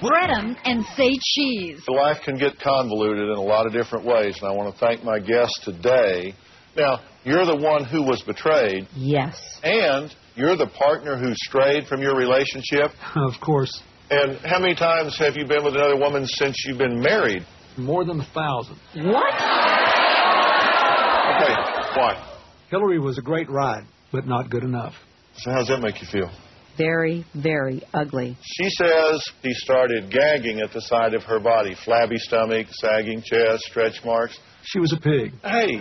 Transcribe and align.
bread 0.00 0.30
'em, 0.30 0.56
and 0.64 0.84
say 0.96 1.10
cheese. 1.34 1.82
Life 1.88 2.22
can 2.24 2.36
get 2.36 2.58
convoluted 2.60 3.24
in 3.28 3.36
a 3.36 3.40
lot 3.42 3.66
of 3.66 3.72
different 3.72 4.04
ways, 4.04 4.36
and 4.40 4.50
I 4.50 4.52
want 4.54 4.72
to 4.72 4.78
thank 4.84 5.04
my 5.04 5.18
guest 5.18 5.52
today. 5.64 6.34
Now, 6.76 7.00
you're 7.24 7.44
the 7.46 7.56
one 7.56 7.84
who 7.84 8.02
was 8.02 8.22
betrayed, 8.22 8.86
Yes. 8.94 9.36
and 9.62 10.14
you're 10.36 10.56
the 10.56 10.68
partner 10.68 11.16
who 11.16 11.34
strayed 11.34 11.86
from 11.86 12.00
your 12.00 12.14
relationship. 12.16 12.92
Of 13.16 13.40
course, 13.40 13.82
And 14.10 14.38
how 14.44 14.58
many 14.58 14.74
times 14.74 15.16
have 15.18 15.36
you 15.36 15.44
been 15.46 15.62
with 15.62 15.76
another 15.76 15.96
woman 15.96 16.26
since 16.26 16.56
you've 16.66 16.78
been 16.78 16.98
married? 17.00 17.44
more 17.76 18.04
than 18.04 18.20
a 18.20 18.24
thousand. 18.34 18.76
What? 18.94 19.32
Okay, 21.32 21.54
why? 21.96 22.12
Hillary 22.70 22.98
was 22.98 23.16
a 23.18 23.22
great 23.22 23.48
ride, 23.48 23.84
but 24.12 24.26
not 24.26 24.50
good 24.50 24.64
enough. 24.64 24.94
So 25.36 25.50
how 25.50 25.58
does 25.58 25.68
that 25.68 25.80
make 25.80 26.00
you 26.02 26.06
feel? 26.08 26.30
Very, 26.78 27.24
very 27.34 27.82
ugly. 27.92 28.36
She 28.42 28.68
says 28.70 29.22
he 29.42 29.52
started 29.54 30.10
gagging 30.10 30.60
at 30.60 30.72
the 30.72 30.80
side 30.80 31.14
of 31.14 31.22
her 31.24 31.38
body, 31.40 31.74
flabby 31.84 32.16
stomach, 32.18 32.66
sagging 32.70 33.22
chest, 33.22 33.62
stretch 33.64 34.04
marks. 34.04 34.38
She 34.62 34.78
was 34.78 34.92
a 34.92 35.00
pig. 35.00 35.32
Hey. 35.42 35.80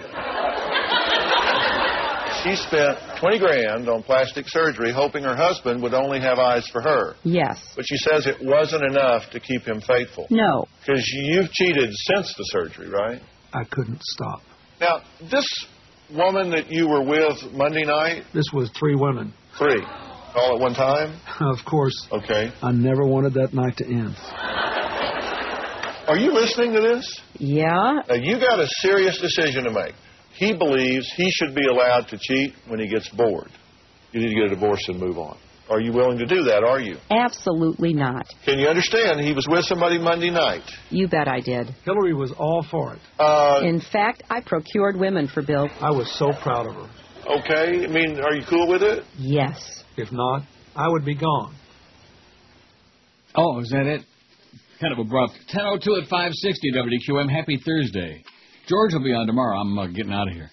She 2.43 2.55
spent 2.55 2.97
20 3.19 3.37
grand 3.39 3.89
on 3.89 4.01
plastic 4.01 4.45
surgery 4.47 4.93
hoping 4.93 5.23
her 5.23 5.35
husband 5.35 5.81
would 5.83 5.93
only 5.93 6.21
have 6.21 6.39
eyes 6.39 6.65
for 6.69 6.81
her. 6.81 7.15
Yes. 7.23 7.73
But 7.75 7.83
she 7.85 7.97
says 7.97 8.27
it 8.27 8.37
wasn't 8.41 8.83
enough 8.89 9.29
to 9.31 9.41
keep 9.41 9.63
him 9.63 9.81
faithful. 9.81 10.25
No. 10.29 10.65
Because 10.79 11.03
you've 11.05 11.51
cheated 11.51 11.89
since 11.91 12.33
the 12.37 12.43
surgery, 12.45 12.87
right? 12.89 13.21
I 13.51 13.65
couldn't 13.65 14.01
stop. 14.01 14.41
Now, 14.79 15.01
this 15.29 15.45
woman 16.15 16.49
that 16.51 16.71
you 16.71 16.87
were 16.87 17.03
with 17.03 17.51
Monday 17.51 17.83
night, 17.83 18.23
This 18.33 18.45
was 18.53 18.69
three 18.79 18.95
women. 18.95 19.33
three, 19.57 19.81
all 20.39 20.55
at 20.55 20.61
one 20.61 20.73
time? 20.73 21.19
Of 21.39 21.57
course, 21.65 22.07
Okay. 22.11 22.51
I 22.61 22.71
never 22.71 23.05
wanted 23.05 23.33
that 23.35 23.53
night 23.53 23.77
to 23.77 23.85
end. 23.85 24.15
Are 26.07 26.17
you 26.17 26.33
listening 26.33 26.73
to 26.73 26.81
this? 26.81 27.21
Yeah. 27.37 28.01
Now, 28.07 28.15
you 28.15 28.39
got 28.39 28.59
a 28.59 28.67
serious 28.81 29.19
decision 29.21 29.65
to 29.65 29.71
make. 29.71 29.93
He 30.33 30.53
believes 30.57 31.11
he 31.15 31.29
should 31.29 31.53
be 31.53 31.67
allowed 31.67 32.07
to 32.07 32.17
cheat 32.17 32.53
when 32.67 32.79
he 32.79 32.87
gets 32.87 33.09
bored. 33.09 33.51
You 34.11 34.21
need 34.21 34.29
to 34.29 34.35
get 34.35 34.45
a 34.45 34.55
divorce 34.55 34.81
and 34.87 34.99
move 34.99 35.17
on. 35.19 35.37
Are 35.69 35.79
you 35.79 35.91
willing 35.93 36.17
to 36.17 36.25
do 36.25 36.41
that, 36.45 36.63
are 36.63 36.79
you? 36.79 36.97
Absolutely 37.11 37.93
not. 37.93 38.25
Can 38.43 38.57
you 38.57 38.67
understand 38.67 39.19
he 39.19 39.33
was 39.33 39.47
with 39.47 39.65
somebody 39.65 39.99
Monday 39.99 40.31
night? 40.31 40.63
You 40.89 41.07
bet 41.07 41.27
I 41.27 41.41
did. 41.41 41.67
Hillary 41.85 42.15
was 42.15 42.31
all 42.39 42.65
for 42.71 42.95
it. 42.95 42.99
Uh, 43.19 43.59
In 43.63 43.79
fact, 43.79 44.23
I 44.31 44.41
procured 44.41 44.97
women 44.99 45.27
for 45.27 45.43
Bill. 45.43 45.69
I 45.79 45.91
was 45.91 46.11
so 46.17 46.31
proud 46.41 46.65
of 46.65 46.73
her. 46.73 46.89
okay, 47.39 47.83
I 47.83 47.87
mean, 47.87 48.19
are 48.19 48.33
you 48.33 48.43
cool 48.49 48.67
with 48.67 48.81
it? 48.81 49.03
Yes. 49.19 49.83
If 49.99 50.11
not, 50.11 50.43
I 50.75 50.87
would 50.87 51.03
be 51.05 51.15
gone. 51.15 51.53
Oh, 53.35 53.59
is 53.59 53.69
that 53.69 53.85
it? 53.85 54.01
Kind 54.79 54.93
of 54.93 54.99
abrupt. 54.99 55.33
10:02 55.53 56.03
at 56.03 56.07
560 56.09 56.71
WQAM. 56.71 57.29
Happy 57.29 57.57
Thursday. 57.65 58.23
George 58.67 58.93
will 58.93 59.03
be 59.03 59.13
on 59.13 59.27
tomorrow. 59.27 59.59
I'm 59.59 59.77
uh, 59.77 59.87
getting 59.87 60.13
out 60.13 60.27
of 60.29 60.33
here. 60.33 60.49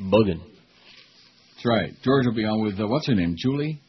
Bugging. 0.00 0.40
That's 0.40 1.66
right. 1.66 1.92
George 2.02 2.26
will 2.26 2.34
be 2.34 2.44
on 2.44 2.62
with 2.64 2.80
uh, 2.80 2.86
what's 2.86 3.06
her 3.06 3.14
name? 3.14 3.34
Julie. 3.36 3.80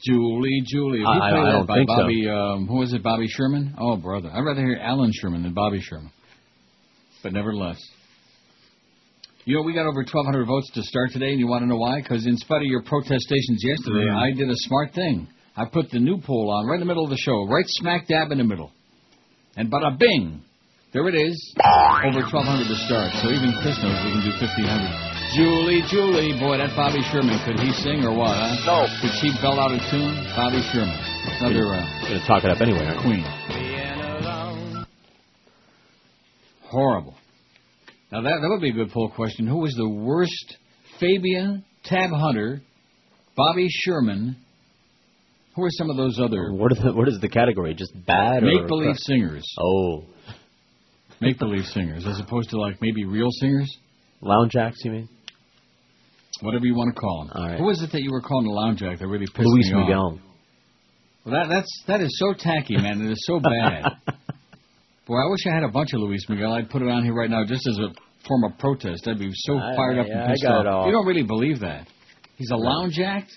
Julie, 0.00 0.62
Julie. 0.64 1.00
Have 1.04 1.14
you 1.16 1.20
I- 1.22 1.26
I- 1.26 1.30
played 1.32 1.40
I 1.40 1.44
that 1.46 1.52
don't 1.52 1.66
by 1.66 1.74
think 1.76 1.90
so. 1.90 1.96
Bobby. 1.96 2.28
Um, 2.28 2.66
who 2.68 2.76
was 2.76 2.92
it? 2.92 3.02
Bobby 3.02 3.26
Sherman. 3.28 3.74
Oh, 3.78 3.96
brother. 3.96 4.30
I'd 4.32 4.40
rather 4.44 4.60
hear 4.60 4.78
Alan 4.80 5.10
Sherman 5.12 5.42
than 5.42 5.54
Bobby 5.54 5.80
Sherman. 5.80 6.12
But 7.22 7.32
nevertheless. 7.32 7.78
You 9.48 9.56
know, 9.56 9.62
we 9.64 9.72
got 9.72 9.88
over 9.88 10.04
1,200 10.04 10.44
votes 10.44 10.68
to 10.76 10.82
start 10.84 11.08
today, 11.16 11.32
and 11.32 11.40
you 11.40 11.48
want 11.48 11.62
to 11.64 11.66
know 11.72 11.80
why? 11.80 12.02
Because 12.04 12.26
in 12.28 12.36
spite 12.36 12.60
of 12.60 12.68
your 12.68 12.82
protestations 12.84 13.64
yesterday, 13.64 14.04
Mm. 14.04 14.20
I 14.20 14.30
did 14.36 14.50
a 14.50 14.58
smart 14.68 14.92
thing. 14.92 15.26
I 15.56 15.64
put 15.64 15.88
the 15.90 15.98
new 15.98 16.20
poll 16.20 16.50
on 16.52 16.66
right 16.66 16.74
in 16.74 16.80
the 16.80 16.86
middle 16.86 17.02
of 17.04 17.08
the 17.08 17.16
show, 17.16 17.46
right 17.48 17.64
smack 17.80 18.06
dab 18.06 18.30
in 18.30 18.36
the 18.36 18.44
middle. 18.44 18.70
And 19.56 19.72
bada 19.72 19.96
bing! 19.98 20.42
There 20.92 21.08
it 21.08 21.14
is. 21.14 21.32
Over 22.04 22.28
1,200 22.28 22.68
to 22.68 22.76
start. 22.84 23.08
So 23.24 23.32
even 23.32 23.56
Chris 23.64 23.80
knows 23.80 23.96
we 24.04 24.20
can 24.20 24.28
do 24.28 24.36
1,500. 24.36 25.32
Julie, 25.32 25.80
Julie. 25.88 26.36
Boy, 26.38 26.58
that 26.60 26.76
Bobby 26.76 27.00
Sherman. 27.08 27.40
Could 27.48 27.58
he 27.58 27.72
sing 27.72 28.04
or 28.04 28.12
what, 28.12 28.36
huh? 28.36 28.52
No. 28.68 28.78
Could 29.00 29.16
she 29.16 29.32
belt 29.40 29.56
out 29.58 29.72
a 29.72 29.80
tune? 29.88 30.12
Bobby 30.36 30.60
Sherman. 30.72 30.92
Another 31.40 31.72
uh, 31.72 31.80
Gonna 32.04 32.20
talk 32.28 32.44
it 32.44 32.50
up 32.52 32.60
anyway. 32.60 32.84
aren't 32.84 33.00
you? 33.00 33.24
queen. 33.24 33.24
Horrible. 36.68 37.17
Now 38.10 38.22
that 38.22 38.38
that 38.40 38.48
would 38.48 38.60
be 38.60 38.70
a 38.70 38.72
good 38.72 38.90
poll 38.90 39.10
question. 39.10 39.46
Who 39.46 39.58
was 39.58 39.74
the 39.74 39.88
worst? 39.88 40.56
Fabian, 40.98 41.64
Tab 41.84 42.10
Hunter, 42.10 42.60
Bobby 43.36 43.66
Sherman. 43.68 44.36
Who 45.54 45.64
are 45.64 45.70
some 45.70 45.90
of 45.90 45.96
those 45.96 46.18
other 46.20 46.52
What 46.52 46.72
is 46.72 46.78
the, 46.78 46.92
what 46.92 47.08
is 47.08 47.18
the 47.20 47.28
category? 47.28 47.74
Just 47.74 47.92
bad 48.06 48.42
make 48.42 48.66
believe 48.68 48.96
singers? 48.96 49.44
Oh, 49.60 50.04
Make 51.20 51.38
believe 51.38 51.64
singers, 51.64 52.06
as 52.06 52.20
opposed 52.20 52.50
to 52.50 52.60
like 52.60 52.80
maybe 52.80 53.04
real 53.04 53.30
singers, 53.40 53.68
lounge 54.20 54.54
acts, 54.56 54.78
you 54.84 54.92
mean? 54.92 55.08
whatever 56.40 56.64
you 56.64 56.74
want 56.74 56.94
to 56.94 57.00
call 57.00 57.26
them. 57.26 57.32
All 57.34 57.48
right. 57.48 57.58
Who 57.58 57.64
was 57.64 57.82
it 57.82 57.90
that 57.90 58.02
you 58.02 58.12
were 58.12 58.20
calling 58.20 58.46
a 58.46 58.52
lounge 58.52 58.82
act 58.82 59.00
that 59.00 59.08
really 59.08 59.26
pissed 59.26 59.40
Luis 59.44 59.66
me 59.66 59.72
off? 59.72 59.76
Luis 59.76 59.88
Miguel. 59.88 60.20
Well, 61.24 61.34
that 61.34 61.48
that's 61.52 61.82
that 61.88 62.00
is 62.00 62.16
so 62.18 62.32
tacky, 62.32 62.76
man. 62.76 63.02
It 63.02 63.10
is 63.10 63.24
so 63.26 63.40
bad. 63.40 63.84
Boy, 65.08 65.16
I 65.16 65.26
wish 65.30 65.40
I 65.50 65.54
had 65.54 65.64
a 65.64 65.72
bunch 65.72 65.94
of 65.94 66.00
Luis 66.00 66.20
Miguel. 66.28 66.52
I'd 66.52 66.68
put 66.68 66.82
it 66.82 66.88
on 66.88 67.02
here 67.02 67.14
right 67.14 67.30
now 67.30 67.42
just 67.42 67.66
as 67.66 67.78
a 67.78 67.88
form 68.28 68.44
of 68.44 68.58
protest. 68.58 69.08
I'd 69.08 69.18
be 69.18 69.30
so 69.32 69.56
I- 69.56 69.74
fired 69.74 69.98
up 69.98 70.06
yeah, 70.06 70.12
and 70.12 70.22
I 70.22 70.26
pissed 70.28 70.42
got 70.44 70.54
off. 70.56 70.60
it 70.60 70.68
all. 70.68 70.86
You 70.86 70.92
don't 70.92 71.06
really 71.06 71.22
believe 71.22 71.60
that. 71.60 71.88
He's 72.36 72.50
a 72.52 72.56
lounge 72.56 73.00
act? 73.00 73.32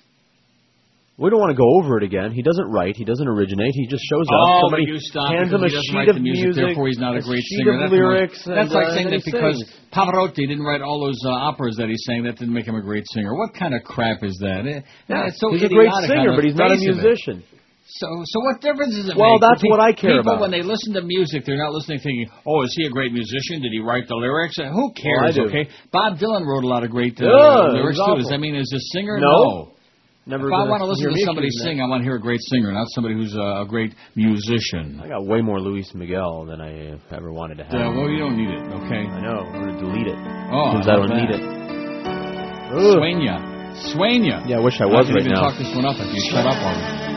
We 1.18 1.30
don't 1.30 1.40
want 1.40 1.52
to 1.52 1.60
go 1.60 1.70
over 1.80 1.98
it 1.98 2.04
again. 2.04 2.32
He 2.32 2.42
doesn't 2.42 2.66
write. 2.72 2.96
He 2.98 3.06
doesn't 3.06 3.28
originate. 3.28 3.72
He 3.74 3.86
just 3.86 4.04
shows 4.10 4.26
up. 4.28 4.42
Oh, 4.42 4.60
Somebody 4.68 4.90
you 4.90 4.98
stop 5.00 5.30
hands 5.32 5.54
him 5.54 5.64
a 5.64 5.70
he 5.70 5.78
sheet 5.80 6.10
of 6.10 6.16
the 6.16 6.22
music, 6.22 6.56
therefore 6.56 6.88
he's 6.88 6.98
not 6.98 7.16
a 7.16 7.22
great 7.22 7.44
sheet 7.46 7.62
singer. 7.62 7.78
That's 7.80 7.92
lyrics. 7.92 8.42
That's 8.44 8.58
and, 8.58 8.72
like 8.72 8.88
uh, 8.88 8.96
saying 8.96 9.10
that 9.12 9.22
because 9.24 9.58
sings. 9.62 9.70
Pavarotti 9.94 10.50
didn't 10.50 10.64
write 10.64 10.82
all 10.82 11.00
those 11.00 11.20
uh, 11.24 11.30
operas 11.30 11.76
that 11.78 11.90
he's 11.90 12.02
sang, 12.06 12.24
that 12.24 12.40
didn't 12.42 12.54
make 12.54 12.66
him 12.66 12.76
a 12.76 12.82
great 12.82 13.06
singer. 13.14 13.36
What 13.36 13.54
kind 13.54 13.76
of 13.76 13.84
crap 13.84 14.24
is 14.24 14.36
that? 14.42 14.66
Eh, 14.66 14.82
Yeah, 15.08 15.28
it's 15.28 15.40
so 15.40 15.52
he's 15.52 15.64
a 15.64 15.70
great 15.70 15.94
singer, 16.08 16.34
but 16.36 16.44
he's 16.44 16.56
not 16.56 16.72
a 16.72 16.76
musician. 16.76 17.44
So, 17.88 18.08
so 18.24 18.40
what 18.46 18.62
difference 18.62 18.96
does 18.96 19.10
it 19.10 19.18
Well, 19.18 19.34
make? 19.36 19.42
that's 19.42 19.62
Pe- 19.62 19.70
what 19.70 19.80
I 19.82 19.92
care 19.92 20.16
People, 20.16 20.22
about. 20.22 20.32
People, 20.38 20.42
when 20.48 20.52
they 20.52 20.62
listen 20.64 20.94
to 20.94 21.02
music, 21.02 21.44
they're 21.46 21.58
not 21.58 21.74
listening 21.74 22.00
thinking, 22.00 22.30
"Oh, 22.46 22.62
is 22.64 22.74
he 22.78 22.86
a 22.86 22.90
great 22.90 23.12
musician? 23.12 23.62
Did 23.62 23.72
he 23.74 23.80
write 23.80 24.08
the 24.08 24.16
lyrics?" 24.16 24.58
Uh, 24.60 24.70
Who 24.72 24.94
cares? 24.94 25.36
do. 25.36 25.44
okay, 25.50 25.68
Bob 25.92 26.18
Dylan 26.18 26.46
wrote 26.46 26.64
a 26.64 26.68
lot 26.68 26.84
of 26.84 26.92
great 26.92 27.20
uh, 27.20 27.26
Yeah, 27.26 27.74
lyrics 27.74 28.00
too. 28.00 28.16
Does 28.16 28.30
that 28.30 28.40
mean 28.40 28.56
is 28.56 28.72
a 28.72 28.80
singer? 28.96 29.20
No. 29.20 29.74
Never 30.28 30.48
If 30.48 30.54
I 30.54 30.70
want 30.70 30.82
to 30.82 30.86
listen 30.86 31.10
to 31.12 31.20
somebody 31.26 31.50
sing, 31.66 31.82
I 31.82 31.88
want 31.90 32.02
to 32.02 32.06
hear 32.06 32.16
a 32.16 32.22
great 32.22 32.40
singer, 32.54 32.72
not 32.72 32.86
somebody 32.94 33.16
who's 33.16 33.34
a, 33.34 33.66
a 33.66 33.66
great 33.68 33.96
musician. 34.16 35.02
I 35.04 35.08
got 35.10 35.26
way 35.26 35.42
more 35.42 35.60
Luis 35.60 35.92
Miguel 35.96 36.46
than 36.46 36.62
I 36.62 36.94
ever 37.12 37.34
wanted 37.34 37.58
to 37.58 37.64
have. 37.66 37.74
Uh, 37.74 37.92
well, 37.98 38.08
you 38.08 38.20
don't 38.20 38.38
need 38.38 38.54
it, 38.54 38.62
okay? 38.86 39.02
I 39.10 39.20
know. 39.20 39.40
I'm 39.50 39.66
gonna 39.66 39.80
delete 39.82 40.08
it. 40.08 40.16
Oh, 40.54 40.78
Because 40.78 40.86
how 40.86 41.02
I 41.02 41.08
don't 41.08 41.18
need 41.18 41.32
it. 41.34 41.42
Ugh. 42.72 43.02
Swania. 43.98 44.48
Yeah, 44.48 44.58
I 44.58 44.60
wish 44.62 44.80
I 44.80 44.84
I 44.84 44.88
was 44.94 45.08
can 45.08 45.16
right 45.16 45.26
even 45.26 45.34
now. 45.34 45.50
talk 45.50 45.58
this 45.58 45.74
one 45.76 45.86
up 45.86 45.96
if 45.98 46.14
you 46.14 46.22
shut 46.30 46.46
up 46.46 46.54
already. 46.62 47.11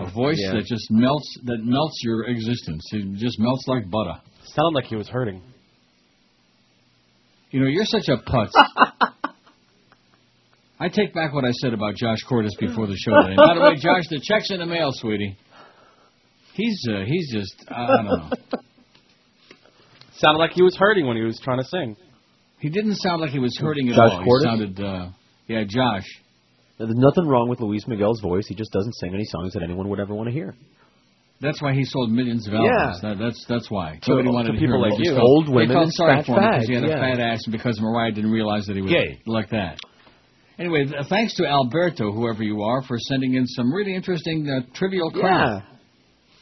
A 0.00 0.10
voice 0.14 0.38
Yeah. 0.40 0.52
that 0.54 0.64
just 0.66 0.90
melts 0.90 1.38
that 1.44 1.58
melts 1.64 2.00
your 2.02 2.24
existence. 2.26 2.82
It 2.92 3.14
just 3.16 3.38
melts 3.38 3.66
like 3.68 3.88
butter. 3.90 4.20
Sounded 4.44 4.74
like 4.74 4.84
he 4.86 4.96
was 4.96 5.08
hurting. 5.08 5.42
You 7.50 7.60
know, 7.60 7.66
you're 7.66 7.84
such 7.84 8.08
a 8.08 8.16
putz. 8.16 8.50
I 10.80 10.88
take 10.88 11.14
back 11.14 11.32
what 11.32 11.44
I 11.44 11.52
said 11.52 11.74
about 11.74 11.94
Josh 11.94 12.22
Cordes 12.28 12.56
before 12.58 12.86
the 12.88 12.96
show 12.96 13.12
today. 13.22 13.36
By 13.36 13.54
the 13.54 13.60
way, 13.60 13.76
Josh, 13.76 14.08
the 14.10 14.20
check's 14.20 14.50
in 14.50 14.58
the 14.58 14.66
mail, 14.66 14.90
sweetie. 14.92 15.36
He's 16.54 16.84
uh, 16.90 17.04
he's 17.06 17.30
just 17.32 17.54
I 17.70 17.86
don't 17.86 18.04
know. 18.06 18.30
Sounded 20.14 20.38
like 20.38 20.52
he 20.52 20.62
was 20.62 20.76
hurting 20.76 21.06
when 21.06 21.16
he 21.16 21.22
was 21.22 21.38
trying 21.42 21.58
to 21.58 21.64
sing. 21.64 21.96
He 22.62 22.70
didn't 22.70 22.94
sound 22.96 23.20
like 23.20 23.30
he 23.30 23.38
was 23.40 23.56
hurting 23.60 23.88
at 23.90 23.96
Josh 23.96 24.12
all. 24.12 24.22
He 24.24 24.44
sounded 24.44 24.80
uh, 24.80 25.08
yeah, 25.48 25.64
Josh. 25.68 26.06
There's 26.78 26.90
nothing 26.94 27.26
wrong 27.28 27.48
with 27.48 27.60
Luis 27.60 27.86
Miguel's 27.86 28.20
voice. 28.20 28.46
He 28.48 28.54
just 28.54 28.72
doesn't 28.72 28.94
sing 28.94 29.12
any 29.14 29.24
songs 29.24 29.52
that 29.54 29.62
anyone 29.62 29.88
would 29.88 30.00
ever 30.00 30.14
want 30.14 30.28
to 30.28 30.32
hear. 30.32 30.54
That's 31.40 31.60
why 31.60 31.74
he 31.74 31.84
sold 31.84 32.10
millions 32.12 32.46
of 32.46 32.54
Yeah. 32.54 32.60
albums. 32.60 33.00
That, 33.02 33.18
that's 33.18 33.44
that's 33.48 33.68
why. 33.70 33.98
To- 34.02 34.10
Nobody 34.10 34.28
wanted 34.30 34.52
to 34.52 34.58
people 34.58 34.76
hear 34.78 34.86
him. 34.86 34.90
like 34.90 34.98
They 35.02 35.10
you. 35.10 35.14
felt- 35.16 35.26
Old 35.28 35.46
they 35.48 35.66
felt 35.66 35.82
and 35.84 35.92
sorry 35.92 36.16
fat 36.18 36.26
for 36.26 36.40
him 36.40 36.50
because 36.50 36.68
he 36.68 36.74
fags, 36.74 36.80
had 36.80 36.84
a 36.84 36.88
yeah. 36.88 37.14
fat 37.16 37.20
ass 37.20 37.40
and 37.46 37.52
because 37.52 37.80
Mariah 37.80 38.12
didn't 38.12 38.30
realize 38.30 38.66
that 38.66 38.76
he 38.76 38.82
was 38.82 38.92
Gay. 38.92 39.18
like 39.26 39.50
that. 39.50 39.78
Anyway, 40.58 40.84
th- 40.84 41.06
thanks 41.08 41.34
to 41.34 41.46
Alberto, 41.46 42.12
whoever 42.12 42.44
you 42.44 42.62
are, 42.62 42.82
for 42.82 42.96
sending 42.98 43.34
in 43.34 43.44
some 43.46 43.72
really 43.74 43.94
interesting 43.94 44.48
uh, 44.48 44.60
trivial 44.74 45.10
crap. 45.10 45.64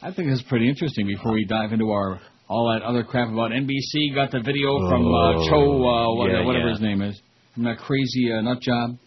I 0.03 0.13
think 0.13 0.31
it's 0.31 0.43
pretty 0.43 0.69
interesting 0.69 1.07
before 1.07 1.33
we 1.33 1.45
dive 1.47 1.73
into 1.73 1.91
our 1.91 2.21
all 2.51 2.69
that 2.75 2.85
other 2.85 3.05
crap 3.05 3.29
about 3.29 3.53
NBC. 3.53 4.13
Got 4.13 4.33
the 4.33 4.41
video 4.41 4.77
from 4.89 5.07
uh, 5.07 5.35
Oh, 5.39 5.49
Cho, 5.49 5.57
uh, 5.57 6.15
what, 6.17 6.31
yeah, 6.33 6.45
whatever 6.45 6.67
yeah. 6.67 6.73
his 6.73 6.81
name 6.81 7.01
is, 7.01 7.19
from 7.55 7.63
that 7.63 7.79
crazy 7.79 8.33
uh, 8.33 8.41
nut 8.41 8.61
job. 8.61 8.99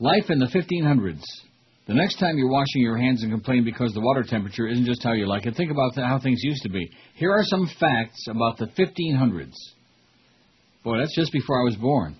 Life 0.00 0.30
in 0.30 0.38
the 0.38 0.46
1500s. 0.46 1.20
The 1.86 1.94
next 1.94 2.18
time 2.18 2.38
you're 2.38 2.50
washing 2.50 2.82
your 2.82 2.96
hands 2.96 3.22
and 3.22 3.30
complain 3.30 3.64
because 3.64 3.92
the 3.92 4.00
water 4.00 4.24
temperature 4.26 4.66
isn't 4.68 4.86
just 4.86 5.02
how 5.02 5.12
you 5.12 5.26
like 5.26 5.44
it, 5.46 5.54
think 5.54 5.70
about 5.70 5.94
how 5.96 6.18
things 6.18 6.40
used 6.42 6.62
to 6.62 6.70
be. 6.70 6.90
Here 7.14 7.30
are 7.30 7.44
some 7.44 7.68
facts 7.78 8.26
about 8.28 8.56
the 8.58 8.66
1500s. 8.66 9.54
Boy, 10.84 10.98
that's 10.98 11.14
just 11.14 11.32
before 11.32 11.60
I 11.60 11.64
was 11.64 11.76
born. 11.76 12.16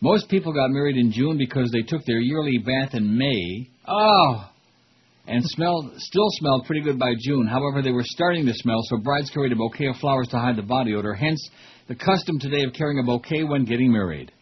Most 0.00 0.28
people 0.28 0.52
got 0.52 0.70
married 0.70 0.96
in 0.96 1.12
June 1.12 1.36
because 1.36 1.70
they 1.70 1.82
took 1.82 2.04
their 2.06 2.18
yearly 2.18 2.58
bath 2.58 2.94
in 2.94 3.16
May. 3.16 3.68
Oh! 3.86 4.51
And 5.26 5.42
smelled, 5.44 5.92
still 5.98 6.26
smelled 6.30 6.66
pretty 6.66 6.82
good 6.82 6.98
by 6.98 7.12
June. 7.20 7.46
However, 7.46 7.80
they 7.80 7.92
were 7.92 8.04
starting 8.04 8.44
to 8.46 8.52
smell, 8.54 8.80
so 8.84 8.96
brides 8.96 9.30
carried 9.30 9.52
a 9.52 9.56
bouquet 9.56 9.86
of 9.86 9.96
flowers 9.96 10.28
to 10.28 10.38
hide 10.38 10.56
the 10.56 10.62
body 10.62 10.94
odor. 10.94 11.14
Hence, 11.14 11.48
the 11.88 11.94
custom 11.94 12.38
today 12.40 12.64
of 12.64 12.72
carrying 12.72 12.98
a 12.98 13.04
bouquet 13.04 13.44
when 13.44 13.64
getting 13.64 13.92
married. 13.92 14.32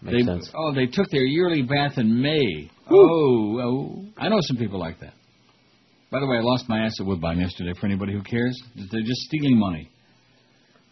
Makes 0.00 0.16
they, 0.16 0.32
sense. 0.32 0.50
Oh, 0.56 0.74
they 0.74 0.86
took 0.86 1.10
their 1.10 1.24
yearly 1.24 1.62
bath 1.62 1.98
in 1.98 2.22
May. 2.22 2.70
Oh, 2.90 3.60
oh, 3.60 4.04
I 4.16 4.28
know 4.28 4.38
some 4.40 4.56
people 4.56 4.80
like 4.80 5.00
that. 5.00 5.12
By 6.10 6.20
the 6.20 6.26
way, 6.26 6.38
I 6.38 6.40
lost 6.40 6.68
my 6.68 6.84
ass 6.84 6.94
at 6.98 7.06
Woodbine 7.06 7.38
yesterday. 7.38 7.72
For 7.78 7.86
anybody 7.86 8.12
who 8.12 8.22
cares, 8.22 8.60
they're 8.74 9.02
just 9.02 9.20
stealing 9.22 9.58
money. 9.58 9.90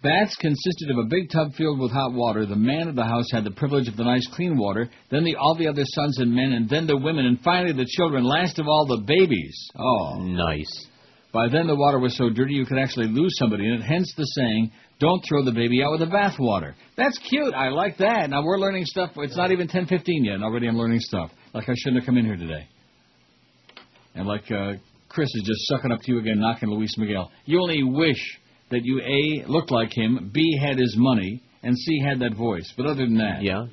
Baths 0.02 0.34
consisted 0.36 0.90
of 0.90 0.98
a 0.98 1.04
big 1.08 1.30
tub 1.30 1.52
filled 1.54 1.78
with 1.78 1.92
hot 1.92 2.12
water. 2.14 2.46
The 2.46 2.56
man 2.56 2.88
of 2.88 2.96
the 2.96 3.04
house 3.04 3.26
had 3.32 3.44
the 3.44 3.50
privilege 3.50 3.86
of 3.86 3.96
the 3.98 4.04
nice 4.04 4.26
clean 4.34 4.56
water. 4.56 4.88
Then 5.10 5.24
the 5.24 5.36
all 5.36 5.54
the 5.54 5.68
other 5.68 5.82
sons 5.84 6.18
and 6.18 6.32
men, 6.34 6.52
and 6.52 6.68
then 6.70 6.86
the 6.86 6.96
women, 6.96 7.26
and 7.26 7.38
finally 7.42 7.72
the 7.74 7.84
children. 7.86 8.24
Last 8.24 8.58
of 8.58 8.66
all, 8.66 8.86
the 8.86 9.02
babies. 9.06 9.54
Oh, 9.78 10.20
Nice. 10.22 10.86
by 11.34 11.48
then 11.48 11.66
the 11.66 11.76
water 11.76 11.98
was 11.98 12.16
so 12.16 12.30
dirty 12.30 12.54
you 12.54 12.64
could 12.64 12.78
actually 12.78 13.08
lose 13.08 13.36
somebody 13.38 13.66
in 13.66 13.74
it. 13.74 13.82
Hence 13.82 14.10
the 14.16 14.24
saying, 14.24 14.70
"Don't 15.00 15.22
throw 15.28 15.44
the 15.44 15.52
baby 15.52 15.82
out 15.82 15.90
with 15.92 16.00
the 16.00 16.06
bathwater." 16.16 16.72
That's 16.96 17.18
cute. 17.18 17.52
I 17.52 17.68
like 17.68 17.98
that. 17.98 18.30
Now 18.30 18.42
we're 18.42 18.58
learning 18.58 18.86
stuff. 18.86 19.10
It's 19.16 19.36
not 19.36 19.52
even 19.52 19.68
10:15 19.68 20.24
yet, 20.24 20.36
and 20.36 20.44
already 20.44 20.66
I'm 20.66 20.78
learning 20.78 21.00
stuff. 21.00 21.30
Like 21.52 21.68
I 21.68 21.74
shouldn't 21.76 22.00
have 22.02 22.06
come 22.06 22.16
in 22.16 22.24
here 22.24 22.36
today. 22.36 22.66
And 24.14 24.26
like 24.26 24.50
uh, 24.50 24.74
Chris 25.10 25.28
is 25.34 25.42
just 25.46 25.68
sucking 25.68 25.92
up 25.92 26.00
to 26.02 26.12
you 26.12 26.18
again, 26.20 26.40
knocking 26.40 26.70
Luis 26.70 26.96
Miguel. 26.96 27.30
You 27.44 27.60
only 27.60 27.82
wish 27.82 28.39
that 28.70 28.84
you 28.84 29.00
a 29.00 29.44
looked 29.46 29.70
like 29.70 29.92
him, 29.92 30.30
b 30.32 30.58
had 30.60 30.78
his 30.78 30.94
money, 30.96 31.42
and 31.62 31.76
c 31.76 32.00
had 32.00 32.20
that 32.20 32.34
voice. 32.34 32.72
But 32.76 32.86
other 32.86 33.04
than 33.04 33.18
that, 33.18 33.42
Yeah. 33.42 33.66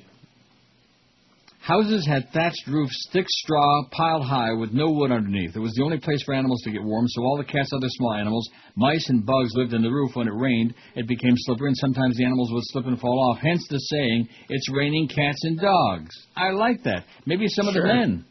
Houses 1.68 2.08
had 2.08 2.30
thatched 2.32 2.66
roofs, 2.68 2.96
thick 3.12 3.26
straw 3.28 3.84
piled 3.92 4.24
high 4.24 4.54
with 4.54 4.72
no 4.72 4.90
wood 4.90 5.12
underneath. 5.12 5.54
It 5.54 5.60
was 5.60 5.74
the 5.74 5.84
only 5.84 6.00
place 6.00 6.24
for 6.24 6.34
animals 6.34 6.62
to 6.62 6.72
get 6.72 6.82
warm, 6.82 7.06
so 7.10 7.24
all 7.24 7.36
the 7.36 7.44
cats, 7.44 7.74
other 7.74 7.90
small 7.90 8.14
animals, 8.14 8.50
mice, 8.78 9.10
and 9.10 9.26
bugs 9.26 9.54
lived 9.54 9.74
in 9.74 9.82
the 9.82 9.90
roof. 9.92 10.16
When 10.16 10.30
it 10.30 10.34
rained, 10.34 10.74
it 10.96 11.10
became 11.10 11.34
slippery, 11.36 11.68
and 11.68 11.78
sometimes 11.78 12.16
the 12.16 12.24
animals 12.24 12.54
would 12.54 12.64
slip 12.68 12.86
and 12.86 12.98
fall 12.98 13.20
off. 13.30 13.40
Hence 13.40 13.68
the 13.68 13.80
saying, 13.80 14.30
"It's 14.48 14.70
raining 14.72 15.10
cats 15.10 15.44
and 15.44 15.60
dogs." 15.60 16.16
I 16.38 16.52
like 16.52 16.84
that. 16.84 17.04
Maybe 17.26 17.50
some 17.50 17.68
of 17.68 17.74
the 17.74 17.84
men 17.84 18.24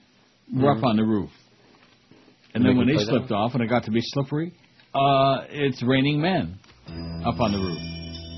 were 0.54 0.70
up 0.70 0.82
on 0.82 0.96
the 0.96 1.04
roof, 1.04 1.30
and 2.54 2.64
They 2.64 2.68
then 2.68 2.78
when 2.78 2.86
they 2.86 2.96
slipped 2.96 3.32
off 3.32 3.52
and 3.52 3.62
it 3.62 3.66
got 3.66 3.84
to 3.84 3.90
be 3.90 4.00
slippery, 4.00 4.52
uh, 4.96 5.44
it's 5.50 5.82
raining 5.82 6.20
men 6.20 6.58
up 7.26 7.40
on 7.40 7.52
the 7.52 7.58
roof. 7.58 7.78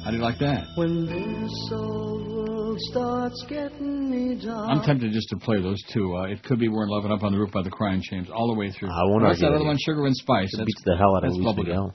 How 0.05 0.11
do 0.11 0.17
you 0.17 0.23
like 0.23 0.39
that? 0.39 0.65
When 0.77 1.07
this 1.07 1.53
old 1.73 2.27
world 2.29 2.79
starts 2.91 3.45
getting 3.49 4.11
me 4.11 4.45
down. 4.45 4.71
I'm 4.71 4.83
tempted 4.83 5.13
just 5.13 5.29
to 5.31 5.37
play 5.37 5.61
those 5.61 5.83
two. 5.93 6.17
Uh, 6.17 6.23
it 6.33 6.43
could 6.43 6.59
be 6.59 6.69
"We're 6.69 6.85
in 6.85 6.91
Love 6.91 7.05
and 7.05 7.13
Up 7.13 7.23
on 7.23 7.33
the 7.33 7.39
Roof" 7.39 7.51
by 7.53 7.63
the 7.63 7.71
Crying 7.71 8.03
Shames, 8.03 8.29
all 8.31 8.49
the 8.53 8.59
way 8.59 8.71
through. 8.71 8.89
I 8.89 9.03
won't 9.05 9.23
What's 9.23 9.43
argue 9.43 9.49
that 9.49 9.55
other 9.55 9.65
you. 9.65 9.67
one? 9.69 9.79
Sugar 9.85 10.07
and 10.07 10.17
Spice. 10.17 10.51
It 10.55 10.59
That's, 10.59 10.67
beats 10.67 10.83
the 10.85 10.97
hell 10.97 11.15
out 11.17 11.25
of 11.25 11.31
that's 11.31 11.37
Luis 11.37 11.47
bubblegum. 11.47 11.67
Miguel. 11.69 11.95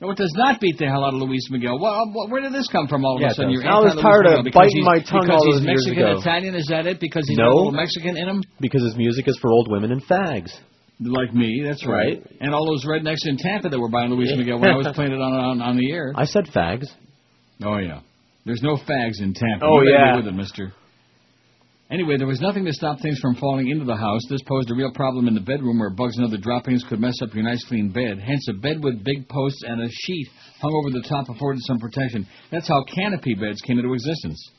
No, 0.00 0.10
it 0.10 0.16
does 0.16 0.32
not 0.34 0.60
beat 0.60 0.78
the 0.78 0.86
hell 0.86 1.04
out 1.04 1.12
of 1.12 1.20
Luis 1.20 1.46
Miguel. 1.50 1.78
Well, 1.78 1.92
uh, 1.92 2.26
where 2.28 2.40
did 2.40 2.54
this 2.54 2.66
come 2.72 2.88
from? 2.88 3.04
All 3.04 3.16
of 3.16 3.20
Yeah, 3.20 3.32
a 3.32 3.34
sudden, 3.34 3.50
you're 3.52 3.68
I 3.68 3.78
was 3.84 3.92
anti-Luis 3.92 4.02
tired 4.02 4.26
of 4.26 4.32
Miguel 4.32 4.42
because 4.44 4.60
biting 4.64 4.76
he's- 4.80 4.86
my 4.86 4.98
tongue 5.04 5.20
because 5.28 5.36
all 5.36 5.44
he's 5.44 5.54
those 5.60 5.64
years 5.68 5.84
Mexican 5.86 6.08
ago. 6.08 6.20
Italian. 6.20 6.54
Is 6.54 6.66
that 6.72 6.86
it? 6.86 6.98
Because 7.00 7.28
he's 7.28 7.36
No. 7.36 7.44
a 7.44 7.52
little 7.52 7.72
Mexican 7.72 8.16
in 8.16 8.26
him, 8.28 8.42
Because 8.60 8.82
his 8.82 8.96
music 8.96 9.28
is 9.28 9.36
for 9.38 9.52
old 9.52 9.68
women 9.70 9.92
and 9.92 10.02
fags. 10.06 10.50
Like 11.00 11.34
me. 11.34 11.62
That's 11.66 11.86
right. 11.86 12.18
Right. 12.20 12.36
And 12.40 12.54
all 12.54 12.66
those 12.66 12.84
rednecks 12.84 13.24
in 13.24 13.36
Tampa 13.38 13.68
that 13.68 13.78
were 13.78 13.88
buying 13.88 14.10
Luis 14.10 14.30
Miguel 14.36 14.60
when 14.60 14.70
I 14.70 14.76
was 14.76 14.88
playing 14.94 15.12
it 15.12 15.20
on 15.20 15.32
on, 15.32 15.62
on 15.62 15.76
the 15.76 15.90
air. 15.90 16.12
I 16.14 16.24
said 16.24 16.44
fags. 16.54 16.86
Oh 17.62 17.78
yeah. 17.78 18.00
There's 18.44 18.62
no 18.62 18.76
fags 18.76 19.20
in 19.20 19.34
Tampa. 19.34 19.64
Oh, 19.64 19.82
You 19.82 19.92
yeah. 19.92 20.16
with 20.16 20.26
it, 20.26 20.34
Mister. 20.34 20.72
Anyway, 21.90 22.16
there 22.16 22.26
was 22.26 22.40
nothing 22.40 22.64
to 22.64 22.72
stop 22.72 23.00
things 23.00 23.18
from 23.18 23.34
falling 23.34 23.68
into 23.68 23.84
the 23.84 23.96
house. 23.96 24.20
This 24.30 24.40
posed 24.46 24.70
a 24.70 24.74
real 24.74 24.92
problem 24.92 25.26
in 25.26 25.34
the 25.34 25.40
bedroom 25.40 25.80
where 25.80 25.90
bugs 25.90 26.16
and 26.16 26.24
other 26.24 26.36
droppings 26.36 26.84
could 26.88 27.00
mess 27.00 27.16
up 27.20 27.34
your 27.34 27.42
nice 27.42 27.64
clean 27.64 27.90
bed. 27.90 28.20
Hence, 28.24 28.46
a 28.48 28.52
bed 28.52 28.82
with 28.82 29.02
big 29.02 29.28
posts 29.28 29.62
and 29.66 29.82
a 29.82 29.88
sheet 29.90 30.28
hung 30.62 30.72
over 30.72 30.90
the 30.90 31.04
top 31.08 31.28
afforded 31.28 31.60
some 31.64 31.80
protection. 31.80 32.28
That's 32.52 32.68
how 32.68 32.84
canopy 32.84 33.34
beds 33.34 33.60
came 33.62 33.78
into 33.80 33.92
existence. 33.92 34.50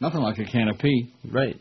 Nothing 0.00 0.22
like 0.22 0.38
a 0.38 0.44
canopy. 0.44 1.12
Right. 1.30 1.56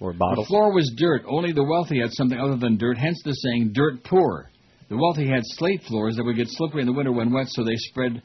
Or 0.00 0.12
The 0.12 0.44
floor 0.46 0.72
was 0.72 0.92
dirt. 0.96 1.24
Only 1.26 1.52
the 1.52 1.64
wealthy 1.64 2.00
had 2.00 2.12
something 2.12 2.38
other 2.38 2.56
than 2.56 2.76
dirt, 2.76 2.98
hence 2.98 3.20
the 3.24 3.32
saying, 3.32 3.72
dirt 3.72 4.04
poor. 4.04 4.50
The 4.88 4.96
wealthy 4.96 5.26
had 5.28 5.42
slate 5.44 5.82
floors 5.82 6.16
that 6.16 6.24
would 6.24 6.36
get 6.36 6.48
slippery 6.48 6.82
in 6.82 6.86
the 6.86 6.92
winter 6.92 7.12
when 7.12 7.32
wet, 7.32 7.46
so 7.48 7.64
they 7.64 7.76
spread 7.76 8.22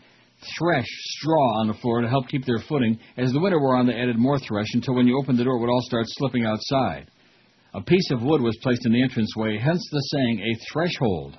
thresh, 0.57 0.85
straw 0.87 1.59
on 1.59 1.67
the 1.67 1.73
floor 1.75 2.01
to 2.01 2.09
help 2.09 2.27
keep 2.27 2.45
their 2.45 2.59
footing. 2.69 2.99
As 3.17 3.31
the 3.31 3.39
winter 3.39 3.59
wore 3.59 3.75
on, 3.75 3.87
they 3.87 3.95
added 3.95 4.17
more 4.17 4.39
thresh 4.39 4.67
until 4.73 4.95
when 4.95 5.07
you 5.07 5.17
opened 5.17 5.39
the 5.39 5.43
door, 5.43 5.55
it 5.55 5.61
would 5.61 5.69
all 5.69 5.81
start 5.81 6.05
slipping 6.07 6.45
outside. 6.45 7.09
A 7.73 7.81
piece 7.81 8.11
of 8.11 8.21
wood 8.21 8.41
was 8.41 8.57
placed 8.61 8.85
in 8.85 8.91
the 8.91 9.01
entranceway, 9.01 9.57
hence 9.57 9.83
the 9.91 9.99
saying, 9.99 10.39
a 10.41 10.71
threshold. 10.71 11.37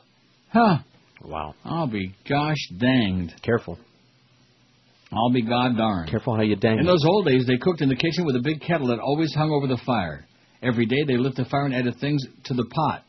Huh. 0.53 0.79
Wow. 1.23 1.55
I'll 1.65 1.87
be 1.87 2.13
gosh 2.29 2.69
danged. 2.77 3.41
Careful. 3.43 3.79
I'll 5.13 5.31
be 5.31 5.43
god 5.43 5.77
darned. 5.77 6.11
Careful 6.11 6.35
how 6.35 6.43
you 6.43 6.57
dang 6.57 6.79
In 6.79 6.87
those 6.87 7.05
old 7.05 7.27
days, 7.27 7.47
they 7.47 7.57
cooked 7.57 7.81
in 7.81 7.89
the 7.89 7.97
kitchen 7.97 8.25
with 8.25 8.37
a 8.37 8.43
big 8.43 8.61
kettle 8.61 8.89
that 8.89 8.99
always 8.99 9.35
hung 9.35 9.51
over 9.51 9.67
the 9.67 9.81
fire. 9.85 10.27
Every 10.63 10.87
day, 10.87 11.05
they 11.07 11.17
lit 11.17 11.35
the 11.37 11.45
fire 11.45 11.67
and 11.67 11.75
added 11.75 11.97
things 12.01 12.25
to 12.45 12.55
the 12.55 12.65
pot. 12.65 13.05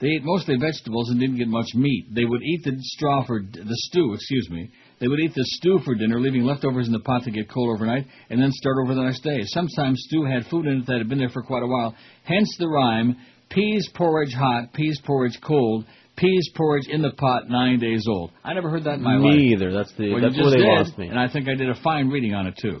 They 0.00 0.08
ate 0.08 0.24
mostly 0.24 0.56
vegetables 0.56 1.10
and 1.10 1.20
didn't 1.20 1.36
get 1.36 1.48
much 1.48 1.74
meat. 1.74 2.06
They 2.14 2.24
would 2.24 2.42
eat 2.42 2.64
the 2.64 2.76
straw 2.78 3.24
for 3.26 3.40
the 3.40 3.76
stew, 3.88 4.14
excuse 4.14 4.48
me. 4.50 4.70
They 4.98 5.08
would 5.08 5.20
eat 5.20 5.34
the 5.34 5.44
stew 5.44 5.78
for 5.84 5.94
dinner, 5.94 6.20
leaving 6.20 6.44
leftovers 6.44 6.86
in 6.86 6.92
the 6.92 7.00
pot 7.00 7.24
to 7.24 7.30
get 7.30 7.50
cold 7.50 7.74
overnight, 7.74 8.06
and 8.30 8.40
then 8.40 8.50
start 8.52 8.76
over 8.82 8.94
the 8.94 9.02
next 9.02 9.22
day. 9.22 9.40
Sometimes 9.44 10.02
stew 10.06 10.24
had 10.24 10.46
food 10.46 10.66
in 10.66 10.80
it 10.80 10.86
that 10.86 10.98
had 10.98 11.08
been 11.08 11.18
there 11.18 11.28
for 11.28 11.42
quite 11.42 11.62
a 11.62 11.66
while. 11.66 11.94
Hence 12.24 12.48
the 12.58 12.68
rhyme: 12.68 13.16
peas 13.50 13.90
porridge 13.94 14.32
hot, 14.32 14.72
peas 14.72 14.98
porridge 15.04 15.38
cold, 15.42 15.84
peas 16.20 16.50
porridge 16.54 16.86
in 16.88 17.00
the 17.02 17.10
pot, 17.12 17.48
nine 17.48 17.78
days 17.78 18.04
old. 18.08 18.30
I 18.44 18.52
never 18.52 18.68
heard 18.70 18.84
that 18.84 18.94
in 18.94 19.02
my 19.02 19.16
life. 19.16 19.34
Me 19.34 19.52
either. 19.54 19.72
That's 19.72 19.92
the 19.96 20.12
Well, 20.12 20.20
that's 20.22 20.36
where 20.36 20.50
they 20.50 20.58
did, 20.58 20.66
lost 20.66 20.98
me. 20.98 21.08
and 21.08 21.18
I 21.18 21.28
think 21.32 21.48
I 21.48 21.54
did 21.54 21.70
a 21.70 21.74
fine 21.82 22.08
reading 22.08 22.34
on 22.34 22.46
it 22.46 22.54
too, 22.60 22.80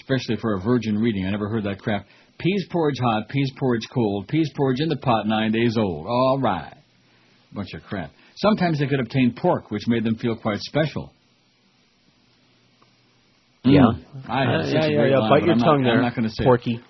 especially 0.00 0.36
for 0.40 0.54
a 0.54 0.60
virgin 0.60 0.96
reading. 0.96 1.26
I 1.26 1.30
never 1.30 1.48
heard 1.48 1.64
that 1.64 1.78
crap. 1.78 2.06
Peas 2.38 2.66
porridge 2.70 2.98
hot, 3.00 3.28
peas 3.28 3.50
porridge 3.58 3.86
cold, 3.92 4.28
peas 4.28 4.50
porridge 4.56 4.80
in 4.80 4.88
the 4.88 4.96
pot, 4.96 5.26
nine 5.26 5.52
days 5.52 5.76
old. 5.76 6.06
All 6.06 6.38
right, 6.40 6.74
bunch 7.52 7.68
of 7.74 7.82
crap. 7.82 8.10
Sometimes 8.36 8.78
they 8.78 8.86
could 8.86 9.00
obtain 9.00 9.34
pork, 9.36 9.70
which 9.70 9.82
made 9.88 10.04
them 10.04 10.14
feel 10.16 10.36
quite 10.36 10.60
special. 10.60 11.12
Yeah. 13.64 13.80
Mm. 13.80 14.30
I 14.30 14.44
Uh, 14.44 14.66
yeah, 14.66 14.86
yeah, 14.86 15.06
yeah. 15.06 15.18
line, 15.18 15.30
Bite 15.30 15.42
your 15.44 15.52
I'm 15.52 15.58
tongue 15.58 15.82
not, 15.82 15.88
there, 15.88 15.96
I'm 15.96 16.02
not 16.02 16.14
going 16.14 16.28
to 16.28 16.34
say 16.34 16.44
it. 16.44 16.80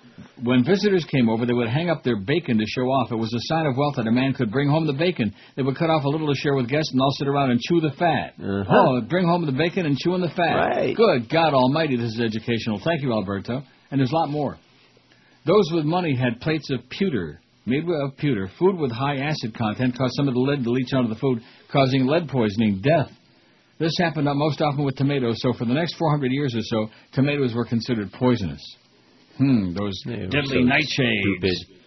When 0.43 0.65
visitors 0.65 1.05
came 1.05 1.29
over, 1.29 1.45
they 1.45 1.53
would 1.53 1.69
hang 1.69 1.89
up 1.89 2.03
their 2.03 2.17
bacon 2.17 2.57
to 2.57 2.65
show 2.67 2.87
off. 2.91 3.11
It 3.11 3.15
was 3.15 3.33
a 3.33 3.39
sign 3.53 3.65
of 3.65 3.77
wealth 3.77 3.95
that 3.95 4.07
a 4.07 4.11
man 4.11 4.33
could 4.33 4.51
bring 4.51 4.67
home 4.69 4.85
the 4.85 4.93
bacon. 4.93 5.33
They 5.55 5.61
would 5.61 5.77
cut 5.77 5.89
off 5.89 6.03
a 6.03 6.09
little 6.09 6.27
to 6.27 6.35
share 6.35 6.55
with 6.55 6.67
guests 6.67 6.91
and 6.91 7.01
all 7.01 7.11
sit 7.11 7.27
around 7.27 7.51
and 7.51 7.59
chew 7.61 7.79
the 7.79 7.91
fat. 7.97 8.33
Uh-huh. 8.37 8.67
Oh, 8.69 9.01
bring 9.07 9.25
home 9.25 9.45
the 9.45 9.51
bacon 9.53 9.85
and 9.85 9.97
chew 9.97 10.09
chewing 10.09 10.21
the 10.21 10.29
fat. 10.29 10.55
Right. 10.55 10.95
Good 10.95 11.29
God 11.29 11.53
Almighty, 11.53 11.97
this 11.97 12.13
is 12.13 12.21
educational. 12.21 12.79
Thank 12.83 13.01
you, 13.01 13.13
Alberto. 13.13 13.61
And 13.91 13.99
there's 13.99 14.11
a 14.11 14.15
lot 14.15 14.29
more. 14.29 14.57
Those 15.45 15.69
with 15.71 15.85
money 15.85 16.15
had 16.15 16.41
plates 16.41 16.69
of 16.69 16.81
pewter, 16.89 17.39
made 17.65 17.83
of 17.83 18.17
pewter. 18.17 18.49
Food 18.59 18.77
with 18.77 18.91
high 18.91 19.17
acid 19.17 19.55
content 19.57 19.97
caused 19.97 20.13
some 20.15 20.27
of 20.27 20.33
the 20.33 20.39
lead 20.39 20.63
to 20.63 20.69
leach 20.69 20.93
out 20.93 21.03
of 21.03 21.09
the 21.09 21.15
food, 21.15 21.41
causing 21.71 22.05
lead 22.05 22.27
poisoning, 22.27 22.81
death. 22.81 23.09
This 23.79 23.93
happened 23.97 24.27
most 24.33 24.61
often 24.61 24.83
with 24.83 24.97
tomatoes, 24.97 25.37
so 25.39 25.53
for 25.53 25.65
the 25.65 25.73
next 25.73 25.95
400 25.95 26.31
years 26.31 26.53
or 26.53 26.61
so, 26.61 26.89
tomatoes 27.13 27.53
were 27.55 27.65
considered 27.65 28.11
poisonous. 28.11 28.61
Hmm, 29.39 29.73
those 29.73 30.03
were 30.05 30.27
deadly 30.27 30.63
nightshades. 30.63 31.21
stupid. 31.21 31.79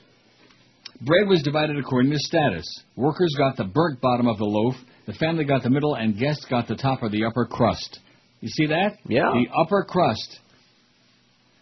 Bread 1.03 1.29
was 1.29 1.43
divided 1.43 1.79
according 1.79 2.11
to 2.13 2.19
status. 2.19 2.65
Workers 2.97 3.35
got 3.37 3.57
the 3.57 3.65
burnt 3.65 4.01
bottom 4.01 4.27
of 4.27 4.39
the 4.39 4.45
loaf, 4.45 4.75
the 5.07 5.13
family 5.15 5.45
got 5.45 5.63
the 5.63 5.71
middle, 5.71 5.95
and 5.95 6.19
guests 6.19 6.47
got 6.49 6.67
the 6.67 6.77
top 6.77 7.03
or 7.03 7.11
the 7.11 7.25
upper 7.25 7.45
crust. 7.45 8.01
You 8.41 8.49
see 8.49 8.67
that? 8.67 8.97
Yeah. 9.07 9.31
The 9.33 9.47
upper 9.55 9.85
crust. 9.85 10.41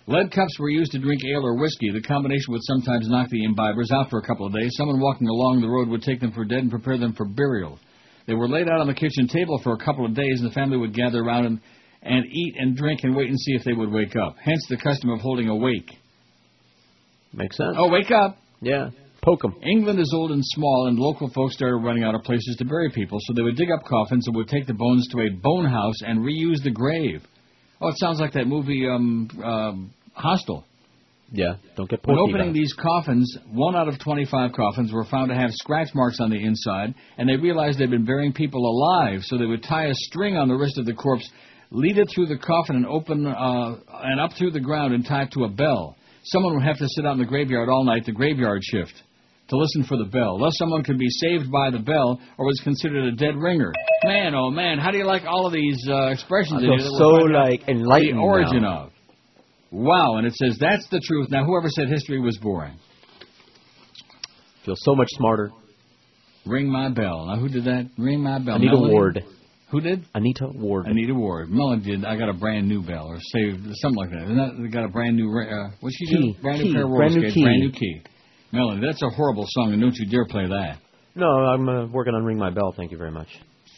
Lead 0.07 0.31
cups 0.33 0.59
were 0.59 0.71
used 0.71 0.93
to 0.93 0.99
drink 0.99 1.23
ale 1.25 1.45
or 1.45 1.59
whiskey. 1.59 1.91
The 1.93 2.03
combination 2.03 2.47
would 2.53 2.63
sometimes 2.65 3.09
knock 3.09 3.29
the 3.31 3.47
imbibers 3.47 3.91
out 3.93 4.11
for 4.11 4.19
a 4.19 4.27
couple 4.27 4.47
of 4.47 4.53
days. 4.53 4.71
Someone 4.77 5.01
walking 5.01 5.29
along 5.29 5.61
the 5.61 5.69
road 5.69 5.89
would 5.89 6.03
take 6.03 6.21
them 6.21 6.33
for 6.33 6.45
dead 6.45 6.59
and 6.59 6.71
prepare 6.71 6.99
them 6.99 7.15
for 7.15 7.27
burial. 7.27 7.79
They 8.27 8.35
were 8.35 8.49
laid 8.49 8.69
out 8.69 8.81
on 8.81 8.87
the 8.87 8.95
kitchen 8.95 9.29
table 9.29 9.61
for 9.63 9.73
a 9.73 9.85
couple 9.85 10.05
of 10.05 10.15
days, 10.15 10.41
and 10.41 10.51
the 10.51 10.55
family 10.55 10.77
would 10.77 10.95
gather 10.95 11.21
around 11.21 11.47
and, 11.47 11.61
and 12.03 12.25
eat 12.27 12.55
and 12.59 12.77
drink 12.77 13.01
and 13.03 13.15
wait 13.15 13.29
and 13.29 13.39
see 13.39 13.53
if 13.53 13.65
they 13.65 13.73
would 13.73 13.91
wake 13.91 14.17
up. 14.17 14.37
Hence 14.43 14.65
the 14.69 14.77
custom 14.77 15.11
of 15.11 15.21
holding 15.21 15.49
a 15.49 15.57
wake. 15.57 15.91
Makes 17.33 17.57
sense. 17.57 17.77
Oh, 17.77 17.89
wake 17.91 18.11
up! 18.11 18.39
Yeah. 18.61 18.91
Poke 19.23 19.45
'em. 19.45 19.55
England 19.63 20.01
is 20.01 20.13
old 20.15 20.33
and 20.33 20.43
small, 20.45 20.87
and 20.87 20.99
local 20.99 21.29
folks 21.29 21.55
started 21.55 21.77
running 21.77 22.05
out 22.05 22.15
of 22.15 22.23
places 22.23 22.57
to 22.59 22.65
bury 22.65 22.91
people, 22.91 23.19
so 23.21 23.35
they 23.35 23.43
would 23.43 23.57
dig 23.57 23.71
up 23.71 23.85
coffins 23.85 24.27
and 24.27 24.35
would 24.35 24.49
take 24.49 24.67
the 24.67 24.75
bones 24.75 25.07
to 25.09 25.21
a 25.21 25.29
bone 25.31 25.67
house 25.67 26.01
and 26.03 26.21
reuse 26.21 26.63
the 26.63 26.71
grave. 26.71 27.23
Oh, 27.81 27.89
it 27.89 27.99
sounds 27.99 28.19
like 28.19 28.33
that 28.33 28.47
movie, 28.47 28.87
um, 28.89 29.29
um, 29.45 29.91
Hostel. 30.15 30.65
Yeah. 31.33 31.57
Don't 31.77 31.89
get 31.89 32.05
When 32.05 32.19
opening 32.19 32.53
these 32.53 32.73
coffins, 32.73 33.39
one 33.53 33.77
out 33.77 33.89
of 33.89 33.99
25 34.01 34.53
coffins 34.53 34.93
were 34.93 35.05
found 35.05 35.29
to 35.29 35.37
have 35.37 35.51
scratch 35.53 35.95
marks 35.95 36.19
on 36.21 36.31
the 36.31 36.43
inside, 36.43 36.95
and 37.19 37.29
they 37.29 37.37
realized 37.37 37.79
they'd 37.79 37.91
been 37.91 38.05
burying 38.05 38.33
people 38.33 38.67
alive, 38.67 39.21
so 39.23 39.39
they 39.39 39.47
would 39.47 39.63
tie 39.63 39.87
a 39.87 39.95
string 39.95 40.37
on 40.37 40.49
the 40.49 40.55
wrist 40.55 40.79
of 40.79 40.87
the 40.87 40.95
corpse 40.95 41.29
lead 41.71 41.99
it 41.99 42.09
through 42.15 42.27
the 42.27 42.39
coffin 42.39 42.77
and 42.77 42.87
open 42.87 43.27
uh, 43.27 43.77
and 44.03 44.21
up 44.21 44.31
through 44.39 44.51
the 44.53 44.61
ground 44.61 44.95
and 44.95 45.05
tie 45.05 45.23
it 45.23 45.33
to 45.33 45.45
a 45.45 45.49
bell. 45.49 45.97
Someone 46.25 46.55
would 46.55 46.65
have 46.65 46.79
to 46.79 46.87
sit 46.89 47.07
out 47.07 47.13
in 47.13 47.19
the 47.19 47.25
graveyard 47.25 47.69
all 47.69 47.85
night, 47.85 48.05
the 48.05 48.13
graveyard 48.13 48.63
shift, 48.63 48.93
to 49.49 49.57
listen 49.57 49.85
for 49.85 49.97
the 49.97 50.05
bell. 50.05 50.39
Thus, 50.39 50.53
someone 50.59 50.83
could 50.85 50.99
be 50.99 51.09
saved 51.09 51.51
by 51.51 51.71
the 51.71 51.79
bell 51.79 52.21
or 52.39 52.47
was 52.47 52.61
considered 52.63 53.05
a 53.13 53.17
dead 53.17 53.37
ringer. 53.37 53.73
Man, 54.05 54.35
oh 54.35 54.51
man, 54.51 54.79
how 54.79 54.91
do 54.91 54.99
you 54.99 55.05
like 55.07 55.23
all 55.27 55.47
of 55.47 55.53
these 55.53 55.79
uh, 55.89 56.09
expressions? 56.09 56.63
I 56.63 56.67
feel 56.67 56.99
so 56.99 57.13
we're 57.13 57.21
finding 57.21 57.37
out 57.37 57.51
like 57.51 57.69
enlightened 57.69 58.19
The 58.19 58.23
origin 58.23 58.63
now. 58.63 58.85
of. 58.85 58.93
Wow, 59.73 60.17
and 60.17 60.27
it 60.27 60.35
says 60.35 60.59
that's 60.61 60.87
the 60.91 61.01
truth. 61.01 61.29
Now, 61.31 61.45
whoever 61.45 61.69
said 61.69 61.89
history 61.89 62.21
was 62.21 62.37
boring, 62.39 62.77
Feel 64.65 64.75
so 64.77 64.95
much 64.95 65.09
smarter. 65.13 65.51
ring 66.45 66.69
my 66.71 66.91
bell. 66.91 67.27
Now, 67.27 67.37
who 67.37 67.49
did 67.49 67.65
that? 67.65 67.89
Ring 67.97 68.21
my 68.21 68.39
bell. 68.41 68.55
I 68.55 68.57
Anita 68.57 68.75
Melanie? 68.75 68.93
Ward. 68.93 69.25
Who 69.71 69.81
did? 69.81 70.05
Anita 70.15 70.49
Ward. 70.53 70.87
Anita 70.87 71.15
Ward. 71.15 71.49
Melanie 71.51 71.83
did. 71.85 72.05
I 72.05 72.17
got 72.17 72.29
a 72.29 72.33
brand 72.33 72.69
new 72.69 72.83
bell, 72.83 73.07
or 73.07 73.19
saved 73.21 73.61
something 73.77 73.97
like 73.97 74.11
that. 74.11 74.25
Isn't 74.25 74.37
that 74.37 74.61
they 74.61 74.69
got 74.69 74.85
a 74.85 74.89
brand 74.89 75.17
new? 75.17 75.29
Uh, 75.31 75.71
what's 75.81 75.95
she 75.97 76.07
Key. 76.07 76.33
do? 76.35 76.43
Brand 76.43 76.59
Key. 76.61 76.69
new 76.69 76.75
pair 76.75 76.83
of 76.85 76.91
roller 76.91 76.99
Brand 77.09 77.15
new 77.23 77.31
key. 77.33 77.43
brand 77.45 77.61
new 77.61 77.71
key. 77.73 78.03
Melanie, 78.53 78.85
that's 78.85 79.01
a 79.03 79.09
horrible 79.11 79.45
song, 79.49 79.73
and 79.73 79.81
don't 79.81 79.95
you 79.95 80.07
dare 80.11 80.27
play 80.27 80.47
that. 80.49 80.79
No, 81.15 81.27
I'm 81.27 81.69
uh, 81.69 81.87
working 81.87 82.15
on 82.15 82.25
Ring 82.25 82.37
My 82.39 82.51
Bell. 82.51 82.73
Thank 82.77 82.91
you 82.91 82.99
very 82.99 83.13
much. 83.13 83.29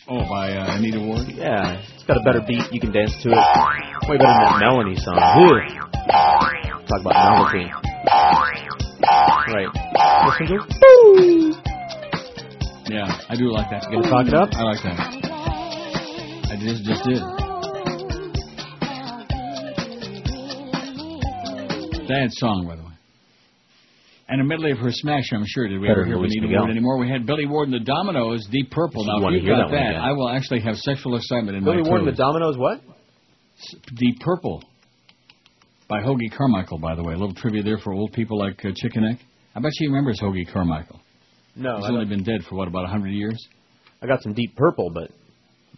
Oh, 0.08 0.18
by 0.28 0.52
uh, 0.56 0.76
Anita 0.78 0.98
Ward. 0.98 1.28
Yeah, 1.28 1.82
it's 1.94 2.04
got 2.04 2.16
a 2.16 2.20
better 2.24 2.40
beat. 2.46 2.64
You 2.72 2.80
can 2.80 2.90
dance 2.92 3.12
to 3.22 3.28
it. 3.28 4.08
Way 4.08 4.16
better 4.16 4.32
than 4.32 4.48
that 4.48 4.58
Melanie 4.60 4.96
song. 4.96 5.14
Ew. 5.14 5.60
Talk 6.88 7.00
about 7.00 7.14
novelty. 7.14 7.70
Right. 9.52 9.68
Listen 10.26 10.46
to 10.46 10.56
Yeah, 12.92 13.18
I 13.28 13.36
do 13.36 13.52
like 13.52 13.68
that. 13.70 13.86
You 13.90 14.00
gonna 14.00 14.10
talk 14.10 14.26
it 14.26 14.34
up? 14.34 14.48
I 14.54 14.62
like 14.62 14.82
that. 14.82 15.31
I 16.52 16.56
just 16.56 16.84
just 16.84 17.02
did. 17.04 17.22
Bad 22.06 22.28
song, 22.32 22.66
by 22.68 22.76
the 22.76 22.82
way. 22.82 22.92
And 24.28 24.38
a 24.42 24.44
medley 24.44 24.70
of 24.70 24.76
her 24.78 24.90
smash, 24.90 25.32
I'm 25.32 25.44
sure. 25.46 25.66
Did 25.66 25.80
we 25.80 25.88
Better 25.88 26.02
ever 26.02 26.06
hear 26.06 26.18
Anita. 26.18 26.46
Ward 26.58 26.70
anymore? 26.70 26.98
We 26.98 27.08
had 27.08 27.24
Billy 27.24 27.46
Ward 27.46 27.70
and 27.70 27.80
the 27.80 27.84
Dominoes, 27.84 28.46
Deep 28.50 28.70
Purple. 28.70 29.02
Now, 29.06 29.26
if 29.28 29.42
you've 29.42 29.46
got 29.46 29.70
that 29.70 29.94
that. 29.94 29.96
I 29.96 30.12
will 30.12 30.28
actually 30.28 30.60
have 30.60 30.76
sexual 30.76 31.16
excitement 31.16 31.56
in 31.56 31.64
Billy 31.64 31.82
my 31.84 31.88
Ward 31.88 32.02
and 32.02 32.08
the. 32.08 32.16
Dominoes. 32.16 32.58
What? 32.58 32.82
Deep 33.94 34.20
Purple 34.20 34.62
by 35.88 36.02
Hoagy 36.02 36.30
Carmichael, 36.36 36.78
by 36.78 36.94
the 36.94 37.02
way. 37.02 37.14
A 37.14 37.16
little 37.16 37.34
trivia 37.34 37.62
there 37.62 37.78
for 37.78 37.94
old 37.94 38.12
people 38.12 38.38
like 38.38 38.62
uh, 38.62 38.72
Chicken 38.76 39.08
Neck. 39.08 39.20
I 39.54 39.60
bet 39.60 39.72
she 39.78 39.86
remembers 39.86 40.20
Hoagy 40.20 40.52
Carmichael. 40.52 41.00
No, 41.56 41.78
He's 41.78 41.86
only 41.88 42.04
been 42.04 42.24
dead 42.24 42.42
for, 42.46 42.56
what, 42.56 42.68
about 42.68 42.80
a 42.80 42.92
100 42.92 43.08
years? 43.08 43.38
I 44.02 44.06
got 44.06 44.22
some 44.22 44.34
Deep 44.34 44.54
Purple, 44.54 44.90
but 44.92 45.10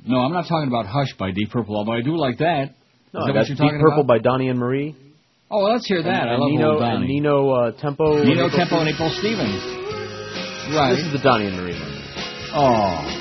No, 0.07 0.19
I'm 0.19 0.33
not 0.33 0.47
talking 0.49 0.69
about 0.69 0.87
Hush 0.87 1.15
by 1.19 1.31
Deep 1.31 1.51
Purple, 1.51 1.77
although 1.77 1.93
I 1.93 2.03
do 2.03 2.17
like 2.17 2.39
that. 2.39 2.75
no, 3.13 3.21
Is 3.21 3.27
that 3.27 3.35
what 3.35 3.49
you're 3.49 3.57
Deep 3.57 3.81
Purple 3.81 4.01
about? 4.03 4.07
by 4.07 4.19
Donnie 4.19 4.49
and 4.49 4.59
Marie. 4.59 4.95
Oh, 5.51 5.63
well, 5.65 5.73
let's 5.73 5.87
hear 5.87 6.03
that. 6.03 6.23
And, 6.23 6.31
I 6.31 6.35
and 6.35 6.41
love 6.43 6.51
Nino 6.51 6.79
Donnie. 6.79 7.07
Nino 7.07 7.51
uh, 7.51 7.71
Tempo. 7.81 8.25
Nino 8.25 8.47
April 8.47 8.51
Tempo 8.51 8.77
and 8.81 8.89
Stevens. 8.91 8.95
April 8.95 9.11
Stevens. 9.21 10.75
Right. 10.75 10.95
This 10.97 11.05
is 11.07 11.13
the 11.13 11.23
Donnie 11.23 11.47
and 11.47 11.57
Marie. 11.57 11.79
one. 11.79 11.93
Oh. 12.57 13.21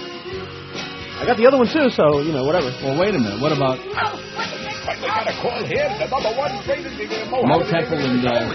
I 1.22 1.26
got 1.28 1.38
the 1.38 1.46
other 1.48 1.58
one 1.58 1.68
too, 1.68 1.90
so 1.92 2.20
you 2.22 2.32
know 2.34 2.44
whatever. 2.44 2.68
Well, 2.84 3.00
wait 3.00 3.16
a 3.16 3.20
minute. 3.20 3.40
What 3.40 3.52
about 3.56 3.80
Mo 7.48 7.60
Temple 7.70 7.98
and 8.04 8.26
uh, 8.28 8.52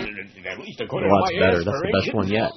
Well, 0.91 1.25
that's 1.25 1.39
better. 1.41 1.65
That's 1.65 1.81
the 1.83 1.93
best 1.93 2.15
one 2.15 2.29
yet. 2.29 2.51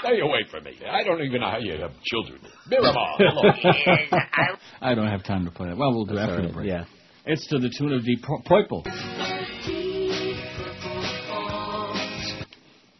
Stay 0.00 0.20
away 0.20 0.44
from 0.50 0.64
me. 0.64 0.78
I 0.90 1.02
don't 1.04 1.22
even 1.22 1.40
know 1.40 1.50
how 1.50 1.58
you 1.58 1.80
have 1.80 1.92
children. 2.04 2.40
Miramar, 2.68 3.16
hello. 3.18 4.56
I 4.80 4.94
don't 4.94 5.08
have 5.08 5.24
time 5.24 5.44
to 5.44 5.50
play 5.50 5.68
that. 5.68 5.76
Well, 5.76 5.92
we'll 5.94 6.04
do 6.06 6.14
That's 6.14 6.30
after 6.30 6.42
all 6.42 6.48
the 6.48 6.54
break. 6.54 6.68
Yeah. 6.68 6.84
It's 7.26 7.46
to 7.48 7.58
the 7.58 7.70
tune 7.76 7.92
of 7.92 8.04
Deep 8.04 8.22
Pur- 8.22 8.42
Purple. 8.46 8.84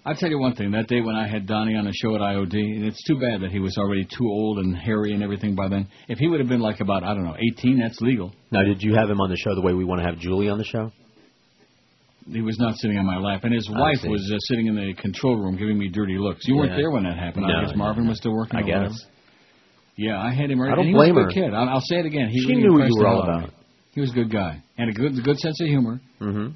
I'll 0.08 0.16
tell 0.16 0.30
you 0.30 0.38
one 0.38 0.54
thing. 0.54 0.70
That 0.70 0.86
day 0.88 1.02
when 1.02 1.14
I 1.16 1.28
had 1.28 1.46
Donnie 1.46 1.74
on 1.76 1.84
the 1.84 1.92
show 1.92 2.14
at 2.14 2.22
IOD, 2.22 2.54
and 2.54 2.84
it's 2.86 3.02
too 3.04 3.18
bad 3.20 3.42
that 3.42 3.50
he 3.50 3.58
was 3.58 3.76
already 3.76 4.04
too 4.06 4.24
old 4.26 4.58
and 4.58 4.74
hairy 4.74 5.12
and 5.12 5.22
everything 5.22 5.54
by 5.54 5.68
then. 5.68 5.86
If 6.08 6.18
he 6.18 6.28
would 6.28 6.40
have 6.40 6.48
been 6.48 6.60
like 6.60 6.80
about, 6.80 7.04
I 7.04 7.12
don't 7.12 7.24
know, 7.24 7.36
18, 7.58 7.78
that's 7.78 8.00
legal. 8.00 8.32
Now, 8.50 8.62
did 8.64 8.80
you 8.82 8.94
have 8.94 9.10
him 9.10 9.20
on 9.20 9.28
the 9.28 9.36
show 9.36 9.54
the 9.54 9.60
way 9.60 9.74
we 9.74 9.84
want 9.84 10.00
to 10.00 10.06
have 10.08 10.18
Julie 10.18 10.48
on 10.48 10.56
the 10.56 10.64
show? 10.64 10.90
He 12.26 12.40
was 12.40 12.58
not 12.58 12.76
sitting 12.76 12.96
on 12.96 13.04
my 13.04 13.18
lap, 13.18 13.44
and 13.44 13.52
his 13.52 13.68
I 13.74 13.78
wife 13.78 13.98
see. 13.98 14.08
was 14.08 14.30
uh, 14.34 14.38
sitting 14.48 14.66
in 14.66 14.76
the 14.76 14.94
control 14.94 15.36
room 15.36 15.56
giving 15.56 15.76
me 15.78 15.88
dirty 15.90 16.16
looks. 16.18 16.40
You 16.46 16.56
weren't 16.56 16.76
there 16.76 16.90
when 16.90 17.04
that 17.04 17.18
happened. 17.18 17.46
No, 17.46 17.54
I 17.54 17.64
guess 17.66 17.76
Marvin 17.76 18.04
no. 18.04 18.10
was 18.10 18.18
still 18.18 18.34
working. 18.34 18.58
I 18.58 18.62
whatever. 18.62 18.88
guess. 18.88 19.04
Yeah, 19.96 20.18
I 20.18 20.32
had 20.32 20.50
him 20.50 20.58
right. 20.60 20.72
I 20.72 20.76
don't 20.76 20.86
and 20.86 20.88
he 20.88 20.94
blame 20.94 21.16
was 21.16 21.24
a 21.24 21.24
her. 21.24 21.30
kid. 21.32 21.54
I'll, 21.54 21.68
I'll 21.68 21.80
say 21.84 21.96
it 21.96 22.06
again. 22.06 22.28
He 22.30 22.40
She 22.40 22.48
really 22.48 22.62
knew 22.62 22.72
what 22.72 22.88
you 22.88 22.96
were 22.98 23.06
all 23.06 23.22
hell 23.22 23.22
out 23.24 23.28
of 23.28 23.44
about. 23.44 23.50
me. 23.50 23.64
He 23.92 24.00
was 24.00 24.10
a 24.10 24.14
good 24.14 24.30
guy 24.32 24.62
and 24.78 24.88
a 24.90 24.92
good, 24.92 25.12
good 25.24 25.38
sense 25.38 25.60
of 25.60 25.66
humor. 25.66 26.00
Mm-hmm. 26.20 26.48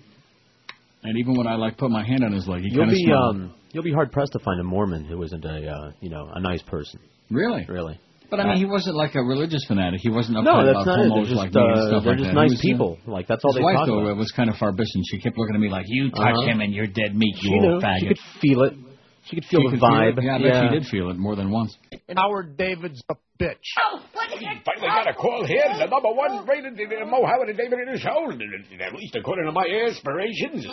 And 1.04 1.18
even 1.18 1.34
when 1.36 1.46
I 1.46 1.56
like 1.56 1.76
put 1.78 1.90
my 1.90 2.04
hand 2.04 2.22
on 2.24 2.32
his 2.32 2.46
leg, 2.46 2.62
he 2.62 2.68
You'll 2.68 2.78
kind 2.84 2.90
of 2.90 2.94
be 2.96 3.04
smiled. 3.04 3.36
um, 3.36 3.54
you'll 3.72 3.82
be 3.82 3.92
hard 3.92 4.12
pressed 4.12 4.32
to 4.32 4.38
find 4.38 4.60
a 4.60 4.64
Mormon 4.64 5.04
who 5.04 5.20
isn't 5.22 5.44
a 5.44 5.66
uh, 5.68 5.90
you 6.00 6.10
know 6.10 6.28
a 6.32 6.40
nice 6.40 6.62
person. 6.62 7.00
really? 7.30 7.64
Really. 7.68 7.98
But 8.30 8.40
I 8.40 8.46
mean, 8.46 8.56
he 8.56 8.64
wasn't 8.64 8.96
like 8.96 9.14
a 9.14 9.20
religious 9.22 9.62
fanatic. 9.68 10.00
He 10.00 10.08
wasn't 10.08 10.38
uptight 10.38 10.44
No, 10.44 10.64
that's 10.64 10.72
about 10.72 10.86
not 10.86 10.98
it. 11.00 11.02
They're 11.02 11.08
homos 11.10 11.28
just 11.28 11.36
like 11.36 11.52
me 11.52 11.60
and 11.60 11.72
uh, 11.78 11.88
stuff 11.88 12.02
they're 12.04 12.12
like 12.16 12.22
just 12.24 12.32
nice 12.34 12.50
was, 12.50 12.60
uh, 12.60 12.62
people. 12.62 12.98
Like 13.06 13.26
that's 13.28 13.44
all 13.44 13.52
His 13.52 13.58
they 13.60 13.64
wife, 13.64 13.76
talk 13.76 13.86
though, 13.88 13.98
about. 14.08 14.16
was 14.16 14.32
kind 14.32 14.48
of 14.48 14.56
farbissant. 14.56 15.04
She 15.10 15.20
kept 15.20 15.36
looking 15.36 15.54
at 15.54 15.60
me 15.60 15.68
like, 15.68 15.84
"You 15.88 16.08
touch 16.10 16.18
Uh-huh. 16.32 16.46
him 16.48 16.60
and 16.62 16.72
you're 16.72 16.86
dead 16.86 17.14
meat, 17.14 17.36
you 17.42 17.50
She 17.50 17.52
old 17.52 17.62
knew. 17.62 17.80
faggot." 17.86 17.98
She 18.00 18.06
could 18.08 18.18
feel 18.40 18.62
it. 18.62 18.72
She 19.24 19.36
could 19.36 19.44
feel 19.46 19.60
She 19.62 19.66
the 19.66 19.70
could 19.78 19.80
vibe. 19.80 20.18
it? 20.18 20.24
Yeah, 20.24 20.36
I 20.36 20.42
bet 20.42 20.62
she 20.72 20.78
did 20.80 20.86
feel 20.88 21.10
it 21.10 21.16
more 21.18 21.36
than 21.36 21.50
once. 21.50 21.76
Howard 22.16 22.56
David's 22.56 23.00
a 23.08 23.14
bitch. 23.40 23.54
Oh, 23.78 24.00
he 24.38 24.46
finally 24.64 24.88
got 24.88 25.08
a 25.08 25.14
call 25.14 25.44
here. 25.46 25.62
The 25.78 25.86
number 25.86 26.10
one 26.12 26.44
rated 26.46 26.74
uh, 26.74 27.06
Mo 27.06 27.24
Howard 27.24 27.48
and 27.48 27.56
David 27.58 27.78
in 27.86 27.92
his 27.92 28.00
show. 28.00 28.30
At 28.30 28.94
least 28.94 29.14
according 29.14 29.46
to 29.46 29.52
my 29.52 29.66
aspirations. 29.86 30.66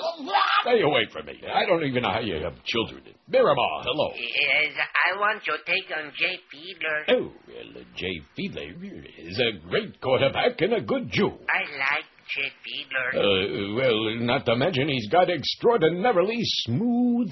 Stay 0.61 0.81
away 0.81 1.05
from 1.13 1.27
me. 1.27 1.39
I 1.53 1.65
don't 1.65 1.83
even 1.83 2.01
know 2.03 2.09
how 2.11 2.21
you 2.21 2.35
have 2.43 2.53
children. 2.65 3.03
Miramar, 3.27 3.83
hello. 3.83 4.11
Yes, 4.15 4.73
I 5.13 5.19
want 5.19 5.45
your 5.45 5.57
take 5.65 5.85
on 5.95 6.11
Jay 6.17 6.39
Fiedler. 6.49 7.19
Oh, 7.21 7.31
well, 7.47 7.81
uh, 7.81 7.85
Jay 7.95 8.21
Fiedler 8.37 9.05
is 9.19 9.39
a 9.39 9.67
great 9.69 10.01
quarterback 10.01 10.59
and 10.59 10.73
a 10.73 10.81
good 10.81 11.11
Jew. 11.11 11.27
I 11.29 11.61
like 11.77 12.05
Jay 12.33 12.51
Fiedler. 12.65 13.13
Uh, 13.13 13.75
well, 13.75 14.25
not 14.25 14.45
to 14.47 14.55
mention 14.55 14.87
he's 14.89 15.07
got 15.09 15.29
extraordinarily 15.29 16.39
smooth 16.65 17.29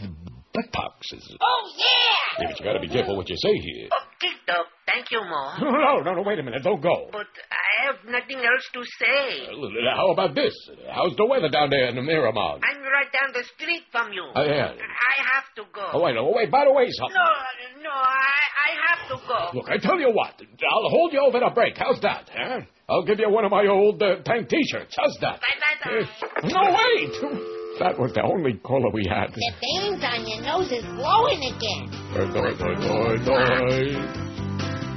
oh, 1.41 1.61
yeah! 1.77 2.47
But 2.47 2.59
you 2.59 2.65
gotta 2.65 2.79
be 2.79 2.87
careful 2.89 3.17
what 3.17 3.29
you 3.29 3.35
say 3.37 3.53
here. 3.53 3.89
Okay, 3.89 4.33
Doc. 4.47 4.65
Thank 4.85 5.11
you, 5.11 5.21
Mo. 5.21 5.69
No, 5.71 5.99
no, 6.01 6.13
no, 6.15 6.21
wait 6.21 6.39
a 6.39 6.43
minute. 6.43 6.63
Don't 6.63 6.81
go. 6.81 7.09
But 7.11 7.27
I 7.51 7.87
have 7.87 7.97
nothing 8.05 8.37
else 8.37 8.65
to 8.73 8.81
say. 8.99 9.47
Well, 9.51 9.69
How 9.95 10.11
about 10.11 10.33
this? 10.33 10.53
How's 10.89 11.15
the 11.15 11.25
weather 11.25 11.49
down 11.49 11.69
there 11.69 11.87
in 11.89 11.95
the 11.95 12.01
Miramar? 12.01 12.59
I'm 12.63 12.81
right 12.81 13.11
down 13.11 13.33
the 13.33 13.43
street 13.55 13.83
from 13.91 14.13
you. 14.13 14.23
Oh, 14.33 14.43
yeah. 14.43 14.71
I 14.73 15.15
have 15.33 15.47
to 15.57 15.63
go. 15.73 15.89
Oh, 15.93 16.03
wait, 16.03 16.15
oh, 16.17 16.31
wait, 16.33 16.49
by 16.49 16.65
the 16.65 16.71
way, 16.71 16.85
something. 16.89 17.15
No, 17.15 17.83
no, 17.83 17.89
I, 17.91 18.37
I 18.65 18.69
have 18.87 19.01
to 19.09 19.27
go. 19.27 19.59
Look, 19.59 19.69
I 19.69 19.77
tell 19.77 19.99
you 19.99 20.11
what, 20.11 20.33
I'll 20.41 20.89
hold 20.89 21.13
you 21.13 21.19
over 21.19 21.39
the 21.39 21.51
break. 21.53 21.77
How's 21.77 21.99
that, 22.01 22.29
huh? 22.33 22.61
I'll 22.89 23.03
give 23.03 23.19
you 23.19 23.29
one 23.29 23.45
of 23.45 23.51
my 23.51 23.67
old 23.67 24.01
uh, 24.01 24.23
tank 24.23 24.47
T-shirts. 24.49 24.95
How's 24.97 25.17
that? 25.21 25.41
Bye-bye. 25.41 26.01
Uh, 26.43 26.47
no, 26.47 26.75
wait! 26.77 27.43
That 27.79 27.99
was 27.99 28.11
the 28.13 28.23
only 28.23 28.53
caller 28.63 28.89
we 28.89 29.05
had. 29.07 29.29
The 29.33 29.53
veins 29.61 30.03
on 30.03 30.25
your 30.25 30.41
nose 30.41 30.71
is 30.71 30.83
glowing 30.97 31.45
again. 31.45 31.85
Doi, 32.09 32.25
doi, 32.33 32.57
doi, 32.57 32.73
doi, 32.73 33.21
doi. 33.21 34.01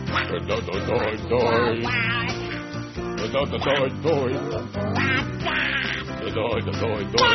Doi, 0.09 0.25
doi, 0.25 0.65
doi, 0.65 0.81
doi, 0.89 1.21
doi. 1.29 1.85
Doi, 3.21 3.29
doi, 3.29 3.45
doi, 3.53 3.93
doi. 4.01 4.33
Doi, 6.21 6.33
doi, 6.33 6.65
doi, 6.65 6.73
doi, 6.81 7.05
doi. 7.05 7.29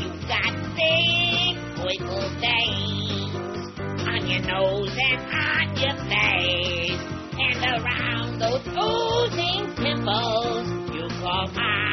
You 0.00 0.08
got 0.24 0.56
big 0.72 1.52
purple 1.76 2.32
veins 2.40 3.76
on 4.08 4.24
your 4.24 4.40
nose 4.48 4.96
and 4.96 5.20
on 5.36 5.68
your 5.76 5.96
face, 6.08 7.04
and 7.36 7.60
around 7.76 8.40
those 8.40 8.64
oozing 8.72 9.68
pimples 9.76 10.64
you 10.96 11.04
call 11.20 11.44
my 11.52 11.92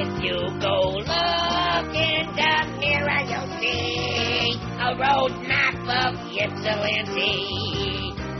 If 0.00 0.22
you 0.22 0.38
go 0.60 0.94
look 0.94 1.90
in 1.94 2.24
the 2.38 2.54
mirror, 2.78 3.22
you'll 3.26 3.50
see 3.60 4.54
a 4.78 4.94
roadmap 4.94 5.82
of 5.90 6.14
Ypsilanti. 6.30 7.34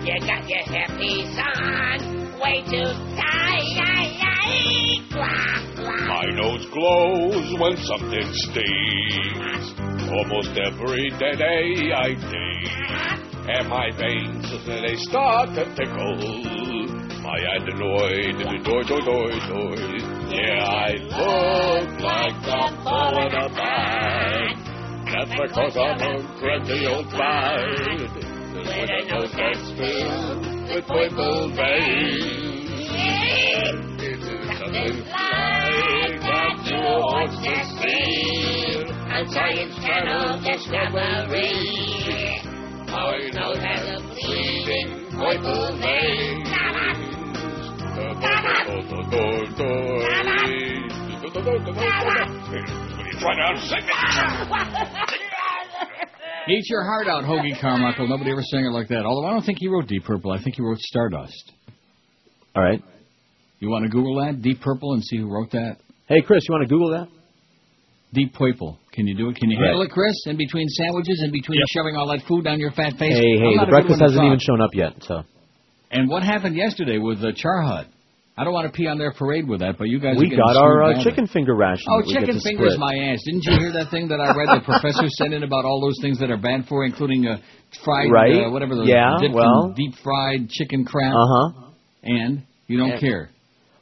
You 0.06 0.14
got 0.20 0.48
your 0.48 0.62
hippies 0.70 1.34
on, 1.36 2.40
way 2.40 2.62
too 2.62 2.92
tight. 3.16 3.58
My 6.06 6.24
nose 6.34 6.64
glows 6.72 7.60
when 7.60 7.76
something 7.76 8.32
stings. 8.32 9.74
Almost 10.10 10.56
every 10.58 11.10
day 11.18 11.92
I 11.92 12.14
think. 12.14 12.68
And 13.48 13.68
my 13.68 13.90
veins, 13.98 14.50
they 14.64 14.94
start 14.96 15.54
to 15.54 15.64
tickle. 15.74 17.07
My 17.28 17.36
adenoid, 17.40 18.38
doi, 18.64 18.82
doi, 18.84 19.00
doi, 19.04 19.36
doi. 19.48 19.76
Yeah, 20.32 20.64
I 20.64 20.96
look 20.96 22.00
like 22.00 22.40
I'm 22.48 22.72
falling 22.82 23.34
apart. 23.34 24.56
That's 25.04 25.32
because 25.36 25.76
I'm 25.76 26.00
a 26.00 26.24
crazy 26.40 26.86
old 26.86 27.10
bard. 27.10 28.00
With 28.56 28.66
a 28.66 29.04
nose 29.12 29.32
that's 29.36 29.68
filled 29.76 30.40
with 30.70 30.86
purple 30.86 31.52
veins. 31.54 32.88
It's 34.00 34.24
this 34.72 34.96
life 35.12 36.20
that 36.24 36.56
you 36.64 36.80
want 36.80 37.30
to 37.44 37.56
see. 37.76 38.88
On 39.12 39.28
Science 39.28 39.76
Channel 39.84 40.40
Discovery. 40.40 41.52
I 42.88 43.30
know 43.34 43.52
that 43.52 43.80
the 43.84 43.98
bleeding 44.14 45.10
purple 45.12 45.76
veins. 45.76 46.48
Try 53.18 53.34
to 53.34 53.60
sing 53.66 53.84
Eat 56.48 56.64
your 56.70 56.82
heart 56.84 57.08
out, 57.08 57.24
Hoagy 57.24 57.60
Carmichael. 57.60 58.08
Nobody 58.08 58.30
ever 58.30 58.42
sang 58.42 58.64
it 58.64 58.70
like 58.72 58.88
that. 58.88 59.04
Although 59.04 59.26
I 59.26 59.30
don't 59.32 59.44
think 59.44 59.58
he 59.60 59.68
wrote 59.68 59.86
Deep 59.86 60.04
Purple. 60.04 60.30
I 60.32 60.42
think 60.42 60.56
he 60.56 60.62
wrote 60.62 60.78
Stardust. 60.78 61.52
All 62.56 62.62
right. 62.62 62.82
You 63.58 63.68
want 63.68 63.84
to 63.84 63.90
Google 63.90 64.24
that, 64.24 64.40
Deep 64.40 64.60
Purple, 64.60 64.92
and 64.94 65.02
see 65.04 65.18
who 65.18 65.28
wrote 65.28 65.50
that? 65.52 65.76
Hey, 66.06 66.22
Chris, 66.26 66.44
you 66.48 66.54
want 66.54 66.62
to 66.66 66.68
Google 66.72 66.90
that? 66.92 67.08
Deep 68.14 68.32
Purple. 68.32 68.78
Can 68.92 69.06
you 69.06 69.14
do 69.16 69.28
it? 69.28 69.36
Can 69.36 69.50
you 69.50 69.58
Right. 69.58 69.66
handle 69.66 69.82
it, 69.82 69.90
Chris? 69.90 70.14
In 70.26 70.36
between 70.36 70.66
sandwiches, 70.68 71.20
in 71.22 71.30
between 71.32 71.60
shoving 71.74 71.96
all 71.96 72.06
that 72.08 72.22
food 72.26 72.44
down 72.44 72.58
your 72.60 72.70
fat 72.70 72.96
face. 72.96 73.14
Hey, 73.14 73.38
hey, 73.38 73.58
the 73.58 73.66
breakfast 73.68 74.00
hasn't 74.00 74.24
even 74.24 74.38
shown 74.38 74.62
up 74.62 74.70
yet, 74.74 75.02
so. 75.02 75.24
And 75.90 76.08
what 76.08 76.22
happened 76.22 76.56
yesterday 76.56 76.98
with 76.98 77.20
the 77.20 77.32
Char 77.34 77.62
Hut? 77.62 77.86
I 78.36 78.44
don't 78.44 78.52
want 78.52 78.70
to 78.70 78.72
pee 78.76 78.86
on 78.86 78.98
their 78.98 79.12
parade 79.12 79.48
with 79.48 79.60
that, 79.60 79.78
but 79.78 79.88
you 79.88 79.98
guys 79.98 80.14
We 80.16 80.28
getting 80.30 80.38
got 80.44 80.56
our 80.56 80.82
uh, 80.84 81.02
chicken 81.02 81.26
finger 81.26 81.56
ration. 81.56 81.82
Oh, 81.90 81.98
that 81.98 82.06
we 82.06 82.12
get 82.12 82.20
chicken 82.20 82.34
to 82.36 82.40
fingers, 82.40 82.74
split. 82.74 82.78
my 82.78 82.94
ass! 83.10 83.18
Didn't 83.26 83.42
you 83.42 83.58
hear 83.58 83.72
that 83.72 83.90
thing 83.90 84.06
that 84.08 84.20
I 84.20 84.30
read? 84.30 84.48
The 84.54 84.64
professor 84.64 85.08
sent 85.18 85.34
in 85.34 85.42
about 85.42 85.64
all 85.64 85.80
those 85.80 85.98
things 86.00 86.20
that 86.20 86.30
are 86.30 86.36
banned 86.36 86.66
for, 86.68 86.84
you, 86.84 86.92
including 86.92 87.26
uh, 87.26 87.38
fried, 87.84 88.12
Right. 88.12 88.46
uh, 88.46 88.50
whatever 88.50 88.76
the 88.76 88.84
Yeah, 88.84 89.16
dipped 89.20 89.34
well. 89.34 89.74
deep 89.74 89.94
fried 90.04 90.48
chicken 90.50 90.84
crap. 90.84 91.14
Uh 91.14 91.26
huh. 91.26 91.46
And 92.04 92.42
you 92.68 92.78
don't 92.78 92.90
Yeah. 92.90 93.00
care. 93.00 93.30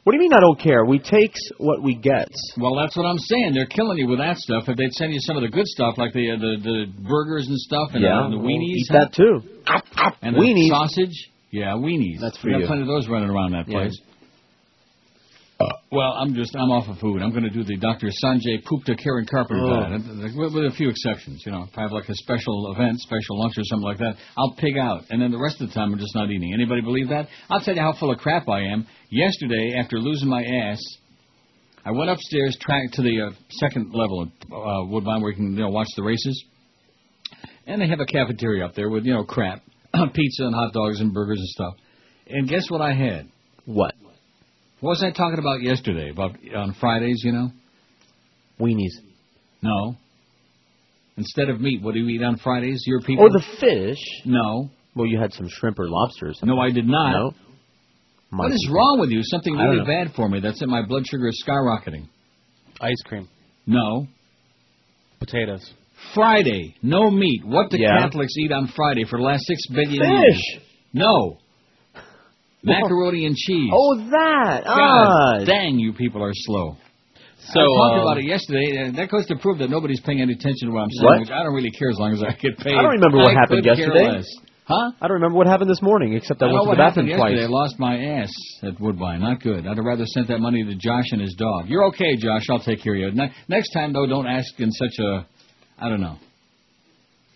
What 0.05 0.13
do 0.13 0.17
you 0.17 0.23
mean 0.23 0.33
I 0.33 0.41
don't 0.41 0.59
care? 0.59 0.87
We 0.87 1.01
takes 1.01 1.41
what 1.59 1.83
we 1.83 1.95
get. 1.97 2.31
Well, 2.57 2.77
that's 2.77 2.97
what 2.97 3.05
I'm 3.05 3.19
saying. 3.19 3.53
They're 3.53 3.67
killing 3.67 3.99
you 3.99 4.07
with 4.07 4.21
that 4.21 4.39
stuff. 4.39 4.69
If 4.69 4.77
they'd 4.79 4.93
send 4.93 5.13
you 5.13 5.19
some 5.21 5.37
of 5.37 5.43
the 5.43 5.49
good 5.51 5.67
stuff, 5.67 5.99
like 5.99 6.15
the 6.15 6.31
uh, 6.31 6.37
the, 6.39 6.57
the 6.63 6.87
burgers 7.07 7.49
and 7.49 7.59
stuff, 7.59 7.91
and 7.93 8.03
yeah, 8.03 8.21
uh, 8.25 8.31
the 8.31 8.39
we'll 8.39 8.47
weenies, 8.47 8.87
eat 8.87 8.89
that 8.93 9.13
too. 9.13 9.43
and 10.23 10.35
the 10.37 10.41
Weenies. 10.41 10.69
sausage. 10.69 11.31
Yeah, 11.57 11.73
weenies. 11.81 12.21
That's 12.21 12.37
for 12.37 12.49
we 12.49 12.53
got 12.53 12.61
you. 12.61 12.67
plenty 12.67 12.83
of 12.83 12.89
those 12.89 13.09
running 13.09 13.31
around 13.31 13.53
that 13.53 13.67
Yeah. 13.67 13.79
place. 13.89 13.99
Well, 15.91 16.13
I'm 16.21 16.35
just 16.35 16.55
I'm 16.55 16.71
off 16.71 16.87
of 16.89 16.99
food. 16.99 17.23
I'm 17.23 17.31
going 17.31 17.45
to 17.45 17.51
do 17.51 17.65
the 17.65 17.79
Dr. 17.79 18.09
Sanjay 18.23 18.63
Pupta 18.65 18.95
Karen 18.95 19.25
Carpenter 19.25 19.65
Oh. 19.65 19.81
diet, 19.81 20.03
uh, 20.03 20.29
with, 20.37 20.53
with 20.53 20.65
a 20.67 20.75
few 20.77 20.91
exceptions. 20.91 21.43
You 21.47 21.53
know, 21.53 21.63
if 21.63 21.79
I 21.79 21.83
have 21.83 21.93
like 21.93 22.09
a 22.11 22.15
special 22.15 22.75
event, 22.75 22.99
special 23.01 23.39
lunch 23.39 23.55
or 23.57 23.63
something 23.65 23.87
like 23.87 23.97
that, 23.99 24.17
I'll 24.37 24.55
pig 24.59 24.77
out, 24.77 25.05
and 25.09 25.23
then 25.23 25.31
the 25.31 25.39
rest 25.39 25.63
of 25.63 25.69
the 25.69 25.75
time 25.75 25.93
I'm 25.95 25.99
just 25.99 26.15
not 26.15 26.31
eating. 26.31 26.53
Anybody 26.53 26.83
believe 26.83 27.09
that? 27.09 27.29
I'll 27.49 27.61
tell 27.61 27.75
you 27.75 27.81
how 27.81 27.95
full 27.95 28.11
of 28.11 28.19
crap 28.19 28.47
I 28.51 28.65
am. 28.65 28.87
Yesterday, 29.09 29.77
after 29.79 29.99
losing 29.99 30.29
my 30.29 30.45
ass, 30.45 30.81
I 31.87 31.93
went 31.93 32.11
upstairs, 32.11 32.59
track 32.61 32.91
to 32.95 33.03
the 33.03 33.29
uh, 33.29 33.31
second 33.53 33.95
level 33.95 34.23
of 34.23 34.29
uh, 34.53 34.91
Woodbine, 34.91 35.23
where 35.23 35.31
you 35.31 35.37
can 35.37 35.53
you 35.55 35.61
know 35.63 35.71
watch 35.71 35.89
the 35.97 36.03
races, 36.03 36.45
and 37.67 37.81
they 37.81 37.87
have 37.89 38.01
a 38.01 38.07
cafeteria 38.07 38.67
up 38.67 38.75
there 38.75 38.91
with 38.91 39.07
you 39.07 39.15
know 39.15 39.25
crap, 39.25 39.63
pizza 40.15 40.45
and 40.45 40.55
hot 40.55 40.73
dogs 40.73 41.01
and 41.01 41.13
burgers 41.13 41.39
and 41.39 41.49
stuff. 41.49 41.75
And 42.29 42.49
guess 42.49 42.71
what 42.71 42.81
I 42.81 42.93
had? 42.95 43.29
What? 43.65 43.95
What 44.81 44.91
was 44.91 45.03
I 45.03 45.11
talking 45.11 45.39
about 45.39 45.63
yesterday? 45.63 46.11
About 46.11 46.37
on 46.55 46.75
Fridays, 46.79 47.23
you 47.25 47.33
know? 47.33 47.51
Weenies. 48.61 48.93
No. 49.63 49.97
Instead 51.17 51.49
of 51.49 51.61
meat, 51.61 51.83
what 51.83 51.95
do 51.95 52.01
you 52.01 52.09
eat 52.09 52.23
on 52.23 52.37
Fridays? 52.37 52.83
Your 52.87 53.01
people? 53.01 53.25
Oh, 53.25 53.33
the 53.33 53.45
fish. 53.61 53.99
No. 54.25 54.71
Well, 54.95 55.07
you 55.07 55.19
had 55.21 55.33
some 55.33 55.47
shrimp 55.49 55.79
or 55.79 55.89
lobster 55.89 56.27
or 56.29 56.35
something. 56.35 56.55
No, 56.55 56.61
I 56.61 56.71
did 56.71 56.87
not. 56.87 57.13
No. 57.13 57.35
My 58.31 58.45
What 58.45 58.53
is 58.53 58.63
people. 58.65 58.77
wrong 58.77 58.99
with 59.01 59.11
you? 59.11 59.21
Something 59.23 59.55
really 59.55 59.85
bad 59.87 60.13
for 60.15 60.29
me. 60.29 60.41
That's 60.41 60.61
it. 60.61 60.69
My 60.69 60.85
blood 60.87 61.07
sugar 61.07 61.29
is 61.29 61.43
skyrocketing. 61.47 62.09
Ice 62.81 63.01
cream. 63.07 63.29
No. 63.67 64.07
Potatoes. 65.21 65.73
Friday, 66.15 66.75
no 66.83 67.11
meat. 67.11 67.43
What 67.45 67.71
do 67.71 67.79
Yeah. 67.79 68.01
Catholics 68.01 68.33
eat 68.39 68.53
on 68.53 68.69
Friday 68.69 69.05
for 69.05 69.19
the 69.19 69.25
last 69.25 69.45
six 69.47 69.67
billion 69.69 70.11
years? 70.11 70.35
Fish. 70.55 70.61
No. 70.93 71.39
Macaroni 72.65 73.27
and 73.27 73.37
cheese. 73.37 73.71
Oh, 73.73 73.97
that. 74.11 74.65
God 74.65 75.41
Ah. 75.41 75.45
dang, 75.45 75.79
you 75.79 75.93
people 75.93 76.23
are 76.23 76.33
slow. 76.35 76.77
So, 77.39 77.61
I 77.61 77.65
talked 77.65 77.95
um, 77.95 78.01
about 78.01 78.19
it 78.19 78.25
yesterday, 78.25 78.77
and 78.79 78.97
that 78.97 79.09
goes 79.09 79.25
to 79.27 79.37
prove 79.37 79.59
that 79.59 79.71
nobody's 79.71 80.01
paying 80.01 80.21
any 80.21 80.33
attention 80.33 80.67
to 80.69 80.75
what 80.75 80.83
I'm 80.83 80.91
saying. 80.91 81.05
What? 81.07 81.21
Which 81.21 81.31
I 81.31 81.45
don't 81.45 81.55
really 81.55 81.71
care 81.71 81.91
as 81.91 81.99
long 81.99 82.13
as 82.13 82.23
I 82.23 82.33
get 82.33 82.59
paid. 82.59 82.75
I 82.75 82.83
don't 82.83 82.93
remember 82.99 83.19
what 83.19 83.31
I 83.37 83.39
happened 83.39 83.65
yesterday. 83.65 84.21
Huh? 84.65 84.91
I 85.01 85.07
don't 85.07 85.15
remember 85.23 85.37
what 85.39 85.47
happened 85.47 85.71
this 85.71 85.81
morning, 85.81 86.15
except 86.15 86.43
I, 86.43 86.47
I 86.47 86.53
went 86.53 86.65
to 86.65 86.71
the 86.73 86.77
bathroom 86.77 87.07
twice. 87.17 87.39
I 87.39 87.47
lost 87.47 87.79
my 87.79 87.97
ass 87.97 88.33
at 88.65 88.81
Woodbine. 88.81 89.21
Not 89.21 89.41
good. 89.41 89.65
I'd 89.65 89.77
have 89.77 89.85
rather 89.87 90.05
sent 90.07 90.27
that 90.27 90.41
money 90.41 90.65
to 90.65 90.75
Josh 90.75 91.05
and 91.13 91.21
his 91.21 91.35
dog. 91.35 91.69
You're 91.69 91.85
okay, 91.95 92.17
Josh. 92.17 92.43
I'll 92.51 92.59
take 92.59 92.83
care 92.83 92.95
of 92.95 92.99
you. 92.99 93.13
Ne- 93.13 93.31
next 93.47 93.71
time, 93.71 93.93
though, 93.93 94.07
don't 94.09 94.27
ask 94.27 94.59
in 94.59 94.73
such 94.73 94.99
a, 94.99 95.25
I 95.79 95.89
don't 95.89 96.01
know. 96.01 96.17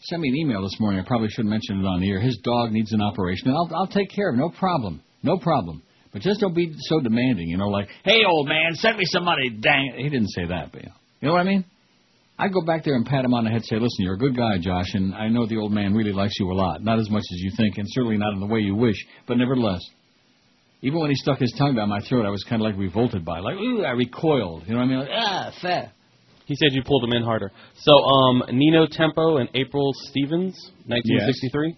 Send 0.02 0.22
me 0.22 0.28
an 0.28 0.36
email 0.36 0.62
this 0.62 0.76
morning. 0.80 1.00
I 1.00 1.06
probably 1.06 1.28
shouldn't 1.28 1.50
mention 1.50 1.80
it 1.80 1.86
on 1.86 2.00
the 2.00 2.10
air. 2.10 2.20
His 2.20 2.38
dog 2.42 2.72
needs 2.72 2.92
an 2.92 3.02
operation, 3.02 3.48
and 3.48 3.56
I'll, 3.56 3.70
I'll 3.76 3.86
take 3.86 4.10
care 4.10 4.30
of 4.30 4.34
it. 4.34 4.38
No 4.38 4.48
problem. 4.48 5.02
No 5.22 5.38
problem. 5.38 5.82
But 6.12 6.22
just 6.22 6.40
don't 6.40 6.54
be 6.54 6.74
so 6.78 7.00
demanding, 7.00 7.48
you 7.48 7.58
know, 7.58 7.68
like, 7.68 7.88
hey, 8.04 8.24
old 8.26 8.48
man, 8.48 8.74
send 8.74 8.96
me 8.96 9.04
some 9.04 9.24
money. 9.24 9.50
Dang 9.50 9.92
it. 9.94 10.02
He 10.02 10.08
didn't 10.08 10.30
say 10.30 10.46
that, 10.46 10.72
but 10.72 10.82
you 10.82 10.88
know, 10.88 10.94
you 11.20 11.28
know 11.28 11.34
what 11.34 11.40
I 11.40 11.44
mean? 11.44 11.64
I'd 12.38 12.54
go 12.54 12.62
back 12.62 12.84
there 12.84 12.94
and 12.94 13.04
pat 13.04 13.24
him 13.24 13.34
on 13.34 13.44
the 13.44 13.50
head 13.50 13.58
and 13.58 13.66
say, 13.66 13.76
listen, 13.76 13.98
you're 13.98 14.14
a 14.14 14.18
good 14.18 14.34
guy, 14.34 14.56
Josh, 14.58 14.94
and 14.94 15.14
I 15.14 15.28
know 15.28 15.46
the 15.46 15.58
old 15.58 15.72
man 15.72 15.92
really 15.92 16.12
likes 16.12 16.32
you 16.40 16.50
a 16.50 16.54
lot. 16.54 16.82
Not 16.82 16.98
as 16.98 17.10
much 17.10 17.22
as 17.30 17.38
you 17.38 17.52
think, 17.54 17.76
and 17.76 17.86
certainly 17.90 18.16
not 18.16 18.32
in 18.32 18.40
the 18.40 18.46
way 18.46 18.60
you 18.60 18.74
wish, 18.74 18.96
but 19.28 19.36
nevertheless. 19.36 19.82
Even 20.80 21.00
when 21.00 21.10
he 21.10 21.16
stuck 21.16 21.38
his 21.38 21.54
tongue 21.58 21.74
down 21.74 21.90
my 21.90 22.00
throat, 22.00 22.24
I 22.24 22.30
was 22.30 22.42
kind 22.48 22.62
of 22.62 22.64
like 22.64 22.78
revolted 22.78 23.26
by 23.26 23.38
it. 23.38 23.42
Like, 23.42 23.56
ooh, 23.56 23.84
I 23.84 23.90
recoiled. 23.90 24.62
You 24.66 24.72
know 24.72 24.78
what 24.78 24.86
I 24.86 24.88
mean? 24.88 24.98
Like, 25.00 25.08
ah, 25.12 25.52
fat. 25.60 25.92
He 26.50 26.56
said 26.56 26.70
you 26.72 26.82
pulled 26.82 27.04
him 27.04 27.12
in 27.12 27.22
harder. 27.22 27.52
So, 27.76 27.92
um, 27.92 28.42
Nino 28.50 28.88
Tempo 28.90 29.36
and 29.36 29.48
April 29.54 29.92
Stevens, 29.94 30.58
1963. 30.86 31.76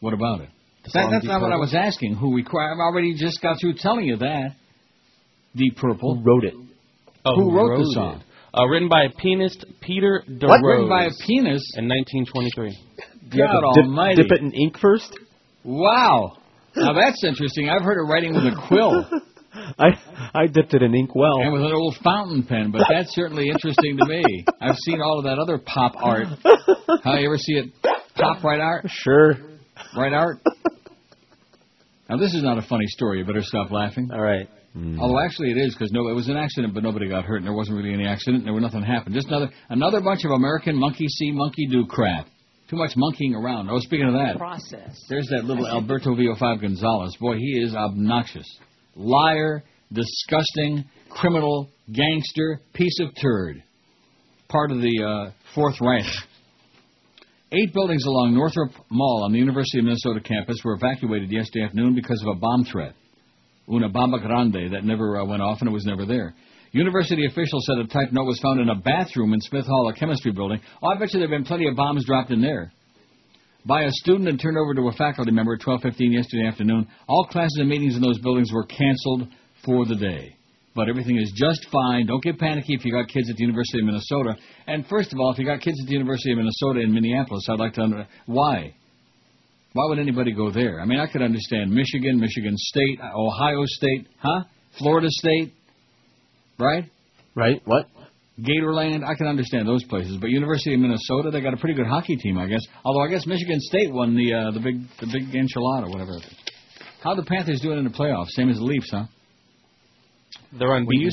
What 0.00 0.12
about 0.12 0.42
it? 0.42 0.50
That, 0.92 1.08
that's 1.10 1.22
Deep 1.22 1.30
not 1.30 1.40
what 1.40 1.52
I 1.52 1.56
was 1.56 1.74
asking. 1.74 2.16
Who 2.16 2.36
required? 2.36 2.74
I've 2.74 2.80
already 2.80 3.14
just 3.14 3.40
got 3.40 3.58
through 3.58 3.76
telling 3.78 4.04
you 4.04 4.18
that. 4.18 4.56
Deep 5.56 5.74
Purple. 5.78 6.16
Who 6.16 6.22
wrote 6.22 6.44
it? 6.44 6.52
Oh, 7.24 7.34
Who 7.34 7.56
wrote 7.56 7.78
the 7.78 7.92
song? 7.94 8.22
Uh, 8.52 8.66
written 8.66 8.90
by 8.90 9.04
a 9.04 9.10
pianist 9.10 9.64
Peter 9.80 10.22
DeRose. 10.28 10.48
What? 10.50 10.60
Written 10.64 10.88
by 10.90 11.04
a 11.04 11.10
pianist? 11.26 11.78
In 11.78 11.88
1923. 11.88 12.78
God 13.30 13.74
dip, 13.74 13.84
almighty. 13.86 14.22
dip 14.22 14.32
it 14.32 14.40
in 14.42 14.52
ink 14.52 14.76
first? 14.78 15.18
Wow. 15.64 16.36
Now 16.76 16.92
that's 16.92 17.24
interesting. 17.24 17.70
I've 17.70 17.82
heard 17.82 18.02
of 18.02 18.06
writing 18.10 18.34
with 18.34 18.44
a 18.44 18.66
quill 18.68 19.08
I 19.52 19.88
I 20.34 20.46
dipped 20.46 20.74
it 20.74 20.82
in 20.82 20.94
ink 20.94 21.14
well. 21.14 21.40
and 21.40 21.52
with 21.52 21.62
an 21.62 21.72
old 21.72 21.96
fountain 22.04 22.44
pen, 22.44 22.70
but 22.70 22.82
that's 22.88 23.14
certainly 23.14 23.48
interesting 23.48 23.96
to 23.96 24.06
me. 24.06 24.44
I've 24.60 24.76
seen 24.76 25.00
all 25.00 25.18
of 25.18 25.24
that 25.24 25.38
other 25.38 25.58
pop 25.58 25.94
art. 25.96 26.26
How 27.04 27.16
you 27.16 27.26
ever 27.26 27.36
see 27.36 27.54
it? 27.54 27.72
Pop 28.14 28.44
right 28.44 28.60
art? 28.60 28.86
Sure. 28.88 29.34
Right 29.96 30.12
art? 30.12 30.38
Now 32.08 32.16
this 32.16 32.34
is 32.34 32.42
not 32.42 32.58
a 32.58 32.62
funny 32.62 32.86
story. 32.88 33.18
You 33.18 33.24
better 33.24 33.42
stop 33.42 33.70
laughing. 33.70 34.10
All 34.12 34.20
right. 34.20 34.48
Mm. 34.76 35.00
Although 35.00 35.20
actually 35.20 35.50
it 35.50 35.56
is 35.56 35.74
because 35.74 35.90
no, 35.90 36.08
it 36.08 36.14
was 36.14 36.28
an 36.28 36.36
accident, 36.36 36.74
but 36.74 36.82
nobody 36.84 37.08
got 37.08 37.24
hurt, 37.24 37.38
and 37.38 37.46
there 37.46 37.52
wasn't 37.54 37.76
really 37.76 37.92
any 37.92 38.06
accident. 38.06 38.38
And 38.38 38.46
there 38.46 38.54
was 38.54 38.62
nothing 38.62 38.82
happened. 38.82 39.14
Just 39.14 39.28
another 39.28 39.50
another 39.68 40.00
bunch 40.00 40.24
of 40.24 40.30
American 40.30 40.76
monkey 40.76 41.08
see, 41.08 41.32
monkey 41.32 41.66
do 41.66 41.86
crap. 41.86 42.26
Too 42.68 42.76
much 42.76 42.92
monkeying 42.96 43.34
around. 43.34 43.68
Oh, 43.68 43.80
speaking 43.80 44.06
of 44.06 44.12
that, 44.14 44.36
Process. 44.38 44.96
there's 45.08 45.26
that 45.30 45.44
little 45.44 45.66
Alberto 45.66 46.14
VO5 46.14 46.60
Gonzalez. 46.60 47.16
Boy, 47.20 47.34
he 47.36 47.58
is 47.60 47.74
obnoxious, 47.74 48.46
liar, 48.94 49.62
disgusting, 49.92 50.84
criminal, 51.08 51.68
gangster, 51.92 52.60
piece 52.72 52.98
of 53.00 53.08
turd. 53.20 53.62
Part 54.48 54.70
of 54.70 54.78
the 54.78 55.04
uh, 55.04 55.32
Fourth 55.54 55.80
Reich. 55.80 56.04
Eight 57.52 57.72
buildings 57.72 58.04
along 58.04 58.34
Northrop 58.34 58.70
Mall 58.90 59.22
on 59.24 59.32
the 59.32 59.38
University 59.38 59.80
of 59.80 59.84
Minnesota 59.84 60.20
campus 60.20 60.58
were 60.64 60.74
evacuated 60.74 61.30
yesterday 61.32 61.64
afternoon 61.64 61.94
because 61.94 62.22
of 62.22 62.36
a 62.36 62.38
bomb 62.38 62.64
threat. 62.64 62.94
Una 63.68 63.88
bomba 63.88 64.18
grande 64.18 64.72
that 64.72 64.84
never 64.84 65.20
uh, 65.20 65.24
went 65.24 65.42
off 65.42 65.58
and 65.60 65.68
it 65.68 65.72
was 65.72 65.84
never 65.84 66.06
there. 66.06 66.34
University 66.72 67.26
officials 67.26 67.66
said 67.66 67.78
a 67.78 67.86
typed 67.86 68.12
note 68.12 68.24
was 68.24 68.38
found 68.40 68.60
in 68.60 68.68
a 68.68 68.76
bathroom 68.76 69.32
in 69.34 69.40
Smith 69.40 69.66
Hall, 69.66 69.88
a 69.88 69.98
chemistry 69.98 70.30
building. 70.30 70.60
Oh, 70.80 70.88
I 70.88 70.98
bet 70.98 71.12
you 71.12 71.18
there 71.18 71.28
have 71.28 71.36
been 71.36 71.44
plenty 71.44 71.66
of 71.66 71.74
bombs 71.74 72.04
dropped 72.06 72.30
in 72.30 72.40
there. 72.40 72.72
By 73.66 73.82
a 73.82 73.90
student 73.90 74.28
and 74.28 74.40
turned 74.40 74.56
over 74.56 74.74
to 74.74 74.88
a 74.88 74.92
faculty 74.92 75.30
member 75.30 75.54
at 75.54 75.60
12:15 75.60 76.12
yesterday 76.12 76.46
afternoon. 76.46 76.86
All 77.08 77.24
classes 77.24 77.58
and 77.60 77.68
meetings 77.68 77.96
in 77.96 78.02
those 78.02 78.18
buildings 78.18 78.52
were 78.52 78.64
canceled 78.64 79.28
for 79.64 79.84
the 79.84 79.96
day. 79.96 80.36
But 80.74 80.88
everything 80.88 81.16
is 81.18 81.32
just 81.34 81.66
fine. 81.70 82.06
Don't 82.06 82.22
get 82.22 82.38
panicky 82.38 82.74
if 82.74 82.84
you 82.84 82.92
got 82.92 83.08
kids 83.08 83.28
at 83.28 83.36
the 83.36 83.42
University 83.42 83.80
of 83.80 83.86
Minnesota. 83.86 84.36
And 84.66 84.86
first 84.86 85.12
of 85.12 85.18
all, 85.18 85.32
if 85.32 85.38
you 85.38 85.44
got 85.44 85.60
kids 85.60 85.78
at 85.80 85.86
the 85.86 85.92
University 85.92 86.32
of 86.32 86.38
Minnesota 86.38 86.80
in 86.80 86.94
Minneapolis, 86.94 87.44
I'd 87.48 87.58
like 87.58 87.74
to 87.74 87.82
under 87.82 88.06
why. 88.26 88.74
Why 89.72 89.86
would 89.88 89.98
anybody 89.98 90.32
go 90.32 90.50
there? 90.50 90.80
I 90.80 90.84
mean, 90.84 90.98
I 90.98 91.06
could 91.06 91.22
understand 91.22 91.70
Michigan, 91.70 92.18
Michigan 92.18 92.54
State, 92.56 92.98
Ohio 93.14 93.64
State, 93.66 94.06
huh? 94.18 94.44
Florida 94.78 95.08
State, 95.10 95.52
right? 96.58 96.84
Right. 97.34 97.60
What? 97.64 97.86
Gatorland, 98.42 99.04
I 99.04 99.14
can 99.14 99.26
understand 99.26 99.66
those 99.68 99.84
places, 99.84 100.16
but 100.20 100.30
University 100.30 100.74
of 100.74 100.80
Minnesota, 100.80 101.30
they 101.30 101.40
got 101.40 101.54
a 101.54 101.56
pretty 101.56 101.74
good 101.74 101.86
hockey 101.86 102.16
team, 102.16 102.38
I 102.38 102.46
guess. 102.46 102.62
Although 102.84 103.02
I 103.02 103.08
guess 103.08 103.26
Michigan 103.26 103.58
State 103.60 103.92
won 103.92 104.16
the 104.16 104.32
uh, 104.32 104.50
the 104.52 104.60
big 104.60 104.80
the 105.00 105.06
big 105.06 105.32
enchilada, 105.32 105.88
whatever. 105.90 106.12
How 107.02 107.14
the 107.14 107.24
Panthers 107.24 107.60
doing 107.60 107.78
in 107.78 107.84
the 107.84 107.90
playoffs? 107.90 108.28
Same 108.30 108.50
as 108.50 108.56
the 108.56 108.64
Leafs, 108.64 108.90
huh? 108.90 109.04
They're 110.58 110.74
unbeaten. 110.74 111.10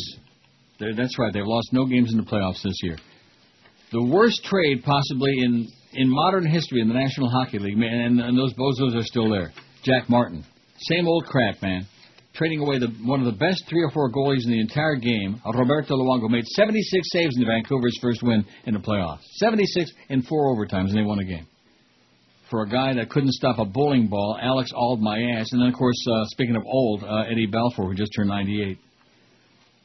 they're- 0.80 0.96
that's 0.96 1.18
right. 1.18 1.34
They've 1.34 1.46
lost 1.46 1.70
no 1.72 1.86
games 1.86 2.12
in 2.12 2.18
the 2.18 2.24
playoffs 2.26 2.62
this 2.64 2.76
year. 2.84 2.98
The 3.92 4.04
worst 4.04 4.44
trade 4.44 4.84
possibly 4.84 5.32
in 5.40 5.68
in 5.94 6.10
modern 6.10 6.46
history 6.46 6.82
in 6.82 6.88
the 6.90 6.94
National 6.94 7.30
Hockey 7.30 7.58
League, 7.60 7.78
man, 7.78 7.94
and, 7.94 8.20
and 8.20 8.38
those 8.38 8.54
bozos 8.54 8.96
are 8.96 9.04
still 9.04 9.30
there. 9.30 9.52
Jacques 9.84 10.10
Martin, 10.10 10.44
same 10.90 11.08
old 11.08 11.26
crap, 11.26 11.62
man. 11.62 11.88
Trading 12.38 12.60
away 12.60 12.78
the 12.78 12.94
one 13.04 13.20
of 13.20 13.26
the 13.26 13.40
best 13.40 13.64
three 13.68 13.82
or 13.82 13.90
four 13.90 14.12
goalies 14.12 14.46
in 14.46 14.52
the 14.52 14.60
entire 14.60 14.96
game. 14.96 15.42
Roberto 15.44 15.96
Luongo 15.96 16.30
made 16.30 16.46
76 16.46 17.08
saves 17.12 17.36
in 17.36 17.44
Vancouver's 17.44 17.98
first 18.00 18.22
win 18.22 18.46
in 18.66 18.76
the 18.76 18.80
playoffs. 18.80 19.24
76 19.38 19.92
in 20.10 20.22
four 20.22 20.56
overtimes, 20.56 20.90
and 20.90 20.98
they 20.98 21.02
won 21.02 21.18
a 21.18 21.26
game. 21.26 21.48
For 22.52 22.62
a 22.62 22.70
guy 22.70 22.94
that 22.94 23.10
couldn't 23.10 23.32
stop 23.32 23.58
a 23.58 23.66
bowling 23.66 24.08
ball, 24.08 24.38
Alex 24.40 24.72
Auld 24.76 25.00
my 25.00 25.20
ass, 25.20 25.52
and 25.52 25.60
then 25.60 25.70
of 25.70 25.74
course, 25.74 25.98
uh, 26.08 26.26
speaking 26.28 26.56
of 26.56 26.62
old, 26.64 27.04
uh, 27.04 27.24
Eddie 27.30 27.48
Belfour, 27.48 27.88
who 27.88 27.96
just 27.96 28.12
turned 28.16 28.30
98. 28.30 28.78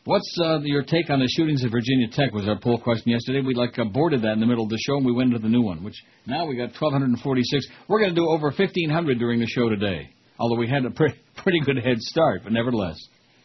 What's 0.04 0.38
uh, 0.44 0.58
your 0.60 0.82
take 0.82 1.08
on 1.08 1.20
the 1.20 1.28
shootings 1.28 1.64
at 1.64 1.70
Virginia 1.70 2.08
Tech? 2.12 2.34
Was 2.34 2.46
our 2.46 2.58
poll 2.60 2.78
question 2.78 3.12
yesterday. 3.12 3.40
We 3.40 3.54
like 3.54 3.78
aborted 3.78 4.20
that 4.22 4.32
in 4.32 4.40
the 4.40 4.46
middle 4.46 4.64
of 4.64 4.70
the 4.70 4.78
show, 4.86 4.96
and 4.96 5.06
we 5.06 5.12
went 5.12 5.32
into 5.32 5.42
the 5.42 5.48
new 5.48 5.62
one. 5.62 5.82
Which 5.82 5.96
now 6.26 6.44
we 6.44 6.56
got 6.56 6.74
1,246. 6.78 7.66
We're 7.88 8.00
going 8.00 8.14
to 8.14 8.20
do 8.20 8.28
over 8.28 8.48
1,500 8.48 9.18
during 9.18 9.40
the 9.40 9.46
show 9.46 9.70
today. 9.70 10.10
Although 10.42 10.56
we 10.58 10.66
had 10.68 10.84
a 10.84 10.90
pretty 10.90 11.14
pretty 11.36 11.60
good 11.60 11.78
head 11.78 11.98
start, 12.00 12.42
but 12.42 12.52
nevertheless, 12.52 12.98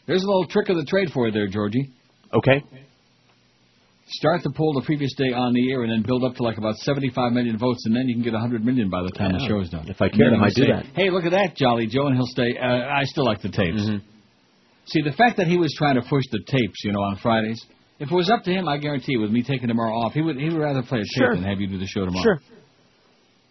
there's 0.08 0.24
a 0.24 0.26
little 0.26 0.48
trick 0.48 0.68
of 0.70 0.76
the 0.78 0.86
trade 0.86 1.12
for 1.14 1.28
you 1.28 1.32
there, 1.32 1.48
Georgie. 1.48 1.92
Okay. 2.34 2.64
Start 4.10 4.42
the 4.42 4.52
poll 4.52 4.74
the 4.74 4.86
previous 4.86 5.14
day 5.16 5.34
on 5.36 5.54
the 5.54 5.70
air, 5.72 5.84
and 5.84 5.92
then 5.92 6.02
build 6.02 6.24
up 6.24 6.34
to 6.36 6.44
like 6.44 6.58
about 6.58 6.76
75 6.78 7.34
million 7.34 7.58
votes, 7.58 7.84
and 7.86 7.94
then 7.96 8.08
you 8.08 8.16
can 8.16 8.24
get 8.24 8.32
100 8.34 8.64
million 8.66 8.90
by 8.90 9.04
the 9.04 9.10
time 9.12 9.34
the 9.34 9.40
Yeah. 9.42 9.48
show 9.50 9.60
is 9.60 9.70
done. 9.70 9.86
If 9.90 10.02
I 10.02 10.08
cared, 10.10 10.34
I 10.34 10.38
might 10.38 10.54
do 10.56 10.66
that. 10.68 10.86
Hey, 10.96 11.10
look 11.10 11.26
at 11.26 11.32
that, 11.32 11.56
Jolly 11.58 11.88
Joe, 11.88 12.08
and 12.08 12.16
he'll 12.16 12.26
say, 12.26 12.58
uh, 12.58 12.66
I 12.88 13.04
still 13.04 13.26
like 13.26 13.42
the 13.42 13.50
tapes. 13.50 13.82
Mm-hmm. 13.84 13.98
See, 14.86 15.02
the 15.02 15.12
fact 15.12 15.36
that 15.38 15.48
he 15.48 15.58
was 15.58 15.74
trying 15.78 15.96
to 15.96 16.02
push 16.02 16.24
the 16.32 16.40
tapes, 16.40 16.84
you 16.86 16.94
know, 16.94 17.02
on 17.02 17.18
Fridays, 17.18 17.62
if 18.00 18.10
it 18.10 18.16
was 18.16 18.30
up 18.30 18.44
to 18.46 18.52
him, 18.52 18.70
I 18.70 18.78
guarantee, 18.78 19.18
with 19.18 19.30
me 19.32 19.44
taking 19.44 19.68
tomorrow 19.68 19.94
off, 19.94 20.14
he 20.14 20.22
would 20.22 20.38
he 20.38 20.46
would 20.50 20.58
rather 20.58 20.82
play 20.84 21.00
a 21.00 21.04
tape 21.04 21.10
Sure. 21.18 21.36
than 21.36 21.44
have 21.44 21.60
you 21.60 21.68
do 21.68 21.78
the 21.78 21.86
show 21.88 22.06
tomorrow. 22.06 22.24
Sure. 22.24 22.40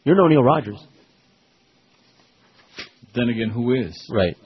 You're 0.04 0.16
no 0.16 0.26
Neil 0.28 0.42
Rogers. 0.42 0.82
Then 3.16 3.28
again, 3.30 3.48
who 3.50 3.72
is? 3.74 3.96
Right. 4.10 4.36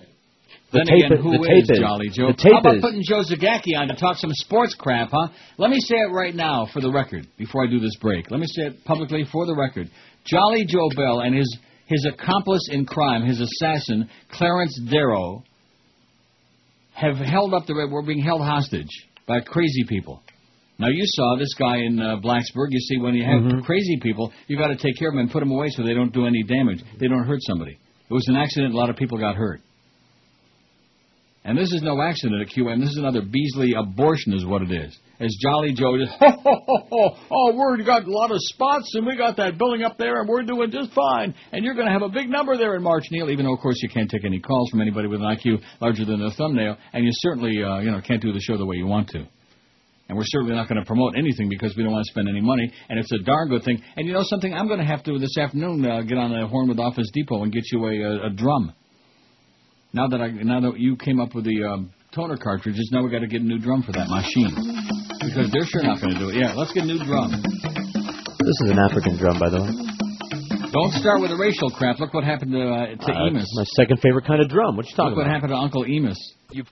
Then 0.72 0.84
The 0.86 0.90
tape 0.92 1.06
again, 1.10 1.18
who 1.22 1.30
the 1.32 1.44
tape 1.46 1.62
is 1.64 1.70
is- 1.70 1.78
Jolly 1.80 2.08
Joe? 2.10 2.28
the 2.28 2.34
tape 2.34 2.52
How 2.52 2.60
about 2.60 2.76
is- 2.76 2.82
putting 2.82 3.02
Joe 3.02 3.22
Zagacki 3.22 3.76
on 3.76 3.88
to 3.88 3.96
talk 3.96 4.16
some 4.16 4.30
sports 4.34 4.74
crap, 4.74 5.10
huh? 5.12 5.28
Let 5.58 5.70
me 5.70 5.80
say 5.80 5.96
it 5.96 6.12
right 6.12 6.34
now 6.34 6.66
for 6.72 6.80
the 6.80 6.90
record, 6.92 7.26
before 7.36 7.64
I 7.66 7.70
do 7.70 7.80
this 7.80 7.96
break. 7.96 8.30
Let 8.30 8.38
me 8.40 8.46
say 8.46 8.62
it 8.66 8.84
publicly 8.84 9.24
for 9.24 9.44
the 9.46 9.54
record. 9.56 9.90
Jolly 10.24 10.64
Joe 10.64 10.88
Bell 10.96 11.20
and 11.20 11.34
his 11.34 11.58
his 11.86 12.06
accomplice 12.06 12.68
in 12.70 12.86
crime, 12.86 13.24
his 13.26 13.40
assassin, 13.40 14.08
Clarence 14.30 14.78
Darrow, 14.88 15.42
have 16.92 17.16
held 17.16 17.52
up 17.52 17.66
the 17.66 17.74
were 17.90 18.02
being 18.02 18.20
held 18.22 18.42
hostage 18.42 18.90
by 19.26 19.40
crazy 19.40 19.82
people. 19.88 20.22
Now 20.78 20.86
you 20.88 21.02
saw 21.04 21.36
this 21.36 21.52
guy 21.54 21.78
in 21.78 21.98
uh, 22.00 22.16
Blacksburg. 22.20 22.68
You 22.70 22.78
see, 22.80 22.98
when 22.98 23.14
you 23.14 23.24
have 23.24 23.42
Mhm. 23.42 23.64
crazy 23.64 23.98
people, 24.00 24.32
you 24.46 24.56
got 24.56 24.68
to 24.68 24.76
take 24.76 24.96
care 24.98 25.08
of 25.08 25.14
them 25.14 25.20
and 25.22 25.30
put 25.30 25.40
them 25.40 25.50
away 25.50 25.68
so 25.70 25.82
they 25.82 25.94
don't 25.94 26.12
do 26.12 26.26
any 26.26 26.42
damage. 26.44 26.80
They 26.98 27.08
don't 27.08 27.26
hurt 27.26 27.42
somebody. 27.42 27.76
It 28.10 28.14
was 28.14 28.26
an 28.26 28.36
accident. 28.36 28.74
A 28.74 28.76
lot 28.76 28.90
of 28.90 28.96
people 28.96 29.18
got 29.18 29.36
hurt. 29.36 29.60
And 31.44 31.56
this 31.56 31.72
is 31.72 31.80
no 31.80 32.02
accident 32.02 32.42
at 32.42 32.48
QM. 32.48 32.80
This 32.80 32.90
is 32.90 32.98
another 32.98 33.22
Beasley 33.22 33.72
abortion, 33.72 34.34
is 34.34 34.44
what 34.44 34.62
it 34.62 34.72
is. 34.72 34.98
As 35.20 35.34
Jolly 35.40 35.72
Joe 35.72 35.96
just, 35.96 36.12
ho, 36.18 36.30
ho, 36.30 36.62
ho, 36.66 36.86
ho, 36.90 37.16
oh, 37.30 37.54
we're 37.54 37.82
got 37.82 38.04
a 38.04 38.10
lot 38.10 38.30
of 38.30 38.36
spots, 38.40 38.94
and 38.94 39.06
we 39.06 39.16
got 39.16 39.36
that 39.38 39.56
building 39.56 39.82
up 39.82 39.96
there, 39.96 40.20
and 40.20 40.28
we're 40.28 40.42
doing 40.42 40.70
just 40.70 40.92
fine. 40.92 41.34
And 41.52 41.64
you're 41.64 41.74
going 41.74 41.86
to 41.86 41.92
have 41.92 42.02
a 42.02 42.08
big 42.08 42.28
number 42.28 42.58
there 42.58 42.76
in 42.76 42.82
March, 42.82 43.04
Neil, 43.10 43.30
even 43.30 43.46
though, 43.46 43.54
of 43.54 43.60
course, 43.60 43.76
you 43.80 43.88
can't 43.88 44.10
take 44.10 44.24
any 44.24 44.40
calls 44.40 44.68
from 44.70 44.82
anybody 44.82 45.08
with 45.08 45.20
an 45.20 45.26
IQ 45.26 45.62
larger 45.80 46.04
than 46.04 46.20
a 46.20 46.30
thumbnail, 46.32 46.76
and 46.92 47.04
you 47.04 47.10
certainly, 47.14 47.62
uh, 47.62 47.78
you 47.78 47.90
know, 47.90 48.00
can't 48.00 48.20
do 48.20 48.32
the 48.32 48.40
show 48.40 48.58
the 48.58 48.66
way 48.66 48.76
you 48.76 48.86
want 48.86 49.08
to. 49.10 49.26
And 50.10 50.16
we're 50.18 50.26
certainly 50.26 50.56
not 50.56 50.66
going 50.68 50.80
to 50.82 50.84
promote 50.84 51.14
anything 51.16 51.48
because 51.48 51.70
we 51.76 51.84
don't 51.84 51.92
want 51.92 52.02
to 52.04 52.10
spend 52.10 52.28
any 52.28 52.40
money, 52.40 52.66
and 52.88 52.98
it's 52.98 53.12
a 53.12 53.22
darn 53.22 53.46
good 53.48 53.62
thing. 53.62 53.80
And 53.94 54.08
you 54.08 54.12
know 54.12 54.24
something? 54.26 54.52
I'm 54.52 54.66
going 54.66 54.80
to 54.80 54.84
have 54.84 55.04
to, 55.04 55.20
this 55.20 55.38
afternoon, 55.38 55.86
uh, 55.86 56.02
get 56.02 56.18
on 56.18 56.32
the 56.34 56.48
horn 56.48 56.66
with 56.68 56.80
Office 56.80 57.06
Depot 57.14 57.44
and 57.44 57.52
get 57.52 57.62
you 57.70 57.78
a, 57.86 57.94
a, 57.94 58.26
a 58.26 58.30
drum. 58.34 58.72
Now 59.92 60.08
that 60.08 60.20
I 60.20 60.28
now 60.34 60.58
that 60.66 60.80
you 60.80 60.96
came 60.96 61.20
up 61.20 61.32
with 61.32 61.44
the 61.44 61.62
um, 61.62 61.92
toner 62.12 62.36
cartridges, 62.36 62.90
now 62.92 63.04
we 63.04 63.10
got 63.10 63.20
to 63.20 63.28
get 63.28 63.40
a 63.40 63.44
new 63.44 63.58
drum 63.60 63.84
for 63.84 63.92
that 63.92 64.08
machine 64.10 64.50
because 65.22 65.46
they're 65.54 65.66
sure 65.70 65.82
not 65.86 66.00
going 66.02 66.14
to 66.14 66.18
do 66.18 66.28
it. 66.30 66.42
Yeah, 66.42 66.54
let's 66.54 66.72
get 66.72 66.82
a 66.82 66.86
new 66.86 66.98
drum. 67.06 67.30
This 67.30 68.56
is 68.66 68.70
an 68.74 68.78
African 68.82 69.14
drum, 69.16 69.38
by 69.38 69.50
the 69.50 69.62
way. 69.62 69.70
Don't 70.74 70.92
start 70.98 71.20
with 71.20 71.30
the 71.30 71.38
racial 71.38 71.70
crap. 71.70 71.98
Look 71.98 72.14
what 72.14 72.24
happened 72.24 72.50
to 72.50 72.62
uh, 72.66 72.86
to 72.98 73.12
Uh, 73.14 73.26
Emus. 73.30 73.46
my 73.54 73.64
second 73.78 73.98
favorite 74.02 74.26
kind 74.26 74.42
of 74.42 74.48
drum. 74.48 74.74
What 74.76 74.86
you 74.90 74.94
talking 74.96 75.14
Look 75.14 75.22
what 75.22 75.30
happened 75.30 75.50
to 75.50 75.58
Uncle 75.58 75.84
Emus. 75.86 76.18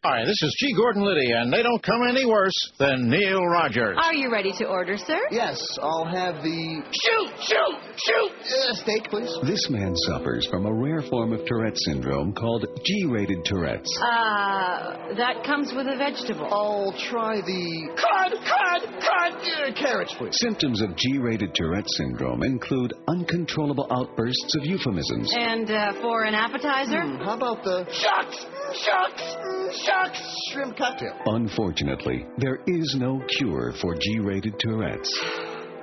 Hi, 0.03 0.25
this 0.25 0.43
is 0.43 0.57
G. 0.59 0.75
Gordon 0.75 1.03
Liddy, 1.05 1.31
and 1.31 1.53
they 1.53 1.63
don't 1.63 1.81
come 1.83 2.03
any 2.09 2.27
worse 2.27 2.53
than 2.81 3.09
Neil 3.09 3.45
Rogers. 3.47 3.97
Are 4.03 4.13
you 4.15 4.29
ready 4.29 4.51
to 4.59 4.65
order, 4.67 4.97
sir? 4.99 5.21
Yes, 5.31 5.57
I'll 5.81 6.05
have 6.05 6.43
the 6.43 6.83
Shoot, 6.91 7.31
shoot, 7.41 7.79
shoot! 7.97 8.33
uh, 8.71 8.75
steak, 8.75 9.05
please. 9.09 9.31
This 9.45 9.71
man 9.71 9.95
suffers 10.09 10.49
from 10.51 10.67
a 10.67 10.73
rare 10.73 11.03
form 11.03 11.33
of 11.33 11.45
Tourette 11.47 11.77
syndrome 11.87 12.33
called 12.33 12.67
G-rated 12.85 13.45
Tourette's. 13.45 13.89
Uh, 14.03 15.15
that 15.17 15.45
comes 15.47 15.73
with 15.73 15.87
a 15.87 15.97
vegetable. 15.97 16.49
I'll 16.53 16.93
try 17.09 17.37
the 17.41 17.89
Cod, 17.95 18.33
cod, 18.33 19.01
cod! 19.01 19.33
uh, 19.33 19.73
carrots, 19.81 20.13
please. 20.19 20.37
Symptoms 20.41 20.81
of 20.83 20.97
G-rated 20.97 21.55
Tourette 21.55 21.87
syndrome 21.91 22.43
include 22.43 22.95
uncontrollable 23.07 23.87
outbursts 23.93 24.57
of 24.57 24.65
euphemisms, 24.65 25.33
And 25.39 25.71
uh, 25.71 25.93
for 26.01 26.25
an 26.25 26.35
appetizer? 26.35 27.01
Hmm, 27.03 27.23
how 27.23 27.37
about 27.37 27.63
the 27.63 27.87
Shucks, 27.93 28.45
shucks, 28.75 29.37
shucks! 29.73 30.21
shrimp 30.51 30.77
cocktail? 30.77 31.19
Unfortunately, 31.27 32.27
there 32.39 32.61
is 32.67 32.97
no 32.99 33.23
cure 33.39 33.73
for 33.81 33.95
G-rated 33.95 34.59
Tourette's. 34.59 35.13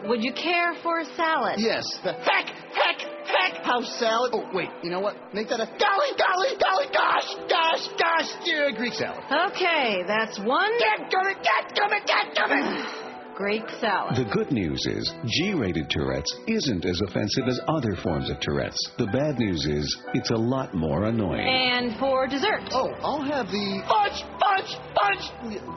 Would 0.06 0.24
you 0.24 0.34
care 0.34 0.76
for 0.84 1.00
a 1.00 1.06
salad? 1.16 1.56
Yes, 1.58 1.84
the 2.04 2.14
Heck, 2.14 2.48
heck, 2.74 3.02
heck! 3.26 3.64
house 3.64 3.98
salad. 4.00 4.32
Oh, 4.34 4.48
wait, 4.54 4.70
you 4.84 4.92
know 4.92 5.00
what? 5.00 5.16
Make 5.34 5.50
that 5.50 5.60
a 5.60 5.66
Golly, 5.66 6.12
golly, 6.18 6.58
golly, 6.62 6.86
gosh, 6.94 7.50
gosh, 7.50 7.88
gosh! 8.00 8.30
yeah, 8.46 8.70
Greek 8.78 8.94
salad. 8.94 9.24
Okay, 9.52 10.04
that's 10.08 10.40
one 10.40 10.72
Get 10.78 11.10
gummit, 11.10 11.44
get 11.44 11.76
gummit, 11.76 12.06
get 12.06 12.36
gummit! 12.36 13.02
Greek 13.36 13.64
salad. 13.82 14.16
The 14.16 14.32
good 14.34 14.52
news 14.52 14.80
is 14.86 15.14
G-rated 15.26 15.90
Tourette's 15.90 16.34
isn't 16.48 16.86
as 16.86 17.02
offensive 17.02 17.48
as 17.48 17.60
other 17.68 17.96
forms 18.02 18.30
of 18.30 18.40
Tourette's. 18.40 18.78
The 18.98 19.08
bad 19.08 19.38
news 19.38 19.66
is 19.66 19.98
it's 20.14 20.32
a 20.32 20.38
lot 20.38 20.74
more 20.74 21.04
annoying. 21.04 21.46
And 21.46 22.00
for 22.00 22.28
dessert? 22.28 22.62
Oh, 22.72 22.90
I'll 23.02 23.22
have 23.24 23.48
the 23.48 23.84
Fudge, 23.88 24.24
fudge, 24.40 24.80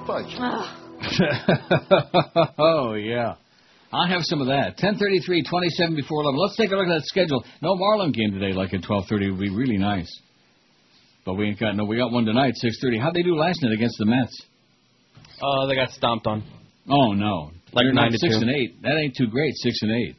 fudge! 0.07 0.35
fudge. 0.39 0.39
Oh 2.59 2.95
yeah. 2.95 3.35
I'll 3.93 4.07
have 4.07 4.21
some 4.23 4.41
of 4.41 4.49
that. 4.49 4.77
10:33, 4.79 5.49
27 5.49 5.97
before 5.97 6.23
11. 6.23 6.39
Let's 6.39 6.57
take 6.57 6.71
a 6.71 6.77
look 6.77 6.87
at 6.87 7.01
that 7.01 7.07
schedule. 7.07 7.43
No 7.63 7.75
Marlin 7.75 8.13
game 8.13 8.33
today, 8.33 8.53
like 8.53 8.73
at 8.75 8.83
12:30 8.83 9.31
would 9.33 9.41
be 9.41 9.51
really 9.51 9.79
nice. 9.79 10.11
But 11.25 11.35
we 11.35 11.47
ain't 11.49 11.59
got 11.59 11.75
no. 11.75 11.85
We 11.85 11.97
got 11.97 12.13
one 12.13 12.25
tonight, 12.25 12.55
6:30. 12.63 13.01
How'd 13.01 13.15
they 13.15 13.23
do 13.23 13.35
last 13.35 13.63
night 13.63 13.73
against 13.73 13.97
the 13.99 14.07
Mets? 14.07 14.43
Uh, 15.41 15.67
they 15.67 15.75
got 15.75 15.91
stomped 15.91 16.27
on. 16.27 16.43
Oh 16.91 17.13
no, 17.13 17.51
Like 17.73 17.85
They're 17.85 17.93
nine 17.93 18.13
to 18.13 18.19
six 18.19 18.35
two. 18.37 18.43
and 18.43 18.51
eight. 18.51 18.83
That 18.83 18.97
ain't 18.97 19.15
too 19.17 19.27
great. 19.27 19.53
Six 19.57 19.77
and 19.83 19.93
eight. 19.93 20.17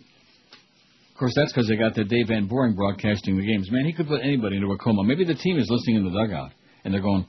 Of 1.12 1.18
course, 1.20 1.34
that's 1.36 1.52
because 1.52 1.68
they 1.68 1.76
got 1.76 1.96
the 1.96 2.04
Dave 2.06 2.28
Van 2.30 2.48
Boring 2.48 2.76
broadcasting 2.76 3.36
the 3.38 3.46
games. 3.46 3.70
Man, 3.72 3.84
he 3.86 3.92
could 3.94 4.08
put 4.08 4.22
anybody 4.22 4.56
into 4.56 4.72
a 4.72 4.78
coma. 4.78 5.04
Maybe 5.04 5.26
the 5.26 5.36
team 5.36 5.58
is 5.58 5.68
listening 5.70 5.98
in 5.98 6.06
the 6.06 6.12
dugout 6.12 6.52
and 6.86 6.94
they're 6.94 7.02
going, 7.02 7.26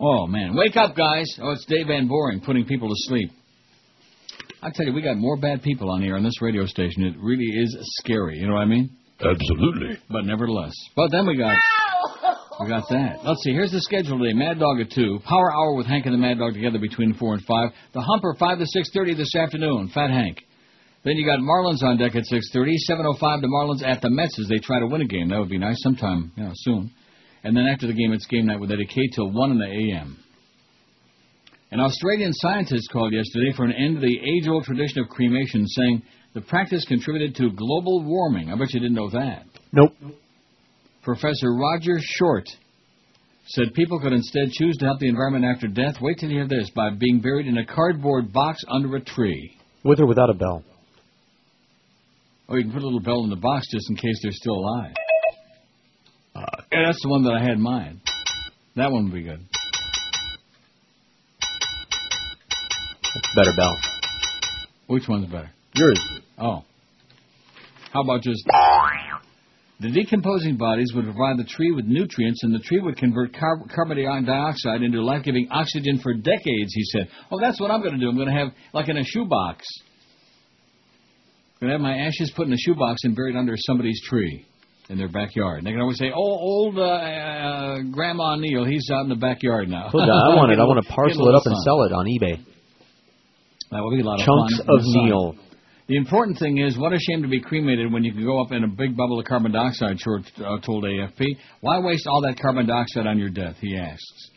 "Oh 0.00 0.26
man, 0.28 0.54
wake 0.54 0.76
up, 0.76 0.94
guys! 0.94 1.26
Oh, 1.42 1.50
it's 1.50 1.64
Dave 1.64 1.88
Van 1.88 2.06
Boring 2.06 2.40
putting 2.40 2.64
people 2.64 2.88
to 2.88 2.94
sleep." 3.08 3.30
I 4.62 4.70
tell 4.72 4.86
you, 4.86 4.92
we 4.94 5.02
got 5.02 5.16
more 5.18 5.36
bad 5.36 5.62
people 5.62 5.90
on 5.90 6.00
here 6.00 6.16
on 6.16 6.22
this 6.22 6.40
radio 6.40 6.64
station. 6.64 7.04
It 7.04 7.16
really 7.20 7.44
is 7.44 7.76
scary. 8.02 8.38
You 8.38 8.46
know 8.46 8.54
what 8.54 8.62
I 8.62 8.66
mean? 8.66 8.90
Absolutely. 9.20 9.98
But 10.08 10.24
nevertheless. 10.24 10.72
But 10.96 11.10
then 11.10 11.26
we 11.26 11.36
got 11.36 11.56
we 12.60 12.68
got 12.68 12.88
that. 12.90 13.24
Let's 13.24 13.42
see. 13.42 13.52
Here's 13.52 13.72
the 13.72 13.80
schedule 13.80 14.18
today. 14.18 14.32
Mad 14.32 14.58
Dog 14.58 14.80
at 14.80 14.90
two. 14.90 15.18
Power 15.24 15.52
Hour 15.52 15.74
with 15.74 15.86
Hank 15.86 16.06
and 16.06 16.14
the 16.14 16.18
Mad 16.18 16.38
Dog 16.38 16.54
together 16.54 16.78
between 16.78 17.14
four 17.14 17.34
and 17.34 17.42
five. 17.44 17.70
The 17.92 18.00
Humper 18.00 18.34
five 18.38 18.58
to 18.58 18.66
six 18.66 18.90
thirty 18.94 19.14
this 19.14 19.34
afternoon. 19.34 19.90
Fat 19.94 20.10
Hank. 20.10 20.38
Then 21.04 21.16
you 21.16 21.26
got 21.26 21.40
Marlins 21.40 21.82
on 21.82 21.98
deck 21.98 22.16
at 22.16 22.24
six 22.26 22.50
thirty. 22.52 22.76
Seven 22.78 23.06
oh 23.06 23.16
five. 23.18 23.40
The 23.40 23.48
Marlins 23.48 23.86
at 23.86 24.00
the 24.00 24.10
Mets 24.10 24.38
as 24.38 24.48
they 24.48 24.58
try 24.58 24.80
to 24.80 24.86
win 24.86 25.02
a 25.02 25.06
game. 25.06 25.28
That 25.28 25.38
would 25.38 25.50
be 25.50 25.58
nice 25.58 25.80
sometime, 25.82 26.32
soon. 26.54 26.90
And 27.42 27.56
then 27.56 27.66
after 27.66 27.86
the 27.86 27.92
game, 27.92 28.12
it's 28.12 28.26
game 28.26 28.46
night 28.46 28.60
with 28.60 28.70
Eddie 28.70 28.86
K 28.86 28.94
till 29.14 29.30
one 29.30 29.50
in 29.50 29.58
the 29.58 29.66
a.m. 29.66 30.18
An 31.70 31.80
Australian 31.80 32.32
scientist 32.34 32.88
called 32.92 33.12
yesterday 33.12 33.52
for 33.56 33.64
an 33.64 33.72
end 33.72 33.96
to 33.96 34.00
the 34.00 34.16
age-old 34.16 34.64
tradition 34.64 35.02
of 35.02 35.08
cremation, 35.08 35.66
saying 35.66 36.02
the 36.32 36.40
practice 36.40 36.84
contributed 36.86 37.34
to 37.34 37.50
global 37.50 38.04
warming. 38.04 38.50
I 38.50 38.56
bet 38.56 38.72
you 38.72 38.80
didn't 38.80 38.94
know 38.94 39.10
that. 39.10 39.44
Nope. 39.72 39.92
Professor 41.04 41.54
Roger 41.54 41.98
Short 42.00 42.48
said 43.46 43.74
people 43.74 44.00
could 44.00 44.12
instead 44.12 44.50
choose 44.50 44.76
to 44.78 44.86
help 44.86 45.00
the 45.00 45.08
environment 45.08 45.44
after 45.44 45.68
death. 45.68 45.96
Wait 46.00 46.18
till 46.18 46.30
you 46.30 46.38
hear 46.38 46.48
this 46.48 46.70
by 46.70 46.90
being 46.90 47.20
buried 47.20 47.46
in 47.46 47.58
a 47.58 47.66
cardboard 47.66 48.32
box 48.32 48.64
under 48.68 48.96
a 48.96 49.00
tree. 49.00 49.56
With 49.84 50.00
or 50.00 50.06
without 50.06 50.30
a 50.30 50.34
bell? 50.34 50.64
Oh, 52.48 52.56
you 52.56 52.62
can 52.62 52.72
put 52.72 52.82
a 52.82 52.86
little 52.86 53.00
bell 53.00 53.22
in 53.24 53.30
the 53.30 53.36
box 53.36 53.66
just 53.70 53.88
in 53.90 53.96
case 53.96 54.18
they're 54.22 54.32
still 54.32 54.54
alive. 54.54 54.94
Uh, 56.34 56.40
yeah, 56.72 56.86
that's 56.86 57.02
the 57.02 57.08
one 57.08 57.22
that 57.24 57.32
I 57.32 57.40
had 57.40 57.52
in 57.52 57.60
mind. 57.60 58.00
That 58.76 58.90
one 58.90 59.04
would 59.04 59.12
be 59.12 59.22
good. 59.22 59.46
better, 63.36 63.52
Bell. 63.56 63.76
Which 64.86 65.08
one's 65.08 65.26
better? 65.26 65.50
Yours. 65.74 66.00
Oh. 66.38 66.64
How 67.92 68.02
about 68.02 68.22
just. 68.22 68.44
The 69.84 69.90
decomposing 69.90 70.56
bodies 70.56 70.92
would 70.94 71.04
provide 71.04 71.36
the 71.36 71.44
tree 71.44 71.70
with 71.70 71.84
nutrients, 71.84 72.42
and 72.42 72.54
the 72.54 72.58
tree 72.58 72.80
would 72.80 72.96
convert 72.96 73.36
car- 73.36 73.60
carbon 73.74 73.98
dioxide 74.24 74.80
into 74.80 75.02
life 75.02 75.24
giving 75.24 75.46
oxygen 75.50 75.98
for 75.98 76.14
decades, 76.14 76.72
he 76.72 76.84
said. 76.84 77.08
Oh, 77.30 77.38
that's 77.38 77.60
what 77.60 77.70
I'm 77.70 77.82
going 77.82 77.92
to 77.92 78.00
do. 78.00 78.08
I'm 78.08 78.16
going 78.16 78.28
to 78.28 78.34
have, 78.34 78.48
like 78.72 78.88
in 78.88 78.96
a 78.96 79.04
shoebox. 79.04 79.66
I'm 81.60 81.68
going 81.68 81.68
to 81.68 81.74
have 81.74 81.80
my 81.82 81.98
ashes 82.06 82.32
put 82.34 82.46
in 82.46 82.54
a 82.54 82.56
shoebox 82.56 83.04
and 83.04 83.14
buried 83.14 83.36
under 83.36 83.56
somebody's 83.58 84.00
tree 84.08 84.46
in 84.88 84.96
their 84.96 85.10
backyard. 85.10 85.58
And 85.58 85.66
they 85.66 85.72
can 85.72 85.82
always 85.82 85.98
say, 85.98 86.10
oh, 86.10 86.18
old 86.18 86.78
uh, 86.78 86.82
uh, 86.82 87.78
Grandma 87.92 88.36
Neil, 88.36 88.64
he's 88.64 88.88
out 88.90 89.02
in 89.02 89.10
the 89.10 89.16
backyard 89.16 89.68
now. 89.68 89.90
I 89.92 90.34
want 90.34 90.50
it. 90.50 90.58
I 90.58 90.64
want 90.64 90.82
to 90.82 90.90
parcel 90.94 91.28
it 91.28 91.34
up 91.34 91.42
and 91.44 91.56
sell 91.62 91.82
it 91.82 91.92
on 91.92 92.06
eBay. 92.06 92.42
That 93.70 93.82
would 93.82 93.94
be 93.94 94.00
a 94.00 94.04
lot 94.06 94.18
Chunks 94.18 94.60
of 94.60 94.66
fun. 94.66 94.76
of 94.76 94.82
sun. 94.82 95.04
Neil. 95.04 95.34
The 95.86 95.96
important 95.96 96.38
thing 96.38 96.58
is, 96.58 96.78
what 96.78 96.94
a 96.94 96.98
shame 96.98 97.22
to 97.22 97.28
be 97.28 97.40
cremated 97.40 97.92
when 97.92 98.04
you 98.04 98.12
can 98.12 98.24
go 98.24 98.40
up 98.40 98.52
in 98.52 98.64
a 98.64 98.68
big 98.68 98.96
bubble 98.96 99.20
of 99.20 99.26
carbon 99.26 99.52
dioxide, 99.52 100.00
Short 100.00 100.22
uh, 100.38 100.58
told 100.60 100.84
AFP. 100.84 101.36
Why 101.60 101.78
waste 101.78 102.06
all 102.06 102.22
that 102.22 102.40
carbon 102.40 102.66
dioxide 102.66 103.06
on 103.06 103.18
your 103.18 103.28
death, 103.28 103.56
he 103.60 103.76
asks. 103.76 104.30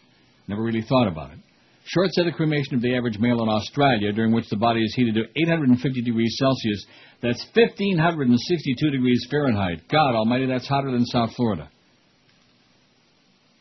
Never 0.50 0.62
really 0.62 0.82
thought 0.82 1.08
about 1.08 1.32
it. 1.32 1.40
Short 1.86 2.10
said 2.12 2.26
the 2.28 2.34
cremation 2.34 2.76
of 2.76 2.82
the 2.82 2.98
average 2.98 3.18
male 3.18 3.42
in 3.44 3.48
Australia, 3.48 4.12
during 4.12 4.34
which 4.34 4.50
the 4.50 4.58
body 4.58 4.84
is 4.84 4.94
heated 4.94 5.16
to 5.16 5.22
850 5.40 6.02
degrees 6.02 6.36
Celsius, 6.38 6.86
that's 7.22 7.46
1,562 7.54 8.92
degrees 8.92 9.26
Fahrenheit. 9.32 9.88
God 9.90 10.16
almighty, 10.16 10.48
that's 10.48 10.68
hotter 10.68 10.92
than 10.92 11.06
South 11.06 11.34
Florida. 11.38 11.70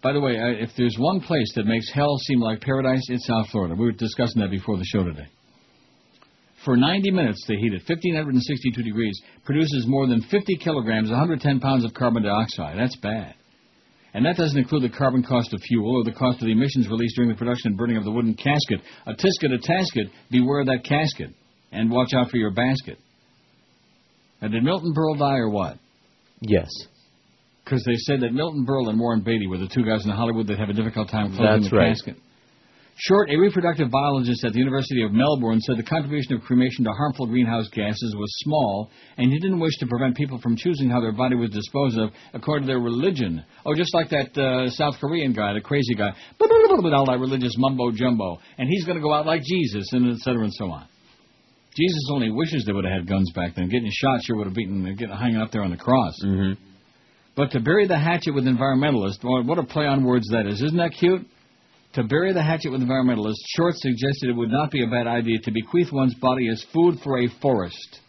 By 0.03 0.13
the 0.13 0.21
way, 0.21 0.35
if 0.37 0.71
there's 0.77 0.97
one 0.99 1.21
place 1.21 1.53
that 1.55 1.67
makes 1.67 1.91
hell 1.93 2.17
seem 2.27 2.41
like 2.41 2.61
paradise, 2.61 3.03
it's 3.09 3.27
South 3.29 3.49
Florida. 3.51 3.77
We 3.77 3.87
were 3.87 3.93
discussing 3.93 4.43
that 4.43 4.51
before 4.51 4.77
the 4.77 4.85
show 4.85 5.05
today. 5.05 5.29
For 6.67 6.77
90 6.77 7.13
minutes, 7.13 7.45
they 7.47 7.55
heat 7.55 7.73
it 7.73 7.89
1,562 7.89 8.83
degrees, 8.83 9.23
produces 9.45 9.85
more 9.87 10.09
than 10.09 10.21
50 10.21 10.57
kilograms, 10.57 11.09
110 11.09 11.61
pounds 11.61 11.85
of 11.85 11.95
carbon 11.95 12.25
dioxide. 12.25 12.77
That's 12.77 12.97
bad. 12.97 13.37
And 14.13 14.27
that 14.27 14.37
doesn't 14.37 14.59
include 14.59 14.83
the 14.83 14.97
carbon 14.97 15.23
cost 15.23 15.55
of 15.55 15.61
fuel 15.61 15.99
or 15.99 16.03
the 16.03 16.11
cost 16.11 16.41
of 16.41 16.47
the 16.47 16.53
emissions 16.53 16.89
released 16.89 17.15
during 17.15 17.31
the 17.31 17.37
production 17.37 17.69
and 17.69 17.77
burning 17.77 17.97
of 17.97 18.03
the 18.03 18.11
wooden 18.11 18.35
casket. 18.35 18.81
A 19.07 19.13
tisket, 19.13 19.55
a 19.55 19.59
tasket, 19.59 20.11
beware 20.29 20.61
of 20.61 20.67
that 20.67 20.83
casket. 20.83 21.31
And 21.71 21.89
watch 21.89 22.15
out 22.15 22.31
for 22.31 22.37
your 22.37 22.51
basket. 22.51 22.99
Now, 24.43 24.49
did 24.49 24.65
Milton 24.65 24.93
Berle 24.93 25.19
die 25.19 25.37
or 25.37 25.51
what? 25.51 25.79
Yes. 26.41 26.69
Because 27.65 27.85
they 27.85 27.95
said 27.95 28.23
that 28.23 28.33
Milton 28.33 28.67
Berle 28.67 28.91
and 28.91 28.99
Warren 28.99 29.21
Beatty 29.21 29.47
were 29.47 29.59
the 29.59 29.69
two 29.69 29.85
guys 29.85 30.05
in 30.05 30.11
Hollywood 30.11 30.49
that 30.49 30.59
have 30.59 30.69
a 30.69 30.73
difficult 30.73 31.11
time 31.11 31.29
closing 31.37 31.61
That's 31.61 31.71
the 31.71 31.77
right. 31.77 31.89
casket. 31.91 32.17
Short, 32.99 33.29
a 33.29 33.37
reproductive 33.37 33.91
biologist 33.91 34.43
at 34.43 34.55
the 34.55 34.59
University 34.59 35.03
of 35.03 35.13
Melbourne, 35.13 35.61
said 35.61 35.77
the 35.77 35.83
contribution 35.83 36.33
of 36.33 36.41
cremation 36.41 36.83
to 36.85 36.93
harmful 36.93 37.27
greenhouse 37.27 37.69
gases 37.69 38.15
was 38.17 38.33
small, 38.39 38.91
and 39.19 39.31
he 39.31 39.39
didn't 39.39 39.61
wish 39.61 39.77
to 39.81 39.87
prevent 39.87 40.17
people 40.17 40.39
from 40.41 40.57
choosing 40.57 40.89
how 40.89 41.03
their 41.03 41.13
body 41.13 41.37
was 41.37 41.51
disposed 41.51 41.99
of 41.99 42.11
according 42.33 42.67
to 42.67 42.73
their 42.73 42.81
religion. 42.81 43.45
Oh, 43.67 43.75
just 43.75 43.93
like 43.93 44.09
that 44.11 44.37
uh, 44.39 44.71
South 44.71 44.95
Korean 44.99 45.35
guy, 45.35 45.53
the 45.53 45.61
crazy 45.61 45.95
guy, 45.95 46.09
all 46.41 47.07
that 47.07 47.19
religious 47.21 47.53
mumbo 47.59 47.91
jumbo, 47.91 48.39
and 48.57 48.67
he's 48.67 48.87
going 48.87 48.97
to 48.97 49.03
go 49.03 49.13
out 49.13 49.27
like 49.27 49.43
Jesus, 49.43 49.93
and 49.93 50.15
et 50.15 50.19
cetera 50.21 50.45
and 50.45 50.55
so 50.55 50.71
on. 50.71 50.89
Jesus 51.77 52.09
only 52.11 52.31
wishes 52.31 52.65
they 52.65 52.73
would 52.73 52.87
have 52.87 53.01
had 53.01 53.07
guns 53.07 53.31
back 53.35 53.55
then. 53.57 53.69
Getting 53.69 53.91
shot 53.93 54.23
sure 54.25 54.37
would 54.37 54.47
have 54.47 54.55
beaten, 54.55 54.83
getting 54.97 55.15
hanging 55.15 55.37
up 55.37 55.53
there 55.53 55.63
on 55.63 55.71
the 55.71 55.77
cross. 55.77 56.15
Mm-hmm. 56.25 56.63
But 57.37 57.51
to 57.51 57.61
bury 57.61 57.87
the 57.87 57.99
hatchet 57.99 58.35
with 58.35 58.45
environmentalists, 58.45 59.19
what 59.23 59.59
a 59.59 59.65
play 59.65 59.85
on 59.85 60.03
words 60.03 60.29
that 60.31 60.47
is. 60.47 60.63
Isn't 60.63 60.79
that 60.79 60.93
cute? 60.99 61.27
To 61.97 62.05
bury 62.05 62.35
the 62.35 62.43
hatchet 62.43 62.71
with 62.71 62.83
environmentalists, 62.83 63.41
Short 63.57 63.75
suggested 63.75 64.29
it 64.29 64.37
would 64.37 64.51
not 64.51 64.71
be 64.71 64.85
a 64.85 64.87
bad 64.87 65.07
idea 65.07 65.39
to 65.39 65.51
bequeath 65.51 65.91
one's 65.91 66.15
body 66.17 66.47
as 66.51 66.63
food 66.75 66.99
for 67.03 67.21
a 67.21 67.29
forest. 67.41 68.01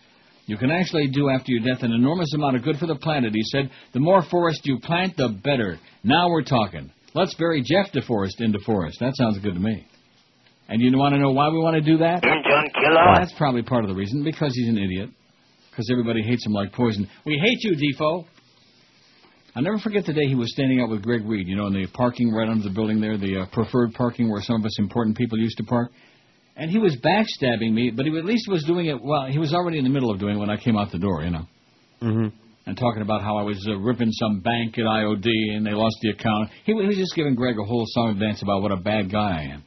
You 0.46 0.58
can 0.58 0.72
actually 0.72 1.08
do 1.08 1.30
after 1.30 1.54
your 1.54 1.64
death 1.66 1.84
an 1.84 1.94
enormous 1.94 2.34
amount 2.34 2.58
of 2.58 2.64
good 2.64 2.76
for 2.80 2.86
the 2.86 2.98
planet, 2.98 3.32
he 3.34 3.44
said. 3.44 3.72
The 3.94 4.02
more 4.02 4.24
forest 4.24 4.60
you 4.66 4.78
plant, 4.80 5.16
the 5.16 5.30
better. 5.30 5.80
Now 6.04 6.30
we're 6.30 6.44
talking. 6.44 6.92
Let's 7.14 7.34
bury 7.36 7.62
Jeff 7.62 7.94
DeForest 7.94 8.42
in 8.42 8.52
DeForest. 8.52 9.00
That 9.00 9.16
sounds 9.16 9.40
good 9.40 9.54
to 9.54 9.60
me. 9.60 9.88
And 10.68 10.82
you 10.82 10.98
want 10.98 11.16
to 11.16 11.20
know 11.20 11.32
why 11.32 11.48
we 11.48 11.58
want 11.58 11.76
to 11.76 11.82
do 11.82 11.98
that? 12.00 12.22
Well, 12.26 13.16
that's 13.16 13.34
probably 13.38 13.64
part 13.64 13.86
of 13.86 13.90
the 13.90 13.96
reason. 13.96 14.22
Because 14.22 14.54
he's 14.54 14.68
an 14.68 14.78
idiot. 14.78 15.12
Because 15.70 15.90
everybody 15.90 16.24
hates 16.24 16.46
him 16.46 16.52
like 16.52 16.74
poison. 16.74 17.10
We 17.26 17.42
hate 17.42 17.60
you, 17.62 17.74
Defoe. 17.74 18.26
I'll 19.58 19.64
never 19.64 19.80
forget 19.80 20.06
the 20.06 20.14
day 20.14 20.28
he 20.28 20.36
was 20.36 20.52
standing 20.54 20.82
out 20.82 20.90
with 20.92 21.02
Greg 21.02 21.26
Reed, 21.26 21.48
you 21.48 21.56
know, 21.56 21.66
in 21.66 21.74
the 21.74 21.88
parking 21.92 22.32
right 22.32 22.48
under 22.48 22.64
the 22.64 22.70
building 22.70 23.02
there, 23.02 23.18
the 23.18 23.40
uh, 23.40 23.46
preferred 23.48 23.92
parking 23.96 24.30
where 24.30 24.40
some 24.40 24.58
of 24.62 24.64
us 24.64 24.78
important 24.78 25.18
people 25.18 25.40
used 25.40 25.58
to 25.58 25.64
park. 25.64 25.90
And 26.56 26.70
he 26.70 26.78
was 26.78 26.96
backstabbing 26.98 27.74
me, 27.74 27.90
but 27.90 28.06
he 28.06 28.16
at 28.16 28.24
least 28.24 28.48
was 28.48 28.64
doing 28.66 28.86
it 28.86 29.02
well. 29.02 29.26
He 29.26 29.40
was 29.40 29.56
already 29.56 29.80
in 29.80 29.84
the 29.84 29.90
middle 29.90 30.12
of 30.12 30.20
doing 30.20 30.36
it 30.36 30.40
when 30.40 30.52
I 30.52 30.58
came 30.58 30.78
out 30.78 30.92
the 30.92 31.00
door, 31.00 31.24
you 31.24 31.32
know, 31.32 31.48
Mm-hmm. 32.04 32.28
and 32.68 32.78
talking 32.78 33.02
about 33.02 33.24
how 33.24 33.38
I 33.38 33.42
was 33.42 33.58
uh, 33.68 33.78
ripping 33.78 34.12
some 34.12 34.42
bank 34.42 34.78
at 34.78 34.84
IOD 34.84 35.26
and 35.26 35.66
they 35.66 35.72
lost 35.72 35.98
the 36.04 36.12
account. 36.12 36.52
He, 36.64 36.74
he 36.74 36.86
was 36.86 36.96
just 36.96 37.16
giving 37.16 37.34
Greg 37.34 37.56
a 37.60 37.66
whole 37.66 37.86
song 37.88 38.10
and 38.12 38.20
dance 38.20 38.44
about 38.44 38.62
what 38.62 38.72
a 38.72 38.78
bad 38.78 39.12
guy 39.12 39.40
I 39.40 39.54
am. 39.56 39.64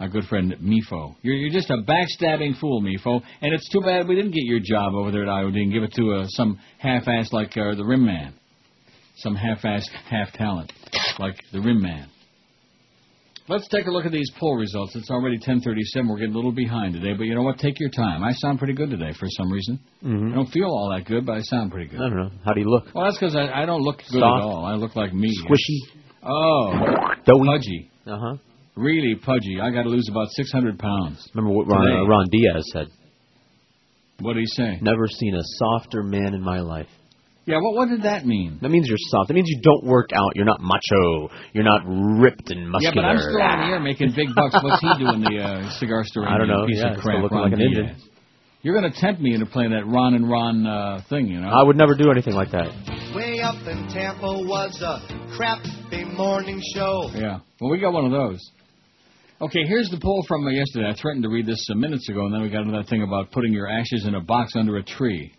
Our 0.00 0.08
good 0.08 0.24
friend 0.24 0.54
Mifo. 0.60 1.16
You're, 1.22 1.36
you're 1.36 1.50
just 1.50 1.70
a 1.70 1.78
backstabbing 1.78 2.58
fool, 2.60 2.82
Mifo. 2.82 3.22
And 3.40 3.54
it's 3.54 3.70
too 3.70 3.80
bad 3.80 4.06
we 4.06 4.16
didn't 4.16 4.32
get 4.32 4.44
your 4.44 4.60
job 4.62 4.92
over 4.92 5.10
there 5.10 5.22
at 5.22 5.28
IOD 5.28 5.56
and 5.56 5.72
give 5.72 5.82
it 5.82 5.94
to 5.94 6.12
uh, 6.12 6.24
some 6.28 6.58
half-ass 6.76 7.32
like 7.32 7.56
uh, 7.56 7.74
the 7.74 7.84
Rim 7.86 8.04
Man. 8.04 8.34
Some 9.16 9.34
half-assed 9.36 9.90
half-talent 10.10 10.72
like 11.18 11.36
the 11.52 11.60
Rim 11.60 11.80
Man. 11.80 12.08
Let's 13.46 13.68
take 13.68 13.86
a 13.86 13.90
look 13.90 14.06
at 14.06 14.12
these 14.12 14.30
poll 14.40 14.56
results. 14.56 14.96
It's 14.96 15.10
already 15.10 15.38
10:37. 15.38 16.08
We're 16.08 16.16
getting 16.16 16.32
a 16.32 16.36
little 16.36 16.50
behind 16.50 16.94
today, 16.94 17.12
but 17.12 17.24
you 17.24 17.34
know 17.34 17.42
what? 17.42 17.58
Take 17.58 17.78
your 17.78 17.90
time. 17.90 18.24
I 18.24 18.32
sound 18.32 18.58
pretty 18.58 18.72
good 18.72 18.88
today 18.88 19.12
for 19.20 19.26
some 19.28 19.52
reason. 19.52 19.78
Mm-hmm. 20.02 20.32
I 20.32 20.34
don't 20.34 20.50
feel 20.50 20.64
all 20.64 20.90
that 20.96 21.06
good, 21.06 21.26
but 21.26 21.32
I 21.32 21.40
sound 21.42 21.70
pretty 21.70 21.90
good. 21.90 22.00
I 22.00 22.08
don't 22.08 22.16
know. 22.16 22.30
How 22.42 22.54
do 22.54 22.60
you 22.60 22.70
look? 22.70 22.86
Well, 22.94 23.04
that's 23.04 23.18
because 23.18 23.36
I, 23.36 23.62
I 23.62 23.66
don't 23.66 23.82
look 23.82 23.98
good 23.98 24.20
Soft? 24.20 24.42
at 24.42 24.46
all. 24.46 24.64
I 24.64 24.74
look 24.76 24.96
like 24.96 25.12
me. 25.12 25.30
Squishy? 25.44 25.98
Oh, 26.22 26.72
Doughy? 27.26 27.46
pudgy. 27.46 27.90
Uh 28.06 28.18
huh. 28.18 28.36
Really 28.76 29.14
pudgy. 29.14 29.60
I 29.60 29.70
got 29.70 29.82
to 29.82 29.90
lose 29.90 30.08
about 30.10 30.28
600 30.30 30.78
pounds. 30.78 31.28
Remember 31.34 31.54
what 31.54 31.68
Ron, 31.68 31.86
uh, 31.86 32.04
Ron 32.06 32.26
Diaz 32.30 32.64
said? 32.72 32.86
What 34.20 34.34
did 34.34 34.40
he 34.40 34.46
say? 34.46 34.78
Never 34.80 35.06
seen 35.06 35.34
a 35.34 35.42
softer 35.58 36.02
man 36.02 36.32
in 36.32 36.40
my 36.40 36.60
life. 36.60 36.88
Yeah, 37.46 37.56
what 37.60 37.74
what 37.76 37.88
did 37.90 38.02
that 38.04 38.24
mean? 38.24 38.58
That 38.62 38.70
means 38.70 38.88
you're 38.88 38.96
soft. 39.10 39.28
That 39.28 39.34
means 39.34 39.48
you 39.48 39.60
don't 39.62 39.84
work 39.84 40.10
out. 40.14 40.32
You're 40.34 40.46
not 40.46 40.60
macho. 40.62 41.28
You're 41.52 41.64
not 41.64 41.82
ripped 41.86 42.50
and 42.50 42.70
muscular. 42.70 42.94
Yeah, 42.96 43.02
but 43.02 43.04
I'm 43.04 43.18
still 43.18 43.42
on 43.42 43.58
the 43.60 43.66
air 43.74 43.80
making 43.80 44.12
big 44.16 44.28
bucks. 44.34 44.54
What's 44.62 44.80
he 44.80 44.88
doing 45.04 45.20
the 45.20 45.42
uh, 45.42 45.70
cigar 45.78 46.04
store? 46.04 46.26
I 46.26 46.38
don't 46.38 46.48
know. 46.48 46.64
Piece 46.66 46.78
Yeah, 46.78 46.94
of 46.94 47.00
still 47.00 47.02
crap, 47.02 47.22
looking 47.22 47.36
Ron 47.38 47.50
like 47.50 47.52
an 47.52 47.58
Diaz. 47.58 47.78
Indian. 47.78 47.96
You're 48.62 48.80
going 48.80 48.90
to 48.90 48.98
tempt 48.98 49.20
me 49.20 49.34
into 49.34 49.44
playing 49.44 49.72
that 49.72 49.84
Ron 49.86 50.14
and 50.14 50.26
Ron 50.26 50.66
uh, 50.66 51.02
thing, 51.10 51.26
you 51.26 51.38
know? 51.38 51.48
I 51.50 51.62
would 51.62 51.76
never 51.76 51.94
do 51.94 52.10
anything 52.10 52.32
like 52.32 52.50
that. 52.52 52.72
Way 53.14 53.40
up 53.42 53.56
in 53.68 53.88
Tampa 53.92 54.22
was 54.26 54.80
a 54.80 55.36
crappy 55.36 56.04
morning 56.16 56.62
show. 56.74 57.10
Yeah. 57.14 57.40
Well, 57.60 57.70
we 57.70 57.78
got 57.78 57.92
one 57.92 58.06
of 58.06 58.12
those. 58.12 58.40
Okay, 59.42 59.60
here's 59.68 59.90
the 59.90 60.00
poll 60.00 60.24
from 60.26 60.46
uh, 60.46 60.50
yesterday. 60.50 60.88
I 60.88 60.94
threatened 60.98 61.24
to 61.24 61.28
read 61.28 61.44
this 61.44 61.62
some 61.66 61.78
minutes 61.78 62.08
ago, 62.08 62.24
and 62.24 62.32
then 62.32 62.40
we 62.40 62.48
got 62.48 62.62
into 62.62 62.72
that 62.78 62.88
thing 62.88 63.02
about 63.02 63.30
putting 63.32 63.52
your 63.52 63.68
ashes 63.68 64.06
in 64.06 64.14
a 64.14 64.20
box 64.22 64.52
under 64.56 64.78
a 64.78 64.82
tree. 64.82 65.30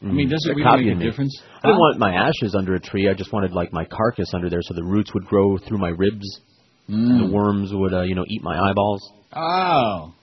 I 0.00 0.06
mean, 0.06 0.28
does 0.28 0.46
it 0.46 0.50
really 0.50 0.62
copying 0.62 0.86
make 0.86 0.96
a 0.96 0.98
me. 1.00 1.10
difference? 1.10 1.42
I 1.62 1.68
didn't 1.68 1.78
want 1.78 1.98
my 1.98 2.14
ashes 2.14 2.54
under 2.56 2.74
a 2.74 2.80
tree. 2.80 3.08
I 3.08 3.14
just 3.14 3.32
wanted 3.32 3.52
like 3.52 3.72
my 3.72 3.84
carcass 3.84 4.32
under 4.32 4.48
there, 4.48 4.62
so 4.62 4.74
the 4.74 4.84
roots 4.84 5.12
would 5.12 5.24
grow 5.24 5.58
through 5.58 5.78
my 5.78 5.88
ribs. 5.88 6.40
Mm. 6.88 7.26
The 7.26 7.32
worms 7.34 7.70
would, 7.72 7.92
uh, 7.92 8.02
you 8.02 8.14
know, 8.14 8.24
eat 8.28 8.42
my 8.42 8.58
eyeballs. 8.58 9.12
Oh. 9.34 10.14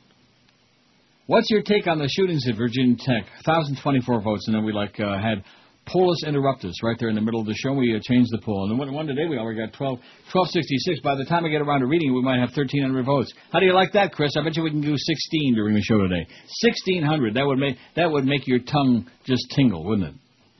What's 1.27 1.49
your 1.49 1.61
take 1.61 1.87
on 1.87 1.99
the 1.99 2.07
shootings 2.07 2.47
at 2.47 2.55
Virginia 2.55 2.95
Tech? 2.97 3.25
1,024 3.45 4.21
votes, 4.21 4.47
and 4.47 4.55
then 4.55 4.63
we 4.63 4.71
like 4.71 4.99
uh, 4.99 5.19
had 5.19 5.43
Polus 5.85 6.23
Interruptus 6.25 6.73
right 6.83 6.97
there 6.99 7.09
in 7.09 7.15
the 7.15 7.21
middle 7.21 7.39
of 7.39 7.45
the 7.45 7.55
show. 7.55 7.73
We 7.73 7.95
uh, 7.95 7.99
changed 8.03 8.31
the 8.31 8.39
poll, 8.43 8.69
and 8.69 8.79
one, 8.79 8.93
one 8.93 9.07
today 9.07 9.25
we 9.29 9.37
already 9.37 9.59
got 9.59 9.73
12, 9.73 9.99
1266. 10.33 11.01
By 11.01 11.15
the 11.15 11.25
time 11.25 11.45
I 11.45 11.49
get 11.49 11.61
around 11.61 11.81
to 11.81 11.87
reading 11.87 12.09
it, 12.09 12.13
we 12.13 12.21
might 12.21 12.39
have 12.39 12.49
1,300 12.49 13.05
votes. 13.05 13.33
How 13.51 13.59
do 13.59 13.65
you 13.65 13.73
like 13.73 13.93
that, 13.93 14.11
Chris? 14.11 14.31
I 14.37 14.43
bet 14.43 14.55
you 14.55 14.63
we 14.63 14.71
can 14.71 14.81
do 14.81 14.95
16 14.97 15.55
during 15.55 15.75
the 15.75 15.81
show 15.81 15.99
today. 15.99 16.25
1,600. 16.63 17.35
That 17.35 17.45
would 17.45 17.59
make 17.59 17.77
that 17.95 18.11
would 18.11 18.25
make 18.25 18.47
your 18.47 18.59
tongue 18.59 19.09
just 19.25 19.45
tingle, 19.55 19.83
wouldn't 19.83 20.09
it? 20.09 20.15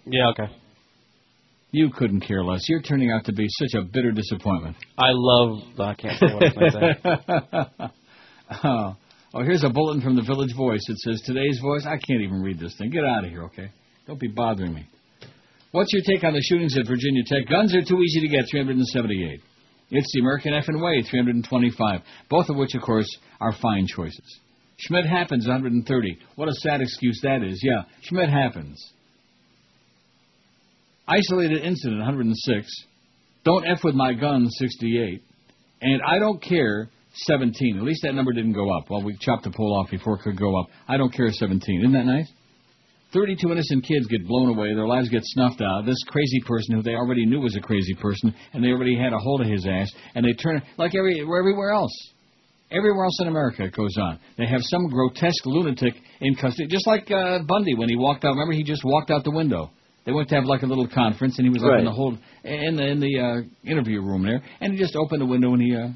Yeah, 0.05 0.29
okay. 0.31 0.53
You 1.71 1.89
couldn't 1.89 2.21
care 2.21 2.43
less. 2.43 2.61
You're 2.69 2.81
turning 2.81 3.11
out 3.11 3.25
to 3.25 3.33
be 3.33 3.47
such 3.49 3.73
a 3.77 3.83
bitter 3.83 4.11
disappointment. 4.11 4.77
I 4.97 5.09
love. 5.11 5.59
I 5.79 5.93
can't 5.95 6.17
say 6.17 6.33
what 6.33 6.43
I 6.43 6.63
was 6.63 7.91
oh. 8.63 8.95
oh, 9.33 9.43
here's 9.43 9.63
a 9.63 9.69
bulletin 9.69 10.01
from 10.01 10.15
the 10.15 10.21
Village 10.21 10.55
Voice. 10.55 10.81
It 10.87 10.97
says, 10.99 11.21
Today's 11.25 11.59
voice. 11.61 11.85
I 11.85 11.97
can't 11.97 12.21
even 12.21 12.41
read 12.41 12.59
this 12.59 12.75
thing. 12.77 12.91
Get 12.91 13.03
out 13.03 13.25
of 13.25 13.29
here, 13.29 13.43
okay? 13.45 13.71
Don't 14.07 14.19
be 14.19 14.27
bothering 14.27 14.73
me. 14.73 14.87
What's 15.75 15.91
your 15.91 16.03
take 16.07 16.23
on 16.23 16.31
the 16.31 16.41
shootings 16.41 16.77
at 16.77 16.87
Virginia 16.87 17.21
Tech? 17.25 17.49
Guns 17.49 17.75
are 17.75 17.83
too 17.83 17.99
easy 18.01 18.21
to 18.21 18.29
get, 18.29 18.45
378. 18.49 19.41
It's 19.91 20.07
the 20.13 20.21
American 20.21 20.53
effing 20.53 20.81
way, 20.81 21.03
325. 21.03 21.99
Both 22.29 22.47
of 22.47 22.55
which, 22.55 22.75
of 22.75 22.81
course, 22.81 23.09
are 23.41 23.51
fine 23.51 23.85
choices. 23.85 24.39
Schmidt 24.77 25.05
happens, 25.05 25.45
130. 25.45 26.17
What 26.37 26.47
a 26.47 26.53
sad 26.53 26.79
excuse 26.79 27.19
that 27.23 27.43
is. 27.43 27.59
Yeah, 27.61 27.81
Schmidt 28.03 28.29
happens. 28.29 28.81
Isolated 31.09 31.61
incident, 31.61 31.99
106. 31.99 32.71
Don't 33.43 33.67
F 33.67 33.83
with 33.83 33.95
my 33.95 34.13
gun, 34.13 34.49
68. 34.49 35.23
And 35.81 36.01
I 36.07 36.19
don't 36.19 36.41
care, 36.41 36.87
17. 37.15 37.77
At 37.77 37.83
least 37.83 38.03
that 38.03 38.15
number 38.15 38.31
didn't 38.31 38.53
go 38.53 38.73
up. 38.77 38.89
Well, 38.89 39.03
we 39.03 39.17
chopped 39.19 39.43
the 39.43 39.51
poll 39.51 39.77
off 39.77 39.91
before 39.91 40.15
it 40.15 40.21
could 40.21 40.39
go 40.39 40.57
up. 40.57 40.67
I 40.87 40.95
don't 40.95 41.13
care 41.13 41.29
17. 41.29 41.81
Isn't 41.81 41.91
that 41.91 42.05
nice? 42.05 42.31
32 43.15 43.49
innocent 43.49 43.85
kids 43.85 44.05
get 44.07 44.27
blown 44.27 44.49
away. 44.49 44.75
Their 44.75 44.87
lives 44.87 45.07
get 45.07 45.21
snuffed 45.23 45.61
out. 45.61 45.85
This 45.85 46.03
crazy 46.07 46.41
person 46.45 46.75
who 46.75 46.83
they 46.83 46.95
already 46.95 47.25
knew 47.25 47.39
was 47.39 47.55
a 47.55 47.61
crazy 47.61 47.93
person, 47.93 48.35
and 48.53 48.61
they 48.61 48.67
already 48.67 48.97
had 48.97 49.13
a 49.13 49.17
hold 49.17 49.39
of 49.39 49.47
his 49.47 49.65
ass, 49.65 49.89
and 50.13 50.25
they 50.25 50.33
turn 50.33 50.61
like 50.77 50.93
every 50.95 51.21
everywhere 51.21 51.71
else. 51.71 51.93
Everywhere 52.71 53.05
else 53.05 53.21
in 53.21 53.27
America 53.29 53.63
it 53.63 53.73
goes 53.73 53.95
on. 53.97 54.19
They 54.37 54.45
have 54.47 54.61
some 54.63 54.89
grotesque 54.89 55.45
lunatic 55.45 55.93
in 56.19 56.35
custody, 56.35 56.67
just 56.67 56.85
like 56.85 57.09
uh, 57.09 57.39
Bundy 57.47 57.73
when 57.75 57.87
he 57.87 57.95
walked 57.95 58.25
out. 58.25 58.31
Remember, 58.31 58.53
he 58.53 58.63
just 58.63 58.83
walked 58.83 59.11
out 59.11 59.23
the 59.23 59.31
window. 59.31 59.71
They 60.05 60.11
went 60.11 60.27
to 60.29 60.35
have 60.35 60.45
like 60.45 60.63
a 60.63 60.67
little 60.67 60.87
conference, 60.87 61.39
and 61.39 61.45
he 61.45 61.49
was 61.49 61.63
up 61.63 61.79
in 61.79 61.85
the 61.85 61.91
whole 61.91 62.17
in 62.43 62.75
the 62.75 62.85
in 62.85 62.99
the 62.99 63.19
uh, 63.19 63.69
interview 63.69 64.01
room 64.01 64.23
there, 64.23 64.43
and 64.59 64.73
he 64.73 64.77
just 64.77 64.95
opened 64.97 65.21
the 65.21 65.25
window 65.25 65.53
and 65.53 65.61
he 65.61 65.73
uh, 65.73 65.87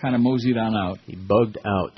kind 0.00 0.14
of 0.14 0.22
moseyed 0.22 0.56
on 0.56 0.74
out. 0.74 0.98
He 1.06 1.16
bugged 1.16 1.58
out. 1.66 1.92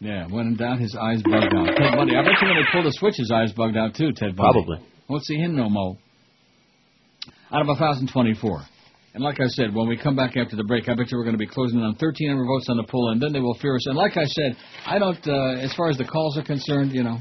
Yeah, 0.00 0.26
when 0.28 0.56
down, 0.56 0.78
his 0.78 0.94
eyes 1.00 1.22
bugged 1.22 1.54
out. 1.54 1.66
Ted 1.76 1.92
Bundy, 1.96 2.16
I 2.16 2.22
bet 2.22 2.34
you 2.42 2.48
when 2.48 2.56
they 2.56 2.68
pulled 2.72 2.86
the 2.86 2.92
switch, 2.92 3.14
his 3.16 3.30
eyes 3.30 3.52
bugged 3.52 3.76
out 3.76 3.94
too. 3.94 4.12
Ted 4.12 4.36
Bundy. 4.36 4.52
Probably. 4.52 4.78
Won't 5.08 5.24
see 5.24 5.36
him 5.36 5.56
no 5.56 5.68
more. 5.70 5.96
Out 7.52 7.62
of 7.62 7.68
1,024. 7.68 8.62
And 9.14 9.22
like 9.22 9.38
I 9.40 9.46
said, 9.46 9.72
when 9.72 9.86
we 9.88 9.96
come 9.96 10.16
back 10.16 10.36
after 10.36 10.56
the 10.56 10.64
break, 10.64 10.88
I 10.88 10.94
bet 10.94 11.10
you 11.12 11.16
we're 11.16 11.24
going 11.24 11.38
to 11.38 11.38
be 11.38 11.46
closing 11.46 11.78
in 11.78 11.84
on 11.84 11.92
1,300 11.92 12.44
votes 12.44 12.66
on 12.68 12.76
the 12.76 12.82
poll, 12.82 13.10
and 13.12 13.22
then 13.22 13.32
they 13.32 13.38
will 13.38 13.54
fear 13.54 13.76
us. 13.76 13.86
And 13.86 13.96
like 13.96 14.16
I 14.16 14.24
said, 14.24 14.56
I 14.86 14.98
don't, 14.98 15.24
uh, 15.28 15.62
as 15.62 15.72
far 15.74 15.88
as 15.88 15.96
the 15.96 16.04
calls 16.04 16.36
are 16.36 16.42
concerned, 16.42 16.92
you 16.92 17.04
know. 17.04 17.18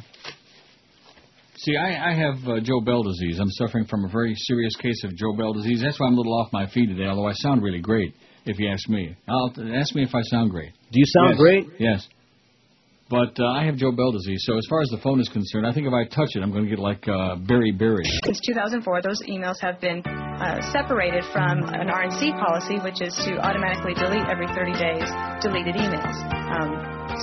See, 1.58 1.78
I, 1.78 2.10
I 2.12 2.14
have 2.16 2.36
uh, 2.48 2.60
Joe 2.62 2.82
Bell 2.82 3.04
disease. 3.04 3.38
I'm 3.40 3.50
suffering 3.52 3.86
from 3.86 4.06
a 4.06 4.10
very 4.10 4.34
serious 4.36 4.76
case 4.78 5.04
of 5.04 5.16
Joe 5.16 5.34
Bell 5.38 5.54
disease. 5.54 5.82
That's 5.84 6.00
why 6.00 6.08
I'm 6.08 6.14
a 6.14 6.18
little 6.18 6.34
off 6.42 6.52
my 6.52 6.66
feet 6.68 6.88
today, 6.88 7.06
although 7.06 7.28
I 7.28 7.34
sound 7.34 7.62
really 7.62 7.80
great, 7.80 8.16
if 8.46 8.58
you 8.58 8.70
ask 8.72 8.90
me. 8.90 9.16
I'll, 9.30 9.54
ask 9.76 9.94
me 9.94 10.02
if 10.02 10.16
I 10.16 10.22
sound 10.24 10.50
great. 10.50 10.72
Do 10.92 11.00
you 11.00 11.06
sound 11.06 11.30
Yes. 11.30 11.38
great? 11.38 11.68
Yes. 11.80 12.08
But 13.14 13.38
uh, 13.38 13.46
I 13.46 13.64
have 13.66 13.76
Joe 13.78 13.92
Bell 13.92 14.12
disease, 14.12 14.42
so 14.42 14.58
as 14.58 14.66
far 14.68 14.82
as 14.82 14.90
the 14.90 14.98
phone 14.98 15.22
is 15.22 15.30
concerned, 15.30 15.68
I 15.68 15.72
think 15.72 15.86
if 15.86 15.94
I 15.94 16.02
touch 16.10 16.34
it, 16.34 16.42
I'm 16.42 16.50
going 16.50 16.64
to 16.64 16.70
get 16.70 16.80
like 16.80 17.06
uh, 17.08 17.38
beriberi. 17.46 18.02
Since 18.26 18.42
2004, 18.42 19.06
those 19.06 19.22
emails 19.30 19.62
have 19.62 19.80
been 19.80 20.02
uh, 20.02 20.58
separated 20.74 21.22
from 21.30 21.62
an 21.78 21.94
RNC 21.94 22.34
policy, 22.42 22.82
which 22.82 23.06
is 23.06 23.14
to 23.30 23.38
automatically 23.38 23.94
delete 23.94 24.26
every 24.26 24.50
30 24.50 24.74
days 24.82 25.06
deleted 25.46 25.78
emails. 25.78 26.18
Um, 26.58 26.74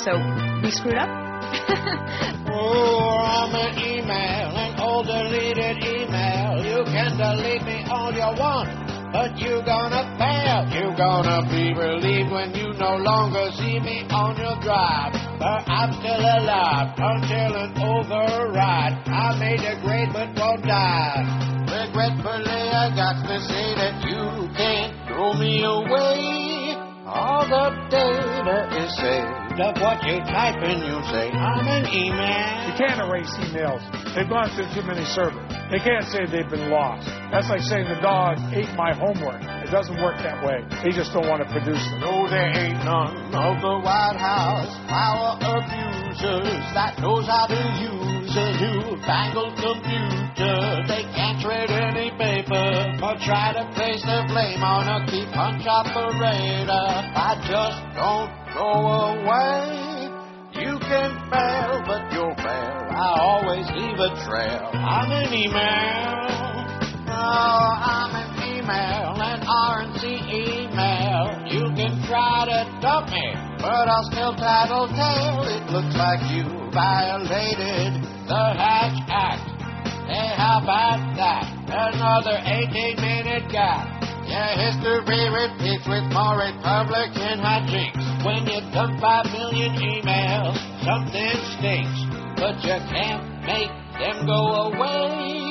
so 0.07 0.15
we 0.63 0.71
screwed 0.71 0.95
up. 0.95 1.11
Oh, 2.53 3.19
I'm 3.23 3.55
an 3.55 3.79
email, 3.79 4.51
an 4.59 4.81
old 4.81 5.07
deleted 5.07 5.79
email. 5.83 6.59
You 6.67 6.83
can 6.85 7.17
delete 7.17 7.63
me 7.63 7.85
all 7.89 8.13
you 8.13 8.27
want, 8.39 8.69
but 9.13 9.39
you're 9.39 9.63
gonna 9.63 10.03
fail. 10.19 10.67
You're 10.75 10.97
gonna 10.97 11.47
be 11.49 11.73
relieved 11.73 12.31
when 12.33 12.53
you 12.55 12.75
no 12.75 12.97
longer 12.97 13.51
see 13.55 13.79
me 13.79 14.03
on 14.11 14.37
your 14.37 14.61
drive. 14.63 15.30
But 15.41 15.67
I'm 15.71 15.91
still 15.95 16.21
alive 16.21 16.93
until 16.99 17.57
an 17.57 17.73
override. 17.81 19.09
I 19.09 19.39
made 19.41 19.61
a 19.61 19.81
grade 19.81 20.11
but 20.13 20.39
won't 20.39 20.63
die. 20.67 21.25
Regretfully, 21.65 22.61
I 22.69 22.95
got 22.95 23.27
to 23.27 23.41
say 23.49 23.75
that 23.75 24.05
you 24.05 24.55
can't 24.55 25.09
throw 25.09 25.33
me 25.33 25.65
away. 25.65 26.50
All 27.11 27.43
the 27.43 27.75
data 27.91 28.71
is 28.79 28.95
saved 28.95 29.59
of 29.59 29.75
what 29.83 29.99
you 30.07 30.23
type 30.31 30.63
and 30.63 30.79
you 30.79 30.95
say, 31.11 31.27
I'm 31.35 31.67
an 31.67 31.91
email. 31.91 32.71
You 32.71 32.75
can't 32.79 33.03
erase 33.03 33.35
emails. 33.51 33.83
They've 34.15 34.31
gone 34.31 34.47
through 34.55 34.71
too 34.79 34.87
many 34.87 35.03
servers. 35.11 35.43
They 35.75 35.83
can't 35.83 36.07
say 36.07 36.31
they've 36.31 36.47
been 36.47 36.71
lost. 36.71 37.11
That's 37.35 37.51
like 37.51 37.67
saying 37.67 37.91
the 37.91 37.99
dog 37.99 38.39
ate 38.55 38.71
my 38.79 38.95
homework. 38.95 39.43
It 39.43 39.75
doesn't 39.75 39.99
work 39.99 40.23
that 40.23 40.39
way. 40.47 40.63
They 40.87 40.95
just 40.95 41.11
don't 41.11 41.27
want 41.27 41.43
to 41.43 41.51
produce 41.51 41.83
them. 41.91 41.99
No, 41.99 42.31
there 42.31 42.47
ain't 42.47 42.79
none 42.87 43.35
of 43.35 43.59
the 43.59 43.75
White 43.83 44.15
House 44.15 44.71
power 44.87 45.35
abusers 45.43 46.63
that 46.79 46.95
knows 47.03 47.27
how 47.27 47.51
to 47.51 47.59
use 47.83 48.20
a 48.37 48.47
newfangled 48.61 49.55
computer. 49.57 50.85
They 50.87 51.05
can't 51.15 51.41
trade 51.41 51.71
any 51.71 52.11
paper 52.17 52.99
or 53.03 53.15
try 53.25 53.53
to 53.55 53.65
place 53.75 54.03
the 54.03 54.25
blame 54.29 54.63
on 54.63 54.87
a 54.87 55.07
key 55.11 55.27
punch 55.33 55.67
operator. 55.67 56.71
I 56.71 57.35
just 57.49 57.81
don't 57.97 58.31
go 58.55 58.71
away. 59.19 59.91
You 60.53 60.79
can 60.79 61.11
fail, 61.31 61.83
but 61.87 62.13
you'll 62.13 62.35
fail. 62.37 62.81
I 62.91 63.17
always 63.19 63.67
leave 63.75 63.99
a 63.99 64.11
trail. 64.27 64.71
I'm 64.75 65.11
an 65.11 65.33
email. 65.33 66.21
Oh, 67.09 67.71
I'm 67.81 68.15
an 68.15 68.31
email, 68.51 69.15
an 69.19 69.41
RNC 69.47 70.05
email. 70.31 71.43
You 71.51 71.75
can 71.75 72.03
try 72.07 72.47
to 72.47 72.81
dump 72.81 73.11
me, 73.11 73.35
but 73.61 73.87
I'll 73.89 74.09
still 74.09 74.35
tattletale. 74.37 75.45
It 75.45 75.65
looks 75.71 75.95
like 75.97 76.21
you 76.33 76.45
violated 76.73 78.01
the 78.27 78.45
Hatch 78.57 78.99
Act. 79.09 79.45
Hey, 80.09 80.33
how 80.35 80.61
about 80.65 81.01
that? 81.17 81.45
Another 81.69 82.41
18-minute 82.43 83.53
gap. 83.53 84.01
Yeah, 84.27 84.55
history 84.57 85.29
repeats 85.29 85.87
with 85.87 86.07
more 86.13 86.39
Republican 86.39 87.39
hijinks. 87.43 88.25
When 88.25 88.47
you 88.47 88.61
dump 88.73 89.01
five 89.01 89.27
million 89.27 89.75
emails, 89.77 90.57
something 90.83 91.37
stinks. 91.59 91.99
But 92.41 92.57
you 92.65 92.79
can't 92.91 93.27
make 93.45 93.71
them 93.99 94.27
go 94.27 94.71
away. 94.73 95.50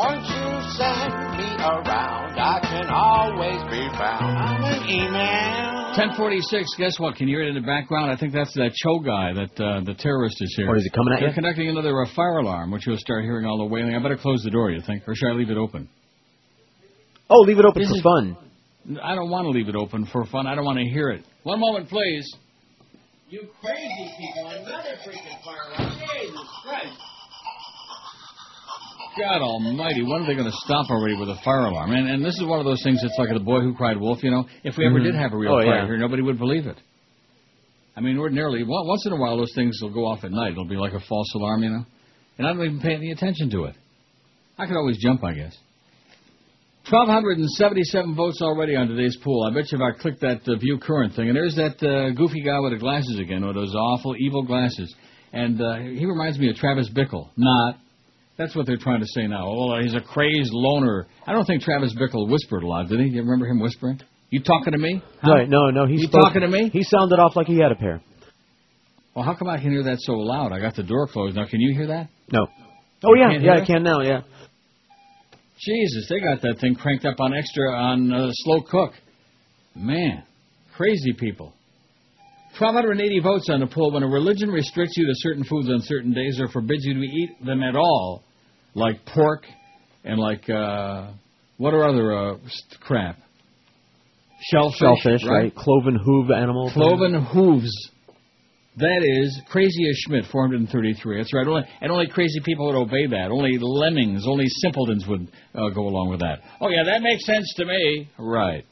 Once 0.00 0.24
you 0.32 0.48
send 0.80 1.12
me 1.36 1.50
around, 1.60 2.32
I 2.40 2.56
can 2.64 2.88
always 2.88 3.60
be 3.68 3.84
found. 4.00 4.32
I'm 4.32 4.64
an 4.64 4.88
email. 4.88 5.92
1046, 5.92 6.68
guess 6.78 6.98
what? 6.98 7.16
Can 7.16 7.28
you 7.28 7.36
hear 7.36 7.44
it 7.44 7.48
in 7.54 7.54
the 7.60 7.66
background? 7.66 8.10
I 8.10 8.16
think 8.16 8.32
that's 8.32 8.54
that 8.54 8.72
Cho 8.80 9.00
guy, 9.00 9.34
that 9.34 9.52
uh, 9.62 9.84
the 9.84 9.92
terrorist 9.98 10.36
is 10.40 10.54
here. 10.56 10.70
Or 10.70 10.76
is 10.76 10.84
he 10.84 10.90
coming 10.90 11.12
at 11.12 11.20
They're 11.20 11.28
you? 11.28 11.34
conducting 11.34 11.68
another 11.68 11.92
uh, 12.00 12.06
fire 12.16 12.38
alarm, 12.38 12.70
which 12.70 12.86
you'll 12.86 12.96
start 12.96 13.24
hearing 13.24 13.44
all 13.44 13.58
the 13.58 13.66
wailing. 13.66 13.94
I 13.94 14.00
better 14.00 14.16
close 14.16 14.42
the 14.42 14.50
door, 14.50 14.70
you 14.70 14.80
think? 14.80 15.06
Or 15.06 15.14
should 15.14 15.28
I 15.28 15.32
leave 15.32 15.50
it 15.50 15.58
open? 15.58 15.86
Oh, 17.28 17.40
leave 17.40 17.58
it 17.58 17.66
open 17.66 17.82
This 17.82 17.90
for 17.90 17.96
is- 17.96 18.02
fun. 18.02 18.36
I 19.04 19.14
don't 19.14 19.28
want 19.28 19.44
to 19.44 19.50
leave 19.50 19.68
it 19.68 19.76
open 19.76 20.06
for 20.06 20.24
fun. 20.24 20.46
I 20.46 20.54
don't 20.54 20.64
want 20.64 20.78
to 20.78 20.84
hear 20.86 21.10
it. 21.10 21.22
One 21.42 21.60
moment, 21.60 21.90
please. 21.90 22.24
You 23.28 23.48
crazy 23.60 24.10
people, 24.18 24.48
another 24.48 24.96
freaking 25.04 25.44
fire 25.44 25.68
alarm. 25.76 25.98
Jesus 26.16 26.48
Christ. 26.64 26.96
God 29.18 29.42
almighty, 29.42 30.02
when 30.02 30.22
are 30.22 30.26
they 30.26 30.34
going 30.34 30.50
to 30.50 30.56
stop 30.64 30.90
already 30.90 31.16
with 31.16 31.28
a 31.28 31.36
fire 31.44 31.66
alarm? 31.66 31.92
And, 31.92 32.08
and 32.08 32.24
this 32.24 32.34
is 32.38 32.44
one 32.44 32.58
of 32.58 32.64
those 32.64 32.82
things 32.82 33.00
that's 33.02 33.16
like 33.18 33.28
the 33.32 33.40
boy 33.44 33.60
who 33.60 33.74
cried 33.74 33.96
wolf, 33.98 34.22
you 34.22 34.30
know? 34.30 34.46
If 34.64 34.76
we 34.76 34.86
ever 34.86 35.00
Mhm. 35.00 35.04
did 35.04 35.14
have 35.14 35.32
a 35.32 35.36
real 35.36 35.52
Oh, 35.52 35.58
fire 35.62 35.80
yeah. 35.80 35.86
here, 35.86 35.98
nobody 35.98 36.22
would 36.22 36.38
believe 36.38 36.66
it. 36.66 36.76
I 37.96 38.00
mean, 38.00 38.18
ordinarily, 38.18 38.62
once 38.64 39.04
in 39.06 39.12
a 39.12 39.16
while, 39.16 39.36
those 39.36 39.52
things 39.54 39.78
will 39.82 39.90
go 39.90 40.06
off 40.06 40.24
at 40.24 40.30
night. 40.30 40.52
It'll 40.52 40.64
be 40.64 40.76
like 40.76 40.92
a 40.94 41.00
false 41.00 41.34
alarm, 41.34 41.62
you 41.62 41.70
know? 41.70 41.84
And 42.38 42.46
I 42.46 42.52
don't 42.52 42.64
even 42.64 42.80
pay 42.80 42.94
any 42.94 43.10
attention 43.10 43.50
to 43.50 43.64
it. 43.64 43.74
I 44.58 44.66
could 44.66 44.76
always 44.76 44.96
jump, 44.98 45.22
I 45.24 45.34
guess. 45.34 45.56
1,277 46.88 48.14
votes 48.14 48.40
already 48.42 48.74
on 48.74 48.88
today's 48.88 49.16
poll. 49.22 49.44
I 49.46 49.54
bet 49.54 49.70
you 49.70 49.78
if 49.78 49.82
I 49.82 49.98
click 50.00 50.18
that 50.20 50.40
uh, 50.48 50.56
view 50.56 50.78
current 50.78 51.14
thing, 51.14 51.28
and 51.28 51.36
there's 51.36 51.54
that 51.56 51.76
uh, 51.82 52.10
goofy 52.10 52.42
guy 52.42 52.58
with 52.60 52.72
the 52.72 52.78
glasses 52.78 53.18
again, 53.20 53.46
with 53.46 53.54
those 53.54 53.74
awful, 53.74 54.14
evil 54.18 54.42
glasses. 54.42 54.92
And 55.32 55.60
uh, 55.60 55.76
he 55.76 56.06
reminds 56.06 56.38
me 56.38 56.48
of 56.50 56.56
Travis 56.56 56.88
Bickle. 56.90 57.28
Not. 57.36 57.76
That's 58.40 58.56
what 58.56 58.64
they're 58.64 58.78
trying 58.78 59.00
to 59.00 59.06
say 59.06 59.26
now. 59.26 59.44
Oh, 59.46 59.78
he's 59.82 59.92
a 59.92 60.00
crazed 60.00 60.48
loner. 60.54 61.06
I 61.26 61.32
don't 61.34 61.44
think 61.44 61.60
Travis 61.60 61.94
Bickle 61.94 62.26
whispered 62.26 62.62
a 62.62 62.66
lot, 62.66 62.88
did 62.88 62.98
he? 62.98 63.08
You 63.08 63.20
remember 63.20 63.44
him 63.46 63.60
whispering? 63.60 64.00
You 64.30 64.42
talking 64.42 64.72
to 64.72 64.78
me? 64.78 65.02
Huh? 65.20 65.30
Right, 65.32 65.46
no, 65.48 65.68
no, 65.68 65.84
he 65.84 65.96
You 66.00 66.06
spoke- 66.06 66.22
talking 66.22 66.40
to 66.40 66.48
me? 66.48 66.70
He 66.72 66.82
sounded 66.82 67.18
off 67.18 67.36
like 67.36 67.46
he 67.48 67.58
had 67.58 67.70
a 67.70 67.74
pair. 67.74 68.00
Well, 69.14 69.26
how 69.26 69.34
come 69.34 69.46
I 69.48 69.58
can 69.60 69.70
hear 69.72 69.82
that 69.82 69.98
so 70.00 70.14
loud? 70.14 70.52
I 70.52 70.58
got 70.60 70.74
the 70.74 70.82
door 70.82 71.06
closed. 71.08 71.36
Now, 71.36 71.44
can 71.44 71.60
you 71.60 71.74
hear 71.74 71.88
that? 71.88 72.08
No. 72.32 72.46
Oh 73.04 73.14
You 73.14 73.20
yeah, 73.20 73.32
yeah, 73.32 73.40
hear 73.40 73.52
I 73.52 73.66
can 73.66 73.82
now. 73.82 74.00
Yeah. 74.00 74.22
Jesus, 75.60 76.08
they 76.08 76.20
got 76.20 76.40
that 76.40 76.60
thing 76.62 76.76
cranked 76.76 77.04
up 77.04 77.20
on 77.20 77.34
extra 77.34 77.70
on 77.74 78.10
uh, 78.10 78.30
slow 78.32 78.62
cook. 78.62 78.92
Man, 79.76 80.22
crazy 80.78 81.12
people. 81.12 81.52
1,280 82.58 83.20
votes 83.20 83.48
on 83.50 83.60
the 83.60 83.66
poll. 83.66 83.92
When 83.92 84.02
a 84.02 84.08
religion 84.08 84.48
restricts 84.48 84.94
you 84.96 85.04
to 85.06 85.12
certain 85.16 85.44
foods 85.44 85.68
on 85.68 85.80
certain 85.82 86.14
days 86.14 86.40
or 86.40 86.48
forbids 86.48 86.84
you 86.86 86.94
to 86.94 87.00
eat 87.00 87.44
them 87.44 87.62
at 87.62 87.76
all, 87.76 88.24
like 88.74 89.04
pork 89.06 89.44
and 90.04 90.18
like, 90.18 90.48
uh, 90.48 91.12
what 91.58 91.74
are 91.74 91.84
other 91.84 92.16
uh, 92.16 92.36
crap? 92.80 93.16
Shellfish, 94.50 94.78
Shellfish, 94.78 95.24
right? 95.28 95.54
Cloven 95.54 95.98
hoof 96.02 96.30
animals. 96.30 96.72
Cloven 96.72 97.22
hooves. 97.22 97.70
That 98.76 99.02
is 99.04 99.38
crazy 99.50 99.88
as 99.90 99.96
Schmidt, 100.06 100.24
433. 100.32 101.18
That's 101.18 101.34
right. 101.34 101.46
Only, 101.46 101.62
and 101.82 101.92
only 101.92 102.08
crazy 102.08 102.40
people 102.42 102.66
would 102.66 102.76
obey 102.76 103.06
that. 103.08 103.28
Only 103.30 103.58
lemmings, 103.60 104.26
only 104.26 104.46
simpletons 104.46 105.06
would 105.06 105.28
uh, 105.54 105.68
go 105.70 105.82
along 105.82 106.08
with 106.08 106.20
that. 106.20 106.38
Oh, 106.60 106.68
yeah, 106.68 106.84
that 106.84 107.02
makes 107.02 107.26
sense 107.26 107.52
to 107.56 107.66
me. 107.66 108.08
Right. 108.18 108.64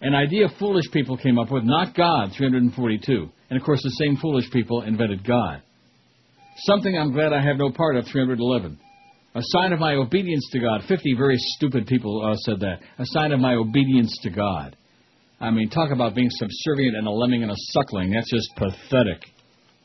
An 0.00 0.14
idea 0.14 0.48
foolish 0.58 0.90
people 0.92 1.16
came 1.16 1.38
up 1.38 1.52
with, 1.52 1.62
not 1.62 1.94
God, 1.94 2.32
342. 2.36 3.28
And 3.50 3.60
of 3.60 3.64
course, 3.64 3.82
the 3.82 3.90
same 3.90 4.16
foolish 4.16 4.50
people 4.50 4.82
invented 4.82 5.24
God. 5.24 5.62
Something 6.64 6.98
I'm 6.98 7.12
glad 7.12 7.32
I 7.32 7.42
have 7.42 7.58
no 7.58 7.70
part 7.70 7.96
of, 7.96 8.06
311. 8.06 8.78
A 9.36 9.42
sign 9.42 9.74
of 9.74 9.80
my 9.80 9.92
obedience 9.92 10.48
to 10.52 10.60
God. 10.60 10.80
50 10.88 11.14
very 11.14 11.36
stupid 11.36 11.86
people 11.86 12.24
uh, 12.24 12.34
said 12.36 12.60
that. 12.60 12.78
A 12.98 13.04
sign 13.04 13.32
of 13.32 13.38
my 13.38 13.52
obedience 13.52 14.16
to 14.22 14.30
God. 14.30 14.74
I 15.38 15.50
mean, 15.50 15.68
talk 15.68 15.90
about 15.92 16.14
being 16.14 16.30
subservient 16.30 16.96
and 16.96 17.06
a 17.06 17.10
lemming 17.10 17.42
and 17.42 17.52
a 17.52 17.56
suckling. 17.72 18.12
That's 18.12 18.30
just 18.30 18.48
pathetic. 18.56 19.22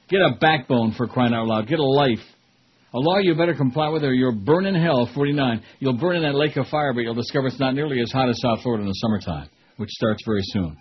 Get 0.07 0.21
a 0.21 0.37
backbone 0.39 0.93
for 0.93 1.05
crying 1.05 1.33
out 1.33 1.47
loud. 1.47 1.67
Get 1.67 1.79
a 1.79 1.83
life. 1.83 2.23
A 2.93 2.97
law 2.97 3.17
you 3.17 3.35
better 3.35 3.53
comply 3.53 3.89
with 3.89 4.05
or 4.05 4.13
you'll 4.13 4.39
burn 4.39 4.65
in 4.65 4.75
hell, 4.75 5.09
49. 5.13 5.61
You'll 5.79 5.97
burn 5.97 6.15
in 6.15 6.21
that 6.23 6.35
lake 6.35 6.55
of 6.55 6.67
fire, 6.67 6.93
but 6.93 7.01
you'll 7.01 7.13
discover 7.13 7.47
it's 7.47 7.59
not 7.59 7.75
nearly 7.75 7.99
as 8.01 8.09
hot 8.09 8.29
as 8.29 8.39
South 8.41 8.61
Florida 8.63 8.83
in 8.83 8.87
the 8.87 8.93
summertime, 8.93 9.49
which 9.75 9.89
starts 9.89 10.23
very 10.25 10.43
soon. 10.43 10.77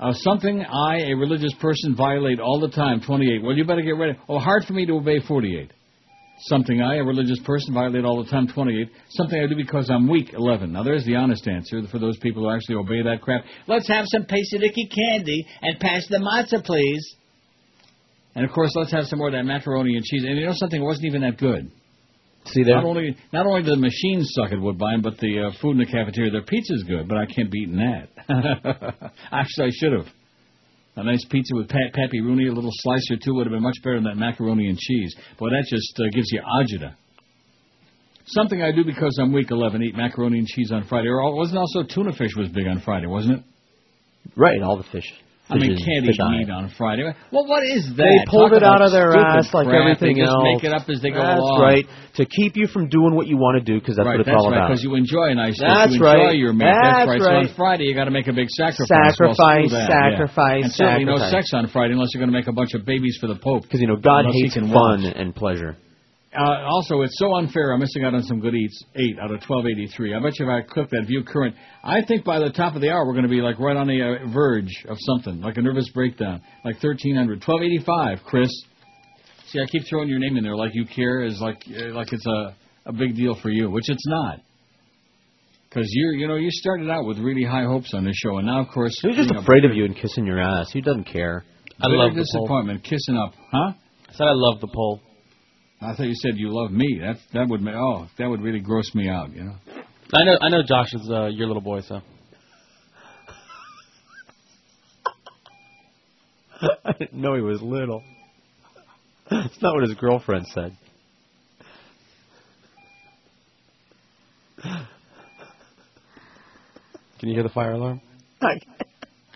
Uh, 0.00 0.12
something 0.12 0.60
I, 0.60 1.12
a 1.12 1.14
religious 1.14 1.54
person, 1.60 1.94
violate 1.94 2.40
all 2.40 2.58
the 2.58 2.70
time, 2.70 3.00
28. 3.00 3.44
Well, 3.44 3.56
you 3.56 3.64
better 3.64 3.82
get 3.82 3.96
ready. 3.96 4.18
Oh, 4.28 4.40
hard 4.40 4.64
for 4.64 4.72
me 4.72 4.86
to 4.86 4.94
obey, 4.94 5.20
48. 5.20 5.70
Something 6.40 6.82
I, 6.82 6.96
a 6.96 7.04
religious 7.04 7.38
person, 7.44 7.74
violate 7.74 8.04
all 8.04 8.22
the 8.22 8.30
time, 8.30 8.48
28. 8.48 8.90
Something 9.10 9.40
I 9.40 9.46
do 9.46 9.56
because 9.56 9.88
I'm 9.88 10.08
weak, 10.08 10.32
11. 10.32 10.72
Now, 10.72 10.82
there's 10.82 11.04
the 11.04 11.14
honest 11.14 11.46
answer 11.46 11.80
for 11.90 11.98
those 11.98 12.18
people 12.18 12.42
who 12.42 12.50
actually 12.50 12.74
obey 12.76 13.02
that 13.02 13.22
crap. 13.22 13.44
Let's 13.66 13.88
have 13.88 14.04
some 14.08 14.24
Pasadiki 14.24 14.90
candy 14.92 15.46
and 15.62 15.78
pass 15.78 16.06
the 16.08 16.18
matzah, 16.18 16.64
please. 16.64 17.16
And, 18.34 18.44
of 18.44 18.50
course, 18.50 18.72
let's 18.74 18.90
have 18.92 19.04
some 19.04 19.20
more 19.20 19.28
of 19.28 19.34
that 19.34 19.44
macaroni 19.44 19.94
and 19.94 20.04
cheese. 20.04 20.24
And 20.24 20.36
you 20.36 20.46
know 20.46 20.52
something? 20.54 20.80
It 20.80 20.84
wasn't 20.84 21.06
even 21.06 21.22
that 21.22 21.38
good. 21.38 21.70
See 22.46 22.62
that? 22.64 22.70
Not 22.70 22.84
only 22.84 23.16
not 23.32 23.46
only 23.46 23.62
do 23.62 23.70
the 23.70 23.76
machines 23.76 24.30
suck 24.34 24.52
at 24.52 24.60
Woodbine, 24.60 25.00
but 25.00 25.16
the 25.18 25.46
uh, 25.46 25.50
food 25.62 25.72
in 25.72 25.78
the 25.78 25.86
cafeteria, 25.86 26.30
their 26.30 26.42
pizza's 26.42 26.84
good, 26.86 27.08
but 27.08 27.16
I 27.16 27.24
can't 27.24 27.50
be 27.50 27.60
eating 27.60 27.76
that. 27.76 28.08
Actually, 29.32 29.68
I 29.68 29.70
should 29.72 29.92
have. 29.92 30.06
A 30.96 31.02
nice 31.02 31.24
pizza 31.28 31.56
with 31.56 31.68
pat, 31.68 31.92
Pappy 31.92 32.20
Rooney, 32.20 32.46
a 32.46 32.52
little 32.52 32.70
slice 32.72 33.10
or 33.10 33.16
two 33.16 33.34
would 33.34 33.46
have 33.46 33.52
been 33.52 33.62
much 33.62 33.78
better 33.82 33.96
than 33.96 34.04
that 34.04 34.16
macaroni 34.16 34.68
and 34.68 34.78
cheese. 34.78 35.14
Boy, 35.38 35.48
that 35.50 35.66
just 35.68 35.92
uh, 35.98 36.04
gives 36.14 36.30
you 36.30 36.40
agita. 36.40 36.94
Something 38.26 38.62
I 38.62 38.70
do 38.70 38.84
because 38.84 39.18
I'm 39.20 39.32
weak 39.32 39.50
11, 39.50 39.82
eat 39.82 39.96
macaroni 39.96 40.38
and 40.38 40.46
cheese 40.46 40.70
on 40.72 40.84
Friday. 40.84 41.08
Or 41.08 41.34
wasn't 41.34 41.58
also 41.58 41.82
tuna 41.82 42.12
fish 42.12 42.30
was 42.36 42.48
big 42.48 42.66
on 42.66 42.80
Friday, 42.80 43.06
wasn't 43.06 43.40
it? 43.40 43.44
Right, 44.36 44.62
all 44.62 44.76
the 44.76 44.84
fish. 44.84 45.12
I 45.44 45.60
mean, 45.60 45.76
eat 45.76 46.00
meat 46.08 46.48
on 46.48 46.72
Friday. 46.72 47.04
Well, 47.30 47.44
what 47.44 47.62
is 47.68 47.84
that? 47.92 48.00
They 48.00 48.24
pulled 48.24 48.56
Talk 48.56 48.56
it 48.56 48.64
out 48.64 48.80
of 48.80 48.92
their 48.96 49.12
ass 49.12 49.52
like 49.52 49.68
crap. 49.68 49.84
everything 49.84 50.16
they 50.16 50.24
just 50.24 50.32
else. 50.32 50.48
make 50.48 50.64
it 50.64 50.72
up 50.72 50.88
as 50.88 51.04
they 51.04 51.12
go 51.12 51.20
that's 51.20 51.36
along. 51.36 51.60
right. 51.60 51.84
To 52.16 52.24
keep 52.24 52.56
you 52.56 52.64
from 52.66 52.88
doing 52.88 53.12
what 53.12 53.26
you 53.28 53.36
want 53.36 53.60
to 53.60 53.64
do, 53.64 53.76
because 53.76 54.00
that's 54.00 54.08
right, 54.08 54.16
what 54.16 54.24
it's 54.24 54.32
that's 54.32 54.40
all 54.40 54.48
right, 54.48 54.64
about. 54.64 54.68
because 54.72 54.80
you 54.80 54.96
enjoy 54.96 55.30
a 55.30 55.36
nice 55.36 55.60
dish. 55.60 55.68
That's 55.68 55.92
you 55.92 56.00
enjoy 56.00 56.32
right. 56.32 56.38
your 56.40 56.56
meat. 56.56 56.64
That's 56.64 57.08
right. 57.08 57.20
right. 57.20 57.44
So 57.44 57.52
on 57.52 57.56
Friday, 57.60 57.84
you 57.84 57.94
got 57.94 58.08
to 58.08 58.14
make 58.14 58.24
a 58.24 58.32
big 58.32 58.48
sacrifice. 58.56 58.88
Sacrifice, 58.88 59.68
well, 59.68 59.84
that, 59.84 59.92
yeah. 59.92 60.16
sacrifice, 60.16 60.64
And 60.64 60.72
certainly 60.72 61.04
no 61.04 61.20
sacrifice. 61.20 61.44
sex 61.44 61.52
on 61.52 61.68
Friday 61.68 61.92
unless 61.92 62.16
you're 62.16 62.24
going 62.24 62.32
to 62.32 62.38
make 62.40 62.48
a 62.48 62.56
bunch 62.56 62.72
of 62.72 62.88
babies 62.88 63.18
for 63.20 63.28
the 63.28 63.36
Pope. 63.36 63.68
Because 63.68 63.84
you 63.84 63.88
know 63.90 64.00
God 64.00 64.24
Unless 64.24 64.48
hates 64.48 64.56
fun 64.56 65.04
watch. 65.04 65.12
and 65.12 65.34
pleasure. 65.36 65.76
Uh, 66.36 66.66
also, 66.66 67.02
it's 67.02 67.16
so 67.18 67.36
unfair. 67.36 67.72
I'm 67.72 67.80
missing 67.80 68.04
out 68.04 68.14
on 68.14 68.22
some 68.22 68.40
good 68.40 68.54
eats. 68.54 68.82
Eight 68.96 69.18
out 69.18 69.30
of 69.30 69.40
1283. 69.46 70.14
I 70.14 70.20
bet 70.20 70.38
you 70.38 70.46
if 70.46 70.50
I 70.50 70.66
click 70.66 70.90
that 70.90 71.04
view 71.06 71.22
current, 71.22 71.54
I 71.84 72.02
think 72.02 72.24
by 72.24 72.40
the 72.40 72.50
top 72.50 72.74
of 72.74 72.80
the 72.80 72.90
hour 72.90 73.06
we're 73.06 73.12
going 73.12 73.24
to 73.24 73.28
be 73.28 73.40
like 73.40 73.58
right 73.60 73.76
on 73.76 73.86
the 73.86 74.02
uh, 74.02 74.32
verge 74.32 74.84
of 74.88 74.96
something, 75.00 75.40
like 75.40 75.56
a 75.56 75.62
nervous 75.62 75.88
breakdown, 75.90 76.42
like 76.64 76.82
1300, 76.82 77.42
1285. 77.46 78.26
Chris, 78.26 78.50
see, 79.46 79.60
I 79.60 79.66
keep 79.66 79.82
throwing 79.88 80.08
your 80.08 80.18
name 80.18 80.36
in 80.36 80.42
there 80.42 80.56
like 80.56 80.72
you 80.74 80.86
care, 80.86 81.22
is 81.22 81.40
like 81.40 81.62
uh, 81.68 81.94
like 81.94 82.12
it's 82.12 82.26
a 82.26 82.56
a 82.86 82.92
big 82.92 83.14
deal 83.14 83.36
for 83.40 83.50
you, 83.50 83.70
which 83.70 83.88
it's 83.88 84.06
not. 84.06 84.40
Because 85.68 85.88
you 85.90 86.18
you 86.18 86.28
know 86.28 86.36
you 86.36 86.50
started 86.50 86.90
out 86.90 87.04
with 87.04 87.18
really 87.18 87.44
high 87.44 87.64
hopes 87.64 87.92
on 87.94 88.04
this 88.04 88.16
show, 88.16 88.38
and 88.38 88.46
now 88.46 88.60
of 88.60 88.68
course 88.68 88.98
Who's 89.02 89.16
just 89.16 89.30
afraid 89.30 89.64
of 89.64 89.74
you 89.74 89.84
and 89.84 89.96
kissing 89.96 90.26
your 90.26 90.40
ass? 90.40 90.70
Who 90.72 90.80
doesn't 90.80 91.04
care? 91.04 91.44
I 91.80 91.86
love 91.88 92.14
the 92.14 92.20
disappointment, 92.20 92.84
kissing 92.84 93.16
up, 93.16 93.34
huh? 93.50 93.72
I 94.08 94.12
said 94.12 94.26
I 94.26 94.34
love 94.34 94.60
the 94.60 94.68
poll. 94.68 95.00
I 95.84 95.94
thought 95.94 96.06
you 96.06 96.14
said 96.14 96.36
you 96.36 96.48
love 96.50 96.70
me. 96.70 97.00
That 97.00 97.16
that 97.34 97.48
would 97.48 97.60
ma- 97.60 97.72
oh 97.74 98.08
that 98.18 98.26
would 98.26 98.40
really 98.40 98.60
gross 98.60 98.94
me 98.94 99.08
out, 99.08 99.34
you 99.34 99.44
know. 99.44 99.54
I 100.12 100.24
know. 100.24 100.38
I 100.40 100.48
know. 100.48 100.62
Josh 100.66 100.94
is 100.94 101.10
uh, 101.10 101.26
your 101.26 101.46
little 101.46 101.62
boy, 101.62 101.82
so. 101.82 102.00
I 106.84 106.92
didn't 106.92 107.20
know 107.20 107.34
he 107.34 107.42
was 107.42 107.60
little. 107.60 108.02
That's 109.30 109.60
not 109.60 109.74
what 109.74 109.82
his 109.82 109.94
girlfriend 109.94 110.46
said. 110.46 110.76
Can 117.18 117.28
you 117.28 117.34
hear 117.34 117.42
the 117.42 117.48
fire 117.50 117.72
alarm? 117.72 118.00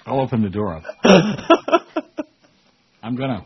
I'll 0.07 0.20
open 0.20 0.42
the 0.42 0.49
door 0.49 0.76
up. 0.76 0.84
I'm 3.03 3.16
gonna. 3.16 3.44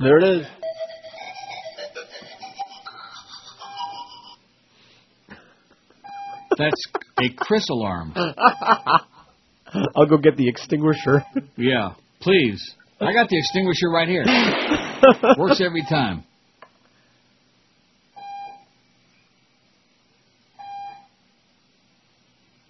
There 0.00 0.16
it 0.18 0.24
is. 0.24 0.46
That's 6.56 6.84
a 7.18 7.28
Chris 7.36 7.68
alarm. 7.70 8.14
I'll 8.16 10.06
go 10.06 10.16
get 10.16 10.36
the 10.36 10.48
extinguisher. 10.48 11.22
Yeah, 11.56 11.94
please. 12.20 12.62
I 13.00 13.12
got 13.12 13.28
the 13.28 13.38
extinguisher 13.38 13.90
right 13.90 14.08
here. 14.08 14.24
Works 15.38 15.60
every 15.60 15.82
time. 15.88 16.24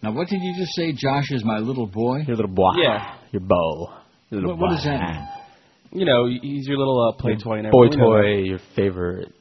Now, 0.02 0.12
what 0.12 0.28
did 0.28 0.40
you 0.42 0.54
just 0.56 0.74
say? 0.74 0.92
Josh 0.92 1.30
is 1.30 1.44
my 1.44 1.58
little 1.58 1.86
boy. 1.86 2.20
Your 2.26 2.36
little 2.36 2.50
boy. 2.54 2.72
Yeah. 2.82 3.16
Your 3.32 3.42
bow. 3.42 3.92
Your 4.30 4.40
little 4.40 4.56
What, 4.56 4.58
what 4.58 4.76
does 4.76 4.84
that 4.84 5.00
mean? 5.00 5.28
You 5.92 6.04
know, 6.04 6.26
he's 6.26 6.68
your 6.68 6.78
little 6.78 7.08
uh, 7.08 7.12
play 7.20 7.34
toy 7.36 7.58
and 7.58 7.68
Boy 7.70 7.86
everything. 7.86 8.00
We 8.00 8.06
toy, 8.06 8.42
your 8.42 8.60
favorite. 8.76 9.32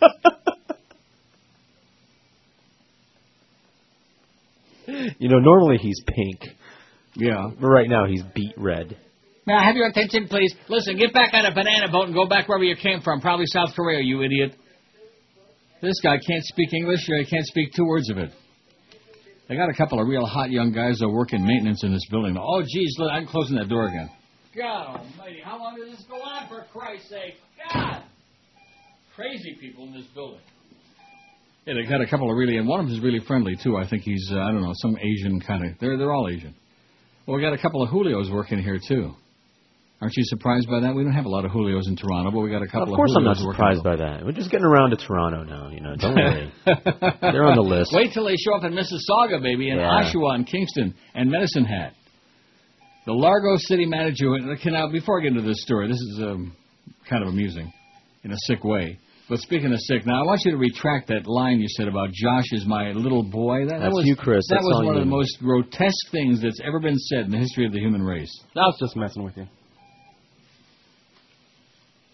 you 5.18 5.28
know, 5.28 5.40
normally 5.40 5.78
he's 5.78 6.00
pink. 6.06 6.40
Yeah. 7.16 7.50
But 7.60 7.66
right 7.66 7.88
now 7.88 8.06
he's 8.06 8.22
beet 8.34 8.54
red. 8.56 8.96
Now, 9.46 9.62
have 9.62 9.76
your 9.76 9.88
attention, 9.88 10.26
please. 10.28 10.54
Listen, 10.68 10.96
get 10.96 11.12
back 11.12 11.34
on 11.34 11.44
a 11.44 11.54
banana 11.54 11.90
boat 11.90 12.06
and 12.06 12.14
go 12.14 12.26
back 12.26 12.48
wherever 12.48 12.64
you 12.64 12.76
came 12.76 13.02
from. 13.02 13.20
Probably 13.20 13.44
South 13.46 13.74
Korea, 13.74 14.00
you 14.02 14.22
idiot. 14.22 14.56
This 15.82 16.00
guy 16.02 16.16
can't 16.16 16.42
speak 16.44 16.72
English, 16.72 17.06
or 17.10 17.18
he 17.18 17.26
can't 17.26 17.44
speak 17.44 17.72
two 17.76 17.84
words 17.84 18.08
of 18.08 18.16
it. 18.16 18.30
They 19.48 19.56
got 19.56 19.68
a 19.68 19.74
couple 19.74 20.00
of 20.00 20.08
real 20.08 20.24
hot 20.24 20.50
young 20.50 20.72
guys 20.72 20.98
that 21.00 21.10
work 21.10 21.34
in 21.34 21.46
maintenance 21.46 21.84
in 21.84 21.92
this 21.92 22.06
building. 22.10 22.38
Oh, 22.40 22.62
geez, 22.62 22.94
look, 22.98 23.10
I'm 23.12 23.26
closing 23.26 23.56
that 23.56 23.68
door 23.68 23.88
again. 23.88 24.08
God 24.56 25.00
almighty, 25.00 25.40
how 25.44 25.58
long 25.58 25.76
does 25.76 25.96
this 25.96 26.06
go 26.08 26.16
on, 26.16 26.48
for 26.48 26.64
Christ's 26.72 27.08
sake? 27.10 27.34
God! 27.72 28.02
Crazy 29.16 29.56
people 29.60 29.84
in 29.86 29.92
this 29.94 30.06
building. 30.14 30.40
Yeah, 31.66 31.74
they've 31.74 31.88
got 31.88 32.00
a 32.00 32.06
couple 32.06 32.30
of 32.30 32.36
really, 32.36 32.56
and 32.58 32.68
one 32.68 32.80
of 32.80 32.86
them 32.86 32.94
is 32.94 33.02
really 33.02 33.20
friendly, 33.26 33.56
too. 33.62 33.76
I 33.76 33.88
think 33.88 34.02
he's, 34.02 34.30
uh, 34.32 34.38
I 34.38 34.52
don't 34.52 34.62
know, 34.62 34.72
some 34.74 34.96
Asian 34.98 35.40
kind 35.40 35.64
of, 35.64 35.78
they're, 35.80 35.96
they're 35.96 36.12
all 36.12 36.28
Asian. 36.28 36.54
Well, 37.26 37.36
we 37.36 37.42
got 37.42 37.54
a 37.54 37.58
couple 37.58 37.82
of 37.82 37.88
Julios 37.88 38.30
working 38.32 38.58
here, 38.58 38.78
too. 38.86 39.14
Aren't 40.00 40.14
you 40.16 40.24
surprised 40.26 40.68
by 40.68 40.80
that? 40.80 40.94
We 40.94 41.02
don't 41.02 41.14
have 41.14 41.24
a 41.24 41.30
lot 41.30 41.46
of 41.46 41.52
Julios 41.52 41.86
in 41.86 41.96
Toronto, 41.96 42.30
but 42.30 42.40
we 42.40 42.50
got 42.50 42.62
a 42.62 42.66
couple 42.66 42.92
of 42.92 42.96
course, 42.96 43.12
of 43.12 43.18
I'm 43.18 43.24
not 43.24 43.38
surprised 43.38 43.82
by 43.82 43.96
that. 43.96 44.24
We're 44.24 44.32
just 44.32 44.50
getting 44.50 44.66
around 44.66 44.90
to 44.90 44.96
Toronto 44.96 45.44
now. 45.44 45.70
You 45.70 45.80
know, 45.80 45.96
don't 45.96 46.14
worry. 46.14 46.52
They're 46.66 47.46
on 47.46 47.56
the 47.56 47.62
list. 47.64 47.92
Wait 47.94 48.12
till 48.12 48.26
they 48.26 48.36
show 48.36 48.54
up 48.54 48.64
in 48.64 48.72
Mississauga, 48.72 49.40
baby, 49.42 49.70
and 49.70 49.80
Yeah. 49.80 50.04
Oshawa 50.04 50.34
and 50.34 50.46
Kingston 50.46 50.94
and 51.14 51.30
Medicine 51.30 51.64
Hat. 51.64 51.94
The 53.06 53.12
Largo 53.12 53.56
city 53.58 53.84
manager. 53.84 54.34
Okay, 54.34 54.70
now 54.70 54.90
before 54.90 55.20
I 55.20 55.24
get 55.24 55.36
into 55.36 55.42
this 55.42 55.62
story, 55.62 55.88
this 55.88 56.00
is 56.00 56.20
um, 56.22 56.56
kind 57.08 57.22
of 57.22 57.28
amusing 57.28 57.72
in 58.22 58.32
a 58.32 58.36
sick 58.46 58.64
way. 58.64 58.98
But 59.28 59.38
speaking 59.40 59.72
of 59.72 59.78
sick, 59.80 60.04
now 60.06 60.22
I 60.22 60.26
want 60.26 60.42
you 60.44 60.52
to 60.52 60.58
retract 60.58 61.08
that 61.08 61.26
line 61.26 61.58
you 61.58 61.66
said 61.68 61.88
about 61.88 62.10
Josh 62.12 62.44
is 62.52 62.66
my 62.66 62.92
little 62.92 63.22
boy. 63.22 63.66
That, 63.66 63.80
that 63.80 63.90
was 63.90 64.04
you, 64.06 64.16
Chris. 64.16 64.44
That 64.48 64.56
That's 64.56 64.64
was 64.64 64.76
all 64.76 64.86
one 64.86 64.96
of 64.96 65.02
the 65.02 65.10
most 65.10 65.38
grotesque 65.40 66.10
things 66.12 66.42
that's 66.42 66.60
ever 66.62 66.78
been 66.78 66.98
said 66.98 67.26
in 67.26 67.30
the 67.30 67.38
history 67.38 67.64
of 67.64 67.72
the 67.72 67.78
human 67.78 68.02
race. 68.02 68.30
I 68.54 68.60
was 68.60 68.76
just 68.78 68.96
messing 68.96 69.22
with 69.22 69.36
you. 69.36 69.46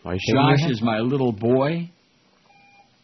You 0.05 0.34
Josh 0.34 0.70
is 0.70 0.80
my 0.82 1.01
little 1.01 1.32
boy. 1.32 1.91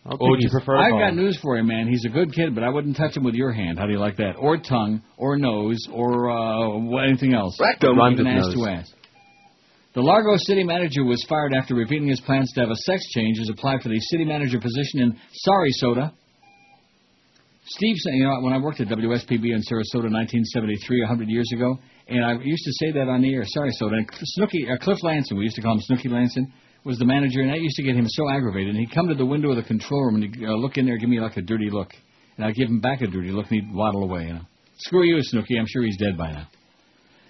What 0.08 0.20
would 0.20 0.40
you 0.40 0.50
prefer 0.50 0.76
I've 0.76 0.92
got 0.92 1.14
news 1.16 1.38
for 1.42 1.56
you, 1.56 1.64
man. 1.64 1.88
He's 1.88 2.04
a 2.04 2.08
good 2.08 2.32
kid, 2.32 2.54
but 2.54 2.62
I 2.62 2.68
wouldn't 2.68 2.96
touch 2.96 3.16
him 3.16 3.24
with 3.24 3.34
your 3.34 3.52
hand. 3.52 3.78
How 3.78 3.86
do 3.86 3.92
you 3.92 3.98
like 3.98 4.16
that? 4.18 4.34
Or 4.38 4.56
tongue, 4.56 5.02
or 5.16 5.36
nose, 5.36 5.78
or 5.92 6.30
uh, 6.30 7.02
anything 7.08 7.34
else. 7.34 7.58
Rectum. 7.60 7.98
Rhymes 7.98 8.20
Even 8.20 8.26
with 8.26 8.38
ass 8.38 8.46
nose. 8.46 8.54
to 8.54 8.70
ass. 8.70 8.92
The 9.94 10.02
Largo 10.02 10.36
city 10.36 10.62
manager 10.62 11.04
was 11.04 11.24
fired 11.28 11.54
after 11.54 11.74
revealing 11.74 12.08
his 12.08 12.20
plans 12.20 12.52
to 12.52 12.60
have 12.60 12.70
a 12.70 12.76
sex 12.76 13.02
change 13.10 13.38
as 13.40 13.48
applied 13.48 13.80
for 13.82 13.88
the 13.88 13.98
city 13.98 14.24
manager 14.24 14.60
position 14.60 15.00
in 15.00 15.16
Sorry 15.32 15.70
Soda. 15.72 16.12
Steve, 17.68 17.96
said- 17.96 18.14
you 18.14 18.24
know, 18.24 18.40
when 18.42 18.52
I 18.52 18.58
worked 18.58 18.80
at 18.80 18.88
WSPB 18.88 19.50
in 19.50 19.60
Sarasota, 19.62 20.12
1973, 20.12 21.00
100 21.00 21.28
years 21.28 21.50
ago, 21.52 21.78
and 22.08 22.24
I 22.24 22.34
used 22.34 22.62
to 22.64 22.72
say 22.78 22.92
that 22.92 23.08
on 23.08 23.22
the 23.22 23.34
air, 23.34 23.42
Sorry 23.44 23.70
Soda. 23.72 23.96
And 23.96 24.08
Snooky, 24.12 24.68
uh, 24.70 24.76
Cliff 24.76 25.02
Lanson, 25.02 25.36
we 25.36 25.44
used 25.44 25.56
to 25.56 25.62
call 25.62 25.74
him 25.74 25.80
Snooky 25.80 26.08
Lanson, 26.08 26.52
was 26.86 26.98
the 26.98 27.04
manager, 27.04 27.40
and 27.40 27.50
that 27.50 27.60
used 27.60 27.74
to 27.76 27.82
get 27.82 27.96
him 27.96 28.06
so 28.06 28.30
aggravated. 28.30 28.68
And 28.68 28.78
he'd 28.78 28.94
come 28.94 29.08
to 29.08 29.14
the 29.14 29.26
window 29.26 29.50
of 29.50 29.56
the 29.56 29.64
control 29.64 30.04
room 30.04 30.22
and 30.22 30.24
he'd 30.24 30.44
uh, 30.46 30.54
look 30.54 30.78
in 30.78 30.86
there, 30.86 30.96
give 30.96 31.08
me 31.08 31.20
like 31.20 31.36
a 31.36 31.42
dirty 31.42 31.68
look, 31.68 31.90
and 32.36 32.46
I'd 32.46 32.54
give 32.54 32.68
him 32.68 32.80
back 32.80 33.02
a 33.02 33.08
dirty 33.08 33.32
look, 33.32 33.50
and 33.50 33.60
he'd 33.60 33.74
waddle 33.74 34.04
away. 34.04 34.26
You 34.26 34.34
know, 34.34 34.46
screw 34.78 35.04
you, 35.04 35.18
Snooky. 35.20 35.58
I'm 35.58 35.66
sure 35.68 35.82
he's 35.82 35.98
dead 35.98 36.16
by 36.16 36.30
now. 36.30 36.46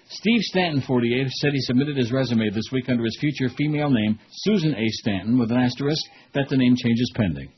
Steve 0.09 0.39
Stanton, 0.41 0.81
48, 0.87 1.27
said 1.29 1.51
he 1.51 1.59
submitted 1.61 1.97
his 1.97 2.13
resume 2.13 2.49
this 2.51 2.69
week 2.71 2.87
under 2.87 3.03
his 3.03 3.17
future 3.19 3.53
female 3.57 3.89
name, 3.89 4.17
Susan 4.31 4.73
A. 4.73 4.87
Stanton, 4.87 5.37
with 5.37 5.51
an 5.51 5.57
asterisk 5.57 6.01
that 6.33 6.47
the 6.49 6.55
name 6.55 6.75
change 6.77 6.99
is 6.99 7.11
pending. 7.13 7.49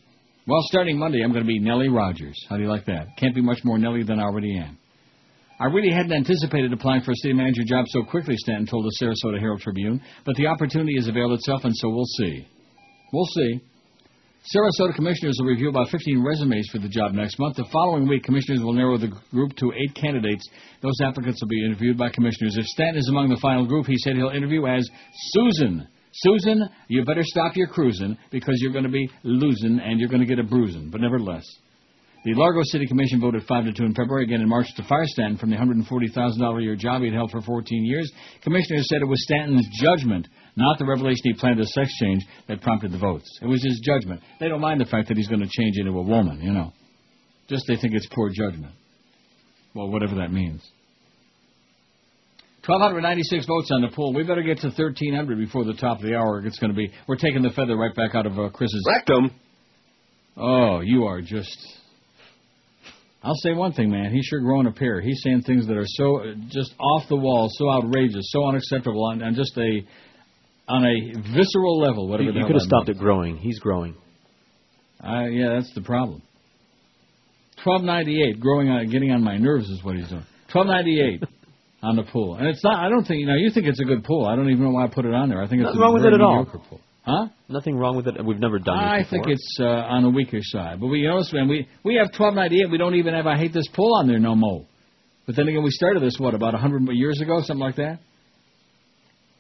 Well, 0.48 0.62
starting 0.64 0.98
Monday, 0.98 1.22
I'm 1.22 1.32
going 1.32 1.44
to 1.44 1.48
be 1.48 1.60
Nellie 1.60 1.90
Rogers. 1.90 2.44
How 2.50 2.56
do 2.56 2.64
you 2.64 2.70
like 2.70 2.86
that? 2.86 3.18
Can't 3.20 3.36
be 3.36 3.42
much 3.42 3.60
more 3.64 3.78
Nellie 3.78 4.02
than 4.02 4.20
I 4.20 4.24
already 4.24 4.58
am. 4.58 4.79
I 5.60 5.66
really 5.66 5.92
hadn't 5.92 6.14
anticipated 6.14 6.72
applying 6.72 7.02
for 7.02 7.12
a 7.12 7.16
city 7.18 7.34
manager 7.34 7.64
job 7.66 7.86
so 7.90 8.04
quickly, 8.04 8.36
Stanton 8.38 8.66
told 8.66 8.86
the 8.86 8.96
Sarasota 9.02 9.40
Herald 9.40 9.60
Tribune, 9.60 10.02
but 10.26 10.36
the 10.36 10.48
opportunity 10.48 10.96
has 10.96 11.08
availed 11.08 11.34
itself, 11.34 11.66
and 11.66 11.76
so 11.76 11.90
we'll 11.90 12.06
see. 12.06 12.48
We'll 13.12 13.26
see. 13.26 13.60
Sarasota 14.56 14.96
commissioners 14.96 15.36
will 15.38 15.50
review 15.50 15.68
about 15.68 15.90
15 15.90 16.24
resumes 16.24 16.70
for 16.72 16.80
the 16.80 16.88
job 16.88 17.12
next 17.12 17.38
month. 17.40 17.58
The 17.58 17.68
following 17.74 18.08
week, 18.08 18.24
commissioners 18.24 18.62
will 18.62 18.72
narrow 18.72 18.98
the 18.98 19.12
group 19.32 19.54
to 19.58 19.74
eight 19.76 19.94
candidates. 19.96 20.48
Those 20.82 20.96
applicants 21.04 21.42
will 21.42 21.50
be 21.50 21.66
interviewed 21.66 21.98
by 21.98 22.10
commissioners. 22.10 22.56
If 22.58 22.66
Stanton 22.68 23.00
is 23.00 23.10
among 23.10 23.28
the 23.28 23.40
final 23.42 23.66
group, 23.66 23.86
he 23.86 23.98
said 23.98 24.16
he'll 24.16 24.30
interview 24.30 24.66
as 24.66 24.90
Susan. 25.34 25.90
Susan, 26.14 26.70
you 26.88 27.04
better 27.04 27.24
stop 27.24 27.58
your 27.58 27.68
cruising 27.68 28.18
because 28.32 28.56
you're 28.60 28.72
going 28.72 28.86
to 28.86 28.90
be 28.90 29.10
losing 29.24 29.80
and 29.80 30.00
you're 30.00 30.10
going 30.10 30.22
to 30.22 30.26
get 30.26 30.40
a 30.40 30.44
bruising. 30.44 30.90
But 30.90 31.02
nevertheless, 31.02 31.46
the 32.26 32.34
Largo 32.34 32.62
City 32.64 32.86
Commission 32.86 33.22
voted 33.22 33.44
5 33.48 33.66
to 33.66 33.74
2 33.74 33.84
in 33.84 33.94
February, 33.96 34.26
again 34.26 34.42
in 34.42 34.50
March, 34.50 34.68
to 34.76 34.84
fire 34.84 35.06
Stanton 35.06 35.38
from 35.38 35.50
the 35.50 35.56
$140,000 35.56 36.60
a 36.60 36.62
year 36.62 36.76
job 36.76 37.02
he'd 37.02 37.14
held 37.14 37.32
for 37.32 37.42
14 37.42 37.86
years. 37.86 38.12
Commissioners 38.44 38.88
said 38.90 39.02
it 39.02 39.08
was 39.08 39.24
Stanton's 39.24 39.68
judgment, 39.82 40.28
not 40.58 40.78
the 40.80 40.86
revelation 40.86 41.22
he 41.24 41.34
planned 41.34 41.60
a 41.60 41.66
sex 41.66 41.90
change, 41.98 42.24
that 42.48 42.62
prompted 42.62 42.92
the 42.92 42.98
votes. 42.98 43.30
It 43.42 43.48
was 43.48 43.64
his 43.64 43.82
judgment. 43.86 44.22
They 44.40 44.50
don't 44.50 44.60
mind 44.60 44.82
the 44.82 44.86
fact 44.86 45.08
that 45.08 45.18
he's 45.18 45.30
going 45.30 45.42
to 45.42 45.50
change 45.50 45.78
into 45.78 45.98
a 45.98 46.02
woman, 46.02 46.42
you 46.42 46.52
know. 46.52 46.74
Just 47.48 47.64
they 47.68 47.78
think 47.78 47.94
it's 47.94 48.08
poor 48.14 48.30
judgment. 48.30 48.74
Well, 49.74 49.90
whatever 49.90 50.16
that 50.16 50.32
means. 50.32 50.62
1,296 52.66 53.46
votes 53.48 53.72
on 53.72 53.82
the 53.82 53.88
poll. 53.96 54.14
We 54.14 54.24
better 54.24 54.44
get 54.44 54.60
to 54.60 54.68
1,300 54.68 55.38
before 55.38 55.64
the 55.64 55.74
top 55.74 56.00
of 56.00 56.04
the 56.04 56.16
hour. 56.16 56.46
It's 56.46 56.60
going 56.60 56.72
to 56.72 56.76
be. 56.76 56.92
We're 57.08 57.16
taking 57.16 57.42
the 57.42 57.50
feather 57.50 57.78
right 57.78 57.96
back 57.96 58.14
out 58.14 58.26
of 58.26 58.38
uh, 58.38 58.50
Chris's 58.50 58.86
rectum. 58.88 59.32
Oh, 60.38 60.82
you 60.82 61.06
are 61.06 61.22
just. 61.22 61.58
I'll 63.22 63.36
say 63.36 63.52
one 63.54 63.74
thing, 63.74 63.90
man. 63.90 64.12
He's 64.14 64.26
sure 64.26 64.40
growing 64.40 64.66
a 64.68 64.72
pair. 64.72 65.02
He's 65.02 65.22
saying 65.24 65.42
things 65.42 65.68
that 65.68 65.76
are 65.76 65.86
so 65.86 66.22
uh, 66.22 66.34
just 66.50 66.74
off 66.80 67.04
the 67.10 67.18
wall, 67.18 67.50
so 67.52 67.70
outrageous, 67.70 68.30
so 68.32 68.46
unacceptable, 68.48 69.04
on, 69.06 69.22
on 69.22 69.36
just 69.36 69.58
a 69.58 69.82
on 70.70 70.86
a 70.86 71.12
visceral 71.36 71.80
level. 71.80 72.08
Whatever 72.08 72.32
You, 72.32 72.40
you 72.40 72.46
could 72.46 72.56
have 72.56 72.62
stopped 72.62 72.88
means. 72.88 72.98
it 73.00 73.02
growing. 73.04 73.38
He's 73.38 73.60
growing. 73.60 73.96
Uh, 75.04 75.26
yeah, 75.26 75.56
that's 75.56 75.74
the 75.74 75.82
problem. 75.82 76.22
Twelve 77.64 77.84
ninety 77.84 78.22
eight, 78.24 78.40
growing 78.40 78.70
on, 78.70 78.90
getting 78.90 79.12
on 79.12 79.22
my 79.24 79.38
nerves 79.38 79.70
is 79.70 79.84
what 79.84 79.96
he's 79.98 80.08
doing. 80.08 80.26
Twelve 80.52 80.68
ninety 80.68 81.02
eight 81.02 81.24
on 81.84 81.98
the 81.98 82.04
pool, 82.04 82.36
and 82.36 82.48
it's 82.48 82.64
not. 82.64 82.84
I 82.84 82.88
don't 82.90 83.04
think 83.04 83.20
you 83.20 83.26
know. 83.28 83.36
You 83.36 83.52
think 83.54 83.68
it's 83.68 83.82
a 83.82 83.86
good 83.86 84.06
pool. 84.06 84.26
I 84.28 84.36
don't 84.38 84.50
even 84.50 84.64
know 84.64 84.72
why 84.72 84.86
I 84.86 84.88
put 84.88 85.04
it 85.06 85.14
on 85.14 85.28
there. 85.28 85.42
I 85.44 85.48
think 85.50 85.62
it's 85.62 85.68
Nothing 85.68 85.82
a 85.82 85.84
wrong 85.84 85.94
with 85.94 86.06
it 86.06 86.14
at 86.14 86.22
all. 86.22 86.46
pool. 86.46 86.80
Huh? 87.10 87.28
Nothing 87.48 87.78
wrong 87.78 87.96
with 87.98 88.08
it. 88.08 88.24
We've 88.24 88.40
never 88.40 88.60
done 88.60 88.78
it. 88.78 88.82
I 88.82 89.00
before. 89.00 89.24
think 89.24 89.28
it's 89.30 89.58
uh, 89.60 89.66
on 89.66 90.04
the 90.04 90.10
weaker 90.10 90.38
side. 90.42 90.80
But 90.80 90.88
we, 90.88 91.00
you 91.00 91.08
notice, 91.10 91.34
man, 91.34 91.48
we 91.48 91.68
we 91.84 91.96
have 91.96 92.12
twelve 92.16 92.36
ninety 92.36 92.62
eight. 92.62 92.70
We 92.70 92.78
don't 92.78 92.94
even 92.96 93.14
have 93.16 93.26
I 93.26 93.38
hate 93.38 93.54
this 93.54 93.68
pool 93.74 93.96
on 93.96 94.08
there 94.08 94.20
no 94.20 94.36
more. 94.36 94.66
But 95.26 95.36
then 95.36 95.48
again, 95.48 95.64
we 95.64 95.72
started 95.72 96.04
this 96.04 96.18
what 96.20 96.36
about 96.36 96.54
hundred 96.54 96.88
years 96.94 97.20
ago, 97.22 97.42
something 97.42 97.66
like 97.66 97.78
that. 97.78 98.00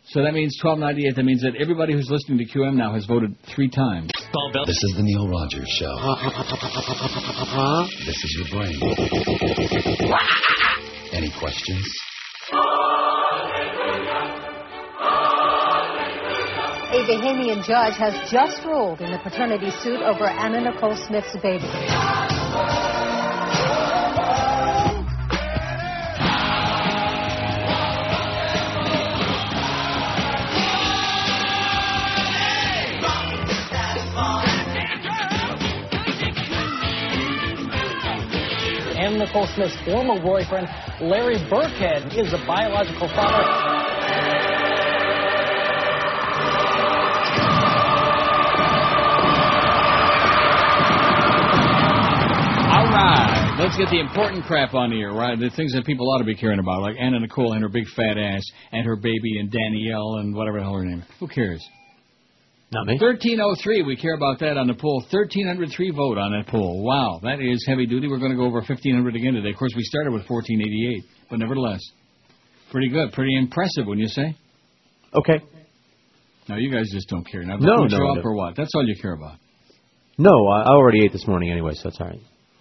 So 0.07 0.23
that 0.23 0.33
means 0.33 0.57
twelve 0.59 0.79
ninety 0.79 1.05
eight. 1.07 1.15
That 1.15 1.25
means 1.25 1.41
that 1.43 1.55
everybody 1.59 1.93
who's 1.93 2.09
listening 2.09 2.39
to 2.39 2.45
QM 2.45 2.73
now 2.75 2.93
has 2.93 3.05
voted 3.05 3.35
three 3.53 3.69
times. 3.69 4.09
This 4.65 4.81
is 4.83 4.95
the 4.97 5.03
Neil 5.03 5.27
Rogers 5.27 5.69
Show. 5.77 5.93
This 8.05 8.17
is 8.17 8.37
your 8.39 8.47
brain. 8.59 8.73
Any 11.13 11.29
questions? 11.39 11.85
A 17.09 17.11
Bahamian 17.11 17.65
judge 17.65 17.97
has 17.97 18.13
just 18.29 18.63
ruled 18.63 19.01
in 19.01 19.11
the 19.11 19.17
paternity 19.17 19.71
suit 19.81 19.99
over 19.99 20.25
Anna 20.25 20.61
Nicole 20.61 20.95
Smith's 20.95 21.35
baby. 21.41 21.65
Anna 38.99 39.17
Nicole 39.17 39.47
Smith's 39.47 39.75
former 39.83 40.21
boyfriend, 40.21 40.67
Larry 41.01 41.37
Birkhead, 41.49 42.15
is 42.15 42.29
the 42.29 42.37
biological 42.45 43.07
father. 43.07 43.98
Let's 53.59 53.77
get 53.77 53.89
the 53.89 53.99
important 53.99 54.45
crap 54.45 54.73
on 54.73 54.91
here, 54.91 55.11
right? 55.13 55.37
The 55.37 55.49
things 55.51 55.73
that 55.73 55.85
people 55.85 56.09
ought 56.09 56.19
to 56.19 56.25
be 56.25 56.35
caring 56.35 56.59
about, 56.59 56.81
like 56.81 56.95
Anna 56.99 57.19
Nicole 57.19 57.53
and 57.53 57.61
her 57.61 57.69
big 57.69 57.85
fat 57.95 58.17
ass, 58.17 58.43
and 58.71 58.85
her 58.85 58.95
baby, 58.95 59.39
and 59.39 59.51
Danielle, 59.51 60.15
and 60.19 60.33
whatever 60.33 60.57
the 60.59 60.63
hell 60.63 60.75
her 60.75 60.85
name. 60.85 60.99
is. 60.99 61.05
Who 61.19 61.27
cares? 61.27 61.63
Not 62.71 62.85
me. 62.85 62.93
1303, 63.01 63.81
we 63.83 63.95
care 63.95 64.13
about 64.13 64.39
that 64.39 64.57
on 64.57 64.67
the 64.67 64.75
poll. 64.75 65.01
1303 65.09 65.89
vote 65.91 66.17
on 66.17 66.31
that 66.31 66.47
poll. 66.51 66.83
Wow, 66.83 67.19
that 67.23 67.41
is 67.41 67.65
heavy 67.67 67.87
duty. 67.87 68.07
We're 68.07 68.19
going 68.19 68.31
to 68.31 68.37
go 68.37 68.45
over 68.45 68.59
1500 68.61 69.15
again 69.15 69.33
today. 69.33 69.49
Of 69.49 69.55
course, 69.57 69.73
we 69.75 69.83
started 69.83 70.13
with 70.13 70.29
1488, 70.29 71.03
but 71.29 71.39
nevertheless, 71.39 71.81
pretty 72.71 72.89
good, 72.89 73.11
pretty 73.11 73.35
impressive, 73.35 73.85
wouldn't 73.87 74.03
you 74.03 74.13
say? 74.13 74.37
Okay. 75.15 75.43
No, 76.47 76.57
you 76.57 76.71
guys 76.71 76.85
just 76.93 77.09
don't 77.09 77.23
care. 77.29 77.43
Now, 77.43 77.57
No, 77.57 77.83
no, 77.83 77.89
show 77.89 77.97
no. 77.97 78.19
up 78.19 78.25
or 78.25 78.35
what? 78.35 78.55
That's 78.55 78.69
all 78.75 78.85
you 78.87 78.95
care 79.01 79.13
about. 79.13 79.37
No, 80.19 80.47
I 80.47 80.65
already 80.69 81.03
ate 81.03 81.11
this 81.11 81.25
morning 81.27 81.51
anyway, 81.51 81.71
so 81.73 81.89
it's 81.89 81.99
all 81.99 82.07
right. 82.07 82.19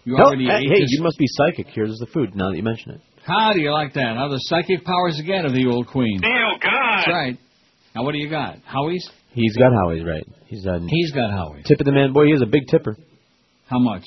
You 0.09 0.17
No, 0.17 0.25
already 0.25 0.47
hey, 0.47 0.57
ate 0.57 0.69
hey, 0.73 0.81
this- 0.81 0.93
you 0.93 1.03
must 1.03 1.19
be 1.19 1.27
psychic. 1.29 1.67
Here's 1.69 1.99
the 1.99 2.07
food. 2.07 2.35
Now 2.35 2.49
that 2.49 2.57
you 2.57 2.63
mention 2.63 2.93
it. 2.93 3.01
How 3.27 3.53
do 3.53 3.61
you 3.61 3.71
like 3.73 3.93
that? 3.93 4.15
Now 4.15 4.29
the 4.29 4.39
psychic 4.39 4.83
powers 4.83 5.21
again 5.21 5.45
of 5.45 5.53
the 5.53 5.67
old 5.67 5.87
queen. 5.89 6.23
Oh 6.25 6.53
God! 6.63 6.97
That's 7.05 7.09
right. 7.09 7.37
Now 7.95 8.05
what 8.05 8.13
do 8.13 8.19
you 8.19 8.31
got? 8.31 8.57
Howie's? 8.65 9.07
He's 9.33 9.55
got 9.59 9.71
Howie's 9.71 10.03
right. 10.07 10.27
He's 10.47 10.67
uh, 10.67 10.79
He's 10.89 11.13
got 11.13 11.31
Howie's. 11.31 11.67
Tip 11.67 11.81
of 11.81 11.85
the 11.85 11.93
man, 11.93 12.15
boy. 12.15 12.25
He 12.25 12.33
is 12.33 12.41
a 12.41 12.47
big 12.47 12.63
tipper. 12.71 12.97
How 13.67 13.79
much? 13.79 14.05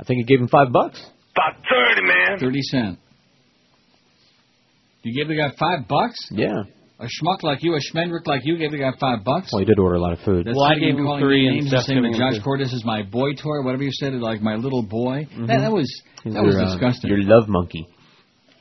I 0.00 0.04
think 0.04 0.20
he 0.20 0.24
gave 0.24 0.40
him 0.40 0.48
five 0.48 0.72
bucks. 0.72 0.98
About 1.36 1.56
thirty, 1.68 2.06
man. 2.06 2.38
Thirty 2.38 2.62
cent. 2.62 2.98
You 5.02 5.12
gave 5.14 5.28
the 5.28 5.36
guy 5.36 5.50
five 5.58 5.86
bucks? 5.86 6.16
Yeah. 6.30 6.62
A 7.00 7.04
schmuck 7.04 7.44
like 7.44 7.62
you, 7.62 7.74
a 7.76 7.78
schmendrick 7.78 8.26
like 8.26 8.40
you, 8.44 8.58
gave 8.58 8.72
the 8.72 8.78
guy 8.78 8.90
five 8.98 9.22
bucks. 9.22 9.50
Well, 9.52 9.60
he 9.60 9.66
did 9.66 9.78
order 9.78 9.94
a 9.94 10.00
lot 10.00 10.12
of 10.12 10.18
food. 10.20 10.46
That's 10.46 10.56
Well, 10.56 10.66
I 10.66 10.74
gave 10.74 10.94
you 10.94 10.98
him 10.98 11.04
calling 11.04 11.22
three 11.22 11.46
and 11.46 11.56
names 11.56 11.68
Steph's 11.68 11.86
saying 11.86 12.02
that 12.02 12.08
him 12.08 12.18
Josh 12.18 12.38
two. 12.38 12.42
Cordes 12.42 12.72
is 12.72 12.84
my 12.84 13.02
boy 13.02 13.34
toy, 13.34 13.62
whatever 13.62 13.84
you 13.84 13.92
said, 13.92 14.14
like 14.14 14.40
my 14.42 14.56
little 14.56 14.82
boy. 14.82 15.28
That, 15.46 15.58
that 15.58 15.72
was 15.72 15.86
He's 16.24 16.34
that 16.34 16.42
was 16.42 16.54
your, 16.54 16.64
uh, 16.64 16.72
disgusting. 16.72 17.10
Your 17.10 17.22
love 17.22 17.48
monkey. 17.48 17.86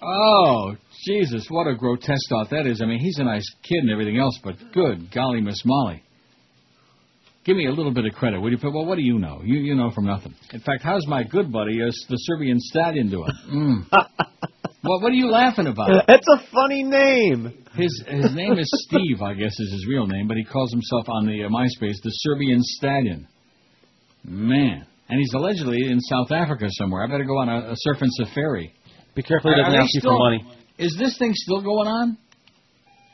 Oh, 0.04 0.76
Jesus, 1.06 1.48
what 1.50 1.66
a 1.66 1.76
grotesque 1.76 2.30
thought 2.30 2.52
that 2.52 2.68
is. 2.68 2.80
I 2.82 2.86
mean, 2.86 3.00
he's 3.00 3.18
a 3.18 3.24
nice 3.24 3.46
kid 3.64 3.80
and 3.80 3.90
everything 3.90 4.20
else, 4.20 4.38
but 4.44 4.56
good 4.72 5.12
golly, 5.12 5.42
Miss 5.42 5.60
Molly. 5.66 6.04
Give 7.44 7.56
me 7.56 7.66
a 7.66 7.72
little 7.72 7.94
bit 7.94 8.06
of 8.06 8.14
credit, 8.14 8.40
would 8.40 8.52
you? 8.52 8.60
Well, 8.62 8.86
what 8.86 8.98
do 8.98 9.02
you 9.04 9.18
know? 9.18 9.42
You 9.44 9.58
you 9.58 9.74
know 9.74 9.90
from 9.90 10.06
nothing. 10.06 10.36
In 10.52 10.60
fact, 10.60 10.84
how's 10.84 11.08
my 11.08 11.24
good 11.24 11.52
buddy, 11.52 11.82
uh, 11.82 11.88
the 12.10 12.18
Serbian 12.18 12.60
stallion, 12.60 13.10
doing? 13.10 13.32
Mm. 13.50 13.86
What 14.88 15.02
what 15.02 15.12
are 15.12 15.16
you 15.16 15.30
laughing 15.30 15.68
about? 15.68 16.06
That's 16.08 16.28
a 16.34 16.40
funny 16.52 16.84
name. 16.84 17.66
His 17.76 18.04
his 18.08 18.34
name 18.34 18.54
is 18.58 18.70
Steve, 18.88 19.22
I 19.22 19.34
guess 19.34 19.52
is 19.60 19.72
his 19.72 19.86
real 19.88 20.08
name, 20.08 20.28
but 20.28 20.38
he 20.38 20.44
calls 20.44 20.72
himself 20.72 21.08
on 21.10 21.26
the 21.26 21.44
uh, 21.44 21.50
MySpace 21.50 22.02
the 22.04 22.10
Serbian 22.10 22.60
Stallion. 22.62 23.28
Man, 24.24 24.86
and 25.10 25.20
he's 25.20 25.34
allegedly 25.34 25.90
in 25.90 26.00
South 26.02 26.32
Africa 26.32 26.66
somewhere. 26.72 27.04
I 27.04 27.08
better 27.08 27.24
go 27.24 27.38
on 27.38 27.50
a, 27.50 27.72
a 27.72 27.76
surfing 27.88 28.10
safari. 28.10 28.74
Be 29.16 29.24
careful 29.24 29.52
he 29.52 29.62
doesn't 29.62 29.80
ask 29.80 29.94
you 29.94 30.02
for 30.02 30.18
money. 30.18 30.46
Is 30.78 30.96
this 31.00 31.18
thing 31.18 31.32
still 31.34 31.62
going 31.62 31.88
on? 31.88 32.18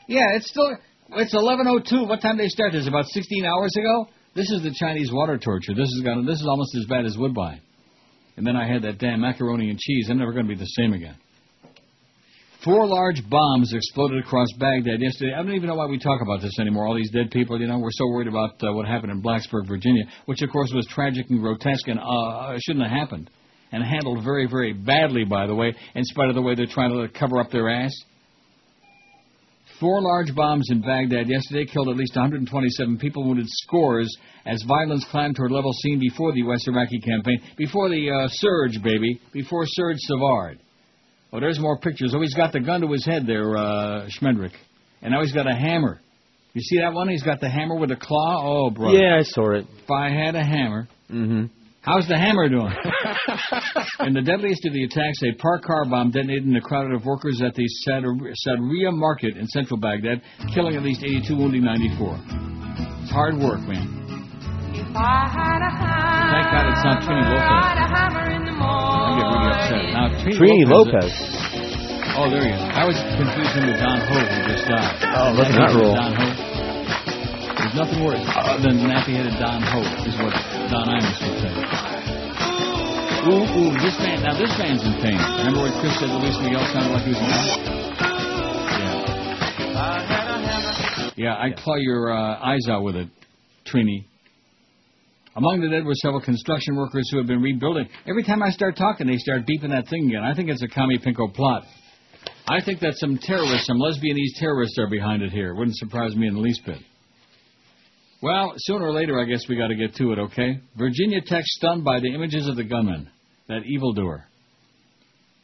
Yeah, 0.08 0.34
it's 0.34 0.48
still. 0.48 0.76
It's 1.10 1.34
11:02. 1.34 2.08
What 2.08 2.20
time 2.20 2.36
did 2.36 2.44
they 2.44 2.48
start 2.48 2.72
this? 2.72 2.88
About 2.88 3.06
16 3.06 3.44
hours 3.44 3.74
ago. 3.76 4.08
This 4.34 4.50
is 4.50 4.62
the 4.62 4.74
Chinese 4.74 5.12
water 5.12 5.38
torture. 5.38 5.74
This 5.74 5.88
is 5.88 6.02
gonna. 6.04 6.24
This 6.24 6.40
is 6.40 6.46
almost 6.48 6.74
as 6.76 6.86
bad 6.86 7.06
as 7.06 7.16
Woodbine. 7.16 7.60
And 8.36 8.46
then 8.46 8.56
I 8.56 8.66
had 8.66 8.82
that 8.82 8.98
damn 8.98 9.20
macaroni 9.20 9.70
and 9.70 9.78
cheese. 9.78 10.08
I'm 10.10 10.18
never 10.18 10.32
going 10.32 10.46
to 10.46 10.52
be 10.52 10.58
the 10.58 10.66
same 10.66 10.92
again. 10.92 11.16
Four 12.64 12.86
large 12.86 13.20
bombs 13.28 13.74
exploded 13.74 14.24
across 14.24 14.48
Baghdad 14.58 14.98
yesterday. 14.98 15.34
I 15.34 15.42
don't 15.42 15.52
even 15.52 15.68
know 15.68 15.74
why 15.74 15.84
we 15.84 15.98
talk 15.98 16.22
about 16.22 16.40
this 16.40 16.58
anymore. 16.58 16.86
All 16.86 16.94
these 16.94 17.10
dead 17.10 17.30
people, 17.30 17.60
you 17.60 17.66
know, 17.66 17.78
we're 17.78 17.90
so 17.92 18.06
worried 18.06 18.26
about 18.26 18.52
uh, 18.62 18.72
what 18.72 18.86
happened 18.86 19.12
in 19.12 19.20
Blacksburg, 19.20 19.68
Virginia, 19.68 20.04
which 20.24 20.40
of 20.40 20.48
course 20.48 20.72
was 20.74 20.86
tragic 20.86 21.26
and 21.28 21.40
grotesque 21.40 21.86
and 21.88 22.00
uh, 22.00 22.56
shouldn't 22.64 22.88
have 22.88 22.98
happened, 22.98 23.28
and 23.70 23.84
handled 23.84 24.24
very, 24.24 24.46
very 24.46 24.72
badly, 24.72 25.24
by 25.24 25.46
the 25.46 25.54
way, 25.54 25.74
in 25.94 26.04
spite 26.04 26.30
of 26.30 26.34
the 26.34 26.40
way 26.40 26.54
they're 26.54 26.64
trying 26.64 26.90
to 26.90 27.06
cover 27.18 27.38
up 27.38 27.50
their 27.50 27.68
ass. 27.68 27.92
Four 29.78 30.00
large 30.00 30.34
bombs 30.34 30.68
in 30.70 30.80
Baghdad 30.80 31.28
yesterday 31.28 31.66
killed 31.70 31.90
at 31.90 31.96
least 31.96 32.16
127 32.16 32.96
people, 32.96 33.24
wounded 33.24 33.46
scores 33.46 34.08
as 34.46 34.62
violence 34.66 35.04
climbed 35.10 35.36
toward 35.36 35.52
level 35.52 35.72
seen 35.82 36.00
before 36.00 36.32
the 36.32 36.38
U.S. 36.38 36.66
Iraqi 36.66 36.98
campaign, 37.00 37.42
before 37.58 37.90
the 37.90 38.10
uh, 38.10 38.28
surge, 38.30 38.82
baby, 38.82 39.20
before 39.34 39.64
Serge 39.66 39.98
Savard. 39.98 40.60
Oh, 41.34 41.40
there's 41.40 41.58
more 41.58 41.76
pictures. 41.78 42.14
Oh, 42.16 42.20
he's 42.20 42.34
got 42.34 42.52
the 42.52 42.60
gun 42.60 42.80
to 42.82 42.86
his 42.92 43.04
head 43.04 43.26
there, 43.26 43.56
uh, 43.56 44.08
Schmendrick. 44.08 44.52
And 45.02 45.12
now 45.12 45.20
he's 45.20 45.32
got 45.32 45.50
a 45.50 45.54
hammer. 45.54 46.00
You 46.52 46.60
see 46.60 46.78
that 46.78 46.92
one? 46.92 47.08
He's 47.08 47.24
got 47.24 47.40
the 47.40 47.48
hammer 47.50 47.74
with 47.74 47.90
a 47.90 47.96
claw. 47.96 48.42
Oh, 48.46 48.70
brother. 48.70 48.96
Yeah, 48.96 49.16
I 49.18 49.22
saw 49.22 49.50
it. 49.50 49.66
If 49.82 49.90
I 49.90 50.10
had 50.10 50.36
a 50.36 50.44
hammer, 50.44 50.86
Mm-hmm. 51.10 51.46
How's 51.82 52.08
the 52.08 52.16
hammer 52.16 52.48
doing? 52.48 52.72
in 54.08 54.14
the 54.14 54.22
deadliest 54.22 54.64
of 54.64 54.72
the 54.72 54.84
attacks, 54.84 55.18
a 55.22 55.34
parked 55.36 55.66
car 55.66 55.84
bomb 55.84 56.10
detonated 56.12 56.46
in 56.46 56.56
a 56.56 56.60
crowd 56.60 56.90
of 56.92 57.04
workers 57.04 57.42
at 57.44 57.54
the 57.54 57.66
Sadr- 57.84 58.32
Sadria 58.46 58.88
market 58.90 59.36
in 59.36 59.46
central 59.48 59.78
Baghdad, 59.78 60.22
killing 60.54 60.76
at 60.76 60.82
least 60.82 61.02
82, 61.04 61.36
wounding 61.36 61.62
94. 61.62 62.16
It's 63.02 63.10
hard 63.12 63.36
work, 63.36 63.60
man. 63.68 63.84
Thank 66.32 66.46
God 66.54 66.72
it's 66.72 66.84
not 66.88 67.02
Trini 67.04 67.20
Lopez. 67.28 68.43
I 68.64 69.20
get 69.20 69.26
really 69.28 69.50
upset. 69.52 69.82
Now, 69.92 70.08
Trini, 70.24 70.36
Trini 70.40 70.64
Lopez. 70.66 71.12
Lopez. 71.12 71.44
Oh, 72.16 72.30
there 72.30 72.46
he 72.46 72.54
is. 72.54 72.62
I 72.62 72.86
was 72.86 72.94
confused 73.18 73.54
him 73.58 73.66
with 73.66 73.82
Don 73.82 73.98
Ho, 73.98 74.16
who 74.22 74.38
just 74.46 74.70
died. 74.70 75.02
Oh, 75.18 75.34
look 75.34 75.50
at 75.50 75.58
that 75.58 75.74
roll. 75.74 75.98
Don 75.98 76.14
Ho. 76.14 76.26
There's 77.58 77.74
nothing 77.74 78.06
worse 78.06 78.22
than 78.62 78.86
nappy-headed 78.86 79.34
Don 79.42 79.58
Ho, 79.66 79.82
is 80.06 80.14
what 80.22 80.30
Don 80.70 80.86
Imus 80.94 81.18
would 81.26 81.38
say. 81.42 81.50
Ooh, 83.24 83.40
ooh, 83.40 83.72
this 83.80 83.98
man, 83.98 84.22
now 84.22 84.36
this 84.38 84.52
man's 84.58 84.84
in 84.84 84.94
pain. 85.00 85.16
Remember 85.16 85.66
what 85.66 85.72
Chris 85.80 85.98
said 85.98 86.10
Luis 86.10 86.36
Miguel 86.44 86.62
sounded 86.70 86.92
like 86.92 87.02
he 87.02 87.16
was 87.16 87.18
in 87.18 87.26
pain? 87.26 87.66
Yeah. 88.78 89.14
Yeah, 91.16 91.34
I'd 91.40 91.56
claw 91.56 91.76
your 91.76 92.12
uh, 92.12 92.38
eyes 92.38 92.68
out 92.68 92.82
with 92.82 92.96
it, 92.96 93.08
Trini. 93.66 94.04
Among 95.36 95.60
the 95.60 95.68
dead 95.68 95.84
were 95.84 95.94
several 95.94 96.20
construction 96.20 96.76
workers 96.76 97.08
who 97.10 97.18
have 97.18 97.26
been 97.26 97.42
rebuilding. 97.42 97.88
Every 98.06 98.22
time 98.22 98.42
I 98.42 98.50
start 98.50 98.76
talking, 98.76 99.08
they 99.08 99.16
start 99.16 99.42
beeping 99.42 99.70
that 99.70 99.88
thing 99.88 100.06
again. 100.08 100.22
I 100.22 100.34
think 100.34 100.48
it's 100.48 100.62
a 100.62 100.68
commie 100.68 100.98
pinko 100.98 101.34
plot. 101.34 101.64
I 102.46 102.60
think 102.64 102.80
that 102.80 102.94
some 102.96 103.18
terrorists, 103.18 103.66
some 103.66 103.78
lesbianese 103.78 104.38
terrorists 104.38 104.78
are 104.78 104.88
behind 104.88 105.22
it 105.22 105.32
here. 105.32 105.54
Wouldn't 105.54 105.76
surprise 105.76 106.14
me 106.14 106.28
in 106.28 106.34
the 106.34 106.40
least 106.40 106.64
bit. 106.64 106.78
Well, 108.22 108.54
sooner 108.56 108.86
or 108.86 108.92
later, 108.92 109.20
I 109.20 109.24
guess 109.24 109.42
we 109.48 109.56
got 109.56 109.68
to 109.68 109.74
get 109.74 109.96
to 109.96 110.12
it, 110.12 110.18
okay? 110.18 110.60
Virginia 110.76 111.20
Tech 111.20 111.42
stunned 111.44 111.84
by 111.84 111.98
the 112.00 112.14
images 112.14 112.46
of 112.46 112.56
the 112.56 112.64
gunman, 112.64 113.10
that 113.48 113.64
evildoer. 113.66 114.28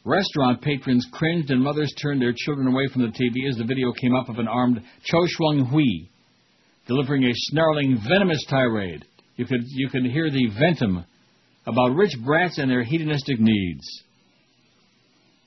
Restaurant 0.05 0.61
patrons 0.61 1.05
cringed 1.11 1.51
and 1.51 1.61
mothers 1.61 1.93
turned 2.01 2.21
their 2.21 2.33
children 2.35 2.67
away 2.67 2.87
from 2.91 3.01
the 3.03 3.09
TV 3.09 3.47
as 3.49 3.57
the 3.57 3.65
video 3.65 3.91
came 3.91 4.15
up 4.15 4.29
of 4.29 4.39
an 4.39 4.47
armed 4.47 4.81
Cho 5.03 5.19
Seung 5.37 5.69
Hui 5.69 6.07
delivering 6.87 7.23
a 7.23 7.31
snarling, 7.33 7.97
venomous 8.07 8.43
tirade. 8.49 9.05
You 9.41 9.47
could 9.47 9.63
you 10.03 10.11
hear 10.11 10.29
the 10.29 10.51
ventum 10.51 11.03
about 11.65 11.95
rich 11.95 12.11
brats 12.23 12.59
and 12.59 12.69
their 12.69 12.83
hedonistic 12.83 13.39
needs. 13.39 14.03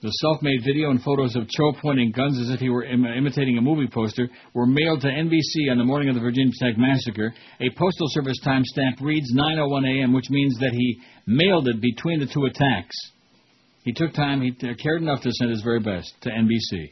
The 0.02 0.08
self-made 0.08 0.64
video 0.64 0.90
and 0.90 1.00
photos 1.00 1.36
of 1.36 1.48
Cho 1.48 1.72
pointing 1.80 2.10
guns 2.10 2.40
as 2.40 2.50
if 2.50 2.58
he 2.58 2.70
were 2.70 2.82
Im- 2.82 3.04
imitating 3.04 3.56
a 3.56 3.62
movie 3.62 3.86
poster 3.86 4.28
were 4.52 4.66
mailed 4.66 5.02
to 5.02 5.06
NBC 5.06 5.70
on 5.70 5.78
the 5.78 5.84
morning 5.84 6.08
of 6.08 6.16
the 6.16 6.20
Virginia 6.20 6.52
Tech 6.58 6.76
massacre. 6.76 7.32
A 7.60 7.70
postal 7.70 8.08
service 8.08 8.40
timestamp 8.44 9.00
reads 9.00 9.32
9:01 9.32 9.86
a.m., 9.86 10.12
which 10.12 10.28
means 10.28 10.58
that 10.58 10.72
he 10.72 10.98
mailed 11.28 11.68
it 11.68 11.80
between 11.80 12.18
the 12.18 12.26
two 12.26 12.46
attacks. 12.46 12.96
He 13.84 13.92
took 13.92 14.12
time, 14.12 14.42
he 14.42 14.50
t- 14.50 14.74
cared 14.74 15.02
enough 15.02 15.22
to 15.22 15.30
send 15.30 15.50
his 15.52 15.62
very 15.62 15.78
best 15.78 16.12
to 16.22 16.30
NBC. 16.30 16.90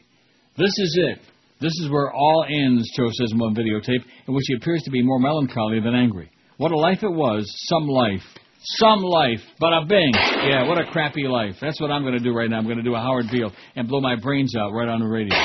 This 0.55 0.71
is 0.77 0.99
it. 1.01 1.19
This 1.59 1.73
is 1.81 1.89
where 1.89 2.13
all 2.13 2.45
ends, 2.49 2.89
Cho 2.95 3.09
says 3.11 3.33
in 3.33 3.39
one 3.39 3.53
videotape, 3.53 4.05
in 4.25 4.33
which 4.33 4.45
he 4.47 4.55
appears 4.55 4.81
to 4.83 4.91
be 4.91 5.03
more 5.03 5.19
melancholy 5.19 5.81
than 5.81 5.95
angry. 5.95 6.29
What 6.57 6.71
a 6.71 6.77
life 6.77 6.99
it 7.03 7.11
was, 7.11 7.45
some 7.67 7.87
life. 7.87 8.21
Some 8.65 9.01
life, 9.01 9.41
but 9.59 9.73
a 9.73 9.85
bing. 9.85 10.13
Yeah, 10.15 10.67
what 10.67 10.79
a 10.79 10.85
crappy 10.89 11.27
life. 11.27 11.55
That's 11.59 11.81
what 11.81 11.91
I'm 11.91 12.03
going 12.03 12.13
to 12.13 12.23
do 12.23 12.33
right 12.33 12.49
now. 12.49 12.57
I'm 12.57 12.63
going 12.63 12.77
to 12.77 12.83
do 12.83 12.95
a 12.95 12.99
Howard 12.99 13.25
Beale 13.29 13.51
and 13.75 13.89
blow 13.89 13.99
my 13.99 14.15
brains 14.15 14.55
out 14.55 14.71
right 14.71 14.87
on 14.87 15.01
the 15.01 15.05
radio. 15.05 15.35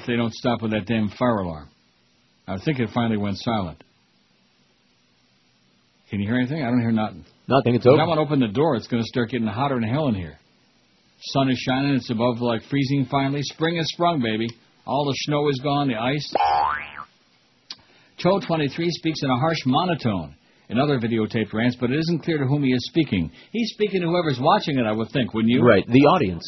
If 0.00 0.06
they 0.06 0.16
don't 0.16 0.34
stop 0.34 0.60
with 0.60 0.72
that 0.72 0.84
damn 0.86 1.08
fire 1.08 1.38
alarm. 1.38 1.70
I 2.46 2.58
think 2.62 2.78
it 2.78 2.90
finally 2.92 3.16
went 3.16 3.38
silent. 3.38 3.82
Can 6.10 6.20
you 6.20 6.28
hear 6.28 6.36
anything? 6.36 6.62
I 6.62 6.66
don't 6.66 6.80
hear 6.80 6.92
nothing. 6.92 7.24
Nothing. 7.48 7.74
It's 7.74 7.86
If 7.86 7.92
over. 7.92 8.02
I 8.02 8.06
want 8.06 8.18
to 8.18 8.22
open 8.22 8.38
the 8.40 8.48
door, 8.48 8.76
it's 8.76 8.86
going 8.86 9.02
to 9.02 9.08
start 9.08 9.30
getting 9.30 9.46
hotter 9.46 9.74
than 9.80 9.88
hell 9.88 10.08
in 10.08 10.14
here. 10.14 10.38
Sun 11.32 11.50
is 11.50 11.58
shining. 11.66 11.94
It's 11.94 12.10
above 12.10 12.40
like 12.40 12.62
freezing 12.68 13.06
finally. 13.10 13.40
Spring 13.42 13.76
has 13.76 13.88
sprung, 13.88 14.20
baby. 14.20 14.48
All 14.86 15.06
the 15.06 15.14
snow 15.24 15.48
is 15.48 15.58
gone. 15.62 15.88
The 15.88 15.96
ice. 15.96 16.34
Cho 18.18 18.40
23 18.40 18.90
speaks 18.90 19.22
in 19.22 19.30
a 19.30 19.36
harsh 19.36 19.58
monotone 19.66 20.34
in 20.68 20.78
other 20.78 20.98
videotaped 20.98 21.52
rants, 21.52 21.76
but 21.78 21.90
it 21.90 21.98
isn't 21.98 22.24
clear 22.24 22.38
to 22.38 22.46
whom 22.46 22.64
he 22.64 22.72
is 22.72 22.86
speaking. 22.86 23.30
He's 23.52 23.70
speaking 23.74 24.00
to 24.00 24.08
whoever's 24.08 24.38
watching 24.40 24.78
it, 24.78 24.86
I 24.86 24.92
would 24.92 25.10
think, 25.10 25.34
wouldn't 25.34 25.52
you? 25.52 25.62
Right, 25.62 25.86
the 25.86 26.06
audience. 26.06 26.44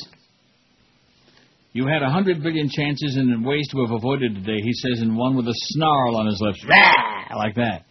You 1.72 1.86
had 1.86 2.02
a 2.02 2.10
hundred 2.10 2.42
billion 2.42 2.68
chances 2.68 3.16
and 3.16 3.44
ways 3.44 3.68
to 3.70 3.84
have 3.84 3.94
avoided 3.94 4.34
today, 4.34 4.60
he 4.62 4.72
says 4.72 5.02
in 5.02 5.14
one 5.14 5.36
with 5.36 5.46
a 5.46 5.54
snarl 5.54 6.16
on 6.16 6.26
his 6.26 6.40
lips. 6.40 6.64
Rah! 6.68 7.36
Like 7.36 7.56
that. 7.56 7.84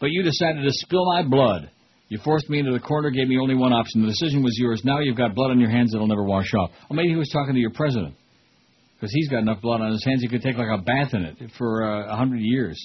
But 0.00 0.10
you 0.10 0.22
decided 0.22 0.62
to 0.62 0.70
spill 0.70 1.04
my 1.06 1.22
blood. 1.22 1.70
You 2.08 2.18
forced 2.24 2.48
me 2.48 2.60
into 2.60 2.72
the 2.72 2.80
corner, 2.80 3.10
gave 3.10 3.28
me 3.28 3.38
only 3.38 3.54
one 3.56 3.72
option. 3.72 4.02
The 4.02 4.08
decision 4.08 4.42
was 4.42 4.56
yours. 4.56 4.82
Now 4.84 5.00
you've 5.00 5.16
got 5.16 5.34
blood 5.34 5.50
on 5.50 5.58
your 5.58 5.70
hands 5.70 5.92
that'll 5.92 6.06
never 6.06 6.22
wash 6.22 6.52
off. 6.54 6.70
Or 6.88 6.94
maybe 6.94 7.08
he 7.08 7.16
was 7.16 7.30
talking 7.30 7.54
to 7.54 7.60
your 7.60 7.72
president. 7.72 8.14
Because 8.94 9.12
he's 9.12 9.28
got 9.28 9.38
enough 9.38 9.60
blood 9.60 9.80
on 9.80 9.90
his 9.90 10.04
hands 10.04 10.22
he 10.22 10.28
could 10.28 10.42
take 10.42 10.56
like 10.56 10.68
a 10.72 10.80
bath 10.80 11.12
in 11.14 11.24
it 11.24 11.50
for 11.58 11.82
uh, 11.82 12.12
a 12.12 12.16
hundred 12.16 12.40
years. 12.40 12.78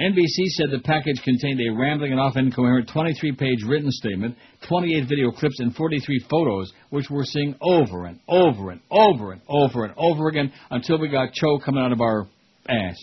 NBC 0.00 0.46
said 0.56 0.70
the 0.70 0.80
package 0.82 1.20
contained 1.22 1.60
a 1.60 1.78
rambling 1.78 2.12
and 2.12 2.20
often 2.20 2.46
incoherent 2.46 2.88
23-page 2.88 3.64
written 3.68 3.90
statement, 3.90 4.34
28 4.66 5.06
video 5.06 5.30
clips, 5.30 5.60
and 5.60 5.76
43 5.76 6.24
photos, 6.30 6.72
which 6.88 7.10
we're 7.10 7.24
seeing 7.24 7.54
over 7.60 8.06
and 8.06 8.18
over 8.26 8.70
and 8.70 8.80
over 8.90 9.32
and 9.32 9.42
over 9.46 9.84
and 9.84 9.92
over 9.98 10.28
again 10.28 10.50
until 10.70 10.98
we 10.98 11.10
got 11.10 11.34
Cho 11.34 11.58
coming 11.58 11.84
out 11.84 11.92
of 11.92 12.00
our 12.00 12.26
ass. 12.66 12.96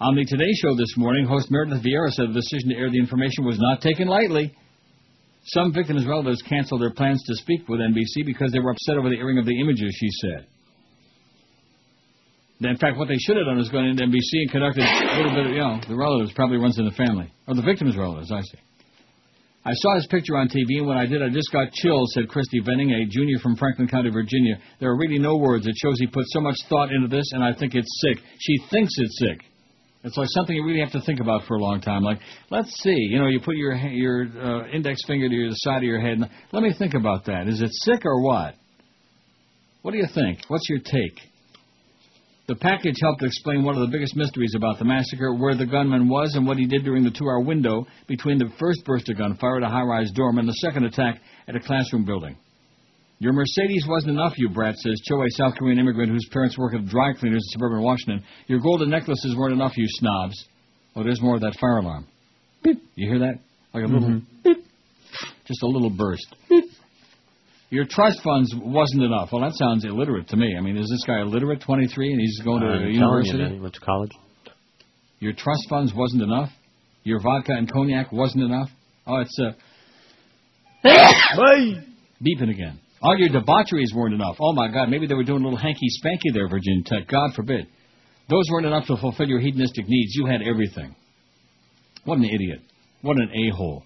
On 0.00 0.16
the 0.16 0.24
Today 0.24 0.50
Show 0.62 0.74
this 0.76 0.96
morning, 0.96 1.26
host 1.26 1.50
Meredith 1.50 1.84
Vieira 1.84 2.10
said 2.10 2.30
the 2.30 2.40
decision 2.40 2.70
to 2.70 2.76
air 2.76 2.90
the 2.90 2.98
information 2.98 3.44
was 3.44 3.58
not 3.58 3.82
taken 3.82 4.08
lightly. 4.08 4.54
Some 5.44 5.74
victims' 5.74 6.06
relatives 6.06 6.40
canceled 6.42 6.80
their 6.80 6.94
plans 6.94 7.22
to 7.26 7.34
speak 7.34 7.68
with 7.68 7.80
NBC 7.80 8.24
because 8.24 8.50
they 8.50 8.60
were 8.60 8.70
upset 8.70 8.96
over 8.96 9.10
the 9.10 9.18
airing 9.18 9.38
of 9.38 9.44
the 9.44 9.60
images, 9.60 9.94
she 9.94 10.08
said. 10.22 10.46
In 12.64 12.76
fact, 12.76 12.96
what 12.96 13.08
they 13.08 13.18
should 13.18 13.36
have 13.36 13.46
done 13.46 13.58
is 13.58 13.68
gone 13.68 13.86
into 13.86 14.04
NBC 14.04 14.46
and 14.46 14.50
conducted 14.50 14.84
a 14.84 15.16
little 15.16 15.34
bit 15.34 15.46
of, 15.46 15.52
you 15.52 15.58
know, 15.58 15.80
the 15.88 15.96
relatives 15.96 16.32
probably 16.32 16.58
runs 16.58 16.78
in 16.78 16.84
the 16.84 16.92
family. 16.92 17.32
Or 17.46 17.54
the 17.54 17.62
victim's 17.62 17.96
relatives, 17.96 18.30
I 18.30 18.40
see. 18.40 18.58
I 19.64 19.72
saw 19.74 19.94
his 19.94 20.06
picture 20.08 20.36
on 20.36 20.48
TV, 20.48 20.78
and 20.78 20.86
when 20.86 20.96
I 20.96 21.06
did, 21.06 21.22
I 21.22 21.28
just 21.28 21.52
got 21.52 21.70
chills, 21.72 22.12
said 22.14 22.28
Christy 22.28 22.60
Venning, 22.64 22.90
a 22.90 23.06
junior 23.06 23.38
from 23.38 23.54
Franklin 23.54 23.86
County, 23.86 24.10
Virginia. 24.10 24.58
There 24.80 24.90
are 24.90 24.96
really 24.96 25.20
no 25.20 25.36
words. 25.36 25.66
It 25.66 25.74
shows 25.76 25.94
he 26.00 26.08
put 26.08 26.24
so 26.28 26.40
much 26.40 26.56
thought 26.68 26.90
into 26.90 27.06
this, 27.06 27.30
and 27.30 27.44
I 27.44 27.54
think 27.54 27.74
it's 27.76 28.00
sick. 28.00 28.24
She 28.40 28.58
thinks 28.70 28.92
it's 28.96 29.18
sick. 29.20 29.40
It's 30.04 30.16
like 30.16 30.26
something 30.30 30.56
you 30.56 30.66
really 30.66 30.80
have 30.80 30.90
to 30.92 31.00
think 31.02 31.20
about 31.20 31.44
for 31.46 31.54
a 31.54 31.60
long 31.60 31.80
time. 31.80 32.02
Like, 32.02 32.18
let's 32.50 32.72
see, 32.82 32.96
you 32.96 33.20
know, 33.20 33.28
you 33.28 33.38
put 33.38 33.54
your 33.54 33.76
your 33.76 34.26
uh, 34.36 34.68
index 34.72 35.00
finger 35.06 35.28
to 35.28 35.48
the 35.48 35.54
side 35.54 35.78
of 35.78 35.84
your 35.84 36.00
head. 36.00 36.14
And 36.14 36.28
let 36.50 36.62
me 36.64 36.74
think 36.76 36.94
about 36.94 37.26
that. 37.26 37.46
Is 37.46 37.62
it 37.62 37.70
sick 37.70 38.04
or 38.04 38.20
what? 38.20 38.56
What 39.82 39.92
do 39.92 39.98
you 39.98 40.08
think? 40.12 40.40
What's 40.48 40.68
your 40.68 40.80
take? 40.80 41.31
The 42.48 42.56
package 42.56 42.96
helped 43.00 43.22
explain 43.22 43.62
one 43.62 43.76
of 43.76 43.80
the 43.82 43.92
biggest 43.92 44.16
mysteries 44.16 44.54
about 44.56 44.78
the 44.78 44.84
massacre, 44.84 45.32
where 45.32 45.54
the 45.54 45.66
gunman 45.66 46.08
was 46.08 46.34
and 46.34 46.46
what 46.46 46.58
he 46.58 46.66
did 46.66 46.84
during 46.84 47.04
the 47.04 47.10
two-hour 47.10 47.40
window 47.40 47.86
between 48.08 48.38
the 48.38 48.50
first 48.58 48.84
burst 48.84 49.08
of 49.08 49.18
gunfire 49.18 49.58
at 49.58 49.62
a 49.62 49.68
high-rise 49.68 50.10
dorm 50.12 50.38
and 50.38 50.48
the 50.48 50.52
second 50.54 50.84
attack 50.84 51.20
at 51.46 51.54
a 51.54 51.60
classroom 51.60 52.04
building. 52.04 52.36
Your 53.20 53.32
Mercedes 53.32 53.86
wasn't 53.88 54.14
enough, 54.14 54.32
you 54.36 54.48
brat, 54.48 54.76
says 54.76 55.00
Cho, 55.04 55.22
a 55.22 55.26
South 55.30 55.54
Korean 55.56 55.78
immigrant 55.78 56.10
whose 56.10 56.28
parents 56.32 56.58
work 56.58 56.74
at 56.74 56.84
dry 56.86 57.12
cleaners 57.12 57.44
in 57.46 57.52
suburban 57.52 57.80
Washington. 57.80 58.24
Your 58.48 58.58
golden 58.58 58.90
necklaces 58.90 59.36
weren't 59.36 59.52
enough, 59.52 59.76
you 59.76 59.86
snobs. 59.88 60.34
Oh, 60.96 61.04
there's 61.04 61.22
more 61.22 61.36
of 61.36 61.42
that 61.42 61.56
fire 61.60 61.78
alarm. 61.78 62.08
Beep. 62.64 62.82
You 62.96 63.08
hear 63.08 63.20
that? 63.20 63.38
Like 63.72 63.84
a 63.84 63.86
little 63.86 64.08
mm-hmm. 64.08 64.42
beep. 64.42 64.66
Just 65.46 65.62
a 65.62 65.66
little 65.66 65.90
burst. 65.90 66.26
Beep. 66.48 66.64
Your 67.72 67.86
trust 67.88 68.20
funds 68.22 68.54
wasn't 68.54 69.02
enough. 69.02 69.30
Well, 69.32 69.40
that 69.40 69.54
sounds 69.54 69.86
illiterate 69.86 70.28
to 70.28 70.36
me. 70.36 70.56
I 70.58 70.60
mean, 70.60 70.76
is 70.76 70.86
this 70.90 71.04
guy 71.06 71.22
illiterate, 71.22 71.62
23, 71.62 72.12
and 72.12 72.20
he's 72.20 72.38
going 72.44 72.60
to 72.60 72.66
I'm 72.66 72.82
a 72.82 72.90
university? 72.90 73.38
You, 73.38 73.44
man, 73.44 73.54
he 73.54 73.60
went 73.60 73.72
to 73.72 73.80
college. 73.80 74.10
Your 75.20 75.32
trust 75.32 75.70
funds 75.70 75.90
wasn't 75.96 76.20
enough. 76.20 76.50
Your 77.02 77.18
vodka 77.22 77.52
and 77.52 77.72
cognac 77.72 78.12
wasn't 78.12 78.44
enough. 78.44 78.68
Oh, 79.06 79.20
it's 79.20 79.38
uh, 79.40 79.52
beeping 82.20 82.50
again. 82.50 82.78
All 83.00 83.16
your 83.16 83.30
debaucheries 83.30 83.94
weren't 83.96 84.12
enough. 84.12 84.36
Oh 84.38 84.52
my 84.52 84.70
God, 84.70 84.90
maybe 84.90 85.06
they 85.06 85.14
were 85.14 85.24
doing 85.24 85.40
a 85.40 85.44
little 85.44 85.58
hanky 85.58 85.88
spanky 86.04 86.34
there, 86.34 86.50
Virginia 86.50 86.82
Tech. 86.84 87.08
God 87.08 87.32
forbid. 87.34 87.68
Those 88.28 88.44
weren't 88.50 88.66
enough 88.66 88.86
to 88.88 88.98
fulfill 88.98 89.28
your 89.28 89.40
hedonistic 89.40 89.88
needs. 89.88 90.14
You 90.14 90.26
had 90.26 90.42
everything. 90.42 90.94
What 92.04 92.18
an 92.18 92.24
idiot. 92.24 92.60
What 93.00 93.16
an 93.16 93.30
a-hole. 93.30 93.82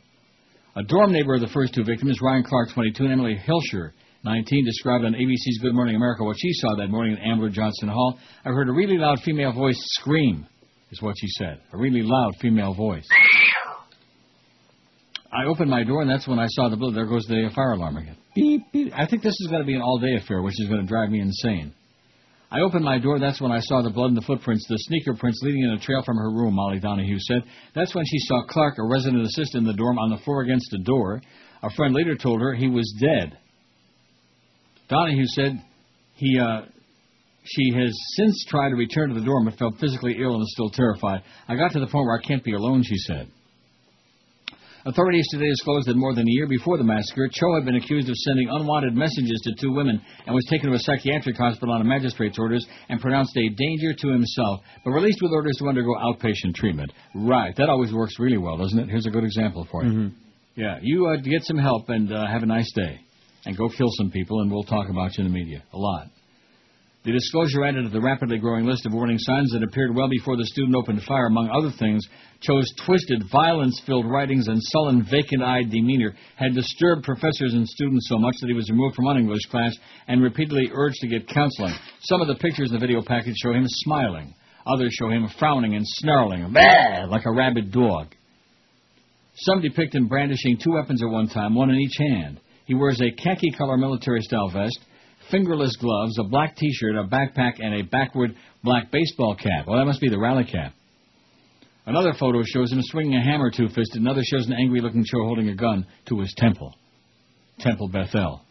A 0.76 0.82
dorm 0.82 1.10
neighbor 1.10 1.34
of 1.34 1.40
the 1.40 1.48
first 1.48 1.72
two 1.72 1.84
victims, 1.84 2.20
Ryan 2.20 2.44
Clark, 2.44 2.68
22, 2.74 3.04
and 3.04 3.12
Emily 3.14 3.34
Hilscher, 3.34 3.92
19, 4.24 4.64
described 4.66 5.06
on 5.06 5.14
ABC's 5.14 5.58
Good 5.62 5.74
Morning 5.74 5.96
America 5.96 6.22
what 6.22 6.36
she 6.38 6.52
saw 6.52 6.76
that 6.76 6.88
morning 6.88 7.16
in 7.16 7.30
Ambler 7.30 7.48
Johnston 7.48 7.88
Hall. 7.88 8.18
I 8.44 8.50
heard 8.50 8.68
a 8.68 8.72
really 8.72 8.98
loud 8.98 9.20
female 9.20 9.54
voice 9.54 9.78
scream, 9.98 10.46
is 10.90 11.00
what 11.00 11.14
she 11.18 11.28
said. 11.38 11.62
A 11.72 11.78
really 11.78 12.02
loud 12.02 12.34
female 12.42 12.74
voice. 12.74 13.08
I 15.32 15.46
opened 15.46 15.70
my 15.70 15.82
door, 15.82 16.02
and 16.02 16.10
that's 16.10 16.28
when 16.28 16.38
I 16.38 16.46
saw 16.48 16.68
the. 16.68 16.76
There 16.94 17.06
goes 17.06 17.24
the 17.24 17.50
fire 17.54 17.72
alarm 17.72 17.96
again. 17.96 18.16
Beep, 18.34 18.70
beep. 18.70 18.92
I 18.94 19.06
think 19.06 19.22
this 19.22 19.34
is 19.40 19.48
going 19.48 19.62
to 19.62 19.66
be 19.66 19.76
an 19.76 19.80
all-day 19.80 20.16
affair, 20.22 20.42
which 20.42 20.60
is 20.60 20.68
going 20.68 20.82
to 20.82 20.86
drive 20.86 21.08
me 21.08 21.20
insane. 21.20 21.72
I 22.56 22.62
opened 22.62 22.84
my 22.86 22.98
door. 22.98 23.18
That's 23.18 23.40
when 23.40 23.52
I 23.52 23.60
saw 23.60 23.82
the 23.82 23.90
blood 23.90 24.08
and 24.08 24.16
the 24.16 24.22
footprints, 24.22 24.66
the 24.66 24.78
sneaker 24.78 25.14
prints 25.14 25.40
leading 25.42 25.64
in 25.64 25.72
a 25.72 25.78
trail 25.78 26.02
from 26.02 26.16
her 26.16 26.30
room, 26.30 26.54
Molly 26.54 26.80
Donahue 26.80 27.18
said. 27.18 27.42
That's 27.74 27.94
when 27.94 28.06
she 28.06 28.18
saw 28.20 28.46
Clark, 28.48 28.78
a 28.78 28.86
resident 28.86 29.26
assistant 29.26 29.66
in 29.66 29.66
the 29.66 29.76
dorm, 29.76 29.98
on 29.98 30.08
the 30.08 30.16
floor 30.24 30.40
against 30.40 30.70
the 30.70 30.78
door. 30.78 31.20
A 31.62 31.70
friend 31.70 31.94
later 31.94 32.16
told 32.16 32.40
her 32.40 32.54
he 32.54 32.68
was 32.68 32.90
dead. 32.98 33.36
Donahue 34.88 35.26
said 35.26 35.62
he, 36.14 36.38
uh, 36.38 36.62
she 37.44 37.74
has 37.74 37.94
since 38.14 38.46
tried 38.48 38.70
to 38.70 38.76
return 38.76 39.10
to 39.10 39.20
the 39.20 39.26
dorm 39.26 39.44
but 39.44 39.58
felt 39.58 39.78
physically 39.78 40.16
ill 40.18 40.34
and 40.34 40.42
is 40.42 40.52
still 40.52 40.70
terrified. 40.70 41.24
I 41.48 41.56
got 41.56 41.72
to 41.72 41.80
the 41.80 41.88
point 41.88 42.06
where 42.06 42.18
I 42.18 42.26
can't 42.26 42.42
be 42.42 42.54
alone, 42.54 42.82
she 42.84 42.96
said. 42.96 43.30
Authorities 44.86 45.26
today 45.32 45.48
disclosed 45.48 45.88
that 45.88 45.96
more 45.96 46.14
than 46.14 46.28
a 46.28 46.30
year 46.30 46.46
before 46.46 46.78
the 46.78 46.84
massacre, 46.84 47.28
Cho 47.32 47.56
had 47.56 47.64
been 47.64 47.74
accused 47.74 48.08
of 48.08 48.14
sending 48.18 48.48
unwanted 48.48 48.94
messages 48.94 49.40
to 49.42 49.52
two 49.60 49.72
women 49.72 50.00
and 50.24 50.32
was 50.32 50.46
taken 50.48 50.70
to 50.70 50.76
a 50.76 50.78
psychiatric 50.78 51.36
hospital 51.36 51.74
on 51.74 51.80
a 51.80 51.84
magistrate's 51.84 52.38
orders 52.38 52.64
and 52.88 53.00
pronounced 53.00 53.36
a 53.36 53.48
danger 53.48 53.92
to 53.92 54.08
himself, 54.12 54.60
but 54.84 54.92
released 54.92 55.18
with 55.20 55.32
orders 55.32 55.56
to 55.58 55.66
undergo 55.66 55.92
outpatient 55.96 56.54
treatment. 56.54 56.92
Right, 57.16 57.52
that 57.56 57.68
always 57.68 57.92
works 57.92 58.20
really 58.20 58.38
well, 58.38 58.58
doesn't 58.58 58.78
it? 58.78 58.88
Here's 58.88 59.06
a 59.06 59.10
good 59.10 59.24
example 59.24 59.66
for 59.72 59.82
you. 59.84 59.90
Yeah, 60.54 60.78
you 60.80 61.08
uh, 61.08 61.16
get 61.16 61.42
some 61.42 61.58
help 61.58 61.88
and 61.88 62.12
uh, 62.12 62.24
have 62.28 62.44
a 62.44 62.46
nice 62.46 62.70
day, 62.72 63.00
and 63.44 63.56
go 63.56 63.68
kill 63.68 63.88
some 63.98 64.12
people, 64.12 64.40
and 64.42 64.52
we'll 64.52 64.62
talk 64.62 64.88
about 64.88 65.18
you 65.18 65.24
in 65.24 65.32
the 65.32 65.36
media 65.36 65.64
a 65.72 65.76
lot. 65.76 66.06
The 67.06 67.12
disclosure 67.12 67.64
added 67.64 67.84
to 67.84 67.88
the 67.88 68.00
rapidly 68.00 68.38
growing 68.38 68.66
list 68.66 68.84
of 68.84 68.92
warning 68.92 69.16
signs 69.20 69.52
that 69.52 69.62
appeared 69.62 69.94
well 69.94 70.08
before 70.08 70.36
the 70.36 70.44
student 70.44 70.74
opened 70.74 71.04
fire. 71.04 71.26
Among 71.26 71.48
other 71.50 71.70
things, 71.78 72.04
Cho's 72.40 72.66
twisted, 72.84 73.22
violence-filled 73.30 74.10
writings 74.10 74.48
and 74.48 74.58
sullen, 74.60 75.06
vacant-eyed 75.08 75.70
demeanor 75.70 76.16
had 76.34 76.52
disturbed 76.52 77.04
professors 77.04 77.54
and 77.54 77.64
students 77.68 78.08
so 78.08 78.18
much 78.18 78.34
that 78.40 78.48
he 78.48 78.54
was 78.54 78.68
removed 78.70 78.96
from 78.96 79.04
one 79.04 79.18
English 79.18 79.46
class 79.52 79.72
and 80.08 80.20
repeatedly 80.20 80.68
urged 80.74 80.96
to 80.96 81.06
get 81.06 81.28
counseling. 81.28 81.74
Some 82.00 82.20
of 82.20 82.26
the 82.26 82.34
pictures 82.34 82.70
in 82.70 82.74
the 82.74 82.84
video 82.84 83.00
package 83.06 83.36
show 83.40 83.52
him 83.52 83.66
smiling. 83.68 84.34
Others 84.66 84.92
show 84.98 85.08
him 85.08 85.28
frowning 85.38 85.76
and 85.76 85.84
snarling, 85.86 86.52
"Bah!" 86.52 87.06
like 87.08 87.24
a 87.24 87.30
rabid 87.30 87.70
dog. 87.70 88.16
Some 89.36 89.60
depict 89.60 89.94
him 89.94 90.08
brandishing 90.08 90.58
two 90.58 90.72
weapons 90.72 91.04
at 91.04 91.08
one 91.08 91.28
time, 91.28 91.54
one 91.54 91.70
in 91.70 91.76
each 91.76 91.98
hand. 91.98 92.40
He 92.64 92.74
wears 92.74 93.00
a 93.00 93.12
khaki 93.12 93.52
color 93.52 93.76
military 93.76 94.22
style 94.22 94.48
vest, 94.48 94.80
fingerless 95.30 95.76
gloves, 95.76 96.18
a 96.18 96.24
black 96.24 96.56
t 96.56 96.70
shirt, 96.72 96.96
a 96.96 97.04
backpack, 97.04 97.54
and 97.58 97.74
a 97.74 97.82
backward 97.82 98.34
black 98.62 98.90
baseball 98.90 99.36
cap. 99.36 99.66
Well, 99.66 99.78
that 99.78 99.84
must 99.84 100.00
be 100.00 100.08
the 100.08 100.18
rally 100.18 100.44
cap. 100.44 100.72
Another 101.86 102.12
photo 102.18 102.42
shows 102.44 102.72
him 102.72 102.80
swinging 102.82 103.14
a 103.14 103.22
hammer 103.22 103.50
two 103.50 103.68
fisted. 103.68 104.02
Another 104.02 104.22
shows 104.24 104.46
an 104.46 104.54
angry 104.54 104.80
looking 104.80 105.04
Cho 105.04 105.18
holding 105.24 105.48
a 105.48 105.54
gun 105.54 105.86
to 106.08 106.18
his 106.18 106.34
temple. 106.36 106.74
Temple 107.60 107.88
Bethel. 107.88 108.42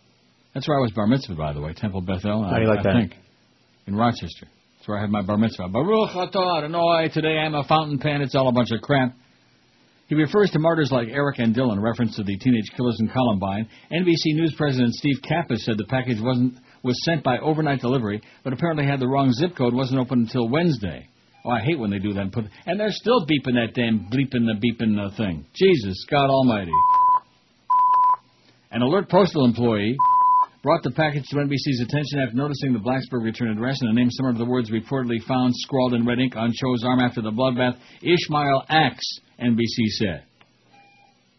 That's 0.53 0.67
where 0.69 0.78
I 0.78 0.82
was 0.82 0.91
bar 0.91 1.05
mitzvah, 1.05 1.36
by 1.36 1.51
the 1.51 1.59
way. 1.59 1.73
Temple 1.73 2.01
Bethel. 2.01 2.43
How 2.43 2.55
do 2.55 2.61
you 2.61 2.69
like 2.69 2.80
I 2.80 2.84
that? 2.84 2.93
think. 2.93 3.15
In 3.88 3.95
Rochester. 3.95 4.47
That's 4.78 4.88
where 4.88 4.97
I 4.97 5.01
had 5.01 5.09
my 5.09 5.21
bar 5.21 5.38
mitzvah. 5.38 5.67
Baruch 5.67 6.11
atah 6.11 6.59
Adonai. 6.59 7.09
Today 7.13 7.38
I'm 7.38 7.55
a 7.55 7.65
fountain 7.65 7.99
pen. 7.99 8.21
It's 8.21 8.36
all 8.36 8.47
a 8.47 8.53
bunch 8.53 8.71
of 8.71 8.82
crap. 8.82 9.13
He 10.07 10.15
refers 10.15 10.51
to 10.51 10.59
martyrs 10.59 10.91
like 10.91 11.07
Eric 11.09 11.39
and 11.39 11.55
Dylan, 11.55 11.82
reference 11.82 12.15
to 12.15 12.23
the 12.23 12.38
teenage 12.38 12.69
killers 12.78 12.97
in 12.99 13.09
Columbine. 13.09 13.67
NBC 13.91 14.36
News 14.36 14.53
President 14.55 14.93
Steve 14.93 15.17
Capus 15.28 15.65
said 15.65 15.78
the 15.78 15.86
package 15.86 16.21
wasn't 16.21 16.53
was 16.86 17.03
sent 17.03 17.23
by 17.23 17.38
overnight 17.39 17.81
delivery, 17.81 18.21
but 18.43 18.53
apparently 18.53 18.86
had 18.86 18.99
the 18.99 19.07
wrong 19.07 19.31
zip 19.33 19.57
code. 19.57 19.73
wasn't 19.73 19.99
open 19.99 20.19
until 20.19 20.47
Wednesday. 20.47 21.07
Oh, 21.43 21.49
I 21.49 21.59
hate 21.59 21.77
when 21.77 21.91
they 21.91 21.99
do 21.99 22.13
that. 22.13 22.21
And, 22.21 22.31
put, 22.31 22.45
and 22.65 22.79
they're 22.79 22.91
still 22.91 23.25
beeping 23.25 23.53
that 23.53 23.73
damn 23.75 24.07
bleeping 24.09 24.45
the 24.45 24.55
beeping 24.57 24.97
uh, 24.97 25.15
thing. 25.17 25.45
Jesus, 25.53 26.05
God 26.09 26.29
Almighty. 26.29 26.71
An 28.71 28.81
alert 28.81 29.09
postal 29.09 29.45
employee 29.45 29.95
brought 30.63 30.81
the 30.81 30.91
package 30.91 31.23
to 31.27 31.36
NBC's 31.36 31.81
attention 31.81 32.19
after 32.19 32.36
noticing 32.36 32.73
the 32.73 32.79
Blacksburg 32.79 33.23
return 33.23 33.49
address 33.49 33.77
and 33.81 33.91
a 33.91 33.93
name 33.93 34.09
similar 34.09 34.33
to 34.33 34.39
the 34.39 34.49
words 34.49 34.71
reportedly 34.71 35.21
found 35.27 35.53
scrawled 35.55 35.93
in 35.93 36.05
red 36.05 36.19
ink 36.19 36.36
on 36.36 36.51
Cho's 36.51 36.83
arm 36.83 36.99
after 36.99 37.21
the 37.21 37.31
bloodbath. 37.31 37.77
Ishmael 38.01 38.63
Axe, 38.67 39.19
NBC 39.39 39.86
said. 39.89 40.23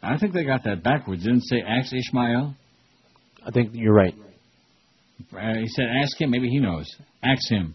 I 0.02 0.18
think 0.18 0.32
they 0.32 0.44
got 0.44 0.62
that 0.64 0.84
backwards. 0.84 1.24
Didn't 1.24 1.42
say 1.42 1.62
Axe 1.66 1.92
Ishmael? 1.92 2.54
I 3.44 3.50
think 3.50 3.70
you're 3.72 3.92
right. 3.94 4.14
Uh, 5.32 5.54
he 5.54 5.68
said, 5.68 5.86
ask 6.02 6.20
him. 6.20 6.30
Maybe 6.30 6.48
he 6.48 6.58
knows. 6.58 6.86
Ask 7.22 7.50
him. 7.50 7.74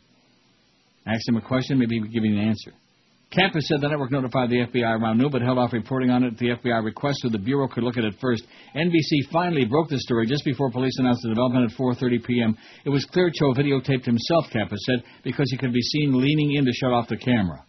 Ask 1.05 1.27
him 1.27 1.37
a 1.37 1.41
question. 1.41 1.79
Maybe 1.79 1.95
he 1.95 2.01
will 2.01 2.07
give 2.09 2.23
you 2.23 2.37
an 2.37 2.47
answer. 2.47 2.71
Capus 3.31 3.65
said 3.69 3.79
the 3.79 3.87
network 3.87 4.11
notified 4.11 4.49
the 4.49 4.67
FBI 4.67 4.99
around 4.99 5.17
noon, 5.17 5.31
but 5.31 5.41
held 5.41 5.57
off 5.57 5.71
reporting 5.71 6.09
on 6.09 6.23
it 6.23 6.33
at 6.33 6.37
the 6.37 6.49
FBI 6.49 6.83
request 6.83 7.19
so 7.21 7.29
the 7.29 7.39
Bureau 7.39 7.65
could 7.65 7.83
look 7.83 7.95
at 7.97 8.03
it 8.03 8.13
first. 8.19 8.43
NBC 8.75 9.31
finally 9.31 9.63
broke 9.63 9.87
the 9.87 9.97
story 9.99 10.27
just 10.27 10.43
before 10.43 10.69
police 10.69 10.93
announced 10.99 11.21
the 11.23 11.29
development 11.29 11.71
at 11.71 11.77
4.30 11.77 12.25
p.m. 12.25 12.57
It 12.83 12.89
was 12.89 13.05
clear 13.05 13.31
Cho 13.33 13.53
videotaped 13.53 14.03
himself, 14.03 14.45
Capus 14.51 14.81
said, 14.85 15.03
because 15.23 15.49
he 15.49 15.57
could 15.57 15.71
be 15.71 15.81
seen 15.81 16.19
leaning 16.19 16.55
in 16.57 16.65
to 16.65 16.73
shut 16.73 16.91
off 16.91 17.07
the 17.07 17.15
camera. 17.15 17.63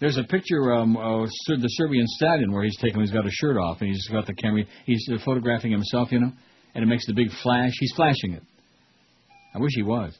There's 0.00 0.18
a 0.18 0.24
picture 0.24 0.74
um, 0.74 0.96
of 0.96 1.28
the 1.46 1.68
Serbian 1.68 2.06
stallion 2.08 2.52
where 2.52 2.64
he's 2.64 2.76
taken, 2.76 3.00
he's 3.00 3.12
got 3.12 3.24
his 3.24 3.34
shirt 3.34 3.56
off, 3.56 3.80
and 3.80 3.88
he's 3.88 4.08
got 4.08 4.26
the 4.26 4.34
camera, 4.34 4.64
he's 4.84 5.08
uh, 5.12 5.18
photographing 5.24 5.70
himself, 5.70 6.10
you 6.10 6.18
know, 6.18 6.32
and 6.74 6.82
it 6.82 6.88
makes 6.88 7.06
the 7.06 7.14
big 7.14 7.28
flash. 7.42 7.72
He's 7.78 7.92
flashing 7.94 8.32
it. 8.32 8.42
I 9.56 9.58
wish 9.58 9.72
he 9.74 9.82
was. 9.82 10.16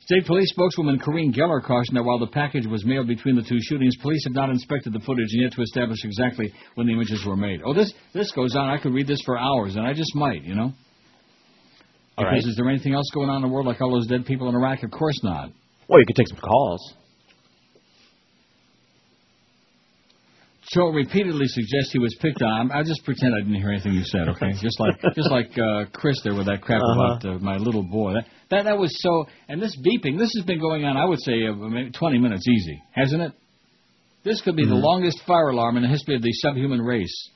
State 0.00 0.26
Police 0.26 0.50
spokeswoman 0.50 0.98
Corinne 0.98 1.32
Geller 1.32 1.62
cautioned 1.62 1.96
that 1.96 2.02
while 2.02 2.18
the 2.18 2.26
package 2.26 2.66
was 2.66 2.84
mailed 2.84 3.06
between 3.06 3.36
the 3.36 3.42
two 3.42 3.58
shootings, 3.60 3.96
police 4.02 4.24
have 4.24 4.34
not 4.34 4.50
inspected 4.50 4.92
the 4.92 4.98
footage 4.98 5.28
and 5.30 5.42
yet 5.42 5.52
to 5.52 5.62
establish 5.62 5.98
exactly 6.04 6.52
when 6.74 6.88
the 6.88 6.92
images 6.92 7.24
were 7.24 7.36
made. 7.36 7.60
Oh, 7.64 7.72
this 7.72 7.92
this 8.12 8.32
goes 8.32 8.56
on. 8.56 8.68
I 8.68 8.78
could 8.78 8.92
read 8.92 9.06
this 9.06 9.20
for 9.24 9.38
hours, 9.38 9.76
and 9.76 9.86
I 9.86 9.92
just 9.92 10.12
might, 10.16 10.42
you 10.42 10.56
know. 10.56 10.72
All 12.18 12.24
Because 12.24 12.32
right. 12.32 12.44
is 12.44 12.56
there 12.56 12.68
anything 12.68 12.94
else 12.94 13.08
going 13.14 13.30
on 13.30 13.36
in 13.36 13.42
the 13.42 13.48
world 13.54 13.66
like 13.66 13.80
all 13.80 13.92
those 13.92 14.08
dead 14.08 14.26
people 14.26 14.48
in 14.48 14.56
Iraq? 14.56 14.82
Of 14.82 14.90
course 14.90 15.22
not. 15.22 15.50
Well, 15.88 16.00
you 16.00 16.06
could 16.06 16.16
take 16.16 16.28
some 16.28 16.38
calls. 16.40 16.94
Cho 20.72 20.88
repeatedly 20.88 21.46
suggests 21.48 21.92
he 21.92 21.98
was 21.98 22.14
picked 22.20 22.40
on. 22.42 22.70
I'll 22.72 22.84
just 22.84 23.04
pretend 23.04 23.34
I 23.34 23.40
didn't 23.40 23.56
hear 23.60 23.70
anything 23.70 23.92
you 23.92 24.04
said, 24.04 24.28
okay? 24.30 24.52
just 24.60 24.80
like 24.80 25.00
just 25.14 25.30
like 25.30 25.50
uh, 25.58 25.84
Chris 25.92 26.16
there 26.24 26.34
with 26.34 26.46
that 26.46 26.62
crap 26.62 26.80
Uh-huh. 26.82 26.92
about 27.18 27.24
uh, 27.24 27.38
my 27.40 27.56
little 27.56 27.82
boy. 27.82 28.14
That, 28.14 28.24
that 28.50 28.62
that 28.64 28.78
was 28.78 28.90
so. 29.02 29.26
And 29.48 29.60
this 29.60 29.76
beeping, 29.76 30.18
this 30.18 30.32
has 30.36 30.44
been 30.46 30.60
going 30.60 30.84
on. 30.84 30.96
I 30.96 31.04
would 31.04 31.20
say 31.20 31.46
uh, 31.46 31.52
maybe 31.54 31.90
20 31.90 32.18
minutes 32.18 32.46
easy, 32.48 32.82
hasn't 32.92 33.22
it? 33.22 33.32
This 34.24 34.40
could 34.40 34.56
be 34.56 34.64
the 34.64 34.74
Mhm. 34.74 34.82
longest 34.82 35.20
fire 35.26 35.48
alarm 35.48 35.76
in 35.76 35.82
the 35.82 35.88
history 35.88 36.14
of 36.16 36.22
the 36.22 36.32
subhuman 36.32 36.80
race. 36.80 37.28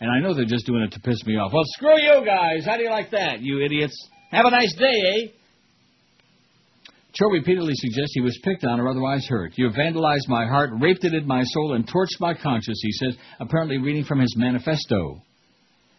And 0.00 0.10
I 0.10 0.20
know 0.20 0.32
they're 0.34 0.44
just 0.44 0.66
doing 0.66 0.82
it 0.82 0.92
to 0.92 1.00
piss 1.00 1.24
me 1.26 1.36
off. 1.36 1.52
Well, 1.52 1.64
screw 1.66 2.00
you 2.00 2.24
guys. 2.24 2.64
How 2.64 2.76
do 2.76 2.82
you 2.84 2.90
like 2.90 3.10
that, 3.10 3.40
you 3.40 3.62
idiots? 3.64 3.96
Have 4.30 4.46
a 4.46 4.50
nice 4.50 4.74
day, 4.74 4.86
eh? 4.86 5.26
Cho 7.14 7.26
repeatedly 7.26 7.74
suggests 7.74 8.12
he 8.14 8.20
was 8.20 8.38
picked 8.42 8.64
on 8.64 8.80
or 8.80 8.88
otherwise 8.88 9.24
hurt. 9.28 9.52
You 9.56 9.66
have 9.66 9.76
vandalized 9.76 10.28
my 10.28 10.46
heart, 10.46 10.70
raped 10.80 11.04
it 11.04 11.14
in 11.14 11.26
my 11.26 11.44
soul, 11.44 11.74
and 11.74 11.86
torched 11.86 12.18
my 12.18 12.34
conscience, 12.34 12.80
he 12.82 12.92
says, 12.92 13.16
apparently 13.38 13.78
reading 13.78 14.04
from 14.04 14.18
his 14.18 14.34
manifesto. 14.36 15.22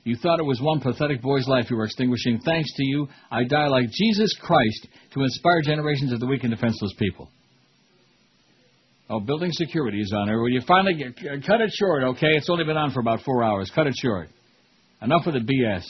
You 0.04 0.18
thought 0.18 0.40
it 0.40 0.46
was 0.46 0.62
one 0.62 0.82
pathetic 0.82 1.22
boy's 1.22 1.48
life 1.48 1.72
you 1.72 1.78
were 1.78 1.86
extinguishing. 1.86 2.40
Thanks 2.44 2.72
to 2.74 2.86
you, 2.86 3.08
I 3.32 3.46
die 3.46 3.68
like 3.68 3.90
Jesus 3.92 4.36
Christ 4.42 4.88
to 5.14 5.24
inspire 5.24 5.62
generations 5.64 6.12
of 6.12 6.20
the 6.20 6.28
weak 6.28 6.44
and 6.44 6.52
defenseless 6.52 6.94
people. 7.00 7.30
Oh, 9.10 9.20
building 9.20 9.52
security 9.52 10.02
is 10.02 10.14
on 10.16 10.28
there. 10.28 10.40
Will 10.40 10.50
you 10.50 10.62
finally 10.68 10.96
get, 10.96 11.16
cut 11.46 11.62
it 11.62 11.72
short, 11.74 12.04
okay? 12.04 12.32
It's 12.34 12.50
only 12.50 12.66
been 12.66 12.78
on 12.78 12.92
for 12.92 13.00
about 13.00 13.22
four 13.22 13.44
hours. 13.44 13.72
Cut 13.74 13.88
it 13.88 13.94
short. 14.02 14.28
Enough 15.02 15.26
with 15.26 15.36
the 15.36 15.42
BS. 15.42 15.84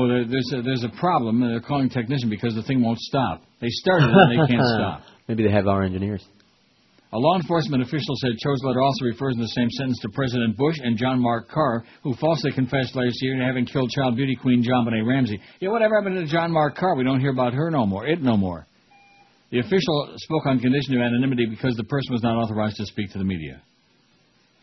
Oh, 0.00 0.08
there's 0.08 0.52
a, 0.56 0.62
there's 0.62 0.84
a 0.84 0.98
problem. 0.98 1.40
They're 1.40 1.60
calling 1.60 1.86
a 1.86 1.90
technician 1.90 2.30
because 2.30 2.54
the 2.54 2.62
thing 2.62 2.82
won't 2.82 2.98
stop. 2.98 3.42
They 3.60 3.68
started 3.68 4.08
it 4.08 4.16
and 4.16 4.32
they 4.32 4.52
can't 4.54 4.66
stop. 4.74 5.02
Maybe 5.28 5.44
they 5.44 5.50
have 5.50 5.66
our 5.66 5.82
engineers. 5.82 6.24
A 7.12 7.18
law 7.18 7.36
enforcement 7.36 7.82
official 7.82 8.14
said 8.22 8.38
Cho's 8.38 8.62
letter 8.62 8.80
also 8.80 9.04
refers 9.04 9.34
in 9.34 9.40
the 9.40 9.48
same 9.48 9.68
sentence 9.70 9.98
to 10.02 10.08
President 10.10 10.56
Bush 10.56 10.76
and 10.80 10.96
John 10.96 11.20
Mark 11.20 11.50
Carr, 11.50 11.84
who 12.04 12.14
falsely 12.14 12.52
confessed 12.52 12.94
last 12.94 13.16
year 13.20 13.36
to 13.36 13.44
having 13.44 13.66
killed 13.66 13.90
child 13.90 14.16
beauty 14.16 14.36
queen 14.40 14.62
JonBenet 14.62 15.04
Ramsey. 15.06 15.40
Yeah, 15.58 15.70
whatever 15.70 16.00
happened 16.00 16.24
to 16.24 16.32
John 16.32 16.52
Mark 16.52 16.76
Carr? 16.76 16.94
We 16.94 17.02
don't 17.02 17.20
hear 17.20 17.32
about 17.32 17.52
her 17.52 17.70
no 17.70 17.84
more. 17.84 18.06
It 18.06 18.22
no 18.22 18.36
more. 18.36 18.66
The 19.50 19.58
official 19.58 20.14
spoke 20.18 20.46
on 20.46 20.60
condition 20.60 20.94
of 20.94 21.02
anonymity 21.02 21.46
because 21.46 21.74
the 21.76 21.84
person 21.84 22.12
was 22.12 22.22
not 22.22 22.36
authorized 22.36 22.76
to 22.76 22.86
speak 22.86 23.10
to 23.12 23.18
the 23.18 23.24
media. 23.24 23.60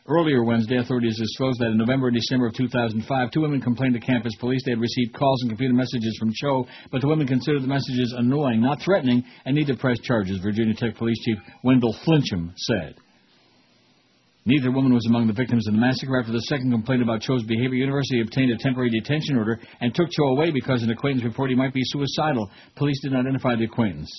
Earlier 0.09 0.41
Wednesday, 0.41 0.77
authorities 0.77 1.19
disclosed 1.19 1.59
that 1.59 1.71
in 1.71 1.77
November 1.77 2.07
and 2.07 2.15
December 2.15 2.47
of 2.47 2.53
2005, 2.53 3.31
two 3.31 3.41
women 3.41 3.59
complained 3.59 3.93
to 3.93 3.99
campus 3.99 4.33
police 4.39 4.61
they 4.63 4.71
had 4.71 4.79
received 4.79 5.13
calls 5.13 5.41
and 5.41 5.51
computer 5.51 5.73
messages 5.73 6.15
from 6.17 6.31
Cho, 6.33 6.65
but 6.91 7.01
the 7.01 7.09
women 7.09 7.27
considered 7.27 7.61
the 7.61 7.67
messages 7.67 8.15
annoying, 8.17 8.61
not 8.61 8.81
threatening, 8.81 9.21
and 9.43 9.53
need 9.53 9.67
to 9.67 9.75
press 9.75 9.99
charges, 9.99 10.39
Virginia 10.39 10.73
Tech 10.73 10.95
Police 10.95 11.19
Chief 11.25 11.37
Wendell 11.61 11.93
Flinchum 12.05 12.53
said. 12.55 12.95
Neither 14.45 14.71
woman 14.71 14.93
was 14.93 15.05
among 15.07 15.27
the 15.27 15.33
victims 15.33 15.67
of 15.67 15.73
the 15.73 15.79
massacre. 15.81 16.17
After 16.17 16.31
the 16.31 16.39
second 16.43 16.71
complaint 16.71 17.01
about 17.01 17.19
Cho's 17.19 17.43
behavior, 17.43 17.75
University 17.75 18.21
obtained 18.21 18.51
a 18.51 18.57
temporary 18.57 18.89
detention 18.89 19.35
order 19.35 19.59
and 19.81 19.93
took 19.93 20.09
Cho 20.09 20.23
away 20.23 20.51
because 20.51 20.83
an 20.83 20.89
acquaintance 20.89 21.25
reported 21.25 21.51
he 21.51 21.57
might 21.57 21.73
be 21.73 21.81
suicidal. 21.83 22.49
Police 22.77 23.01
did 23.03 23.11
not 23.11 23.25
identify 23.25 23.57
the 23.57 23.65
acquaintance. 23.65 24.09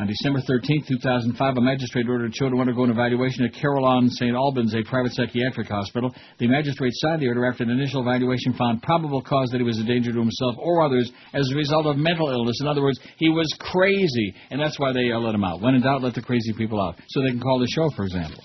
On 0.00 0.06
December 0.06 0.40
13, 0.40 0.84
2005, 0.88 1.56
a 1.58 1.60
magistrate 1.60 2.08
ordered 2.08 2.32
Cho 2.32 2.48
to 2.48 2.56
undergo 2.56 2.84
an 2.84 2.90
evaluation 2.90 3.44
at 3.44 3.52
Carilion 3.52 4.08
St. 4.08 4.34
Albans, 4.34 4.74
a 4.74 4.82
private 4.88 5.12
psychiatric 5.12 5.68
hospital. 5.68 6.14
The 6.38 6.48
magistrate 6.48 6.92
signed 6.94 7.20
the 7.20 7.28
order 7.28 7.44
after 7.44 7.64
an 7.64 7.70
initial 7.70 8.00
evaluation 8.00 8.54
found 8.54 8.80
probable 8.80 9.20
cause 9.20 9.50
that 9.50 9.58
he 9.58 9.62
was 9.62 9.78
a 9.78 9.84
danger 9.84 10.10
to 10.10 10.18
himself 10.18 10.54
or 10.56 10.80
others 10.80 11.12
as 11.34 11.50
a 11.52 11.54
result 11.54 11.84
of 11.84 11.98
mental 11.98 12.30
illness. 12.30 12.56
In 12.62 12.66
other 12.66 12.80
words, 12.80 12.98
he 13.18 13.28
was 13.28 13.46
crazy, 13.60 14.34
and 14.48 14.58
that's 14.58 14.80
why 14.80 14.90
they 14.94 15.12
uh, 15.12 15.18
let 15.18 15.34
him 15.34 15.44
out. 15.44 15.60
When 15.60 15.74
in 15.74 15.82
doubt, 15.82 16.00
let 16.00 16.14
the 16.14 16.22
crazy 16.22 16.54
people 16.54 16.80
out. 16.80 16.96
So 17.08 17.20
they 17.20 17.28
can 17.28 17.40
call 17.40 17.58
the 17.58 17.68
show, 17.68 17.90
for 17.94 18.04
example. 18.04 18.42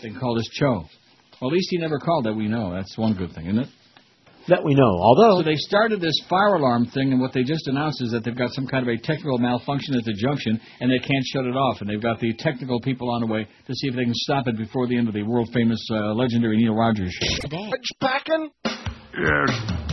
They 0.00 0.08
can 0.08 0.18
call 0.18 0.36
this 0.36 0.48
Cho. 0.54 0.86
Well, 1.38 1.50
at 1.50 1.52
least 1.52 1.68
he 1.68 1.76
never 1.76 1.98
called 1.98 2.24
that 2.24 2.32
we 2.32 2.48
know. 2.48 2.72
That's 2.72 2.96
one 2.96 3.12
good 3.12 3.34
thing, 3.34 3.44
isn't 3.44 3.58
it? 3.58 3.68
That 4.48 4.62
we 4.62 4.74
know. 4.74 4.98
Although 5.02 5.42
So 5.42 5.42
they 5.42 5.56
started 5.56 6.00
this 6.00 6.14
fire 6.30 6.54
alarm 6.54 6.86
thing, 6.86 7.10
and 7.12 7.20
what 7.20 7.32
they 7.32 7.42
just 7.42 7.66
announced 7.66 8.00
is 8.02 8.12
that 8.12 8.22
they've 8.24 8.36
got 8.36 8.52
some 8.52 8.66
kind 8.66 8.88
of 8.88 8.94
a 8.94 8.96
technical 8.96 9.38
malfunction 9.38 9.96
at 9.96 10.04
the 10.04 10.14
junction, 10.14 10.60
and 10.80 10.90
they 10.90 10.98
can't 10.98 11.24
shut 11.32 11.44
it 11.46 11.56
off. 11.56 11.80
And 11.80 11.90
they've 11.90 12.02
got 12.02 12.20
the 12.20 12.32
technical 12.38 12.80
people 12.80 13.10
on 13.10 13.22
the 13.22 13.26
way 13.26 13.42
to 13.44 13.74
see 13.74 13.88
if 13.88 13.96
they 13.96 14.04
can 14.04 14.14
stop 14.14 14.46
it 14.46 14.56
before 14.56 14.86
the 14.86 14.96
end 14.96 15.08
of 15.08 15.14
the 15.14 15.22
world 15.22 15.48
famous, 15.52 15.80
uh, 15.90 16.14
legendary 16.14 16.58
Neil 16.58 16.74
Rogers 16.74 17.12
show. 17.12 17.48
Packing? 18.00 18.50
Yes. 19.18 19.86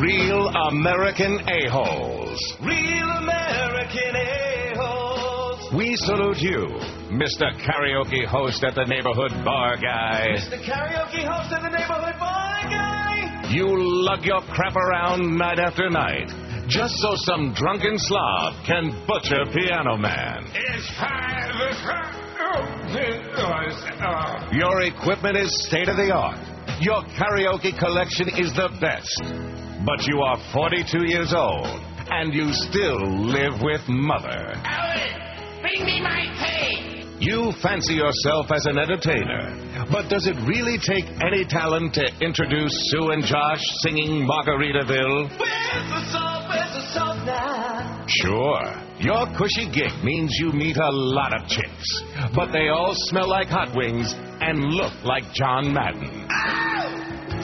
Real 0.00 0.48
American 0.70 1.38
a-holes. 1.46 2.38
Real 2.62 3.10
American 3.20 4.16
a-holes. 4.16 5.74
We 5.76 5.94
salute 5.96 6.38
you, 6.38 6.66
Mr. 7.12 7.52
Karaoke 7.64 8.26
host 8.26 8.64
at 8.64 8.74
the 8.74 8.84
neighborhood 8.84 9.32
bar 9.44 9.76
guy. 9.76 10.28
Mr. 10.36 10.58
Karaoke 10.64 11.24
host 11.24 11.52
at 11.52 11.62
the 11.62 11.68
neighborhood 11.68 12.18
bar 12.18 12.62
guy. 12.64 12.91
You 13.52 13.68
lug 13.68 14.24
your 14.24 14.40
crap 14.40 14.74
around 14.74 15.36
night 15.36 15.58
after 15.58 15.90
night, 15.90 16.28
just 16.68 16.94
so 16.96 17.10
some 17.16 17.52
drunken 17.54 17.98
slob 17.98 18.64
can 18.64 19.04
butcher 19.06 19.44
Piano 19.52 19.98
Man. 19.98 20.46
It's 20.54 20.88
five. 20.98 21.42
Your 24.52 24.82
equipment 24.82 25.36
is 25.36 25.66
state 25.68 25.88
of 25.88 25.96
the 25.96 26.10
art. 26.14 26.38
Your 26.80 27.02
karaoke 27.16 27.78
collection 27.78 28.28
is 28.38 28.52
the 28.54 28.70
best. 28.80 29.20
But 29.84 30.06
you 30.06 30.20
are 30.20 30.38
42 30.54 31.06
years 31.06 31.34
old, 31.36 31.66
and 32.10 32.32
you 32.32 32.52
still 32.52 33.00
live 33.20 33.60
with 33.60 33.82
Mother. 33.86 34.54
Bring 35.60 35.84
me 35.84 36.00
my 36.00 36.24
pay. 36.40 36.91
You 37.22 37.52
fancy 37.62 37.94
yourself 37.94 38.50
as 38.50 38.66
an 38.66 38.78
entertainer, 38.78 39.54
but 39.92 40.08
does 40.08 40.26
it 40.26 40.34
really 40.44 40.76
take 40.76 41.04
any 41.22 41.44
talent 41.44 41.94
to 41.94 42.02
introduce 42.20 42.72
Sue 42.90 43.10
and 43.10 43.22
Josh 43.22 43.62
singing 43.82 44.26
Margaritaville? 44.26 45.30
Where's 45.38 45.88
the 45.88 46.10
salt? 46.10 46.48
Where's 46.48 46.72
the 46.74 46.82
salt 46.92 47.24
now? 47.24 48.04
Sure. 48.08 48.74
Your 48.98 49.26
cushy 49.38 49.70
gig 49.70 49.92
means 50.02 50.36
you 50.40 50.50
meet 50.50 50.76
a 50.76 50.90
lot 50.90 51.32
of 51.40 51.48
chicks, 51.48 52.02
but 52.34 52.50
they 52.50 52.70
all 52.70 52.92
smell 52.92 53.28
like 53.28 53.46
hot 53.46 53.72
wings 53.72 54.12
and 54.40 54.58
look 54.74 54.92
like 55.04 55.22
John 55.32 55.72
Madden. 55.72 56.26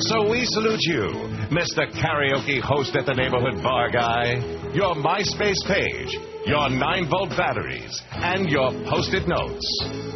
So 0.00 0.30
we 0.30 0.44
salute 0.44 0.78
you, 0.82 1.10
Mr. 1.50 1.90
Karaoke 1.90 2.60
host 2.60 2.94
at 2.94 3.04
the 3.04 3.14
neighborhood 3.14 3.60
bar 3.64 3.90
guy, 3.90 4.34
your 4.72 4.94
MySpace 4.94 5.58
page, 5.66 6.16
your 6.46 6.70
9 6.70 7.10
volt 7.10 7.30
batteries, 7.30 8.00
and 8.12 8.48
your 8.48 8.70
post 8.88 9.12
it 9.12 9.26
notes. 9.26 9.66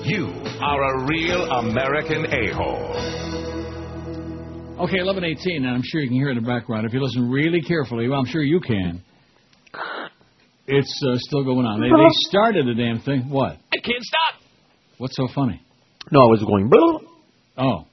You 0.05 0.29
are 0.63 0.83
a 0.85 1.07
real 1.09 1.51
American 1.51 2.27
a 2.27 2.55
hole. 2.55 2.95
Okay, 4.87 5.03
1118, 5.03 5.65
and 5.65 5.75
I'm 5.75 5.83
sure 5.85 6.01
you 6.01 6.09
can 6.09 6.17
hear 6.17 6.29
it 6.29 6.37
in 6.37 6.45
the 6.45 6.49
background. 6.49 6.87
If 6.87 6.93
you 6.93 7.03
listen 7.03 7.29
really 7.29 7.61
carefully, 7.61 8.09
well, 8.09 8.21
I'm 8.21 8.27
sure 8.27 8.43
you 8.43 8.61
can. 8.61 9.03
It's 10.69 11.03
uh, 11.09 11.17
still 11.19 11.43
going 11.43 11.67
on. 11.67 11.81
They, 11.81 11.89
they 11.89 12.09
started 12.29 12.67
the 12.67 12.75
damn 12.75 13.01
thing. 13.01 13.29
What? 13.29 13.59
I 13.73 13.81
can't 13.83 14.03
stop. 14.03 14.43
What's 14.99 15.17
so 15.17 15.27
funny? 15.35 15.61
No, 16.13 16.21
I 16.21 16.27
was 16.27 16.45
going. 16.45 16.69
"Blah." 16.69 17.01
Oh. 17.59 17.87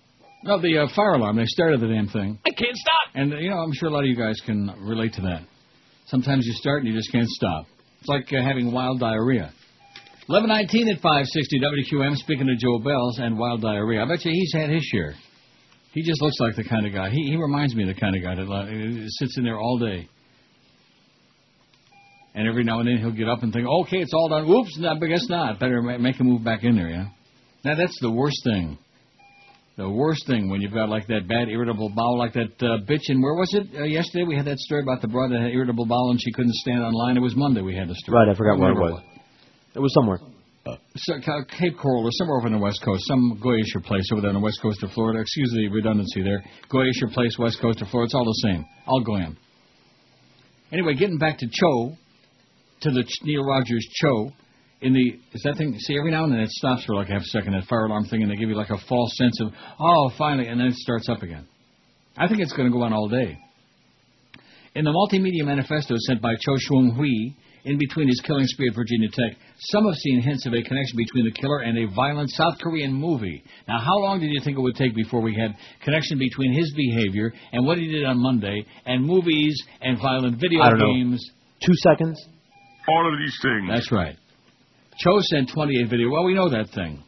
No, 0.44 0.62
the 0.62 0.78
uh, 0.78 0.88
fire 0.96 1.14
alarm. 1.14 1.36
They 1.36 1.46
started 1.46 1.82
the 1.82 1.88
damn 1.88 2.08
thing. 2.08 2.40
I 2.46 2.52
can't 2.52 2.76
stop. 2.76 3.16
And, 3.16 3.32
you 3.42 3.50
know, 3.50 3.58
I'm 3.58 3.74
sure 3.74 3.90
a 3.90 3.92
lot 3.92 4.04
of 4.04 4.10
you 4.10 4.16
guys 4.16 4.40
can 4.46 4.74
relate 4.80 5.14
to 5.14 5.22
that. 5.22 5.42
Sometimes 6.08 6.46
you 6.46 6.54
start 6.54 6.84
and 6.84 6.92
you 6.92 6.98
just 6.98 7.12
can't 7.12 7.28
stop. 7.28 7.66
It's 8.00 8.08
like 8.08 8.32
uh, 8.32 8.42
having 8.42 8.72
wild 8.72 9.00
diarrhea. 9.00 9.52
1119 10.28 10.90
at 10.90 11.02
560 11.02 11.60
WQAM, 11.60 12.16
speaking 12.16 12.48
to 12.48 12.56
Joe 12.56 12.80
Bells 12.80 13.20
and 13.20 13.38
wild 13.38 13.62
diarrhea. 13.62 14.04
I 14.04 14.08
bet 14.08 14.24
you 14.24 14.32
he's 14.32 14.54
had 14.54 14.70
his 14.70 14.84
share. 14.84 15.16
He 15.92 16.04
just 16.04 16.22
looks 16.22 16.40
like 16.40 16.56
the 16.56 16.64
kind 16.64 16.86
of 16.86 16.94
guy. 16.94 17.10
He, 17.10 17.32
he 17.32 17.36
reminds 17.36 17.76
me 17.76 17.90
of 17.90 17.94
the 17.94 18.00
kind 18.00 18.16
of 18.16 18.22
guy 18.22 18.36
that 18.36 18.50
uh, 18.50 19.08
sits 19.08 19.38
in 19.38 19.44
there 19.44 19.58
all 19.58 19.80
day. 19.80 20.08
And 22.36 22.48
every 22.48 22.64
now 22.64 22.80
and 22.80 22.88
then 22.88 22.98
he'll 23.00 23.12
get 23.12 23.28
up 23.28 23.44
and 23.44 23.52
think, 23.52 23.68
okay, 23.68 23.98
it's 23.98 24.14
all 24.14 24.30
done. 24.30 24.48
Whoops, 24.48 24.78
no, 24.78 24.90
I 24.90 25.08
guess 25.08 25.28
not. 25.28 25.60
Better 25.60 25.82
make 25.82 26.20
a 26.20 26.24
move 26.24 26.44
back 26.44 26.64
in 26.64 26.76
there, 26.76 26.90
yeah? 26.90 27.08
Now, 27.66 27.76
that's 27.76 27.98
the 28.00 28.12
worst 28.12 28.38
thing. 28.46 28.78
The 29.80 29.90
worst 29.90 30.28
thing 30.28 30.50
when 30.50 30.60
you've 30.60 30.74
got 30.74 30.90
like 30.90 31.08
that 31.08 31.26
bad 31.30 31.48
irritable 31.48 31.88
bowel, 31.96 32.18
like 32.18 32.34
that 32.34 32.52
uh, 32.60 32.84
bitch. 32.84 33.08
And 33.08 33.24
where 33.24 33.36
was 33.36 33.54
it 33.54 33.64
uh, 33.80 33.86
yesterday? 33.86 34.26
We 34.28 34.36
had 34.36 34.46
that 34.46 34.60
story 34.60 34.82
about 34.82 35.02
the 35.02 35.08
broad 35.08 35.32
that 35.32 35.40
had 35.40 35.52
irritable 35.52 35.86
bowel 35.86 36.12
and 36.12 36.20
she 36.22 36.34
couldn't 36.34 36.54
stand 36.56 36.84
online. 36.84 37.16
It 37.16 37.22
was 37.22 37.34
Monday 37.38 37.62
we 37.62 37.78
had 37.78 37.88
the 37.88 37.96
story. 37.96 38.20
Right, 38.20 38.28
I 38.28 38.36
forgot 38.36 38.60
where 38.60 38.72
it 38.72 38.76
was. 38.76 39.02
It 39.76 39.80
was 39.80 39.94
somewhere. 39.94 40.20
So, 40.98 41.14
Ca- 41.24 41.46
Cape 41.58 41.78
Coral 41.82 42.04
or 42.04 42.12
somewhere 42.12 42.40
over 42.40 42.48
on 42.48 42.54
the 42.54 42.60
West 42.60 42.82
Coast, 42.84 43.08
some 43.08 43.40
Goyisher 43.42 43.82
place 43.82 44.04
over 44.12 44.20
there 44.20 44.32
on 44.32 44.36
the 44.36 44.44
West 44.44 44.60
Coast 44.62 44.84
of 44.84 44.92
Florida. 44.92 45.22
Excuse 45.22 45.50
the 45.56 45.70
redundancy 45.70 46.24
there. 46.24 46.44
Goyisher 46.70 47.10
place, 47.14 47.38
West 47.40 47.62
Coast 47.62 47.82
of 47.82 47.88
Florida. 47.88 48.08
It's 48.08 48.16
all 48.16 48.26
the 48.26 48.50
same. 48.52 48.66
All 48.86 49.02
Goyam. 49.02 49.38
Anyway, 50.74 50.94
getting 50.96 51.18
back 51.18 51.38
to 51.38 51.48
Cho, 51.48 51.96
to 52.82 52.92
the 52.92 53.06
Neil 53.24 53.46
Rogers 53.46 53.88
Cho, 53.94 54.34
in 54.82 54.94
the 54.94 55.20
is 55.34 55.42
that 55.44 55.58
thing? 55.58 55.78
See, 55.80 55.98
every 55.98 56.12
now 56.12 56.24
and 56.24 56.34
then 56.34 56.40
it 56.40 56.50
stops 56.50 56.86
for 56.86 56.96
like 56.96 57.08
half 57.08 57.22
a 57.22 57.26
second, 57.26 57.54
that 57.54 57.66
fire 57.66 57.86
alarm 57.86 58.06
thing, 58.06 58.22
and 58.22 58.32
they 58.32 58.36
give 58.36 58.50
you 58.50 58.56
like 58.56 58.70
a 58.70 58.78
false 58.88 59.12
sense 59.18 59.40
of 59.42 59.52
oh, 59.80 60.12
finally, 60.18 60.48
and 60.48 60.60
then 60.60 60.68
it 60.68 60.76
starts 60.76 61.10
up 61.10 61.22
again. 61.22 61.48
I 62.18 62.28
think 62.28 62.42
it's 62.42 62.54
going 62.54 62.70
to 62.70 62.74
go 62.74 62.84
on 62.84 62.94
all 62.94 63.08
day. 63.08 63.38
In 64.76 64.86
the 64.86 64.92
multimedia 64.92 65.46
manifesto 65.46 65.96
sent 65.98 66.22
by 66.22 66.36
Cho 66.36 66.54
Seung 66.70 66.96
Hui, 66.96 67.36
in 67.66 67.78
between 67.78 68.08
his 68.08 68.22
killing 68.26 68.46
spree 68.46 68.70
at 68.70 68.76
Virginia 68.76 69.10
Tech, 69.12 69.38
some 69.60 69.86
have 69.86 69.96
seen 69.96 70.22
hints 70.22 70.46
of 70.46 70.54
a 70.54 70.62
connection 70.62 70.96
between 70.96 71.26
the 71.26 71.32
killer 71.32 71.60
and 71.60 71.78
a 71.78 71.94
violent 71.94 72.30
South 72.32 72.58
Korean 72.62 72.94
movie. 72.94 73.44
Now, 73.68 73.80
how 73.80 73.98
long 74.00 74.20
did 74.20 74.30
you 74.30 74.40
think 74.44 74.58
it 74.58 74.62
would 74.62 74.76
take 74.76 74.96
before 74.96 75.22
we 75.22 75.36
had 75.36 75.56
connection 75.84 76.18
between 76.18 76.54
his 76.54 76.74
behavior 76.74 77.34
and 77.52 77.66
what 77.66 77.78
he 77.78 77.88
did 77.88 78.06
on 78.06 78.22
Monday 78.22 78.66
and 78.86 79.04
movies 79.06 79.56
and 79.82 79.98
violent 80.00 80.40
video 80.40 80.62
I 80.62 80.70
don't 80.70 80.80
know. 80.80 80.94
games? 80.94 81.32
Two 81.66 81.76
seconds. 81.76 82.18
All 82.88 83.12
of 83.12 83.20
these 83.20 83.38
things. 83.42 83.70
That's 83.70 83.92
right. 83.92 84.16
Cho 85.00 85.12
sent 85.22 85.50
28 85.54 85.89
video. 85.89 86.10
Well, 86.10 86.26
we 86.26 86.34
know 86.34 86.50
that 86.50 86.70
thing. 86.76 87.02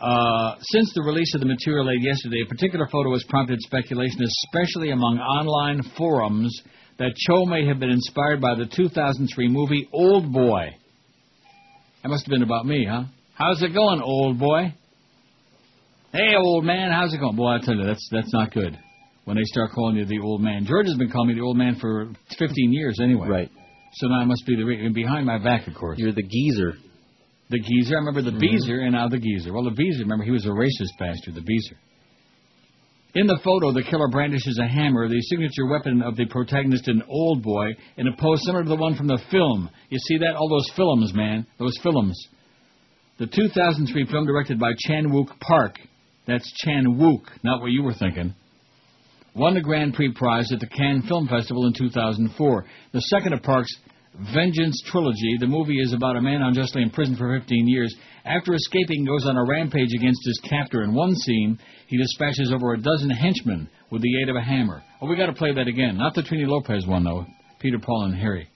Uh, 0.00 0.56
since 0.60 0.92
the 0.94 1.02
release 1.02 1.34
of 1.34 1.40
the 1.40 1.46
material 1.46 1.86
late 1.86 2.02
yesterday, 2.02 2.42
a 2.44 2.48
particular 2.48 2.86
photo 2.90 3.12
has 3.12 3.24
prompted 3.28 3.60
speculation, 3.60 4.20
especially 4.22 4.90
among 4.90 5.18
online 5.18 5.82
forums, 5.96 6.62
that 6.98 7.14
Cho 7.26 7.44
may 7.46 7.66
have 7.66 7.78
been 7.78 7.90
inspired 7.90 8.40
by 8.40 8.54
the 8.54 8.66
2003 8.66 9.48
movie 9.48 9.88
Old 9.92 10.32
Boy. 10.32 10.76
That 12.02 12.08
must 12.08 12.24
have 12.26 12.30
been 12.30 12.42
about 12.42 12.66
me, 12.66 12.86
huh? 12.88 13.04
How's 13.34 13.62
it 13.62 13.74
going, 13.74 14.00
old 14.00 14.38
boy? 14.38 14.72
Hey, 16.12 16.34
old 16.38 16.64
man, 16.64 16.90
how's 16.90 17.12
it 17.12 17.18
going? 17.18 17.36
Boy, 17.36 17.48
I 17.48 17.58
tell 17.62 17.74
you, 17.74 17.84
that's 17.84 18.08
that's 18.10 18.32
not 18.32 18.52
good. 18.52 18.78
When 19.24 19.36
they 19.36 19.42
start 19.44 19.72
calling 19.74 19.96
you 19.96 20.06
the 20.06 20.20
old 20.20 20.40
man. 20.40 20.64
George 20.64 20.86
has 20.86 20.96
been 20.96 21.10
calling 21.10 21.28
me 21.28 21.34
the 21.34 21.44
old 21.44 21.56
man 21.56 21.76
for 21.78 22.08
15 22.38 22.72
years 22.72 22.98
anyway. 23.02 23.28
Right. 23.28 23.50
So 23.94 24.06
now 24.06 24.20
I 24.20 24.24
must 24.24 24.46
be 24.46 24.56
the 24.56 24.62
re- 24.62 24.88
behind 24.88 25.26
my 25.26 25.38
back, 25.38 25.66
of 25.66 25.74
course. 25.74 25.98
You're 25.98 26.12
the 26.12 26.22
geezer. 26.22 26.74
The 27.48 27.60
geezer. 27.60 27.96
I 27.96 27.98
remember 27.98 28.22
the 28.22 28.32
Mhm. 28.32 28.40
beezer 28.40 28.80
and 28.80 28.92
now 28.92 29.08
the 29.08 29.18
geezer. 29.18 29.52
Well, 29.52 29.64
the 29.64 29.70
beezer. 29.70 30.02
Remember, 30.02 30.24
he 30.24 30.32
was 30.32 30.46
a 30.46 30.50
racist 30.50 30.98
bastard. 30.98 31.34
The 31.34 31.42
beezer. 31.42 31.76
In 33.14 33.26
the 33.26 33.38
photo, 33.38 33.72
the 33.72 33.82
killer 33.82 34.08
brandishes 34.08 34.58
a 34.58 34.66
hammer, 34.66 35.08
the 35.08 35.20
signature 35.22 35.66
weapon 35.66 36.02
of 36.02 36.16
the 36.16 36.26
protagonist 36.26 36.86
in 36.88 37.02
Old 37.08 37.42
Boy, 37.42 37.74
in 37.96 38.06
a 38.08 38.12
pose 38.16 38.42
similar 38.44 38.64
to 38.64 38.68
the 38.68 38.76
one 38.76 38.94
from 38.94 39.06
the 39.06 39.16
film. 39.30 39.70
You 39.88 39.98
see 39.98 40.18
that? 40.18 40.34
All 40.36 40.48
those 40.48 40.68
films, 40.76 41.14
man. 41.14 41.46
Those 41.58 41.78
films. 41.78 42.28
The 43.18 43.26
2003 43.26 44.04
film 44.04 44.26
directed 44.26 44.58
by 44.58 44.72
Chan 44.86 45.06
Wook 45.06 45.40
Park. 45.40 45.80
That's 46.26 46.52
Chan 46.58 46.84
Wook, 46.84 47.22
not 47.42 47.62
what 47.62 47.70
you 47.70 47.82
were 47.82 47.94
thinking. 47.94 48.34
Won 49.34 49.54
the 49.54 49.60
Grand 49.62 49.94
Prix 49.94 50.12
prize 50.12 50.50
at 50.52 50.60
the 50.60 50.66
Cannes 50.66 51.02
Film 51.08 51.28
Festival 51.28 51.66
in 51.66 51.72
2004. 51.72 52.66
The 52.92 53.00
second 53.00 53.32
of 53.32 53.42
Park's 53.42 53.70
Vengeance 54.34 54.80
trilogy. 54.86 55.36
The 55.38 55.46
movie 55.46 55.78
is 55.78 55.92
about 55.92 56.16
a 56.16 56.22
man 56.22 56.40
unjustly 56.40 56.82
imprisoned 56.82 57.18
for 57.18 57.38
15 57.38 57.68
years. 57.68 57.94
After 58.24 58.54
escaping, 58.54 59.04
goes 59.04 59.26
on 59.26 59.36
a 59.36 59.44
rampage 59.44 59.92
against 59.94 60.20
his 60.24 60.40
captor. 60.48 60.82
In 60.82 60.94
one 60.94 61.14
scene, 61.14 61.58
he 61.86 61.98
dispatches 61.98 62.50
over 62.52 62.72
a 62.72 62.80
dozen 62.80 63.10
henchmen 63.10 63.68
with 63.90 64.00
the 64.02 64.22
aid 64.22 64.28
of 64.28 64.36
a 64.36 64.40
hammer. 64.40 64.82
Oh, 65.02 65.06
we 65.06 65.16
got 65.16 65.26
to 65.26 65.34
play 65.34 65.52
that 65.52 65.68
again. 65.68 65.98
Not 65.98 66.14
the 66.14 66.22
Trini 66.22 66.46
Lopez 66.46 66.86
one 66.86 67.04
though. 67.04 67.26
Peter, 67.60 67.78
Paul, 67.78 68.04
and 68.04 68.14
Harry. 68.14 68.48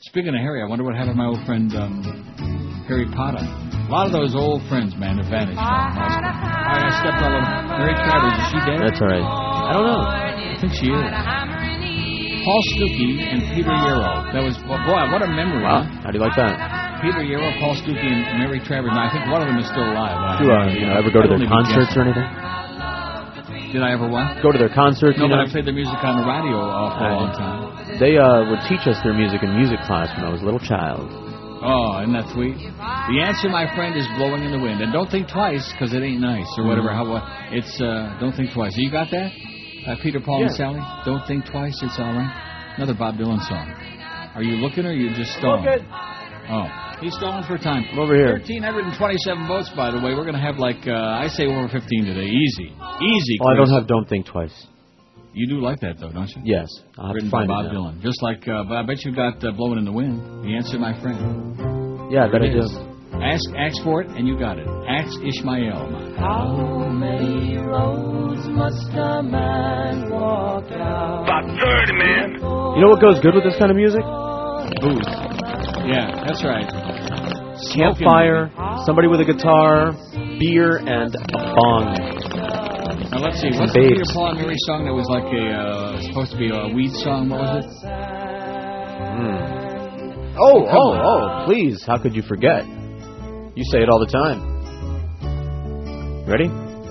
Speaking 0.00 0.34
of 0.34 0.40
Harry, 0.40 0.62
I 0.62 0.66
wonder 0.66 0.84
what 0.84 0.94
happened 0.94 1.14
to 1.14 1.22
my 1.22 1.26
old 1.26 1.44
friend 1.46 1.72
um, 1.74 2.84
Harry 2.88 3.06
Potter. 3.14 3.38
A 3.40 3.88
lot 3.90 4.06
of 4.06 4.12
those 4.12 4.34
old 4.34 4.62
friends, 4.68 4.94
man, 4.96 5.16
have 5.18 5.30
vanished. 5.30 5.58
I, 5.58 6.84
I 6.84 7.00
stepped 7.00 7.22
all 7.22 7.32
over. 7.32 7.78
Mary 7.78 7.94
Travers, 7.94 8.34
is 8.34 8.46
she 8.50 8.58
dead? 8.66 8.80
That's 8.82 9.00
all 9.00 9.08
right. 9.08 9.24
I 9.24 9.72
don't 9.72 9.86
know. 9.86 10.04
I 10.04 10.56
think 10.60 10.72
she 10.74 10.90
is. 10.90 11.61
Paul 12.42 12.62
Stookey 12.74 13.22
and 13.22 13.40
Peter 13.54 13.70
Yarrow. 13.70 14.26
That 14.34 14.42
was 14.42 14.58
boy, 14.66 15.02
what 15.14 15.22
a 15.22 15.30
memory. 15.30 15.62
Wow. 15.62 15.86
How 16.02 16.10
do 16.10 16.18
you 16.18 16.24
like 16.24 16.34
that? 16.34 17.02
Peter 17.02 17.22
Yarrow, 17.22 17.50
Paul 17.58 17.74
Stookey, 17.78 18.02
and 18.02 18.38
Mary 18.38 18.58
Travers. 18.62 18.90
Now, 18.94 19.06
I 19.06 19.10
think 19.10 19.26
one 19.30 19.42
of 19.42 19.48
them 19.50 19.58
is 19.58 19.66
still 19.66 19.82
alive. 19.82 20.38
Do 20.38 20.46
you, 20.46 20.54
uh, 20.54 20.66
you 20.70 20.86
know, 20.86 20.98
ever 20.98 21.10
go 21.10 21.22
to 21.22 21.30
their 21.30 21.46
concerts 21.46 21.94
or 21.98 22.06
anything? 22.06 22.26
Did 23.74 23.82
I 23.82 23.96
ever 23.96 24.06
what? 24.06 24.42
Go 24.42 24.52
to 24.52 24.60
their 24.60 24.74
concerts? 24.74 25.16
No, 25.16 25.26
you 25.26 25.32
but 25.32 25.42
know? 25.42 25.48
I 25.48 25.50
played 25.50 25.64
their 25.64 25.74
music 25.74 25.96
on 26.04 26.20
the 26.20 26.26
radio 26.28 26.60
uh, 26.60 26.98
for 26.98 27.08
a 27.08 27.14
long 27.16 27.32
time. 27.32 27.98
They 27.98 28.18
uh, 28.20 28.44
would 28.52 28.60
teach 28.68 28.84
us 28.84 29.00
their 29.02 29.14
music 29.14 29.42
in 29.42 29.54
music 29.56 29.80
class 29.88 30.12
when 30.12 30.26
I 30.26 30.30
was 30.30 30.42
a 30.42 30.44
little 30.44 30.60
child. 30.60 31.08
Oh, 31.64 32.02
isn't 32.02 32.12
that 32.12 32.26
sweet? 32.34 32.58
The 32.58 33.18
answer, 33.22 33.48
my 33.48 33.70
friend, 33.74 33.96
is 33.96 34.04
blowing 34.18 34.42
in 34.42 34.50
the 34.50 34.58
wind. 34.58 34.82
And 34.82 34.92
don't 34.92 35.08
think 35.08 35.30
twice, 35.30 35.62
because 35.72 35.94
it 35.94 36.02
ain't 36.02 36.20
nice, 36.20 36.50
or 36.58 36.66
whatever. 36.66 36.90
Mm. 36.90 36.98
How? 36.98 37.48
It's 37.54 37.80
uh, 37.80 38.18
don't 38.18 38.34
think 38.34 38.52
twice. 38.52 38.74
You 38.76 38.90
got 38.90 39.10
that? 39.10 39.30
Uh, 39.86 39.96
Peter, 40.02 40.20
Paul, 40.20 40.42
and 40.42 40.52
Sally. 40.54 40.80
Don't 41.04 41.26
think 41.26 41.44
twice. 41.46 41.74
It's 41.82 41.98
all 41.98 42.12
right. 42.14 42.74
Another 42.76 42.94
Bob 42.94 43.16
Dylan 43.16 43.40
song. 43.48 43.68
Are 44.34 44.42
you 44.42 44.56
looking, 44.56 44.86
or 44.86 44.90
are 44.90 44.92
you 44.92 45.14
just 45.14 45.32
stalling? 45.38 45.64
Looking. 45.64 45.86
Oh, 46.48 46.66
he's 47.00 47.14
stalling 47.14 47.44
for 47.46 47.58
time. 47.58 47.84
I'm 47.92 47.98
over 47.98 48.14
here. 48.14 48.38
1,327 48.38 49.46
votes, 49.46 49.70
by 49.76 49.90
the 49.90 49.98
way. 49.98 50.14
We're 50.14 50.24
going 50.24 50.38
to 50.38 50.40
have 50.40 50.56
like 50.56 50.86
uh, 50.86 50.92
I 50.92 51.28
say 51.28 51.46
over 51.46 51.68
15 51.68 52.04
today. 52.04 52.26
Easy, 52.26 52.70
easy. 52.70 53.36
Well, 53.40 53.50
I 53.50 53.56
don't 53.56 53.70
have 53.70 53.86
Don't 53.86 54.08
Think 54.08 54.26
Twice. 54.26 54.54
You 55.34 55.48
do 55.48 55.60
like 55.60 55.80
that 55.80 55.98
though, 55.98 56.12
don't 56.12 56.28
you? 56.28 56.42
Yes. 56.44 56.68
I'll 56.98 57.06
have 57.06 57.14
Written 57.14 57.30
to 57.30 57.36
by 57.36 57.46
Bob. 57.46 57.72
Dylan. 57.72 58.02
Just 58.02 58.22
like, 58.22 58.46
uh, 58.46 58.64
but 58.68 58.76
I 58.76 58.82
bet 58.86 59.04
you 59.04 59.14
got 59.14 59.42
uh, 59.42 59.52
Blowing 59.52 59.78
in 59.78 59.84
the 59.84 59.92
Wind. 59.92 60.44
The 60.44 60.54
answer, 60.54 60.78
my 60.78 60.98
friend. 61.00 62.12
Yeah, 62.12 62.26
I 62.26 62.28
bet 62.30 62.42
I 62.42 62.52
do. 62.52 62.91
Is. 63.14 63.22
Ask, 63.22 63.56
ask 63.56 63.82
for 63.82 64.02
it, 64.02 64.08
and 64.10 64.26
you 64.26 64.38
got 64.38 64.58
it. 64.58 64.66
Ask 64.88 65.12
Ishmael. 65.22 65.90
my- 65.90 66.18
How 66.20 66.88
many 66.88 67.56
roads 67.58 68.46
must 68.48 68.88
a 68.94 69.22
man 69.22 70.10
walk 70.10 70.68
down? 70.68 71.24
About 71.24 71.44
30, 71.60 71.92
man. 71.94 72.32
You 72.40 72.80
know 72.82 72.88
what 72.88 73.00
goes 73.00 73.20
good 73.20 73.34
with 73.34 73.44
this 73.44 73.56
kind 73.58 73.70
of 73.70 73.76
music? 73.76 74.02
Booze. 74.80 75.06
Yeah, 75.84 76.24
that's 76.26 76.42
right. 76.44 76.66
Campfire, 77.74 78.50
somebody 78.86 79.08
with 79.08 79.20
a 79.20 79.24
guitar, 79.24 79.92
beer, 80.38 80.76
and 80.78 81.14
a 81.14 81.52
bong. 81.54 81.94
Now 83.10 83.18
let's 83.18 83.40
see. 83.40 83.50
Some 83.52 83.60
What's 83.60 83.72
the 83.74 83.80
Peter 83.80 83.96
babes. 83.96 84.12
Paul 84.14 84.30
and 84.30 84.40
Mary 84.40 84.54
song 84.66 84.84
that 84.86 84.92
was 84.94 85.06
like 85.08 85.24
a 85.24 85.52
uh, 85.52 86.00
supposed 86.02 86.32
to 86.32 86.38
be 86.38 86.48
a 86.50 86.68
weed 86.74 86.92
song? 86.92 87.28
What 87.28 87.40
was 87.40 87.64
it? 87.64 87.72
Hmm. 89.12 90.36
Oh, 90.38 90.64
oh, 90.66 90.92
oh, 90.96 91.44
please. 91.46 91.82
How 91.86 91.98
could 91.98 92.14
you 92.16 92.22
forget? 92.22 92.64
You 93.54 93.64
say 93.70 93.82
it 93.82 93.88
all 93.90 93.98
the 94.00 94.06
time. 94.06 94.40
Ready? 96.26 96.48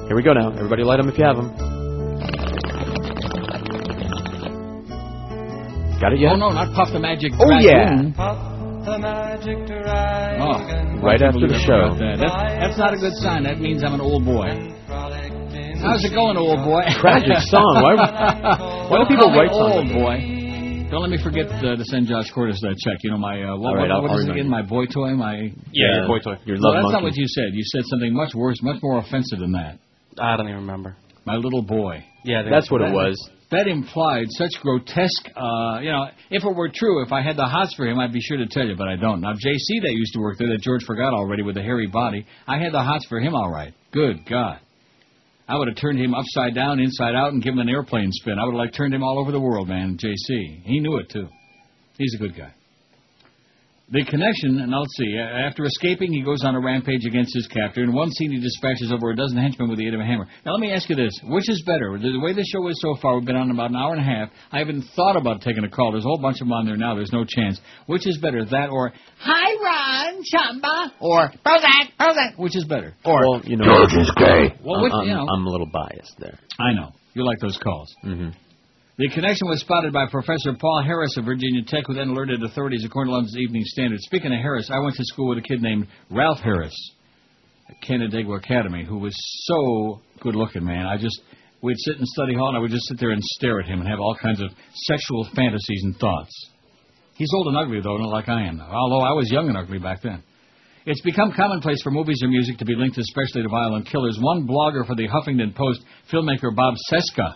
Here 0.07 0.16
we 0.16 0.22
go 0.24 0.34
now. 0.34 0.51
Everybody 0.51 0.84
light 0.84 0.97
them 0.97 1.09
if 1.09 1.18
you 1.18 1.26
have 1.26 1.38
them. 1.38 1.49
Got 5.99 6.14
it 6.14 6.20
yet? 6.20 6.32
Oh 6.34 6.36
no, 6.38 6.49
not 6.49 6.74
Puff 6.76 6.89
the 6.93 6.99
Magic. 6.99 7.32
Oh, 7.39 7.45
Dragoon. 7.45 8.14
The 8.82 8.97
magic 8.97 9.68
dragon. 9.68 10.41
Oh, 10.41 11.05
Right 11.05 11.22
after 11.22 11.45
the 11.47 11.59
show. 11.62 11.93
That. 12.01 12.18
That- 12.18 12.57
that's 12.59 12.78
not 12.78 12.93
a 12.93 12.97
good 12.97 13.14
sign. 13.14 13.43
That 13.43 13.59
means 13.59 13.84
I'm 13.84 13.93
an 13.93 14.01
old 14.01 14.26
boy. 14.26 14.49
How's 14.89 16.03
it 16.05 16.14
going, 16.14 16.38
old 16.38 16.66
boy? 16.66 16.82
Tragic 16.97 17.38
song. 17.45 17.78
Why- 17.82 17.93
why 18.89 18.97
do 18.97 19.05
Don't 19.05 19.07
people 19.07 19.30
call 19.30 19.34
me 19.34 19.38
write 19.38 19.53
songs 19.53 19.76
old 19.76 19.86
like 19.86 19.93
boy? 19.93 20.18
Don't 20.91 21.01
let 21.01 21.09
me 21.09 21.23
forget 21.23 21.47
uh, 21.47 21.77
to 21.77 21.85
send 21.85 22.07
Josh 22.07 22.29
Cordes 22.35 22.59
that 22.59 22.75
check. 22.83 22.97
You 23.01 23.11
know 23.11 23.17
my 23.17 23.41
uh, 23.41 23.55
what, 23.55 23.69
All 23.69 23.75
right, 23.75 23.81
what- 23.83 23.91
I'll- 23.91 24.01
what 24.01 24.11
I'll 24.11 24.17
is 24.17 24.25
it 24.25 24.31
again? 24.31 24.49
My 24.49 24.61
boy 24.61 24.85
toy. 24.87 25.11
My 25.15 25.37
Yeah, 25.71 26.03
your 26.03 26.07
boy 26.07 26.19
toy. 26.19 26.35
Your 26.45 26.57
no, 26.57 26.67
love 26.67 26.83
that's 26.83 26.91
not 26.91 27.03
what 27.03 27.15
you 27.15 27.25
said. 27.27 27.53
You 27.53 27.63
said 27.63 27.83
something 27.85 28.13
much 28.13 28.35
worse, 28.35 28.61
much 28.61 28.81
more 28.83 28.99
offensive 28.99 29.39
than 29.39 29.53
that. 29.53 29.79
I 30.19 30.35
don't 30.35 30.49
even 30.49 30.61
remember. 30.61 30.97
My 31.25 31.35
little 31.37 31.61
boy. 31.61 32.03
Yeah, 32.25 32.43
That's 32.43 32.69
what 32.69 32.81
it 32.81 32.89
That- 32.89 32.93
was. 32.93 33.29
That 33.51 33.67
implied 33.67 34.27
such 34.29 34.51
grotesque. 34.61 35.27
Uh, 35.35 35.79
you 35.81 35.91
know, 35.91 36.07
if 36.29 36.43
it 36.45 36.55
were 36.55 36.69
true, 36.73 37.03
if 37.03 37.11
I 37.11 37.21
had 37.21 37.35
the 37.35 37.45
hots 37.45 37.73
for 37.75 37.85
him, 37.85 37.99
I'd 37.99 38.13
be 38.13 38.21
sure 38.21 38.37
to 38.37 38.45
tell 38.45 38.65
you, 38.65 38.75
but 38.77 38.87
I 38.87 38.95
don't. 38.95 39.19
Now, 39.19 39.33
JC 39.33 39.81
that 39.81 39.91
used 39.91 40.13
to 40.13 40.19
work 40.21 40.37
there, 40.37 40.47
that 40.49 40.61
George 40.61 40.83
forgot 40.85 41.13
already 41.13 41.43
with 41.43 41.55
the 41.55 41.61
hairy 41.61 41.87
body, 41.87 42.25
I 42.47 42.57
had 42.59 42.71
the 42.73 42.81
hots 42.81 43.05
for 43.07 43.19
him 43.19 43.35
all 43.35 43.49
right. 43.51 43.73
Good 43.91 44.25
God. 44.25 44.59
I 45.52 45.58
would 45.58 45.68
have 45.68 45.76
turned 45.76 45.99
him 45.99 46.16
upside 46.16 46.56
down, 46.56 46.80
inside 46.80 47.14
out, 47.14 47.34
and 47.34 47.43
given 47.43 47.60
him 47.60 47.68
an 47.68 47.74
airplane 47.74 48.10
spin. 48.14 48.39
I 48.39 48.45
would 48.45 48.54
have 48.54 48.60
like 48.60 48.74
turned 48.74 48.93
him 48.93 49.04
all 49.04 49.20
over 49.20 49.34
the 49.34 49.39
world, 49.39 49.68
man. 49.68 49.97
JC, 49.97 50.64
he 50.64 50.80
knew 50.80 50.95
it 50.97 51.10
too. 51.10 51.28
He's 51.97 52.16
a 52.16 52.18
good 52.18 52.38
guy. 52.38 52.54
The 53.93 54.05
connection, 54.05 54.61
and 54.61 54.71
let's 54.71 54.95
see, 54.95 55.17
after 55.19 55.65
escaping, 55.65 56.13
he 56.13 56.23
goes 56.23 56.45
on 56.45 56.55
a 56.55 56.61
rampage 56.61 57.03
against 57.05 57.35
his 57.35 57.45
captor. 57.47 57.83
In 57.83 57.91
one 57.91 58.09
scene, 58.11 58.31
he 58.31 58.39
dispatches 58.39 58.89
over 58.89 59.11
a 59.11 59.15
dozen 59.17 59.35
henchmen 59.37 59.67
with 59.69 59.79
the 59.79 59.87
aid 59.87 59.93
of 59.93 59.99
a 59.99 60.05
hammer. 60.05 60.27
Now, 60.45 60.53
let 60.53 60.61
me 60.61 60.71
ask 60.71 60.89
you 60.89 60.95
this. 60.95 61.11
Which 61.25 61.49
is 61.49 61.61
better? 61.67 61.99
The, 62.01 62.11
the 62.11 62.19
way 62.23 62.31
the 62.31 62.45
show 62.53 62.65
is 62.69 62.79
so 62.81 62.95
far, 63.01 63.17
we've 63.17 63.25
been 63.25 63.35
on 63.35 63.51
about 63.51 63.69
an 63.71 63.75
hour 63.75 63.91
and 63.93 63.99
a 63.99 64.05
half. 64.05 64.29
I 64.49 64.59
haven't 64.59 64.85
thought 64.95 65.17
about 65.17 65.41
taking 65.41 65.65
a 65.65 65.69
call. 65.69 65.91
There's 65.91 66.05
a 66.05 66.07
whole 66.07 66.21
bunch 66.21 66.35
of 66.39 66.47
them 66.47 66.53
on 66.53 66.65
there 66.65 66.77
now. 66.77 66.95
There's 66.95 67.11
no 67.11 67.25
chance. 67.27 67.59
Which 67.87 68.07
is 68.07 68.17
better, 68.21 68.45
that 68.45 68.69
or, 68.69 68.93
Hi, 69.19 69.55
Ron, 69.59 70.23
Chamba, 70.23 70.91
or, 71.01 71.29
Prozac, 71.45 71.91
Prozac? 71.99 72.37
Which 72.39 72.55
is 72.55 72.63
better? 72.63 72.95
Or, 73.03 73.19
Well, 73.19 73.41
you 73.43 73.57
know, 73.57 73.65
George 73.65 73.93
is 74.07 74.11
gay. 74.15 74.55
Well, 74.63 74.77
I'm, 74.77 74.83
which, 74.83 74.93
I'm- 74.93 75.07
you 75.07 75.13
know. 75.15 75.27
I'm 75.27 75.45
a 75.45 75.49
little 75.49 75.67
biased 75.69 76.15
there. 76.17 76.39
I 76.61 76.71
know. 76.73 76.91
You 77.13 77.25
like 77.25 77.39
those 77.39 77.57
calls. 77.61 77.93
hmm 78.03 78.29
The 78.97 79.09
connection 79.09 79.47
was 79.47 79.61
spotted 79.61 79.93
by 79.93 80.05
Professor 80.07 80.53
Paul 80.59 80.83
Harris 80.83 81.15
of 81.15 81.23
Virginia 81.23 81.63
Tech, 81.65 81.85
who 81.87 81.93
then 81.93 82.09
alerted 82.09 82.43
authorities 82.43 82.83
according 82.85 83.09
to 83.11 83.15
London's 83.15 83.37
Evening 83.37 83.63
Standard. 83.63 84.01
Speaking 84.01 84.33
of 84.33 84.41
Harris, 84.41 84.69
I 84.69 84.79
went 84.79 84.95
to 84.97 85.05
school 85.05 85.29
with 85.29 85.37
a 85.37 85.41
kid 85.41 85.61
named 85.61 85.87
Ralph 86.09 86.39
Harris 86.39 86.75
at 87.69 87.81
Canandaigua 87.81 88.35
Academy, 88.35 88.83
who 88.83 88.97
was 88.97 89.15
so 89.47 90.01
good 90.19 90.35
looking, 90.35 90.65
man. 90.65 90.85
I 90.85 90.97
just, 90.97 91.21
we'd 91.61 91.79
sit 91.79 91.99
in 91.99 92.05
study 92.05 92.35
hall 92.35 92.49
and 92.49 92.57
I 92.57 92.59
would 92.59 92.69
just 92.69 92.85
sit 92.89 92.99
there 92.99 93.11
and 93.11 93.23
stare 93.23 93.61
at 93.61 93.65
him 93.65 93.79
and 93.79 93.87
have 93.87 94.01
all 94.01 94.15
kinds 94.21 94.41
of 94.41 94.49
sexual 94.73 95.25
fantasies 95.35 95.83
and 95.83 95.95
thoughts. 95.95 96.49
He's 97.15 97.31
old 97.33 97.47
and 97.47 97.57
ugly, 97.57 97.79
though, 97.81 97.95
not 97.95 98.09
like 98.09 98.27
I 98.27 98.45
am, 98.45 98.59
although 98.59 99.05
I 99.05 99.13
was 99.13 99.31
young 99.31 99.47
and 99.47 99.57
ugly 99.57 99.79
back 99.79 100.01
then. 100.01 100.21
It's 100.85 101.01
become 101.01 101.31
commonplace 101.31 101.81
for 101.81 101.91
movies 101.91 102.19
or 102.23 102.27
music 102.27 102.57
to 102.57 102.65
be 102.65 102.75
linked 102.75 102.97
especially 102.97 103.43
to 103.43 103.49
violent 103.49 103.87
killers. 103.87 104.17
One 104.19 104.45
blogger 104.45 104.85
for 104.85 104.95
the 104.95 105.07
Huffington 105.07 105.55
Post, 105.55 105.81
filmmaker 106.11 106.53
Bob 106.53 106.73
Cesca, 106.91 107.35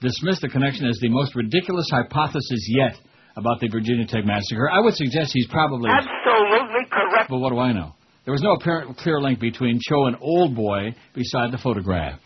dismissed 0.00 0.42
the 0.42 0.48
connection 0.48 0.86
as 0.86 0.98
the 1.00 1.08
most 1.08 1.34
ridiculous 1.34 1.86
hypothesis 1.90 2.66
yet 2.68 2.96
about 3.36 3.60
the 3.60 3.68
Virginia 3.68 4.06
Tech 4.06 4.24
massacre. 4.24 4.68
I 4.70 4.80
would 4.80 4.94
suggest 4.94 5.30
he's 5.32 5.46
probably. 5.46 5.90
Absolutely 5.90 6.86
correct. 6.90 7.30
But 7.30 7.38
what 7.38 7.50
do 7.50 7.58
I 7.58 7.72
know? 7.72 7.94
There 8.24 8.32
was 8.32 8.42
no 8.42 8.52
apparent 8.52 8.96
clear 8.98 9.20
link 9.20 9.40
between 9.40 9.80
Cho 9.88 10.06
and 10.06 10.16
Old 10.20 10.54
Boy 10.54 10.94
beside 11.14 11.50
the 11.52 11.58
photograph. 11.58 12.20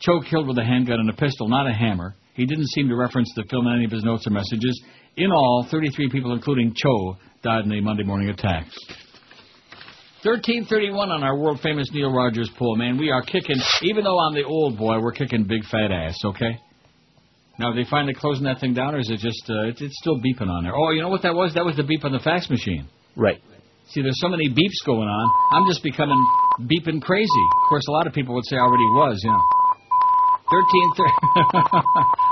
Cho 0.00 0.20
killed 0.28 0.48
with 0.48 0.58
a 0.58 0.64
handgun 0.64 0.98
and 0.98 1.10
a 1.10 1.12
pistol, 1.12 1.48
not 1.48 1.68
a 1.68 1.72
hammer. 1.72 2.14
He 2.34 2.46
didn't 2.46 2.68
seem 2.68 2.88
to 2.88 2.96
reference 2.96 3.30
the 3.36 3.44
film 3.50 3.66
in 3.66 3.74
any 3.74 3.84
of 3.84 3.90
his 3.90 4.02
notes 4.02 4.26
or 4.26 4.30
messages. 4.30 4.82
In 5.16 5.30
all, 5.30 5.66
33 5.70 6.10
people, 6.10 6.32
including 6.32 6.74
Cho, 6.74 7.16
died 7.42 7.64
in 7.64 7.70
the 7.70 7.80
Monday 7.80 8.02
morning 8.02 8.30
attacks. 8.30 8.76
1331 10.22 11.10
on 11.10 11.22
our 11.22 11.36
world 11.36 11.60
famous 11.62 11.90
Neil 11.92 12.12
Rogers 12.12 12.50
poll, 12.58 12.76
man. 12.76 12.98
We 12.98 13.10
are 13.10 13.22
kicking, 13.22 13.56
even 13.82 14.04
though 14.04 14.18
I'm 14.18 14.34
the 14.34 14.44
old 14.44 14.78
boy, 14.78 15.00
we're 15.00 15.12
kicking 15.12 15.44
big 15.44 15.64
fat 15.64 15.90
ass, 15.90 16.16
okay? 16.24 16.58
Now, 17.60 17.72
are 17.72 17.74
they 17.76 17.84
finally 17.84 18.14
closing 18.14 18.44
that 18.44 18.58
thing 18.58 18.72
down, 18.72 18.94
or 18.94 19.00
is 19.00 19.10
it 19.10 19.20
just, 19.20 19.44
uh, 19.50 19.68
it's, 19.68 19.82
it's 19.82 19.94
still 20.00 20.16
beeping 20.16 20.48
on 20.48 20.64
there? 20.64 20.72
Oh, 20.74 20.92
you 20.92 21.02
know 21.02 21.10
what 21.10 21.20
that 21.28 21.34
was? 21.34 21.52
That 21.52 21.64
was 21.66 21.76
the 21.76 21.84
beep 21.84 22.06
on 22.06 22.12
the 22.12 22.18
fax 22.18 22.48
machine. 22.48 22.88
Right. 23.16 23.36
See, 23.90 24.00
there's 24.00 24.18
so 24.18 24.30
many 24.30 24.48
beeps 24.48 24.80
going 24.86 25.06
on. 25.06 25.30
I'm 25.52 25.66
just 25.68 25.82
becoming 25.82 26.16
beeping 26.62 27.02
crazy. 27.02 27.44
Of 27.62 27.68
course, 27.68 27.84
a 27.86 27.90
lot 27.92 28.06
of 28.06 28.14
people 28.14 28.34
would 28.34 28.46
say 28.46 28.56
I 28.56 28.60
already 28.60 28.88
was, 28.96 29.20
you 29.22 29.28
know. 29.28 29.44
13, 30.50 30.90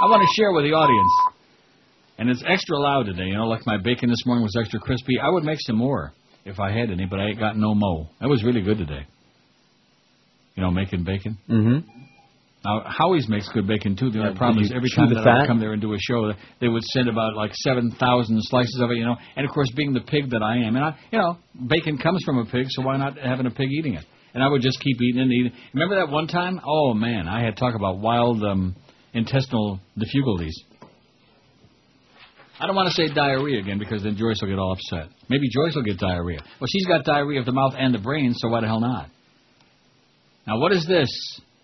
I 0.01 0.09
want 0.09 0.23
to 0.23 0.29
share 0.35 0.51
with 0.53 0.65
the 0.65 0.73
audience. 0.73 1.13
And 2.17 2.31
it's 2.31 2.43
extra 2.49 2.79
loud 2.79 3.05
today, 3.05 3.27
you 3.27 3.37
know, 3.37 3.49
like 3.49 3.67
my 3.67 3.77
bacon 3.77 4.09
this 4.09 4.25
morning 4.25 4.43
was 4.43 4.57
extra 4.59 4.81
crispy. 4.81 5.21
I 5.23 5.29
would 5.29 5.45
make 5.45 5.59
some 5.61 5.77
more 5.77 6.15
if 6.47 6.59
I 6.59 6.73
had 6.73 6.91
any, 6.91 7.05
but 7.05 7.21
I 7.21 7.27
ain't 7.27 7.39
got 7.39 7.55
no 7.55 7.75
mo. 7.75 8.09
That 8.23 8.31
was 8.31 8.43
really 8.43 8.63
good 8.63 8.79
today. 8.79 9.07
You 10.55 10.63
know, 10.63 10.71
making 10.71 11.05
bacon. 11.05 11.37
Mm-hmm. 11.51 11.91
Now, 12.69 12.83
Howie's 12.85 13.29
makes 13.31 13.49
good 13.49 13.67
bacon 13.67 13.97
too. 13.97 14.11
The 14.11 14.19
only 14.19 14.33
Yeah, 14.33 14.39
problem 14.39 14.63
is 14.63 14.73
every 14.75 14.91
time 14.91 15.09
that 15.15 15.27
I 15.27 15.39
would 15.39 15.47
come 15.47 15.59
there 15.59 15.73
and 15.73 15.81
do 15.81 15.95
a 15.95 15.99
show, 15.99 16.33
they 16.61 16.69
would 16.69 16.83
send 16.85 17.09
about 17.09 17.35
like 17.35 17.55
seven 17.55 17.91
thousand 17.93 18.39
slices 18.43 18.79
of 18.83 18.91
it, 18.91 18.99
you 18.99 19.07
know. 19.07 19.17
And 19.37 19.47
of 19.47 19.53
course, 19.55 19.71
being 19.75 19.95
the 19.95 20.03
pig 20.03 20.29
that 20.31 20.43
I 20.43 20.59
am, 20.59 20.77
and 20.77 20.85
I, 20.85 20.99
you 21.11 21.19
know, 21.19 21.39
bacon 21.67 21.97
comes 21.97 22.23
from 22.25 22.37
a 22.39 22.45
pig, 22.45 22.67
so 22.69 22.83
why 22.83 22.99
not 22.99 23.17
having 23.17 23.47
a 23.47 23.51
pig 23.51 23.71
eating 23.71 23.95
it? 23.95 24.05
And 24.35 24.43
I 24.43 24.49
would 24.49 24.61
just 24.61 24.79
keep 24.81 25.01
eating 25.01 25.23
and 25.23 25.33
eating. 25.33 25.53
Remember 25.73 25.97
that 25.97 26.11
one 26.11 26.27
time? 26.27 26.61
Oh 26.67 26.93
man, 26.93 27.27
I 27.27 27.43
had 27.43 27.57
talk 27.57 27.75
about 27.75 28.01
wild 28.01 28.45
um, 28.45 28.77
intestinal 29.15 29.81
difficulties. 29.97 30.55
I 32.61 32.67
don't 32.67 32.77
want 32.77 32.89
to 32.89 32.95
say 32.95 33.15
diarrhea 33.15 33.61
again 33.61 33.79
because 33.79 34.03
then 34.03 34.17
Joyce 34.17 34.41
will 34.43 34.49
get 34.49 34.59
all 34.59 34.73
upset. 34.73 35.09
Maybe 35.31 35.49
Joyce 35.49 35.75
will 35.75 35.85
get 35.85 35.97
diarrhea. 35.99 36.41
Well, 36.61 36.69
she's 36.71 36.85
got 36.85 37.05
diarrhea 37.05 37.41
of 37.41 37.47
the 37.47 37.53
mouth 37.53 37.73
and 37.79 37.95
the 37.95 37.99
brain, 37.99 38.35
so 38.37 38.49
why 38.49 38.61
the 38.61 38.67
hell 38.67 38.81
not? 38.81 39.09
Now, 40.47 40.59
what 40.59 40.73
is 40.73 40.85
this? 40.87 41.09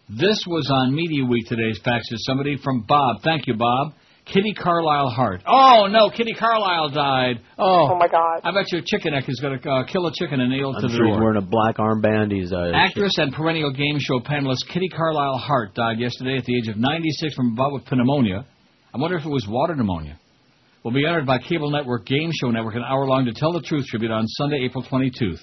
This 0.09 0.45
was 0.47 0.69
on 0.71 0.95
Media 0.95 1.25
Week 1.25 1.47
today's 1.49 1.81
faxes. 1.85 2.19
Somebody 2.27 2.57
from 2.63 2.83
Bob. 2.87 3.23
Thank 3.23 3.47
you, 3.47 3.55
Bob. 3.57 3.95
Kitty 4.27 4.55
Carlisle 4.55 5.11
Hart. 5.11 5.43
Oh, 5.47 5.87
no, 5.91 6.09
Kitty 6.09 6.33
Carlisle 6.33 6.91
died. 6.91 7.41
Oh, 7.59 7.91
Oh, 7.93 7.99
my 7.99 8.09
God. 8.09 8.41
I 8.43 8.53
bet 8.53 8.73
your 8.73 8.81
chicken 8.85 9.13
neck 9.13 9.25
is 9.29 9.39
going 9.41 9.59
to 9.61 9.71
uh, 9.71 9.85
kill 9.87 10.07
a 10.07 10.13
chicken 10.15 10.41
and 10.41 10.51
nail 10.51 10.71
it 10.71 10.77
I'm 10.77 10.83
to 10.83 10.89
the 10.89 10.95
sure 10.95 11.05
he's 11.07 11.15
door. 11.15 11.23
wearing 11.23 11.39
a 11.43 11.47
black 11.47 11.77
armband. 11.77 12.33
He's 12.33 12.51
uh, 12.53 12.73
Actress 12.75 13.13
and 13.19 13.35
perennial 13.35 13.71
game 13.73 13.97
show 13.99 14.21
panelist 14.21 14.67
Kitty 14.73 14.89
Carlisle 14.89 15.39
Hart 15.39 15.75
died 15.75 15.99
yesterday 15.99 16.39
at 16.39 16.45
the 16.45 16.57
age 16.57 16.69
of 16.69 16.77
96 16.79 17.35
from 17.35 17.53
above 17.53 17.73
with 17.73 17.83
pneumonia. 17.93 18.47
I 18.95 18.99
wonder 18.99 19.17
if 19.19 19.25
it 19.27 19.29
was 19.31 19.47
water 19.47 19.75
pneumonia. 19.75 20.19
will 20.85 20.93
be 20.93 21.05
honored 21.07 21.27
by 21.27 21.39
Cable 21.39 21.71
Network 21.71 22.07
Game 22.07 22.31
Show 22.41 22.51
Network 22.51 22.77
an 22.77 22.83
hour-long 22.83 23.27
To 23.27 23.33
Tell 23.35 23.53
the 23.53 23.61
Truth 23.63 23.87
tribute 23.87 24.11
on 24.11 24.27
Sunday, 24.27 24.65
April 24.65 24.85
22nd. 24.85 25.41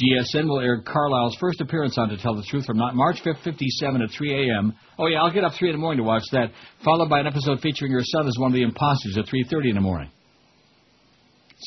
GSN 0.00 0.48
will 0.48 0.60
air 0.60 0.80
Carlisle's 0.80 1.36
first 1.38 1.60
appearance 1.60 1.98
on 1.98 2.08
To 2.08 2.16
Tell 2.16 2.34
the 2.34 2.42
Truth 2.48 2.66
from 2.66 2.78
March 2.78 3.16
5th, 3.22 3.42
57 3.44 4.02
at 4.02 4.10
3 4.16 4.50
a.m. 4.50 4.74
Oh, 4.98 5.06
yeah, 5.06 5.22
I'll 5.22 5.32
get 5.32 5.44
up 5.44 5.52
3 5.58 5.68
in 5.68 5.74
the 5.74 5.78
morning 5.78 5.98
to 5.98 6.04
watch 6.04 6.22
that, 6.32 6.52
followed 6.84 7.10
by 7.10 7.20
an 7.20 7.26
episode 7.26 7.60
featuring 7.60 7.92
your 7.92 8.02
son 8.04 8.26
as 8.26 8.34
one 8.38 8.50
of 8.50 8.54
the 8.54 8.62
imposters 8.62 9.18
at 9.18 9.26
3.30 9.26 9.70
in 9.70 9.74
the 9.74 9.80
morning. 9.80 10.10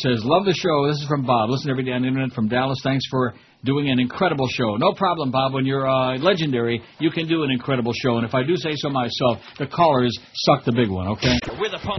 Says, 0.01 0.21
love 0.23 0.45
the 0.45 0.55
show. 0.55 0.87
This 0.87 0.97
is 1.01 1.07
from 1.07 1.23
Bob. 1.23 1.51
Listen 1.51 1.69
every 1.69 1.83
day 1.83 1.91
on 1.91 2.01
the 2.01 2.07
internet 2.07 2.31
from 2.33 2.47
Dallas. 2.47 2.79
Thanks 2.83 3.05
for 3.11 3.35
doing 3.63 3.91
an 3.91 3.99
incredible 3.99 4.47
show. 4.47 4.75
No 4.77 4.93
problem, 4.93 5.29
Bob. 5.29 5.53
When 5.53 5.67
you're 5.67 5.87
uh, 5.87 6.17
legendary, 6.17 6.81
you 6.99 7.11
can 7.11 7.27
do 7.27 7.43
an 7.43 7.51
incredible 7.51 7.93
show. 8.01 8.17
And 8.17 8.25
if 8.25 8.33
I 8.33 8.41
do 8.41 8.55
say 8.57 8.71
so 8.73 8.89
myself, 8.89 9.37
the 9.59 9.67
callers 9.67 10.17
suck 10.33 10.65
the 10.65 10.71
big 10.71 10.89
one, 10.89 11.07
okay? 11.09 11.37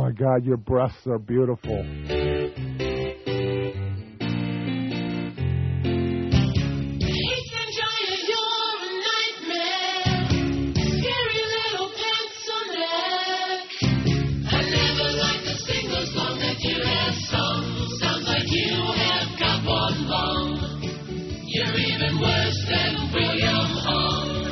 Oh 0.00 0.04
my 0.04 0.10
God, 0.10 0.44
your 0.44 0.56
breasts 0.56 1.06
are 1.06 1.20
beautiful. 1.20 1.84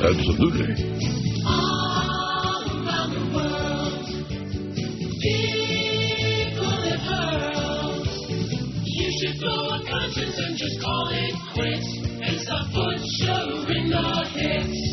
Absolutely. 0.03 1.13
Just 10.55 10.81
call 10.81 11.09
it 11.09 11.35
quits 11.53 11.87
and 12.21 12.39
stop 12.41 12.67
butchering 12.73 13.89
the 13.89 14.27
hits. 14.33 14.92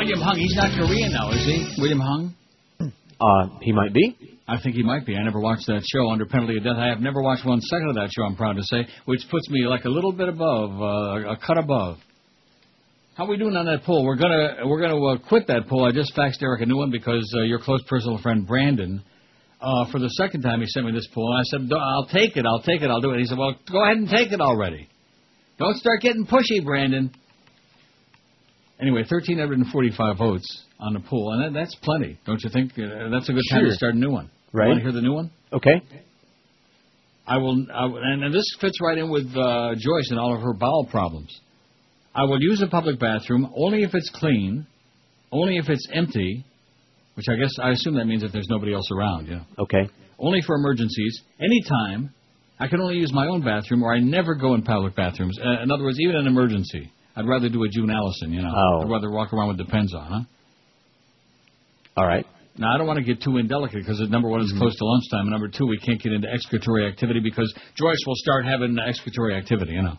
William 0.00 0.20
Hung. 0.20 0.36
He's 0.36 0.56
not 0.56 0.72
Korean 0.72 1.12
now, 1.12 1.28
is 1.28 1.44
he? 1.44 1.74
William 1.76 2.00
Hung? 2.00 2.34
Uh, 3.20 3.58
he 3.60 3.70
might 3.70 3.92
be. 3.92 4.16
I 4.48 4.56
think 4.58 4.74
he 4.74 4.82
might 4.82 5.04
be. 5.04 5.14
I 5.14 5.22
never 5.22 5.38
watched 5.40 5.66
that 5.66 5.82
show 5.92 6.08
under 6.10 6.24
penalty 6.24 6.56
of 6.56 6.64
death. 6.64 6.78
I 6.78 6.88
have 6.88 7.00
never 7.00 7.20
watched 7.20 7.44
one 7.44 7.60
second 7.60 7.90
of 7.90 7.96
that 7.96 8.08
show, 8.16 8.24
I'm 8.24 8.34
proud 8.34 8.56
to 8.56 8.62
say, 8.62 8.86
which 9.04 9.20
puts 9.30 9.50
me 9.50 9.66
like 9.66 9.84
a 9.84 9.90
little 9.90 10.12
bit 10.12 10.30
above, 10.30 10.70
uh, 10.80 11.32
a 11.32 11.36
cut 11.36 11.58
above. 11.58 11.98
How 13.14 13.26
are 13.26 13.28
we 13.28 13.36
doing 13.36 13.54
on 13.56 13.66
that 13.66 13.82
poll? 13.84 14.06
We're 14.06 14.16
gonna 14.16 14.64
we're 14.64 14.80
gonna 14.80 15.04
uh, 15.04 15.18
quit 15.28 15.46
that 15.48 15.68
poll. 15.68 15.84
I 15.84 15.92
just 15.92 16.16
faxed 16.16 16.40
Eric 16.40 16.62
a 16.62 16.66
new 16.66 16.78
one 16.78 16.90
because 16.90 17.30
uh, 17.36 17.42
your 17.42 17.58
close 17.58 17.82
personal 17.86 18.16
friend 18.22 18.46
Brandon, 18.46 19.02
uh, 19.60 19.84
for 19.92 19.98
the 19.98 20.08
second 20.16 20.40
time 20.40 20.60
he 20.60 20.66
sent 20.68 20.86
me 20.86 20.92
this 20.92 21.08
poll, 21.12 21.30
and 21.30 21.40
I 21.40 21.44
said, 21.44 21.76
"I'll 21.76 22.06
take 22.06 22.38
it, 22.38 22.46
I'll 22.46 22.62
take 22.62 22.80
it, 22.80 22.90
I'll 22.90 23.02
do 23.02 23.10
it." 23.10 23.18
He 23.18 23.26
said, 23.26 23.36
"Well, 23.36 23.54
go 23.70 23.84
ahead 23.84 23.98
and 23.98 24.08
take 24.08 24.32
it 24.32 24.40
already. 24.40 24.88
Don't 25.58 25.76
start 25.76 26.00
getting 26.00 26.24
pushy, 26.24 26.64
Brandon." 26.64 27.12
Anyway, 28.80 29.00
1,345 29.00 30.16
votes 30.16 30.64
on 30.78 30.94
the 30.94 31.00
poll, 31.00 31.32
and 31.34 31.54
that, 31.54 31.58
that's 31.58 31.74
plenty, 31.76 32.18
don't 32.24 32.42
you 32.42 32.50
think? 32.50 32.72
Uh, 32.72 33.10
that's 33.10 33.28
a 33.28 33.32
good 33.32 33.44
time 33.50 33.64
to 33.64 33.72
start 33.72 33.94
a 33.94 33.98
new 33.98 34.10
one. 34.10 34.30
Right. 34.52 34.68
Want 34.68 34.78
to 34.78 34.82
hear 34.82 34.92
the 34.92 35.02
new 35.02 35.12
one? 35.12 35.30
Okay. 35.52 35.82
I 37.26 37.36
will, 37.36 37.66
I, 37.72 37.84
and, 37.84 38.24
and 38.24 38.34
this 38.34 38.44
fits 38.60 38.78
right 38.80 38.96
in 38.96 39.10
with 39.10 39.26
uh, 39.36 39.74
Joyce 39.74 40.10
and 40.10 40.18
all 40.18 40.34
of 40.34 40.42
her 40.42 40.54
bowel 40.54 40.88
problems. 40.90 41.38
I 42.14 42.24
will 42.24 42.40
use 42.40 42.62
a 42.62 42.66
public 42.66 42.98
bathroom 42.98 43.52
only 43.54 43.82
if 43.82 43.94
it's 43.94 44.10
clean, 44.14 44.66
only 45.30 45.58
if 45.58 45.68
it's 45.68 45.86
empty, 45.92 46.44
which 47.14 47.26
I 47.28 47.36
guess 47.36 47.50
I 47.62 47.70
assume 47.70 47.94
that 47.96 48.06
means 48.06 48.22
if 48.22 48.32
there's 48.32 48.48
nobody 48.48 48.74
else 48.74 48.90
around. 48.90 49.28
Yeah. 49.28 49.42
Okay. 49.58 49.88
Only 50.18 50.40
for 50.46 50.56
emergencies, 50.56 51.20
anytime. 51.38 52.14
I 52.58 52.68
can 52.68 52.80
only 52.80 52.96
use 52.96 53.10
my 53.12 53.26
own 53.26 53.42
bathroom, 53.42 53.82
or 53.82 53.94
I 53.94 54.00
never 54.00 54.34
go 54.34 54.54
in 54.54 54.62
public 54.62 54.94
bathrooms. 54.94 55.38
Uh, 55.38 55.62
in 55.62 55.70
other 55.70 55.82
words, 55.82 55.98
even 55.98 56.16
an 56.16 56.26
emergency, 56.26 56.92
I'd 57.16 57.26
rather 57.28 57.48
do 57.48 57.62
a 57.64 57.68
June 57.68 57.90
Allyson. 57.90 58.32
You 58.32 58.42
know, 58.42 58.52
Oh. 58.54 58.82
I'd 58.82 58.90
rather 58.90 59.10
walk 59.10 59.32
around 59.32 59.48
with 59.48 59.58
Depends 59.58 59.94
on, 59.94 60.06
huh? 60.06 60.20
All 61.96 62.06
right. 62.06 62.26
Now, 62.56 62.74
I 62.74 62.78
don't 62.78 62.86
want 62.86 62.98
to 62.98 63.04
get 63.04 63.22
too 63.22 63.36
indelicate 63.38 63.78
because 63.84 64.00
number 64.10 64.28
one, 64.28 64.40
it's 64.42 64.52
close 64.52 64.76
to 64.76 64.84
lunchtime, 64.84 65.20
and 65.22 65.30
number 65.30 65.48
two, 65.48 65.66
we 65.66 65.78
can't 65.78 66.00
get 66.00 66.12
into 66.12 66.28
excretory 66.28 66.86
activity 66.86 67.20
because 67.20 67.52
Joyce 67.76 67.98
will 68.06 68.16
start 68.16 68.44
having 68.44 68.76
excretory 68.78 69.34
activity, 69.34 69.72
you 69.72 69.82
know. 69.82 69.96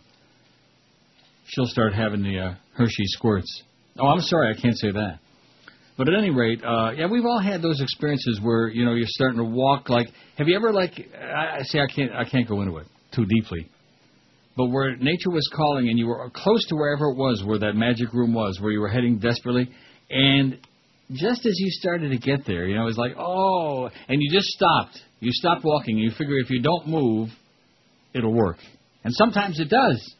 She'll 1.46 1.66
start 1.66 1.92
having 1.92 2.22
the 2.22 2.38
uh, 2.38 2.54
Hershey 2.74 3.04
squirts. 3.06 3.62
Oh, 3.98 4.06
I'm 4.06 4.20
sorry, 4.20 4.54
I 4.56 4.60
can't 4.60 4.76
say 4.78 4.90
that. 4.92 5.18
But 5.98 6.08
at 6.08 6.14
any 6.14 6.30
rate, 6.30 6.62
uh, 6.64 6.92
yeah, 6.96 7.06
we've 7.06 7.24
all 7.26 7.40
had 7.40 7.60
those 7.60 7.80
experiences 7.80 8.40
where 8.42 8.68
you 8.68 8.84
know 8.84 8.94
you're 8.94 9.06
starting 9.08 9.38
to 9.38 9.44
walk 9.44 9.88
like. 9.90 10.08
Have 10.38 10.48
you 10.48 10.56
ever 10.56 10.72
like? 10.72 10.92
I 11.14 11.58
I 11.58 11.62
see. 11.64 11.78
I 11.80 11.86
can't. 11.86 12.12
I 12.12 12.24
can't 12.24 12.48
go 12.48 12.62
into 12.62 12.78
it 12.78 12.86
too 13.14 13.26
deeply. 13.26 13.68
But 14.56 14.66
where 14.66 14.96
nature 14.96 15.30
was 15.30 15.48
calling 15.54 15.88
and 15.88 15.98
you 15.98 16.06
were 16.06 16.30
close 16.30 16.66
to 16.66 16.74
wherever 16.74 17.06
it 17.06 17.16
was, 17.16 17.42
where 17.44 17.58
that 17.60 17.74
magic 17.74 18.12
room 18.12 18.34
was, 18.34 18.60
where 18.60 18.70
you 18.70 18.80
were 18.80 18.88
heading 18.88 19.18
desperately, 19.18 19.70
and 20.10 20.58
just 21.10 21.46
as 21.46 21.54
you 21.58 21.70
started 21.70 22.10
to 22.10 22.18
get 22.18 22.46
there, 22.46 22.66
you 22.66 22.74
know, 22.74 22.82
it 22.82 22.86
was 22.86 22.98
like, 22.98 23.12
oh, 23.18 23.88
and 24.08 24.20
you 24.20 24.30
just 24.30 24.48
stopped. 24.48 24.98
You 25.20 25.30
stopped 25.32 25.64
walking, 25.64 25.96
and 25.96 26.04
you 26.04 26.10
figure 26.10 26.36
if 26.38 26.50
you 26.50 26.60
don't 26.62 26.86
move, 26.86 27.28
it'll 28.14 28.32
work. 28.32 28.58
And 29.04 29.14
sometimes 29.14 29.58
it 29.58 29.68
does. 29.68 30.14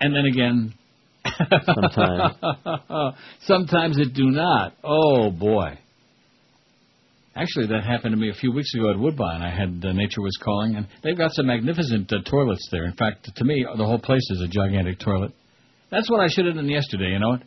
And 0.00 0.14
then 0.14 0.26
again, 0.26 0.74
Sometimes. 1.64 2.34
sometimes 3.40 3.98
it 3.98 4.14
do 4.14 4.30
not. 4.30 4.74
Oh 4.82 5.30
boy. 5.30 5.78
Actually, 7.38 7.68
that 7.68 7.84
happened 7.84 8.12
to 8.12 8.20
me 8.20 8.30
a 8.30 8.34
few 8.34 8.50
weeks 8.50 8.74
ago 8.74 8.90
at 8.90 8.98
Woodbine. 8.98 9.42
I 9.42 9.50
had 9.54 9.84
uh, 9.84 9.92
Nature 9.92 10.22
Was 10.22 10.36
Calling, 10.42 10.74
and 10.74 10.88
they've 11.04 11.16
got 11.16 11.32
some 11.34 11.46
magnificent 11.46 12.12
uh, 12.12 12.16
toilets 12.28 12.66
there. 12.72 12.84
In 12.84 12.94
fact, 12.94 13.30
to 13.32 13.44
me, 13.44 13.64
the 13.76 13.84
whole 13.84 14.00
place 14.00 14.28
is 14.30 14.42
a 14.42 14.48
gigantic 14.48 14.98
toilet. 14.98 15.30
That's 15.88 16.10
what 16.10 16.18
I 16.18 16.26
should 16.26 16.46
have 16.46 16.56
done 16.56 16.68
yesterday. 16.68 17.12
You 17.12 17.20
know 17.20 17.28
what? 17.30 17.42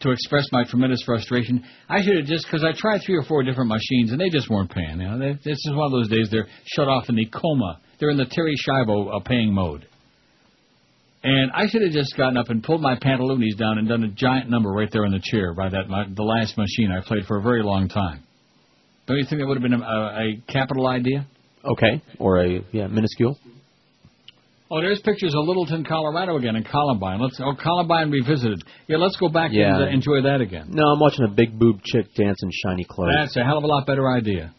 To 0.00 0.10
express 0.10 0.46
my 0.50 0.64
tremendous 0.64 1.00
frustration, 1.06 1.64
I 1.88 2.02
should 2.02 2.16
have 2.16 2.26
just 2.26 2.46
because 2.46 2.64
I 2.64 2.72
tried 2.76 3.02
three 3.06 3.16
or 3.16 3.22
four 3.22 3.44
different 3.44 3.68
machines 3.68 4.10
and 4.10 4.20
they 4.20 4.28
just 4.28 4.50
weren't 4.50 4.72
paying. 4.72 5.00
You 5.00 5.08
know, 5.08 5.18
they, 5.20 5.32
this 5.44 5.58
is 5.58 5.70
one 5.72 5.86
of 5.86 5.92
those 5.92 6.08
days 6.08 6.28
they're 6.32 6.48
shut 6.74 6.88
off 6.88 7.08
in 7.08 7.14
the 7.14 7.26
coma. 7.26 7.80
They're 8.00 8.10
in 8.10 8.16
the 8.16 8.24
Terri 8.24 8.54
Schiavo 8.58 9.14
uh, 9.14 9.20
paying 9.20 9.54
mode. 9.54 9.86
And 11.22 11.52
I 11.52 11.68
should 11.68 11.82
have 11.82 11.92
just 11.92 12.16
gotten 12.16 12.36
up 12.36 12.48
and 12.48 12.64
pulled 12.64 12.82
my 12.82 12.96
pantaloonies 12.96 13.56
down 13.56 13.78
and 13.78 13.86
done 13.86 14.02
a 14.02 14.08
giant 14.08 14.50
number 14.50 14.70
right 14.70 14.88
there 14.90 15.04
in 15.04 15.12
the 15.12 15.22
chair 15.22 15.54
by 15.54 15.68
that 15.68 15.88
my, 15.88 16.06
the 16.12 16.24
last 16.24 16.58
machine 16.58 16.90
I 16.90 17.06
played 17.06 17.26
for 17.26 17.38
a 17.38 17.42
very 17.42 17.62
long 17.62 17.88
time. 17.88 18.24
Don't 19.06 19.16
you 19.18 19.24
think 19.28 19.40
that 19.40 19.46
would 19.48 19.56
have 19.60 19.62
been 19.62 19.74
a, 19.74 19.84
a, 19.84 20.20
a 20.38 20.42
capital 20.52 20.86
idea? 20.86 21.26
Okay. 21.64 22.02
Or 22.18 22.38
a 22.44 22.60
yeah 22.72 22.86
minuscule. 22.86 23.36
Oh, 24.70 24.80
there's 24.80 25.00
pictures 25.00 25.34
of 25.36 25.44
Littleton, 25.46 25.84
Colorado 25.84 26.36
again, 26.38 26.56
and 26.56 26.64
Columbine. 26.66 27.20
Let's 27.20 27.38
oh 27.40 27.54
Columbine 27.62 28.10
revisited. 28.10 28.62
Yeah, 28.86 28.96
let's 28.96 29.16
go 29.16 29.28
back 29.28 29.50
Yeah. 29.52 29.74
and 29.74 29.82
uh, 29.84 29.86
enjoy 29.88 30.22
that 30.22 30.40
again. 30.40 30.68
No, 30.70 30.82
I'm 30.84 30.98
watching 31.00 31.26
a 31.26 31.30
big 31.30 31.58
boob 31.58 31.82
chick 31.84 32.06
dance 32.14 32.38
in 32.42 32.50
shiny 32.64 32.84
clothes. 32.88 33.12
That's 33.14 33.36
a 33.36 33.44
hell 33.44 33.58
of 33.58 33.64
a 33.64 33.66
lot 33.66 33.86
better 33.86 34.08
idea. 34.10 34.54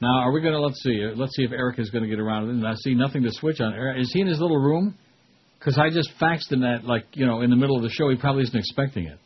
Now, 0.00 0.20
are 0.20 0.30
we 0.32 0.40
going 0.40 0.54
to 0.54 0.60
let's 0.60 0.80
see? 0.80 1.04
uh, 1.04 1.16
Let's 1.16 1.34
see 1.34 1.42
if 1.42 1.50
Eric 1.50 1.80
is 1.80 1.90
going 1.90 2.04
to 2.04 2.08
get 2.08 2.20
around 2.20 2.46
to 2.46 2.66
it. 2.66 2.70
I 2.70 2.74
see 2.76 2.94
nothing 2.94 3.24
to 3.24 3.30
switch 3.32 3.60
on. 3.60 3.74
Er- 3.74 3.96
Is 3.96 4.12
he 4.12 4.20
in 4.20 4.28
his 4.28 4.38
little 4.40 4.56
room? 4.58 4.94
Because 5.58 5.76
I 5.76 5.90
just 5.90 6.10
faxed 6.20 6.52
him 6.52 6.60
that, 6.60 6.84
like 6.84 7.04
you 7.14 7.26
know, 7.26 7.40
in 7.40 7.50
the 7.50 7.56
middle 7.56 7.76
of 7.76 7.82
the 7.82 7.90
show. 7.90 8.08
He 8.08 8.16
probably 8.16 8.44
isn't 8.44 8.56
expecting 8.56 9.06
it. 9.06 9.18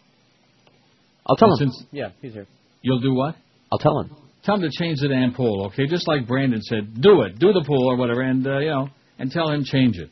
I'll 1.26 1.36
tell 1.36 1.50
And 1.52 1.60
him. 1.60 1.68
Since 1.72 1.84
Yeah, 1.92 2.09
he's 2.22 2.32
here. 2.32 2.46
you'll 2.80 3.00
do 3.00 3.12
what? 3.12 3.36
I'll 3.73 3.78
tell 3.78 4.01
him. 4.01 4.15
Tell 4.44 4.57
him 4.57 4.61
to 4.62 4.70
change 4.70 4.99
the 5.01 5.09
damn 5.09 5.32
pool, 5.32 5.66
okay? 5.66 5.86
Just 5.86 6.07
like 6.07 6.27
Brandon 6.27 6.61
said, 6.61 7.01
do 7.01 7.23
it, 7.23 7.39
do 7.39 7.53
the 7.55 7.65
pool 7.66 7.90
or 7.90 7.97
whatever, 7.97 8.20
and 8.20 8.47
uh, 8.47 8.59
you 8.59 8.69
know, 8.69 8.89
and 9.19 9.31
tell 9.31 9.51
him 9.51 9.65
change 9.65 9.97
it. 9.97 10.11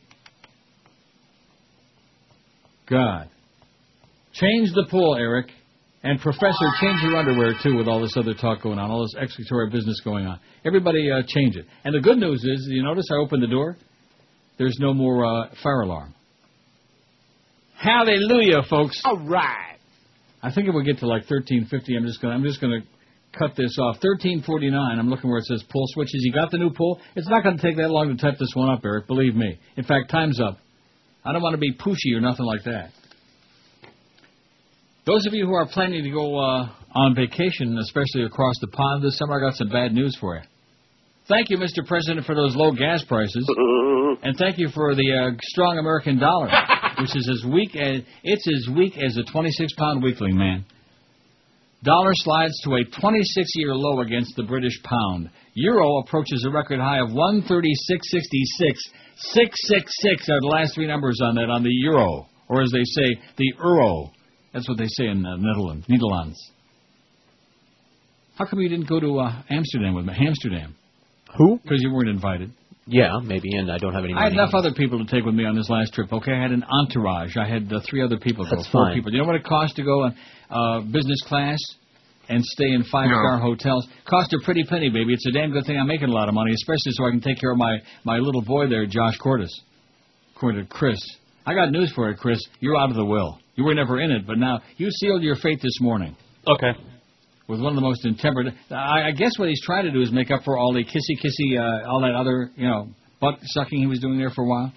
God, 2.88 3.28
change 4.32 4.70
the 4.72 4.86
pool, 4.90 5.14
Eric, 5.16 5.48
and 6.02 6.18
Professor, 6.20 6.66
change 6.80 7.02
your 7.02 7.16
underwear 7.16 7.52
too. 7.62 7.76
With 7.76 7.86
all 7.86 8.00
this 8.00 8.16
other 8.16 8.32
talk 8.32 8.62
going 8.62 8.78
on, 8.78 8.90
all 8.90 9.02
this 9.02 9.14
executory 9.20 9.68
business 9.68 10.00
going 10.02 10.26
on, 10.26 10.40
everybody 10.64 11.10
uh, 11.10 11.22
change 11.26 11.56
it. 11.56 11.66
And 11.84 11.94
the 11.94 12.00
good 12.00 12.16
news 12.16 12.42
is, 12.42 12.66
you 12.70 12.82
notice 12.82 13.04
I 13.12 13.16
opened 13.16 13.42
the 13.42 13.48
door. 13.48 13.76
There's 14.58 14.78
no 14.80 14.94
more 14.94 15.26
uh, 15.26 15.50
fire 15.62 15.82
alarm. 15.82 16.14
Hallelujah, 17.76 18.62
folks! 18.70 19.00
All 19.04 19.18
right. 19.18 19.76
I 20.42 20.52
think 20.52 20.68
if 20.68 20.74
we 20.74 20.84
get 20.84 21.00
to 21.00 21.06
like 21.06 21.28
1350, 21.28 21.96
I'm 21.96 22.06
just 22.06 22.22
gonna 22.22 22.34
I'm 22.34 22.44
just 22.44 22.60
gonna 22.60 22.80
cut 23.36 23.56
this 23.56 23.76
off. 23.78 23.96
1349. 24.02 24.98
I'm 24.98 25.08
looking 25.08 25.30
where 25.30 25.38
it 25.38 25.46
says 25.46 25.62
pull 25.68 25.84
switches. 25.88 26.20
You 26.24 26.32
got 26.32 26.50
the 26.50 26.58
new 26.58 26.70
pull? 26.70 27.00
It's 27.14 27.28
not 27.28 27.44
gonna 27.44 27.60
take 27.60 27.76
that 27.76 27.90
long 27.90 28.08
to 28.08 28.16
type 28.16 28.38
this 28.38 28.52
one 28.54 28.70
up, 28.70 28.80
Eric. 28.84 29.06
Believe 29.06 29.34
me. 29.34 29.58
In 29.76 29.84
fact, 29.84 30.10
time's 30.10 30.40
up. 30.40 30.58
I 31.24 31.32
don't 31.32 31.42
want 31.42 31.54
to 31.54 31.58
be 31.58 31.72
pushy 31.72 32.16
or 32.16 32.20
nothing 32.20 32.46
like 32.46 32.64
that. 32.64 32.90
Those 35.06 35.26
of 35.26 35.34
you 35.34 35.46
who 35.46 35.54
are 35.54 35.66
planning 35.66 36.04
to 36.04 36.10
go 36.10 36.38
uh, 36.38 36.68
on 36.94 37.14
vacation, 37.14 37.76
especially 37.78 38.24
across 38.24 38.54
the 38.60 38.68
pond 38.68 39.02
this 39.02 39.18
summer, 39.18 39.38
I 39.38 39.48
got 39.48 39.56
some 39.56 39.68
bad 39.68 39.92
news 39.92 40.16
for 40.20 40.36
you. 40.36 40.42
Thank 41.28 41.50
you, 41.50 41.58
Mr. 41.58 41.86
President, 41.86 42.26
for 42.26 42.34
those 42.34 42.56
low 42.56 42.72
gas 42.72 43.04
prices, 43.04 43.48
and 44.22 44.36
thank 44.36 44.58
you 44.58 44.68
for 44.74 44.94
the 44.94 45.12
uh, 45.12 45.36
strong 45.42 45.78
American 45.78 46.18
dollar, 46.18 46.50
which 47.00 47.14
is 47.14 47.28
as 47.30 47.50
weak 47.50 47.76
as 47.76 48.02
it's 48.24 48.46
as 48.48 48.74
weak 48.74 48.94
as 48.98 49.16
a 49.16 49.22
26-pound 49.22 50.02
weakling, 50.02 50.36
man. 50.36 50.64
Dollar 51.82 52.12
slides 52.12 52.52
to 52.64 52.74
a 52.74 52.84
26-year 52.84 53.74
low 53.74 54.00
against 54.00 54.36
the 54.36 54.42
British 54.42 54.82
pound. 54.82 55.30
Euro 55.54 55.98
approaches 56.00 56.44
a 56.46 56.50
record 56.50 56.78
high 56.78 57.00
of 57.00 57.08
136.66. 57.08 57.70
666 59.16 60.28
are 60.28 60.40
the 60.40 60.46
last 60.46 60.74
three 60.74 60.86
numbers 60.86 61.20
on 61.22 61.34
that 61.36 61.48
on 61.48 61.62
the 61.62 61.70
euro, 61.70 62.26
or 62.48 62.62
as 62.62 62.70
they 62.70 62.84
say, 62.84 63.20
the 63.36 63.52
euro. 63.58 64.10
That's 64.52 64.68
what 64.68 64.76
they 64.76 64.88
say 64.88 65.06
in 65.06 65.22
the 65.22 65.36
Netherlands. 65.38 65.86
Netherlands. 65.88 66.38
How 68.36 68.44
come 68.44 68.60
you 68.60 68.68
didn't 68.68 68.88
go 68.88 69.00
to 69.00 69.18
uh, 69.18 69.42
Amsterdam 69.48 69.94
with 69.94 70.04
me? 70.04 70.14
Amsterdam. 70.26 70.76
Who? 71.38 71.58
Because 71.62 71.80
you 71.80 71.92
weren't 71.92 72.08
invited. 72.08 72.52
Yeah, 72.90 73.20
maybe, 73.22 73.54
and 73.56 73.70
I 73.70 73.78
don't 73.78 73.94
have 73.94 74.04
any 74.04 74.14
I 74.14 74.24
had 74.24 74.32
money. 74.32 74.42
enough 74.42 74.54
other 74.54 74.72
people 74.74 74.98
to 74.98 75.10
take 75.10 75.24
with 75.24 75.34
me 75.34 75.44
on 75.44 75.54
this 75.54 75.70
last 75.70 75.94
trip. 75.94 76.12
Okay, 76.12 76.32
I 76.32 76.42
had 76.42 76.50
an 76.50 76.64
entourage. 76.64 77.36
I 77.36 77.46
had 77.46 77.72
uh, 77.72 77.80
three 77.88 78.02
other 78.02 78.18
people 78.18 78.44
go. 78.44 78.56
That's 78.56 78.68
four 78.68 78.86
fine. 78.86 78.96
people. 78.96 79.10
Do 79.10 79.16
you 79.16 79.22
know 79.22 79.28
what 79.28 79.36
it 79.36 79.44
costs 79.44 79.76
to 79.76 79.84
go 79.84 80.04
on 80.04 80.16
uh, 80.50 80.80
business 80.80 81.22
class 81.26 81.58
and 82.28 82.44
stay 82.44 82.72
in 82.72 82.82
five 82.90 83.06
star 83.06 83.38
hotels? 83.38 83.86
Cost 84.06 84.32
a 84.32 84.44
pretty 84.44 84.64
penny, 84.64 84.90
baby. 84.90 85.14
It's 85.14 85.26
a 85.26 85.30
damn 85.30 85.52
good 85.52 85.66
thing 85.66 85.78
I'm 85.78 85.86
making 85.86 86.08
a 86.08 86.12
lot 86.12 86.28
of 86.28 86.34
money, 86.34 86.52
especially 86.52 86.92
so 86.92 87.06
I 87.06 87.10
can 87.10 87.20
take 87.20 87.38
care 87.40 87.52
of 87.52 87.58
my 87.58 87.78
my 88.04 88.18
little 88.18 88.42
boy 88.42 88.68
there, 88.68 88.86
Josh 88.86 89.16
Cordes. 89.18 89.62
According 90.34 90.66
to 90.66 90.68
Chris, 90.68 90.98
I 91.46 91.54
got 91.54 91.70
news 91.70 91.92
for 91.94 92.10
you, 92.10 92.16
Chris. 92.16 92.40
You're 92.58 92.76
out 92.76 92.90
of 92.90 92.96
the 92.96 93.04
will. 93.04 93.38
You 93.54 93.64
were 93.64 93.74
never 93.74 94.00
in 94.00 94.10
it, 94.10 94.26
but 94.26 94.38
now 94.38 94.60
you 94.78 94.90
sealed 94.90 95.22
your 95.22 95.36
fate 95.36 95.60
this 95.62 95.78
morning. 95.80 96.16
Okay. 96.46 96.72
With 97.50 97.60
one 97.60 97.72
of 97.72 97.76
the 97.76 97.82
most 97.82 98.06
intemperate. 98.06 98.54
I, 98.70 99.08
I 99.08 99.10
guess 99.10 99.32
what 99.36 99.48
he's 99.48 99.60
trying 99.64 99.84
to 99.84 99.90
do 99.90 100.00
is 100.00 100.12
make 100.12 100.30
up 100.30 100.44
for 100.44 100.56
all 100.56 100.72
the 100.72 100.84
kissy 100.84 101.18
kissy, 101.18 101.58
uh, 101.58 101.88
all 101.90 102.00
that 102.02 102.14
other, 102.14 102.50
you 102.54 102.66
know, 102.68 102.88
butt 103.20 103.38
sucking 103.42 103.78
he 103.80 103.86
was 103.86 103.98
doing 103.98 104.18
there 104.18 104.30
for 104.30 104.44
a 104.44 104.48
while. 104.48 104.72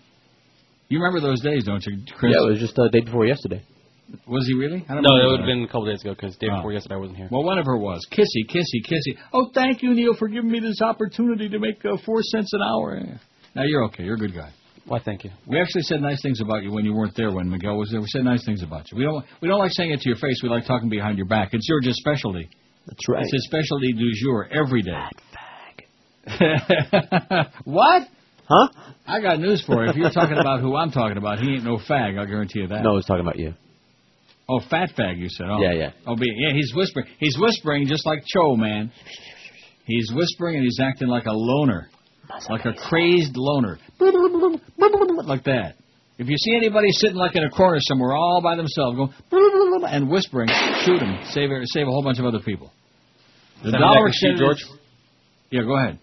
You 0.90 1.00
remember 1.00 1.22
those 1.22 1.40
days, 1.42 1.64
don't 1.66 1.84
you, 1.86 2.04
Chris? 2.18 2.34
Yeah, 2.36 2.48
it 2.48 2.50
was 2.52 2.60
just 2.60 2.76
the 2.76 2.90
day 2.90 3.02
before 3.02 3.26
yesterday. 3.26 3.64
Was 4.28 4.46
he 4.48 4.54
really? 4.54 4.84
I 4.90 4.94
don't 4.96 5.04
know. 5.04 5.16
No, 5.16 5.28
it 5.28 5.32
would 5.32 5.40
have 5.42 5.48
been 5.48 5.64
a 5.64 5.68
couple 5.68 5.86
days 5.86 6.02
ago 6.02 6.14
because 6.14 6.36
day 6.38 6.48
Oh. 6.52 6.58
before 6.58 6.74
yesterday 6.74 6.96
I 6.96 6.98
wasn't 6.98 7.18
here. 7.18 7.30
Well, 7.32 7.44
whatever 7.44 7.74
it 7.76 7.80
was. 7.80 8.06
Kissy, 8.12 8.46
kissy, 8.50 8.82
kissy. 8.86 9.18
Oh, 9.34 9.50
thank 9.54 9.82
you, 9.82 9.94
Neil, 9.94 10.14
for 10.18 10.28
giving 10.28 10.52
me 10.52 10.60
this 10.60 10.82
opportunity 10.82 11.50
to 11.50 11.60
make 11.60 11.84
uh, 11.86 11.98
four 12.06 12.22
cents 12.22 12.52
an 12.54 12.62
hour. 12.62 13.00
Now, 13.56 13.64
you're 13.64 13.86
okay. 13.86 14.04
You're 14.04 14.16
a 14.16 14.20
good 14.20 14.36
guy. 14.36 14.52
Why, 14.86 15.00
thank 15.00 15.24
you. 15.24 15.32
We 15.48 15.60
actually 15.62 15.84
said 15.84 16.02
nice 16.02 16.22
things 16.22 16.42
about 16.42 16.64
you 16.64 16.72
when 16.72 16.84
you 16.86 16.94
weren't 16.94 17.16
there 17.16 17.32
when 17.32 17.50
Miguel 17.50 17.78
was 17.78 17.90
there. 17.92 18.02
We 18.02 18.08
said 18.10 18.24
nice 18.26 18.44
things 18.46 18.62
about 18.62 18.92
you. 18.92 18.98
We 18.98 19.06
don't 19.06 19.24
we 19.42 19.48
don't 19.48 19.60
like 19.60 19.72
saying 19.72 19.92
it 19.92 20.02
to 20.02 20.10
your 20.10 20.18
face. 20.18 20.42
We 20.44 20.50
like 20.50 20.66
talking 20.66 20.90
behind 20.90 21.18
your 21.18 21.28
back. 21.28 21.50
It's 21.54 21.68
your 21.70 21.80
just 21.80 22.00
specialty. 22.00 22.50
That's 22.88 23.10
right. 23.10 23.24
It's 23.24 23.34
a 23.34 23.40
specialty 23.48 23.94
du 23.94 24.12
jour 24.14 24.48
every 24.52 24.82
day. 24.82 24.92
what? 27.64 28.04
Huh? 28.48 28.68
I 29.08 29.20
got 29.22 29.40
news 29.40 29.64
for 29.66 29.84
you. 29.84 29.90
If 29.90 29.96
you're 29.96 30.10
talking 30.10 30.38
about 30.38 30.62
who 30.62 30.76
I'm 30.76 30.92
talking 30.92 31.18
about, 31.18 31.40
he 31.40 31.56
ain't 31.56 31.64
no 31.64 31.78
fag. 31.78 32.18
I'll 32.18 32.26
guarantee 32.26 32.60
you 32.60 32.68
that. 32.68 32.84
No, 32.84 32.94
was 32.94 33.06
talking 33.06 33.22
about 33.22 33.40
you. 33.40 33.54
Oh, 34.50 34.60
fat 34.70 34.90
fag, 34.98 35.18
you 35.18 35.30
said. 35.30 35.48
Oh. 35.50 35.62
Yeah, 35.62 35.74
yeah. 35.74 35.92
Oh, 36.06 36.16
be, 36.16 36.26
yeah. 36.36 36.54
He's 36.54 36.74
whispering. 36.76 37.08
He's 37.20 37.38
whispering 37.40 37.88
just 37.88 38.06
like 38.06 38.24
Cho, 38.26 38.56
man. 38.56 38.92
He's 39.86 40.12
whispering 40.14 40.56
and 40.56 40.64
he's 40.64 40.80
acting 40.82 41.08
like 41.08 41.26
a 41.26 41.34
loner, 41.34 41.90
like 42.50 42.66
a 42.66 42.74
crazed 42.74 43.36
loner, 43.36 43.80
like 44.00 45.44
that. 45.46 45.76
If 46.18 46.30
you 46.30 46.38
see 46.38 46.56
anybody 46.56 46.90
sitting 46.92 47.18
like 47.18 47.36
in 47.36 47.44
a 47.44 47.50
corner 47.50 47.80
somewhere 47.82 48.14
all 48.14 48.42
by 48.42 48.56
themselves, 48.56 48.98
going 48.98 49.84
and 49.90 50.10
whispering, 50.10 50.48
shoot 50.86 51.02
him. 51.02 51.18
Save 51.32 51.50
save 51.66 51.88
a 51.88 51.92
whole 51.92 52.04
bunch 52.04 52.20
of 52.20 52.26
other 52.26 52.40
people. 52.40 52.72
The 53.64 53.72
Send 53.72 53.82
dollar 53.82 54.08
extended. 54.08 54.40
George. 54.40 54.64
Yeah, 55.50 55.64
go 55.64 55.78
ahead. 55.78 56.00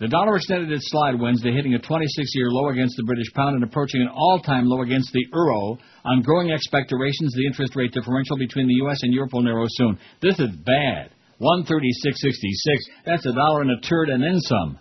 The 0.00 0.08
dollar 0.08 0.36
extended 0.36 0.72
its 0.72 0.88
slide 0.90 1.20
Wednesday, 1.20 1.52
hitting 1.52 1.74
a 1.74 1.78
26-year 1.78 2.48
low 2.48 2.70
against 2.70 2.96
the 2.96 3.02
British 3.02 3.30
pound 3.34 3.56
and 3.56 3.64
approaching 3.64 4.00
an 4.00 4.08
all-time 4.08 4.64
low 4.64 4.80
against 4.80 5.12
the 5.12 5.22
euro. 5.30 5.76
On 6.06 6.22
growing 6.22 6.52
expectations, 6.52 7.34
the 7.36 7.46
interest 7.46 7.76
rate 7.76 7.92
differential 7.92 8.38
between 8.38 8.66
the 8.66 8.74
U.S. 8.86 8.96
and 9.02 9.12
Europe 9.12 9.34
will 9.34 9.42
narrow 9.42 9.66
soon. 9.68 9.98
This 10.22 10.38
is 10.38 10.48
bad. 10.64 11.10
136.66. 11.42 12.78
That's 13.04 13.26
a 13.26 13.32
dollar 13.32 13.60
and 13.60 13.72
a 13.72 13.80
turd 13.80 14.08
and 14.08 14.22
then 14.22 14.40
some. 14.40 14.78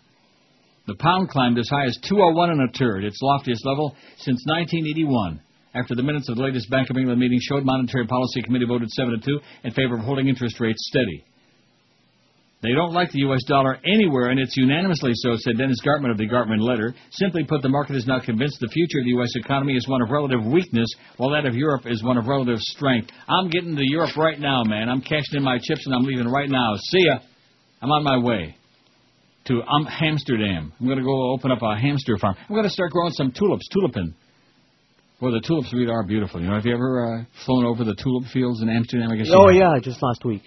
The 0.90 0.96
pound 0.96 1.30
climbed 1.30 1.60
as 1.60 1.70
high 1.70 1.86
as 1.86 1.96
201 2.10 2.50
and 2.50 2.62
a 2.64 2.72
turd, 2.74 3.04
its 3.04 3.22
loftiest 3.22 3.64
level 3.64 3.96
since 4.18 4.42
1981. 4.48 5.40
After 5.76 5.94
the 5.94 6.02
minutes 6.02 6.28
of 6.30 6.36
the 6.36 6.42
latest 6.42 6.68
Bank 6.72 6.90
of 6.90 6.98
England 6.98 7.20
meeting 7.20 7.38
showed, 7.40 7.64
Monetary 7.64 8.08
Policy 8.08 8.42
Committee 8.42 8.66
voted 8.66 8.90
7 8.90 9.14
to 9.14 9.20
2 9.24 9.40
in 9.66 9.72
favor 9.74 9.94
of 9.94 10.02
holding 10.02 10.30
interest 10.30 10.60
rates 10.60 10.82
steady. 10.90 11.24
They 12.64 12.74
don't 12.74 12.92
like 12.92 13.12
the 13.12 13.20
U.S. 13.30 13.44
dollar 13.48 13.78
anywhere, 13.86 14.32
and 14.32 14.40
it's 14.40 14.58
unanimously 14.58 15.12
so, 15.14 15.36
said 15.36 15.60
Dennis 15.60 15.78
Gartman 15.86 16.10
of 16.10 16.18
the 16.18 16.28
Gartman 16.28 16.60
letter. 16.60 16.96
Simply 17.12 17.44
put, 17.44 17.62
the 17.62 17.70
market 17.70 17.96
is 17.96 18.08
now 18.08 18.20
convinced 18.20 18.58
the 18.60 18.74
future 18.74 18.98
of 18.98 19.06
the 19.06 19.14
U.S. 19.22 19.30
economy 19.36 19.76
is 19.76 19.88
one 19.88 20.02
of 20.02 20.10
relative 20.10 20.44
weakness, 20.44 20.90
while 21.18 21.30
that 21.30 21.46
of 21.46 21.54
Europe 21.54 21.84
is 21.86 22.02
one 22.02 22.18
of 22.18 22.26
relative 22.26 22.58
strength. 22.62 23.12
I'm 23.28 23.52
getting 23.52 23.76
to 23.76 23.86
Europe 23.86 24.18
right 24.18 24.40
now, 24.40 24.64
man. 24.64 24.90
I'm 24.90 25.02
cashing 25.02 25.38
in 25.38 25.44
my 25.44 25.60
chips, 25.62 25.86
and 25.86 25.94
I'm 25.94 26.04
leaving 26.04 26.28
right 26.28 26.50
now. 26.50 26.74
See 26.78 27.06
ya. 27.06 27.20
I'm 27.80 27.92
on 27.92 28.04
my 28.04 28.18
way 28.18 28.56
to 29.46 29.62
um, 29.62 29.88
Amsterdam. 30.02 30.74
I'm 30.80 30.86
going 30.86 30.98
to 30.98 31.04
go 31.04 31.32
open 31.32 31.52
up 31.52 31.60
a 31.62 31.78
hamster 31.78 32.18
farm. 32.18 32.36
I'm 32.38 32.56
going 32.56 32.64
to 32.64 32.70
start 32.70 32.92
growing 32.92 33.12
some 33.14 33.32
tulips, 33.32 33.68
tulipin. 33.76 34.14
Well, 35.22 35.32
the 35.32 35.42
tulips 35.42 35.74
really 35.74 35.92
are 35.92 36.04
beautiful. 36.04 36.40
You 36.42 36.48
know, 36.48 36.56
have 36.56 36.66
you 36.66 36.74
ever 36.74 37.20
uh, 37.20 37.24
flown 37.46 37.66
over 37.66 37.84
the 37.84 37.96
tulip 37.96 38.32
fields 38.32 38.62
in 38.62 38.70
Amsterdam? 38.70 39.12
I 39.12 39.18
guess. 39.18 39.28
Oh 39.32 39.48
have. 39.48 39.56
yeah, 39.56 39.80
just 39.82 40.02
last 40.02 40.24
week. 40.24 40.44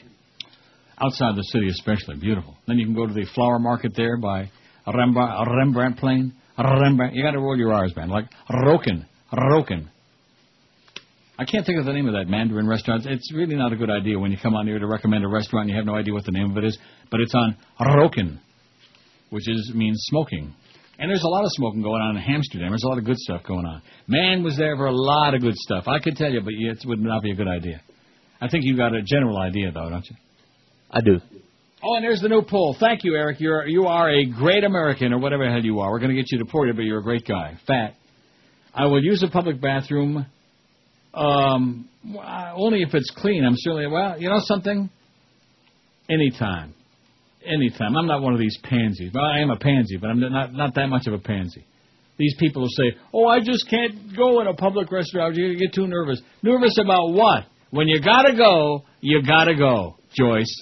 Outside 0.98 1.36
the 1.36 1.43
city, 1.43 1.69
especially 1.69 2.16
beautiful. 2.16 2.56
Then 2.66 2.78
you 2.78 2.86
can 2.86 2.94
go 2.94 3.06
to 3.06 3.12
the 3.12 3.27
flower 3.35 3.59
market 3.59 3.93
there 3.97 4.16
by 4.16 4.51
Rembrandt, 4.86 5.48
Rembrandtplein. 5.48 6.32
Rembrandt. 6.59 7.14
You 7.14 7.23
got 7.23 7.32
to 7.32 7.40
roll 7.40 7.56
your 7.56 7.73
R's, 7.73 7.94
man. 7.97 8.09
Like 8.09 8.27
Roken, 8.48 9.06
Roken. 9.32 9.89
I 11.39 11.44
can't 11.44 11.66
think 11.66 11.78
of 11.78 11.86
the 11.86 11.93
name 11.93 12.06
of 12.06 12.14
that 12.14 12.28
Mandarin 12.28 12.69
restaurant. 12.69 13.05
It's 13.05 13.32
really 13.35 13.56
not 13.56 13.73
a 13.73 13.77
good 13.77 13.90
idea 13.90 14.19
when 14.19 14.31
you 14.31 14.39
come 14.40 14.55
on 14.55 14.66
here 14.66 14.78
to 14.78 14.86
recommend 14.86 15.24
a 15.24 15.28
restaurant 15.28 15.64
and 15.64 15.70
you 15.70 15.77
have 15.77 15.86
no 15.86 15.97
idea 15.97 16.12
what 16.12 16.24
the 16.24 16.31
name 16.31 16.51
of 16.51 16.56
it 16.56 16.64
is. 16.64 16.78
But 17.10 17.20
it's 17.20 17.35
on 17.35 17.56
Roken, 17.81 18.39
which 19.33 19.49
is 19.49 19.73
means 19.75 19.99
smoking. 20.09 20.55
And 20.99 21.11
there's 21.11 21.25
a 21.25 21.29
lot 21.29 21.43
of 21.43 21.51
smoking 21.53 21.83
going 21.83 22.03
on 22.03 22.17
in 22.17 22.23
Amsterdam. 22.23 22.69
There's 22.69 22.85
a 22.85 22.89
lot 22.89 22.99
of 22.99 23.05
good 23.05 23.17
stuff 23.17 23.43
going 23.45 23.65
on. 23.65 23.83
Man 24.07 24.45
was 24.45 24.57
there 24.57 24.77
for 24.77 24.87
a 24.87 24.95
lot 24.95 25.35
of 25.35 25.41
good 25.41 25.57
stuff. 25.57 25.89
I 25.89 25.99
could 25.99 26.17
tell 26.17 26.31
you, 26.31 26.43
but 26.43 26.53
it 26.55 26.79
would 26.85 27.01
not 27.01 27.23
be 27.23 27.33
a 27.33 27.35
good 27.35 27.49
idea. 27.49 27.81
I 28.41 28.49
think 28.49 28.65
you've 28.65 28.77
got 28.77 28.95
a 28.95 29.03
general 29.03 29.39
idea, 29.39 29.73
though, 29.73 29.89
don't 29.89 30.05
you? 30.09 30.17
I 30.91 31.01
do. 31.01 31.19
Oh, 31.83 31.97
and 31.97 32.05
there's 32.05 32.21
the 32.21 32.29
new 32.29 32.43
poll. 32.43 32.77
Thank 32.79 33.05
you, 33.05 33.17
Eric. 33.17 33.41
You're 33.41 33.67
you 33.67 33.87
are 33.87 34.11
a 34.11 34.27
great 34.27 34.63
American, 34.65 35.13
or 35.13 35.19
whatever 35.19 35.45
the 35.45 35.51
hell 35.51 35.65
you 35.65 35.81
are. 35.81 35.91
We're 35.91 35.99
going 35.99 36.15
to 36.15 36.17
get 36.17 36.31
you 36.31 36.39
deported, 36.39 36.77
but 36.77 36.83
you're 36.83 37.01
a 37.01 37.03
great 37.03 37.27
guy. 37.27 37.59
Fat. 37.67 37.95
I 38.75 38.87
will 38.87 39.03
use 39.03 39.23
a 39.23 39.29
public 39.29 39.61
bathroom, 39.61 40.27
um, 41.15 41.89
only 42.55 42.83
if 42.83 42.95
it's 42.95 43.11
clean. 43.17 43.45
I'm 43.45 43.55
certainly 43.57 43.87
well. 43.89 44.21
You 44.21 44.29
know 44.29 44.41
something? 44.41 44.91
Anytime, 46.09 46.75
anytime. 47.47 47.97
I'm 47.97 48.06
not 48.06 48.23
one 48.23 48.32
of 48.35 48.40
these 48.40 48.56
pansies. 48.62 49.12
Well, 49.12 49.24
I 49.24 49.40
am 49.40 49.51
a 49.51 49.56
pansy, 49.56 49.97
but 49.97 50.10
I'm 50.10 50.20
not 50.20 50.52
not 50.52 50.74
that 50.74 50.89
much 50.89 51.06
of 51.06 51.14
a 51.14 51.19
pansy. 51.19 51.64
These 52.19 52.36
people 52.39 52.62
will 52.62 52.77
say, 52.77 52.97
"Oh, 53.12 53.27
I 53.27 53.40
just 53.40 53.69
can't 53.69 54.14
go 54.16 54.40
in 54.40 54.47
a 54.47 54.55
public 54.55 54.90
restaurant. 54.93 55.36
You 55.36 55.56
get 55.56 55.73
too 55.73 55.86
nervous. 55.86 56.20
Nervous 56.43 56.78
about 56.78 57.12
what? 57.12 57.47
When 57.70 57.89
you 57.89 58.01
gotta 58.01 58.35
go, 58.36 58.85
you 59.01 59.23
gotta 59.23 59.55
go." 59.55 59.97
Joyce. 60.14 60.55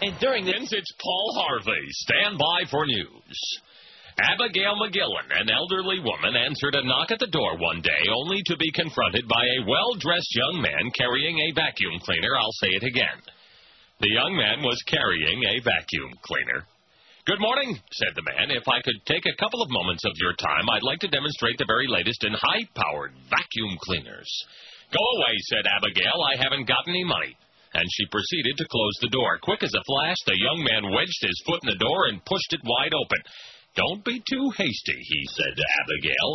And 0.00 0.14
during 0.20 0.44
the 0.44 0.54
it's 0.54 0.92
Paul 1.02 1.34
Harvey. 1.34 1.86
Stand 2.06 2.38
by 2.38 2.70
for 2.70 2.86
news. 2.86 3.38
Abigail 4.18 4.74
McGillan, 4.78 5.30
an 5.30 5.50
elderly 5.50 6.00
woman, 6.00 6.34
answered 6.34 6.74
a 6.74 6.84
knock 6.84 7.10
at 7.10 7.18
the 7.18 7.26
door 7.26 7.56
one 7.58 7.80
day 7.80 8.02
only 8.10 8.42
to 8.46 8.56
be 8.56 8.70
confronted 8.72 9.26
by 9.28 9.42
a 9.42 9.66
well 9.66 9.94
dressed 9.98 10.34
young 10.34 10.62
man 10.62 10.90
carrying 10.96 11.38
a 11.38 11.54
vacuum 11.54 11.98
cleaner. 12.02 12.36
I'll 12.36 12.58
say 12.62 12.68
it 12.68 12.82
again. 12.84 13.18
The 14.00 14.14
young 14.14 14.36
man 14.36 14.62
was 14.62 14.78
carrying 14.86 15.42
a 15.42 15.60
vacuum 15.60 16.14
cleaner. 16.22 16.62
Good 17.26 17.40
morning, 17.40 17.74
said 17.92 18.14
the 18.14 18.22
man. 18.22 18.54
If 18.54 18.68
I 18.68 18.80
could 18.80 19.02
take 19.04 19.26
a 19.26 19.36
couple 19.36 19.60
of 19.60 19.74
moments 19.74 20.04
of 20.06 20.14
your 20.22 20.34
time, 20.38 20.70
I'd 20.70 20.86
like 20.86 21.00
to 21.00 21.10
demonstrate 21.10 21.58
the 21.58 21.66
very 21.66 21.88
latest 21.88 22.24
in 22.24 22.32
high 22.32 22.64
powered 22.78 23.12
vacuum 23.28 23.76
cleaners. 23.82 24.30
Go 24.94 25.02
away, 25.02 25.34
said 25.50 25.66
Abigail. 25.66 26.14
I 26.22 26.40
haven't 26.40 26.70
got 26.70 26.86
any 26.86 27.04
money 27.04 27.36
and 27.74 27.84
she 27.90 28.06
proceeded 28.10 28.56
to 28.56 28.70
close 28.70 28.96
the 29.00 29.12
door. 29.12 29.38
Quick 29.42 29.62
as 29.62 29.74
a 29.74 29.84
flash, 29.84 30.16
the 30.24 30.40
young 30.40 30.64
man 30.64 30.94
wedged 30.94 31.20
his 31.20 31.42
foot 31.44 31.60
in 31.62 31.70
the 31.70 31.84
door 31.84 32.06
and 32.08 32.24
pushed 32.24 32.52
it 32.52 32.64
wide 32.64 32.94
open. 32.94 33.20
Don't 33.76 34.04
be 34.04 34.22
too 34.30 34.50
hasty, 34.56 34.98
he 34.98 35.22
said 35.36 35.54
to 35.54 35.72
Abigail. 35.84 36.30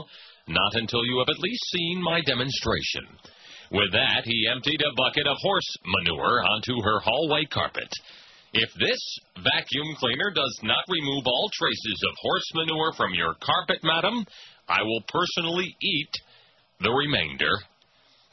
Not 0.47 0.75
until 0.75 1.05
you 1.05 1.19
have 1.19 1.31
at 1.31 1.39
least 1.39 1.63
seen 1.71 2.03
my 2.03 2.21
demonstration. 2.21 3.07
With 3.73 3.91
that, 3.91 4.21
he 4.23 4.47
emptied 4.53 4.81
a 4.85 4.93
bucket 4.95 5.25
of 5.25 5.37
horse 5.41 5.71
manure 5.81 6.45
onto 6.45 6.77
her 6.85 7.01
hallway 7.01 7.45
carpet. 7.49 7.89
If 8.53 8.69
this 8.77 9.01
vacuum 9.41 9.97
cleaner 9.97 10.29
does 10.29 10.59
not 10.61 10.85
remove 10.87 11.25
all 11.25 11.49
traces 11.51 11.99
of 12.05 12.13
horse 12.21 12.49
manure 12.53 12.93
from 12.93 13.17
your 13.17 13.33
carpet, 13.41 13.81
madam, 13.81 14.25
I 14.69 14.83
will 14.83 15.01
personally 15.09 15.75
eat 15.81 16.13
the 16.81 16.91
remainder. 16.93 17.49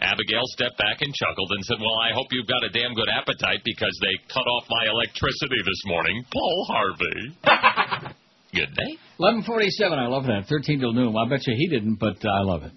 Abigail 0.03 0.45
stepped 0.53 0.77
back 0.77 1.01
and 1.01 1.15
chuckled 1.15 1.51
and 1.57 1.65
said, 1.65 1.81
Well, 1.81 1.97
I 2.05 2.13
hope 2.13 2.29
you've 2.33 2.49
got 2.49 2.65
a 2.65 2.77
damn 2.77 2.93
good 2.93 3.09
appetite 3.09 3.65
because 3.65 3.97
they 4.01 4.13
cut 4.29 4.45
off 4.45 4.65
my 4.69 4.93
electricity 4.93 5.61
this 5.65 5.83
morning. 5.87 6.25
Paul 6.33 6.67
Harvey. 6.69 8.13
good 8.53 8.73
day. 8.77 8.93
1147, 9.17 9.99
I 9.99 10.07
love 10.07 10.25
that. 10.25 10.49
13 10.49 10.81
till 10.81 10.93
noon. 10.93 11.17
I 11.17 11.29
bet 11.29 11.47
you 11.47 11.55
he 11.57 11.69
didn't, 11.69 11.97
but 11.97 12.21
uh, 12.25 12.29
I 12.29 12.43
love 12.45 12.63
it. 12.65 12.73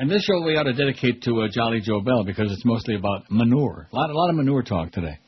And 0.00 0.10
this 0.10 0.22
show 0.24 0.40
we 0.42 0.56
ought 0.56 0.62
to 0.62 0.72
dedicate 0.72 1.20
to 1.24 1.42
uh, 1.42 1.48
Jolly 1.52 1.80
Joe 1.82 2.00
Bell 2.00 2.24
because 2.24 2.50
it's 2.50 2.64
mostly 2.64 2.94
about 2.94 3.30
manure. 3.30 3.86
A 3.92 3.94
lot, 3.94 4.08
a 4.08 4.14
lot 4.14 4.30
of 4.30 4.36
manure 4.36 4.62
talk 4.62 4.92
today. 4.92 5.18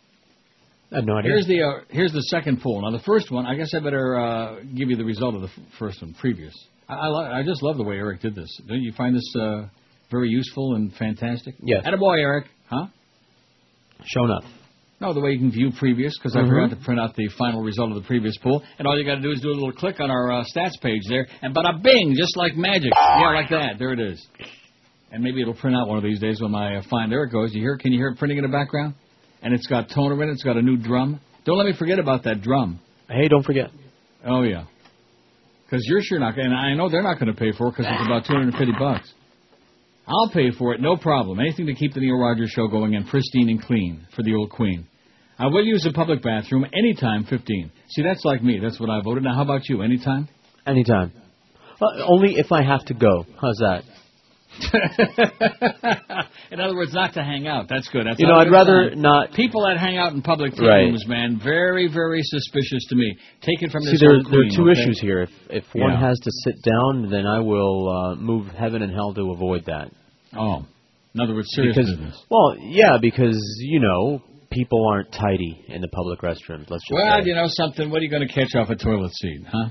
I 0.91 0.95
had 0.97 1.05
no 1.07 1.19
idea. 1.19 1.31
Here's 1.33 1.47
the 1.47 1.63
uh, 1.63 1.81
here's 1.91 2.13
the 2.13 2.23
second 2.31 2.63
poll. 2.63 2.81
Now 2.81 2.91
the 2.97 3.05
first 3.05 3.31
one, 3.31 3.45
I 3.45 3.55
guess 3.55 3.69
I 3.77 3.81
better 3.81 4.19
uh, 4.19 4.61
give 4.75 4.89
you 4.89 4.97
the 4.97 5.05
result 5.05 5.35
of 5.35 5.43
the 5.43 5.49
f- 5.49 5.53
first 5.79 6.01
one, 6.01 6.15
previous. 6.15 6.55
I 6.89 6.95
I, 6.95 7.07
lo- 7.09 7.31
I 7.35 7.43
just 7.43 7.63
love 7.63 7.77
the 7.77 7.83
way 7.83 7.97
Eric 7.97 8.23
did 8.23 8.35
this. 8.35 8.49
Don't 8.67 8.81
you 8.81 8.93
find 8.95 9.15
this 9.15 9.31
uh, 9.39 9.67
very 10.11 10.31
useful 10.31 10.75
and 10.77 10.91
fantastic? 10.95 11.55
Yes. 11.61 11.83
And 11.85 11.95
a 11.95 11.99
boy, 11.99 12.15
Eric, 12.19 12.47
huh? 12.71 12.87
Shown 14.07 14.31
up. 14.31 14.45
No, 15.03 15.13
the 15.13 15.21
way 15.21 15.33
you 15.33 15.39
can 15.39 15.51
view 15.51 15.71
previous, 15.79 16.17
because 16.17 16.35
I 16.35 16.47
forgot 16.49 16.71
to 16.71 16.83
print 16.83 16.99
out 16.99 17.15
the 17.15 17.29
final 17.37 17.61
result 17.61 17.91
of 17.91 17.97
the 17.97 18.07
previous 18.07 18.39
poll. 18.39 18.63
And 18.79 18.87
all 18.89 18.97
you 18.99 19.05
got 19.05 19.17
to 19.17 19.21
do 19.21 19.33
is 19.33 19.41
do 19.43 19.49
a 19.49 19.53
little 19.53 19.73
click 19.73 19.99
on 20.01 20.11
our 20.11 20.31
uh, 20.33 20.45
stats 20.45 20.81
page 20.81 21.03
there, 21.11 21.27
and 21.43 21.55
bada 21.55 21.83
bing, 21.83 22.15
just 22.17 22.37
like 22.39 22.57
magic. 22.57 22.93
Yeah, 22.97 23.35
like 23.35 23.51
that. 23.51 23.79
There 23.79 23.93
it 23.93 24.01
is. 24.01 24.25
And 25.13 25.23
maybe 25.23 25.43
it'll 25.43 25.55
print 25.55 25.77
out 25.77 25.89
one 25.89 25.99
of 25.99 26.05
these 26.05 26.19
days 26.19 26.41
when 26.41 26.55
I 26.55 26.77
uh, 26.77 26.83
find. 26.91 27.13
There 27.13 27.23
it 27.23 27.31
goes. 27.31 27.53
You 27.53 27.61
hear? 27.61 27.77
Can 27.77 27.93
you 27.93 27.99
hear 27.99 28.09
it 28.09 28.19
printing 28.19 28.39
in 28.39 28.43
the 28.43 28.51
background? 28.51 28.95
And 29.43 29.53
it's 29.53 29.67
got 29.67 29.91
toner 29.95 30.21
in 30.23 30.31
it. 30.31 30.33
It's 30.33 30.43
got 30.43 30.57
a 30.57 30.63
new 30.63 30.77
drum. 30.77 31.21
Don't 31.45 31.59
let 31.59 31.67
me 31.67 31.75
forget 31.79 31.99
about 31.99 32.25
that 32.25 32.41
drum. 32.41 32.81
Hey, 33.09 33.29
don't 33.29 33.45
forget. 33.45 33.71
Oh 34.25 34.43
yeah. 34.43 34.65
Because 35.65 35.85
you're 35.89 36.03
sure 36.03 36.19
not, 36.19 36.39
and 36.39 36.55
I 36.55 36.75
know 36.75 36.89
they're 36.89 37.03
not 37.03 37.19
going 37.19 37.33
to 37.33 37.39
pay 37.39 37.53
for 37.57 37.69
it 37.69 37.71
because 37.73 37.87
it's 37.89 38.07
about 38.07 38.27
250 38.27 38.73
bucks. 38.79 39.13
I'll 40.07 40.31
pay 40.31 40.51
for 40.51 40.75
it, 40.75 40.81
no 40.81 40.97
problem. 40.97 41.41
Anything 41.41 41.67
to 41.67 41.75
keep 41.75 41.95
the 41.95 42.01
Neil 42.01 42.19
Rogers 42.19 42.51
show 42.51 42.69
going 42.69 42.95
and 42.95 43.07
pristine 43.07 43.49
and 43.49 43.63
clean 43.63 44.07
for 44.15 44.23
the 44.23 44.35
old 44.35 44.51
queen. 44.51 44.87
I 45.39 45.47
will 45.47 45.65
use 45.65 45.87
a 45.89 45.93
public 45.93 46.23
bathroom 46.23 46.67
anytime, 46.75 47.25
15. 47.25 47.71
See, 47.89 48.03
that's 48.03 48.25
like 48.25 48.43
me. 48.43 48.59
That's 48.63 48.79
what 48.79 48.91
I 48.91 49.01
voted. 49.03 49.25
Now, 49.25 49.35
how 49.35 49.43
about 49.43 49.69
you? 49.69 49.83
Anytime? 49.83 50.29
Anytime. 50.67 51.13
Well, 51.81 51.91
only 52.07 52.35
if 52.35 52.53
I 52.53 52.63
have 52.63 52.85
to 52.87 52.95
go. 52.95 53.25
How's 53.41 53.57
that? 53.57 53.83
in 56.51 56.61
other 56.61 56.75
words, 56.77 56.93
not 56.93 57.15
to 57.15 57.23
hang 57.23 57.47
out. 57.47 57.69
That's 57.69 57.89
good. 57.89 58.07
That's 58.07 58.19
You 58.21 58.27
know, 58.27 58.35
I'd 58.37 58.51
rather 58.51 58.91
sign. 58.91 59.01
not- 59.03 59.33
People 59.33 59.65
that 59.67 59.79
hang 59.79 59.97
out 59.99 60.13
in 60.13 60.23
public 60.23 60.53
Right. 60.59 60.85
rooms, 60.87 61.07
man, 61.07 61.41
very, 61.43 61.89
very 61.89 62.21
suspicious 62.23 62.85
to 62.91 62.97
me. 62.97 63.17
Take 63.41 63.63
it 63.63 63.71
from 63.71 63.83
See, 63.83 63.93
this 63.93 64.01
there, 64.01 64.15
old 64.17 64.27
there 64.31 64.41
are 64.41 64.51
two 64.55 64.71
okay? 64.71 64.81
issues 64.81 65.01
here. 65.01 65.23
If 65.23 65.31
if 65.51 65.65
one 65.75 65.97
has 65.97 66.19
to 66.21 66.31
sit 66.45 66.55
down, 66.63 67.11
then 67.11 67.27
I 67.27 67.41
will 67.41 67.89
uh, 67.89 68.15
move 68.17 68.49
heaven 68.49 68.83
and 68.83 68.93
hell 68.93 69.15
to 69.15 69.33
avoid 69.33 69.65
that. 69.67 69.91
Oh, 70.37 70.65
in 71.15 71.21
other 71.21 71.35
words, 71.35 71.49
serious 71.53 71.77
because, 71.77 71.91
business. 71.91 72.23
Well, 72.31 72.57
yeah, 72.59 72.99
because 73.01 73.39
you 73.61 73.81
know 73.81 74.23
people 74.51 74.87
aren't 74.93 75.13
tidy 75.13 75.65
in 75.69 75.81
the 75.81 75.89
public 75.89 76.21
restrooms. 76.21 76.69
Let's 76.71 76.85
just 76.87 76.93
Well, 76.93 77.23
say. 77.23 77.29
you 77.29 77.35
know 77.35 77.47
something. 77.49 77.91
What 77.91 78.01
are 78.01 78.05
you 78.05 78.11
going 78.11 78.27
to 78.27 78.33
catch 78.33 78.55
off 78.55 78.69
a 78.71 78.77
toilet 78.77 79.13
seat, 79.15 79.43
huh? 79.51 79.69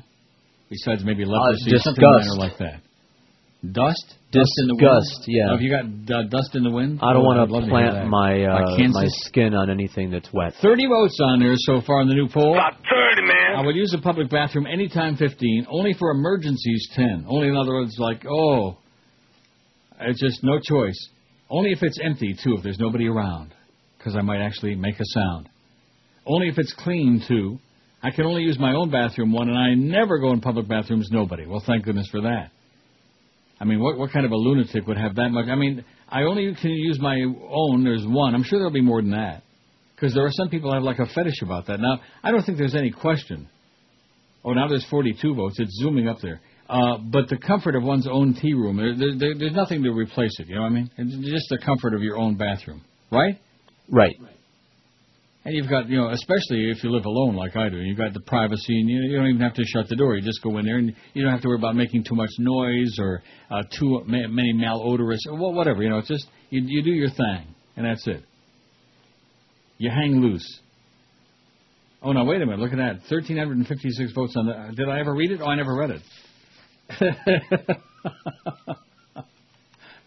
Besides 0.69 1.03
maybe 1.03 1.23
Uh, 1.23 1.27
leprosy, 1.27 1.77
something 1.79 2.03
minor 2.03 2.35
like 2.37 2.57
that. 2.59 2.81
Dust, 3.63 4.15
dust 4.31 4.49
in 4.57 4.67
the 4.69 4.73
wind. 4.73 4.89
Disgust, 4.89 5.23
yeah. 5.27 5.43
Oh, 5.49 5.51
have 5.53 5.61
you 5.61 5.69
got 5.69 5.85
uh, 5.85 6.23
dust 6.29 6.55
in 6.55 6.63
the 6.63 6.71
wind? 6.71 6.99
I 7.03 7.13
don't 7.13 7.21
Oh, 7.21 7.25
want 7.29 7.47
to 7.47 7.53
love 7.53 7.63
hear 7.69 7.71
that. 7.77 7.91
plant 7.91 8.09
my 8.09 8.43
uh, 8.43 8.73
Like 8.73 8.89
my 8.89 9.05
skin 9.29 9.53
on 9.53 9.69
anything 9.69 10.09
that's 10.09 10.33
wet. 10.33 10.53
30 10.63 10.87
votes 10.87 11.19
on 11.21 11.39
there 11.41 11.53
so 11.57 11.79
far 11.85 12.01
in 12.01 12.07
the 12.07 12.15
new 12.15 12.27
poll. 12.27 12.53
About 12.53 12.73
30, 12.81 13.21
man. 13.27 13.55
I 13.57 13.61
would 13.63 13.75
use 13.75 13.93
a 13.93 14.01
public 14.01 14.31
bathroom 14.31 14.65
anytime 14.65 15.15
15, 15.15 15.67
only 15.69 15.93
for 15.93 16.09
emergencies 16.09 16.89
10. 16.95 17.25
Only 17.29 17.49
in 17.49 17.55
other 17.55 17.73
words, 17.73 17.95
like, 17.99 18.25
oh, 18.27 18.77
it's 19.99 20.19
just 20.19 20.43
no 20.43 20.57
choice. 20.59 20.97
Only 21.47 21.71
if 21.71 21.83
it's 21.83 21.99
empty, 22.03 22.33
too, 22.43 22.55
if 22.57 22.63
there's 22.63 22.79
nobody 22.79 23.07
around, 23.07 23.53
because 23.97 24.15
I 24.15 24.21
might 24.21 24.41
actually 24.41 24.73
make 24.75 24.99
a 24.99 25.05
sound. 25.05 25.49
Only 26.25 26.47
if 26.47 26.57
it's 26.57 26.73
clean, 26.73 27.21
too. 27.27 27.59
I 28.01 28.09
can 28.09 28.25
only 28.25 28.41
use 28.41 28.57
my 28.57 28.73
own 28.73 28.89
bathroom 28.89 29.31
one, 29.31 29.49
and 29.49 29.57
I 29.57 29.75
never 29.75 30.17
go 30.17 30.31
in 30.31 30.41
public 30.41 30.67
bathrooms, 30.67 31.09
nobody. 31.11 31.45
Well, 31.45 31.61
thank 31.63 31.85
goodness 31.85 32.07
for 32.09 32.21
that. 32.21 32.49
I 33.61 33.63
mean, 33.63 33.79
what 33.79 33.95
what 33.95 34.11
kind 34.11 34.25
of 34.25 34.31
a 34.31 34.35
lunatic 34.35 34.87
would 34.87 34.97
have 34.97 35.15
that 35.15 35.29
much? 35.29 35.47
I 35.47 35.55
mean, 35.55 35.85
I 36.09 36.23
only 36.23 36.51
can 36.59 36.71
use 36.71 36.99
my 36.99 37.21
own. 37.21 37.83
There's 37.83 38.03
one. 38.07 38.33
I'm 38.33 38.43
sure 38.43 38.57
there'll 38.57 38.73
be 38.73 38.81
more 38.81 39.03
than 39.03 39.11
that, 39.11 39.43
because 39.95 40.15
there 40.15 40.25
are 40.25 40.31
some 40.31 40.49
people 40.49 40.71
that 40.71 40.77
have 40.77 40.83
like 40.83 40.97
a 40.97 41.05
fetish 41.05 41.43
about 41.43 41.67
that. 41.67 41.79
Now, 41.79 42.01
I 42.23 42.31
don't 42.31 42.43
think 42.43 42.57
there's 42.57 42.73
any 42.73 42.89
question. 42.89 43.47
Oh, 44.43 44.53
now 44.53 44.67
there's 44.67 44.85
42 44.89 45.35
votes. 45.35 45.57
It's 45.59 45.79
zooming 45.79 46.07
up 46.07 46.17
there. 46.23 46.41
Uh, 46.67 46.97
but 46.97 47.29
the 47.29 47.37
comfort 47.37 47.75
of 47.75 47.83
one's 47.83 48.07
own 48.09 48.33
tea 48.33 48.53
room, 48.53 48.77
there, 48.77 48.97
there, 48.97 49.19
there, 49.19 49.37
there's 49.37 49.53
nothing 49.53 49.83
to 49.83 49.91
replace 49.91 50.31
it. 50.39 50.47
You 50.47 50.55
know 50.55 50.61
what 50.61 50.71
I 50.71 50.75
mean? 50.75 50.91
It's 50.97 51.29
just 51.29 51.45
the 51.49 51.59
comfort 51.63 51.93
of 51.93 52.01
your 52.01 52.17
own 52.17 52.37
bathroom, 52.37 52.81
right? 53.11 53.39
Right. 53.89 54.15
And 55.43 55.55
you've 55.55 55.69
got, 55.69 55.89
you 55.89 55.97
know, 55.97 56.09
especially 56.09 56.69
if 56.69 56.83
you 56.83 56.91
live 56.91 57.05
alone 57.05 57.35
like 57.35 57.55
I 57.55 57.69
do, 57.69 57.77
you've 57.77 57.97
got 57.97 58.13
the 58.13 58.19
privacy, 58.19 58.79
and 58.79 58.87
you, 58.87 59.01
you 59.09 59.17
don't 59.17 59.27
even 59.27 59.41
have 59.41 59.55
to 59.55 59.63
shut 59.65 59.87
the 59.89 59.95
door. 59.95 60.15
You 60.15 60.21
just 60.21 60.43
go 60.43 60.55
in 60.59 60.65
there, 60.65 60.77
and 60.77 60.93
you 61.13 61.23
don't 61.23 61.31
have 61.31 61.41
to 61.41 61.47
worry 61.47 61.57
about 61.57 61.75
making 61.75 62.03
too 62.03 62.13
much 62.13 62.29
noise 62.37 62.95
or 62.99 63.23
uh, 63.49 63.63
too 63.79 64.03
ma- 64.05 64.27
many 64.27 64.53
malodorous, 64.53 65.17
or 65.27 65.51
whatever. 65.51 65.81
You 65.81 65.89
know, 65.89 65.97
it's 65.97 66.07
just 66.07 66.27
you, 66.51 66.61
you 66.63 66.83
do 66.83 66.91
your 66.91 67.09
thing, 67.09 67.55
and 67.75 67.87
that's 67.87 68.05
it. 68.05 68.23
You 69.79 69.89
hang 69.89 70.21
loose. 70.21 70.45
Oh 72.03 72.11
no, 72.11 72.23
wait 72.23 72.41
a 72.43 72.45
minute! 72.45 72.59
Look 72.59 72.71
at 72.71 72.77
that, 72.77 72.99
thirteen 73.09 73.37
hundred 73.37 73.57
and 73.57 73.67
fifty-six 73.67 74.11
votes 74.13 74.35
on 74.37 74.45
the. 74.45 74.75
Did 74.75 74.89
I 74.89 74.99
ever 74.99 75.13
read 75.13 75.31
it? 75.31 75.41
Oh, 75.41 75.47
I 75.47 75.55
never 75.55 75.75
read 75.75 76.01
it. 76.91 78.77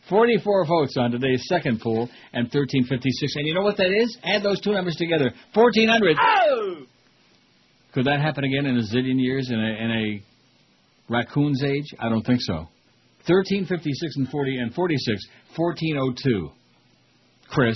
44 0.08 0.66
votes 0.66 0.96
on 0.98 1.10
today's 1.10 1.44
second 1.46 1.80
poll 1.80 2.08
and 2.32 2.44
1356. 2.44 3.36
And 3.36 3.46
you 3.46 3.54
know 3.54 3.62
what 3.62 3.76
that 3.78 3.90
is? 3.90 4.16
Add 4.22 4.42
those 4.42 4.60
two 4.60 4.72
numbers 4.72 4.96
together. 4.96 5.32
1400. 5.54 6.16
Oh! 6.20 6.76
Could 7.92 8.06
that 8.06 8.20
happen 8.20 8.44
again 8.44 8.66
in 8.66 8.76
a 8.76 8.82
zillion 8.82 9.22
years 9.22 9.50
in 9.50 9.58
a, 9.58 9.84
in 9.84 9.90
a 9.90 11.12
raccoon's 11.12 11.62
age? 11.62 11.86
I 11.98 12.08
don't 12.08 12.24
think 12.24 12.40
so. 12.40 12.68
1356 13.26 14.16
and 14.16 14.28
40 14.28 14.58
and 14.58 14.74
46. 14.74 15.26
1402. 15.56 16.50
Chris. 17.48 17.74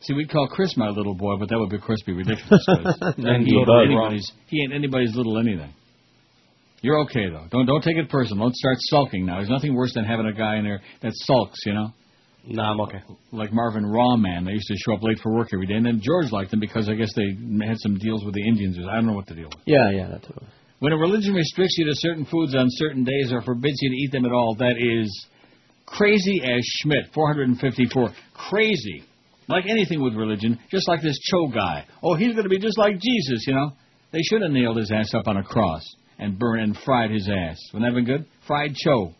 See, 0.00 0.12
we'd 0.12 0.30
call 0.30 0.48
Chris 0.48 0.76
my 0.76 0.88
little 0.88 1.14
boy, 1.14 1.36
but 1.38 1.48
that 1.48 1.58
would 1.58 1.70
be 1.70 1.78
Chris 1.78 2.02
be 2.02 2.12
ridiculous. 2.12 2.66
he, 3.16 3.26
ain't 3.26 3.48
anybody's, 3.48 4.32
he 4.48 4.62
ain't 4.62 4.74
anybody's 4.74 5.14
little 5.14 5.38
anything. 5.38 5.72
You're 6.84 7.00
okay 7.04 7.30
though. 7.30 7.46
Don't 7.50 7.64
don't 7.64 7.82
take 7.82 7.96
it 7.96 8.10
personal. 8.10 8.44
Don't 8.44 8.54
start 8.56 8.76
sulking 8.78 9.24
now. 9.24 9.36
There's 9.36 9.48
nothing 9.48 9.74
worse 9.74 9.94
than 9.94 10.04
having 10.04 10.26
a 10.26 10.34
guy 10.34 10.56
in 10.56 10.64
there 10.64 10.82
that 11.00 11.12
sulks. 11.14 11.58
You 11.64 11.72
know. 11.72 11.88
No, 12.46 12.62
I'm 12.62 12.80
okay. 12.82 13.00
Like 13.32 13.54
Marvin 13.54 13.84
Rawman, 13.84 14.44
they 14.44 14.52
used 14.52 14.68
to 14.68 14.76
show 14.76 14.92
up 14.92 15.02
late 15.02 15.18
for 15.22 15.32
work 15.32 15.48
every 15.54 15.66
day, 15.66 15.76
and 15.76 15.86
then 15.86 16.02
George 16.02 16.30
liked 16.30 16.50
them 16.50 16.60
because 16.60 16.90
I 16.90 16.94
guess 16.94 17.08
they 17.16 17.32
had 17.66 17.78
some 17.78 17.96
deals 17.96 18.22
with 18.22 18.34
the 18.34 18.46
Indians. 18.46 18.76
I 18.86 18.96
don't 18.96 19.06
know 19.06 19.14
what 19.14 19.24
the 19.24 19.34
deal 19.34 19.46
was. 19.46 19.62
Yeah, 19.64 19.90
yeah, 19.92 20.08
that's 20.12 20.28
what. 20.28 20.42
When 20.80 20.92
a 20.92 20.96
religion 20.98 21.32
restricts 21.32 21.74
you 21.78 21.86
to 21.86 21.92
certain 21.94 22.26
foods 22.26 22.54
on 22.54 22.66
certain 22.68 23.02
days 23.02 23.32
or 23.32 23.40
forbids 23.40 23.78
you 23.80 23.88
to 23.88 23.96
eat 23.96 24.12
them 24.12 24.26
at 24.26 24.32
all, 24.32 24.54
that 24.56 24.76
is 24.76 25.26
crazy 25.86 26.42
as 26.44 26.60
Schmidt. 26.82 27.14
454. 27.14 28.10
Crazy. 28.50 29.04
Like 29.48 29.64
anything 29.70 30.02
with 30.02 30.12
religion, 30.12 30.60
just 30.70 30.86
like 30.86 31.00
this 31.00 31.18
Cho 31.30 31.48
guy. 31.48 31.86
Oh, 32.02 32.14
he's 32.14 32.32
going 32.32 32.44
to 32.44 32.50
be 32.50 32.58
just 32.58 32.76
like 32.76 33.00
Jesus, 33.00 33.46
you 33.46 33.54
know. 33.54 33.72
They 34.12 34.20
should 34.20 34.42
have 34.42 34.50
nailed 34.50 34.76
his 34.76 34.92
ass 34.92 35.14
up 35.14 35.26
on 35.28 35.38
a 35.38 35.42
cross 35.42 35.82
and 36.18 36.38
burned 36.38 36.62
and 36.62 36.76
fried 36.84 37.10
his 37.10 37.28
ass. 37.28 37.58
Wouldn't 37.72 37.90
that 37.90 37.96
have 37.96 38.06
been 38.06 38.16
good? 38.16 38.26
Fried 38.46 38.74
Cho. 38.74 39.14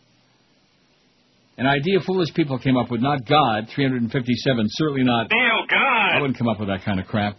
An 1.57 1.65
idea 1.65 1.99
foolish 2.05 2.33
people 2.33 2.59
came 2.59 2.75
up 2.75 2.91
with, 2.91 3.01
not 3.01 3.25
God, 3.25 3.69
357, 3.73 4.65
certainly 4.69 5.03
not. 5.03 5.31
Oh, 5.31 5.61
God! 5.69 6.17
I 6.17 6.19
wouldn't 6.19 6.37
come 6.37 6.49
up 6.49 6.59
with 6.59 6.67
that 6.67 6.83
kind 6.83 6.99
of 6.99 7.07
crap. 7.07 7.37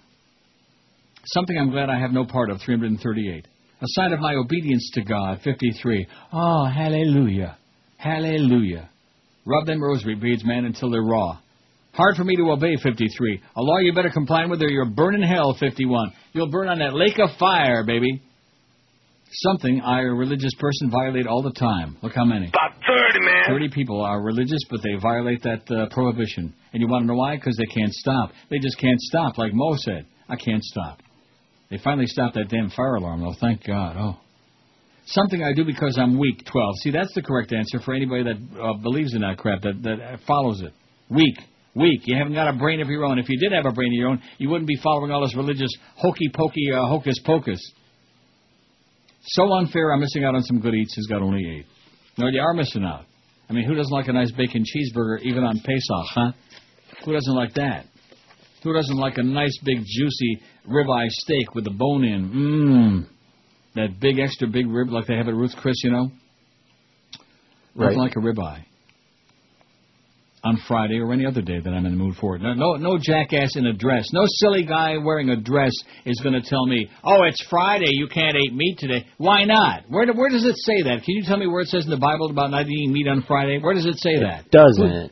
Something 1.26 1.58
I'm 1.58 1.70
glad 1.70 1.90
I 1.90 1.98
have 1.98 2.12
no 2.12 2.24
part 2.24 2.50
of, 2.50 2.60
338. 2.64 3.46
A 3.78 3.86
sign 3.88 4.12
of 4.12 4.20
my 4.20 4.34
obedience 4.34 4.90
to 4.94 5.02
God, 5.02 5.40
53. 5.44 6.06
Oh, 6.32 6.64
hallelujah. 6.64 7.58
Hallelujah. 7.98 8.88
Rub 9.44 9.66
them 9.66 9.82
rosary 9.82 10.14
beads, 10.14 10.44
man, 10.44 10.64
until 10.64 10.90
they're 10.90 11.02
raw. 11.02 11.38
Hard 11.92 12.16
for 12.16 12.24
me 12.24 12.36
to 12.36 12.50
obey, 12.50 12.76
53. 12.82 13.42
A 13.56 13.62
law 13.62 13.78
you 13.78 13.92
better 13.92 14.10
comply 14.10 14.46
with 14.46 14.62
or 14.62 14.68
you'll 14.68 14.90
burn 14.90 15.14
in 15.14 15.22
hell, 15.22 15.56
51. 15.58 16.12
You'll 16.32 16.50
burn 16.50 16.68
on 16.68 16.78
that 16.78 16.94
lake 16.94 17.18
of 17.18 17.30
fire, 17.38 17.84
baby. 17.84 18.22
Something 19.32 19.80
I, 19.80 20.02
a 20.02 20.04
religious 20.04 20.54
person, 20.58 20.90
violate 20.90 21.26
all 21.26 21.42
the 21.42 21.52
time. 21.52 21.96
Look 22.02 22.14
how 22.14 22.24
many. 22.24 22.48
About 22.48 22.72
30, 22.86 23.20
man. 23.24 23.44
30 23.48 23.68
people 23.70 24.00
are 24.00 24.22
religious, 24.22 24.60
but 24.70 24.80
they 24.82 24.94
violate 25.00 25.42
that 25.42 25.70
uh, 25.70 25.92
prohibition. 25.92 26.54
And 26.72 26.80
you 26.80 26.88
want 26.88 27.02
to 27.02 27.06
know 27.06 27.16
why? 27.16 27.36
Because 27.36 27.56
they 27.56 27.66
can't 27.66 27.92
stop. 27.92 28.30
They 28.50 28.58
just 28.58 28.78
can't 28.78 29.00
stop, 29.00 29.36
like 29.36 29.52
Mo 29.52 29.74
said. 29.76 30.06
I 30.28 30.36
can't 30.36 30.62
stop. 30.62 31.00
They 31.70 31.78
finally 31.82 32.06
stopped 32.06 32.34
that 32.34 32.48
damn 32.48 32.70
fire 32.70 32.94
alarm, 32.94 33.20
though. 33.20 33.34
Thank 33.40 33.66
God. 33.66 33.96
Oh. 33.98 34.20
Something 35.06 35.42
I 35.42 35.52
do 35.52 35.64
because 35.64 35.98
I'm 36.00 36.18
weak, 36.18 36.44
12. 36.50 36.74
See, 36.82 36.90
that's 36.90 37.12
the 37.14 37.22
correct 37.22 37.52
answer 37.52 37.80
for 37.84 37.94
anybody 37.94 38.24
that 38.24 38.60
uh, 38.60 38.74
believes 38.82 39.14
in 39.14 39.22
that 39.22 39.38
crap, 39.38 39.62
that, 39.62 39.82
that 39.82 40.20
follows 40.26 40.62
it. 40.62 40.72
Weak. 41.08 41.36
Weak. 41.74 42.02
You 42.04 42.16
haven't 42.16 42.34
got 42.34 42.48
a 42.48 42.56
brain 42.56 42.80
of 42.80 42.88
your 42.88 43.04
own. 43.04 43.18
If 43.18 43.28
you 43.28 43.38
did 43.38 43.52
have 43.52 43.66
a 43.66 43.72
brain 43.72 43.92
of 43.92 43.96
your 43.96 44.08
own, 44.08 44.22
you 44.38 44.48
wouldn't 44.48 44.68
be 44.68 44.78
following 44.82 45.10
all 45.10 45.20
this 45.20 45.36
religious 45.36 45.70
hokey 45.96 46.30
pokey 46.34 46.72
uh, 46.72 46.86
hocus 46.86 47.18
pocus. 47.24 47.60
So 49.28 49.52
unfair, 49.54 49.92
I'm 49.92 50.00
missing 50.00 50.24
out 50.24 50.34
on 50.34 50.42
some 50.42 50.60
good 50.60 50.74
eats 50.74 50.94
He's 50.94 51.06
got 51.06 51.22
only 51.22 51.42
eight. 51.58 51.66
No, 52.18 52.28
you 52.28 52.40
are 52.40 52.54
missing 52.54 52.84
out. 52.84 53.04
I 53.48 53.52
mean, 53.52 53.64
who 53.64 53.74
doesn't 53.74 53.92
like 53.92 54.08
a 54.08 54.12
nice 54.12 54.30
bacon 54.32 54.62
cheeseburger 54.64 55.20
even 55.22 55.44
on 55.44 55.56
Pesach, 55.60 56.06
huh? 56.14 56.32
Who 57.04 57.12
doesn't 57.12 57.34
like 57.34 57.54
that? 57.54 57.86
Who 58.62 58.72
doesn't 58.72 58.96
like 58.96 59.18
a 59.18 59.22
nice 59.22 59.56
big 59.64 59.78
juicy 59.78 60.40
ribeye 60.68 61.08
steak 61.08 61.54
with 61.54 61.64
the 61.64 61.70
bone 61.70 62.04
in? 62.04 62.28
Mmm. 62.30 63.06
That 63.74 64.00
big 64.00 64.18
extra 64.18 64.48
big 64.48 64.66
rib 64.66 64.90
like 64.90 65.06
they 65.06 65.16
have 65.16 65.28
at 65.28 65.34
Ruth's 65.34 65.54
Chris, 65.54 65.76
you 65.84 65.90
know? 65.90 66.10
Nothing 67.74 67.98
Right. 67.98 68.08
like 68.08 68.16
a 68.16 68.20
ribeye. 68.20 68.64
On 70.44 70.56
Friday 70.68 70.98
or 71.00 71.12
any 71.12 71.26
other 71.26 71.42
day 71.42 71.58
that 71.58 71.70
I'm 71.70 71.86
in 71.86 71.92
the 71.92 72.04
mood 72.04 72.14
for 72.20 72.36
it. 72.36 72.42
No, 72.42 72.52
no, 72.54 72.74
no 72.76 72.98
jackass 73.02 73.56
in 73.56 73.66
a 73.66 73.72
dress. 73.72 74.04
No 74.12 74.22
silly 74.26 74.64
guy 74.64 74.96
wearing 74.96 75.30
a 75.30 75.36
dress 75.36 75.72
is 76.04 76.20
going 76.22 76.40
to 76.40 76.48
tell 76.48 76.66
me, 76.66 76.88
"Oh, 77.02 77.24
it's 77.24 77.44
Friday. 77.50 77.88
You 77.90 78.06
can't 78.06 78.36
eat 78.36 78.54
meat 78.54 78.78
today." 78.78 79.06
Why 79.18 79.44
not? 79.44 79.84
Where, 79.88 80.06
do- 80.06 80.12
where 80.12 80.30
does 80.30 80.44
it 80.44 80.54
say 80.58 80.82
that? 80.82 81.02
Can 81.04 81.14
you 81.16 81.24
tell 81.24 81.36
me 81.38 81.48
where 81.48 81.62
it 81.62 81.68
says 81.68 81.84
in 81.84 81.90
the 81.90 81.96
Bible 81.96 82.30
about 82.30 82.52
not 82.52 82.68
eating 82.68 82.92
meat 82.92 83.08
on 83.08 83.22
Friday? 83.26 83.58
Where 83.58 83.74
does 83.74 83.86
it 83.86 83.96
say 83.98 84.20
that? 84.20 84.48
Doesn't. 84.52 85.10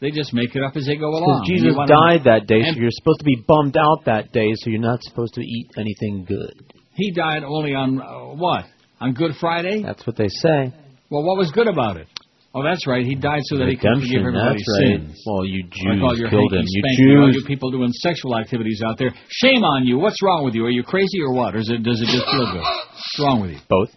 They 0.00 0.10
just 0.10 0.34
make 0.34 0.56
it 0.56 0.62
up 0.64 0.74
as 0.76 0.86
they 0.86 0.96
go 0.96 1.10
along. 1.10 1.44
Jesus 1.46 1.74
died 1.86 2.24
that 2.24 2.46
day, 2.48 2.62
so 2.72 2.76
you're 2.80 2.90
supposed 2.90 3.20
to 3.20 3.24
be 3.24 3.36
bummed 3.46 3.76
out 3.76 4.04
that 4.06 4.32
day, 4.32 4.48
so 4.56 4.68
you're 4.70 4.80
not 4.80 5.02
supposed 5.02 5.34
to 5.34 5.42
eat 5.42 5.70
anything 5.78 6.24
good. 6.26 6.54
He 6.94 7.12
died 7.12 7.44
only 7.44 7.74
on 7.74 8.00
uh, 8.00 8.34
what? 8.34 8.64
On 9.00 9.12
Good 9.12 9.32
Friday? 9.40 9.82
That's 9.82 10.04
what 10.06 10.16
they 10.16 10.28
say. 10.28 10.74
Well, 11.10 11.22
what 11.22 11.38
was 11.38 11.52
good 11.52 11.68
about 11.68 11.98
it? 11.98 12.08
Oh, 12.54 12.62
that's 12.62 12.86
right. 12.86 13.04
He 13.04 13.16
died 13.16 13.42
so 13.50 13.58
that 13.58 13.66
he 13.66 13.74
could 13.76 13.90
forgive 13.98 14.22
Redemption, 14.22 14.30
everybody's 14.30 14.62
that's 14.62 14.78
right. 14.78 15.10
sins. 15.10 15.22
Well, 15.26 15.44
you 15.44 15.64
like 15.66 16.02
all 16.02 16.10
Jews 16.14 16.20
your 16.20 16.30
killed 16.30 16.52
him. 16.54 16.62
You 16.64 16.82
spanky, 16.86 17.20
all 17.20 17.26
Jews. 17.32 17.42
you 17.42 17.46
people 17.48 17.70
doing 17.72 17.90
sexual 17.90 18.38
activities 18.38 18.80
out 18.86 18.96
there. 18.96 19.10
Shame 19.28 19.64
on 19.64 19.84
you. 19.86 19.98
What's 19.98 20.22
wrong 20.22 20.44
with 20.44 20.54
you? 20.54 20.64
Are 20.64 20.70
you 20.70 20.84
crazy 20.84 21.20
or 21.20 21.32
what? 21.34 21.56
Or 21.56 21.58
is 21.58 21.68
it, 21.68 21.82
does 21.82 22.00
it 22.00 22.06
just 22.06 22.24
feel 22.30 22.46
good? 22.52 22.62
What's 22.62 23.18
wrong 23.18 23.40
with 23.42 23.50
you? 23.50 23.58
Both. 23.68 23.90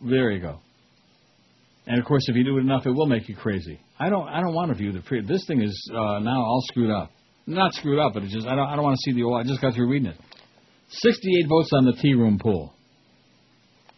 There 0.00 0.30
you 0.30 0.40
go. 0.40 0.60
And 1.86 2.00
of 2.00 2.06
course, 2.06 2.24
if 2.28 2.36
you 2.36 2.44
do 2.44 2.56
it 2.56 2.62
enough, 2.62 2.86
it 2.86 2.90
will 2.92 3.06
make 3.06 3.28
you 3.28 3.36
crazy. 3.36 3.78
I 3.98 4.08
don't. 4.08 4.26
I 4.26 4.40
don't 4.40 4.54
want 4.54 4.70
to 4.72 4.74
view 4.74 4.90
the 4.90 5.00
pre. 5.02 5.20
This 5.20 5.44
thing 5.46 5.60
is 5.60 5.90
uh, 5.92 6.18
now 6.20 6.40
all 6.40 6.62
screwed 6.68 6.90
up. 6.90 7.10
Not 7.46 7.74
screwed 7.74 7.98
up, 7.98 8.14
but 8.14 8.22
it's 8.22 8.32
just. 8.32 8.46
I 8.46 8.56
don't. 8.56 8.66
I 8.66 8.76
don't 8.76 8.84
want 8.84 8.96
to 8.96 9.02
see 9.10 9.14
the. 9.14 9.24
old- 9.24 9.44
I 9.44 9.46
just 9.46 9.60
got 9.60 9.74
through 9.74 9.90
reading 9.90 10.08
it. 10.08 10.16
Sixty-eight 10.88 11.46
votes 11.48 11.70
on 11.74 11.84
the 11.84 11.92
tea 11.92 12.14
room 12.14 12.38
poll. 12.42 12.72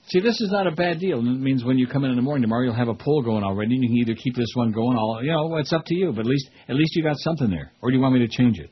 See, 0.08 0.20
this 0.20 0.40
is 0.40 0.50
not 0.52 0.66
a 0.68 0.70
bad 0.70 1.00
deal. 1.00 1.18
It 1.18 1.22
means 1.22 1.64
when 1.64 1.78
you 1.78 1.86
come 1.88 2.04
in 2.04 2.10
in 2.10 2.16
the 2.16 2.22
morning 2.22 2.42
tomorrow, 2.42 2.64
you'll 2.64 2.74
have 2.74 2.88
a 2.88 2.94
poll 2.94 3.22
going 3.22 3.42
already, 3.42 3.74
and 3.74 3.82
you 3.82 3.88
can 3.90 3.96
either 3.98 4.14
keep 4.14 4.36
this 4.36 4.52
one 4.54 4.70
going. 4.70 4.96
All 4.96 5.20
you 5.22 5.32
know, 5.32 5.56
it's 5.56 5.72
up 5.72 5.82
to 5.86 5.94
you. 5.96 6.12
But 6.12 6.20
at 6.20 6.26
least, 6.26 6.48
at 6.68 6.76
least 6.76 6.94
you 6.94 7.02
got 7.02 7.16
something 7.18 7.50
there. 7.50 7.72
Or 7.82 7.90
do 7.90 7.96
you 7.96 8.02
want 8.02 8.14
me 8.14 8.20
to 8.20 8.28
change 8.28 8.58
it? 8.60 8.70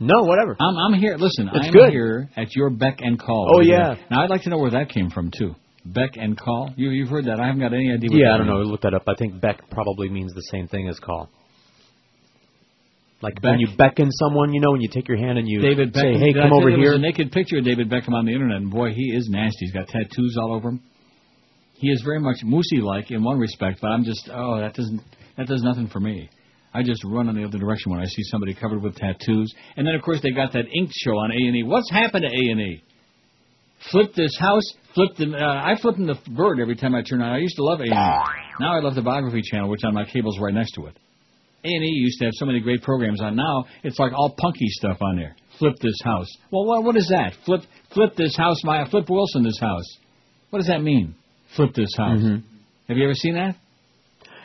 No, 0.00 0.14
whatever. 0.24 0.56
I'm, 0.60 0.76
I'm 0.76 1.00
here. 1.00 1.16
Listen, 1.16 1.48
It's 1.52 1.66
I'm 1.66 1.72
good. 1.72 1.90
here 1.90 2.28
at 2.36 2.54
your 2.54 2.70
beck 2.70 2.98
and 3.00 3.18
call. 3.18 3.52
Oh, 3.56 3.60
yeah. 3.60 3.96
Now 4.10 4.22
I'd 4.22 4.30
like 4.30 4.42
to 4.42 4.50
know 4.50 4.58
where 4.58 4.70
that 4.72 4.90
came 4.90 5.10
from 5.10 5.30
too. 5.36 5.54
Beck 5.84 6.10
and 6.16 6.38
call. 6.38 6.72
You, 6.76 6.90
you've 6.90 7.08
heard 7.08 7.24
that? 7.24 7.40
I 7.40 7.46
haven't 7.46 7.60
got 7.60 7.72
any 7.72 7.90
idea. 7.92 8.10
What 8.10 8.18
Yeah, 8.20 8.34
I 8.34 8.38
don't 8.38 8.46
means. 8.48 8.66
know. 8.66 8.70
Look 8.70 8.82
that 8.82 8.94
up. 8.94 9.04
I 9.08 9.14
think 9.18 9.40
beck 9.40 9.68
probably 9.70 10.08
means 10.08 10.32
the 10.34 10.42
same 10.52 10.68
thing 10.68 10.88
as 10.88 11.00
call. 11.00 11.30
Like 13.20 13.34
Beck? 13.42 13.50
when 13.50 13.60
you 13.60 13.68
beckon 13.76 14.12
someone, 14.12 14.52
you 14.52 14.60
know, 14.60 14.70
when 14.70 14.80
you 14.80 14.88
take 14.88 15.08
your 15.08 15.16
hand 15.16 15.38
and 15.38 15.48
you 15.48 15.60
David 15.60 15.94
say, 15.94 16.02
Beckham. 16.02 16.18
"Hey, 16.18 16.32
Did 16.32 16.42
come 16.42 16.52
over 16.52 16.68
here." 16.68 16.78
there 16.78 16.84
here." 16.84 16.90
was 16.92 16.98
a 16.98 17.02
naked 17.02 17.32
picture 17.32 17.58
of 17.58 17.64
David 17.64 17.90
Beckham 17.90 18.12
on 18.12 18.26
the 18.26 18.32
internet, 18.32 18.58
and 18.58 18.70
boy, 18.70 18.92
he 18.92 19.12
is 19.14 19.28
nasty. 19.28 19.66
He's 19.66 19.72
got 19.72 19.88
tattoos 19.88 20.36
all 20.40 20.54
over 20.54 20.68
him. 20.68 20.80
He 21.74 21.88
is 21.88 22.02
very 22.02 22.20
much 22.20 22.38
Moosey-like 22.44 23.10
in 23.10 23.22
one 23.22 23.38
respect, 23.38 23.80
but 23.80 23.88
I'm 23.88 24.04
just 24.04 24.28
oh 24.32 24.60
that 24.60 24.74
doesn't 24.74 25.00
that 25.36 25.48
does 25.48 25.62
nothing 25.62 25.88
for 25.88 26.00
me. 26.00 26.28
I 26.72 26.82
just 26.82 27.02
run 27.04 27.28
in 27.28 27.34
the 27.34 27.44
other 27.44 27.58
direction 27.58 27.90
when 27.90 28.00
I 28.00 28.04
see 28.04 28.22
somebody 28.24 28.54
covered 28.54 28.82
with 28.82 28.94
tattoos. 28.96 29.52
And 29.76 29.86
then 29.86 29.94
of 29.94 30.02
course 30.02 30.20
they 30.22 30.30
got 30.30 30.52
that 30.52 30.66
Inked 30.66 30.92
show 30.92 31.12
on 31.12 31.32
A 31.32 31.46
and 31.46 31.56
E. 31.56 31.62
What's 31.64 31.90
happened 31.90 32.24
to 32.24 32.28
A 32.28 32.50
and 32.52 32.60
E? 32.60 32.82
Flip 33.90 34.12
this 34.14 34.36
house, 34.38 34.64
flip 34.94 35.16
the. 35.16 35.36
Uh, 35.36 35.62
I 35.64 35.76
flip 35.80 35.96
in 35.96 36.06
the 36.06 36.18
bird 36.36 36.60
every 36.60 36.76
time 36.76 36.94
I 36.94 37.02
turn 37.02 37.22
on. 37.22 37.32
I 37.32 37.38
used 37.38 37.56
to 37.56 37.64
love 37.64 37.80
A 37.80 37.84
and 37.84 37.92
E. 37.92 37.94
Now 38.60 38.76
I 38.76 38.80
love 38.80 38.94
the 38.94 39.02
Biography 39.02 39.42
Channel, 39.42 39.68
which 39.68 39.80
on 39.84 39.94
my 39.94 40.04
cable's 40.04 40.38
right 40.40 40.54
next 40.54 40.72
to 40.72 40.86
it. 40.86 40.96
A 41.64 41.68
and 41.68 41.84
E 41.84 41.88
used 41.88 42.18
to 42.20 42.26
have 42.26 42.32
so 42.34 42.46
many 42.46 42.60
great 42.60 42.82
programs 42.82 43.20
on. 43.20 43.34
Now 43.36 43.66
it's 43.82 43.98
like 43.98 44.12
all 44.12 44.34
punky 44.38 44.68
stuff 44.68 44.98
on 45.00 45.16
there. 45.16 45.34
Flip 45.58 45.74
this 45.80 45.96
house. 46.04 46.28
Well, 46.52 46.64
what 46.66 46.84
what 46.84 46.96
is 46.96 47.08
that? 47.08 47.32
Flip 47.44 47.62
flip 47.92 48.14
this 48.16 48.36
house. 48.36 48.62
My 48.64 48.88
flip 48.88 49.08
Wilson 49.10 49.42
this 49.42 49.58
house. 49.60 49.86
What 50.50 50.60
does 50.60 50.68
that 50.68 50.82
mean? 50.82 51.14
Flip 51.56 51.74
this 51.74 51.90
house. 51.96 52.20
Mm-hmm. 52.20 52.46
Have 52.88 52.96
you 52.96 53.04
ever 53.04 53.14
seen 53.14 53.34
that? 53.34 53.56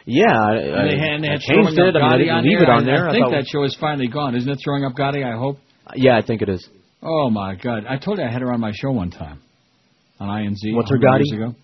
Yeah, 0.05 0.25
I, 0.33 0.55
And 0.55 0.91
they 0.91 0.97
had, 0.99 1.09
and 1.15 1.23
they 1.23 1.29
I 1.29 1.31
had 1.33 1.41
changed 1.41 1.77
it. 1.79 1.95
I 1.95 2.17
mean, 2.17 2.29
I 2.29 2.41
Gotti 2.41 2.43
leave 2.43 2.57
there. 2.59 2.63
it 2.63 2.69
on 2.69 2.81
I- 2.83 2.85
there. 2.85 3.07
I, 3.07 3.09
I 3.09 3.13
think 3.13 3.31
that 3.31 3.45
show 3.47 3.63
is 3.63 3.77
finally 3.79 4.07
gone. 4.07 4.35
Isn't 4.35 4.49
it 4.49 4.59
throwing 4.63 4.83
up 4.83 4.93
Gotti? 4.93 5.23
I 5.23 5.37
hope. 5.37 5.59
Yeah, 5.95 6.17
I 6.17 6.21
think 6.25 6.41
it 6.41 6.49
is. 6.49 6.67
Oh 7.01 7.29
my 7.29 7.55
God! 7.55 7.85
I 7.87 7.97
told 7.97 8.17
you 8.17 8.25
I 8.25 8.31
had 8.31 8.41
her 8.41 8.51
on 8.51 8.59
my 8.59 8.71
show 8.73 8.91
one 8.91 9.11
time 9.11 9.41
on 10.19 10.27
INZ. 10.29 10.73
What's 10.75 10.89
her 10.89 10.97
100 10.97 11.23
years 11.25 11.31
ago. 11.33 11.55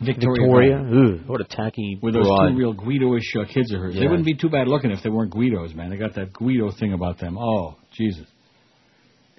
Victoria. 0.00 0.46
Victoria. 0.46 0.76
Gotti. 0.76 1.20
Ugh, 1.20 1.28
what 1.28 1.40
a 1.40 1.44
tacky 1.44 1.98
With 2.00 2.14
those 2.14 2.26
broad. 2.26 2.50
two 2.50 2.56
real 2.56 2.72
Guido-ish 2.72 3.34
uh, 3.36 3.44
kids 3.52 3.72
of 3.72 3.80
hers. 3.80 3.94
They 3.94 4.06
wouldn't 4.06 4.26
be 4.26 4.34
too 4.34 4.48
bad 4.48 4.68
looking 4.68 4.90
if 4.90 5.02
they 5.02 5.10
weren't 5.10 5.32
Guidos, 5.32 5.74
man. 5.74 5.90
They 5.90 5.96
got 5.96 6.14
that 6.14 6.32
Guido 6.32 6.70
thing 6.78 6.92
about 6.92 7.18
them. 7.18 7.36
Oh, 7.38 7.76
Jesus. 7.92 8.26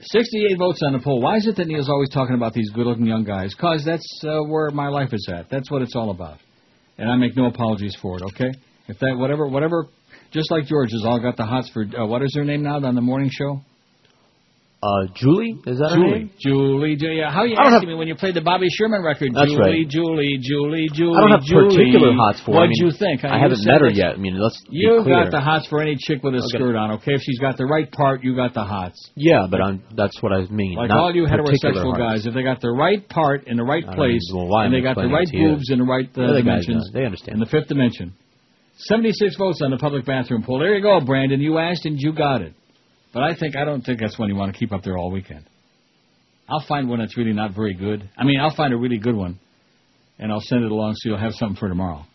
68 0.01 0.57
votes 0.57 0.81
on 0.85 0.93
the 0.93 0.99
poll. 0.99 1.21
Why 1.21 1.37
is 1.37 1.47
it 1.47 1.55
that 1.57 1.67
Neil's 1.67 1.89
always 1.89 2.09
talking 2.09 2.35
about 2.35 2.53
these 2.53 2.69
good-looking 2.71 3.05
young 3.05 3.23
guys? 3.23 3.53
Because 3.53 3.83
that's 3.85 4.21
uh, 4.23 4.41
where 4.43 4.69
my 4.71 4.87
life 4.87 5.09
is 5.13 5.27
at. 5.33 5.49
That's 5.49 5.69
what 5.69 5.81
it's 5.81 5.95
all 5.95 6.09
about. 6.11 6.37
And 6.97 7.09
I 7.09 7.15
make 7.15 7.35
no 7.35 7.47
apologies 7.47 7.95
for 8.01 8.17
it, 8.17 8.23
okay? 8.23 8.51
If 8.87 8.99
that, 8.99 9.17
whatever, 9.17 9.47
whatever, 9.47 9.87
just 10.31 10.51
like 10.51 10.65
George 10.65 10.91
has 10.91 11.03
all 11.05 11.19
got 11.19 11.37
the 11.37 11.45
hots 11.45 11.69
for, 11.73 11.83
uh, 11.83 12.05
what 12.05 12.21
is 12.21 12.33
her 12.35 12.45
name 12.45 12.63
now 12.63 12.75
on 12.83 12.95
the 12.95 13.01
morning 13.01 13.29
show? 13.31 13.61
Uh, 14.81 15.11
Julie? 15.13 15.59
Is 15.67 15.75
that 15.83 15.91
her 15.91 15.95
Julie. 15.99 16.11
name? 16.23 16.31
Julie. 16.39 16.95
Ju- 16.95 17.11
yeah. 17.11 17.27
How 17.29 17.43
you 17.43 17.51
I 17.59 17.67
asking 17.67 17.83
have- 17.83 17.87
me 17.91 17.95
when 17.99 18.07
you 18.07 18.15
played 18.15 18.33
the 18.33 18.39
Bobby 18.39 18.67
Sherman 18.71 19.03
record? 19.03 19.35
That's 19.35 19.51
Julie, 19.51 19.83
right. 19.83 19.89
Julie, 19.91 20.37
Julie, 20.39 20.87
Julie. 20.95 21.17
I 21.17 21.19
don't 21.19 21.31
have 21.35 21.43
Julie. 21.43 21.75
particular 21.75 22.13
hots 22.15 22.39
for. 22.39 22.55
her. 22.55 22.63
What'd 22.63 22.71
I 22.71 22.79
mean, 22.79 22.87
you 22.87 22.91
think? 22.95 23.25
I 23.27 23.35
You 23.35 23.43
haven't 23.43 23.65
met 23.67 23.81
her 23.81 23.89
yet. 23.91 24.15
I 24.15 24.17
mean, 24.23 24.39
let's 24.39 24.55
be 24.71 24.77
You 24.79 25.03
clear. 25.03 25.23
got 25.27 25.31
the 25.35 25.41
hots 25.41 25.67
for 25.67 25.81
any 25.81 25.97
chick 25.99 26.23
with 26.23 26.35
a 26.35 26.37
Okay. 26.37 26.47
skirt 26.55 26.77
on, 26.79 26.91
okay? 26.91 27.11
If 27.15 27.21
she's 27.27 27.39
got 27.39 27.57
the 27.57 27.65
right 27.65 27.91
part, 27.91 28.23
you 28.23 28.37
got 28.37 28.53
the 28.53 28.63
hots. 28.63 28.95
Yeah, 29.17 29.47
but 29.51 29.59
I'm, 29.61 29.83
that's 29.97 30.15
what 30.23 30.31
I 30.31 30.47
mean. 30.47 30.75
Like 30.79 30.87
not 30.87 30.97
all 30.97 31.13
you 31.13 31.25
heterosexual 31.27 31.97
guys, 31.97 32.25
if 32.25 32.33
they 32.33 32.43
got 32.43 32.61
the 32.61 32.71
right 32.71 33.03
part 33.09 33.47
in 33.49 33.57
the 33.57 33.63
right 33.65 33.83
I 33.85 33.93
place, 33.95 34.23
and 34.31 34.73
they 34.73 34.79
got 34.79 34.95
the 34.95 35.09
right 35.11 35.27
you. 35.33 35.59
boobs 35.59 35.69
in 35.71 35.79
the 35.79 35.83
right 35.83 36.07
uh, 36.15 36.27
The 36.31 36.39
dimensions. 36.39 36.89
They 36.93 37.03
understand. 37.03 37.33
in 37.33 37.39
the 37.41 37.47
fifth 37.51 37.67
dimension. 37.67 38.13
76 38.77 39.35
votes 39.35 39.59
on 39.61 39.71
the 39.71 39.77
public 39.77 40.05
bathroom 40.05 40.41
poll. 40.43 40.59
There 40.59 40.73
you 40.73 40.81
go, 40.81 41.01
Brandon. 41.01 41.41
You 41.41 41.57
asked 41.57 41.85
and 41.85 41.99
you 41.99 42.13
got 42.13 42.41
it. 42.41 42.53
But 43.13 43.23
I 43.23 43.35
think 43.35 43.55
I 43.55 43.65
don't 43.65 43.81
think 43.81 43.99
that's 43.99 44.17
one 44.19 44.29
you 44.29 44.35
want 44.35 44.53
to 44.53 44.59
keep 44.59 44.71
up 44.71 44.83
there 44.83 44.97
all 44.97 45.11
weekend. 45.11 45.45
I'll 46.47 46.65
find 46.67 46.89
one 46.89 46.99
that's 46.99 47.17
really 47.17 47.33
not 47.33 47.53
very 47.55 47.73
good. 47.73 48.07
I 48.17 48.23
mean, 48.23 48.39
I'll 48.39 48.55
find 48.55 48.73
a 48.73 48.77
really 48.77 48.97
good 48.97 49.15
one, 49.15 49.39
and 50.17 50.31
I'll 50.31 50.41
send 50.41 50.63
it 50.63 50.71
along 50.71 50.93
so 50.95 51.09
you'll 51.09 51.19
have 51.19 51.33
something 51.33 51.57
for 51.57 51.69
tomorrow. 51.69 52.05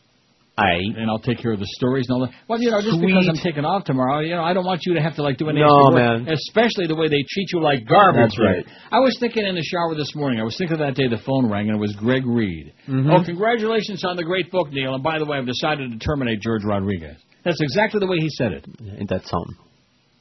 I 0.56 0.70
and 0.96 1.10
I'll 1.10 1.18
take 1.18 1.38
care 1.38 1.50
of 1.52 1.58
the 1.58 1.66
stories 1.66 2.06
and 2.08 2.14
all 2.14 2.26
that. 2.26 2.32
Well, 2.46 2.60
you 2.62 2.70
know, 2.70 2.80
just 2.80 3.00
because 3.00 3.26
I'm 3.28 3.34
taking 3.42 3.64
off 3.64 3.82
tomorrow, 3.84 4.20
you 4.20 4.36
know, 4.36 4.42
I 4.44 4.54
don't 4.54 4.64
want 4.64 4.82
you 4.86 4.94
to 4.94 5.02
have 5.02 5.16
to 5.16 5.22
like 5.22 5.36
do 5.36 5.48
any 5.48 5.58
No, 5.58 5.66
extra 5.66 5.84
work, 5.94 6.22
man. 6.22 6.32
especially 6.32 6.86
the 6.86 6.94
way 6.94 7.08
they 7.08 7.24
treat 7.28 7.48
you 7.52 7.60
like 7.60 7.84
garbage. 7.88 8.30
That's 8.30 8.38
right. 8.38 8.64
I 8.92 9.00
was 9.00 9.16
thinking 9.18 9.44
in 9.44 9.56
the 9.56 9.64
shower 9.64 9.96
this 9.96 10.14
morning. 10.14 10.38
I 10.38 10.44
was 10.44 10.56
thinking 10.56 10.74
of 10.74 10.86
that 10.86 10.94
day 10.94 11.08
the 11.08 11.18
phone 11.26 11.50
rang 11.50 11.66
and 11.70 11.76
it 11.76 11.80
was 11.80 11.92
Greg 11.96 12.24
Reed. 12.24 12.72
Mhm. 12.88 13.10
Oh, 13.12 13.24
congratulations 13.24 14.04
on 14.04 14.14
the 14.14 14.22
great 14.22 14.52
book, 14.52 14.70
Neil. 14.70 14.94
And 14.94 15.02
by 15.02 15.18
the 15.18 15.24
way, 15.24 15.38
I've 15.38 15.46
decided 15.46 15.90
to 15.90 15.98
terminate 15.98 16.40
George 16.40 16.62
Rodriguez. 16.64 17.16
That's 17.42 17.60
exactly 17.60 17.98
the 17.98 18.06
way 18.06 18.18
he 18.20 18.28
said 18.30 18.52
it. 18.52 18.64
Ain't 18.96 19.08
that 19.10 19.26
something? 19.26 19.56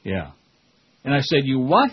Yeah. 0.02 0.32
And 1.04 1.14
I 1.14 1.20
said, 1.20 1.40
You 1.44 1.58
what? 1.60 1.90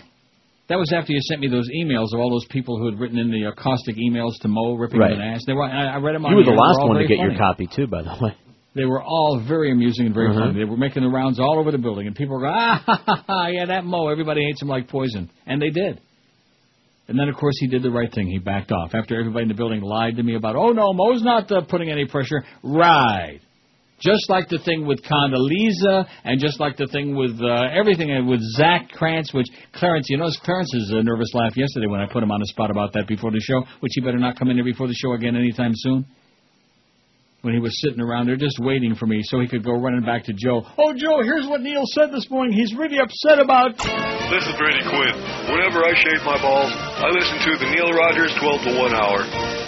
That 0.68 0.78
was 0.78 0.92
after 0.96 1.12
you 1.12 1.20
sent 1.22 1.40
me 1.40 1.48
those 1.48 1.68
emails 1.68 2.14
of 2.14 2.20
all 2.20 2.30
those 2.30 2.46
people 2.48 2.78
who 2.78 2.86
had 2.90 2.98
written 2.98 3.18
in 3.18 3.30
the 3.30 3.46
uh, 3.46 3.52
caustic 3.56 3.96
emails 3.96 4.32
to 4.40 4.48
Mo, 4.48 4.74
ripping 4.74 5.00
Right. 5.00 5.12
him 5.12 5.20
an 5.20 5.34
ass. 5.34 5.42
They 5.46 5.52
were, 5.52 5.64
I, 5.64 5.94
I 5.94 5.96
read 5.98 6.14
them 6.14 6.24
on 6.24 6.30
You 6.30 6.38
were 6.38 6.44
the. 6.44 6.52
They 6.52 6.56
last 6.56 6.78
one 6.88 6.96
to 6.96 7.06
get 7.06 7.18
your 7.18 7.36
copy 7.36 7.68
too, 7.74 7.86
by 7.86 8.02
the 8.02 8.16
way. 8.20 8.34
They 8.74 8.86
were 8.86 9.02
all 9.02 9.42
very 9.46 9.70
amusing 9.70 10.06
and 10.06 10.14
very 10.14 10.30
Uh-huh. 10.30 10.46
funny. 10.46 10.58
They 10.58 10.64
were 10.64 10.78
making 10.78 11.02
the 11.02 11.10
rounds 11.10 11.38
all 11.38 11.58
over 11.58 11.70
the 11.70 11.76
building, 11.78 12.06
and 12.06 12.16
people 12.16 12.36
were 12.36 12.42
going, 12.46 12.54
ah, 12.56 12.82
ha, 12.86 13.02
ha, 13.04 13.24
ha, 13.26 13.46
yeah, 13.48 13.66
that 13.66 13.84
Mo, 13.84 14.08
everybody 14.08 14.42
hates 14.44 14.62
him 14.62 14.68
like 14.68 14.88
poison. 14.88 15.28
And 15.46 15.60
they 15.60 15.68
did. 15.68 16.00
And 17.08 17.18
then, 17.18 17.28
of 17.28 17.34
course, 17.36 17.56
he 17.58 17.66
did 17.66 17.82
the 17.82 17.90
right 17.90 18.10
thing. 18.10 18.28
He 18.28 18.38
backed 18.38 18.72
off. 18.72 18.94
After 18.94 19.18
everybody 19.20 19.42
in 19.42 19.48
the 19.48 19.54
building 19.54 19.82
lied 19.82 20.16
to 20.16 20.22
me 20.22 20.36
about, 20.36 20.56
oh, 20.56 20.70
no, 20.70 20.94
Mo's 20.94 21.22
not 21.22 21.52
uh, 21.52 21.62
putting 21.68 21.90
any 21.90 22.06
pressure. 22.06 22.42
Right. 22.62 23.40
Just 24.02 24.28
like 24.28 24.48
the 24.48 24.58
thing 24.64 24.84
with 24.84 25.00
Condoleezza, 25.02 26.08
and 26.24 26.40
just 26.40 26.58
like 26.58 26.76
the 26.76 26.88
thing 26.88 27.14
with 27.14 27.38
uh, 27.40 27.70
everything 27.70 28.26
with 28.26 28.40
Zach 28.58 28.90
Krantz, 28.90 29.32
which 29.32 29.46
Clarence, 29.74 30.10
you 30.10 30.18
notice 30.18 30.38
Clarence's 30.42 30.92
uh, 30.92 31.02
nervous 31.02 31.32
laugh 31.34 31.56
yesterday 31.56 31.86
when 31.86 32.00
I 32.00 32.06
put 32.12 32.22
him 32.22 32.32
on 32.32 32.40
the 32.40 32.46
spot 32.46 32.70
about 32.70 32.92
that 32.94 33.06
before 33.06 33.30
the 33.30 33.40
show, 33.40 33.62
which 33.78 33.92
he 33.94 34.00
better 34.00 34.18
not 34.18 34.36
come 34.36 34.50
in 34.50 34.56
here 34.56 34.64
before 34.64 34.88
the 34.88 34.94
show 34.94 35.12
again 35.12 35.36
anytime 35.36 35.70
soon 35.74 36.04
when 37.42 37.54
he 37.54 37.60
was 37.60 37.74
sitting 37.82 38.00
around 38.00 38.26
there 38.26 38.36
just 38.36 38.58
waiting 38.60 38.94
for 38.94 39.06
me 39.06 39.20
so 39.24 39.40
he 39.40 39.48
could 39.48 39.64
go 39.64 39.74
running 39.74 40.02
back 40.02 40.24
to 40.24 40.32
Joe. 40.32 40.62
Oh, 40.78 40.94
Joe, 40.94 41.22
here's 41.22 41.46
what 41.46 41.60
Neil 41.60 41.82
said 41.86 42.10
this 42.12 42.30
morning. 42.30 42.54
He's 42.54 42.74
really 42.74 42.98
upset 42.98 43.38
about. 43.38 43.76
This 43.76 44.46
is 44.46 44.54
Brady 44.56 44.82
Quinn. 44.86 45.14
Whenever 45.50 45.82
I 45.82 45.92
shave 45.94 46.22
my 46.24 46.38
balls, 46.40 46.70
I 46.70 47.10
listen 47.10 47.38
to 47.50 47.58
the 47.58 47.68
Neil 47.74 47.90
Rogers 47.92 48.32
12 48.38 48.62
to 48.62 48.72
1 48.78 48.94
hour. 48.94 49.61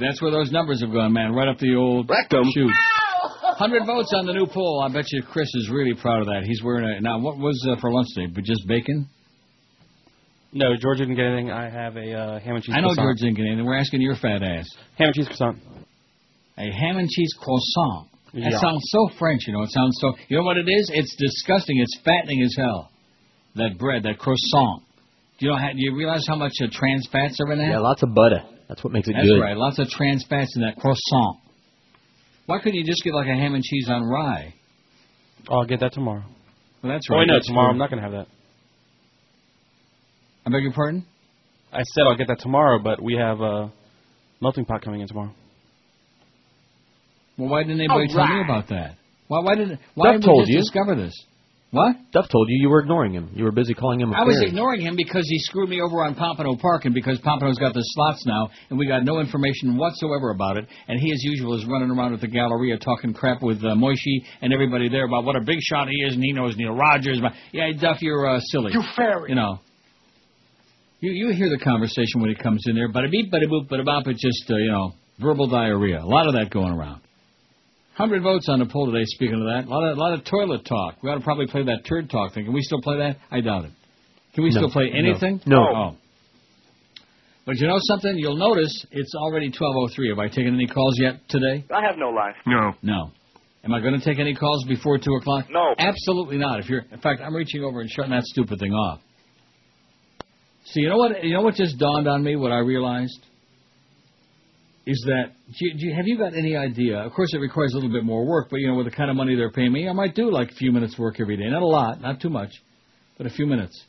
That's 0.00 0.20
where 0.22 0.30
those 0.30 0.50
numbers 0.50 0.80
have 0.80 0.92
gone, 0.92 1.12
man. 1.12 1.32
Right 1.32 1.48
up 1.48 1.58
the 1.58 1.74
old 1.74 2.08
rectum. 2.08 2.44
Shoot. 2.54 2.72
100 3.58 3.86
votes 3.86 4.12
on 4.14 4.26
the 4.26 4.32
new 4.32 4.46
poll. 4.46 4.84
I 4.86 4.92
bet 4.92 5.04
you 5.12 5.22
Chris 5.22 5.48
is 5.54 5.70
really 5.72 5.94
proud 5.94 6.20
of 6.20 6.26
that. 6.26 6.42
He's 6.44 6.62
wearing 6.62 6.84
a. 6.84 7.00
Now, 7.00 7.18
what 7.18 7.38
was 7.38 7.56
uh, 7.70 7.80
for 7.80 7.90
lunch 7.90 8.08
today? 8.14 8.30
But 8.34 8.44
just 8.44 8.66
bacon? 8.68 9.08
No, 10.52 10.76
George 10.78 10.98
didn't 10.98 11.16
get 11.16 11.24
anything. 11.24 11.50
I 11.50 11.70
have 11.70 11.96
a 11.96 12.12
uh, 12.12 12.40
ham 12.40 12.56
and 12.56 12.64
cheese 12.64 12.74
I 12.76 12.80
know 12.80 12.88
croissant. 12.88 13.06
George 13.06 13.18
didn't 13.20 13.36
get 13.36 13.46
anything. 13.46 13.64
We're 13.64 13.78
asking 13.78 14.02
your 14.02 14.16
fat 14.16 14.42
ass. 14.42 14.68
Ham 14.98 15.08
and 15.08 15.14
cheese 15.14 15.26
croissant. 15.28 15.58
A 16.58 16.70
ham 16.70 16.96
and 16.96 17.08
cheese 17.08 17.32
croissant. 17.38 18.08
That 18.34 18.60
sounds 18.60 18.82
so 18.92 19.08
French, 19.18 19.42
you 19.46 19.54
know. 19.54 19.62
It 19.62 19.70
sounds 19.70 19.96
so. 20.00 20.12
You 20.28 20.38
know 20.38 20.44
what 20.44 20.58
it 20.58 20.68
is? 20.68 20.90
It's 20.92 21.16
disgusting. 21.16 21.78
It's 21.80 21.98
fattening 22.04 22.42
as 22.42 22.54
hell. 22.58 22.90
That 23.54 23.78
bread, 23.78 24.02
that 24.02 24.18
croissant. 24.18 24.82
Do 25.38 25.46
you 25.46 25.52
know? 25.52 25.58
Do 25.58 25.76
you 25.76 25.96
realize 25.96 26.24
how 26.28 26.36
much 26.36 26.52
uh, 26.62 26.66
trans 26.70 27.08
fats 27.10 27.38
are 27.40 27.52
in 27.52 27.58
that? 27.58 27.68
Yeah, 27.68 27.78
lots 27.78 28.02
of 28.02 28.14
butter. 28.14 28.42
That's 28.68 28.82
what 28.82 28.92
makes 28.92 29.08
it 29.08 29.12
That's 29.14 29.26
good. 29.26 29.40
right. 29.40 29.56
Lots 29.56 29.78
of 29.78 29.88
trans 29.88 30.24
fats 30.28 30.54
in 30.56 30.62
that 30.62 30.76
croissant. 30.76 31.38
Why 32.46 32.58
couldn't 32.58 32.74
you 32.74 32.84
just 32.84 33.02
get 33.04 33.14
like 33.14 33.26
a 33.28 33.34
ham 33.34 33.54
and 33.54 33.62
cheese 33.62 33.88
on 33.88 34.02
rye? 34.04 34.54
Oh, 35.48 35.58
I'll 35.60 35.64
get 35.66 35.80
that 35.80 35.92
tomorrow. 35.92 36.24
Well, 36.82 36.92
that's 36.92 37.06
Oh, 37.10 37.14
right. 37.14 37.20
wait, 37.20 37.28
no, 37.28 37.34
That's 37.34 37.46
tomorrow 37.46 37.66
cool. 37.68 37.72
I'm 37.72 37.78
not 37.78 37.90
going 37.90 38.02
to 38.02 38.08
have 38.08 38.12
that. 38.12 38.26
I 40.46 40.50
beg 40.50 40.62
your 40.62 40.72
pardon? 40.72 41.04
I 41.72 41.82
said 41.82 42.02
I'll 42.06 42.16
get 42.16 42.28
that 42.28 42.38
tomorrow, 42.40 42.78
but 42.82 43.02
we 43.02 43.14
have 43.16 43.40
a 43.40 43.72
melting 44.40 44.64
pot 44.64 44.82
coming 44.82 45.00
in 45.00 45.08
tomorrow. 45.08 45.32
Well, 47.36 47.48
why 47.50 47.62
didn't 47.64 47.80
anybody 47.80 48.06
All 48.10 48.14
tell 48.26 48.34
me 48.34 48.42
about 48.44 48.68
that? 48.68 48.96
Why? 49.28 49.40
Why 49.40 49.54
did? 49.56 49.78
Why 49.94 50.12
Duff 50.12 50.20
did 50.20 50.20
we 50.22 50.26
told 50.26 50.40
just 50.42 50.50
you. 50.52 50.58
discover 50.60 50.94
this? 50.94 51.12
What? 51.76 51.96
Duff 52.12 52.28
told 52.30 52.48
you 52.48 52.56
you 52.60 52.68
were 52.68 52.80
ignoring 52.80 53.12
him. 53.12 53.30
You 53.34 53.44
were 53.44 53.52
busy 53.52 53.74
calling 53.74 54.00
him 54.00 54.12
a 54.12 54.16
I 54.16 54.24
was 54.24 54.36
fairy. 54.36 54.48
ignoring 54.48 54.80
him 54.80 54.96
because 54.96 55.26
he 55.28 55.38
screwed 55.40 55.68
me 55.68 55.80
over 55.80 56.02
on 56.04 56.14
Pompano 56.14 56.56
Park, 56.56 56.86
and 56.86 56.94
because 56.94 57.18
Pompano's 57.20 57.58
got 57.58 57.74
the 57.74 57.82
slots 57.82 58.24
now, 58.26 58.48
and 58.70 58.78
we 58.78 58.86
got 58.86 59.04
no 59.04 59.20
information 59.20 59.76
whatsoever 59.76 60.30
about 60.30 60.56
it. 60.56 60.66
And 60.88 60.98
he, 60.98 61.12
as 61.12 61.22
usual, 61.22 61.54
is 61.54 61.66
running 61.66 61.90
around 61.90 62.14
at 62.14 62.20
the 62.20 62.28
Galleria 62.28 62.78
talking 62.78 63.12
crap 63.12 63.42
with 63.42 63.58
uh, 63.58 63.74
Moishi 63.74 64.24
and 64.40 64.52
everybody 64.52 64.88
there 64.88 65.06
about 65.06 65.24
what 65.24 65.36
a 65.36 65.40
big 65.40 65.58
shot 65.60 65.88
he 65.88 65.96
is, 66.06 66.14
and 66.14 66.22
he 66.22 66.32
knows 66.32 66.56
Neil 66.56 66.74
Rogers. 66.74 67.20
But 67.20 67.32
yeah, 67.52 67.70
Duff, 67.78 68.00
you're 68.00 68.26
uh, 68.26 68.40
silly. 68.40 68.72
You 68.72 68.82
fairy. 68.96 69.30
You 69.30 69.36
know. 69.36 69.60
You 71.00 71.12
you 71.12 71.34
hear 71.34 71.50
the 71.50 71.62
conversation 71.62 72.20
when 72.22 72.30
he 72.30 72.36
comes 72.36 72.64
in 72.66 72.74
there, 72.74 72.90
bada 72.90 73.10
beep, 73.10 73.30
bada 73.30 73.44
boop, 73.46 73.68
bada 73.68 73.84
bop. 73.84 74.06
It's 74.06 74.22
just 74.22 74.50
uh, 74.50 74.56
you 74.56 74.70
know 74.70 74.92
verbal 75.20 75.46
diarrhea. 75.48 76.00
A 76.02 76.06
lot 76.06 76.26
of 76.26 76.32
that 76.34 76.50
going 76.50 76.72
around. 76.72 77.02
Hundred 77.96 78.22
votes 78.22 78.46
on 78.50 78.58
the 78.58 78.66
poll 78.66 78.92
today. 78.92 79.04
Speaking 79.06 79.40
of 79.40 79.46
that, 79.46 79.64
a 79.66 79.70
lot 79.70 79.90
of 79.90 79.96
a 79.96 80.00
lot 80.00 80.12
of 80.12 80.22
toilet 80.24 80.66
talk. 80.66 81.02
We 81.02 81.08
ought 81.08 81.14
to 81.14 81.24
probably 81.24 81.46
play 81.46 81.64
that 81.64 81.86
turd 81.88 82.10
talk 82.10 82.34
thing. 82.34 82.44
Can 82.44 82.52
we 82.52 82.60
still 82.60 82.82
play 82.82 82.98
that? 82.98 83.16
I 83.30 83.40
doubt 83.40 83.64
it. 83.64 83.70
Can 84.34 84.44
we 84.44 84.50
No. 84.50 84.56
still 84.60 84.70
play 84.70 84.90
No. 84.92 84.98
anything? 84.98 85.40
No. 85.46 85.64
Oh. 85.74 85.96
But 87.46 87.56
you 87.56 87.66
know 87.66 87.78
something? 87.80 88.18
You'll 88.18 88.36
notice 88.36 88.84
it's 88.90 89.14
already 89.14 89.50
12:03. 89.50 90.10
Have 90.10 90.18
I 90.18 90.28
taken 90.28 90.52
any 90.54 90.66
calls 90.66 90.98
yet 91.00 91.26
today? 91.28 91.64
I 91.74 91.80
have 91.80 91.96
no 91.96 92.10
life. 92.10 92.36
No. 92.44 92.74
No. 92.82 93.12
Am 93.64 93.72
I 93.72 93.80
going 93.80 93.98
to 93.98 94.04
take 94.04 94.18
any 94.18 94.34
calls 94.34 94.64
before 94.64 94.98
two 94.98 95.14
o'clock? 95.14 95.46
No. 95.50 95.74
Absolutely 95.78 96.36
not. 96.36 96.60
If 96.60 96.68
you're, 96.68 96.84
in 96.92 96.98
fact, 96.98 97.22
I'm 97.24 97.34
reaching 97.34 97.64
over 97.64 97.80
and 97.80 97.90
shutting 97.90 98.10
that 98.10 98.24
stupid 98.24 98.58
thing 98.58 98.74
off. 98.74 99.00
See, 100.66 100.80
you 100.82 100.88
know 100.90 100.98
what? 100.98 101.24
You 101.24 101.32
know 101.32 101.40
what 101.42 101.54
just 101.54 101.78
dawned 101.78 102.06
on 102.08 102.22
me? 102.22 102.36
What 102.36 102.52
I 102.52 102.58
realized 102.58 103.24
is 104.86 105.02
that 105.06 105.32
do 105.48 105.66
you, 105.66 105.74
do 105.74 105.86
you, 105.86 105.94
have 105.94 106.06
you 106.06 106.16
got 106.16 106.34
any 106.34 106.56
idea? 106.56 106.98
Of 106.98 107.12
course, 107.12 107.34
it 107.34 107.38
requires 107.38 107.72
a 107.72 107.76
little 107.76 107.90
bit 107.90 108.04
more 108.04 108.24
work, 108.24 108.48
but 108.50 108.60
you 108.60 108.68
know, 108.68 108.76
with 108.76 108.86
the 108.86 108.92
kind 108.92 109.10
of 109.10 109.16
money 109.16 109.34
they're 109.34 109.50
paying 109.50 109.72
me, 109.72 109.88
I 109.88 109.92
might 109.92 110.14
do 110.14 110.30
like 110.30 110.52
a 110.52 110.54
few 110.54 110.70
minutes 110.70 110.96
work 110.96 111.20
every 111.20 111.36
day. 111.36 111.48
Not 111.48 111.62
a 111.62 111.66
lot, 111.66 112.00
not 112.00 112.20
too 112.20 112.30
much, 112.30 112.50
but 113.18 113.26
a 113.26 113.30
few 113.30 113.46
minutes. 113.46 113.82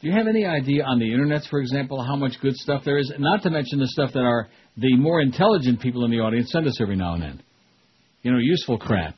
Do 0.00 0.08
you 0.08 0.14
have 0.14 0.28
any 0.28 0.44
idea 0.44 0.84
on 0.84 0.98
the 0.98 1.10
internet, 1.10 1.42
for 1.50 1.58
example, 1.58 2.04
how 2.04 2.14
much 2.14 2.34
good 2.40 2.54
stuff 2.54 2.82
there 2.84 2.98
is? 2.98 3.12
Not 3.18 3.42
to 3.42 3.50
mention 3.50 3.80
the 3.80 3.88
stuff 3.88 4.12
that 4.12 4.20
are 4.20 4.48
the 4.76 4.94
more 4.96 5.20
intelligent 5.20 5.80
people 5.80 6.04
in 6.04 6.10
the 6.10 6.18
audience 6.18 6.50
send 6.52 6.66
us 6.66 6.80
every 6.80 6.94
now 6.94 7.14
and 7.14 7.22
then. 7.22 7.42
You 8.22 8.32
know, 8.32 8.38
useful 8.38 8.78
crap. 8.78 9.16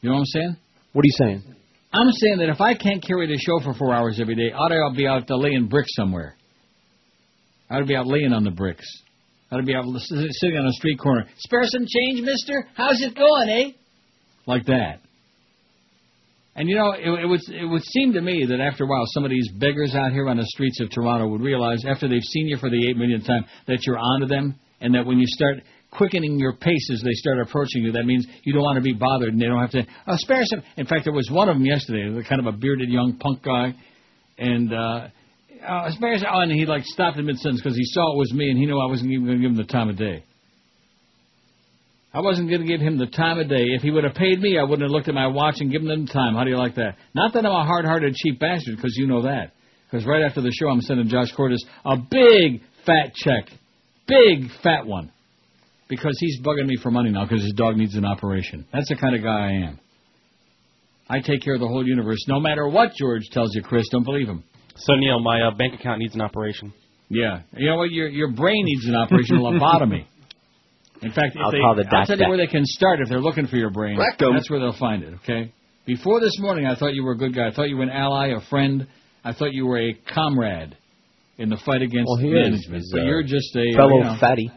You 0.00 0.10
know 0.10 0.16
what 0.16 0.20
I'm 0.20 0.26
saying? 0.26 0.56
What 0.92 1.02
are 1.02 1.06
you 1.06 1.26
saying? 1.26 1.56
I'm 1.92 2.12
saying 2.12 2.38
that 2.38 2.50
if 2.50 2.60
I 2.60 2.74
can't 2.74 3.04
carry 3.04 3.26
the 3.26 3.38
show 3.38 3.60
for 3.64 3.74
four 3.74 3.94
hours 3.94 4.18
every 4.20 4.34
day, 4.34 4.52
ought 4.54 4.68
to 4.68 4.96
be 4.96 5.06
out 5.06 5.28
laying 5.28 5.68
bricks 5.68 5.90
somewhere. 5.94 6.36
I 7.70 7.76
ought 7.76 7.80
to 7.80 7.86
be 7.86 7.96
out 7.96 8.06
laying 8.06 8.32
on 8.32 8.44
the 8.44 8.50
bricks. 8.50 8.86
To 9.52 9.62
be 9.62 9.74
out 9.74 9.84
s- 9.94 10.08
sitting 10.08 10.56
on 10.56 10.66
a 10.66 10.72
street 10.72 10.98
corner. 10.98 11.26
Spare 11.38 11.64
some 11.64 11.86
change, 11.86 12.22
mister? 12.22 12.66
How's 12.74 13.00
it 13.02 13.14
going, 13.14 13.48
eh? 13.48 13.70
Like 14.46 14.64
that. 14.66 15.00
And 16.54 16.68
you 16.68 16.76
know, 16.76 16.92
it, 16.92 17.24
it 17.24 17.26
would 17.26 17.40
it 17.48 17.66
would 17.66 17.82
seem 17.82 18.14
to 18.14 18.20
me 18.20 18.46
that 18.46 18.60
after 18.60 18.84
a 18.84 18.86
while, 18.86 19.04
some 19.08 19.24
of 19.24 19.30
these 19.30 19.50
beggars 19.52 19.94
out 19.94 20.12
here 20.12 20.28
on 20.28 20.36
the 20.38 20.46
streets 20.46 20.80
of 20.80 20.90
Toronto 20.90 21.28
would 21.28 21.40
realize 21.40 21.84
after 21.86 22.08
they've 22.08 22.22
seen 22.22 22.48
you 22.48 22.56
for 22.56 22.70
the 22.70 22.88
eight 22.88 22.96
millionth 22.96 23.26
time 23.26 23.44
that 23.66 23.86
you're 23.86 23.98
onto 23.98 24.26
them, 24.26 24.54
and 24.80 24.94
that 24.94 25.06
when 25.06 25.18
you 25.18 25.26
start 25.26 25.58
quickening 25.92 26.38
your 26.38 26.54
pace 26.54 26.90
as 26.92 27.02
they 27.02 27.12
start 27.12 27.38
approaching 27.38 27.82
you. 27.82 27.92
That 27.92 28.04
means 28.04 28.26
you 28.44 28.52
don't 28.52 28.62
want 28.62 28.76
to 28.76 28.82
be 28.82 28.94
bothered, 28.94 29.28
and 29.28 29.40
they 29.40 29.46
don't 29.46 29.60
have 29.60 29.70
to 29.72 29.86
uh, 30.06 30.16
spare 30.16 30.42
some. 30.44 30.62
In 30.76 30.86
fact, 30.86 31.04
there 31.04 31.12
was 31.12 31.28
one 31.30 31.48
of 31.48 31.56
them 31.56 31.66
yesterday, 31.66 32.10
the 32.10 32.24
kind 32.24 32.40
of 32.40 32.52
a 32.52 32.56
bearded 32.56 32.88
young 32.88 33.18
punk 33.18 33.42
guy, 33.42 33.74
and 34.38 34.72
uh, 34.72 35.08
uh, 35.66 35.90
oh, 35.90 36.40
and 36.40 36.52
he 36.52 36.66
like 36.66 36.84
stopped 36.84 37.18
in 37.18 37.26
mid 37.26 37.38
sentence 37.38 37.60
because 37.62 37.76
he 37.76 37.84
saw 37.84 38.14
it 38.14 38.18
was 38.18 38.32
me, 38.32 38.50
and 38.50 38.58
he 38.58 38.66
knew 38.66 38.78
I 38.78 38.86
wasn't 38.86 39.10
even 39.10 39.26
going 39.26 39.38
to 39.38 39.42
give 39.42 39.50
him 39.52 39.56
the 39.56 39.72
time 39.72 39.88
of 39.88 39.96
day. 39.96 40.24
I 42.14 42.20
wasn't 42.20 42.50
going 42.50 42.60
to 42.60 42.66
give 42.66 42.80
him 42.80 42.98
the 42.98 43.06
time 43.06 43.38
of 43.38 43.48
day. 43.48 43.64
If 43.68 43.82
he 43.82 43.90
would 43.90 44.04
have 44.04 44.14
paid 44.14 44.38
me, 44.38 44.58
I 44.58 44.62
wouldn't 44.64 44.82
have 44.82 44.90
looked 44.90 45.08
at 45.08 45.14
my 45.14 45.28
watch 45.28 45.56
and 45.60 45.72
given 45.72 45.90
him 45.90 46.04
the 46.04 46.12
time. 46.12 46.34
How 46.34 46.44
do 46.44 46.50
you 46.50 46.58
like 46.58 46.74
that? 46.74 46.96
Not 47.14 47.32
that 47.32 47.46
I'm 47.46 47.52
a 47.52 47.64
hard-hearted, 47.64 48.14
cheap 48.14 48.38
bastard, 48.38 48.76
because 48.76 48.94
you 48.96 49.06
know 49.06 49.22
that. 49.22 49.52
Because 49.90 50.06
right 50.06 50.22
after 50.22 50.42
the 50.42 50.52
show, 50.52 50.68
I'm 50.68 50.82
sending 50.82 51.08
Josh 51.08 51.32
Cordes 51.32 51.64
a 51.84 51.96
big 51.96 52.60
fat 52.84 53.14
check, 53.14 53.48
big 54.06 54.50
fat 54.62 54.86
one, 54.86 55.10
because 55.88 56.16
he's 56.18 56.40
bugging 56.40 56.66
me 56.66 56.76
for 56.82 56.90
money 56.90 57.10
now 57.10 57.24
because 57.24 57.42
his 57.42 57.54
dog 57.54 57.76
needs 57.76 57.94
an 57.94 58.04
operation. 58.04 58.66
That's 58.72 58.88
the 58.88 58.96
kind 58.96 59.14
of 59.14 59.22
guy 59.22 59.48
I 59.48 59.52
am. 59.68 59.80
I 61.08 61.20
take 61.20 61.42
care 61.42 61.54
of 61.54 61.60
the 61.60 61.68
whole 61.68 61.86
universe, 61.86 62.24
no 62.26 62.40
matter 62.40 62.66
what 62.68 62.92
George 62.94 63.22
tells 63.32 63.54
you, 63.54 63.62
Chris. 63.62 63.86
Don't 63.90 64.04
believe 64.04 64.28
him. 64.28 64.44
So 64.76 64.94
Neil, 64.94 65.20
my 65.20 65.40
uh, 65.42 65.50
bank 65.52 65.74
account 65.74 65.98
needs 66.00 66.14
an 66.14 66.20
operation. 66.20 66.72
Yeah, 67.08 67.42
you 67.56 67.68
know 67.68 67.76
what? 67.76 67.90
Your 67.90 68.08
your 68.08 68.30
brain 68.32 68.64
needs 68.64 68.86
an 68.86 68.94
operation, 68.96 69.36
lobotomy. 69.40 70.06
In 71.02 71.10
fact, 71.12 71.34
if 71.34 71.40
I'll 71.42 71.50
they, 71.50 71.58
call 71.58 71.74
the 71.74 71.84
I'll 71.90 72.06
tell 72.06 72.18
you 72.18 72.28
where 72.28 72.38
they 72.38 72.46
can 72.46 72.64
start 72.64 73.00
if 73.00 73.08
they're 73.08 73.20
looking 73.20 73.46
for 73.48 73.56
your 73.56 73.70
brain. 73.70 73.98
Rectum. 73.98 74.34
That's 74.34 74.48
where 74.48 74.60
they'll 74.60 74.78
find 74.78 75.02
it. 75.02 75.14
Okay. 75.24 75.52
Before 75.84 76.20
this 76.20 76.38
morning, 76.38 76.64
I 76.66 76.76
thought 76.76 76.94
you 76.94 77.02
were 77.04 77.12
a 77.12 77.16
good 77.18 77.34
guy. 77.34 77.48
I 77.48 77.52
thought 77.52 77.68
you 77.68 77.76
were 77.76 77.82
an 77.82 77.90
ally, 77.90 78.28
a 78.28 78.40
friend. 78.48 78.86
I 79.24 79.32
thought 79.32 79.52
you 79.52 79.66
were 79.66 79.80
a 79.80 79.94
comrade 80.14 80.76
in 81.38 81.48
the 81.48 81.56
fight 81.66 81.82
against 81.82 82.06
Well, 82.08 82.18
he 82.18 82.28
is. 82.28 82.50
management. 82.68 82.84
But 82.92 83.02
you're 83.02 83.22
just 83.24 83.54
a 83.56 83.72
fellow 83.76 83.96
you 83.98 84.04
know, 84.04 84.16
fatty. 84.20 84.50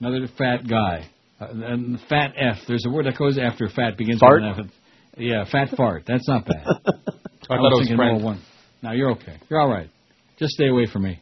another 0.00 0.28
fat 0.36 0.68
guy. 0.68 1.08
Uh, 1.40 1.46
and 1.50 1.98
fat 2.10 2.34
F. 2.36 2.58
There's 2.68 2.84
a 2.86 2.90
word 2.90 3.06
that 3.06 3.16
goes 3.16 3.38
after 3.38 3.68
fat 3.70 3.96
begins 3.96 4.20
Fart? 4.20 4.42
with 4.42 4.58
an 4.58 4.64
F. 4.66 4.72
Yeah, 5.16 5.44
fat 5.50 5.70
fart. 5.76 6.04
That's 6.06 6.28
not 6.28 6.44
bad. 6.44 6.66
I 6.66 6.72
thought 6.76 6.92
it 6.92 7.00
was 7.48 7.78
thinking 7.80 7.96
friend. 7.96 8.18
more 8.20 8.32
one. 8.32 8.42
Now 8.82 8.92
you're 8.92 9.10
okay. 9.12 9.36
You're 9.48 9.60
all 9.60 9.68
right. 9.70 9.90
Just 10.38 10.52
stay 10.52 10.68
away 10.68 10.86
from 10.86 11.02
me. 11.02 11.20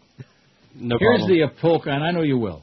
No 0.74 0.96
Here's 1.00 1.18
problem. 1.20 1.38
the 1.38 1.44
uh, 1.44 1.48
poll, 1.60 1.82
and 1.86 2.04
I 2.04 2.12
know 2.12 2.22
you 2.22 2.38
will. 2.38 2.62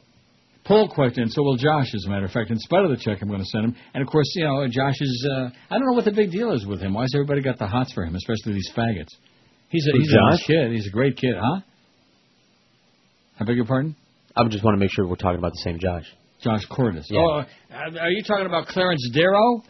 Poll 0.66 0.88
question. 0.90 1.30
So 1.30 1.44
will 1.44 1.58
Josh, 1.58 1.94
as 1.94 2.06
a 2.08 2.10
matter 2.10 2.26
of 2.26 2.32
fact, 2.32 2.50
in 2.50 2.58
spite 2.60 2.84
of 2.86 2.90
the 2.90 2.98
check 2.98 3.20
I'm 3.22 3.28
going 3.28 3.42
to 3.42 3.46
send 3.46 3.66
him. 3.66 3.76
And 3.94 4.02
of 4.02 4.10
course, 4.10 4.26
you 4.36 4.46
know, 4.46 4.66
Josh 4.68 4.96
is. 5.00 5.28
Uh, 5.30 5.50
I 5.70 5.78
don't 5.78 5.86
know 5.86 5.94
what 5.94 6.06
the 6.06 6.12
big 6.12 6.32
deal 6.32 6.52
is 6.54 6.66
with 6.66 6.82
him. 6.82 6.94
Why 6.94 7.02
has 7.04 7.12
everybody 7.14 7.42
got 7.42 7.60
the 7.60 7.68
hots 7.68 7.92
for 7.94 8.04
him, 8.06 8.16
especially 8.16 8.54
these 8.54 8.72
faggots? 8.76 9.14
He's 9.70 9.86
a 9.88 9.92
he's 9.98 10.12
a 10.14 10.30
nice 10.32 10.44
kid. 10.46 10.72
He's 10.72 10.88
a 10.88 10.92
great 10.92 11.18
kid, 11.18 11.36
huh? 11.38 11.60
I 13.40 13.44
beg 13.44 13.58
your 13.58 13.66
pardon? 13.66 13.96
I 14.36 14.48
just 14.48 14.64
want 14.64 14.76
to 14.76 14.80
make 14.80 14.92
sure 14.92 15.06
we're 15.08 15.16
talking 15.16 15.40
about 15.40 15.52
the 15.52 15.62
same 15.64 15.78
Josh. 15.80 16.06
Josh 16.42 16.66
Cordes. 16.66 17.08
Yeah. 17.10 17.20
Oh, 17.20 17.40
uh, 17.40 18.00
are 18.00 18.10
you 18.12 18.24
talking 18.24 18.46
about 18.46 18.68
Clarence 18.68 19.10
Darrow? 19.14 19.62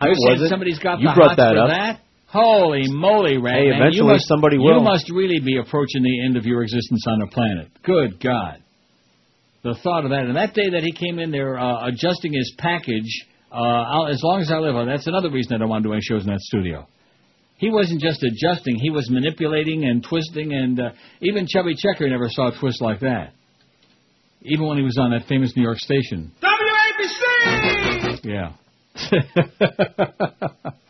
I 0.00 0.06
You're 0.06 0.14
wasn't. 0.30 0.50
Somebody's 0.50 0.78
got 0.78 1.00
You 1.00 1.08
the 1.08 1.14
brought 1.14 1.28
hots 1.30 1.36
that 1.38 1.54
for 1.54 1.62
up. 1.62 1.68
that. 1.68 2.00
Holy 2.28 2.88
moly, 2.88 3.38
rat 3.38 3.54
Hey, 3.54 3.70
man. 3.70 3.80
eventually 3.82 4.06
you 4.08 4.12
must, 4.12 4.28
somebody 4.28 4.56
You 4.60 4.80
must 4.80 5.10
really 5.10 5.40
be 5.40 5.58
approaching 5.58 6.02
the 6.02 6.24
end 6.24 6.36
of 6.36 6.44
your 6.44 6.62
existence 6.62 7.04
on 7.06 7.20
the 7.20 7.26
planet. 7.28 7.68
Good 7.82 8.20
God. 8.20 8.62
The 9.62 9.74
thought 9.82 10.04
of 10.04 10.10
that. 10.10 10.24
And 10.24 10.36
that 10.36 10.54
day 10.54 10.70
that 10.70 10.82
he 10.82 10.92
came 10.92 11.18
in 11.18 11.30
there 11.30 11.58
uh, 11.58 11.86
adjusting 11.88 12.32
his 12.32 12.52
package, 12.58 13.26
uh, 13.50 13.56
I'll, 13.56 14.06
as 14.08 14.20
long 14.22 14.40
as 14.40 14.50
I 14.50 14.58
live, 14.58 14.76
uh, 14.76 14.84
that's 14.84 15.06
another 15.06 15.30
reason 15.30 15.54
I 15.54 15.58
don't 15.58 15.68
want 15.68 15.82
to 15.84 15.88
do 15.88 15.92
any 15.92 16.02
shows 16.02 16.22
in 16.22 16.28
that 16.28 16.40
studio. 16.40 16.86
He 17.58 17.70
wasn't 17.70 18.00
just 18.02 18.22
adjusting, 18.22 18.76
he 18.76 18.90
was 18.90 19.08
manipulating 19.10 19.84
and 19.84 20.04
twisting, 20.04 20.52
and 20.52 20.78
uh, 20.78 20.90
even 21.22 21.46
Chubby 21.48 21.74
Checker 21.74 22.08
never 22.08 22.28
saw 22.28 22.48
a 22.48 22.58
twist 22.58 22.82
like 22.82 23.00
that. 23.00 23.32
Even 24.42 24.66
when 24.66 24.76
he 24.76 24.84
was 24.84 24.98
on 24.98 25.10
that 25.12 25.26
famous 25.26 25.56
New 25.56 25.62
York 25.62 25.78
station. 25.78 26.32
WABC! 26.42 28.20
Yeah. 28.24 28.52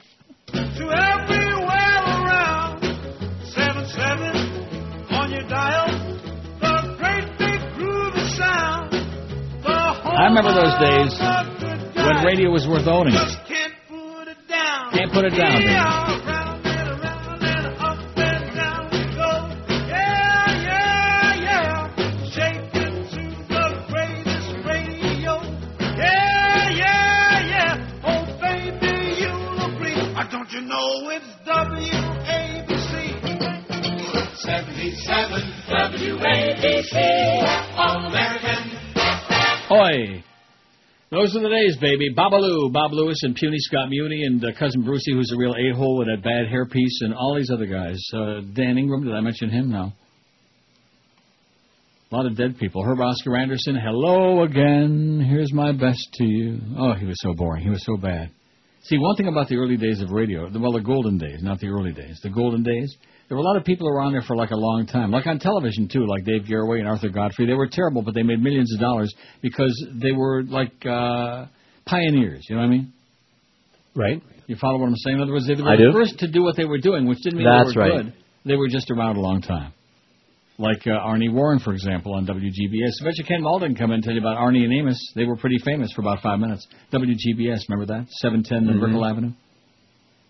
I 10.16 10.28
remember 10.28 10.52
those 10.54 10.72
days 10.80 11.12
when 11.94 12.24
radio 12.24 12.50
was 12.50 12.66
worth 12.66 12.86
owning. 12.88 13.14
can't 13.46 13.74
put 13.88 14.28
it 14.28 14.36
down. 14.48 14.90
Can't 14.92 15.12
put 15.12 15.24
it 15.24 15.36
down, 15.36 15.60
baby. 15.60 16.25
You 30.56 30.62
know 30.62 31.10
it's 31.10 31.26
WABC? 31.46 32.72
77 34.36 35.52
WABC. 35.68 36.96
All 37.76 38.06
American. 38.06 38.62
Oi. 39.70 40.24
Those 41.10 41.36
are 41.36 41.40
the 41.40 41.50
days, 41.50 41.76
baby. 41.78 42.14
Babaloo, 42.16 42.72
Bob 42.72 42.94
Lewis, 42.94 43.18
and 43.22 43.34
Puny 43.34 43.58
Scott 43.58 43.90
Muni, 43.90 44.24
and 44.24 44.42
uh, 44.42 44.58
cousin 44.58 44.82
Brucie, 44.82 45.12
who's 45.12 45.30
a 45.30 45.36
real 45.36 45.52
a-hole 45.52 45.98
with 45.98 46.08
that 46.08 46.22
bad 46.24 46.46
hairpiece, 46.50 47.02
and 47.02 47.12
all 47.12 47.34
these 47.36 47.50
other 47.52 47.66
guys. 47.66 48.02
Uh, 48.14 48.40
Dan 48.54 48.78
Ingram, 48.78 49.04
did 49.04 49.12
I 49.14 49.20
mention 49.20 49.50
him? 49.50 49.70
No. 49.70 49.92
A 52.10 52.16
lot 52.16 52.24
of 52.24 52.34
dead 52.34 52.56
people. 52.58 52.82
Herb 52.82 53.00
Oscar 53.02 53.36
Anderson, 53.36 53.76
hello 53.76 54.42
again. 54.44 55.20
Here's 55.20 55.52
my 55.52 55.72
best 55.72 56.08
to 56.14 56.24
you. 56.24 56.60
Oh, 56.78 56.94
he 56.94 57.04
was 57.04 57.20
so 57.20 57.34
boring. 57.34 57.62
He 57.62 57.68
was 57.68 57.84
so 57.84 57.98
bad. 57.98 58.30
See, 58.88 58.98
one 58.98 59.16
thing 59.16 59.26
about 59.26 59.48
the 59.48 59.56
early 59.56 59.76
days 59.76 60.00
of 60.00 60.10
radio, 60.10 60.48
well, 60.60 60.72
the 60.72 60.80
golden 60.80 61.18
days, 61.18 61.42
not 61.42 61.58
the 61.58 61.66
early 61.68 61.92
days, 61.92 62.20
the 62.22 62.30
golden 62.30 62.62
days, 62.62 62.96
there 63.28 63.36
were 63.36 63.42
a 63.42 63.46
lot 63.46 63.56
of 63.56 63.64
people 63.64 63.88
around 63.88 64.12
there 64.12 64.22
for 64.22 64.36
like 64.36 64.50
a 64.50 64.56
long 64.56 64.86
time, 64.86 65.10
like 65.10 65.26
on 65.26 65.40
television 65.40 65.88
too, 65.88 66.06
like 66.06 66.24
Dave 66.24 66.42
Garroway 66.42 66.78
and 66.78 66.86
Arthur 66.86 67.08
Godfrey. 67.08 67.46
They 67.46 67.54
were 67.54 67.66
terrible, 67.66 68.02
but 68.02 68.14
they 68.14 68.22
made 68.22 68.40
millions 68.40 68.72
of 68.72 68.80
dollars 68.80 69.12
because 69.42 69.74
they 69.92 70.12
were 70.12 70.44
like 70.44 70.86
uh, 70.86 71.46
pioneers. 71.84 72.46
You 72.48 72.54
know 72.54 72.62
what 72.62 72.68
I 72.68 72.70
mean? 72.70 72.92
Right. 73.96 74.22
You 74.46 74.54
follow 74.60 74.78
what 74.78 74.86
I'm 74.86 74.96
saying? 74.96 75.16
In 75.16 75.22
other 75.22 75.32
words, 75.32 75.48
they 75.48 75.54
were 75.54 75.76
the 75.76 75.90
first 75.92 76.20
to 76.20 76.30
do 76.30 76.44
what 76.44 76.56
they 76.56 76.64
were 76.64 76.78
doing, 76.78 77.08
which 77.08 77.18
didn't 77.24 77.38
mean 77.38 77.48
That's 77.48 77.74
they 77.74 77.80
were 77.80 77.86
right. 77.88 78.04
good. 78.04 78.14
They 78.44 78.54
were 78.54 78.68
just 78.68 78.88
around 78.92 79.16
a 79.16 79.20
long 79.20 79.42
time. 79.42 79.72
Like 80.58 80.86
uh, 80.86 80.90
Arnie 80.90 81.30
Warren, 81.32 81.58
for 81.58 81.74
example, 81.74 82.14
on 82.14 82.26
WGBS. 82.26 82.92
I 83.02 83.04
bet 83.04 83.18
you 83.18 83.24
Ken 83.24 83.42
Malden 83.42 83.74
come 83.74 83.90
in 83.90 83.96
and 83.96 84.02
tell 84.02 84.14
you 84.14 84.20
about 84.20 84.38
Arnie 84.38 84.64
and 84.64 84.72
Amos. 84.72 84.98
They 85.14 85.24
were 85.24 85.36
pretty 85.36 85.58
famous 85.64 85.92
for 85.92 86.00
about 86.00 86.22
five 86.22 86.38
minutes. 86.38 86.66
WGBS, 86.92 87.60
remember 87.68 87.92
that? 87.92 88.06
710 88.10 88.64
Mhm. 88.76 88.80
Brickell 88.80 89.04
Avenue. 89.04 89.32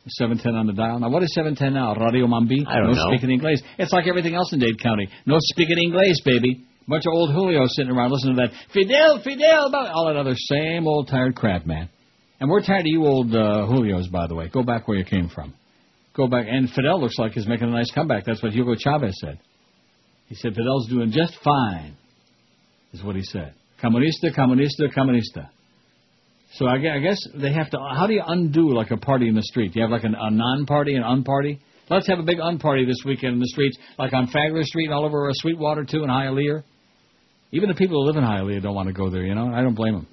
710 0.08 0.54
on 0.54 0.66
the 0.66 0.72
dial. 0.72 0.98
Now, 1.00 1.10
what 1.10 1.22
is 1.22 1.32
710 1.34 1.74
now? 1.74 1.94
Radio 1.94 2.26
Mambi? 2.26 2.64
I 2.66 2.76
don't 2.78 2.86
no 2.86 2.92
know. 2.92 3.08
speaking 3.10 3.30
English. 3.30 3.58
It's 3.78 3.92
like 3.92 4.06
everything 4.06 4.34
else 4.34 4.52
in 4.52 4.58
Dade 4.60 4.78
County. 4.80 5.08
No 5.26 5.36
speaking 5.40 5.78
English, 5.78 6.16
baby. 6.24 6.62
Bunch 6.88 7.04
of 7.06 7.12
old 7.12 7.32
Julio 7.32 7.62
sitting 7.66 7.90
around 7.92 8.12
listening 8.12 8.36
to 8.36 8.42
that 8.42 8.52
Fidel, 8.72 9.18
Fidel, 9.20 9.74
all 9.74 10.06
that 10.06 10.16
other 10.16 10.34
same 10.36 10.86
old 10.86 11.08
tired 11.08 11.34
crap, 11.34 11.66
man. 11.66 11.88
And 12.38 12.48
we're 12.48 12.60
tired 12.62 12.80
of 12.82 12.86
you 12.86 13.04
old 13.04 13.34
uh, 13.34 13.66
Julios, 13.68 14.08
by 14.10 14.28
the 14.28 14.36
way. 14.36 14.48
Go 14.48 14.62
back 14.62 14.86
where 14.86 14.96
you 14.96 15.04
came 15.04 15.28
from. 15.28 15.54
Go 16.14 16.28
back. 16.28 16.46
And 16.48 16.70
Fidel 16.70 17.00
looks 17.00 17.18
like 17.18 17.32
he's 17.32 17.48
making 17.48 17.68
a 17.68 17.72
nice 17.72 17.90
comeback. 17.90 18.24
That's 18.24 18.40
what 18.42 18.52
Hugo 18.52 18.74
Chavez 18.78 19.18
said. 19.20 19.40
He 20.28 20.34
said 20.34 20.54
Fidel's 20.54 20.88
doing 20.88 21.12
just 21.12 21.36
fine, 21.42 21.96
is 22.92 23.02
what 23.02 23.16
he 23.16 23.22
said. 23.22 23.54
Comunista, 23.82 24.34
comunista, 24.36 24.92
comunista. 24.96 25.48
So 26.54 26.66
I 26.66 26.78
guess 26.78 27.18
they 27.34 27.52
have 27.52 27.70
to. 27.70 27.78
How 27.78 28.06
do 28.06 28.14
you 28.14 28.22
undo 28.26 28.72
like 28.72 28.90
a 28.90 28.96
party 28.96 29.28
in 29.28 29.34
the 29.34 29.42
street? 29.42 29.72
Do 29.72 29.80
you 29.80 29.82
have 29.82 29.90
like 29.90 30.04
an, 30.04 30.14
a 30.18 30.30
non-party, 30.30 30.94
an 30.94 31.02
unparty? 31.02 31.58
Let's 31.90 32.08
have 32.08 32.18
a 32.18 32.22
big 32.22 32.38
unparty 32.38 32.86
this 32.86 33.02
weekend 33.04 33.34
in 33.34 33.40
the 33.40 33.48
streets, 33.48 33.76
like 33.98 34.12
on 34.12 34.26
Flagler 34.28 34.62
Street 34.64 34.86
and 34.86 34.94
all 34.94 35.04
over 35.04 35.28
Sweetwater 35.34 35.84
too, 35.84 36.02
and 36.02 36.10
Hialeah. 36.10 36.62
Even 37.52 37.68
the 37.68 37.74
people 37.74 38.02
who 38.02 38.06
live 38.06 38.16
in 38.16 38.24
Hialeah 38.24 38.62
don't 38.62 38.74
want 38.74 38.88
to 38.88 38.94
go 38.94 39.10
there. 39.10 39.22
You 39.22 39.34
know, 39.34 39.52
I 39.52 39.62
don't 39.62 39.74
blame 39.74 39.94
them. 39.94 40.06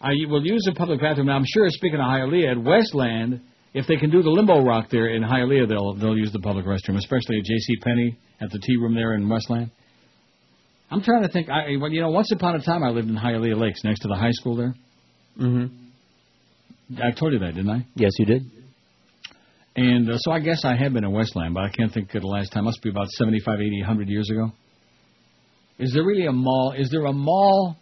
I 0.00 0.12
will 0.28 0.44
use 0.46 0.66
a 0.70 0.74
public 0.74 1.00
bathroom. 1.00 1.26
Now 1.26 1.36
I'm 1.36 1.44
sure. 1.46 1.68
Speaking 1.68 1.98
of 1.98 2.06
Hialeah, 2.06 2.52
at 2.52 2.62
Westland, 2.62 3.42
if 3.74 3.86
they 3.86 3.96
can 3.96 4.10
do 4.10 4.22
the 4.22 4.30
limbo 4.30 4.62
rock 4.62 4.88
there 4.90 5.14
in 5.14 5.22
Hialeah, 5.22 5.68
they'll 5.68 5.94
they'll 5.94 6.16
use 6.16 6.32
the 6.32 6.40
public 6.40 6.64
restroom, 6.64 6.96
especially 6.96 7.38
at 7.38 7.44
J.C. 7.44 7.76
Penney 7.82 8.18
at 8.40 8.50
the 8.50 8.58
tea 8.58 8.76
room 8.76 8.94
there 8.94 9.14
in 9.14 9.28
Westland. 9.28 9.70
I'm 10.90 11.02
trying 11.02 11.22
to 11.22 11.28
think. 11.28 11.48
I, 11.50 11.76
well, 11.78 11.90
you 11.90 12.00
know, 12.00 12.10
once 12.10 12.32
upon 12.32 12.54
a 12.54 12.62
time 12.62 12.82
I 12.82 12.88
lived 12.88 13.08
in 13.08 13.16
Hialeah 13.16 13.58
Lakes, 13.58 13.84
next 13.84 14.00
to 14.00 14.08
the 14.08 14.14
high 14.16 14.32
school 14.32 14.56
there. 14.56 14.74
Mm-hmm. 15.38 17.00
I 17.02 17.10
told 17.10 17.34
you 17.34 17.40
that, 17.40 17.54
didn't 17.54 17.70
I? 17.70 17.86
Yes, 17.94 18.12
you 18.18 18.24
did. 18.24 18.50
And 19.76 20.10
uh, 20.10 20.16
so 20.18 20.32
I 20.32 20.40
guess 20.40 20.64
I 20.64 20.74
have 20.74 20.94
been 20.94 21.04
in 21.04 21.12
Westland, 21.12 21.54
but 21.54 21.62
I 21.62 21.70
can't 21.70 21.92
think 21.92 22.12
of 22.14 22.22
the 22.22 22.26
last 22.26 22.52
time. 22.52 22.64
Must 22.64 22.82
be 22.82 22.88
about 22.88 23.08
75, 23.10 23.60
80, 23.60 23.80
100 23.82 24.08
years 24.08 24.28
ago. 24.30 24.50
Is 25.78 25.92
there 25.92 26.04
really 26.04 26.26
a 26.26 26.32
mall? 26.32 26.74
Is 26.76 26.90
there 26.90 27.04
a 27.04 27.12
mall? 27.12 27.76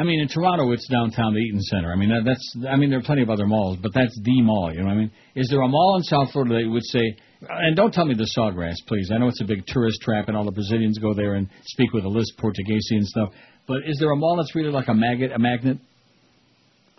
I 0.00 0.04
mean, 0.04 0.20
in 0.20 0.28
Toronto, 0.28 0.70
it's 0.70 0.86
downtown 0.88 1.34
the 1.34 1.40
Eaton 1.40 1.60
Center. 1.62 1.92
I 1.92 1.96
mean, 1.96 2.10
that, 2.10 2.22
that's. 2.24 2.56
I 2.70 2.76
mean, 2.76 2.90
there 2.90 3.00
are 3.00 3.02
plenty 3.02 3.22
of 3.22 3.30
other 3.30 3.46
malls, 3.46 3.78
but 3.82 3.92
that's 3.92 4.16
the 4.22 4.42
mall. 4.42 4.70
You 4.72 4.80
know 4.80 4.86
what 4.86 4.92
I 4.92 4.96
mean? 4.96 5.10
Is 5.34 5.48
there 5.50 5.60
a 5.60 5.68
mall 5.68 5.96
in 5.96 6.04
South 6.04 6.30
Florida 6.32 6.54
that 6.54 6.60
you 6.62 6.70
would 6.70 6.84
say? 6.84 7.16
And 7.48 7.76
don't 7.76 7.92
tell 7.92 8.04
me 8.04 8.14
the 8.14 8.28
Sawgrass, 8.36 8.76
please. 8.86 9.10
I 9.12 9.18
know 9.18 9.28
it's 9.28 9.40
a 9.40 9.44
big 9.44 9.66
tourist 9.66 10.00
trap, 10.02 10.28
and 10.28 10.36
all 10.36 10.44
the 10.44 10.52
Brazilians 10.52 10.98
go 10.98 11.14
there 11.14 11.34
and 11.34 11.48
speak 11.64 11.92
with 11.92 12.04
a 12.04 12.08
lisp 12.08 12.38
Portuguese 12.38 12.86
and 12.90 13.06
stuff. 13.06 13.30
But 13.66 13.78
is 13.86 13.98
there 13.98 14.10
a 14.10 14.16
mall 14.16 14.36
that's 14.36 14.54
really 14.54 14.70
like 14.70 14.88
a 14.88 14.94
magnet? 14.94 15.32
A 15.32 15.38
magnet? 15.38 15.78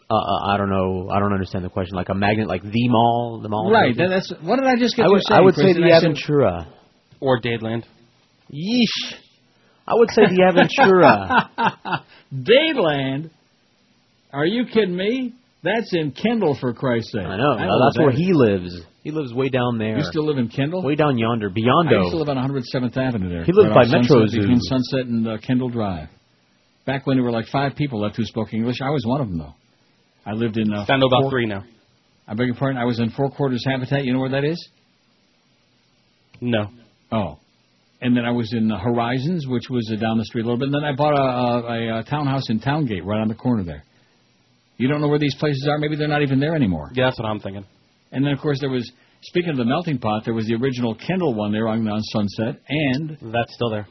Uh, 0.10 0.16
uh, 0.16 0.54
I 0.54 0.58
don't 0.58 0.70
know. 0.70 1.10
I 1.10 1.20
don't 1.20 1.34
understand 1.34 1.64
the 1.64 1.70
question. 1.70 1.96
Like 1.96 2.10
a 2.10 2.16
magnet, 2.16 2.48
like 2.48 2.64
the 2.64 2.88
mall, 2.90 3.40
the 3.42 3.50
mall. 3.50 3.72
Right. 3.72 3.96
That, 3.96 4.10
that's 4.10 4.34
what 4.42 4.58
did 4.58 4.66
I 4.66 4.76
just 4.78 4.96
get 4.96 5.06
I 5.06 5.10
would, 5.10 5.22
saying, 5.26 5.40
I 5.40 5.44
would 5.44 5.56
say 5.56 5.74
the 5.74 5.84
I 5.84 6.02
Aventura. 6.02 6.68
Or 7.22 7.40
Dadeland. 7.40 7.84
Yeesh. 8.52 9.16
I 9.90 9.96
would 9.96 10.10
say 10.12 10.22
the 10.28 10.44
Aventura. 10.46 12.04
Dadeland? 12.34 13.32
Are 14.32 14.46
you 14.46 14.66
kidding 14.66 14.96
me? 14.96 15.34
That's 15.64 15.92
in 15.94 16.12
Kendall, 16.12 16.56
for 16.60 16.74
Christ's 16.74 17.12
sake. 17.12 17.26
I 17.26 17.36
know. 17.36 17.50
what 17.50 17.58
that's 17.58 17.98
that 17.98 18.02
where 18.04 18.12
is. 18.14 18.18
he 18.20 18.32
lives. 18.34 18.82
He 19.04 19.12
lives 19.12 19.34
way 19.34 19.50
down 19.50 19.78
there. 19.80 19.98
You 19.98 20.04
still 20.04 20.26
live 20.26 20.38
in 20.38 20.50
Kendall? 20.50 20.84
Way 20.84 20.96
down 20.96 21.18
yonder, 21.18 21.50
beyond. 21.50 21.90
I 21.90 21.94
used 21.94 22.12
to 22.12 22.18
Beyondo. 22.18 22.28
live 22.28 22.30
on 22.30 22.38
107th 22.38 22.96
Avenue 22.98 23.30
there. 23.30 23.44
He 23.46 23.52
lived 23.52 23.74
by 23.74 23.86
Metro 23.86 24.20
Sunset, 24.20 24.30
Zoo. 24.30 24.40
Between 24.42 24.60
Sunset 24.62 25.00
and 25.08 25.28
uh, 25.28 25.38
Kendall 25.46 25.70
Drive. 25.70 26.10
Back 26.86 27.08
when 27.08 27.18
there 27.18 27.24
were 27.24 27.32
like 27.32 27.48
five 27.48 27.76
people 27.76 28.00
left 28.02 28.16
who 28.18 28.24
spoke 28.26 28.54
English, 28.54 28.78
I 28.82 28.90
was 28.92 29.04
one 29.06 29.22
of 29.22 29.28
them, 29.28 29.40
though. 29.40 29.54
I 30.26 30.34
lived 30.34 30.58
in. 30.58 30.72
Uh, 30.72 30.86
Down 30.86 31.00
to 31.00 31.06
about 31.08 31.24
Four- 31.24 31.32
three 31.32 31.46
now. 31.48 31.64
I 32.28 32.36
beg 32.36 32.46
your 32.48 32.56
pardon. 32.56 32.80
I 32.80 32.86
was 32.86 33.00
in 33.00 33.10
Four 33.10 33.32
Quarters 33.32 33.66
Habitat. 33.68 34.04
You 34.06 34.14
know 34.14 34.20
where 34.20 34.30
that 34.32 34.44
is? 34.46 34.70
No. 36.42 36.68
Oh. 37.12 37.40
And 38.02 38.16
then 38.16 38.24
I 38.24 38.32
was 38.32 38.54
in 38.54 38.70
Horizons, 38.70 39.46
which 39.48 39.70
was 39.70 39.92
uh, 39.94 40.00
down 40.00 40.18
the 40.18 40.26
street 40.26 40.44
a 40.44 40.46
little 40.46 40.58
bit. 40.58 40.68
And 40.68 40.76
then 40.76 40.86
I 40.86 40.96
bought 40.96 41.14
a, 41.14 41.98
a, 41.98 42.00
a 42.00 42.04
townhouse 42.04 42.50
in 42.50 42.60
Towngate, 42.60 43.06
right 43.06 43.20
on 43.20 43.28
the 43.28 43.36
corner 43.36 43.64
there. 43.64 43.84
You 44.78 44.88
don't 44.88 45.02
know 45.02 45.10
where 45.10 45.20
these 45.20 45.36
places 45.36 45.68
are? 45.70 45.78
Maybe 45.78 45.98
they're 45.98 46.08
not 46.08 46.22
even 46.22 46.40
there 46.40 46.56
anymore. 46.56 46.90
Yeah, 46.94 47.08
that's 47.08 47.20
what 47.20 47.28
I'm 47.28 47.42
thinking. 47.42 47.66
And 48.14 48.26
then, 48.26 48.32
of 48.32 48.40
course, 48.40 48.60
there 48.62 48.70
was, 48.70 48.90
speaking 49.24 49.52
of 49.52 49.58
the 49.58 49.66
melting 49.66 50.00
pot, 50.00 50.24
there 50.24 50.34
was 50.34 50.46
the 50.46 50.56
original 50.56 50.96
Kendall 50.96 51.34
one 51.34 51.52
there 51.52 51.68
on, 51.68 51.86
on 51.90 52.02
Sunset. 52.02 52.62
And. 52.70 53.18
That's 53.34 53.54
still 53.54 53.70
there. 53.70 53.88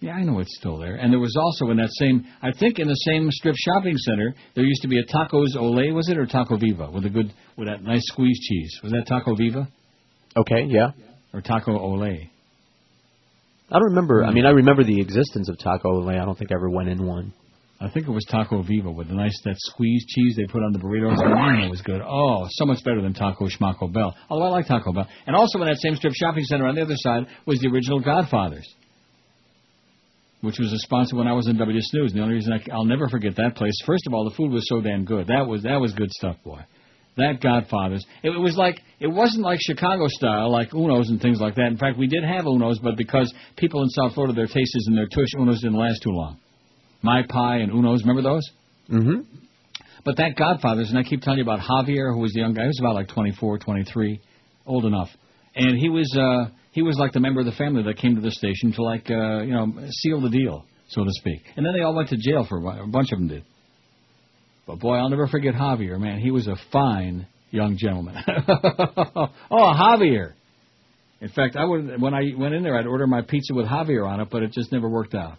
Yeah, 0.00 0.14
I 0.14 0.24
know 0.24 0.40
it's 0.40 0.54
still 0.58 0.76
there. 0.76 0.96
And 0.96 1.12
there 1.12 1.20
was 1.20 1.34
also 1.40 1.70
in 1.70 1.76
that 1.78 1.90
same, 1.92 2.26
I 2.42 2.50
think 2.50 2.78
in 2.78 2.88
the 2.88 2.94
same 2.94 3.30
strip 3.30 3.54
shopping 3.56 3.96
center, 3.96 4.34
there 4.54 4.64
used 4.64 4.82
to 4.82 4.88
be 4.88 4.98
a 4.98 5.04
Tacos 5.04 5.56
Ole, 5.56 5.92
was 5.92 6.08
it, 6.08 6.18
or 6.18 6.26
Taco 6.26 6.58
Viva, 6.58 6.90
with 6.90 7.06
a 7.06 7.08
good, 7.08 7.32
with 7.56 7.68
that 7.68 7.82
nice 7.82 8.02
squeezed 8.06 8.42
cheese. 8.42 8.80
Was 8.82 8.92
that 8.92 9.06
Taco 9.06 9.34
Viva? 9.34 9.68
Okay, 10.36 10.66
yeah. 10.68 10.90
Or 11.34 11.40
Taco 11.40 11.76
Ole? 11.76 12.30
I 13.70 13.78
don't 13.78 13.90
remember. 13.90 14.22
I 14.22 14.28
hmm. 14.28 14.34
mean, 14.34 14.46
I 14.46 14.50
remember 14.50 14.84
the 14.84 15.00
existence 15.00 15.48
of 15.48 15.58
Taco 15.58 15.88
Ole. 15.88 16.10
I 16.10 16.24
don't 16.24 16.38
think 16.38 16.52
I 16.52 16.54
ever 16.54 16.70
went 16.70 16.88
in 16.88 17.04
one. 17.04 17.34
I 17.80 17.90
think 17.90 18.06
it 18.06 18.12
was 18.12 18.24
Taco 18.30 18.62
Viva 18.62 18.90
with 18.90 19.08
the 19.08 19.14
nice 19.14 19.38
that 19.44 19.56
squeezed 19.58 20.06
cheese 20.08 20.36
they 20.36 20.46
put 20.46 20.62
on 20.62 20.72
the 20.72 20.78
burritos. 20.78 21.16
Man, 21.18 21.64
it 21.64 21.70
was 21.70 21.82
good. 21.82 22.00
Oh, 22.00 22.46
so 22.48 22.64
much 22.64 22.82
better 22.84 23.02
than 23.02 23.12
Taco 23.12 23.48
Schmaco 23.48 23.92
Bell. 23.92 24.14
Although 24.30 24.46
I 24.46 24.50
like 24.50 24.68
Taco 24.68 24.92
Bell. 24.92 25.08
And 25.26 25.34
also 25.34 25.60
in 25.60 25.66
that 25.66 25.78
same 25.78 25.96
strip 25.96 26.14
shopping 26.14 26.44
center 26.44 26.66
on 26.66 26.76
the 26.76 26.82
other 26.82 26.94
side 26.96 27.26
was 27.46 27.58
the 27.58 27.68
original 27.68 27.98
Godfathers, 27.98 28.66
which 30.40 30.58
was 30.60 30.72
a 30.72 30.78
sponsor 30.78 31.16
when 31.16 31.26
I 31.26 31.32
was 31.32 31.48
in 31.48 31.58
WS 31.58 31.90
News. 31.94 32.12
And 32.12 32.20
the 32.20 32.22
only 32.22 32.36
reason 32.36 32.52
I, 32.52 32.64
I'll 32.72 32.86
never 32.86 33.08
forget 33.08 33.34
that 33.36 33.56
place. 33.56 33.74
First 33.84 34.06
of 34.06 34.14
all, 34.14 34.30
the 34.30 34.36
food 34.36 34.52
was 34.52 34.64
so 34.68 34.80
damn 34.80 35.04
good. 35.04 35.26
That 35.26 35.46
was 35.46 35.64
that 35.64 35.80
was 35.80 35.92
good 35.92 36.12
stuff, 36.12 36.36
boy. 36.44 36.60
That 37.16 37.40
Godfathers. 37.40 38.04
It, 38.22 38.30
it 38.30 38.38
was 38.38 38.56
like 38.56 38.80
it 38.98 39.06
wasn't 39.06 39.44
like 39.44 39.60
Chicago 39.62 40.08
style, 40.08 40.50
like 40.50 40.70
Unos 40.70 41.08
and 41.08 41.20
things 41.20 41.40
like 41.40 41.54
that. 41.54 41.66
In 41.66 41.76
fact, 41.76 41.96
we 41.96 42.08
did 42.08 42.24
have 42.24 42.44
Unos, 42.44 42.82
but 42.82 42.96
because 42.96 43.32
people 43.56 43.82
in 43.82 43.88
South 43.90 44.14
Florida, 44.14 44.34
their 44.34 44.46
tastes 44.46 44.86
and 44.86 44.96
their 44.96 45.06
tush, 45.06 45.34
Unos 45.36 45.60
didn't 45.60 45.78
last 45.78 46.02
too 46.02 46.10
long. 46.10 46.38
My 47.02 47.22
Pie 47.28 47.58
and 47.58 47.70
Unos, 47.70 48.00
remember 48.00 48.22
those? 48.22 48.50
Mm-hmm. 48.90 49.20
But 50.04 50.16
that 50.16 50.36
Godfathers, 50.36 50.90
and 50.90 50.98
I 50.98 51.02
keep 51.02 51.22
telling 51.22 51.38
you 51.38 51.44
about 51.44 51.60
Javier, 51.60 52.12
who 52.12 52.20
was 52.20 52.32
the 52.32 52.40
young 52.40 52.52
guy. 52.52 52.62
He 52.62 52.68
was 52.68 52.80
about 52.80 52.94
like 52.94 53.08
24, 53.08 53.58
23, 53.58 54.20
old 54.66 54.84
enough, 54.84 55.08
and 55.54 55.78
he 55.78 55.88
was 55.88 56.12
uh, 56.18 56.50
he 56.72 56.82
was 56.82 56.96
like 56.98 57.12
the 57.12 57.20
member 57.20 57.40
of 57.40 57.46
the 57.46 57.52
family 57.52 57.84
that 57.84 57.98
came 57.98 58.16
to 58.16 58.20
the 58.20 58.32
station 58.32 58.72
to 58.72 58.82
like 58.82 59.08
uh, 59.08 59.42
you 59.42 59.52
know 59.52 59.72
seal 60.02 60.20
the 60.20 60.30
deal, 60.30 60.64
so 60.88 61.04
to 61.04 61.10
speak. 61.12 61.42
And 61.56 61.64
then 61.64 61.74
they 61.74 61.82
all 61.82 61.94
went 61.94 62.08
to 62.08 62.16
jail 62.16 62.44
for 62.48 62.58
a 62.58 62.60
while. 62.60 62.82
A 62.82 62.86
bunch 62.86 63.12
of 63.12 63.18
them 63.18 63.28
did. 63.28 63.44
But 64.66 64.78
boy, 64.80 64.94
I'll 64.94 65.10
never 65.10 65.26
forget 65.26 65.54
Javier. 65.54 65.98
Man, 65.98 66.18
he 66.18 66.30
was 66.30 66.46
a 66.46 66.56
fine 66.72 67.26
young 67.50 67.76
gentleman. 67.76 68.16
oh, 68.26 69.28
Javier. 69.52 70.32
In 71.20 71.28
fact, 71.28 71.56
I 71.56 71.64
would 71.64 72.00
when 72.00 72.12
I 72.12 72.32
went 72.36 72.54
in 72.54 72.62
there, 72.62 72.78
I'd 72.78 72.86
order 72.86 73.06
my 73.06 73.22
pizza 73.22 73.54
with 73.54 73.66
Javier 73.66 74.06
on 74.06 74.20
it, 74.20 74.28
but 74.30 74.42
it 74.42 74.52
just 74.52 74.72
never 74.72 74.88
worked 74.88 75.14
out. 75.14 75.38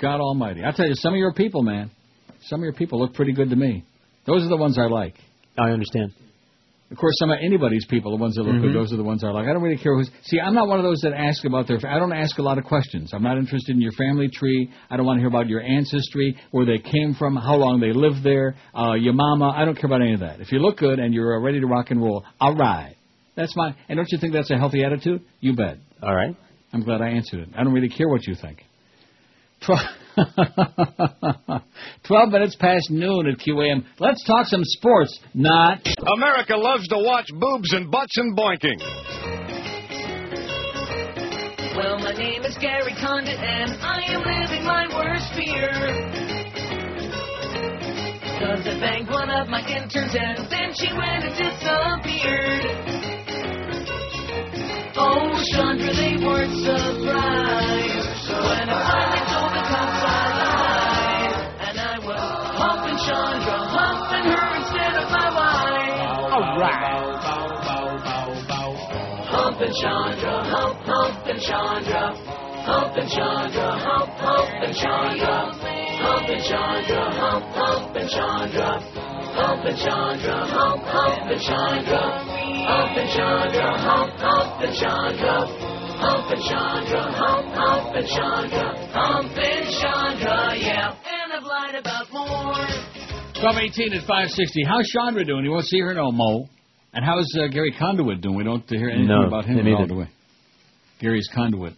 God 0.00 0.20
Almighty! 0.20 0.64
I 0.64 0.70
tell 0.70 0.86
you, 0.86 0.94
some 0.94 1.14
of 1.14 1.18
your 1.18 1.32
people, 1.32 1.62
man, 1.62 1.90
some 2.42 2.60
of 2.60 2.64
your 2.64 2.74
people 2.74 3.00
look 3.00 3.14
pretty 3.14 3.32
good 3.32 3.50
to 3.50 3.56
me. 3.56 3.84
Those 4.26 4.44
are 4.44 4.48
the 4.48 4.56
ones 4.56 4.78
I 4.78 4.86
like. 4.86 5.14
I 5.58 5.70
understand. 5.70 6.12
Of 6.90 6.96
course, 6.96 7.12
some 7.18 7.30
of 7.30 7.38
anybody's 7.42 7.84
people, 7.84 8.12
the 8.12 8.16
ones 8.16 8.34
that 8.36 8.44
look 8.44 8.56
Mhm. 8.56 8.62
good, 8.62 8.74
those 8.74 8.92
are 8.94 8.96
the 8.96 9.04
ones 9.04 9.22
I 9.22 9.28
like. 9.30 9.46
I 9.46 9.52
don't 9.52 9.62
really 9.62 9.76
care 9.76 9.94
who's. 9.94 10.10
See, 10.22 10.40
I'm 10.40 10.54
not 10.54 10.68
one 10.68 10.78
of 10.78 10.84
those 10.84 11.00
that 11.02 11.12
ask 11.12 11.44
about 11.44 11.66
their. 11.66 11.78
I 11.86 11.98
don't 11.98 12.14
ask 12.14 12.38
a 12.38 12.42
lot 12.42 12.56
of 12.56 12.64
questions. 12.64 13.12
I'm 13.12 13.22
not 13.22 13.36
interested 13.36 13.76
in 13.76 13.82
your 13.82 13.92
family 13.92 14.28
tree. 14.28 14.70
I 14.90 14.96
don't 14.96 15.04
want 15.04 15.18
to 15.18 15.20
hear 15.20 15.28
about 15.28 15.48
your 15.48 15.60
ancestry, 15.60 16.34
where 16.50 16.64
they 16.64 16.78
came 16.78 17.12
from, 17.12 17.36
how 17.36 17.56
long 17.56 17.78
they 17.80 17.92
lived 17.92 18.22
there, 18.22 18.54
uh, 18.74 18.94
your 18.94 19.12
mama. 19.12 19.52
I 19.54 19.66
don't 19.66 19.74
care 19.74 19.86
about 19.86 20.00
any 20.00 20.14
of 20.14 20.20
that. 20.20 20.40
If 20.40 20.50
you 20.50 20.60
look 20.60 20.78
good 20.78 20.98
and 20.98 21.12
you're 21.12 21.38
ready 21.40 21.60
to 21.60 21.66
rock 21.66 21.90
and 21.90 22.00
roll, 22.00 22.24
all 22.40 22.54
right. 22.54 22.94
That's 23.34 23.54
my. 23.54 23.74
And 23.90 23.98
don't 23.98 24.08
you 24.10 24.16
think 24.18 24.32
that's 24.32 24.50
a 24.50 24.56
healthy 24.56 24.82
attitude? 24.82 25.20
You 25.40 25.54
bet. 25.54 25.76
All 26.02 26.14
right. 26.14 26.34
I'm 26.72 26.82
glad 26.82 27.02
I 27.02 27.08
answered 27.10 27.40
it. 27.40 27.48
I 27.56 27.64
don't 27.64 27.72
really 27.74 27.88
care 27.90 28.08
what 28.08 28.26
you 28.26 28.34
think. 28.34 28.64
Twelve, 29.64 29.80
12 32.06 32.28
minutes 32.30 32.56
past 32.56 32.90
noon 32.90 33.26
at 33.26 33.38
QAM. 33.38 33.84
Let's 33.98 34.24
talk 34.24 34.46
some 34.46 34.62
sports. 34.64 35.18
Not. 35.34 35.86
America 36.16 36.56
loves 36.56 36.88
to 36.88 36.98
watch 36.98 37.26
boobs 37.38 37.72
and 37.72 37.90
butts 37.90 38.16
and 38.16 38.36
boinking. 38.36 38.78
Well, 41.76 41.98
my 41.98 42.12
name 42.12 42.42
is 42.42 42.56
Gary 42.58 42.94
Condit, 43.00 43.38
and 43.38 43.72
I 43.82 44.02
am 44.08 44.22
living 44.24 44.64
my 44.64 44.86
worst 44.96 45.32
fear. 45.34 45.68
Cause 48.38 48.66
I 48.66 48.78
banged 48.80 49.10
one 49.10 49.30
of 49.30 49.48
my 49.48 49.60
interns, 49.60 50.14
and 50.14 50.50
then 50.50 50.72
she 50.74 50.92
went 50.96 51.24
and 51.24 51.34
disappeared. 51.38 52.64
Oh, 54.96 55.30
Chandra, 55.54 55.92
they 55.94 56.16
weren't 56.24 56.54
surprised 56.64 58.30
when 58.30 58.68
I 58.70 59.17
Humping 69.68 69.84
Chandra, 69.84 70.32
hump, 70.48 70.80
humping 70.80 71.40
Chandra. 71.44 72.16
Humping 72.64 73.08
Chandra, 73.12 73.68
hump, 73.76 74.08
humping 74.16 74.72
Chandra. 74.72 75.52
Humping 76.00 76.40
Chandra, 76.40 77.04
hump, 77.12 77.44
humping 77.52 78.08
Chandra. 78.08 78.80
Humping 79.36 79.76
Chandra, 79.76 80.36
hump, 80.48 80.82
humping 80.88 81.40
Chandra. 81.44 82.00
Humping 82.64 83.08
Chandra, 83.12 83.68
hump, 83.76 84.12
humping 84.16 84.72
Chandra. 84.72 85.36
Humping 86.00 86.42
Chandra, 86.48 87.02
hump, 87.12 87.52
humping 87.52 88.08
Chandra. 88.08 88.72
Humping 88.88 89.68
Chandra, 89.68 90.56
yeah. 90.56 90.96
And 90.96 91.32
I've 91.36 91.44
lied 91.44 91.74
about 91.74 92.10
more. 92.10 92.56
1218 93.36 93.92
at 93.92 94.00
560. 94.00 94.64
How's 94.64 94.88
Chandra 94.88 95.26
doing? 95.26 95.44
You 95.44 95.50
won't 95.50 95.66
see 95.66 95.80
her 95.80 95.92
no 95.92 96.10
more. 96.10 96.46
And 96.92 97.04
how's 97.04 97.28
uh, 97.38 97.48
Gary 97.48 97.74
Condit 97.78 98.20
doing? 98.20 98.36
We 98.36 98.44
don't 98.44 98.68
hear 98.68 98.88
anything 98.88 99.08
No, 99.08 99.26
about 99.26 99.44
him 99.44 99.58
at 99.58 99.66
all, 99.66 99.86
do 99.86 99.94
we? 99.96 100.06
Gary's 101.00 101.28
Conduit. 101.34 101.74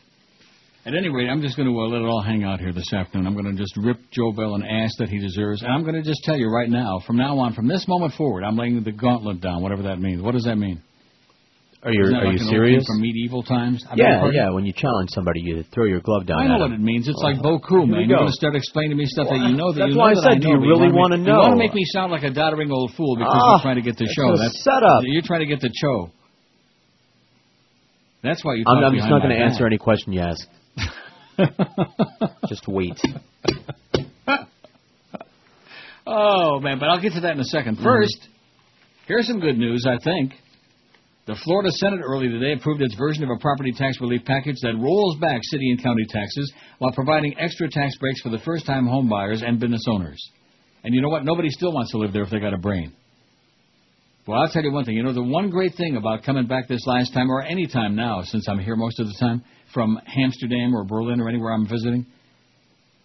At 0.86 0.94
any 0.94 1.10
rate, 1.10 1.28
I'm 1.28 1.42
just 1.42 1.56
going 1.56 1.68
to 1.68 1.78
uh, 1.78 1.88
let 1.88 2.00
it 2.00 2.06
all 2.06 2.22
hang 2.22 2.42
out 2.42 2.58
here 2.58 2.72
this 2.72 2.90
afternoon. 2.92 3.26
I'm 3.26 3.34
going 3.34 3.54
to 3.54 3.60
just 3.60 3.76
rip 3.76 3.98
Joe 4.12 4.32
Bell 4.32 4.54
an 4.54 4.62
ass 4.62 4.92
that 4.98 5.10
he 5.10 5.18
deserves. 5.18 5.62
And 5.62 5.70
I'm 5.70 5.82
going 5.82 5.94
to 5.94 6.02
just 6.02 6.22
tell 6.24 6.38
you 6.38 6.48
right 6.48 6.70
now, 6.70 7.00
from 7.06 7.16
now 7.16 7.38
on, 7.38 7.52
from 7.52 7.68
this 7.68 7.86
moment 7.86 8.14
forward, 8.14 8.44
I'm 8.44 8.56
laying 8.56 8.82
the 8.82 8.92
gauntlet 8.92 9.42
down, 9.42 9.62
whatever 9.62 9.82
that 9.82 9.98
means. 10.00 10.22
What 10.22 10.32
does 10.32 10.44
that 10.44 10.56
mean? 10.56 10.82
Are 11.82 11.90
you 11.93 12.02
Isn't 12.05 12.12
that 12.12 12.20
are 12.20 12.24
like 12.28 12.36
you 12.36 12.44
an 12.44 12.44
old 12.44 12.52
serious? 12.52 12.85
From 12.86 13.01
medieval 13.01 13.43
times? 13.43 13.81
I 13.89 13.97
beg 13.97 13.98
your 13.98 14.09
Yeah, 14.09 14.19
pardon? 14.20 14.36
yeah. 14.36 14.51
When 14.52 14.66
you 14.66 14.73
challenge 14.77 15.09
somebody, 15.16 15.40
you 15.40 15.65
throw 15.73 15.86
your 15.86 16.01
glove 16.01 16.27
down. 16.27 16.36
I 16.39 16.47
know 16.47 16.55
at 16.57 16.61
what 16.61 16.70
them. 16.77 16.85
it 16.85 16.85
means. 16.85 17.09
It's 17.09 17.16
like 17.24 17.36
Oh. 17.40 17.57
Boku, 17.57 17.89
man. 17.89 18.05
You're 18.05 18.19
going 18.20 18.28
to 18.28 18.36
start 18.36 18.55
explaining 18.55 18.90
to 18.90 18.97
me 19.01 19.07
stuff 19.07 19.28
that 19.31 19.40
you 19.40 19.57
know 19.57 19.73
that 19.73 19.78
That's 19.81 19.89
you 19.89 19.94
know 19.97 20.01
why 20.05 20.11
I 20.12 20.15
that 20.20 20.23
said, 20.36 20.43
do 20.44 20.48
know. 20.48 20.55
you 20.55 20.61
but 20.61 20.66
really 20.77 20.93
want 20.93 21.16
wanna 21.16 21.19
me- 21.19 21.24
You 21.24 21.32
want 21.32 21.57
know? 21.57 21.57
to 21.57 21.65
make 21.65 21.73
me 21.73 21.85
sound 21.89 22.12
like 22.12 22.23
a 22.23 22.28
doddering 22.31 22.70
old 22.70 22.93
fool 23.01 23.16
because 23.16 23.32
Ah, 23.32 23.51
you're 23.57 23.62
trying 23.65 23.77
to 23.77 23.82
get 23.82 23.97
the 23.97 24.05
that's 24.05 24.12
show. 24.12 24.28
a 24.28 24.36
That's 24.36 24.61
setup. 24.62 25.01
You're 25.09 25.23
trying 25.24 25.40
to 25.40 25.47
get 25.48 25.61
the 25.65 25.73
show. 25.73 26.11
That's 28.23 28.44
why 28.44 28.55
you. 28.61 28.65
I'm, 28.69 28.77
talk 28.77 28.85
I'm 28.85 28.93
just 28.93 29.09
behind 29.09 29.11
not 29.11 29.16
my 29.16 29.24
going 29.24 29.39
to 29.39 29.40
back. 29.40 29.52
answer 29.52 29.65
any 29.66 29.78
question 29.78 30.12
you 30.12 30.20
ask. 30.20 30.44
just 32.52 32.69
wait. 32.69 33.01
Oh 36.07 36.59
man, 36.61 36.78
but 36.78 36.89
I'll 36.89 37.01
get 37.01 37.12
to 37.12 37.20
that 37.20 37.32
in 37.32 37.40
a 37.40 37.44
second. 37.44 37.77
Mm-hmm. 37.77 37.85
First, 37.85 38.28
here's 39.07 39.27
some 39.28 39.39
good 39.39 39.57
news. 39.59 39.86
I 39.86 39.97
think 40.02 40.32
the 41.26 41.36
Florida 41.44 41.70
Senate 41.72 42.01
earlier 42.02 42.30
today 42.30 42.52
approved 42.55 42.82
its 42.82 42.94
version 42.94 43.22
of 43.22 43.30
a 43.30 43.38
property 43.38 43.72
tax 43.72 44.01
relief 44.01 44.24
package 44.24 44.56
that 44.62 44.74
rolls 44.78 45.16
back 45.20 45.40
city 45.42 45.70
and 45.70 45.82
county 45.82 46.05
taxes 46.09 46.52
while 46.78 46.92
providing 46.92 47.38
extra 47.38 47.68
tax 47.70 47.97
breaks 47.98 48.20
for 48.20 48.30
the 48.30 48.38
first-time 48.38 48.86
home 48.86 49.09
buyers 49.09 49.42
and 49.44 49.60
business 49.60 49.84
owners. 49.88 50.18
And 50.82 50.94
you 50.94 51.02
know 51.02 51.09
what? 51.09 51.24
Nobody 51.24 51.51
still 51.51 51.72
wants 51.72 51.92
to 51.92 51.98
live 51.98 52.12
there 52.12 52.22
if 52.22 52.30
they 52.30 52.40
got 52.40 52.55
a 52.55 52.59
brain. 52.59 52.94
Well, 54.26 54.40
I'll 54.40 54.48
tell 54.48 54.62
you 54.62 54.72
one 54.72 54.84
thing. 54.84 54.97
You 54.97 55.02
know, 55.02 55.12
the 55.12 55.22
one 55.22 55.51
great 55.51 55.74
thing 55.74 55.97
about 55.97 56.24
coming 56.24 56.47
back 56.47 56.68
this 56.68 56.86
last 56.86 57.12
time, 57.12 57.30
or 57.30 57.42
any 57.42 57.66
time 57.66 57.97
now, 57.97 58.22
since 58.22 58.48
I'm 58.48 58.59
here 58.59 58.76
most 58.76 58.98
of 59.01 59.06
the 59.06 59.14
time, 59.18 59.44
from 59.74 59.98
Amsterdam 60.16 60.74
or 60.74 60.84
Berlin 60.84 61.20
or 61.20 61.28
anywhere 61.28 61.52
I'm 61.52 61.66
visiting, 61.68 62.06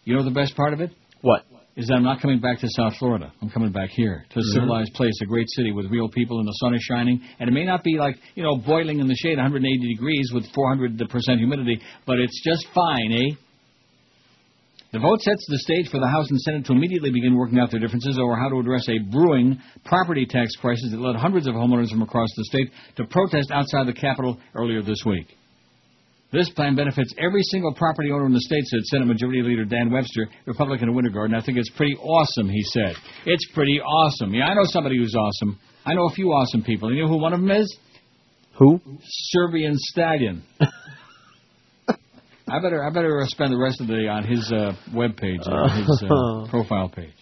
You 0.03 0.15
know 0.15 0.23
the 0.23 0.31
best 0.31 0.55
part 0.55 0.73
of 0.73 0.81
it? 0.81 0.91
What? 1.21 1.43
Is 1.77 1.87
that 1.87 1.95
I'm 1.95 2.03
not 2.03 2.21
coming 2.21 2.39
back 2.39 2.59
to 2.59 2.67
South 2.69 2.95
Florida. 2.97 3.33
I'm 3.41 3.49
coming 3.49 3.71
back 3.73 3.89
here 3.89 4.25
to 4.29 4.39
a 4.39 4.41
Mhm. 4.41 4.53
civilized 4.53 4.93
place, 4.93 5.13
a 5.21 5.25
great 5.25 5.49
city 5.51 5.73
with 5.73 5.87
real 5.91 6.07
people, 6.07 6.39
and 6.39 6.47
the 6.47 6.53
sun 6.53 6.73
is 6.73 6.81
shining. 6.81 7.19
And 7.37 7.49
it 7.49 7.53
may 7.53 7.65
not 7.65 7.83
be 7.83 7.97
like 7.97 8.17
you 8.35 8.43
know 8.43 8.55
boiling 8.55 8.99
in 8.99 9.07
the 9.07 9.15
shade, 9.15 9.37
180 9.37 9.87
degrees 9.89 10.31
with 10.33 10.45
400 10.53 11.09
percent 11.09 11.39
humidity, 11.39 11.81
but 12.05 12.17
it's 12.19 12.41
just 12.43 12.65
fine, 12.69 13.11
eh? 13.11 13.35
The 14.91 14.99
vote 14.99 15.19
sets 15.21 15.45
the 15.49 15.59
stage 15.59 15.89
for 15.89 15.99
the 15.99 16.07
House 16.07 16.29
and 16.29 16.39
Senate 16.39 16.63
to 16.67 16.71
immediately 16.71 17.11
begin 17.11 17.35
working 17.35 17.59
out 17.59 17.69
their 17.69 17.81
differences 17.81 18.17
over 18.17 18.37
how 18.37 18.47
to 18.47 18.59
address 18.59 18.87
a 18.87 18.97
brewing 18.99 19.59
property 19.83 20.25
tax 20.25 20.55
crisis 20.55 20.91
that 20.91 21.01
led 21.01 21.17
hundreds 21.17 21.47
of 21.47 21.55
homeowners 21.55 21.89
from 21.89 22.01
across 22.01 22.29
the 22.37 22.45
state 22.45 22.71
to 22.95 23.03
protest 23.03 23.51
outside 23.51 23.87
the 23.87 23.93
Capitol 23.93 24.39
earlier 24.53 24.81
this 24.81 25.03
week. 25.05 25.35
This 26.35 26.49
plan 26.49 26.75
benefits 26.75 27.13
every 27.17 27.41
single 27.43 27.73
property 27.73 28.11
owner 28.11 28.25
in 28.25 28.33
the 28.33 28.41
state, 28.41 28.65
said 28.65 28.81
Senate 28.83 29.05
Majority 29.05 29.41
Leader 29.41 29.63
Dan 29.63 29.89
Webster, 29.89 30.27
Republican 30.45 30.89
of 30.89 30.95
Winter 30.95 31.09
Garden. 31.09 31.35
I 31.35 31.41
think 31.41 31.57
it's 31.57 31.69
pretty 31.69 31.95
awesome, 31.95 32.49
he 32.49 32.61
said. 32.63 32.95
It's 33.25 33.49
pretty 33.53 33.79
awesome. 33.79 34.33
Yeah, 34.33 34.47
I 34.47 34.53
know 34.53 34.65
somebody 34.65 34.97
who's 34.97 35.15
awesome. 35.15 35.57
I 35.85 35.93
know 35.93 36.07
a 36.07 36.13
few 36.13 36.27
awesome 36.31 36.61
people. 36.61 36.93
You 36.93 37.03
know 37.03 37.07
who 37.07 37.17
one 37.17 37.31
of 37.31 37.39
them 37.39 37.51
is? 37.51 37.77
Who? 38.59 38.81
Serbian 39.01 39.75
Stallion. 39.77 40.43
I 42.47 42.59
better 42.61 42.83
I 42.83 42.91
better 42.91 43.21
spend 43.25 43.51
the 43.51 43.57
rest 43.57 43.81
of 43.81 43.87
the 43.87 43.93
day 43.95 44.07
on 44.07 44.23
his 44.23 44.51
uh, 44.51 44.73
web 44.93 45.17
page, 45.17 45.39
uh, 45.45 45.67
his 45.69 46.03
uh, 46.03 46.47
profile 46.49 46.89
page. 46.89 47.13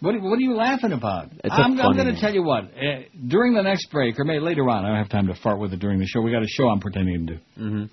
What 0.00 0.14
are, 0.14 0.20
what 0.20 0.38
are 0.38 0.42
you 0.42 0.54
laughing 0.56 0.92
about? 0.92 1.26
It's 1.44 1.54
I'm, 1.54 1.78
I'm 1.78 1.94
going 1.94 2.14
to 2.14 2.18
tell 2.18 2.32
you 2.32 2.42
what. 2.42 2.64
Uh, 2.64 3.02
during 3.28 3.54
the 3.54 3.62
next 3.62 3.90
break, 3.90 4.18
or 4.18 4.24
maybe 4.24 4.40
later 4.40 4.68
on, 4.68 4.84
I 4.84 4.88
don't 4.88 4.96
have 4.96 5.10
time 5.10 5.26
to 5.26 5.34
fart 5.42 5.60
with 5.60 5.74
it 5.74 5.78
during 5.78 5.98
the 5.98 6.06
show. 6.06 6.22
We 6.22 6.32
got 6.32 6.42
a 6.42 6.48
show 6.48 6.68
I'm 6.68 6.80
pretending 6.80 7.26
to 7.26 7.34
do. 7.34 7.40
Mm-hmm. 7.58 7.84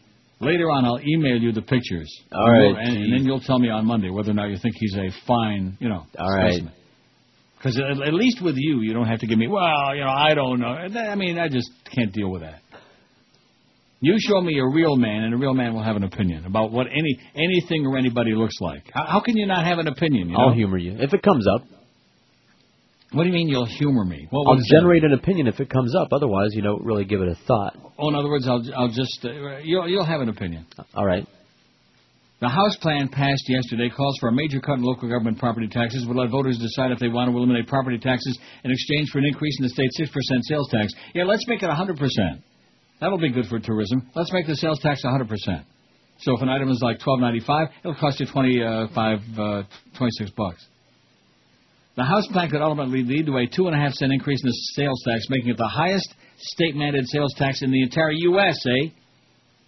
Later 0.45 0.69
on, 0.71 0.85
I'll 0.85 1.01
email 1.01 1.37
you 1.37 1.51
the 1.51 1.63
pictures. 1.63 2.09
All 2.31 2.49
right, 2.49 2.75
and, 2.77 2.97
and 2.97 3.13
then 3.13 3.25
you'll 3.25 3.41
tell 3.41 3.59
me 3.59 3.69
on 3.69 3.85
Monday 3.85 4.09
whether 4.09 4.31
or 4.31 4.35
not 4.35 4.49
you 4.49 4.57
think 4.61 4.75
he's 4.77 4.95
a 4.95 5.09
fine, 5.25 5.77
you 5.79 5.89
know, 5.89 6.05
All 6.17 6.29
right. 6.29 6.53
specimen. 6.53 6.73
Because 7.57 7.79
at, 7.79 8.07
at 8.07 8.13
least 8.13 8.41
with 8.41 8.55
you, 8.55 8.81
you 8.81 8.93
don't 8.93 9.07
have 9.07 9.19
to 9.19 9.27
give 9.27 9.37
me. 9.37 9.47
Well, 9.47 9.95
you 9.95 10.01
know, 10.01 10.11
I 10.11 10.35
don't 10.35 10.59
know. 10.59 10.67
I 10.67 11.15
mean, 11.15 11.39
I 11.39 11.49
just 11.49 11.69
can't 11.93 12.13
deal 12.13 12.29
with 12.29 12.41
that. 12.41 12.61
You 13.99 14.15
show 14.19 14.39
me 14.41 14.59
a 14.59 14.65
real 14.65 14.95
man, 14.95 15.23
and 15.23 15.33
a 15.33 15.37
real 15.37 15.55
man 15.55 15.73
will 15.73 15.81
have 15.81 15.95
an 15.95 16.03
opinion 16.03 16.45
about 16.45 16.71
what 16.71 16.85
any 16.85 17.19
anything 17.35 17.87
or 17.87 17.97
anybody 17.97 18.35
looks 18.35 18.53
like. 18.61 18.83
How, 18.93 19.05
how 19.07 19.19
can 19.21 19.35
you 19.35 19.47
not 19.47 19.65
have 19.65 19.79
an 19.79 19.87
opinion? 19.87 20.29
You 20.29 20.37
know? 20.37 20.43
I'll 20.49 20.53
humor 20.53 20.77
you 20.77 20.97
if 20.99 21.15
it 21.15 21.23
comes 21.23 21.47
up. 21.47 21.63
What 23.13 23.23
do 23.23 23.29
you 23.29 23.33
mean 23.35 23.47
you'll 23.47 23.65
humor 23.65 24.03
me? 24.03 24.27
What 24.29 24.49
I'll 24.49 24.55
was 24.55 24.65
that? 24.69 24.79
generate 24.79 25.03
an 25.05 25.13
opinion 25.13 25.47
if 25.47 25.59
it 25.59 25.69
comes 25.69 25.95
up. 25.95 26.09
Otherwise, 26.11 26.49
you 26.51 26.61
don't 26.61 26.83
really 26.83 27.05
give 27.05 27.21
it 27.21 27.29
a 27.29 27.35
thought. 27.47 27.77
Oh, 27.97 28.09
in 28.09 28.15
other 28.15 28.27
words, 28.29 28.47
I'll 28.47 28.63
I'll 28.75 28.89
just 28.89 29.23
uh, 29.23 29.57
you'll 29.63 29.87
you'll 29.87 30.05
have 30.05 30.21
an 30.21 30.29
opinion. 30.29 30.65
All 30.93 31.05
right. 31.05 31.25
The 32.39 32.49
House 32.49 32.75
plan 32.77 33.07
passed 33.09 33.49
yesterday 33.49 33.89
calls 33.89 34.15
for 34.19 34.29
a 34.29 34.31
major 34.31 34.59
cut 34.61 34.77
in 34.77 34.83
local 34.83 35.09
government 35.09 35.39
property 35.39 35.67
taxes, 35.67 36.05
would 36.05 36.15
let 36.17 36.29
voters 36.29 36.59
decide 36.59 36.91
if 36.91 36.99
they 36.99 37.07
want 37.07 37.31
to 37.31 37.35
eliminate 37.35 37.65
property 37.67 37.97
taxes 37.97 38.37
in 38.63 38.69
exchange 38.69 39.09
for 39.11 39.17
an 39.17 39.25
increase 39.25 39.57
in 39.59 39.63
the 39.63 39.69
state's 39.69 39.99
6% 39.99 40.11
sales 40.43 40.69
tax. 40.69 40.93
Yeah, 41.15 41.23
let's 41.23 41.47
make 41.47 41.63
it 41.63 41.69
100%. 41.69 41.97
That'll 43.01 43.17
be 43.17 43.31
good 43.31 43.47
for 43.47 43.57
tourism. 43.59 44.07
Let's 44.15 44.31
make 44.31 44.45
the 44.45 44.55
sales 44.55 44.79
tax 44.81 45.01
100%. 45.03 45.27
So 46.19 46.35
if 46.35 46.41
an 46.43 46.49
item 46.49 46.69
is 46.69 46.79
like 46.83 46.99
12.95, 46.99 47.69
it'll 47.79 47.95
cost 47.95 48.19
you 48.19 48.27
25, 48.27 49.19
uh, 49.39 49.63
26 49.97 50.31
bucks. 50.37 50.63
The 51.97 52.05
House 52.05 52.27
plan 52.27 52.47
could 52.51 52.61
ultimately 52.61 53.01
lead 53.01 53.25
to 53.25 53.37
a 53.37 53.47
two 53.47 53.65
and 53.65 53.75
a 53.75 53.79
half 53.79 53.93
cent 53.93 54.13
increase 54.13 54.39
in 54.43 54.49
the 54.49 54.57
sales 54.77 55.01
tax, 55.03 55.25
making 55.31 55.49
it 55.49 55.57
the 55.57 55.67
highest 55.67 56.13
state-mandated 56.37 57.05
sales 57.07 57.33
tax 57.33 57.63
in 57.63 57.71
the 57.71 57.81
entire 57.81 58.11
U.S. 58.11 58.55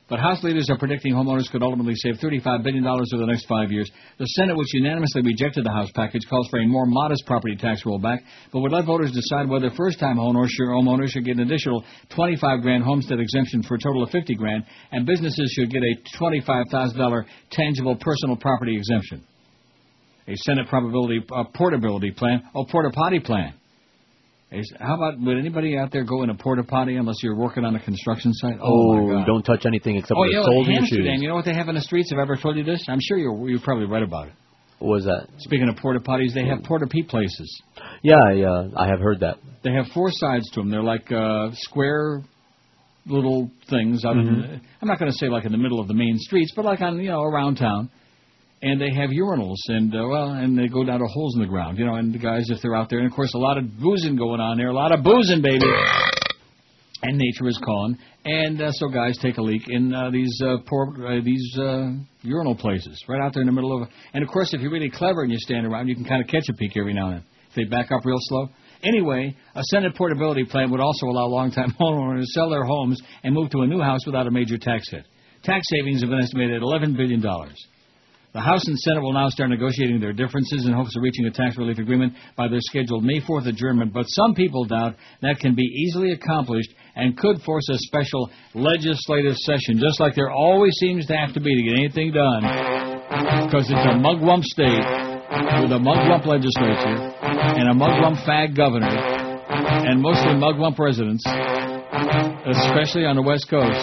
But 0.08 0.20
House 0.20 0.44
leaders 0.44 0.70
are 0.70 0.78
predicting 0.78 1.16
homeowners 1.16 1.50
could 1.52 1.64
ultimately 1.64 1.96
save 1.96 2.18
$35 2.22 2.64
billion 2.64 2.86
over 2.86 3.02
the 3.18 3.26
next 3.26 3.48
five 3.48 3.72
years. 3.72 3.90
The 4.20 4.26
Senate, 4.26 4.56
which 4.56 4.76
unanimously 4.76 5.24
rejected 5.24 5.66
the 5.66 5.72
House 5.72 5.90
package, 5.96 6.22
calls 6.30 6.48
for 6.50 6.60
a 6.60 6.68
more 6.68 6.86
modest 6.86 7.26
property 7.26 7.56
tax 7.56 7.82
rollback, 7.84 8.20
but 8.54 8.60
would 8.60 8.74
let 8.74 8.86
voters 8.86 9.12
decide 9.12 9.50
whether 9.50 9.72
first-time 9.72 10.18
homeowners 10.18 11.10
should 11.10 11.26
get 11.26 11.38
an 11.38 11.42
additional 11.42 11.84
25 12.14 12.62
grand 12.62 12.84
homestead 12.84 13.20
exemption 13.20 13.64
for 13.64 13.74
a 13.74 13.80
total 13.80 14.04
of 14.04 14.12
50 14.12 14.36
grand, 14.36 14.66
and 14.92 15.08
businesses 15.08 15.52
should 15.58 15.72
get 15.72 15.82
a 15.82 15.96
$25,000 16.22 17.26
tangible 17.50 17.96
personal 17.96 18.36
property 18.36 18.78
exemption. 18.78 19.26
A 20.30 20.36
Senate 20.36 20.68
probability 20.68 21.26
uh, 21.32 21.44
portability 21.56 22.12
plan, 22.12 22.44
oh, 22.54 22.64
porta 22.66 22.92
potty 22.92 23.20
plan. 23.20 23.54
Is- 24.52 24.72
How 24.80 24.96
about 24.96 25.20
would 25.20 25.38
anybody 25.38 25.78
out 25.78 25.92
there 25.92 26.04
go 26.04 26.22
in 26.24 26.30
a 26.30 26.36
porta 26.36 26.64
potty 26.64 26.96
unless 26.98 27.18
you're 27.24 27.36
working 27.36 27.66
on 27.66 27.76
a 27.76 27.80
construction 27.80 28.32
site? 28.34 28.58
Oh, 28.62 29.10
God. 29.10 29.26
don't 29.26 29.44
touch 29.44 29.66
anything 29.66 29.96
except 29.98 30.18
oh, 30.18 30.24
yeah, 30.26 30.40
the 30.40 30.46
soles 30.46 30.68
of 30.68 30.72
your 30.74 30.86
shoes. 30.86 31.22
You 31.22 31.28
know 31.30 31.36
what 31.36 31.46
they 31.46 31.54
have 31.54 31.68
in 31.70 31.76
the 31.76 31.82
streets? 31.82 32.10
Have 32.12 32.20
I 32.20 32.24
ever 32.24 32.36
told 32.36 32.58
you 32.58 32.64
this? 32.64 32.84
I'm 32.88 33.00
sure 33.02 33.18
you're, 33.18 33.50
you've 33.50 33.64
probably 33.64 33.86
read 33.86 34.04
about 34.04 34.28
it. 34.28 34.34
What 34.80 34.90
was 34.96 35.04
that? 35.06 35.28
Speaking 35.40 35.68
of 35.68 35.76
porta 35.78 36.00
potties, 36.00 36.34
they 36.34 36.46
have 36.46 36.64
porta 36.64 36.88
pee 36.88 37.04
places. 37.04 37.62
Yeah, 38.02 38.16
yeah, 38.34 38.68
I 38.78 38.88
have 38.88 39.00
heard 39.00 39.20
that. 39.22 39.38
They 39.64 39.74
have 39.74 39.88
four 39.94 40.10
sides 40.12 40.50
to 40.52 40.62
them. 40.62 40.70
They're 40.70 40.84
like 40.84 41.12
uh, 41.12 41.50
square 41.54 42.22
little 43.06 43.52
things. 43.70 44.06
Out 44.06 44.16
in, 44.16 44.26
Mhm. 44.28 44.62
I'm 44.82 44.88
not 44.88 45.00
going 45.00 45.12
to 45.12 45.18
say 45.18 45.28
like 45.28 45.46
in 45.46 45.52
the 45.52 45.58
middle 45.58 45.80
of 45.80 45.88
the 45.88 45.94
main 45.94 46.16
streets, 46.18 46.54
but 46.56 46.66
like 46.66 46.82
on 46.82 47.00
you 47.00 47.10
know 47.10 47.22
around 47.24 47.56
town. 47.56 47.90
And 48.62 48.80
they 48.80 48.94
have 48.94 49.10
urinals, 49.10 49.56
and 49.70 49.96
uh, 49.96 50.06
well, 50.06 50.32
and 50.32 50.58
they 50.58 50.68
go 50.68 50.84
down 50.84 51.00
to 51.00 51.06
holes 51.06 51.36
in 51.36 51.42
the 51.42 51.48
ground, 51.48 51.78
you 51.78 51.86
know. 51.86 51.96
And 51.96 52.14
the 52.14 52.18
guys, 52.18 52.50
if 52.50 52.62
they're 52.62 52.76
out 52.76 52.90
there, 52.90 53.00
and 53.00 53.08
of 53.08 53.16
course, 53.16 53.34
a 53.34 53.38
lot 53.38 53.58
of 53.58 53.64
boozing 53.80 54.18
going 54.18 54.42
on 54.42 54.58
there, 54.58 54.68
a 54.68 54.74
lot 54.74 54.92
of 54.92 55.02
boozing, 55.02 55.42
baby. 55.42 55.66
And 57.02 57.18
nature 57.18 57.48
is 57.48 57.58
calling, 57.64 57.98
and 58.26 58.62
uh, 58.62 58.74
so 58.74 58.90
guys 58.90 59.18
take 59.22 59.38
a 59.38 59.42
leak 59.42 59.62
in 59.70 59.94
uh, 59.94 60.12
these 60.12 60.38
uh, 60.44 60.58
poor 60.68 60.94
uh, 61.08 61.22
these 61.24 61.58
uh, 61.58 61.92
urinal 62.22 62.56
places, 62.56 63.02
right 63.08 63.22
out 63.22 63.34
there 63.34 63.42
in 63.42 63.48
the 63.48 63.54
middle 63.54 63.82
of. 63.82 63.88
And 64.14 64.22
of 64.22 64.30
course, 64.30 64.54
if 64.54 64.60
you're 64.60 64.72
really 64.72 64.90
clever 64.90 65.22
and 65.22 65.32
you 65.32 65.38
stand 65.40 65.66
around, 65.66 65.88
you 65.88 65.96
can 65.96 66.04
kind 66.04 66.22
of 66.22 66.28
catch 66.28 66.50
a 66.50 66.54
peek 66.54 66.76
every 66.76 66.94
now 66.94 67.08
and 67.08 67.16
then. 67.16 67.26
If 67.50 67.56
they 67.56 67.64
back 67.64 67.94
up 67.94 68.04
real 68.04 68.20
slow. 68.20 68.50
Anyway, 68.84 69.36
a 69.56 69.64
Senate 69.72 69.96
portability 69.96 70.46
plan 70.46 70.72
would 70.72 70.80
also 70.80 71.08
allow 71.08 71.26
longtime 71.26 71.76
homeowners 71.80 72.22
to 72.22 72.28
sell 72.28 72.50
their 72.50 72.64
homes 72.64 73.02
and 73.24 73.34
move 73.34 73.50
to 73.52 73.62
a 73.62 73.68
new 73.68 73.82
house 73.82 74.06
without 74.06 74.28
a 74.28 74.32
major 74.32 74.58
tax 74.58 74.90
hit. 74.90 75.06
Tax 75.44 75.66
savings 75.70 76.02
have 76.02 76.10
been 76.10 76.20
estimated 76.20 76.58
at 76.58 76.62
$11 76.62 76.96
billion. 76.96 77.24
The 78.32 78.42
House 78.42 78.68
and 78.68 78.78
Senate 78.78 79.02
will 79.02 79.14
now 79.14 79.28
start 79.30 79.50
negotiating 79.50 80.00
their 80.00 80.14
differences 80.14 80.68
in 80.68 80.74
hopes 80.74 80.96
of 80.96 81.02
reaching 81.02 81.26
a 81.26 81.32
tax 81.32 81.58
relief 81.58 81.80
agreement 81.80 82.14
by 82.38 82.48
their 82.48 82.62
scheduled 82.62 83.04
May 83.04 83.22
4th 83.22 83.48
adjournment, 83.48 83.92
but 83.92 84.04
some 84.10 84.36
people 84.36 84.66
doubt 84.66 84.96
that 85.24 85.40
can 85.40 85.56
be 85.56 85.64
easily 85.64 86.12
accomplished 86.12 86.70
and 86.96 87.18
could 87.18 87.42
force 87.42 87.68
a 87.70 87.78
special 87.80 88.30
legislative 88.54 89.36
session, 89.36 89.80
just 89.80 90.00
like 90.00 90.14
there 90.14 90.30
always 90.30 90.74
seems 90.78 91.08
to 91.08 91.18
have 91.18 91.34
to 91.34 91.40
be 91.40 91.56
to 91.56 91.64
get 91.70 91.80
anything 91.80 92.12
done, 92.12 92.44
because 93.50 93.66
it's 93.66 93.88
a 93.90 93.98
mugwump 93.98 94.44
state 94.44 94.86
with 95.66 95.72
a 95.74 95.82
mugwump 95.82 96.28
legislature 96.28 97.02
and 97.26 97.68
a 97.68 97.74
mugwump 97.74 98.24
fag 98.28 98.56
governor 98.56 98.94
and 99.50 100.00
mostly 100.04 100.34
mugwump 100.38 100.78
residents, 100.78 101.26
especially 102.46 103.06
on 103.06 103.16
the 103.16 103.24
West 103.24 103.50
Coast. 103.50 103.82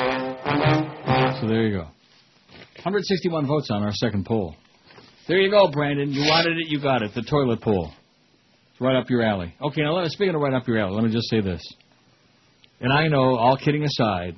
So 1.41 1.49
there 1.49 1.65
you 1.65 1.79
go. 1.79 1.96
161 2.87 3.49
votes 3.49 3.69
on 3.73 3.83
our 3.83 3.91
second 3.93 4.25
poll. 4.25 4.55
There 5.27 5.39
you 5.41 5.51
go, 5.51 5.69
Brandon. 5.73 6.13
You 6.13 6.21
wanted 6.21 6.53
it, 6.57 6.69
you 6.69 6.81
got 6.81 7.03
it. 7.03 7.11
The 7.17 7.23
toilet 7.23 7.61
poll. 7.61 7.91
It's 8.71 8.81
right 8.81 8.95
up 8.95 9.11
your 9.11 9.23
alley. 9.25 9.53
Okay, 9.61 9.81
now 9.83 9.95
let, 9.95 10.09
speaking 10.13 10.37
of 10.37 10.41
right 10.41 10.55
up 10.55 10.69
your 10.69 10.79
alley, 10.79 10.95
let 10.95 11.03
me 11.03 11.11
just 11.11 11.29
say 11.29 11.41
this. 11.41 11.61
And 12.81 12.93
I 12.93 13.09
know, 13.09 13.35
all 13.37 13.57
kidding 13.57 13.83
aside, 13.83 14.37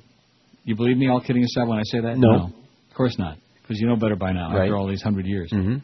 you 0.63 0.75
believe 0.75 0.97
me, 0.97 1.07
all 1.09 1.21
kidding 1.21 1.43
aside, 1.43 1.67
when 1.67 1.77
I 1.77 1.83
say 1.83 1.99
that? 2.01 2.17
No. 2.17 2.45
of 2.45 2.95
course 2.97 3.15
not, 3.19 3.37
because 3.61 3.79
you 3.79 3.85
know 3.87 3.95
better 3.97 4.15
by 4.15 4.31
now 4.31 4.51
Right. 4.51 4.63
after 4.63 4.75
all 4.77 4.87
these 4.87 5.03
hundred 5.03 5.27
years. 5.27 5.51
Mm-hmm. 5.53 5.75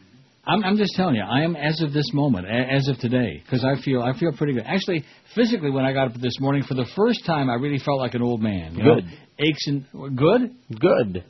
I'm, 0.48 0.64
I'm 0.64 0.76
just 0.76 0.94
telling 0.96 1.14
you, 1.14 1.22
I 1.22 1.42
am 1.42 1.54
as 1.54 1.80
of 1.82 1.92
this 1.92 2.12
moment, 2.12 2.46
a- 2.48 2.50
as 2.72 2.88
of 2.88 2.98
today, 2.98 3.42
because 3.44 3.64
I 3.64 3.80
feel 3.80 4.02
I 4.02 4.18
feel 4.18 4.32
pretty 4.32 4.54
good. 4.54 4.64
Actually, 4.66 5.04
physically, 5.36 5.70
when 5.70 5.84
I 5.84 5.92
got 5.92 6.08
up 6.08 6.20
this 6.20 6.40
morning, 6.40 6.64
for 6.64 6.74
the 6.74 6.86
first 6.96 7.24
time, 7.26 7.48
I 7.48 7.54
really 7.54 7.78
felt 7.78 7.98
like 8.00 8.14
an 8.14 8.22
old 8.22 8.42
man. 8.42 8.74
You 8.74 8.82
Good. 8.82 9.04
Know? 9.04 9.10
Aches 9.38 9.66
and 9.68 9.84
good. 10.16 10.52
Good. 10.80 11.24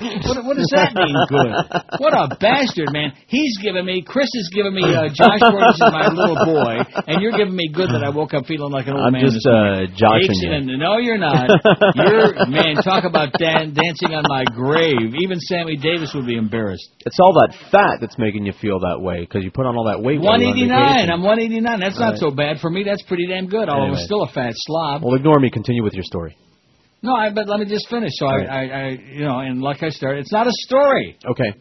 What, 0.00 0.40
what 0.48 0.56
does 0.56 0.72
that 0.72 0.96
mean? 0.96 1.12
Good. 1.28 1.52
What 2.00 2.16
a 2.16 2.32
bastard, 2.40 2.88
man! 2.96 3.12
He's 3.28 3.60
giving 3.60 3.84
me. 3.84 4.00
Chris 4.00 4.26
is 4.32 4.48
giving 4.48 4.72
me. 4.72 4.80
Uh, 4.82 5.12
Josh 5.12 5.36
Gordon 5.38 5.68
is 5.68 5.84
my 5.84 6.08
little 6.08 6.40
boy, 6.48 6.80
and 7.06 7.20
you're 7.20 7.36
giving 7.36 7.54
me 7.54 7.68
good 7.68 7.92
that 7.92 8.00
I 8.02 8.08
woke 8.08 8.32
up 8.32 8.48
feeling 8.48 8.72
like 8.72 8.88
an 8.88 8.96
old 8.96 9.04
I'm 9.04 9.12
man. 9.12 9.20
just 9.20 9.36
this 9.36 9.44
morning. 9.44 9.92
uh, 9.92 9.94
joshing 9.94 10.40
you. 10.40 10.48
and- 10.50 10.66
no, 10.80 10.96
you're 10.96 11.20
not. 11.20 11.44
You're 11.94 12.48
man. 12.48 12.80
Talk 12.80 13.04
about 13.04 13.36
dan- 13.36 13.76
dancing 13.76 14.16
on 14.16 14.24
my 14.32 14.48
grave. 14.48 15.12
Even 15.20 15.36
Sammy 15.38 15.76
Davis 15.76 16.16
would 16.16 16.26
be 16.26 16.40
embarrassed. 16.40 16.88
It's 17.04 17.20
all 17.20 17.36
that 17.44 17.52
fat 17.70 18.00
that's 18.00 18.16
making 18.18 18.46
you 18.48 18.52
feel 18.56 18.80
that 18.80 18.96
way 18.98 19.20
because 19.20 19.44
you 19.44 19.50
put 19.52 19.66
on 19.68 19.76
all 19.76 19.92
that 19.92 20.00
weight. 20.00 20.20
while 20.24 20.40
you're 20.40 20.50
on 20.56 20.56
189. 20.72 21.10
I'm 21.12 21.22
189. 21.22 21.80
That's 21.80 22.00
not 22.00 22.16
Right. 22.16 22.18
so 22.18 22.30
bad 22.32 22.58
for 22.64 22.70
me. 22.70 22.82
That's 22.82 23.02
pretty 23.04 23.26
damn 23.28 23.46
good. 23.46 23.68
Although 23.68 23.92
I'm 23.92 24.00
still 24.00 24.22
a 24.24 24.28
fat 24.32 24.54
slob. 24.56 25.04
Well, 25.04 25.14
ignore 25.14 25.38
me. 25.38 25.50
Continue 25.50 25.84
with 25.84 25.92
your 25.92 26.04
story. 26.04 26.34
No, 27.02 27.14
I, 27.14 27.30
but 27.30 27.48
let 27.48 27.58
me 27.60 27.66
just 27.66 27.88
finish. 27.90 28.12
So 28.14 28.26
I, 28.26 28.36
Right. 28.36 28.48
I, 28.48 28.62
I, 28.62 28.88
you 29.12 29.24
know, 29.24 29.38
and 29.40 29.60
like 29.60 29.82
I 29.82 29.88
started, 29.90 30.20
it's 30.20 30.32
not 30.32 30.46
a 30.46 30.52
story. 30.66 31.16
Okay. 31.24 31.54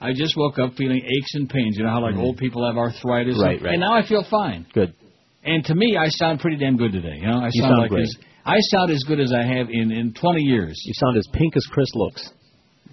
I 0.00 0.12
just 0.12 0.36
woke 0.36 0.58
up 0.58 0.74
feeling 0.74 0.98
aches 0.98 1.34
and 1.34 1.48
pains. 1.48 1.76
You 1.78 1.84
know 1.84 1.90
how 1.90 2.02
like 2.02 2.16
old 2.16 2.36
people 2.38 2.66
have 2.66 2.76
arthritis, 2.76 3.34
Mm-hmm. 3.36 3.42
Right, 3.42 3.56
and, 3.56 3.64
right. 3.64 3.72
and 3.74 3.80
now 3.80 3.94
I 3.94 4.04
feel 4.06 4.24
fine. 4.28 4.66
Good. 4.74 4.94
And 5.44 5.64
to 5.66 5.74
me, 5.74 5.96
I 5.96 6.08
sound 6.08 6.40
pretty 6.40 6.56
damn 6.56 6.76
good 6.76 6.92
today. 6.92 7.14
You 7.20 7.26
know, 7.28 7.38
I 7.38 7.50
You 7.52 7.62
sound, 7.62 7.70
sound 7.70 7.78
like 7.82 7.90
great. 7.90 8.02
as 8.02 8.16
I 8.44 8.56
sound 8.72 8.90
as 8.90 9.04
good 9.06 9.20
as 9.20 9.32
I 9.32 9.42
have 9.44 9.68
in 9.70 9.92
in 9.92 10.12
20 10.14 10.42
years. 10.42 10.74
You 10.84 10.94
sound 10.94 11.16
as 11.16 11.28
pink 11.32 11.56
as 11.56 11.64
Chris 11.70 11.88
looks. 11.94 12.28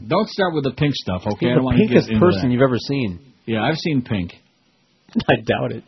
Don't 0.07 0.29
start 0.29 0.53
with 0.53 0.63
the 0.65 0.71
pink 0.71 0.93
stuff, 0.95 1.23
okay? 1.25 1.47
I 1.47 1.49
the 1.49 1.55
don't 1.55 1.63
want 1.65 1.77
to 1.77 1.83
get 1.87 2.03
pinkest 2.05 2.19
person 2.19 2.51
you've 2.51 2.61
ever 2.61 2.77
seen. 2.77 3.33
Yeah, 3.45 3.63
I've 3.63 3.77
seen 3.77 4.03
pink. 4.03 4.33
I 5.27 5.35
doubt 5.43 5.71
it. 5.71 5.83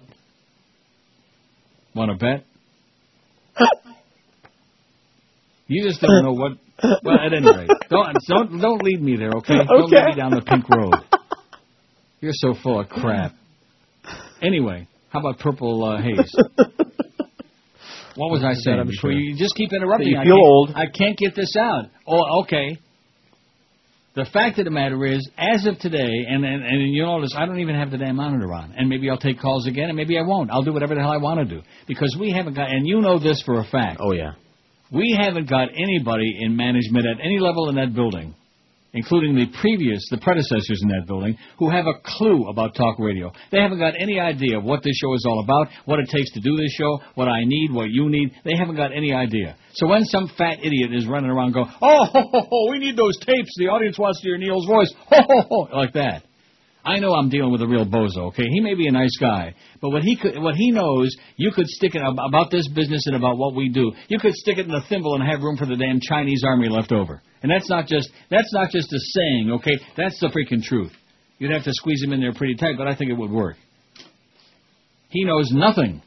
Want 1.94 2.10
to 2.12 2.18
bet? 2.18 2.46
You 5.72 5.88
just 5.88 6.02
don't 6.02 6.22
know 6.24 6.34
what. 6.34 6.52
Well, 7.04 7.16
at 7.18 7.34
any 7.34 7.48
rate, 7.48 7.70
don't 7.90 8.14
don't 8.28 8.60
don't 8.60 8.84
lead 8.84 9.02
me 9.02 9.16
there, 9.16 9.32
okay? 9.38 9.54
Don't 9.68 9.90
lead 9.90 10.06
me 10.06 10.16
down 10.16 10.32
the 10.32 10.42
pink 10.42 10.68
road. 10.70 10.96
You're 12.20 12.34
so 12.36 12.54
full 12.62 12.80
of 12.82 12.90
crap. 12.90 13.34
Anyway, 14.42 14.88
how 15.10 15.20
about 15.22 15.40
purple 15.40 15.84
uh, 15.86 16.02
haze? 16.02 16.36
What 18.16 18.30
was 18.32 18.44
I 18.44 18.54
saying? 18.54 18.80
I'm 18.80 18.92
sure. 18.92 19.12
you 19.12 19.38
just 19.38 19.56
keep 19.56 19.72
interrupting. 19.72 20.10
You 20.10 20.18
I 20.20 20.24
feel 20.26 20.36
can't- 20.36 20.44
old. 20.46 20.72
I 20.76 20.86
can't 20.88 21.18
get 21.18 21.36
this 21.36 21.56
out. 21.58 21.86
Oh, 22.06 22.42
okay. 22.42 22.78
The 24.14 24.26
fact 24.26 24.60
of 24.60 24.66
the 24.66 24.72
matter 24.72 25.06
is, 25.06 25.26
as 25.38 25.66
of 25.66 25.80
today, 25.80 26.26
and, 26.28 26.44
and, 26.44 26.66
and 26.66 26.94
you'll 26.94 27.16
notice 27.16 27.34
I 27.38 27.46
don't 27.46 27.62
even 27.62 27.76
have 27.76 27.92
the 27.92 27.98
damn 27.98 28.18
monitor 28.18 28.52
on. 28.52 28.74
And 28.76 28.90
maybe 28.90 29.10
I'll 29.10 29.18
take 29.18 29.40
calls 29.40 29.66
again, 29.68 29.88
and 29.88 29.96
maybe 29.96 30.18
I 30.18 30.24
won't. 30.24 30.52
I'll 30.52 30.64
do 30.64 30.74
whatever 30.74 30.96
the 30.96 31.00
hell 31.02 31.12
I 31.12 31.18
want 31.18 31.40
to 31.48 31.56
do. 31.56 31.62
Because 31.88 32.14
we 32.20 32.32
haven't 32.32 32.56
got, 32.56 32.70
and 32.70 32.86
you 32.86 33.00
know 33.00 33.18
this 33.20 33.42
for 33.46 33.62
a 33.62 33.64
fact. 33.64 34.02
Oh, 34.04 34.12
yeah. 34.12 34.32
We 34.92 35.18
haven't 35.20 35.50
got 35.50 35.70
anybody 35.74 36.38
in 36.42 36.56
management 36.56 37.06
at 37.06 37.24
any 37.24 37.40
level 37.40 37.70
in 37.70 37.76
that 37.76 37.96
building, 37.96 38.36
including 38.94 39.36
the 39.36 39.46
previous, 39.62 40.06
the 40.12 40.18
predecessors 40.18 40.82
in 40.84 40.90
that 40.90 41.08
building, 41.08 41.38
who 41.58 41.70
have 41.70 41.86
a 41.88 41.94
clue 42.04 42.50
about 42.50 42.76
talk 42.76 43.00
radio. 43.00 43.32
They 43.52 43.62
haven't 43.62 43.80
got 43.80 43.94
any 43.98 44.20
idea 44.20 44.58
of 44.58 44.66
what 44.66 44.84
this 44.84 44.98
show 44.98 45.14
is 45.14 45.26
all 45.26 45.40
about, 45.40 45.70
what 45.86 46.00
it 46.00 46.10
takes 46.10 46.32
to 46.34 46.42
do 46.42 46.58
this 46.58 46.74
show, 46.74 47.00
what 47.16 47.30
I 47.30 47.46
need, 47.46 47.72
what 47.72 47.90
you 47.90 48.10
need. 48.10 48.34
They 48.44 48.58
haven't 48.58 48.76
got 48.76 48.92
any 48.92 49.14
idea. 49.14 49.56
So 49.76 49.88
when 49.88 50.04
some 50.04 50.30
fat 50.38 50.60
idiot 50.60 50.94
is 50.94 51.08
running 51.08 51.30
around 51.32 51.54
going, 51.54 51.72
oh, 51.82 52.06
ho, 52.12 52.22
ho, 52.30 52.48
ho, 52.50 52.72
we 52.72 52.80
need 52.80 52.98
those 52.98 53.18
tapes. 53.20 53.56
The 53.58 53.68
audience 53.68 53.98
wants 53.98 54.20
to 54.22 54.28
hear 54.28 54.38
Neil's 54.38 54.68
voice. 54.68 54.94
Ho, 55.08 55.22
ho, 55.28 55.42
ho, 55.50 55.78
like 55.78 55.94
that. 55.94 56.24
I 56.84 57.00
know 57.00 57.14
I'm 57.14 57.30
dealing 57.30 57.52
with 57.52 57.62
a 57.62 57.68
real 57.68 57.86
bozo. 57.86 58.30
Okay, 58.30 58.46
he 58.50 58.60
may 58.60 58.74
be 58.74 58.88
a 58.88 58.92
nice 58.92 59.16
guy, 59.20 59.54
but 59.82 59.92
what 59.92 60.02
he 60.02 60.16
could, 60.16 60.42
what 60.42 60.56
he 60.56 60.72
knows, 60.72 61.16
you 61.36 61.52
could 61.52 61.68
stick 61.68 61.94
it 61.94 62.02
about 62.02 62.50
this 62.50 62.68
business 62.70 63.06
and 63.06 63.16
about 63.16 63.38
what 63.38 63.56
we 63.56 63.70
do. 63.70 63.92
You 64.08 64.20
could 64.20 64.34
stick 64.34 64.58
it 64.58 64.66
in 64.66 64.74
a 64.74 64.82
thimble 64.90 65.16
and 65.16 65.24
have 65.24 65.42
room 65.42 65.58
for 65.58 65.66
the 65.66 65.76
damn 65.76 66.00
Chinese 66.02 66.44
army 66.46 66.70
left 66.70 66.92
over. 66.92 67.22
And 67.44 67.52
that's 67.52 67.70
not 67.70 67.88
just 67.88 68.10
that's 68.30 68.54
not 68.54 68.70
just 68.72 68.92
a 68.92 69.00
saying. 69.00 69.52
Okay, 69.56 69.80
that's 69.96 70.20
the 70.20 70.28
freaking 70.28 70.64
truth. 70.64 70.92
You'd 71.38 71.52
have 71.52 71.64
to 71.64 71.74
squeeze 71.74 72.04
him 72.04 72.14
in 72.14 72.22
there 72.22 72.34
pretty 72.34 72.56
tight, 72.56 72.76
but 72.78 72.88
I 72.88 72.96
think 72.96 73.12
it 73.12 73.18
would 73.18 73.32
work. 73.32 73.56
He 75.10 75.24
knows 75.24 75.52
nothing. 75.52 76.02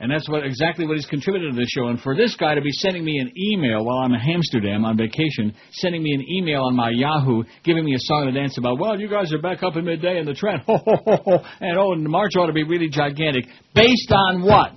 And 0.00 0.12
that's 0.12 0.28
what 0.28 0.44
exactly 0.46 0.86
what 0.86 0.96
he's 0.96 1.06
contributed 1.06 1.54
to 1.54 1.58
this 1.58 1.68
show. 1.70 1.88
And 1.88 2.00
for 2.00 2.14
this 2.14 2.36
guy 2.36 2.54
to 2.54 2.60
be 2.60 2.70
sending 2.70 3.04
me 3.04 3.18
an 3.18 3.32
email 3.36 3.84
while 3.84 3.98
I'm 3.98 4.12
in 4.12 4.20
Amsterdam 4.20 4.84
on 4.84 4.96
vacation, 4.96 5.52
sending 5.72 6.04
me 6.04 6.12
an 6.12 6.24
email 6.30 6.62
on 6.62 6.76
my 6.76 6.90
Yahoo, 6.90 7.42
giving 7.64 7.84
me 7.84 7.94
a 7.94 7.98
song 7.98 8.26
to 8.26 8.32
dance 8.32 8.56
about, 8.58 8.78
well, 8.78 8.98
you 8.98 9.08
guys 9.08 9.32
are 9.32 9.42
back 9.42 9.64
up 9.64 9.74
in 9.74 9.84
midday 9.84 10.20
in 10.20 10.26
the 10.26 10.34
trend, 10.34 10.62
ho, 10.66 10.76
ho, 10.76 10.96
ho, 11.04 11.16
ho, 11.24 11.38
and 11.60 11.76
oh, 11.76 11.92
and 11.92 12.04
March 12.04 12.36
ought 12.36 12.46
to 12.46 12.52
be 12.52 12.62
really 12.62 12.88
gigantic. 12.88 13.46
Based 13.74 14.12
on 14.12 14.42
what? 14.42 14.70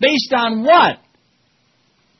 Based 0.00 0.32
on 0.32 0.62
what? 0.62 0.98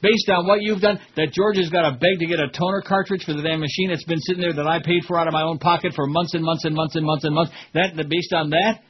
Based 0.02 0.28
on 0.28 0.46
what 0.46 0.58
you've 0.60 0.80
done, 0.80 0.98
that 1.16 1.32
George 1.32 1.58
has 1.58 1.70
got 1.70 1.88
to 1.88 1.96
beg 1.96 2.18
to 2.18 2.26
get 2.26 2.40
a 2.40 2.48
toner 2.50 2.82
cartridge 2.82 3.24
for 3.24 3.34
the 3.34 3.42
damn 3.42 3.60
machine 3.60 3.90
that's 3.90 4.04
been 4.04 4.20
sitting 4.20 4.42
there 4.42 4.52
that 4.52 4.66
I 4.66 4.80
paid 4.82 5.04
for 5.06 5.18
out 5.18 5.28
of 5.28 5.32
my 5.32 5.42
own 5.42 5.58
pocket 5.58 5.92
for 5.94 6.06
months 6.06 6.34
and 6.34 6.42
months 6.42 6.64
and 6.64 6.74
months 6.74 6.96
and 6.96 7.04
months 7.04 7.24
and 7.24 7.34
months. 7.34 7.52
That, 7.74 7.94
based 8.08 8.32
on 8.32 8.50
that, 8.50 8.82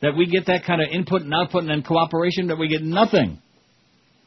that 0.00 0.16
we 0.16 0.26
get 0.26 0.46
that 0.46 0.64
kind 0.64 0.80
of 0.80 0.88
input 0.92 1.22
and 1.22 1.34
output 1.34 1.62
and 1.62 1.70
then 1.70 1.82
cooperation, 1.82 2.48
that 2.48 2.58
we 2.58 2.68
get 2.68 2.82
nothing. 2.82 3.40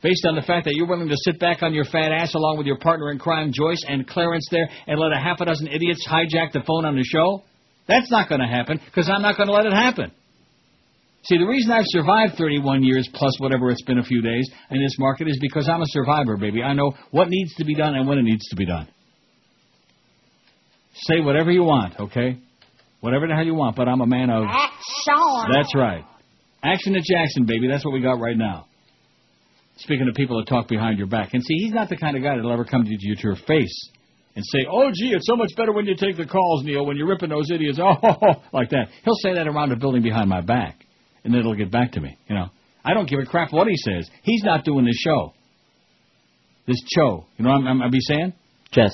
Based 0.03 0.25
on 0.25 0.35
the 0.35 0.41
fact 0.41 0.65
that 0.65 0.73
you're 0.75 0.87
willing 0.87 1.09
to 1.09 1.17
sit 1.17 1.39
back 1.39 1.61
on 1.61 1.73
your 1.73 1.85
fat 1.85 2.11
ass 2.11 2.33
along 2.33 2.57
with 2.57 2.65
your 2.65 2.79
partner 2.79 3.11
in 3.11 3.19
crime, 3.19 3.51
Joyce, 3.53 3.83
and 3.87 4.07
Clarence 4.07 4.47
there, 4.49 4.67
and 4.87 4.99
let 4.99 5.11
a 5.11 5.19
half 5.19 5.39
a 5.41 5.45
dozen 5.45 5.67
idiots 5.67 6.07
hijack 6.07 6.53
the 6.53 6.61
phone 6.65 6.85
on 6.85 6.95
the 6.95 7.03
show? 7.03 7.43
That's 7.87 8.09
not 8.09 8.27
going 8.27 8.41
to 8.41 8.47
happen, 8.47 8.79
because 8.85 9.09
I'm 9.09 9.21
not 9.21 9.37
going 9.37 9.47
to 9.47 9.53
let 9.53 9.65
it 9.65 9.73
happen. 9.73 10.11
See, 11.23 11.37
the 11.37 11.45
reason 11.45 11.71
I've 11.71 11.85
survived 11.85 12.33
31 12.35 12.83
years 12.83 13.07
plus 13.13 13.39
whatever 13.39 13.69
it's 13.69 13.83
been 13.83 13.99
a 13.99 14.03
few 14.03 14.23
days 14.23 14.49
in 14.71 14.81
this 14.81 14.95
market 14.97 15.27
is 15.27 15.37
because 15.39 15.69
I'm 15.69 15.81
a 15.81 15.87
survivor, 15.87 16.35
baby. 16.35 16.63
I 16.63 16.73
know 16.73 16.93
what 17.11 17.27
needs 17.29 17.53
to 17.55 17.65
be 17.65 17.75
done 17.75 17.93
and 17.93 18.07
when 18.07 18.17
it 18.17 18.23
needs 18.23 18.47
to 18.49 18.55
be 18.55 18.65
done. 18.65 18.87
Say 20.95 21.19
whatever 21.19 21.51
you 21.51 21.63
want, 21.63 21.99
okay? 21.99 22.39
Whatever 23.01 23.27
the 23.27 23.35
hell 23.35 23.45
you 23.45 23.55
want, 23.55 23.75
but 23.75 23.87
I'm 23.87 24.01
a 24.01 24.07
man 24.07 24.29
of. 24.29 24.43
Action. 24.47 25.51
That's 25.51 25.75
right. 25.75 26.05
Action 26.63 26.95
at 26.95 27.03
Jackson, 27.03 27.45
baby. 27.45 27.67
That's 27.67 27.83
what 27.83 27.93
we 27.93 28.01
got 28.01 28.19
right 28.19 28.37
now. 28.37 28.67
Speaking 29.77 30.07
of 30.07 30.15
people 30.15 30.37
that 30.37 30.47
talk 30.47 30.67
behind 30.67 30.99
your 30.99 31.07
back. 31.07 31.33
And 31.33 31.43
see, 31.43 31.55
he's 31.55 31.73
not 31.73 31.89
the 31.89 31.97
kind 31.97 32.15
of 32.15 32.21
guy 32.21 32.35
that'll 32.35 32.51
ever 32.51 32.65
come 32.65 32.83
to 32.83 32.89
you 32.89 33.15
to 33.15 33.21
your 33.23 33.35
face 33.47 33.89
and 34.35 34.45
say, 34.45 34.59
oh, 34.69 34.89
gee, 34.93 35.13
it's 35.13 35.25
so 35.25 35.35
much 35.35 35.51
better 35.57 35.73
when 35.73 35.85
you 35.85 35.95
take 35.95 36.17
the 36.17 36.25
calls, 36.25 36.63
Neil, 36.63 36.85
when 36.85 36.95
you're 36.97 37.07
ripping 37.07 37.29
those 37.29 37.49
idiots. 37.51 37.79
Oh, 37.83 38.33
like 38.53 38.69
that. 38.69 38.89
He'll 39.03 39.15
say 39.15 39.33
that 39.33 39.47
around 39.47 39.71
a 39.71 39.75
building 39.75 40.03
behind 40.03 40.29
my 40.29 40.41
back, 40.41 40.85
and 41.23 41.33
then 41.33 41.41
it'll 41.41 41.55
get 41.55 41.71
back 41.71 41.93
to 41.93 42.01
me, 42.01 42.17
you 42.27 42.35
know. 42.35 42.47
I 42.83 42.93
don't 42.93 43.09
give 43.09 43.19
a 43.19 43.25
crap 43.25 43.51
what 43.51 43.67
he 43.67 43.75
says. 43.75 44.09
He's 44.23 44.43
not 44.43 44.63
doing 44.63 44.85
this 44.85 44.97
show. 44.97 45.33
This 46.67 46.77
show. 46.95 47.25
You 47.37 47.45
know 47.45 47.51
what 47.51 47.61
I'm, 47.61 47.67
I'm, 47.67 47.81
I'm 47.83 47.91
be 47.91 47.99
saying? 47.99 48.33
Jess. 48.71 48.91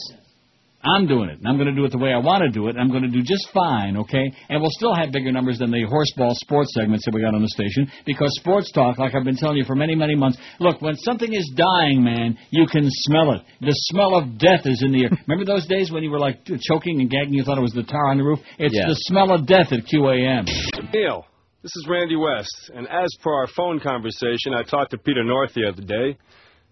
I'm 0.88 1.06
doing 1.08 1.30
it, 1.30 1.40
and 1.40 1.48
I'm 1.48 1.56
going 1.58 1.68
to 1.68 1.76
do 1.76 1.84
it 1.86 1.92
the 1.92 1.98
way 1.98 2.14
I 2.14 2.18
want 2.18 2.44
to 2.44 2.50
do 2.50 2.68
it, 2.68 2.72
and 2.76 2.80
I'm 2.80 2.90
going 2.90 3.04
to 3.04 3.10
do 3.10 3.22
just 3.22 3.50
fine, 3.54 3.98
okay? 3.98 4.32
And 4.50 4.62
we'll 4.62 4.72
still 4.72 4.96
have 4.96 5.12
bigger 5.12 5.32
numbers 5.32 5.60
than 5.60 5.70
the 5.72 5.84
horseball 5.86 6.34
sports 6.36 6.74
segments 6.74 7.06
that 7.06 7.14
we 7.14 7.22
got 7.22 7.36
on 7.36 7.42
the 7.42 7.50
station, 7.50 7.92
because 8.06 8.30
sports 8.40 8.72
talk, 8.72 8.98
like 8.98 9.14
I've 9.14 9.24
been 9.26 9.36
telling 9.38 9.58
you 9.58 9.66
for 9.66 9.76
many, 9.76 9.96
many 9.96 10.16
months, 10.16 10.38
look, 10.60 10.82
when 10.82 10.96
something 10.96 11.32
is 11.34 11.52
dying, 11.56 12.04
man, 12.04 12.38
you 12.52 12.66
can 12.68 12.86
smell 12.88 13.34
it. 13.34 13.42
The 13.62 13.74
smell 13.92 14.16
of 14.16 14.38
death 14.38 14.62
is 14.66 14.82
in 14.86 14.92
the 14.92 15.04
air. 15.04 15.10
Remember 15.28 15.46
those 15.46 15.66
days 15.68 15.92
when 15.92 16.04
you 16.04 16.10
were 16.12 16.20
like 16.20 16.46
choking 16.62 17.02
and 17.02 17.10
gagging, 17.10 17.34
you 17.34 17.44
thought 17.44 17.58
it 17.58 17.62
was 17.62 17.74
the 17.74 17.84
tar 17.84 18.08
on 18.10 18.18
the 18.18 18.24
roof? 18.24 18.40
It's 18.58 18.74
Yeah. 18.76 18.88
the 18.88 18.96
smell 19.08 19.32
of 19.34 19.46
death 19.46 19.72
at 19.72 19.86
QAM. 19.86 20.46
Neil, 20.94 21.26
this 21.64 21.72
is 21.76 21.88
Randy 21.90 22.16
West, 22.16 22.72
and 22.74 22.88
as 22.88 23.10
per 23.22 23.34
our 23.34 23.48
phone 23.48 23.80
conversation, 23.80 24.54
I 24.56 24.64
talked 24.64 24.92
to 24.92 24.98
Peter 24.98 25.24
North 25.24 25.54
the 25.54 25.68
other 25.68 25.82
day. 25.82 26.18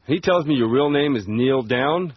He 0.07 0.19
tells 0.19 0.45
me 0.45 0.55
your 0.55 0.69
real 0.69 0.89
name 0.89 1.15
is 1.15 1.25
Neil 1.27 1.63
Down, 1.63 2.13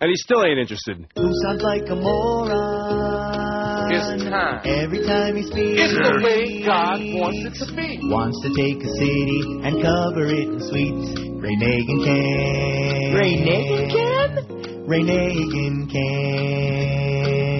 and 0.00 0.10
he 0.10 0.16
still 0.16 0.44
ain't 0.44 0.58
interested. 0.58 1.06
Who 1.16 1.30
sounds 1.44 1.62
like 1.62 1.88
a 1.88 1.96
moron? 1.96 3.90
It's 3.90 4.24
time. 4.24 4.60
Every 4.64 5.06
time 5.06 5.36
he 5.36 5.42
speaks, 5.42 5.80
It's 5.80 5.94
the 5.94 6.20
way 6.22 6.62
God 6.64 7.00
wants 7.18 7.40
it 7.40 7.54
to 7.64 7.72
be. 7.74 7.98
Wants 8.04 8.38
to 8.44 8.50
take 8.54 8.78
a 8.84 8.90
city 9.00 9.40
and 9.64 9.82
cover 9.82 10.26
it 10.28 10.46
in 10.46 10.60
sweets. 10.60 11.18
Ray 11.40 11.56
Nagin 11.56 12.04
can. 12.04 13.14
Ray 13.16 13.34
Nagin 13.42 13.88
can? 13.90 14.86
Ray 14.86 15.02
Nagin 15.02 15.88
can. 15.90 17.58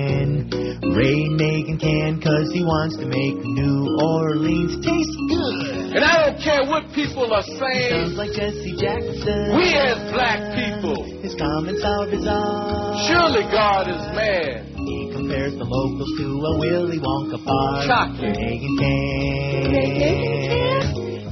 Ray 0.95 1.21
Nagin 1.33 1.79
can 1.81 2.21
cause 2.21 2.51
he 2.53 2.63
wants 2.63 2.97
to 2.99 3.07
make 3.07 3.37
New 3.43 3.97
Orleans 4.03 4.85
taste 4.85 5.19
good. 5.29 5.78
And 5.89 6.05
I 6.05 6.29
don't 6.29 6.37
care 6.43 6.65
what 6.69 6.85
people 6.93 7.33
are 7.33 7.43
saying. 7.43 8.13
Sounds 8.13 8.17
like 8.21 8.33
Jesse 8.37 8.77
Jackson. 8.77 9.57
We 9.57 9.73
as 9.73 9.97
black 10.13 10.53
people, 10.53 11.01
His 11.25 11.35
comments 11.35 11.81
are 11.83 12.07
bizarre. 12.07 13.09
surely 13.09 13.43
God 13.49 13.89
is 13.89 14.03
mad. 14.13 14.69
He 14.77 15.09
compares 15.17 15.57
the 15.57 15.65
locals 15.65 16.13
to 16.21 16.27
a 16.45 16.59
Willy 16.61 16.99
Wonka 17.01 17.41
bar. 17.45 17.87
Chocolate. 17.89 18.37
Reagan 18.37 18.77
can. 18.79 19.89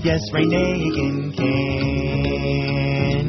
Yes, 0.03 0.21
Ray 0.33 0.45
Nagin 0.49 1.37
can. 1.37 3.27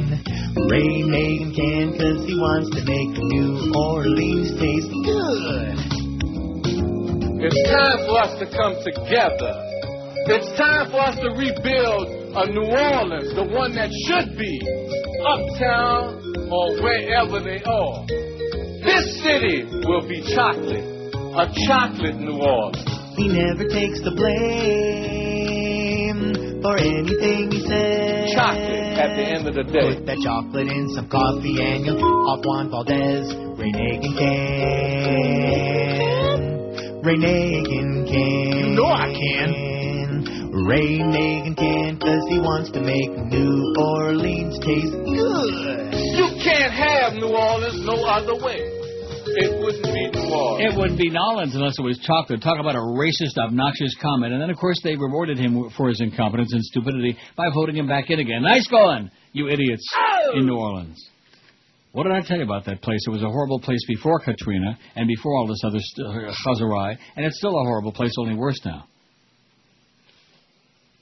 Ray 0.72 1.04
Nagin 1.12 1.52
can 1.56 1.92
because 1.92 2.24
he 2.26 2.36
wants 2.36 2.70
to 2.72 2.82
make 2.88 3.12
New 3.36 3.72
Orleans 3.76 4.52
taste 4.60 4.92
good. 5.04 5.76
It's 7.44 7.62
time 7.70 8.00
for 8.08 8.16
us 8.24 8.32
to 8.40 8.46
come 8.48 8.76
together. 8.84 9.67
It's 10.30 10.52
time 10.60 10.92
for 10.92 11.00
us 11.00 11.16
to 11.24 11.32
rebuild 11.40 12.36
a 12.36 12.52
New 12.52 12.68
Orleans, 12.68 13.32
the 13.32 13.48
one 13.48 13.72
that 13.80 13.88
should 13.88 14.36
be 14.36 14.60
uptown 15.24 16.20
or 16.52 16.84
wherever 16.84 17.40
they 17.40 17.64
are. 17.64 18.04
This 18.84 19.24
city 19.24 19.64
will 19.88 20.04
be 20.04 20.20
chocolate, 20.36 20.84
a 21.16 21.48
chocolate 21.64 22.20
New 22.20 22.44
Orleans. 22.44 22.84
He 23.16 23.32
never 23.32 23.72
takes 23.72 24.04
the 24.04 24.12
blame 24.12 25.88
for 26.62 26.76
anything 26.76 27.48
he 27.48 27.64
says. 27.64 28.36
Chocolate 28.36 29.00
at 29.00 29.16
the 29.16 29.24
end 29.24 29.48
of 29.48 29.56
the 29.56 29.64
day. 29.64 29.96
Put 29.96 30.12
that 30.12 30.20
chocolate 30.28 30.68
in 30.68 30.90
some 30.92 31.08
coffee 31.08 31.56
and 31.64 31.86
you'll 31.86 32.04
off 32.04 32.44
Juan 32.44 32.68
Valdez. 32.70 33.32
Ray 33.56 33.72
Nagin 33.72 34.12
can. 34.20 35.40
Ray 37.00 37.16
Nagin 37.16 38.04
can. 38.12 38.60
You 38.60 38.76
know 38.76 38.92
I 38.92 39.08
can. 39.16 39.67
Ray 40.68 41.00
Nagin 41.00 41.56
can 41.56 41.96
cause 41.96 42.28
he 42.28 42.44
wants 42.44 42.72
to 42.76 42.84
make 42.84 43.08
New 43.32 43.56
Orleans 43.80 44.60
taste 44.60 45.00
good. 45.00 45.96
You 45.96 46.28
can't 46.44 46.76
have 46.76 47.16
New 47.16 47.32
Orleans 47.32 47.88
no 47.88 47.96
other 48.04 48.36
way. 48.44 48.68
It 49.40 49.64
wouldn't 49.64 49.88
be 49.88 50.12
New 50.12 50.28
Orleans. 50.28 50.68
It 50.68 50.78
wouldn't 50.78 51.00
be 51.00 51.10
Nolans 51.10 51.56
unless 51.56 51.80
it 51.80 51.84
was 51.84 51.98
chocolate. 52.04 52.44
Talk 52.44 52.60
about 52.60 52.76
a 52.76 52.84
racist, 52.84 53.40
obnoxious 53.40 53.96
comment. 54.02 54.34
And 54.34 54.42
then, 54.42 54.50
of 54.50 54.58
course, 54.58 54.76
they 54.84 54.98
rewarded 54.98 55.40
him 55.40 55.72
for 55.78 55.88
his 55.88 56.02
incompetence 56.02 56.52
and 56.52 56.62
stupidity 56.62 57.16
by 57.38 57.48
voting 57.56 57.78
him 57.78 57.88
back 57.88 58.10
in 58.10 58.20
again. 58.20 58.44
Nice 58.44 58.68
going, 58.68 59.10
you 59.32 59.48
idiots 59.48 59.88
in 60.36 60.46
New 60.46 60.58
Orleans. 60.58 61.00
What 61.94 62.04
did 62.04 62.12
I 62.12 62.20
tell 62.28 62.40
you 62.40 62.44
about 62.44 62.66
that 62.66 62.82
place? 62.82 63.00
It 63.08 63.12
was 63.12 63.24
a 63.24 63.30
horrible 63.30 63.62
place 63.62 63.86
before 63.88 64.20
Katrina 64.20 64.78
and 64.98 65.08
before 65.08 65.32
all 65.38 65.48
this 65.48 65.64
other 65.64 65.80
st- 65.80 66.08
uh, 66.28 66.34
chazarai, 66.44 66.98
and 67.16 67.26
it's 67.26 67.38
still 67.38 67.58
a 67.58 67.64
horrible 67.64 67.94
place, 67.94 68.12
only 68.20 68.36
worse 68.36 68.60
now. 68.66 68.84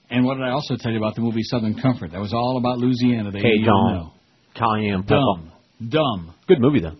And 0.10 0.26
what 0.26 0.36
did 0.36 0.44
I 0.44 0.52
also 0.52 0.76
tell 0.77 0.91
you 0.91 0.98
about 0.98 1.15
the 1.15 1.22
movie 1.22 1.41
Southern 1.44 1.80
Comfort? 1.82 2.11
That 2.11 2.22
was 2.22 2.34
all 2.34 2.57
about 2.57 2.77
Louisiana. 2.77 3.32
They 3.32 3.40
Hey, 3.40 3.64
John. 3.64 3.94
know. 3.94 4.11
Cayenne 4.56 5.03
pepper. 5.03 5.15
Dumb. 5.19 5.52
Dumb. 5.90 6.34
Good 6.48 6.60
movie, 6.61 6.80
though. 6.80 6.95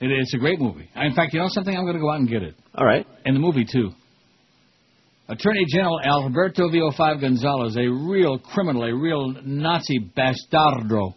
It, 0.00 0.10
it's 0.10 0.34
a 0.34 0.38
great 0.38 0.60
movie. 0.60 0.88
In 0.94 1.14
fact, 1.14 1.34
you 1.34 1.40
know 1.40 1.48
something? 1.48 1.76
I'm 1.76 1.84
going 1.84 1.96
to 1.96 2.00
go 2.00 2.10
out 2.10 2.20
and 2.20 2.28
get 2.28 2.42
it. 2.42 2.54
All 2.74 2.86
right. 2.86 3.06
And 3.24 3.34
the 3.34 3.40
movie, 3.40 3.66
too. 3.70 3.90
Attorney 5.28 5.64
General 5.68 6.00
Alberto 6.04 6.68
VO5 6.68 7.20
Gonzales, 7.20 7.76
a 7.76 7.88
real 7.88 8.38
criminal, 8.38 8.84
a 8.84 8.94
real 8.94 9.34
Nazi 9.44 9.98
bastardo, 10.16 11.14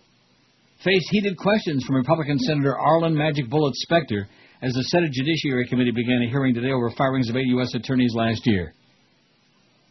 faced 0.84 1.07
heated 1.11 1.38
questions 1.38 1.84
from 1.85 1.97
Republican 1.97 2.39
Senator 2.39 2.76
Arlen 2.76 3.14
Magic 3.15 3.49
Bullet 3.49 3.76
Specter 3.76 4.27
as 4.64 4.73
the 4.73 4.81
Senate 4.85 5.11
Judiciary 5.11 5.68
Committee 5.68 5.91
began 5.91 6.23
a 6.26 6.30
hearing 6.30 6.56
today 6.56 6.72
over 6.72 6.89
firings 6.97 7.30
of 7.30 7.35
eight 7.35 7.45
U.S. 7.47 7.73
attorneys 7.76 8.14
last 8.15 8.41
year. 8.45 8.73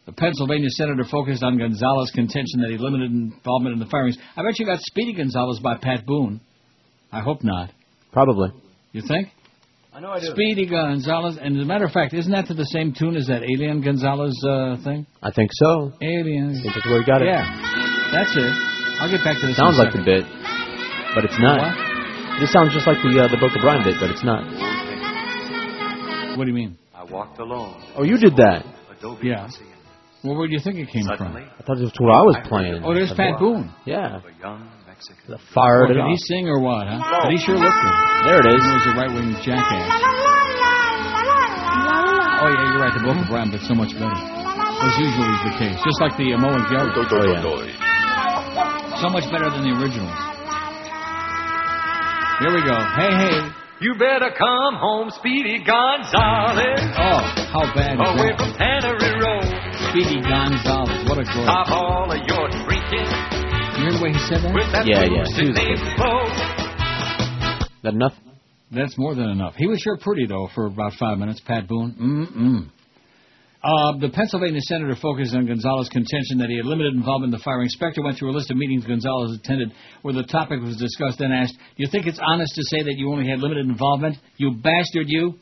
The 0.08 0.14
Pennsylvania 0.14 0.70
senator 0.70 1.04
focused 1.04 1.42
on 1.42 1.58
Gonzales's 1.58 2.14
contention 2.14 2.64
that 2.64 2.70
he 2.70 2.78
limited 2.78 3.12
involvement 3.12 3.74
in 3.74 3.78
the 3.78 3.92
firings. 3.92 4.16
I 4.38 4.42
bet 4.42 4.58
you 4.58 4.64
got 4.64 4.80
Speedy 4.80 5.12
Gonzales 5.12 5.60
by 5.60 5.76
Pat 5.76 6.06
Boone. 6.06 6.40
I 7.12 7.20
hope 7.20 7.44
not. 7.44 7.68
Probably. 8.10 8.48
You 8.92 9.02
think? 9.06 9.28
I 9.92 10.00
know 10.00 10.12
I 10.12 10.20
do. 10.20 10.28
Speedy 10.28 10.64
Gonzales, 10.64 11.36
and 11.36 11.58
as 11.58 11.62
a 11.62 11.66
matter 11.66 11.84
of 11.84 11.92
fact, 11.92 12.14
isn't 12.14 12.32
that 12.32 12.46
to 12.46 12.54
the 12.54 12.64
same 12.64 12.94
tune 12.94 13.16
as 13.16 13.26
that 13.26 13.42
Alien 13.42 13.82
Gonzalez 13.82 14.32
uh, 14.48 14.78
thing? 14.82 15.06
I 15.22 15.30
think 15.30 15.50
so. 15.52 15.92
Alien. 16.00 16.56
I 16.56 16.62
think 16.62 16.72
that's 16.72 16.86
where 16.86 17.00
we 17.00 17.04
got 17.04 17.20
it. 17.20 17.26
Yeah, 17.26 17.44
that's 18.10 18.32
it. 18.32 18.52
I'll 19.04 19.12
get 19.12 19.20
back 19.22 19.36
to 19.42 19.46
this. 19.46 19.58
Sounds 19.58 19.76
in 19.76 19.80
a 19.80 19.84
like 19.84 19.92
the 19.92 20.00
bit, 20.08 20.24
but 21.14 21.28
it's 21.28 21.36
not. 21.36 21.60
What? 21.60 22.40
This 22.40 22.50
sounds 22.50 22.72
just 22.72 22.86
like 22.86 22.96
the 23.04 23.12
uh, 23.12 23.28
the 23.28 23.36
Book 23.36 23.52
of 23.52 23.60
Brian 23.60 23.84
bit, 23.84 24.00
but 24.00 24.08
it's 24.08 24.24
not. 24.24 24.40
What 26.38 26.44
do 26.44 26.50
you 26.50 26.56
mean? 26.56 26.78
I 26.94 27.04
walked 27.04 27.38
alone. 27.40 27.76
Oh, 27.94 28.04
you 28.04 28.16
did 28.16 28.36
that. 28.36 28.64
Yeah. 29.22 29.48
Well, 30.24 30.34
where 30.36 30.48
do 30.48 30.52
you 30.54 30.60
think 30.60 30.76
it 30.82 30.88
came 30.90 31.06
from? 31.06 31.36
I 31.36 31.46
thought 31.62 31.78
it 31.78 31.86
was 31.86 31.94
what 32.02 32.10
I 32.10 32.22
was 32.26 32.36
playing. 32.50 32.82
Oh, 32.82 32.92
there's 32.94 33.14
Pat 33.14 33.38
Boone. 33.38 33.70
Yeah. 33.86 34.18
A 34.18 34.22
young 34.42 34.66
Mexican. 34.86 35.30
The 35.30 35.38
fire. 35.54 35.86
Well, 35.86 35.94
it 35.94 36.02
did 36.02 36.10
he 36.10 36.18
off. 36.18 36.26
sing 36.26 36.44
or 36.50 36.58
what? 36.58 36.90
Huh? 36.90 36.98
But 37.22 37.30
he 37.30 37.38
sure 37.38 37.54
looked 37.54 37.70
good. 37.70 37.96
There 38.26 38.40
it 38.42 38.48
is. 38.50 38.58
He 38.58 38.72
was 38.74 38.86
a 38.90 38.94
right-wing 38.98 39.30
jackass. 39.46 39.86
Oh 42.38 42.46
yeah, 42.50 42.70
you're 42.70 42.82
right. 42.82 42.94
The 42.94 43.02
Book 43.06 43.18
of 43.18 43.26
Brian, 43.30 43.50
but 43.50 43.62
so 43.66 43.74
much 43.78 43.94
better. 43.94 44.14
As 44.14 44.94
usually 44.98 45.26
is 45.38 45.42
the 45.50 45.54
case. 45.58 45.78
Just 45.86 45.98
like 46.02 46.14
the 46.18 46.34
uh, 46.34 46.38
Moe 46.38 46.54
and 46.54 46.66
Gelder. 46.70 47.02
Oh, 47.02 47.26
yeah. 47.26 48.98
So 49.02 49.10
much 49.10 49.26
better 49.30 49.50
than 49.50 49.66
the 49.66 49.74
originals. 49.74 50.14
Here 52.42 52.54
we 52.54 52.62
go. 52.62 52.74
Hey, 52.98 53.10
hey. 53.10 53.38
You 53.80 53.94
better 53.94 54.30
come 54.34 54.74
home, 54.74 55.10
Speedy 55.14 55.62
Gonzales. 55.62 56.82
Oh, 56.98 57.22
how 57.54 57.62
bad 57.74 57.94
is 57.94 58.02
Away 58.02 58.30
that? 58.34 58.38
from 58.38 58.50
Tannery 58.58 58.98
Row. 58.98 59.07
Speedy 59.90 60.20
Gonzales. 60.20 61.08
What 61.08 61.18
a 61.18 61.24
glory. 61.24 61.48
Stop 61.48 61.68
all 61.70 62.12
of 62.12 62.20
your 62.28 62.48
drinking 62.66 63.08
You 63.76 63.88
hear 63.88 63.92
the 63.96 64.00
way 64.02 64.12
he 64.12 64.20
said 64.28 64.44
that? 64.44 64.52
that 64.72 64.84
Yeah, 64.84 65.04
yeah. 65.08 65.24
Lucy 65.24 65.42
He 65.42 65.48
was 65.48 65.56
named 65.56 65.80
good. 65.80 65.96
Flo. 65.96 66.28
That 67.84 67.94
enough? 67.94 68.12
That's 68.70 68.98
more 68.98 69.14
than 69.14 69.30
enough. 69.30 69.54
He 69.56 69.66
was 69.66 69.80
sure 69.80 69.96
pretty, 69.96 70.26
though, 70.26 70.48
for 70.54 70.66
about 70.66 70.92
five 71.00 71.16
minutes, 71.16 71.40
Pat 71.40 71.66
Boone. 71.66 71.96
Mm-mm. 71.96 72.68
Uh, 73.64 73.98
the 73.98 74.10
Pennsylvania 74.10 74.60
senator 74.60 74.94
focused 74.94 75.34
on 75.34 75.46
Gonzales's 75.46 75.88
contention 75.88 76.38
that 76.38 76.48
he 76.48 76.56
had 76.58 76.66
limited 76.66 76.94
involvement 76.94 77.32
in 77.32 77.38
the 77.38 77.42
firing. 77.42 77.68
Specter 77.68 78.02
went 78.02 78.18
through 78.18 78.30
a 78.30 78.36
list 78.36 78.50
of 78.50 78.56
meetings 78.56 78.84
Gonzales 78.86 79.36
attended 79.36 79.72
where 80.02 80.14
the 80.14 80.22
topic 80.24 80.60
was 80.60 80.76
discussed, 80.76 81.18
then 81.18 81.32
asked, 81.32 81.54
Do 81.56 81.82
you 81.82 81.88
think 81.90 82.06
it's 82.06 82.20
honest 82.22 82.54
to 82.54 82.62
say 82.76 82.82
that 82.84 82.94
you 82.96 83.10
only 83.10 83.26
had 83.28 83.40
limited 83.40 83.66
involvement? 83.66 84.16
You 84.36 84.52
bastard, 84.52 85.06
you! 85.08 85.34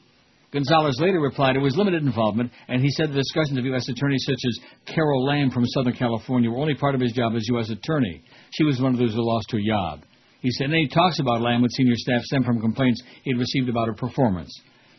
Gonzales 0.56 0.98
later 1.00 1.20
replied 1.20 1.54
it 1.54 1.60
was 1.60 1.76
limited 1.76 2.02
involvement, 2.02 2.50
and 2.68 2.80
he 2.80 2.88
said 2.88 3.10
the 3.10 3.20
discussions 3.20 3.58
of 3.58 3.66
U.S. 3.66 3.90
attorneys 3.90 4.24
such 4.24 4.40
as 4.46 4.58
Carol 4.86 5.26
Lamb 5.26 5.50
from 5.50 5.66
Southern 5.66 5.92
California 5.92 6.50
were 6.50 6.56
only 6.56 6.74
part 6.74 6.94
of 6.94 7.00
his 7.02 7.12
job 7.12 7.34
as 7.36 7.46
U.S. 7.48 7.68
attorney. 7.68 8.24
She 8.52 8.64
was 8.64 8.80
one 8.80 8.94
of 8.94 8.98
those 8.98 9.12
who 9.12 9.20
lost 9.20 9.52
her 9.52 9.60
job. 9.60 10.06
He 10.40 10.50
said 10.52 10.70
any 10.70 10.88
talks 10.88 11.20
about 11.20 11.42
Lamb 11.42 11.60
with 11.60 11.72
senior 11.72 11.92
staff 11.96 12.22
stem 12.22 12.42
from 12.42 12.62
complaints 12.62 13.02
he 13.22 13.32
had 13.32 13.38
received 13.38 13.68
about 13.68 13.88
her 13.88 13.92
performance. 13.92 14.50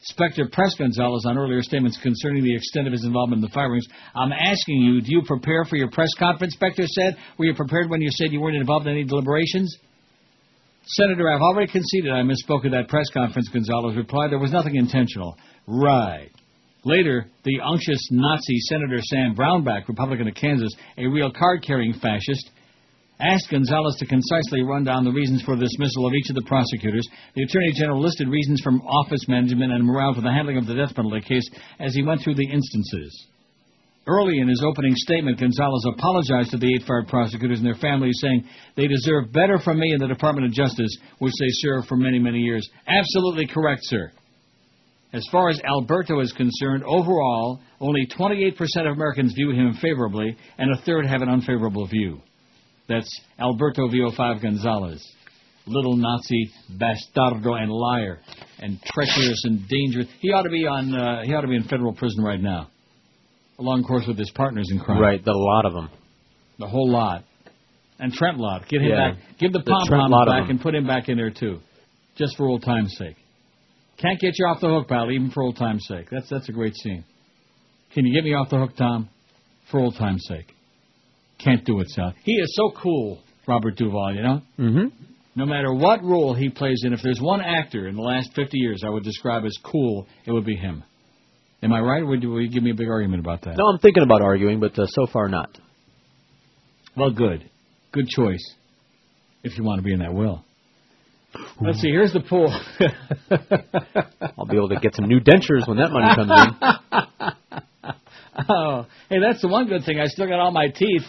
Specter 0.04 0.48
pressed 0.52 0.78
Gonzales 0.78 1.26
on 1.26 1.40
earlier 1.40 1.64
statements 1.64 1.98
concerning 2.04 2.44
the 2.44 2.56
extent 2.56 2.86
of 2.86 2.94
his 2.94 3.04
involvement 3.04 3.44
in 3.44 3.50
the 3.50 3.54
firings. 3.54 3.88
I'm 4.14 4.32
asking 4.32 4.78
you, 4.78 5.02
do 5.02 5.08
you 5.10 5.24
prepare 5.26 5.66
for 5.66 5.76
your 5.76 5.90
press 5.90 6.14
conference? 6.20 6.54
Specter 6.54 6.86
said. 6.86 7.18
Were 7.40 7.46
you 7.46 7.56
prepared 7.56 7.90
when 7.90 8.02
you 8.02 8.12
said 8.12 8.32
you 8.32 8.42
weren't 8.42 8.58
involved 8.58 8.86
in 8.86 8.94
any 8.94 9.06
deliberations? 9.06 9.76
Senator, 10.90 11.30
I've 11.30 11.42
already 11.42 11.70
conceded 11.70 12.12
I 12.12 12.22
misspoke 12.22 12.66
at 12.66 12.72
that 12.72 12.88
press 12.88 13.10
conference, 13.14 13.50
Gonzales 13.50 13.98
replied. 13.98 14.32
There 14.32 14.40
was 14.40 14.52
nothing 14.52 14.76
intentional. 14.76 15.38
Right. 15.68 16.30
Later, 16.86 17.26
the 17.44 17.60
unctuous 17.62 18.08
Nazi 18.12 18.58
Senator 18.70 19.00
Sam 19.02 19.36
Brownback, 19.36 19.90
Republican 19.90 20.30
of 20.30 20.36
Kansas, 20.36 20.74
a 20.98 21.06
real 21.06 21.30
card-carrying 21.30 21.94
fascist, 21.94 22.52
asked 23.20 23.50
Gonzales 23.52 23.98
to 23.98 24.06
concisely 24.06 24.62
run 24.62 24.86
down 24.86 25.04
the 25.04 25.12
reasons 25.12 25.42
for 25.42 25.58
the 25.58 25.66
dismissal 25.66 26.08
of 26.08 26.14
each 26.14 26.30
of 26.30 26.36
the 26.36 26.48
prosecutors. 26.48 27.06
The 27.36 27.44
Attorney 27.44 27.74
General 27.74 28.02
listed 28.02 28.30
reasons 28.30 28.62
from 28.62 28.80
office 28.82 29.28
management 29.28 29.74
and 29.74 29.84
morale 29.84 30.14
for 30.14 30.22
the 30.22 30.32
handling 30.32 30.58
of 30.58 30.68
the 30.68 30.76
death 30.76 30.96
penalty 30.96 31.20
case 31.20 31.50
as 31.80 31.94
he 31.94 32.04
went 32.04 32.22
through 32.22 32.36
the 32.36 32.50
instances. 32.50 33.28
Early 34.08 34.40
in 34.40 34.48
his 34.48 34.64
opening 34.66 34.94
statement, 34.96 35.38
Gonzales 35.38 35.86
apologized 35.86 36.52
to 36.52 36.58
the 36.58 36.74
eight 36.74 36.88
fired 36.88 37.10
prosecutors 37.10 37.60
and 37.60 37.68
their 37.68 37.76
families, 37.76 38.18
saying 38.22 38.48
they 38.78 38.88
deserve 38.88 39.34
better 39.34 39.60
from 39.60 39.80
me 39.80 39.92
and 39.92 40.02
the 40.02 40.08
Department 40.08 40.48
of 40.48 40.54
Justice, 40.54 40.98
which 41.20 41.34
they 41.40 41.50
served 41.50 41.88
for 41.88 41.98
many, 41.98 42.18
many 42.18 42.40
years. 42.40 42.68
Absolutely 42.88 43.48
correct, 43.48 43.82
sir. 43.84 44.12
As 45.12 45.26
far 45.30 45.50
as 45.50 45.60
Alberto 45.62 46.22
is 46.22 46.32
concerned, 46.34 46.84
overall, 46.84 47.60
only 47.82 48.08
28% 48.08 48.54
of 48.86 48.96
Americans 48.96 49.34
view 49.34 49.52
him 49.52 49.74
favorably, 49.82 50.38
and 50.58 50.74
a 50.74 50.82
third 50.82 51.06
have 51.06 51.22
an 51.22 51.30
unfavorable 51.30 51.86
view. 51.88 52.22
That's 52.88 53.10
Alberto 53.40 53.90
VO5 53.90 54.42
Gonzales. 54.42 55.06
Little 55.66 55.98
Nazi 55.98 56.50
bastardo 56.78 57.62
and 57.62 57.70
liar, 57.70 58.20
and 58.60 58.80
treacherous 58.86 59.44
and 59.44 59.68
dangerous. 59.68 60.08
He 60.22 60.32
ought 60.32 60.44
to 60.44 60.50
be 60.50 60.66
on. 60.66 60.96
Uh, 60.96 61.24
he 61.24 61.34
ought 61.34 61.42
to 61.42 61.48
be 61.50 61.58
in 61.58 61.64
federal 61.64 61.94
prison 61.94 62.24
right 62.24 62.40
now, 62.40 62.70
along 63.60 63.84
course 63.84 64.06
with 64.08 64.18
his 64.18 64.32
partners 64.32 64.68
in 64.72 64.80
crime. 64.80 65.00
Right, 65.00 65.24
the 65.24 65.34
lot 65.34 65.66
of 65.66 65.74
them. 65.74 65.90
The 66.60 66.68
whole 66.68 66.90
lot. 66.90 67.24
And 68.00 68.14
Trent 68.14 68.38
Lott. 68.38 68.68
Get 68.68 68.82
him 68.82 68.90
Yeah. 68.90 69.12
back. 69.12 69.18
Give 69.40 69.52
the 69.52 69.60
The 69.60 69.66
pom 69.66 69.88
Trent 69.88 70.02
poms 70.02 70.12
Lott 70.12 70.28
of 70.28 70.34
back 70.34 70.50
and 70.50 70.62
put 70.62 70.76
him 70.76 70.86
back 70.86 71.10
in 71.10 71.18
there 71.18 71.32
too. 71.32 71.60
Just 72.16 72.38
for 72.38 72.48
old 72.48 72.64
time's 72.64 72.96
sake. 72.98 73.16
Can't 73.98 74.20
get 74.20 74.38
you 74.38 74.46
off 74.46 74.60
the 74.62 74.68
hook, 74.68 74.88
pal, 74.88 75.12
even 75.12 75.32
for 75.32 75.42
old 75.42 75.58
time's 75.58 75.86
sake. 75.88 76.08
That's 76.12 76.30
that's 76.30 76.50
a 76.50 76.52
great 76.52 76.76
scene. 76.76 77.04
Can 77.94 78.06
you 78.06 78.14
get 78.14 78.24
me 78.24 78.34
off 78.34 78.50
the 78.50 78.58
hook, 78.58 78.76
Tom? 78.76 79.10
For 79.72 79.80
old 79.80 79.96
time's 79.96 80.24
sake. 80.28 80.54
Can't 81.40 81.64
do 81.66 81.80
it, 81.80 81.90
Sal. 81.90 82.14
He 82.24 82.34
is 82.34 82.56
so 82.56 82.72
cool, 82.82 83.20
Robert 83.48 83.76
Duvall, 83.76 84.14
you 84.16 84.22
know? 84.22 84.42
Mm-hmm. 84.60 84.88
No 85.36 85.46
matter 85.46 85.74
what 85.74 86.04
role 86.04 86.34
he 86.34 86.50
plays 86.50 86.82
in, 86.84 86.94
if 86.94 87.02
there's 87.04 87.20
one 87.22 87.42
actor 87.42 87.88
in 87.88 87.96
the 87.96 88.02
last 88.02 88.34
50 88.34 88.58
years 88.58 88.84
I 88.84 88.90
would 88.90 89.04
describe 89.04 89.46
as 89.46 89.56
cool, 89.64 90.08
it 90.26 90.32
would 90.32 90.46
be 90.46 90.56
him. 90.56 90.84
Am 91.64 91.74
I 91.74 91.80
right, 91.80 92.02
or 92.02 92.06
would 92.06 92.22
you, 92.22 92.32
would 92.32 92.44
you 92.44 92.50
give 92.50 92.64
me 92.64 92.72
a 92.72 92.76
big 92.76 92.88
argument 92.88 93.20
about 93.20 93.42
that? 93.42 93.58
No, 93.58 93.66
I'm 93.66 93.80
thinking 93.80 94.04
about 94.04 94.22
arguing, 94.22 94.60
but 94.60 94.78
uh, 94.78 94.86
so 94.88 95.08
far 95.08 95.28
not. 95.28 95.58
Well, 96.96 97.12
good. 97.12 97.50
Good 97.92 98.08
choice. 98.08 98.44
If 99.44 99.58
you 99.58 99.64
want 99.64 99.80
to 99.80 99.84
be 99.84 99.94
in 99.94 100.00
that 100.00 100.14
will. 100.14 100.44
Let's 101.60 101.80
see, 101.80 101.90
here's 101.90 102.14
the 102.14 102.22
pool. 102.22 102.48
I'll 104.38 104.46
be 104.46 104.56
able 104.56 104.70
to 104.70 104.80
get 104.80 104.96
some 104.96 105.08
new 105.08 105.20
dentures 105.20 105.68
when 105.68 105.78
that 105.78 105.92
money 105.92 106.16
comes 106.16 106.32
in. 106.32 106.56
oh, 108.50 108.86
hey, 109.10 109.20
that's 109.20 109.42
the 109.42 109.48
one 109.48 109.68
good 109.68 109.84
thing. 109.84 110.00
I 110.00 110.06
still 110.06 110.28
got 110.28 110.40
all 110.40 110.52
my 110.52 110.68
teeth. 110.68 111.06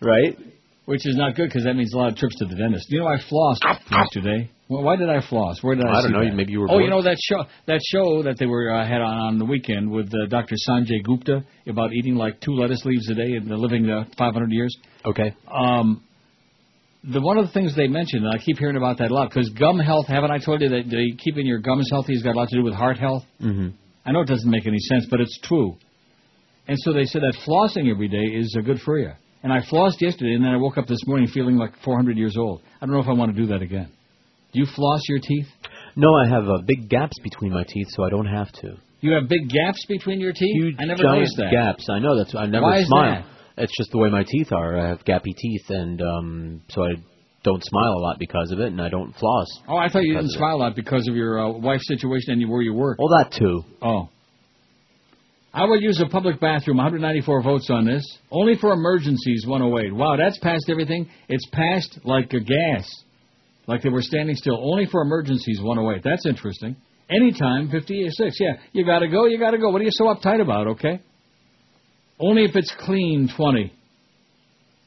Right. 0.00 0.38
Which 0.86 1.06
is 1.06 1.16
not 1.16 1.36
good 1.36 1.48
because 1.48 1.64
that 1.64 1.74
means 1.74 1.92
a 1.92 1.98
lot 1.98 2.12
of 2.12 2.16
trips 2.16 2.36
to 2.36 2.46
the 2.46 2.54
dentist. 2.54 2.88
Do 2.88 2.96
you 2.96 3.02
know, 3.02 3.08
I 3.08 3.18
flossed 3.18 3.64
yesterday. 3.90 4.50
Well, 4.70 4.84
why 4.84 4.94
did 4.94 5.10
I 5.10 5.20
floss? 5.28 5.60
Where 5.62 5.74
did 5.74 5.84
I? 5.84 5.98
I 5.98 6.02
don't 6.02 6.12
know. 6.12 6.24
that? 6.24 6.32
Maybe 6.32 6.52
you 6.52 6.60
were 6.60 6.68
Oh, 6.70 6.78
you 6.78 6.88
know 6.88 7.02
that 7.02 7.16
show 7.20 7.42
that 7.66 7.80
show 7.90 8.22
that 8.22 8.38
they 8.38 8.46
were 8.46 8.72
uh, 8.72 8.86
had 8.86 9.00
on 9.00 9.18
on 9.18 9.38
the 9.38 9.44
weekend 9.44 9.90
with 9.90 10.14
uh, 10.14 10.26
Dr. 10.28 10.54
Sanjay 10.68 11.02
Gupta 11.02 11.44
about 11.66 11.92
eating 11.92 12.14
like 12.14 12.40
two 12.40 12.52
lettuce 12.52 12.84
leaves 12.84 13.10
a 13.10 13.14
day 13.14 13.32
and 13.32 13.48
living 13.48 13.90
uh, 13.90 14.04
500 14.16 14.52
years. 14.52 14.72
Okay. 15.04 15.34
Um, 15.52 16.04
the 17.02 17.20
one 17.20 17.36
of 17.36 17.46
the 17.46 17.52
things 17.52 17.74
they 17.74 17.88
mentioned, 17.88 18.24
and 18.24 18.32
I 18.32 18.38
keep 18.38 18.58
hearing 18.58 18.76
about 18.76 18.98
that 18.98 19.10
a 19.10 19.14
lot, 19.14 19.30
because 19.30 19.48
gum 19.50 19.80
health. 19.80 20.06
Haven't 20.06 20.30
I 20.30 20.38
told 20.38 20.60
you 20.60 20.68
that 20.68 20.84
they, 20.88 21.16
keeping 21.18 21.46
your 21.46 21.58
gums 21.58 21.88
healthy 21.90 22.14
has 22.14 22.22
got 22.22 22.36
a 22.36 22.38
lot 22.38 22.48
to 22.50 22.56
do 22.56 22.62
with 22.62 22.74
heart 22.74 22.96
health? 22.96 23.24
Mm-hmm. 23.42 23.70
I 24.06 24.12
know 24.12 24.20
it 24.20 24.28
doesn't 24.28 24.50
make 24.50 24.68
any 24.68 24.78
sense, 24.78 25.06
but 25.10 25.20
it's 25.20 25.36
true. 25.42 25.76
And 26.68 26.78
so 26.78 26.92
they 26.92 27.06
said 27.06 27.22
that 27.22 27.34
flossing 27.44 27.90
every 27.90 28.06
day 28.06 28.38
is 28.38 28.54
uh, 28.56 28.62
good 28.62 28.78
for 28.80 28.98
you. 28.98 29.10
And 29.42 29.52
I 29.52 29.62
flossed 29.62 30.00
yesterday, 30.00 30.34
and 30.34 30.44
then 30.44 30.52
I 30.52 30.58
woke 30.58 30.78
up 30.78 30.86
this 30.86 31.00
morning 31.06 31.26
feeling 31.26 31.56
like 31.56 31.72
400 31.84 32.16
years 32.16 32.36
old. 32.36 32.62
I 32.80 32.86
don't 32.86 32.94
know 32.94 33.00
if 33.00 33.08
I 33.08 33.14
want 33.14 33.34
to 33.34 33.40
do 33.40 33.48
that 33.48 33.62
again. 33.62 33.90
Do 34.52 34.60
you 34.60 34.66
floss 34.66 35.00
your 35.08 35.20
teeth? 35.20 35.46
No, 35.96 36.14
I 36.14 36.28
have 36.28 36.48
uh, 36.48 36.58
big 36.66 36.88
gaps 36.88 37.18
between 37.22 37.52
my 37.52 37.64
teeth, 37.64 37.88
so 37.90 38.04
I 38.04 38.10
don't 38.10 38.26
have 38.26 38.50
to. 38.52 38.76
You 39.00 39.12
have 39.14 39.28
big 39.28 39.48
gaps 39.48 39.84
between 39.86 40.20
your 40.20 40.32
teeth? 40.32 40.54
Huge, 40.54 40.76
I 40.78 40.84
never 40.84 41.02
giant 41.02 41.18
noticed 41.18 41.36
that. 41.38 41.50
gaps. 41.50 41.88
I 41.90 41.98
know 41.98 42.16
that's. 42.16 42.34
I 42.34 42.46
never 42.46 42.64
Why 42.64 42.78
is 42.80 42.86
smile. 42.86 43.24
It's 43.56 43.76
just 43.76 43.90
the 43.90 43.98
way 43.98 44.08
my 44.08 44.24
teeth 44.24 44.52
are. 44.52 44.78
I 44.78 44.88
have 44.88 45.04
gappy 45.04 45.34
teeth, 45.36 45.68
and 45.68 46.00
um, 46.00 46.62
so 46.68 46.82
I 46.84 46.90
don't 47.42 47.62
smile 47.64 47.92
a 47.92 48.00
lot 48.00 48.18
because 48.18 48.50
of 48.52 48.60
it, 48.60 48.66
and 48.66 48.80
I 48.80 48.88
don't 48.88 49.14
floss. 49.16 49.46
Oh, 49.68 49.76
I 49.76 49.88
thought 49.88 50.02
you 50.02 50.14
didn't 50.14 50.30
smile 50.30 50.56
a 50.56 50.58
lot 50.58 50.76
because 50.76 51.08
of 51.08 51.14
your 51.14 51.40
uh, 51.40 51.50
wife's 51.50 51.86
situation 51.86 52.34
and 52.34 52.50
where 52.50 52.62
you 52.62 52.74
work. 52.74 52.98
Well, 52.98 53.08
that 53.18 53.32
too. 53.32 53.62
Oh. 53.82 54.08
I 55.52 55.64
would 55.64 55.82
use 55.82 56.00
a 56.00 56.08
public 56.08 56.38
bathroom. 56.40 56.76
194 56.76 57.42
votes 57.42 57.68
on 57.70 57.84
this. 57.84 58.04
Only 58.30 58.56
for 58.56 58.72
emergencies. 58.72 59.44
108. 59.46 59.92
Wow, 59.92 60.16
that's 60.16 60.38
past 60.38 60.66
everything. 60.68 61.08
It's 61.28 61.44
passed 61.50 61.98
like 62.04 62.32
a 62.32 62.40
gas, 62.40 62.88
like 63.70 63.82
they 63.82 63.88
were 63.88 64.02
standing 64.02 64.34
still. 64.34 64.58
Only 64.60 64.86
for 64.86 65.00
emergencies. 65.00 65.60
108. 65.62 66.02
That's 66.02 66.26
interesting. 66.26 66.74
Anytime. 67.08 67.70
56. 67.70 68.36
Yeah, 68.40 68.54
you 68.72 68.84
got 68.84 68.98
to 68.98 69.08
go. 69.08 69.26
You 69.26 69.38
got 69.38 69.52
to 69.52 69.58
go. 69.58 69.70
What 69.70 69.80
are 69.80 69.84
you 69.84 69.92
so 69.92 70.06
uptight 70.06 70.42
about? 70.42 70.66
Okay. 70.66 71.00
Only 72.18 72.44
if 72.44 72.56
it's 72.56 72.74
clean. 72.80 73.30
20. 73.36 73.72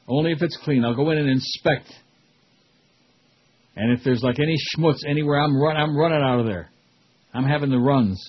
Only 0.06 0.32
if 0.32 0.42
it's 0.42 0.58
clean. 0.62 0.84
I'll 0.84 0.94
go 0.94 1.10
in 1.10 1.18
and 1.18 1.30
inspect. 1.30 1.90
And 3.74 3.98
if 3.98 4.04
there's 4.04 4.22
like 4.22 4.38
any 4.38 4.54
schmutz 4.76 4.98
anywhere, 5.08 5.40
I'm 5.40 5.56
run. 5.56 5.78
I'm 5.78 5.96
running 5.96 6.22
out 6.22 6.40
of 6.40 6.46
there. 6.46 6.70
I'm 7.32 7.44
having 7.44 7.70
the 7.70 7.78
runs. 7.78 8.22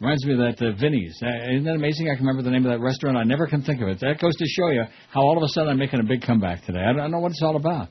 Reminds 0.00 0.26
me 0.26 0.32
of 0.32 0.38
that 0.40 0.66
uh, 0.66 0.72
Vinny's. 0.78 1.16
Uh, 1.22 1.52
isn't 1.52 1.64
that 1.64 1.76
amazing? 1.76 2.10
I 2.10 2.16
can 2.16 2.26
remember 2.26 2.42
the 2.42 2.50
name 2.50 2.66
of 2.66 2.72
that 2.72 2.80
restaurant. 2.80 3.16
I 3.16 3.22
never 3.22 3.46
can 3.46 3.62
think 3.62 3.80
of 3.80 3.88
it. 3.88 4.00
That 4.00 4.18
goes 4.20 4.34
to 4.34 4.44
show 4.46 4.68
you 4.68 4.82
how 5.10 5.22
all 5.22 5.36
of 5.36 5.42
a 5.44 5.48
sudden 5.48 5.70
I'm 5.70 5.78
making 5.78 6.00
a 6.00 6.02
big 6.02 6.22
comeback 6.22 6.66
today. 6.66 6.80
I 6.80 6.88
don't, 6.88 6.98
I 6.98 7.02
don't 7.04 7.12
know 7.12 7.20
what 7.20 7.30
it's 7.30 7.40
all 7.42 7.56
about. 7.56 7.88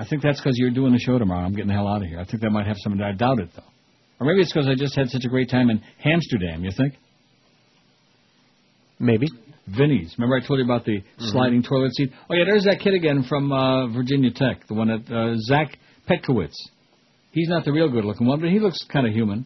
I 0.00 0.06
think 0.08 0.22
that's 0.22 0.40
because 0.40 0.56
you're 0.56 0.70
doing 0.70 0.94
the 0.94 0.98
show 0.98 1.18
tomorrow. 1.18 1.44
I'm 1.44 1.52
getting 1.52 1.68
the 1.68 1.74
hell 1.74 1.86
out 1.86 2.00
of 2.02 2.08
here. 2.08 2.18
I 2.18 2.24
think 2.24 2.40
that 2.42 2.48
might 2.48 2.66
have 2.66 2.76
something. 2.78 3.02
I 3.02 3.12
doubt 3.12 3.38
it 3.38 3.50
though. 3.54 3.62
Or 4.18 4.26
maybe 4.26 4.40
it's 4.40 4.50
because 4.50 4.66
I 4.66 4.74
just 4.74 4.96
had 4.96 5.10
such 5.10 5.24
a 5.26 5.28
great 5.28 5.50
time 5.50 5.68
in 5.68 5.82
Amsterdam. 6.02 6.64
You 6.64 6.70
think? 6.74 6.94
Maybe. 8.98 9.26
Vinny's. 9.66 10.14
Remember 10.16 10.36
I 10.42 10.46
told 10.46 10.58
you 10.58 10.64
about 10.64 10.86
the 10.86 11.02
sliding 11.18 11.62
toilet 11.62 11.92
seat? 11.94 12.12
Oh 12.30 12.34
yeah, 12.34 12.44
there's 12.46 12.64
that 12.64 12.80
kid 12.80 12.94
again 12.94 13.24
from 13.28 13.52
uh, 13.52 13.88
Virginia 13.88 14.30
Tech, 14.30 14.66
the 14.68 14.74
one 14.74 14.88
that 14.88 15.14
uh, 15.14 15.36
Zach 15.46 15.76
Petkewicz. 16.08 16.54
He's 17.32 17.48
not 17.48 17.66
the 17.66 17.72
real 17.72 17.88
good-looking 17.90 18.26
one, 18.26 18.40
but 18.40 18.48
he 18.48 18.58
looks 18.58 18.78
kind 18.90 19.06
of 19.06 19.12
human, 19.12 19.44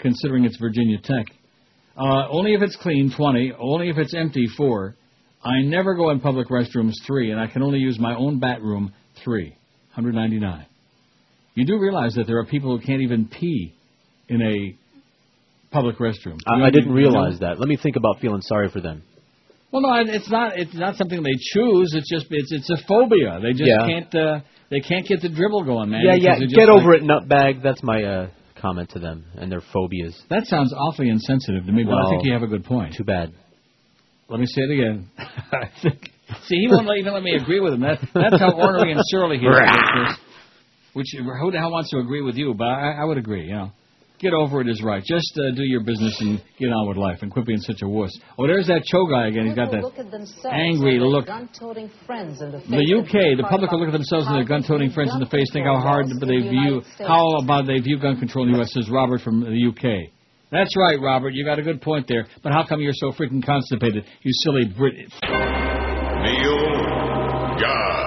considering 0.00 0.44
it's 0.44 0.58
Virginia 0.58 0.98
Tech. 1.02 1.26
Uh, 1.96 2.28
only 2.30 2.52
if 2.54 2.62
it's 2.62 2.76
clean, 2.76 3.12
20. 3.16 3.52
Only 3.58 3.88
if 3.90 3.96
it's 3.96 4.12
empty, 4.12 4.46
4. 4.56 4.96
I 5.44 5.62
never 5.62 5.94
go 5.94 6.10
in 6.10 6.20
public 6.20 6.48
restrooms, 6.48 6.94
3. 7.06 7.30
And 7.30 7.40
I 7.40 7.46
can 7.46 7.62
only 7.62 7.78
use 7.78 7.98
my 7.98 8.14
own 8.14 8.40
bathroom, 8.40 8.92
3. 9.24 9.56
199. 9.96 10.66
You 11.54 11.64
do 11.66 11.78
realize 11.78 12.14
that 12.14 12.26
there 12.26 12.38
are 12.38 12.44
people 12.46 12.76
who 12.76 12.84
can't 12.84 13.02
even 13.02 13.28
pee 13.28 13.74
in 14.28 14.42
a 14.42 14.76
public 15.72 15.98
restroom. 15.98 16.38
I, 16.46 16.64
I 16.66 16.70
didn't 16.70 16.92
realize 16.92 17.40
that. 17.40 17.58
Let 17.60 17.68
me 17.68 17.76
think 17.80 17.96
about 17.96 18.20
feeling 18.20 18.42
sorry 18.42 18.68
for 18.70 18.80
them. 18.80 19.02
Well, 19.70 19.82
no, 19.82 19.92
it's 20.12 20.30
not. 20.30 20.56
It's 20.58 20.74
not 20.74 20.96
something 20.96 21.22
they 21.22 21.34
choose. 21.52 21.94
It's 21.96 22.08
just 22.08 22.26
it's 22.30 22.52
it's 22.52 22.70
a 22.70 22.76
phobia. 22.86 23.40
They 23.42 23.52
just 23.52 23.64
Yeah. 23.68 23.86
can't. 23.86 24.14
Uh, 24.14 24.40
they 24.70 24.80
can't 24.80 25.06
get 25.06 25.20
the 25.20 25.28
dribble 25.28 25.64
going, 25.64 25.90
man. 25.90 26.02
yeah, 26.04 26.14
yeah. 26.14 26.38
Get 26.38 26.68
like- 26.68 26.80
over 26.80 26.94
it, 26.94 27.02
nutbag. 27.02 27.62
That's 27.62 27.82
my 27.82 28.02
uh, 28.02 28.28
comment 28.60 28.90
to 28.90 28.98
them 29.00 29.24
and 29.36 29.50
their 29.50 29.62
phobias. 29.72 30.14
That 30.30 30.46
sounds 30.46 30.72
awfully 30.72 31.08
insensitive 31.08 31.66
to 31.66 31.72
me, 31.72 31.82
but 31.84 31.94
I 31.94 32.10
think 32.10 32.24
you 32.24 32.32
have 32.32 32.42
a 32.42 32.46
good 32.46 32.64
point. 32.64 32.94
Too 32.94 33.04
bad. 33.04 33.32
Let 34.28 34.40
me 34.40 34.46
say 34.46 34.62
it 34.62 34.70
again. 34.70 35.10
I 35.18 35.70
think. 35.82 36.10
See, 36.46 36.56
he 36.56 36.68
won't 36.68 36.88
even 36.98 37.12
let 37.12 37.22
me 37.22 37.34
agree 37.34 37.60
with 37.60 37.74
him. 37.74 37.80
That, 37.80 37.98
that's 38.14 38.40
how 38.40 38.52
ornery 38.52 38.92
and 38.92 39.00
surly 39.04 39.38
he 39.38 39.46
is. 39.46 40.18
Which 40.94 41.06
who 41.16 41.50
the 41.50 41.58
hell 41.58 41.72
wants 41.72 41.90
to 41.90 41.98
agree 41.98 42.22
with 42.22 42.36
you? 42.36 42.54
But 42.54 42.68
I, 42.68 43.02
I 43.02 43.04
would 43.04 43.18
agree. 43.18 43.46
You 43.46 43.54
know, 43.54 43.72
get 44.20 44.32
over 44.32 44.60
it 44.60 44.68
is 44.68 44.80
right. 44.82 45.02
Just 45.04 45.36
uh, 45.36 45.54
do 45.54 45.62
your 45.62 45.82
business 45.82 46.16
and 46.20 46.40
get 46.58 46.68
on 46.68 46.88
with 46.88 46.96
life, 46.96 47.18
and 47.22 47.30
quit 47.30 47.46
being 47.46 47.60
such 47.60 47.82
a 47.82 47.88
wuss. 47.88 48.10
Oh, 48.38 48.46
there's 48.46 48.68
that 48.68 48.84
Cho 48.84 49.06
guy 49.06 49.28
again. 49.28 49.46
He's 49.46 49.56
got 49.56 49.70
that 49.72 49.82
look 49.82 49.98
at 49.98 50.10
angry 50.50 50.98
look. 51.00 51.26
Gun-toting 51.26 51.90
friends 52.06 52.40
in 52.40 52.52
the 52.52 52.60
face. 52.60 52.70
The 52.70 52.86
UK, 53.00 53.36
the 53.36 53.46
public 53.48 53.70
will 53.70 53.80
look 53.80 53.88
at 53.88 53.92
themselves 53.92 54.26
and 54.26 54.36
their 54.36 54.44
gun-toting 54.44 54.90
friends 54.92 55.12
in 55.12 55.20
the 55.20 55.26
face, 55.26 55.46
think 55.52 55.66
how 55.66 55.80
hard 55.80 56.06
they 56.08 56.40
view, 56.40 56.82
how 56.98 57.36
about 57.42 57.66
they 57.66 57.80
view 57.80 57.98
gun 57.98 58.18
control 58.18 58.46
in 58.46 58.52
the 58.52 58.58
U.S. 58.58 58.72
Says 58.72 58.88
Robert 58.88 59.20
from 59.20 59.40
the 59.40 59.68
UK. 59.68 60.10
That's 60.50 60.76
right, 60.76 61.00
Robert. 61.00 61.34
You 61.34 61.44
got 61.44 61.58
a 61.58 61.62
good 61.62 61.82
point 61.82 62.06
there. 62.06 62.26
But 62.42 62.52
how 62.52 62.64
come 62.64 62.80
you're 62.80 62.92
so 62.94 63.10
freaking 63.10 63.44
constipated, 63.44 64.04
you 64.22 64.32
silly 64.44 64.66
Brit? 64.66 65.10
Neil 66.24 66.60
God. 67.60 68.00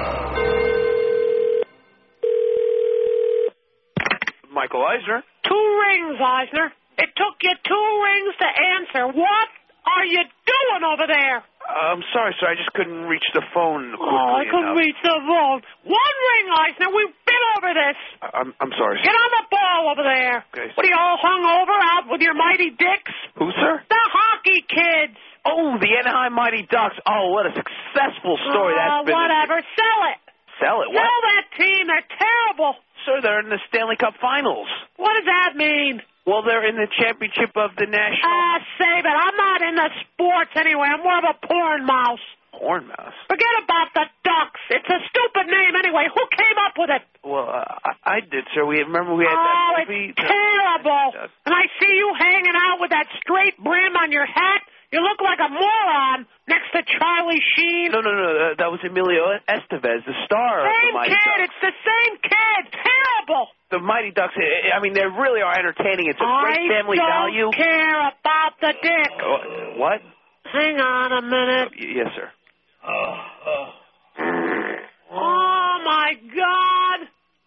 Michael 4.51 4.83
Eisner. 4.85 5.21
Two 5.45 5.63
rings, 5.85 6.17
Eisner. 6.19 6.73
It 6.97 7.09
took 7.15 7.35
you 7.45 7.53
two 7.63 7.87
rings 8.03 8.33
to 8.41 8.47
answer. 8.49 9.05
What 9.13 9.47
are 9.85 10.05
you 10.05 10.23
doing 10.25 10.83
over 10.83 11.05
there? 11.05 11.37
Uh, 11.67 11.93
I'm 11.93 12.01
sorry, 12.11 12.33
sir. 12.39 12.47
I 12.49 12.55
just 12.57 12.73
couldn't 12.73 13.05
reach 13.05 13.27
the 13.35 13.43
phone 13.53 13.91
quickly 13.93 14.07
Oh, 14.17 14.33
I 14.39 14.45
couldn't 14.49 14.73
enough. 14.73 14.81
reach 14.81 14.97
the 15.03 15.13
phone. 15.29 15.61
One 15.85 16.15
ring, 16.33 16.45
Eisner. 16.57 16.89
We've 16.89 17.13
been 17.27 17.43
over 17.59 17.69
this. 17.75 17.97
I'm 18.33 18.49
I'm 18.59 18.71
sorry. 18.79 18.97
Get 19.03 19.13
on 19.13 19.31
the 19.37 19.45
ball 19.51 19.81
over 19.93 20.01
there. 20.03 20.41
Okay. 20.57 20.73
What 20.73 20.85
are 20.85 20.89
you 20.89 20.97
all 20.97 21.19
hung 21.21 21.43
over 21.45 21.75
out 21.93 22.09
with 22.09 22.21
your 22.21 22.33
mighty 22.33 22.71
dicks? 22.71 23.13
Who, 23.37 23.51
sir? 23.53 23.83
The 23.89 24.03
hockey 24.09 24.65
kids. 24.65 25.17
Oh, 25.47 25.79
the 25.79 25.87
Anaheim 25.95 26.33
Mighty 26.35 26.67
Ducks. 26.67 26.99
Oh, 27.07 27.31
what 27.31 27.47
a 27.47 27.53
successful 27.55 28.35
story 28.51 28.75
oh, 28.75 28.77
that's 28.77 29.05
been. 29.07 29.15
whatever. 29.15 29.63
Sell 29.63 29.99
it. 30.11 30.19
Sell 30.59 30.77
it. 30.83 30.91
What? 30.91 31.07
Sell 31.07 31.19
that 31.31 31.45
team. 31.55 31.87
They're 31.87 32.09
terrible. 32.19 32.75
Sir, 33.07 33.21
they're 33.23 33.39
in 33.39 33.49
the 33.49 33.61
Stanley 33.71 33.95
Cup 33.95 34.19
Finals. 34.19 34.67
What 34.97 35.15
does 35.15 35.25
that 35.25 35.55
mean? 35.55 36.01
Well, 36.27 36.43
they're 36.43 36.67
in 36.67 36.75
the 36.75 36.91
championship 36.91 37.55
of 37.55 37.71
the 37.79 37.87
national 37.87 38.27
Ah, 38.27 38.59
save 38.75 39.05
it. 39.07 39.15
I'm 39.15 39.37
not 39.39 39.59
in 39.63 39.75
the 39.79 39.89
sports 40.03 40.51
anyway. 40.59 40.91
I'm 40.91 40.99
more 40.99 41.17
of 41.23 41.23
a 41.23 41.37
porn 41.47 41.85
mouse. 41.87 42.19
Porn 42.51 42.83
mouse. 42.91 43.15
Forget 43.31 43.53
about 43.63 43.95
the 43.95 44.05
Ducks. 44.27 44.59
It's 44.75 44.89
a 44.91 44.99
stupid 45.07 45.47
name 45.47 45.71
anyway. 45.79 46.11
Who 46.11 46.23
came 46.35 46.57
up 46.67 46.75
with 46.75 46.89
it? 46.91 47.03
Well, 47.23 47.47
uh, 47.47 47.63
I, 47.79 47.91
I 48.03 48.19
did, 48.19 48.43
sir. 48.51 48.65
We 48.65 48.83
remember 48.83 49.15
we 49.15 49.23
had 49.23 49.39
oh, 49.39 49.79
that 49.79 49.87
it's 49.87 50.19
terrible. 50.19 51.31
And 51.47 51.53
I 51.55 51.71
see 51.79 51.93
you 51.95 52.11
hanging 52.19 52.57
out 52.59 52.81
with 52.81 52.91
that 52.91 53.07
straight 53.23 53.55
brim 53.63 53.95
on 53.95 54.11
your 54.11 54.25
hat. 54.25 54.56
You 54.91 55.03
look 55.03 55.19
like 55.19 55.39
a 55.43 55.49
moron 55.51 56.25
next 56.47 56.71
to 56.71 56.79
Charlie 56.87 57.43
Sheen. 57.55 57.91
No, 57.91 57.99
no, 57.99 58.11
no. 58.11 58.23
Uh, 58.23 58.55
that 58.57 58.71
was 58.71 58.79
Emilio 58.87 59.35
Estevez, 59.43 60.05
the 60.07 60.15
star 60.25 60.63
of 60.63 60.71
the 60.71 60.79
Same 60.79 60.93
Mighty 60.95 61.11
kid. 61.11 61.27
Ducks. 61.27 61.43
It's 61.43 61.59
the 61.59 61.75
same 61.83 62.13
kid. 62.23 62.61
Terrible. 62.71 63.47
The 63.69 63.79
Mighty 63.83 64.11
Ducks. 64.15 64.31
I 64.39 64.77
I 64.77 64.79
mean, 64.79 64.93
they 64.93 65.03
really 65.03 65.41
are 65.43 65.51
entertaining. 65.59 66.07
It's 66.07 66.19
a 66.23 66.31
great 66.47 66.71
I 66.71 66.79
family 66.79 66.95
don't 66.95 67.11
value. 67.11 67.51
care 67.51 67.99
about 67.99 68.55
the 68.63 68.71
dick. 68.79 69.11
Uh, 69.19 69.75
what? 69.75 69.99
Hang 70.55 70.79
on 70.79 71.11
a 71.11 71.21
minute. 71.21 71.69
Y- 71.75 71.91
Yes, 71.99 72.07
sir. 72.15 72.31
Oh 75.11 75.81
my 75.83 76.13
God! 76.35 76.99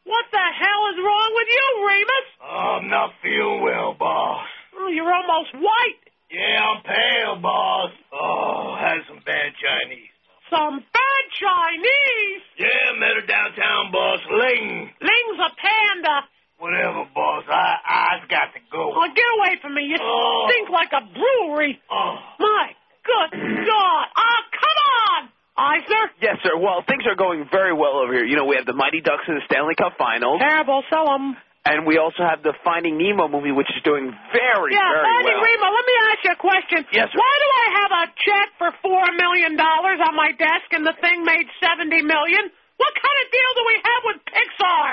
What 0.05 0.25
the 0.33 0.39
hell 0.61 0.83
is 0.93 0.97
wrong 0.99 1.31
with 1.35 1.49
you, 1.49 1.87
Remus? 1.87 2.29
Oh, 2.43 2.79
I'm 2.81 2.89
not 2.91 3.11
feeling 3.23 3.63
well, 3.63 3.95
boss. 3.99 4.47
Oh, 4.79 4.89
you're 4.89 5.13
almost 5.13 5.55
white. 5.55 6.01
Yeah, 6.31 6.63
I'm 6.63 6.83
pale, 6.87 7.37
boss. 7.43 7.91
Oh, 8.13 8.77
had 8.79 9.03
some 9.09 9.19
bad 9.27 9.51
Chinese. 9.59 10.11
Some 10.51 10.79
bad 10.79 11.25
Chinese. 11.39 12.43
Yeah, 12.59 12.99
met 12.99 13.19
her 13.19 13.27
downtown, 13.27 13.91
boss. 13.93 14.21
Ling. 14.31 14.91
Ling's 15.01 15.39
a 15.43 15.51
panda. 15.59 16.27
Whatever, 16.59 17.07
boss. 17.15 17.45
I 17.49 18.19
I've 18.21 18.29
got 18.29 18.53
to 18.55 18.61
go. 18.71 18.93
Oh, 18.95 19.07
get 19.15 19.25
away 19.39 19.57
from 19.63 19.75
me. 19.75 19.83
You 19.91 19.97
Oh. 20.01 20.47
stink 20.51 20.69
like 20.69 20.93
a 20.93 21.03
brewery. 21.09 21.81
Oh. 21.91 22.17
My 22.39 22.75
good 23.03 23.31
God. 23.67 24.05
Ah, 24.17 24.43
come 24.53 24.79
on, 25.01 25.29
Eisner. 25.57 26.11
Yes, 26.21 26.37
sir. 26.45 26.57
Well, 26.59 26.83
things 26.87 27.05
are 27.07 27.15
going 27.17 27.49
very 27.51 27.73
well 27.73 27.97
over 28.05 28.13
here. 28.13 28.25
You 28.25 28.37
know, 28.37 28.45
we 28.45 28.57
have 28.57 28.67
the 28.67 28.75
Mighty 28.75 29.01
Ducks 29.01 29.25
in 29.27 29.35
the 29.35 29.41
Stanley 29.51 29.75
Cup 29.75 29.95
Finals, 29.99 30.41
Terrible. 30.41 30.85
Sell 30.91 31.11
'em. 31.15 31.37
And 31.65 31.85
we 31.87 31.99
also 32.01 32.25
have 32.25 32.43
the 32.43 32.55
Finding 32.65 32.97
Nemo 32.97 33.29
movie, 33.29 33.53
which 33.53 33.69
is 33.77 33.83
doing 33.85 34.09
very, 34.33 34.73
very 34.73 34.73
Yeah, 34.73 34.81
very 34.81 35.05
Finding 35.05 35.37
well. 35.37 35.45
Remo, 35.45 35.69
let 35.77 35.85
me 35.85 35.97
ask 36.09 36.19
you 36.25 36.33
a 36.33 36.41
question. 36.41 36.79
Yes, 36.93 37.09
sir. 37.13 37.19
Why 37.21 37.35
do 37.37 37.49
I 37.53 37.67
have 37.85 37.93
a 37.93 38.05
check 38.17 38.49
for 38.57 38.71
four 38.81 39.05
million 39.17 39.57
dollars 39.61 40.01
on 40.01 40.17
my 40.17 40.33
desk 40.33 40.69
and 40.73 40.85
the 40.87 40.97
thing 41.01 41.25
made 41.25 41.47
seventy 41.61 42.01
million? 42.03 42.49
What 42.81 42.93
kind 42.97 43.17
of 43.21 43.27
deal 43.29 43.51
do 43.59 43.63
we 43.69 43.77
have 43.85 44.03
with 44.09 44.19
Pixar? 44.25 44.87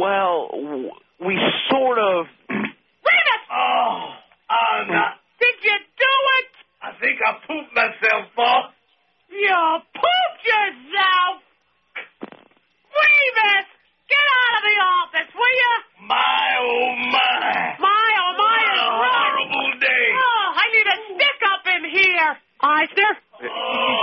Well, 0.00 0.36
we 1.20 1.34
sort 1.68 1.98
of. 2.00 2.26
Remus! 2.48 3.42
Oh, 3.52 4.16
I'm 4.48 4.88
not. 4.88 5.20
Did 5.38 5.56
you 5.62 5.76
do 5.76 6.12
it? 6.40 6.50
I 6.80 6.90
think 7.00 7.20
I 7.20 7.30
pooped 7.46 7.74
myself, 7.76 8.32
boss. 8.34 8.72
You 9.28 9.60
pooped 9.92 10.42
yourself! 10.48 11.44
Remus! 12.96 13.68
Get 14.08 14.26
out 14.40 14.52
of 14.58 14.62
the 14.64 14.76
office, 14.80 15.30
will 15.36 15.54
you? 15.62 15.74
My 16.08 16.48
oh 16.60 16.88
my. 17.12 17.76
My, 17.78 18.08
oh 18.24 18.32
my, 18.40 18.56
What 18.56 18.72
is 18.72 18.80
a 18.80 18.88
wrong. 18.88 19.32
horrible 19.36 19.70
day. 19.80 20.06
Oh, 20.16 20.46
I 20.56 20.64
need 20.72 20.86
a 20.88 20.96
stick 21.12 21.38
up 21.52 21.62
in 21.68 21.82
here. 21.92 22.30
Eisner, 22.60 23.12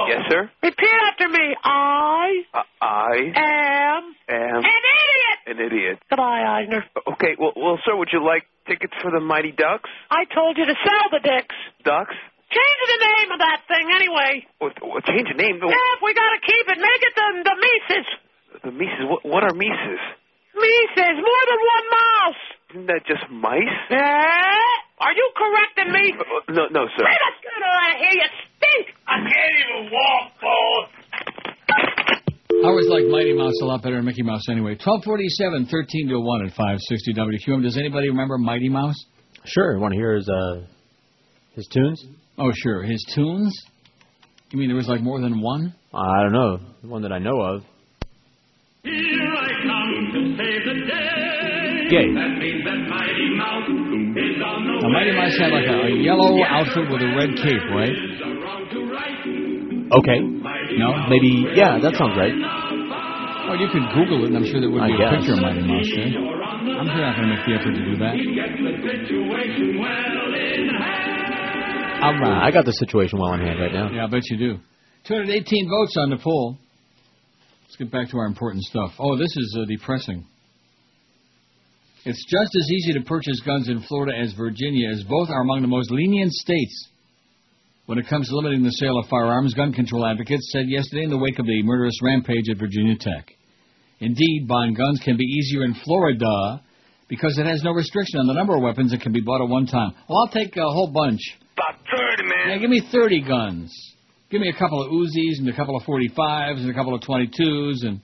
Yes, 0.08 0.22
sir. 0.32 0.50
repeat 0.64 0.98
after 1.12 1.28
me. 1.28 1.56
I 1.64 2.46
Uh, 2.54 2.64
I 2.82 3.16
am 3.36 4.04
am 4.30 4.64
an 4.64 4.64
idiot. 4.64 5.38
an 5.48 5.58
idiot. 5.60 5.98
Goodbye, 6.10 6.44
Eisner. 6.64 6.86
Okay, 7.14 7.36
well, 7.38 7.52
well, 7.58 7.78
sir, 7.84 7.96
would 7.98 8.10
you 8.14 8.24
like 8.24 8.44
tickets 8.68 8.94
for 9.02 9.12
the 9.12 9.20
Mighty 9.20 9.52
Ducks? 9.52 9.90
I 10.10 10.24
told 10.34 10.58
you 10.58 10.66
to 10.66 10.76
sell 10.88 11.06
the 11.12 11.20
dicks. 11.20 11.56
Ducks? 11.84 12.16
Change 12.48 12.80
the 12.88 13.02
name 13.04 13.32
of 13.36 13.40
that 13.44 13.60
thing 13.68 13.90
anyway. 13.92 14.46
What, 14.60 14.74
what, 14.82 15.04
change 15.04 15.28
the 15.28 15.36
name. 15.36 15.60
Yeah, 15.60 15.76
if 15.98 16.00
we 16.02 16.14
gotta 16.14 16.40
keep 16.46 16.66
it, 16.72 16.78
make 16.80 17.02
it 17.04 17.14
the, 17.18 17.28
the 17.44 17.56
Mises. 17.60 18.08
The 18.66 18.72
Mises. 18.74 19.06
What, 19.06 19.22
what 19.24 19.44
are 19.46 19.54
Mises? 19.54 20.02
Mises, 20.58 21.16
more 21.22 21.44
than 21.46 21.60
one 21.62 21.86
mouse. 21.94 22.44
Isn't 22.74 22.88
that 22.88 23.04
just 23.06 23.24
mice? 23.30 23.78
Eh? 23.92 24.66
Are 25.06 25.14
you 25.14 25.28
correcting 25.38 25.94
me? 25.94 26.04
Uh, 26.18 26.52
No, 26.52 26.64
no, 26.72 26.84
sir. 26.98 27.06
Get 27.06 27.22
us 27.30 27.38
out 27.46 27.94
of 27.94 28.00
here, 28.02 28.16
you 28.18 28.30
stink! 28.58 28.86
I 29.06 29.16
can't 29.22 29.56
even 29.62 29.92
walk, 29.94 30.26
Paul. 30.42 30.76
I 32.64 32.68
always 32.68 32.88
like 32.88 33.06
Mighty 33.06 33.34
Mouse 33.34 33.54
a 33.62 33.66
lot 33.66 33.84
better 33.84 33.98
than 33.98 34.06
Mickey 34.06 34.24
Mouse 34.24 34.50
anyway. 34.50 34.72
1247, 34.82 35.68
13 35.70 36.08
to 36.10 36.20
1 36.20 36.46
at 36.48 36.52
560 36.56 37.14
WQAM. 37.14 37.62
Does 37.62 37.78
anybody 37.78 38.10
remember 38.10 38.38
Mighty 38.38 38.70
Mouse? 38.70 38.96
Sure. 39.46 39.78
Want 39.78 39.94
to 39.94 40.00
hear 40.00 40.16
his 40.16 40.28
uh, 40.28 40.62
his 41.54 41.68
tunes? 41.72 42.04
Oh, 42.40 42.52
sure. 42.56 42.82
His 42.82 43.06
tunes? 43.14 43.54
You 44.52 44.60
mean 44.60 44.70
there 44.70 44.76
was 44.78 44.88
like 44.88 45.02
more 45.02 45.20
than 45.22 45.42
one? 45.42 45.76
I 45.94 46.24
don't 46.24 46.34
know. 46.34 46.58
The 46.82 46.88
one 46.88 47.02
that 47.04 47.12
I 47.12 47.20
know 47.20 47.40
of. 47.42 47.64
Here 48.86 49.34
I 49.34 49.50
come 49.66 49.92
to 50.14 50.20
save 50.38 50.62
the 50.70 50.76
day. 50.86 51.90
Gay. 51.90 52.08
That 52.14 52.32
means 52.38 52.62
that 52.66 52.80
Mighty 52.86 53.28
Mouse 53.34 53.66
is 53.66 54.38
on 54.46 54.60
the 54.66 54.74
Now, 54.86 54.90
Mighty 54.94 55.14
Mouse 55.18 55.38
had 55.38 55.50
like 55.54 55.66
a, 55.66 55.90
a 55.90 55.92
yellow 56.02 56.38
outfit 56.46 56.86
with 56.90 57.02
a 57.02 57.10
red 57.18 57.34
cape, 57.42 57.66
right? 57.74 57.98
Okay. 59.90 60.20
No? 60.78 60.90
Maybe. 61.10 61.46
Yeah, 61.58 61.78
that 61.82 61.94
sounds 61.98 62.14
right. 62.18 62.34
Well, 62.34 63.58
you 63.62 63.70
could 63.70 63.86
Google 63.94 64.26
it, 64.26 64.34
and 64.34 64.38
I'm 64.38 64.46
sure 64.46 64.60
there 64.62 64.70
would 64.70 64.82
I 64.82 64.88
be 64.90 64.94
a 64.94 64.98
guess. 64.98 65.14
picture 65.18 65.34
of 65.34 65.42
Mighty 65.42 65.62
Mouse 65.66 65.90
there. 65.94 66.10
I'm 66.78 66.90
sure 66.90 67.02
not 67.06 67.16
going 67.18 67.30
to 67.30 67.34
make 67.38 67.46
the 67.46 67.54
effort 67.58 67.74
to 67.78 67.84
do 67.86 67.94
that. 68.02 68.14
All 72.02 72.14
right. 72.20 72.38
Uh, 72.42 72.46
I 72.46 72.52
got 72.52 72.66
the 72.66 72.72
situation 72.74 73.20
well 73.20 73.34
in 73.34 73.42
hand 73.42 73.60
right 73.60 73.74
now. 73.74 73.90
Yeah, 73.92 74.06
I 74.06 74.08
bet 74.08 74.22
you 74.30 74.38
do. 74.38 74.58
218 75.08 75.70
votes 75.70 75.96
on 75.98 76.10
the 76.10 76.18
poll. 76.18 76.58
Let's 77.76 77.92
get 77.92 78.00
back 78.00 78.10
to 78.12 78.18
our 78.20 78.26
important 78.26 78.64
stuff. 78.64 78.94
Oh, 78.98 79.18
this 79.18 79.36
is 79.36 79.58
uh, 79.60 79.66
depressing. 79.66 80.26
It's 82.06 82.24
just 82.24 82.56
as 82.56 82.72
easy 82.72 82.94
to 82.94 83.02
purchase 83.02 83.42
guns 83.46 83.68
in 83.68 83.82
Florida 83.82 84.14
as 84.18 84.32
Virginia, 84.32 84.92
as 84.92 85.04
both 85.04 85.28
are 85.30 85.42
among 85.42 85.62
the 85.62 85.68
most 85.68 85.92
lenient 85.92 86.32
states 86.32 86.88
when 87.86 87.98
it 87.98 88.08
comes 88.08 88.30
to 88.30 88.36
limiting 88.38 88.64
the 88.64 88.72
sale 88.72 88.98
of 88.98 89.10
firearms. 89.10 89.54
Gun 89.56 89.74
control 89.74 90.06
advocates 90.06 90.54
said 90.54 90.70
yesterday 90.70 91.04
in 91.04 91.10
the 91.10 91.18
wake 91.18 91.38
of 91.38 91.46
the 91.46 91.64
murderous 91.64 92.00
rampage 92.02 92.48
at 92.50 92.58
Virginia 92.58 92.96
Tech. 92.98 93.30
Indeed, 94.00 94.48
buying 94.48 94.74
guns 94.74 95.02
can 95.04 95.18
be 95.18 95.26
easier 95.26 95.66
in 95.66 95.76
Florida 95.84 96.64
because 97.10 97.38
it 97.38 97.46
has 97.46 97.62
no 97.62 97.72
restriction 97.72 98.22
on 98.22 98.28
the 98.28 98.36
number 98.36 98.56
of 98.56 98.64
weapons 98.64 98.92
that 98.92 99.02
can 99.02 99.12
be 99.12 99.20
bought 99.20 99.44
at 99.44 99.50
one 99.50 99.66
time. 99.66 99.92
Well, 100.08 100.20
I'll 100.20 100.32
take 100.32 100.56
a 100.56 100.62
whole 100.62 100.94
bunch. 100.94 101.20
About 101.58 101.82
30, 101.92 102.24
man. 102.24 102.52
Yeah, 102.52 102.58
give 102.58 102.70
me 102.70 102.88
30 102.90 103.28
guns. 103.28 103.95
Give 104.36 104.42
me 104.42 104.50
a 104.50 104.60
couple 104.60 104.82
of 104.84 104.92
Uzis 104.92 105.40
and 105.40 105.48
a 105.48 105.56
couple 105.56 105.78
of 105.78 105.84
45s 105.84 106.58
and 106.58 106.70
a 106.70 106.74
couple 106.74 106.94
of 106.94 107.00
22s 107.04 107.86
and 107.88 108.02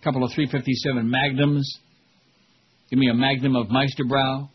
a 0.00 0.02
couple 0.02 0.24
of 0.24 0.32
357 0.32 1.10
Magnums. 1.10 1.78
Give 2.88 2.98
me 2.98 3.10
a 3.10 3.14
Magnum 3.14 3.54
of 3.54 3.68
Meister 3.68 4.04
Brau. 4.04 4.48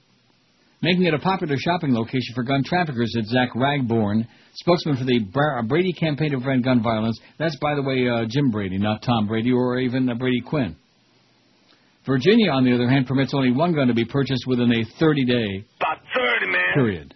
Making 0.81 1.03
it 1.03 1.13
a 1.13 1.19
popular 1.19 1.53
shopping 1.59 1.93
location 1.93 2.33
for 2.33 2.41
gun 2.41 2.63
traffickers 2.63 3.15
at 3.15 3.25
Zach 3.25 3.49
Ragbourn, 3.53 4.27
spokesman 4.55 4.97
for 4.97 5.03
the 5.03 5.19
Brady 5.67 5.93
campaign 5.93 6.31
to 6.31 6.37
prevent 6.37 6.65
gun 6.65 6.81
violence. 6.81 7.19
That's, 7.37 7.55
by 7.61 7.75
the 7.75 7.83
way, 7.83 8.09
uh, 8.09 8.25
Jim 8.27 8.49
Brady, 8.49 8.79
not 8.79 9.03
Tom 9.03 9.27
Brady 9.27 9.51
or 9.51 9.77
even 9.77 10.09
uh, 10.09 10.15
Brady 10.15 10.41
Quinn. 10.41 10.75
Virginia, 12.07 12.49
on 12.49 12.65
the 12.65 12.73
other 12.73 12.89
hand, 12.89 13.05
permits 13.05 13.35
only 13.35 13.51
one 13.51 13.75
gun 13.75 13.85
to 13.85 13.93
be 13.93 14.05
purchased 14.05 14.45
within 14.47 14.71
a 14.71 14.83
30-day 14.99 15.63
About 15.79 15.99
30, 16.41 16.51
man. 16.51 16.73
period. 16.73 17.13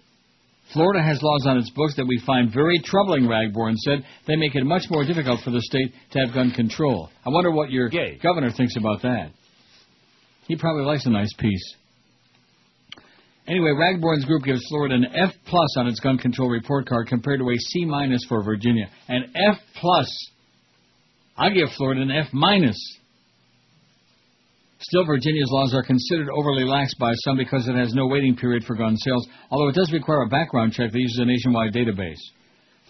Florida 0.76 1.02
has 1.02 1.24
laws 1.24 1.46
on 1.48 1.58
its 1.58 1.70
books 1.70 1.96
that 1.96 2.06
we 2.06 2.22
find 2.26 2.54
very 2.54 2.78
troubling, 2.84 3.30
Ragbourn 3.30 3.76
said. 3.78 4.04
They 4.28 4.36
make 4.36 4.56
it 4.56 4.66
much 4.66 4.84
more 4.90 5.06
difficult 5.06 5.40
for 5.42 5.52
the 5.52 5.62
state 5.62 5.94
to 6.12 6.20
have 6.20 6.34
gun 6.34 6.52
control. 6.52 7.10
I 7.26 7.30
wonder 7.30 7.50
what 7.50 7.72
your 7.72 7.90
governor 8.22 8.52
thinks 8.52 8.76
about 8.76 9.02
that. 9.04 9.32
He 10.50 10.58
probably 10.58 10.84
likes 10.84 11.06
a 11.06 11.12
nice 11.12 11.34
piece. 11.40 11.76
Anyway, 13.48 13.72
Ragbourn's 13.72 14.26
group 14.26 14.44
gives 14.44 14.68
Florida 14.68 14.96
an 14.96 15.06
F 15.06 15.32
plus 15.46 15.78
on 15.78 15.88
its 15.88 16.02
gun 16.02 16.18
control 16.18 16.50
report 16.50 16.90
card 16.90 17.08
compared 17.08 17.40
to 17.40 17.50
a 17.50 17.56
C 17.58 17.86
minus 17.86 18.26
for 18.28 18.44
Virginia. 18.44 18.90
An 19.08 19.32
F 19.34 19.58
plus. 19.80 20.30
I 21.38 21.52
give 21.52 21.70
Florida 21.78 22.02
an 22.02 22.12
F 22.12 22.34
minus. 22.34 22.78
Still, 24.80 25.06
Virginia's 25.06 25.50
laws 25.52 25.74
are 25.74 25.84
considered 25.84 26.30
overly 26.30 26.66
lax 26.66 26.94
by 26.96 27.14
some 27.24 27.38
because 27.38 27.68
it 27.68 27.76
has 27.76 27.94
no 27.94 28.08
waiting 28.08 28.36
period 28.36 28.64
for 28.66 28.76
gun 28.76 28.98
sales, 28.98 29.28
although 29.50 29.70
it 29.70 29.76
does 29.76 29.92
require 29.94 30.24
a 30.24 30.30
background 30.30 30.74
check 30.74 30.92
that 30.92 31.00
uses 31.00 31.20
a 31.20 31.26
nationwide 31.26 31.74
database. 31.74 32.20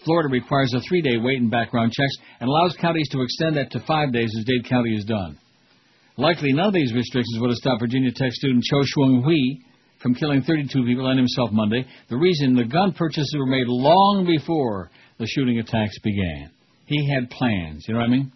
Florida 0.04 0.28
requires 0.28 0.72
a 0.74 0.80
three 0.80 1.00
day 1.00 1.16
wait 1.16 1.38
in 1.38 1.48
background 1.48 1.92
checks 1.92 2.16
and 2.40 2.48
allows 2.48 2.76
counties 2.80 3.08
to 3.10 3.22
extend 3.22 3.56
that 3.56 3.70
to 3.70 3.80
five 3.86 4.12
days 4.12 4.30
as 4.38 4.44
Dade 4.44 4.68
County 4.68 4.94
is 4.94 5.04
done. 5.04 5.38
Likely 6.16 6.52
none 6.52 6.68
of 6.68 6.74
these 6.74 6.92
restrictions 6.94 7.38
would 7.40 7.50
have 7.50 7.56
stopped 7.56 7.80
Virginia 7.80 8.10
Tech 8.14 8.32
student 8.32 8.64
Cho 8.64 8.82
Seung 8.82 9.22
Hui 9.22 9.60
from 10.02 10.14
killing 10.14 10.42
32 10.42 10.84
people 10.84 11.08
and 11.08 11.18
himself 11.18 11.50
Monday. 11.52 11.86
The 12.08 12.16
reason 12.16 12.54
the 12.54 12.64
gun 12.64 12.92
purchases 12.92 13.34
were 13.38 13.46
made 13.46 13.66
long 13.66 14.26
before 14.26 14.90
the 15.18 15.26
shooting 15.26 15.58
attacks 15.58 15.98
began. 16.02 16.50
He 16.86 17.12
had 17.12 17.30
plans. 17.30 17.84
You 17.86 17.94
know 17.94 18.00
what 18.00 18.06
I 18.06 18.10
mean? 18.10 18.32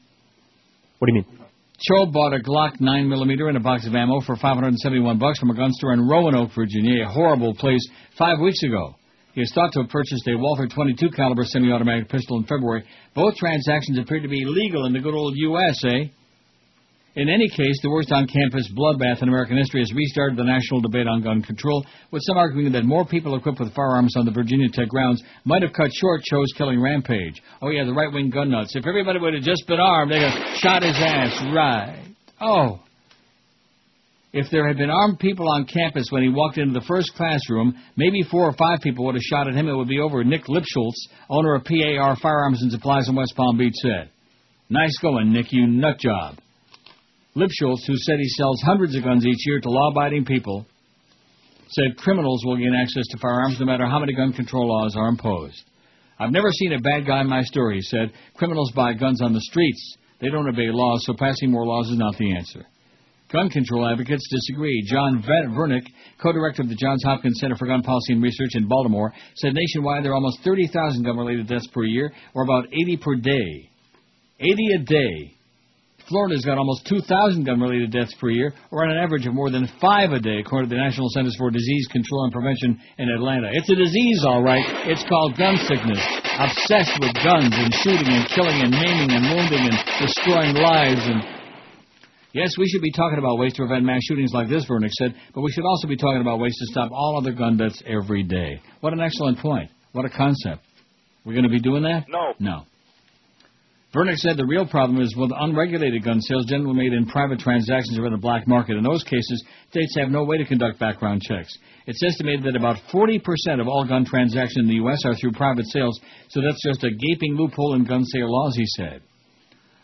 What 0.99 1.07
do 1.07 1.15
you 1.15 1.23
mean? 1.23 1.40
Cho 1.83 2.05
bought 2.05 2.35
a 2.35 2.41
Glock 2.41 2.79
9mm 2.79 3.49
and 3.49 3.57
a 3.57 3.61
box 3.61 3.87
of 3.87 3.95
ammo 3.95 4.21
for 4.21 4.37
571 4.37 5.19
bucks 5.19 5.39
from 5.39 5.51
a 5.51 5.55
gun 5.55 5.73
store 5.73 5.95
in 5.95 6.07
Roanoke, 6.07 6.51
Virginia, 6.55 7.05
a 7.07 7.09
horrible 7.09 7.55
place, 7.55 7.81
five 8.19 8.39
weeks 8.39 8.63
ago. 8.63 8.97
He 9.33 9.41
is 9.41 9.51
thought 9.55 9.73
to 9.73 9.81
have 9.81 9.89
purchased 9.89 10.29
a 10.29 10.37
Walther 10.37 10.67
22 10.67 11.09
caliber 11.17 11.45
semi-automatic 11.45 12.11
pistol 12.11 12.37
in 12.37 12.45
February. 12.45 12.85
Both 13.15 13.37
transactions 13.37 13.99
appear 13.99 14.21
to 14.21 14.29
be 14.29 14.45
legal 14.45 14.85
in 14.85 14.93
the 14.93 14.99
good 14.99 15.15
old 15.15 15.33
USA. 15.37 15.89
eh? 15.89 16.05
In 17.17 17.29
any 17.29 17.49
case, 17.49 17.75
the 17.83 17.91
worst 17.91 18.13
on-campus 18.13 18.71
bloodbath 18.77 19.21
in 19.21 19.29
American 19.29 19.57
history 19.57 19.81
has 19.81 19.93
restarted 19.93 20.39
the 20.39 20.45
national 20.45 20.81
debate 20.81 21.09
on 21.09 21.23
gun 21.23 21.43
control, 21.43 21.85
with 22.13 22.23
some 22.25 22.37
arguing 22.37 22.71
that 22.73 22.85
more 22.85 23.05
people 23.05 23.35
equipped 23.35 23.59
with 23.59 23.75
firearms 23.75 24.17
on 24.17 24.25
the 24.25 24.31
Virginia 24.31 24.69
Tech 24.73 24.89
grounds 24.89 25.21
might 25.45 25.63
have 25.63 25.73
cut 25.73 25.91
short 25.93 26.23
Cho's 26.23 26.53
killing 26.57 26.81
rampage. 26.81 27.43
Oh 27.61 27.71
yeah, 27.71 27.85
the 27.85 27.93
right-wing 27.93 28.31
gun 28.31 28.51
nuts. 28.51 28.77
If 28.77 28.87
everybody 28.87 29.19
would 29.19 29.35
have 29.35 29.43
just 29.43 29.67
been 29.67 29.81
armed, 29.81 30.13
they'd 30.13 30.23
have 30.23 30.57
shot 30.59 30.85
his 30.85 30.95
ass 30.97 31.43
right. 31.53 32.15
Oh. 32.41 32.81
If 34.33 34.47
there 34.53 34.69
had 34.69 34.79
been 34.79 34.91
armed 34.91 35.19
people 35.19 35.51
on 35.51 35.65
campus 35.65 36.07
when 36.11 36.23
he 36.23 36.29
walked 36.29 36.59
into 36.59 36.79
the 36.79 36.87
first 36.87 37.13
classroom, 37.17 37.75
maybe 37.97 38.23
four 38.31 38.45
or 38.45 38.53
five 38.53 38.79
people 38.81 39.05
would 39.07 39.17
have 39.17 39.23
shot 39.23 39.49
at 39.49 39.55
him. 39.55 39.67
It 39.69 39.75
would 39.75 39.89
be 39.89 39.99
over. 39.99 40.23
Nick 40.23 40.45
Lipschultz, 40.45 41.09
owner 41.29 41.57
of 41.57 41.65
PAR 41.65 42.15
Firearms 42.23 42.63
and 42.63 42.71
Supplies 42.71 43.09
in 43.09 43.17
West 43.17 43.35
Palm 43.37 43.59
Beach, 43.59 43.75
said. 43.83 44.11
Nice 44.69 44.97
going, 45.03 45.33
Nick, 45.33 45.47
you 45.51 45.67
nut 45.67 45.99
job. 45.99 46.37
Lipschultz, 47.37 47.87
who 47.87 47.97
said 47.97 48.19
he 48.19 48.29
sells 48.29 48.61
hundreds 48.63 48.97
of 48.97 49.05
guns 49.05 49.25
each 49.25 49.47
year 49.47 49.61
to 49.61 49.71
law-abiding 49.71 50.25
people, 50.25 50.67
said 51.69 51.97
criminals 51.97 52.43
will 52.45 52.57
gain 52.57 52.75
access 52.75 53.07
to 53.11 53.19
firearms 53.19 53.61
no 53.61 53.67
matter 53.67 53.87
how 53.87 54.01
many 54.01 54.15
gun 54.15 54.33
control 54.33 54.69
laws 54.69 54.97
are 54.97 55.09
imposed. 55.09 55.63
I've 56.19 56.33
never 56.33 56.51
seen 56.51 56.73
a 56.73 56.81
bad 56.81 57.07
guy 57.07 57.21
in 57.21 57.29
my 57.29 57.43
story, 57.43 57.77
he 57.77 57.83
said. 57.83 58.13
Criminals 58.35 58.73
buy 58.73 58.95
guns 58.95 59.23
on 59.23 59.33
the 59.33 59.41
streets. 59.41 59.97
They 60.21 60.29
don't 60.29 60.49
obey 60.49 60.69
laws, 60.69 61.05
so 61.07 61.15
passing 61.19 61.51
more 61.51 61.65
laws 61.65 61.89
is 61.89 61.97
not 61.97 62.17
the 62.19 62.37
answer. 62.37 62.67
Gun 63.33 63.49
control 63.49 63.89
advocates 63.89 64.29
disagree. 64.29 64.83
John 64.87 65.23
Ver- 65.23 65.49
Vernick, 65.49 65.87
co-director 66.21 66.63
of 66.63 66.69
the 66.69 66.75
Johns 66.75 67.05
Hopkins 67.05 67.39
Center 67.41 67.55
for 67.57 67.67
Gun 67.67 67.83
Policy 67.83 68.15
and 68.15 68.23
Research 68.23 68.51
in 68.55 68.67
Baltimore, 68.67 69.13
said 69.37 69.55
nationwide 69.55 70.05
there 70.05 70.11
are 70.11 70.17
almost 70.17 70.41
30,000 70.43 71.05
gun-related 71.05 71.47
deaths 71.47 71.69
per 71.73 71.85
year, 71.85 72.13
or 72.35 72.43
about 72.43 72.67
80 72.67 72.97
per 72.97 73.15
day. 73.15 73.71
80 74.41 74.75
a 74.75 74.79
day. 74.79 75.35
Florida's 76.11 76.45
got 76.45 76.59
almost 76.59 76.85
2,000 76.91 77.47
gun-related 77.47 77.95
deaths 77.95 78.13
per 78.19 78.31
year, 78.31 78.53
or 78.75 78.83
on 78.83 78.91
an 78.91 78.99
average 78.99 79.27
of 79.27 79.33
more 79.33 79.49
than 79.49 79.71
five 79.81 80.11
a 80.11 80.19
day, 80.19 80.43
according 80.43 80.69
to 80.69 80.75
the 80.75 80.83
National 80.83 81.07
Centers 81.15 81.37
for 81.39 81.55
Disease 81.55 81.87
Control 81.87 82.25
and 82.25 82.33
Prevention 82.35 82.83
in 82.99 83.09
Atlanta. 83.09 83.49
It's 83.55 83.71
a 83.71 83.79
disease, 83.79 84.27
all 84.27 84.43
right. 84.43 84.67
It's 84.91 85.07
called 85.07 85.39
gun 85.39 85.55
sickness. 85.71 86.03
Obsessed 86.35 86.99
with 86.99 87.15
guns 87.23 87.55
and 87.55 87.71
shooting 87.79 88.11
and 88.11 88.27
killing 88.35 88.59
and 88.59 88.75
maiming 88.75 89.15
and 89.15 89.23
wounding 89.31 89.71
and 89.71 89.79
destroying 90.03 90.59
lives 90.59 91.07
and 91.07 91.23
Yes, 92.33 92.55
we 92.57 92.69
should 92.69 92.83
be 92.83 92.93
talking 92.93 93.19
about 93.19 93.39
ways 93.39 93.55
to 93.55 93.67
prevent 93.67 93.85
mass 93.85 94.03
shootings 94.05 94.31
like 94.33 94.49
this, 94.49 94.65
Vernick 94.65 94.91
said, 94.93 95.15
but 95.35 95.41
we 95.41 95.51
should 95.51 95.65
also 95.65 95.89
be 95.89 95.97
talking 95.97 96.21
about 96.21 96.39
ways 96.39 96.57
to 96.59 96.67
stop 96.67 96.93
all 96.93 97.19
other 97.19 97.33
gun 97.33 97.57
deaths 97.57 97.83
every 97.85 98.23
day. 98.23 98.61
What 98.81 98.93
an 98.93 99.01
excellent 99.01 99.39
point. 99.39 99.71
What 99.93 100.05
a 100.05 100.11
concept. 100.11 100.63
We're 101.25 101.33
going 101.33 101.45
to 101.45 101.51
be 101.51 101.61
doing 101.61 101.83
that? 101.83 102.07
No. 102.09 102.35
No. 102.39 102.67
Vernick 103.93 104.19
said 104.19 104.37
the 104.37 104.47
real 104.47 104.67
problem 104.67 105.03
is 105.03 105.17
with 105.17 105.33
unregulated 105.35 106.05
gun 106.05 106.21
sales 106.21 106.47
generally 106.47 106.77
made 106.77 106.93
in 106.93 107.07
private 107.07 107.41
transactions 107.41 107.99
or 107.99 108.07
in 108.07 108.13
the 108.13 108.19
black 108.19 108.47
market. 108.47 108.77
In 108.77 108.85
those 108.85 109.03
cases, 109.03 109.45
states 109.69 109.97
have 109.99 110.11
no 110.11 110.23
way 110.23 110.39
to 110.39 110.45
conduct 110.45 110.79
background 110.79 111.23
checks. 111.23 111.51
It's 111.89 112.03
estimated 112.05 112.45
that 112.45 112.55
about 112.55 112.77
40% 112.95 113.19
of 113.61 113.67
all 113.67 113.85
gun 113.85 114.05
transactions 114.05 114.59
in 114.59 114.69
the 114.69 114.79
U.S. 114.87 115.03
are 115.05 115.17
through 115.17 115.33
private 115.33 115.67
sales, 115.67 115.99
so 116.29 116.41
that's 116.41 116.63
just 116.65 116.85
a 116.85 116.91
gaping 116.91 117.35
loophole 117.35 117.75
in 117.75 117.85
gun 117.85 118.05
sale 118.05 118.31
laws, 118.31 118.55
he 118.55 118.65
said. 118.77 119.03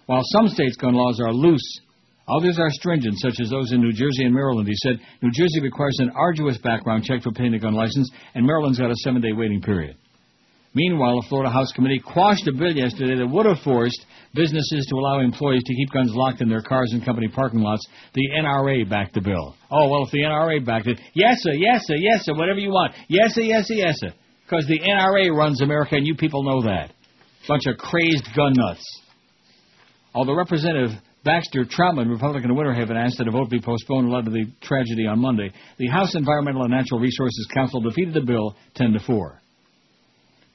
While 0.07 0.23
some 0.23 0.49
states' 0.51 0.77
gun 0.77 0.95
laws 0.95 1.19
are 1.19 1.33
loose, 1.33 1.81
others 2.28 2.61
are 2.61 2.70
stringent, 2.70 3.19
such 3.19 3.41
as 3.41 3.51
those 3.51 3.73
in 3.73 3.81
New 3.81 3.93
Jersey 3.93 4.23
and 4.23 4.35
Maryland. 4.35 4.69
He 4.69 4.77
said 4.77 5.01
New 5.20 5.33
Jersey 5.33 5.61
requires 5.61 5.99
an 5.99 6.12
arduous 6.15 6.59
background 6.59 7.03
check 7.03 7.23
to 7.23 7.31
obtain 7.31 7.55
a 7.55 7.59
gun 7.59 7.74
license, 7.74 8.09
and 8.37 8.47
Maryland's 8.47 8.78
got 8.78 8.93
a 8.93 8.97
seven 9.03 9.20
day 9.20 9.33
waiting 9.33 9.61
period. 9.61 9.97
Meanwhile, 10.77 11.20
a 11.24 11.28
Florida 11.31 11.51
House 11.51 11.73
committee 11.73 11.98
quashed 11.98 12.47
a 12.47 12.53
bill 12.53 12.77
yesterday 12.77 13.16
that 13.16 13.27
would 13.27 13.47
have 13.47 13.61
forced 13.65 14.05
businesses 14.35 14.85
to 14.90 14.97
allow 14.97 15.20
employees 15.20 15.62
to 15.65 15.74
keep 15.74 15.90
guns 15.90 16.12
locked 16.15 16.43
in 16.43 16.51
their 16.51 16.61
cars 16.61 16.93
and 16.93 17.03
company 17.03 17.28
parking 17.28 17.61
lots. 17.61 17.89
The 18.12 18.28
NRA 18.39 18.86
backed 18.86 19.15
the 19.15 19.23
bill. 19.23 19.57
Oh, 19.70 19.89
well, 19.89 20.05
if 20.05 20.11
the 20.11 20.20
NRA 20.20 20.62
backed 20.62 20.86
it, 20.86 21.01
yes, 21.15 21.39
sir, 21.40 21.55
yes, 21.55 21.81
sir, 21.86 21.94
yes, 21.97 22.27
sir, 22.27 22.35
whatever 22.35 22.59
you 22.59 22.69
want. 22.69 22.93
Yes, 23.09 23.32
sir, 23.32 23.40
yes, 23.40 23.69
sir, 23.69 23.74
yes, 23.74 23.94
sir. 23.97 24.12
Because 24.44 24.66
the 24.66 24.78
NRA 24.78 25.35
runs 25.35 25.62
America, 25.62 25.97
and 25.97 26.07
you 26.07 26.15
people 26.15 26.43
know 26.43 26.61
that. 26.65 26.93
Bunch 27.48 27.62
of 27.66 27.78
crazed 27.78 28.28
gun 28.36 28.53
nuts. 28.55 28.85
Although 30.15 30.36
Representative 30.36 30.90
Baxter 31.24 31.65
Troutman, 31.65 32.11
Republican 32.11 32.51
of 32.51 32.57
Winter 32.59 32.74
Haven, 32.74 32.98
asked 32.98 33.16
that 33.16 33.28
a 33.28 33.31
vote 33.31 33.48
be 33.48 33.62
postponed 33.62 34.09
in 34.09 34.12
light 34.12 34.27
of 34.27 34.35
the 34.35 34.44
tragedy 34.61 35.07
on 35.07 35.20
Monday, 35.20 35.53
the 35.78 35.89
House 35.89 36.15
Environmental 36.15 36.65
and 36.65 36.70
Natural 36.70 37.01
Resources 37.01 37.48
Council 37.55 37.81
defeated 37.81 38.12
the 38.12 38.20
bill 38.20 38.55
10 38.74 38.93
to 38.93 39.01
4. 39.01 39.40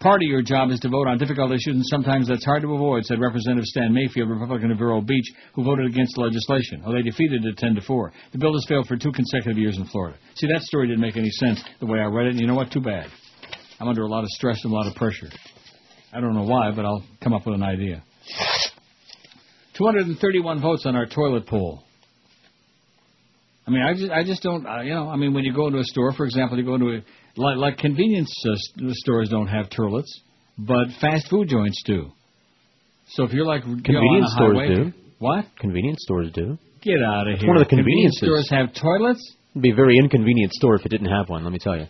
Part 0.02 0.24
of 0.24 0.28
your 0.28 0.42
job 0.42 0.72
is 0.72 0.80
to 0.80 0.90
vote 0.90 1.08
on 1.08 1.20
difficult 1.20 1.52
issues, 1.52 1.76
and 1.76 1.86
sometimes 1.86 2.28
that's 2.28 2.44
hard 2.44 2.64
to 2.64 2.74
avoid, 2.74 3.06
said 3.06 3.22
Representative 3.22 3.66
Stan 3.66 3.94
Mayfield, 3.94 4.30
Republican 4.30 4.72
of 4.72 4.80
Vero 4.80 5.00
Beach, 5.00 5.32
who 5.54 5.64
voted 5.64 5.86
against 5.86 6.16
the 6.16 6.22
legislation. 6.22 6.82
Oh, 6.84 6.92
they 6.92 7.04
defeated 7.04 7.46
it 7.46 7.56
10 7.58 7.76
to 7.76 7.82
4. 7.82 8.12
The 8.32 8.40
bill 8.40 8.54
has 8.54 8.66
failed 8.68 8.88
for 8.88 8.98
two 8.98 9.12
consecutive 9.12 9.60
years 9.60 9.78
in 9.78 9.86
Florida. 9.86 10.18
See, 10.34 10.48
that 10.48 10.64
story 10.64 10.88
didn't 10.88 11.02
make 11.02 11.18
any 11.18 11.30
sense 11.30 11.64
the 11.80 11.86
way 11.86 12.00
I 12.00 12.06
read 12.06 12.26
it, 12.26 12.32
and 12.32 12.40
you 12.40 12.48
know 12.48 12.56
what? 12.56 12.72
Too 12.72 12.82
bad. 12.82 13.12
I'm 13.80 13.88
under 13.88 14.02
a 14.02 14.08
lot 14.08 14.24
of 14.24 14.30
stress 14.30 14.60
and 14.64 14.74
a 14.74 14.76
lot 14.76 14.88
of 14.88 14.96
pressure. 14.96 15.30
I 16.12 16.20
don't 16.20 16.34
know 16.34 16.46
why, 16.46 16.72
but 16.76 16.84
I'll 16.84 17.04
come 17.24 17.34
up 17.34 17.46
with 17.46 17.54
an 17.54 17.64
idea. 17.64 18.04
231 19.78 20.62
votes 20.62 20.88
on 20.88 20.96
our 20.96 21.06
toilet 21.06 21.46
poll. 21.46 21.84
I 23.68 23.70
mean, 23.70 23.84
I 23.84 23.94
just, 23.94 24.12
I 24.12 24.24
just 24.24 24.42
don't, 24.42 24.66
uh, 24.66 24.82
you 24.82 24.96
know, 24.96 25.10
I 25.10 25.16
mean, 25.16 25.36
when 25.36 25.44
you 25.44 25.54
go 25.54 25.68
into 25.68 25.78
a 25.78 25.84
store, 25.84 26.12
for 26.14 26.26
example, 26.26 26.58
you 26.58 26.66
go 26.66 26.74
into 26.74 26.90
a, 26.90 27.02
like, 27.38 27.58
like 27.58 27.78
convenience 27.78 28.32
uh, 28.48 28.56
stores 28.92 29.30
don't 29.30 29.48
have 29.48 29.70
toilets, 29.70 30.22
but 30.58 30.88
fast 31.00 31.30
food 31.30 31.48
joints 31.50 31.82
do. 31.86 32.12
So 33.10 33.24
if 33.24 33.34
you're 33.34 33.46
like, 33.46 33.64
you 33.66 33.72
know, 33.72 33.78
on 33.78 33.84
Convenience 33.84 34.28
a 34.32 34.36
stores 34.36 34.58
highway, 34.58 34.76
do. 34.76 34.94
What? 35.20 35.46
Convenience 35.60 36.00
stores 36.02 36.32
do. 36.34 36.58
Get 36.82 37.02
out 37.06 37.28
of 37.28 37.40
here. 37.40 37.48
one 37.48 37.58
of 37.58 37.64
the 37.64 37.70
Convenience 37.70 38.18
stores 38.18 38.50
have 38.50 38.74
toilets? 38.74 39.36
It'd 39.54 39.62
be 39.64 39.72
a 39.72 39.76
very 39.76 39.98
inconvenient 39.98 40.54
store 40.54 40.76
if 40.76 40.86
it 40.86 40.90
didn't 40.90 41.10
have 41.12 41.30
one. 41.30 41.44
Let 41.44 41.52
me 41.52 41.60
tell 41.60 41.78
you. 41.78 41.88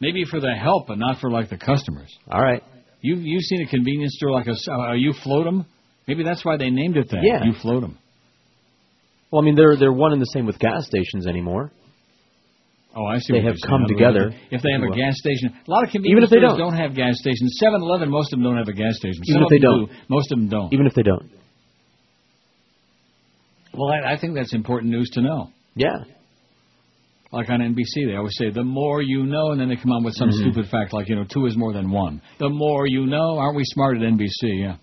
Maybe 0.00 0.24
for 0.24 0.38
the 0.40 0.52
help, 0.54 0.86
but 0.86 0.98
not 0.98 1.18
for 1.20 1.30
like 1.30 1.48
the 1.48 1.56
customers. 1.56 2.14
All 2.30 2.40
right. 2.40 2.62
You 3.00 3.16
you've 3.16 3.42
seen 3.42 3.62
a 3.62 3.66
convenience 3.70 4.14
store 4.16 4.32
like 4.32 4.46
a 4.46 4.50
s- 4.52 4.68
uh, 4.68 4.92
you 4.92 5.12
float 5.22 5.46
'em? 5.46 5.64
Maybe 6.06 6.24
that's 6.24 6.44
why 6.44 6.56
they 6.58 6.70
named 6.70 6.96
it 6.96 7.08
that. 7.10 7.22
Yeah. 7.22 7.44
You 7.44 7.54
float 7.54 7.84
'em. 7.84 7.96
Well, 9.30 9.40
I 9.42 9.44
mean, 9.44 9.54
they're 9.56 9.76
they're 9.76 9.92
one 9.92 10.12
and 10.12 10.20
the 10.20 10.26
same 10.26 10.46
with 10.46 10.58
gas 10.58 10.86
stations 10.86 11.26
anymore. 11.26 11.72
Oh, 12.96 13.04
I 13.06 13.18
see. 13.18 13.32
They 13.32 13.42
have 13.42 13.56
come 13.66 13.86
together. 13.88 14.32
If 14.52 14.62
they 14.62 14.70
have 14.70 14.82
a 14.82 14.86
Well, 14.86 14.94
gas 14.96 15.14
station, 15.18 15.50
a 15.66 15.70
lot 15.70 15.82
of 15.82 15.90
convenience 15.90 16.12
Even 16.12 16.24
if 16.24 16.30
they 16.30 16.38
stores 16.38 16.58
don't. 16.58 16.76
have 16.76 16.94
gas 16.94 17.18
stations. 17.18 17.58
7-Eleven, 17.60 18.08
most 18.08 18.32
of 18.32 18.38
them 18.38 18.44
don't 18.44 18.56
have 18.56 18.68
a 18.68 18.72
gas 18.72 18.96
station. 18.96 19.20
Even 19.26 19.42
Some 19.42 19.42
if 19.44 19.48
they 19.50 19.58
don't. 19.58 19.86
do, 19.86 19.92
most 20.08 20.30
of 20.30 20.38
them 20.38 20.48
don't. 20.48 20.72
Even 20.72 20.86
if 20.86 20.94
they 20.94 21.02
don't. 21.02 21.28
Well, 23.74 23.90
I, 23.90 24.12
I 24.14 24.16
think 24.18 24.34
that's 24.34 24.54
important 24.54 24.92
news 24.92 25.10
to 25.14 25.22
know. 25.22 25.48
Yeah. 25.74 26.04
Like 27.32 27.50
on 27.50 27.58
NBC, 27.60 28.06
they 28.06 28.14
always 28.14 28.36
say, 28.38 28.50
"The 28.50 28.62
more 28.62 29.02
you 29.02 29.24
know," 29.24 29.50
and 29.50 29.60
then 29.60 29.68
they 29.68 29.74
come 29.74 29.90
on 29.90 30.04
with 30.04 30.14
some 30.14 30.28
Mhm. 30.28 30.34
stupid 30.34 30.66
fact 30.68 30.92
like, 30.92 31.08
you 31.08 31.16
know, 31.16 31.24
two 31.24 31.46
is 31.46 31.56
more 31.56 31.72
than 31.72 31.90
one. 31.90 32.22
The 32.38 32.48
more 32.48 32.86
you 32.86 33.06
know, 33.06 33.38
aren't 33.38 33.56
we 33.56 33.64
smart 33.64 33.96
at 33.96 34.04
NBC? 34.04 34.28
Yeah. 34.60 34.76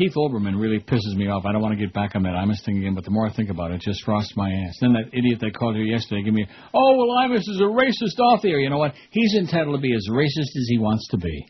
Keith 0.00 0.14
Olbermann 0.16 0.58
really 0.58 0.80
pisses 0.80 1.14
me 1.14 1.28
off. 1.28 1.44
I 1.44 1.52
don't 1.52 1.60
want 1.60 1.78
to 1.78 1.84
get 1.84 1.92
back 1.92 2.16
on 2.16 2.22
that 2.22 2.32
Imus 2.32 2.64
thing 2.64 2.78
again, 2.78 2.94
but 2.94 3.04
the 3.04 3.10
more 3.10 3.26
I 3.26 3.34
think 3.34 3.50
about 3.50 3.70
it, 3.70 3.74
it 3.74 3.80
just 3.82 4.02
frosts 4.02 4.32
my 4.34 4.48
ass. 4.50 4.78
Then 4.80 4.94
that 4.94 5.12
idiot 5.12 5.40
that 5.40 5.52
called 5.52 5.76
here 5.76 5.84
yesterday 5.84 6.22
give 6.22 6.32
me, 6.32 6.46
oh, 6.72 6.96
well, 6.96 7.08
Imus 7.20 7.40
is 7.40 7.60
a 7.60 7.68
racist 7.68 8.18
off 8.18 8.40
here. 8.40 8.58
You 8.58 8.70
know 8.70 8.78
what? 8.78 8.94
He's 9.10 9.34
entitled 9.36 9.76
to 9.76 9.82
be 9.82 9.94
as 9.94 10.08
racist 10.10 10.56
as 10.56 10.66
he 10.70 10.78
wants 10.78 11.06
to 11.08 11.18
be. 11.18 11.46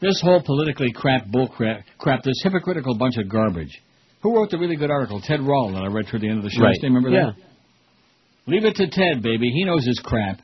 This 0.00 0.20
whole 0.22 0.40
politically 0.40 0.92
crap 0.94 1.26
bull 1.26 1.48
crap, 1.48 1.80
crap 1.98 2.22
this 2.22 2.40
hypocritical 2.44 2.96
bunch 2.96 3.16
of 3.16 3.28
garbage. 3.28 3.76
Who 4.22 4.36
wrote 4.36 4.50
the 4.50 4.58
really 4.58 4.76
good 4.76 4.92
article? 4.92 5.20
Ted 5.20 5.40
Rall 5.40 5.72
that 5.72 5.82
I 5.82 5.88
read 5.88 6.06
toward 6.06 6.22
the 6.22 6.28
end 6.28 6.38
of 6.38 6.44
the 6.44 6.50
show. 6.50 6.62
Right. 6.62 6.78
Remember 6.80 7.08
Yeah. 7.08 7.32
that? 7.32 7.34
Leave 8.46 8.64
it 8.66 8.76
to 8.76 8.86
Ted, 8.86 9.20
baby. 9.20 9.50
He 9.50 9.64
knows 9.64 9.84
his 9.84 9.98
crap. 9.98 10.38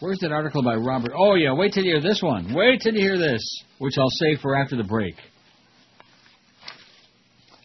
Where's 0.00 0.18
that 0.18 0.32
article 0.32 0.62
by 0.62 0.74
Robert? 0.74 1.12
Oh, 1.16 1.34
yeah. 1.34 1.54
Wait 1.54 1.72
till 1.72 1.82
you 1.82 1.92
hear 1.92 2.02
this 2.02 2.20
one. 2.22 2.52
Wait 2.52 2.82
till 2.82 2.92
you 2.92 3.00
hear 3.00 3.16
this, 3.16 3.40
which 3.78 3.94
I'll 3.96 4.10
save 4.10 4.40
for 4.40 4.54
after 4.54 4.76
the 4.76 4.84
break. 4.84 5.14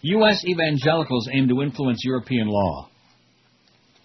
U.S. 0.02 0.44
evangelicals 0.46 1.30
aim 1.32 1.48
to 1.50 1.62
influence 1.62 2.00
European 2.04 2.48
law. 2.48 2.90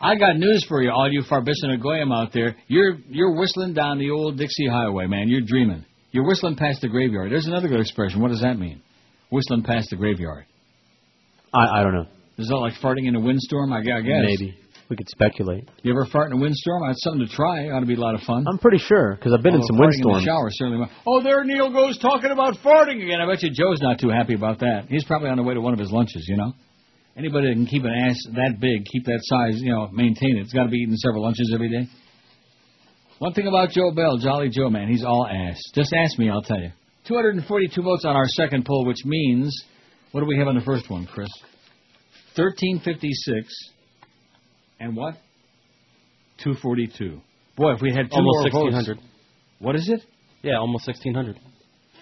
I 0.01 0.17
got 0.17 0.37
news 0.37 0.65
for 0.69 0.83
you, 0.83 0.91
all 0.91 1.11
you 1.11 1.23
Farbissina 1.23 1.81
Goyim 1.81 2.13
out 2.13 2.33
there. 2.33 2.57
You're 2.67 2.97
you're 3.09 3.39
whistling 3.39 3.75
down 3.75 3.99
the 3.99 4.11
old 4.11 4.37
Dixie 4.37 4.67
Highway, 4.67 5.07
man. 5.07 5.29
You're 5.29 5.47
dreaming. 5.47 5.85
You're 6.11 6.27
whistling 6.27 6.57
past 6.57 6.81
the 6.83 6.89
graveyard. 6.89 7.31
There's 7.31 7.47
another 7.47 7.69
good 7.69 7.81
expression. 7.81 8.21
What 8.21 8.31
does 8.31 8.43
that 8.43 8.59
mean? 8.59 8.83
Whistling 9.31 9.63
past 9.63 9.91
the 9.91 9.97
graveyard. 9.97 10.45
I 11.55 11.81
I 11.81 11.83
don't 11.83 11.95
know. 11.95 12.07
Is 12.37 12.49
that 12.49 12.57
like 12.57 12.75
farting 12.75 13.07
in 13.07 13.15
a 13.15 13.21
windstorm? 13.21 13.73
I 13.73 13.79
I 13.79 13.83
guess. 13.83 14.25
Maybe 14.25 14.59
we 14.91 14.97
could 14.97 15.09
speculate. 15.09 15.69
You 15.83 15.93
ever 15.93 16.07
fart 16.07 16.31
in 16.31 16.39
a 16.39 16.41
windstorm? 16.41 16.83
That's 16.87 17.03
something 17.03 17.27
to 17.27 17.33
try. 17.33 17.69
Ought 17.71 17.81
to 17.81 17.87
be 17.87 17.95
a 17.95 18.01
lot 18.01 18.15
of 18.15 18.21
fun. 18.23 18.45
I'm 18.49 18.59
pretty 18.59 18.79
sure 18.79 19.17
because 19.17 19.33
I've 19.33 19.43
been 19.43 19.55
in 19.55 19.61
oh, 19.63 19.67
some 19.67 19.77
farting 19.77 19.99
In 20.01 20.05
windstorms. 20.05 20.25
the 20.25 20.27
shower 20.27 20.49
certainly. 20.53 20.79
might- 20.81 20.91
Oh, 21.07 21.23
there 21.23 21.43
Neil 21.45 21.71
goes 21.73 21.99
talking 21.99 22.31
about 22.31 22.57
farting 22.59 23.03
again. 23.03 23.21
I 23.21 23.27
bet 23.27 23.43
you 23.43 23.51
Joe's 23.51 23.81
not 23.81 23.99
too 23.99 24.11
happy 24.11 24.35
about 24.35 24.59
that. 24.61 24.87
He's 24.89 25.05
probably 25.05 25.31
on 25.31 25.37
the 25.39 25.43
way 25.43 25.55
to 25.55 25.61
one 25.61 25.73
of 25.73 25.79
his 25.79 25.91
lunches. 25.91 26.27
You 26.29 26.37
know, 26.37 26.53
anybody 27.17 27.49
that 27.49 27.55
can 27.55 27.67
keep 27.67 27.85
an 27.85 27.93
ass 27.95 28.17
that 28.35 28.61
big, 28.61 28.85
keep 28.85 29.05
that 29.07 29.21
size, 29.23 29.61
you 29.61 29.73
know, 29.73 29.89
maintain 29.93 30.37
it. 30.37 30.43
It's 30.43 30.53
got 30.53 30.65
to 30.65 30.71
be 30.71 30.79
eating 30.79 30.97
several 30.97 31.23
lunches 31.23 31.51
every 31.55 31.71
day. 31.71 31.89
One 33.21 33.33
thing 33.33 33.47
about 33.47 33.71
Joe 33.71 33.91
Bell, 33.93 34.19
Jolly 34.19 34.49
Joe, 34.51 34.69
man, 34.69 34.89
he's 34.89 35.05
all 35.05 35.27
ass. 35.27 35.59
Just 35.75 35.95
ask 35.95 36.19
me, 36.19 36.29
I'll 36.29 36.43
tell 36.43 36.61
you. 36.61 36.71
242 37.07 37.81
votes 37.83 38.05
on 38.05 38.17
our 38.17 38.27
second 38.27 38.65
poll, 38.67 38.85
which 38.87 39.05
means, 39.05 39.55
what 40.13 40.21
do 40.21 40.27
we 40.27 40.37
have 40.37 40.49
on 40.49 40.57
the 40.57 40.65
first 40.65 40.91
one, 40.91 41.07
Chris? 41.07 41.29
1356. 42.37 43.49
And 44.81 44.97
what? 44.97 45.15
242. 46.43 47.21
Boy, 47.57 47.73
if 47.73 47.81
we 47.81 47.91
had 47.93 48.11
two 48.11 48.17
Almost 48.17 48.53
more 48.53 48.65
1600. 48.65 48.97
votes. 48.97 49.09
What 49.61 49.77
is 49.77 49.89
it? 49.89 50.01
Yeah, 50.43 50.59
almost 50.59 50.87
1600. 50.87 51.37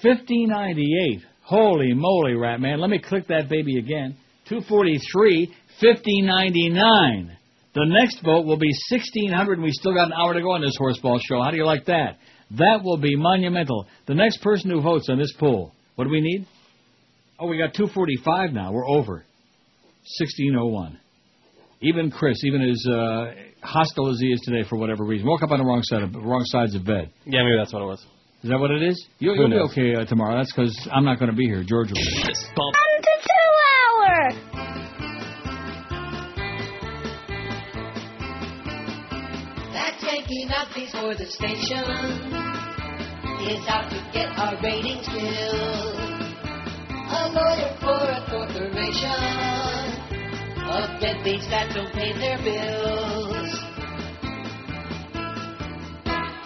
5098. 0.03 1.20
Holy 1.44 1.93
moly, 1.94 2.35
rat 2.35 2.61
man. 2.61 2.81
Let 2.81 2.90
me 2.90 2.99
click 2.99 3.28
that 3.28 3.49
baby 3.49 3.78
again. 3.78 4.16
243, 4.49 5.47
5099. 5.81 7.36
The 7.74 7.85
next 7.86 8.20
vote 8.23 8.44
will 8.47 8.59
be 8.59 8.73
1600, 8.90 9.55
and 9.55 9.62
we 9.62 9.70
still 9.73 9.94
got 9.94 10.07
an 10.07 10.12
hour 10.12 10.35
to 10.35 10.40
go 10.40 10.53
on 10.53 10.61
this 10.61 10.77
horseball 10.78 11.19
show. 11.23 11.43
How 11.43 11.51
do 11.51 11.57
you 11.57 11.65
like 11.65 11.86
that? 11.86 12.19
That 12.59 12.82
will 12.85 12.99
be 12.99 13.16
monumental. 13.16 13.86
The 14.07 14.15
next 14.15 14.43
person 14.43 14.70
who 14.70 14.82
votes 14.82 15.09
on 15.09 15.19
this 15.19 15.32
poll, 15.39 15.73
what 15.94 16.05
do 16.05 16.11
we 16.11 16.20
need? 16.20 16.47
Oh, 17.39 17.47
we 17.47 17.57
got 17.59 17.74
245 17.74 18.53
now. 18.53 18.73
We're 18.73 18.86
over. 18.89 19.24
1601. 20.19 20.99
Even 21.82 22.12
Chris, 22.12 22.38
even 22.44 22.62
as 22.62 22.86
uh, 22.88 23.32
hostile 23.60 24.09
as 24.12 24.20
he 24.20 24.28
is 24.28 24.40
today 24.42 24.62
for 24.68 24.76
whatever 24.76 25.04
reason, 25.04 25.26
woke 25.26 25.42
up 25.42 25.50
on 25.50 25.59
the 25.59 25.64
wrong 25.64 25.82
side 25.82 26.02
of 26.02 26.14
wrong 26.14 26.44
sides 26.44 26.76
of 26.76 26.84
bed. 26.84 27.10
Yeah, 27.26 27.42
maybe 27.42 27.56
that's 27.59 27.72
what 27.72 27.82
it 27.82 27.86
was. 27.86 27.98
Is 28.44 28.50
that 28.50 28.59
what 28.60 28.70
it 28.70 28.82
is? 28.82 29.09
You'll, 29.18 29.34
you'll 29.36 29.48
be 29.48 29.56
okay 29.72 29.94
uh, 29.96 30.04
tomorrow. 30.04 30.36
That's 30.36 30.52
because 30.52 30.88
I'm 30.92 31.04
not 31.04 31.18
going 31.18 31.30
to 31.30 31.36
be 31.36 31.44
here. 31.46 31.64
George 31.64 31.88
will 31.88 31.94
be. 31.94 32.02
Come 32.54 32.72
to 33.02 33.14
two 33.26 33.50
hour. 33.66 34.32
That 39.72 39.98
Yankee 40.02 40.46
mouthpiece 40.48 40.92
for 40.92 41.14
the 41.16 41.26
station 41.26 41.82
is 43.50 43.66
out 43.68 43.90
to 43.90 44.10
get 44.12 44.28
our 44.38 44.54
ratings 44.62 45.06
filled. 45.09 45.98
A 47.10 47.28
lawyer 47.34 47.76
for 47.80 48.06
a 48.06 48.24
corporation 48.30 49.61
of 50.73 50.89
deadbeats 51.01 51.49
that 51.51 51.69
don't 51.74 51.93
pay 51.93 52.12
their 52.16 52.39
bills. 52.40 53.51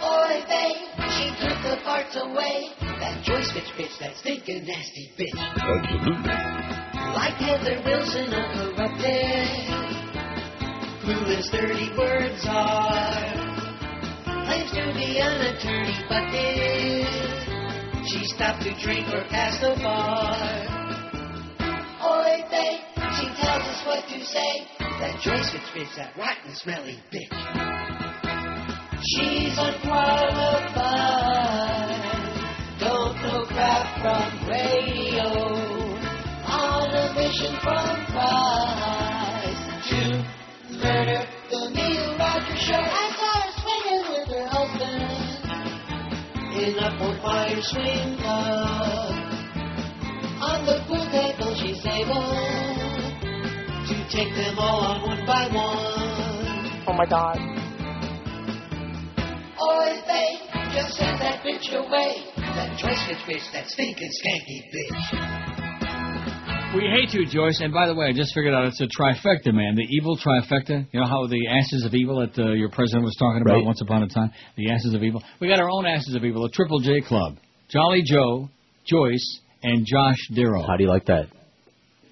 Oy 0.03 0.43
vey, 0.51 0.75
she 1.15 1.31
took 1.39 1.55
the 1.63 1.79
parts 1.83 2.15
away. 2.19 2.75
That 2.99 3.23
Joyce 3.23 3.51
bitch 3.55 3.71
bitch, 3.79 3.95
that 3.99 4.17
stinking 4.17 4.65
nasty 4.67 5.11
bitch. 5.17 5.31
Absolutely. 5.31 6.67
Like 7.15 7.39
Heather 7.39 7.79
Wilson, 7.85 8.33
uncorrupted. 8.33 9.47
Clueless, 11.07 11.49
dirty 11.51 11.89
words 11.97 12.45
are. 12.49 13.31
Claims 14.45 14.71
to 14.71 14.91
be 14.93 15.19
an 15.19 15.55
attorney, 15.55 15.95
but 16.09 16.27
did 16.31 17.07
she 18.07 18.25
stop 18.25 18.59
to 18.59 18.75
drink 18.83 19.07
or 19.13 19.23
pass 19.29 19.59
the 19.61 19.75
bar? 19.81 20.35
Oy 22.03 22.43
vey, 22.49 22.86
tells 23.41 23.63
us 23.63 23.85
what 23.85 24.03
to 24.09 24.25
say. 24.25 24.67
That 24.79 25.19
Joyce 25.21 25.53
bitch, 25.75 25.95
that 25.97 26.17
rotten, 26.17 26.53
smelly 26.55 26.99
bitch. 27.13 27.29
She's 29.13 29.57
unqualified. 29.57 30.37
Don't 32.79 33.15
know 33.21 33.45
crap 33.45 34.01
from 34.01 34.49
radio. 34.49 35.29
On 36.47 36.89
a 36.89 37.13
mission 37.13 37.53
from 37.61 38.05
Christ 38.09 39.61
to 39.89 40.01
murder 40.81 41.21
the 41.49 41.61
Neil 41.75 42.17
Rogers 42.17 42.59
Show. 42.59 42.81
I 42.81 43.09
saw 43.17 43.33
her 43.41 43.51
swinging 43.61 44.03
with 44.09 44.27
her 44.33 44.47
husband 44.49 45.01
In 46.57 46.73
a 46.79 46.89
Fort 46.97 47.19
Myers 47.23 47.67
swing 47.69 48.17
club. 48.17 49.13
On 50.39 50.65
the 50.65 50.77
pool 50.87 51.05
table 51.11 51.53
she's 51.55 51.85
able 51.85 52.66
take 54.09 54.33
them 54.35 54.55
all 54.57 54.81
on 54.81 55.01
one 55.07 55.25
by 55.25 55.47
one. 55.53 56.83
Oh 56.87 56.93
my 56.93 57.05
god. 57.05 57.37
Oy 59.59 60.01
they 60.07 60.39
just 60.73 60.95
send 60.97 61.19
that 61.21 61.43
bitch 61.43 61.73
away. 61.73 62.23
That 62.37 62.79
twice 62.79 63.03
bitch, 63.27 63.51
that 63.53 63.67
stinking 63.67 64.09
skanky 64.23 64.63
bitch. 64.73 65.55
We 66.75 66.83
hate 66.91 67.13
you, 67.13 67.25
Joyce. 67.25 67.61
And 67.61 67.73
by 67.73 67.87
the 67.87 67.95
way, 67.95 68.07
I 68.07 68.13
just 68.13 68.33
figured 68.35 68.53
out 68.53 68.65
it's 68.65 68.81
a 68.81 68.87
trifecta, 68.87 69.53
man. 69.53 69.75
The 69.75 69.87
evil 69.89 70.17
trifecta. 70.17 70.85
You 70.91 70.99
know 70.99 71.05
how 71.07 71.25
the 71.27 71.47
ashes 71.47 71.85
of 71.85 71.93
evil 71.93 72.19
that 72.19 72.37
uh, 72.37 72.51
your 72.53 72.69
president 72.69 73.05
was 73.05 73.15
talking 73.17 73.41
about 73.41 73.55
Right. 73.55 73.65
once 73.65 73.81
upon 73.81 74.03
a 74.03 74.07
time? 74.07 74.31
The 74.57 74.69
ashes 74.71 74.93
of 74.93 75.01
evil. 75.01 75.23
We 75.39 75.47
got 75.47 75.59
our 75.59 75.69
own 75.71 75.85
ashes 75.85 76.13
of 76.15 76.23
evil, 76.25 76.45
a 76.45 76.49
Triple 76.51 76.79
J 76.79 77.01
Club. 77.01 77.37
Jolly 77.69 78.03
Joe, 78.05 78.49
Joyce, 78.85 79.39
and 79.63 79.85
Josh 79.85 80.17
Darrow. 80.35 80.61
How 80.67 80.75
do 80.77 80.83
you 80.83 80.89
like 80.89 81.05
that? 81.05 81.27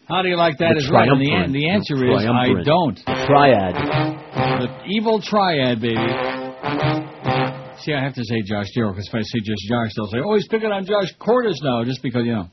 How 0.08 0.22
do 0.22 0.30
you 0.30 0.38
like 0.38 0.58
that? 0.60 0.78
Is 0.78 0.90
right. 0.92 1.10
The, 1.10 1.34
an- 1.34 1.52
the 1.52 1.70
answer 1.70 1.96
The 1.98 2.14
is 2.14 2.26
I 2.26 2.64
don't. 2.64 2.96
The 2.96 3.26
triad. 3.26 3.74
The 3.76 4.70
evil 4.88 5.20
triad, 5.22 5.82
baby. 5.82 5.96
See, 7.82 7.94
I 7.94 8.04
have 8.04 8.14
to 8.14 8.24
say 8.24 8.42
Josh 8.46 8.68
Darrow 8.76 8.92
because 8.92 9.08
if 9.08 9.16
I 9.16 9.22
say 9.22 9.40
just 9.44 9.66
Josh, 9.68 9.92
they'll 9.96 10.08
say, 10.08 10.20
"Oh, 10.24 10.36
he's 10.36 10.48
picking 10.48 10.72
on 10.72 10.86
Josh 10.86 11.12
Cordes 11.20 11.60
now," 11.64 11.84
just 11.84 12.02
because 12.02 12.24
you 12.26 12.34
know. 12.34 12.50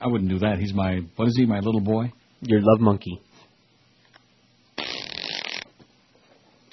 I 0.00 0.06
wouldn't 0.08 0.30
do 0.30 0.38
that. 0.40 0.58
He's 0.58 0.74
my 0.74 1.00
what 1.16 1.28
is 1.28 1.36
he? 1.36 1.46
My 1.46 1.60
little 1.60 1.80
boy. 1.80 2.12
Your 2.42 2.60
love 2.60 2.80
monkey. 2.80 3.20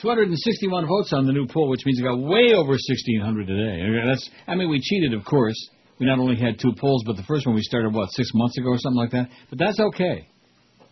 261 0.02 0.88
votes 0.88 1.14
on 1.14 1.27
the 1.27 1.31
new 1.31 1.48
poll, 1.48 1.69
which 1.69 1.85
means 1.85 1.99
it 1.99 2.03
got 2.03 2.18
way 2.18 2.53
over 2.56 2.72
1,600 2.72 3.45
today. 3.45 3.84
That's, 4.07 4.27
I 4.48 4.56
mean, 4.56 4.69
we 4.69 4.80
cheated, 4.81 5.14
of 5.14 5.23
course. 5.23 5.56
We 6.02 6.07
not 6.07 6.18
only 6.18 6.36
had 6.36 6.60
two 6.60 6.73
polls, 6.80 7.03
but 7.06 7.15
the 7.15 7.22
first 7.23 7.45
one 7.45 7.53
we 7.53 7.61
started, 7.61 7.94
what, 7.94 8.10
six 8.10 8.32
months 8.34 8.57
ago 8.57 8.69
or 8.69 8.80
something 8.80 8.98
like 8.98 9.11
that? 9.11 9.30
But 9.52 9.60
that's 9.60 9.80
okay. 9.80 10.28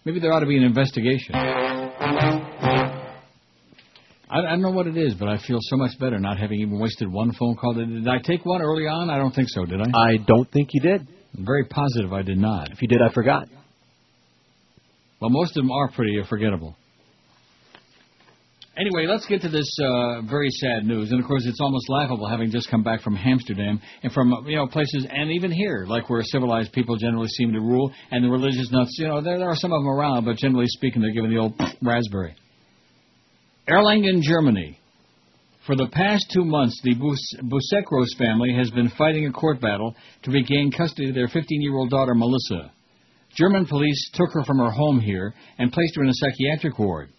Maybe 0.05 0.19
there 0.19 0.31
ought 0.31 0.41
to 0.41 0.45
be 0.45 0.55
an 0.55 0.61
investigation. 0.63 1.33
I, 1.33 2.37
I 4.29 4.41
don't 4.41 4.61
know 4.61 4.69
what 4.69 4.85
it 4.85 4.95
is, 4.95 5.15
but 5.15 5.27
I 5.27 5.39
feel 5.39 5.57
so 5.61 5.77
much 5.77 5.97
better 5.99 6.19
not 6.19 6.37
having 6.37 6.59
even 6.59 6.77
wasted 6.79 7.11
one 7.11 7.33
phone 7.33 7.55
call. 7.55 7.73
Did, 7.73 8.07
I 8.07 8.19
take 8.19 8.45
one 8.45 8.61
early 8.61 8.83
on? 8.83 9.09
I 9.09 9.17
don't 9.17 9.33
think 9.33 9.49
so, 9.49 9.65
did 9.65 9.81
I? 9.81 9.85
I 9.97 10.17
don't 10.27 10.47
think 10.51 10.69
you 10.73 10.81
did. 10.81 11.07
I'm 11.35 11.43
very 11.43 11.65
positive 11.65 12.13
I 12.13 12.21
did 12.21 12.37
not. 12.37 12.71
If 12.71 12.79
you 12.83 12.87
did, 12.87 13.01
I 13.01 13.11
forgot. 13.11 13.47
Well, 15.19 15.31
most 15.31 15.57
of 15.57 15.63
them 15.63 15.71
are 15.71 15.89
pretty 15.89 16.21
forgettable. 16.29 16.75
Anyway, 18.79 19.07
let's 19.07 19.25
get 19.25 19.41
to 19.41 19.49
this 19.49 19.67
uh, 19.83 20.21
very 20.21 20.49
sad 20.51 20.85
news. 20.85 21.11
And 21.11 21.19
of 21.19 21.27
course, 21.27 21.43
it's 21.45 21.59
almost 21.59 21.89
laughable 21.89 22.29
having 22.29 22.49
just 22.49 22.69
come 22.71 22.81
back 22.81 23.01
from 23.01 23.17
Amsterdam 23.17 23.81
and 24.03 24.13
from 24.13 24.33
you 24.47 24.55
know 24.55 24.67
places, 24.67 25.05
and 25.09 25.31
even 25.31 25.51
here, 25.51 25.85
like 25.85 26.09
where 26.09 26.21
civilized 26.23 26.71
people 26.71 26.95
generally 26.95 27.27
seem 27.27 27.51
to 27.51 27.59
rule, 27.59 27.91
and 28.11 28.23
the 28.23 28.29
religious 28.29 28.71
nuts. 28.71 28.95
You 28.97 29.09
know, 29.09 29.21
there, 29.21 29.37
there 29.37 29.49
are 29.49 29.55
some 29.55 29.73
of 29.73 29.81
them 29.81 29.89
around, 29.89 30.23
but 30.23 30.37
generally 30.37 30.67
speaking, 30.67 31.01
they're 31.01 31.11
given 31.11 31.29
the 31.29 31.39
old 31.39 31.59
raspberry. 31.81 32.35
Erlangen, 33.67 34.21
Germany. 34.21 34.79
For 35.67 35.75
the 35.75 35.89
past 35.91 36.31
two 36.33 36.45
months, 36.45 36.79
the 36.81 36.95
Bus- 36.95 37.35
Busekros 37.43 38.17
family 38.17 38.53
has 38.57 38.71
been 38.71 38.89
fighting 38.97 39.27
a 39.27 39.31
court 39.31 39.59
battle 39.59 39.93
to 40.23 40.31
regain 40.31 40.71
custody 40.71 41.09
of 41.09 41.15
their 41.15 41.27
15-year-old 41.27 41.89
daughter, 41.89 42.15
Melissa. 42.15 42.71
German 43.35 43.67
police 43.67 44.09
took 44.13 44.29
her 44.33 44.43
from 44.45 44.57
her 44.57 44.71
home 44.71 44.99
here 44.99 45.35
and 45.59 45.71
placed 45.71 45.95
her 45.97 46.03
in 46.03 46.09
a 46.09 46.13
psychiatric 46.13 46.79
ward. 46.79 47.11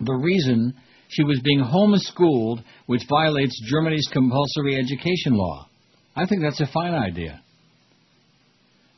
The 0.00 0.14
reason 0.14 0.74
she 1.08 1.24
was 1.24 1.40
being 1.42 1.60
homeschooled, 1.60 2.62
which 2.86 3.02
violates 3.08 3.60
Germany's 3.68 4.08
compulsory 4.12 4.76
education 4.76 5.34
law. 5.34 5.66
I 6.16 6.26
think 6.26 6.42
that's 6.42 6.60
a 6.60 6.72
fine 6.72 6.94
idea. 6.94 7.40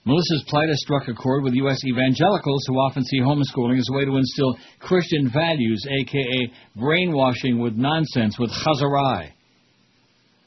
Melissa's 0.04 0.44
plight 0.48 0.68
has 0.68 0.80
struck 0.80 1.06
a 1.06 1.14
chord 1.14 1.44
with 1.44 1.54
U.S. 1.54 1.78
evangelicals 1.84 2.64
who 2.66 2.74
often 2.74 3.04
see 3.04 3.20
homeschooling 3.20 3.78
as 3.78 3.86
a 3.88 3.96
way 3.96 4.04
to 4.04 4.16
instill 4.16 4.58
Christian 4.80 5.30
values, 5.32 5.86
aka 5.88 6.52
brainwashing 6.76 7.60
with 7.60 7.74
nonsense, 7.74 8.36
with 8.38 8.50
chazarai. 8.50 9.30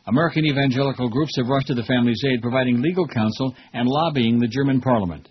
American 0.08 0.46
evangelical 0.46 1.10
groups 1.10 1.36
have 1.38 1.48
rushed 1.48 1.68
to 1.68 1.74
the 1.74 1.84
family's 1.84 2.22
aid, 2.30 2.42
providing 2.42 2.82
legal 2.82 3.08
counsel 3.08 3.56
and 3.74 3.88
lobbying 3.88 4.40
the 4.40 4.48
German 4.48 4.82
parliament. 4.82 5.28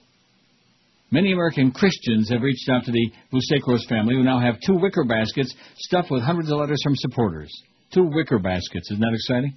Many 1.15 1.31
American 1.31 1.71
Christians 1.71 2.29
have 2.31 2.43
reached 2.43 2.69
out 2.69 2.83
to 2.87 2.91
the 2.91 3.13
Busekros 3.33 3.89
family, 3.89 4.17
who 4.17 4.25
now 4.25 4.41
have 4.41 4.59
two 4.67 4.75
wicker 4.75 5.05
baskets 5.05 5.55
stuffed 5.77 6.11
with 6.11 6.25
hundreds 6.25 6.51
of 6.51 6.59
letters 6.59 6.81
from 6.83 6.97
supporters. 6.97 7.53
Two 7.93 8.11
wicker 8.13 8.41
baskets. 8.41 8.91
Isn't 8.91 9.01
that 9.01 9.15
exciting? 9.15 9.57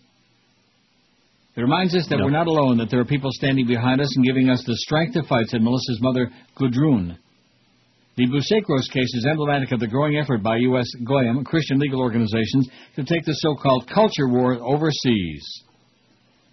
It 1.56 1.62
reminds 1.62 1.96
us 1.96 2.06
that 2.12 2.20
we're 2.20 2.30
not 2.30 2.46
alone, 2.46 2.78
that 2.78 2.92
there 2.92 3.00
are 3.00 3.06
people 3.06 3.32
standing 3.34 3.66
behind 3.66 4.02
us 4.02 4.16
and 4.16 4.24
giving 4.24 4.52
us 4.52 4.64
the 4.68 4.76
strength 4.76 5.14
to 5.16 5.24
fight, 5.24 5.48
said 5.48 5.64
Melissa's 5.64 5.98
mother, 6.00 6.30
Gudrun. 6.56 7.18
The 8.18 8.28
Busekros 8.28 8.94
case 8.94 9.12
is 9.16 9.26
emblematic 9.28 9.72
of 9.72 9.80
the 9.80 9.88
growing 9.88 10.16
effort 10.16 10.44
by 10.44 10.58
U.S. 10.58 10.86
Goyim, 11.04 11.44
Christian 11.44 11.80
legal 11.80 12.02
organizations, 12.02 12.70
to 12.98 13.04
take 13.04 13.26
the 13.26 13.34
so-called 13.34 13.90
culture 13.90 14.30
war 14.30 14.60
overseas. 14.62 15.64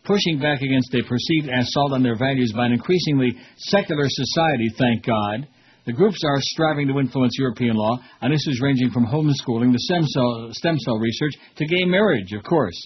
Pushing 0.04 0.38
back 0.38 0.60
against 0.60 0.94
a 0.94 1.02
perceived 1.08 1.48
assault 1.48 1.92
on 1.92 2.02
their 2.02 2.16
values 2.16 2.52
by 2.54 2.66
an 2.66 2.72
increasingly 2.72 3.34
secular 3.56 4.04
society, 4.06 4.68
thank 4.76 5.04
God, 5.04 5.48
the 5.86 5.94
groups 5.94 6.20
are 6.24 6.36
striving 6.40 6.88
to 6.88 6.98
influence 6.98 7.38
European 7.38 7.74
law 7.74 7.98
on 8.20 8.30
issues 8.30 8.60
ranging 8.62 8.90
from 8.90 9.06
homeschooling 9.06 9.72
to 9.72 9.78
stem 9.78 10.04
cell, 10.06 10.48
stem 10.52 10.78
cell 10.78 10.98
research 10.98 11.32
to 11.56 11.66
gay 11.66 11.84
marriage, 11.84 12.32
of 12.32 12.44
course. 12.44 12.76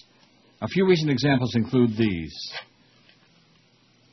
A 0.61 0.67
few 0.69 0.87
recent 0.87 1.09
examples 1.09 1.55
include 1.55 1.97
these. 1.97 2.33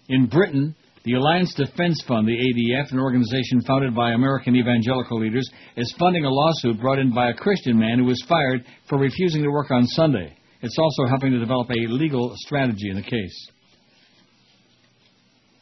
In 0.09 0.27
Britain, 0.27 0.75
the 1.05 1.15
Alliance 1.15 1.55
Defense 1.55 2.03
Fund, 2.09 2.27
the 2.27 2.33
ADF, 2.33 2.91
an 2.91 2.99
organization 2.99 3.61
founded 3.63 3.95
by 3.95 4.13
American 4.13 4.57
evangelical 4.57 5.21
leaders, 5.21 5.49
is 5.77 5.95
funding 5.97 6.25
a 6.25 6.31
lawsuit 6.31 6.81
brought 6.81 6.99
in 6.99 7.15
by 7.15 7.31
a 7.31 7.35
Christian 7.35 7.79
man 7.79 7.99
who 7.99 8.07
was 8.07 8.25
fired 8.29 8.65
for 8.89 8.99
refusing 8.99 9.43
to 9.45 9.51
work 9.51 9.71
on 9.71 9.87
Sunday. 9.87 10.37
It's 10.63 10.79
also 10.79 11.07
helping 11.07 11.33
to 11.33 11.39
develop 11.39 11.71
a 11.71 11.93
legal 11.93 12.33
strategy 12.37 12.91
in 12.91 12.97
the 12.97 13.03
case. 13.03 13.51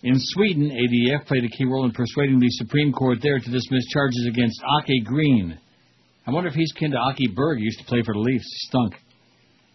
In 0.03 0.15
Sweden, 0.19 0.71
ADF 0.71 1.27
played 1.27 1.45
a 1.45 1.49
key 1.49 1.65
role 1.65 1.87
in 1.87 1.93
persuading 1.93 2.39
the 2.39 2.51
Supreme 2.51 2.93
Court 2.93 3.19
there 3.23 3.39
to 3.39 3.51
dismiss 3.51 3.87
charges 3.87 4.27
against 4.29 4.61
Ake 4.89 5.05
Green. 5.05 5.59
I 6.27 6.31
wonder 6.31 6.49
if 6.49 6.55
he's 6.55 6.73
kin 6.73 6.91
to 6.91 6.99
Aki 6.99 7.29
Berg, 7.35 7.59
who 7.59 7.65
used 7.65 7.79
to 7.79 7.87
play 7.87 8.03
for 8.05 8.12
the 8.12 8.21
Leafs. 8.21 8.45
Stunk. 8.69 8.95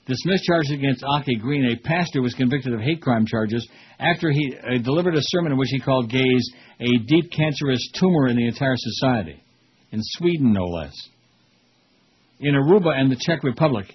Dismissed 0.06 0.44
charges 0.44 0.72
against 0.72 1.04
Ake 1.04 1.40
Green. 1.42 1.72
A 1.72 1.78
pastor 1.78 2.22
was 2.22 2.34
convicted 2.34 2.74
of 2.74 2.80
hate 2.80 3.02
crime 3.02 3.26
charges 3.26 3.68
after 4.00 4.32
he 4.32 4.56
uh, 4.56 4.78
delivered 4.84 5.16
a 5.16 5.22
sermon 5.22 5.52
in 5.52 5.58
which 5.58 5.70
he 5.72 5.80
called 5.80 6.10
gays 6.10 6.52
a 6.80 6.98
deep 7.08 7.32
cancerous 7.32 7.92
tumor 8.00 8.28
in 8.28 8.38
the 8.38 8.48
entire 8.48 8.78
society. 8.78 9.42
In 9.92 10.00
Sweden, 10.02 10.54
no 10.54 10.66
less. 10.66 10.96
In 12.40 12.54
Aruba 12.54 12.96
and 12.96 13.12
the 13.12 13.18
Czech 13.20 13.44
Republic, 13.44 13.86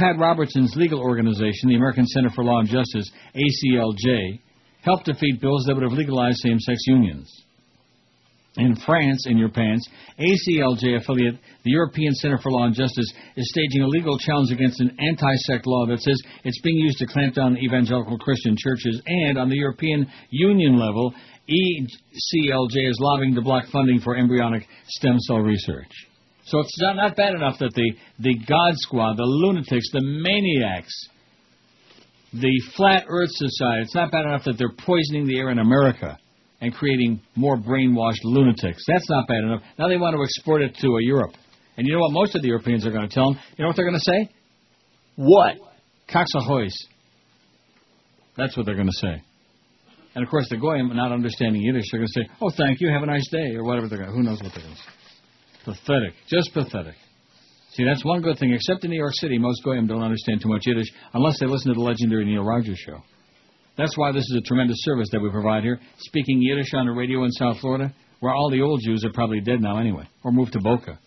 Pat 0.00 0.18
Robertson's 0.18 0.74
legal 0.76 0.98
organization, 0.98 1.68
the 1.68 1.74
American 1.74 2.06
Center 2.06 2.30
for 2.30 2.42
Law 2.42 2.60
and 2.60 2.68
Justice, 2.68 3.10
ACLJ, 3.36 4.40
helped 4.80 5.04
defeat 5.04 5.42
bills 5.42 5.64
that 5.66 5.74
would 5.74 5.82
have 5.82 5.92
legalized 5.92 6.38
same-sex 6.38 6.78
unions. 6.86 7.30
In 8.56 8.76
France, 8.86 9.26
in 9.26 9.36
your 9.36 9.50
pants, 9.50 9.86
ACLJ 10.18 10.96
affiliate, 10.96 11.34
the 11.64 11.72
European 11.72 12.14
Center 12.14 12.38
for 12.38 12.50
Law 12.50 12.64
and 12.64 12.74
Justice, 12.74 13.12
is 13.36 13.50
staging 13.50 13.82
a 13.82 13.88
legal 13.88 14.18
challenge 14.18 14.50
against 14.50 14.80
an 14.80 14.96
anti-sect 14.98 15.66
law 15.66 15.84
that 15.86 16.00
says 16.00 16.18
it's 16.44 16.62
being 16.62 16.78
used 16.78 16.96
to 16.96 17.06
clamp 17.06 17.34
down 17.34 17.52
on 17.52 17.58
evangelical 17.58 18.18
Christian 18.18 18.56
churches, 18.58 19.02
and 19.06 19.36
on 19.36 19.50
the 19.50 19.56
European 19.56 20.10
Union 20.30 20.78
level, 20.78 21.12
ECLJ 21.46 22.88
is 22.88 22.96
lobbying 23.00 23.34
to 23.34 23.42
block 23.42 23.66
funding 23.70 24.00
for 24.00 24.16
embryonic 24.16 24.66
stem 24.88 25.18
cell 25.20 25.40
research. 25.40 25.92
So 26.44 26.60
it's 26.60 26.80
not, 26.80 26.96
not 26.96 27.16
bad 27.16 27.34
enough 27.34 27.58
that 27.60 27.74
the, 27.74 27.92
the 28.18 28.34
God 28.34 28.74
Squad, 28.76 29.16
the 29.16 29.24
lunatics, 29.24 29.90
the 29.92 30.00
maniacs, 30.02 30.92
the 32.32 32.62
Flat 32.76 33.04
Earth 33.08 33.30
Society, 33.32 33.82
it's 33.82 33.94
not 33.94 34.10
bad 34.10 34.24
enough 34.24 34.44
that 34.44 34.56
they're 34.58 34.72
poisoning 34.72 35.26
the 35.26 35.38
air 35.38 35.50
in 35.50 35.58
America 35.58 36.16
and 36.60 36.74
creating 36.74 37.20
more 37.36 37.56
brainwashed 37.56 38.22
lunatics. 38.22 38.84
That's 38.86 39.08
not 39.08 39.26
bad 39.26 39.44
enough. 39.44 39.62
Now 39.78 39.88
they 39.88 39.96
want 39.96 40.16
to 40.16 40.22
export 40.22 40.62
it 40.62 40.74
to 40.80 40.98
Europe. 41.00 41.32
And 41.76 41.86
you 41.86 41.94
know 41.94 42.00
what 42.00 42.12
most 42.12 42.34
of 42.34 42.42
the 42.42 42.48
Europeans 42.48 42.86
are 42.86 42.90
going 42.90 43.08
to 43.08 43.14
tell 43.14 43.32
them? 43.32 43.40
You 43.56 43.64
know 43.64 43.68
what 43.68 43.76
they're 43.76 43.88
going 43.88 43.98
to 43.98 44.12
say? 44.12 44.30
What? 45.16 45.56
Coxahoys. 46.08 46.74
That's 48.36 48.56
what 48.56 48.66
they're 48.66 48.74
going 48.74 48.86
to 48.86 48.92
say. 48.92 49.22
And 50.14 50.24
of 50.24 50.30
course, 50.30 50.48
the 50.50 50.56
Goyim, 50.56 50.94
not 50.94 51.12
understanding 51.12 51.62
Yiddish, 51.62 51.84
they're 51.90 52.00
going 52.00 52.08
to 52.12 52.20
say, 52.20 52.28
oh, 52.40 52.50
thank 52.56 52.80
you, 52.80 52.90
have 52.90 53.02
a 53.02 53.06
nice 53.06 53.28
day, 53.30 53.54
or 53.54 53.64
whatever 53.64 53.88
they're 53.88 53.98
going 53.98 54.10
to, 54.10 54.16
who 54.16 54.22
knows 54.22 54.42
what 54.42 54.52
they're 54.52 54.62
going 54.62 54.74
to 54.74 54.80
say. 54.80 54.99
Pathetic. 55.64 56.14
Just 56.28 56.52
pathetic. 56.52 56.94
See, 57.72 57.84
that's 57.84 58.04
one 58.04 58.20
good 58.20 58.38
thing. 58.38 58.52
Except 58.52 58.84
in 58.84 58.90
New 58.90 58.96
York 58.96 59.14
City, 59.14 59.38
most 59.38 59.62
Goyim 59.62 59.86
don't 59.86 60.02
understand 60.02 60.40
too 60.42 60.48
much 60.48 60.62
Yiddish 60.66 60.88
unless 61.14 61.38
they 61.38 61.46
listen 61.46 61.68
to 61.72 61.74
the 61.74 61.84
legendary 61.84 62.24
Neil 62.24 62.42
Rogers 62.42 62.78
show. 62.78 63.02
That's 63.76 63.96
why 63.96 64.12
this 64.12 64.24
is 64.24 64.36
a 64.36 64.46
tremendous 64.46 64.78
service 64.80 65.08
that 65.12 65.20
we 65.20 65.30
provide 65.30 65.62
here, 65.62 65.78
speaking 65.98 66.42
Yiddish 66.42 66.74
on 66.74 66.86
the 66.86 66.92
radio 66.92 67.24
in 67.24 67.30
South 67.30 67.60
Florida, 67.60 67.94
where 68.18 68.34
all 68.34 68.50
the 68.50 68.60
old 68.60 68.80
Jews 68.84 69.04
are 69.04 69.12
probably 69.12 69.40
dead 69.40 69.60
now 69.60 69.78
anyway, 69.78 70.06
or 70.24 70.32
moved 70.32 70.52
to 70.52 70.60
Boca. 70.60 70.98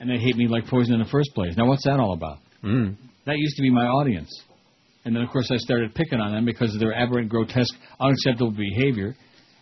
And 0.00 0.10
they 0.10 0.18
hate 0.18 0.36
me 0.36 0.48
like 0.48 0.66
poison 0.66 0.94
in 0.94 1.00
the 1.00 1.08
first 1.08 1.30
place. 1.34 1.56
Now, 1.56 1.66
what's 1.66 1.84
that 1.84 2.00
all 2.00 2.12
about? 2.12 2.38
Mm. 2.62 2.96
That 3.24 3.38
used 3.38 3.56
to 3.56 3.62
be 3.62 3.70
my 3.70 3.86
audience. 3.86 4.30
And 5.04 5.14
then, 5.14 5.22
of 5.22 5.30
course, 5.30 5.50
I 5.50 5.56
started 5.56 5.94
picking 5.94 6.20
on 6.20 6.32
them 6.32 6.44
because 6.44 6.74
of 6.74 6.80
their 6.80 6.92
aberrant, 6.92 7.28
grotesque, 7.30 7.74
unacceptable 8.00 8.50
behavior 8.50 9.14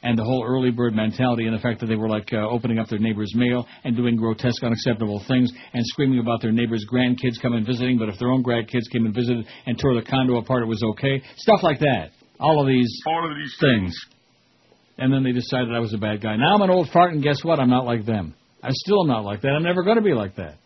and 0.05 0.17
the 0.19 0.23
whole 0.23 0.45
early 0.47 0.71
bird 0.71 0.95
mentality 0.95 1.47
and 1.47 1.57
the 1.57 1.61
fact 1.61 1.81
that 1.81 1.87
they 1.87 1.97
were 1.97 2.09
like 2.09 2.31
uh, 2.33 2.49
opening 2.49 2.79
up 2.79 2.89
their 2.89 2.99
neighbor's 2.99 3.33
mail 3.35 3.67
and 3.83 3.97
doing 3.97 4.17
grotesque, 4.17 4.63
unacceptable 4.63 5.25
things 5.27 5.51
and 5.73 5.85
screaming 5.87 6.21
about 6.21 6.43
their 6.43 6.53
neighbor's 6.53 6.85
grandkids 6.93 7.41
coming 7.41 7.65
visiting, 7.65 7.99
but 7.99 8.09
if 8.09 8.19
their 8.19 8.29
own 8.29 8.45
grandkids 8.45 8.89
came 8.93 9.07
and 9.07 9.15
visited 9.15 9.47
and 9.67 9.79
tore 9.79 9.95
the 9.95 10.07
condo 10.07 10.37
apart, 10.37 10.63
it 10.63 10.67
was 10.67 10.83
okay. 10.83 11.23
Stuff 11.39 11.61
like 11.63 11.81
that. 11.81 12.11
All 12.39 12.61
of 12.61 12.67
these, 12.67 13.01
All 13.07 13.29
of 13.29 13.37
these 13.37 13.57
things. 13.59 13.95
And 14.99 15.13
then 15.13 15.25
they 15.25 15.33
decided 15.33 15.75
I 15.75 15.81
was 15.81 15.95
a 15.95 15.99
bad 15.99 16.23
guy. 16.23 16.37
Now 16.37 16.55
I'm 16.55 16.63
an 16.63 16.71
old 16.71 16.89
fart, 16.93 17.13
and 17.13 17.23
guess 17.23 17.43
what? 17.43 17.59
I'm 17.59 17.71
not 17.71 17.85
like 17.85 18.07
them. 18.07 18.35
I 18.63 18.69
still 18.71 19.03
am 19.03 19.09
not 19.09 19.25
like 19.25 19.41
that. 19.43 19.49
I'm 19.49 19.63
never 19.63 19.83
going 19.83 19.97
to 19.97 20.03
be 20.03 20.15
like 20.15 20.37
that. 20.37 20.57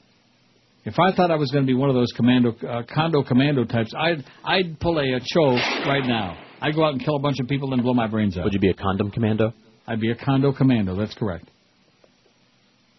If 0.84 0.98
I 0.98 1.14
thought 1.14 1.30
I 1.30 1.36
was 1.36 1.50
going 1.50 1.64
to 1.64 1.66
be 1.66 1.74
one 1.74 1.88
of 1.88 1.94
those 1.94 2.12
commando, 2.16 2.54
uh, 2.66 2.82
condo 2.92 3.22
commando 3.22 3.64
types, 3.64 3.92
I'd 3.96 4.24
I'd 4.44 4.80
pull 4.80 4.98
a, 4.98 5.16
a 5.16 5.20
cho 5.24 5.54
right 5.86 6.04
now. 6.04 6.47
I'd 6.60 6.74
go 6.74 6.84
out 6.84 6.92
and 6.92 7.04
kill 7.04 7.16
a 7.16 7.20
bunch 7.20 7.38
of 7.40 7.48
people 7.48 7.72
and 7.72 7.82
blow 7.82 7.94
my 7.94 8.06
brains 8.06 8.36
out. 8.36 8.44
Would 8.44 8.52
you 8.52 8.60
be 8.60 8.70
a 8.70 8.74
condom 8.74 9.10
commando? 9.10 9.52
I'd 9.86 10.00
be 10.00 10.10
a 10.10 10.16
condo 10.16 10.52
commando. 10.52 10.96
That's 10.96 11.14
correct. 11.14 11.50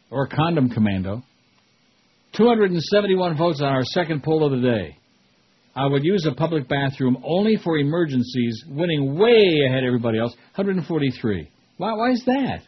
Or 0.09 0.23
a 0.23 0.27
condom 0.27 0.69
commando. 0.69 1.23
271 2.35 3.37
votes 3.37 3.61
on 3.61 3.67
our 3.67 3.83
second 3.83 4.23
poll 4.23 4.43
of 4.45 4.51
the 4.51 4.67
day. 4.67 4.97
I 5.75 5.85
would 5.85 6.03
use 6.03 6.25
a 6.25 6.33
public 6.33 6.67
bathroom 6.67 7.21
only 7.23 7.57
for 7.63 7.77
emergencies, 7.77 8.63
winning 8.67 9.17
way 9.17 9.61
ahead 9.67 9.83
of 9.83 9.87
everybody 9.87 10.19
else. 10.19 10.33
143. 10.55 11.49
Why? 11.77 11.93
Why 11.93 12.11
is 12.11 12.23
that? 12.25 12.61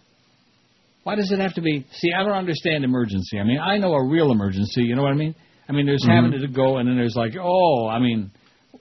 Why 1.03 1.15
does 1.15 1.31
it 1.31 1.39
have 1.39 1.55
to 1.55 1.61
be? 1.61 1.85
See, 1.93 2.11
I 2.13 2.23
don't 2.23 2.33
understand 2.33 2.83
emergency. 2.83 3.39
I 3.39 3.43
mean, 3.43 3.59
I 3.59 3.77
know 3.77 3.93
a 3.93 4.07
real 4.07 4.31
emergency. 4.31 4.83
You 4.83 4.95
know 4.95 5.01
what 5.01 5.13
I 5.13 5.15
mean? 5.15 5.35
I 5.67 5.73
mean, 5.73 5.85
there's 5.85 6.03
mm-hmm. 6.03 6.25
having 6.25 6.39
to 6.39 6.47
go, 6.47 6.77
and 6.77 6.87
then 6.87 6.95
there's 6.95 7.15
like, 7.15 7.33
oh, 7.41 7.87
I 7.87 7.99
mean, 7.99 8.31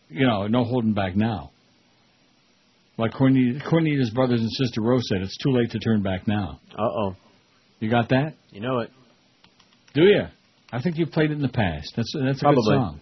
you 0.08 0.26
know, 0.26 0.46
no 0.46 0.64
holding 0.64 0.92
back 0.92 1.16
now. 1.16 1.50
Like 3.00 3.14
Cornelius, 3.14 3.62
Cornelius' 3.68 4.10
brothers 4.10 4.40
and 4.40 4.50
sister 4.52 4.82
Rose 4.82 5.08
said, 5.08 5.22
it's 5.22 5.38
too 5.38 5.50
late 5.50 5.70
to 5.70 5.78
turn 5.78 6.02
back 6.02 6.28
now. 6.28 6.60
Uh 6.76 6.82
oh. 6.82 7.16
You 7.80 7.88
got 7.88 8.10
that? 8.10 8.34
You 8.50 8.60
know 8.60 8.80
it. 8.80 8.90
Do 9.94 10.02
you? 10.02 10.24
I 10.70 10.82
think 10.82 10.98
you've 10.98 11.10
played 11.10 11.30
it 11.30 11.34
in 11.34 11.42
the 11.42 11.48
past. 11.48 11.94
That's 11.96 12.12
that's 12.12 12.38
a 12.38 12.44
Probably. 12.44 12.62
good 12.62 12.76
song. 12.76 13.00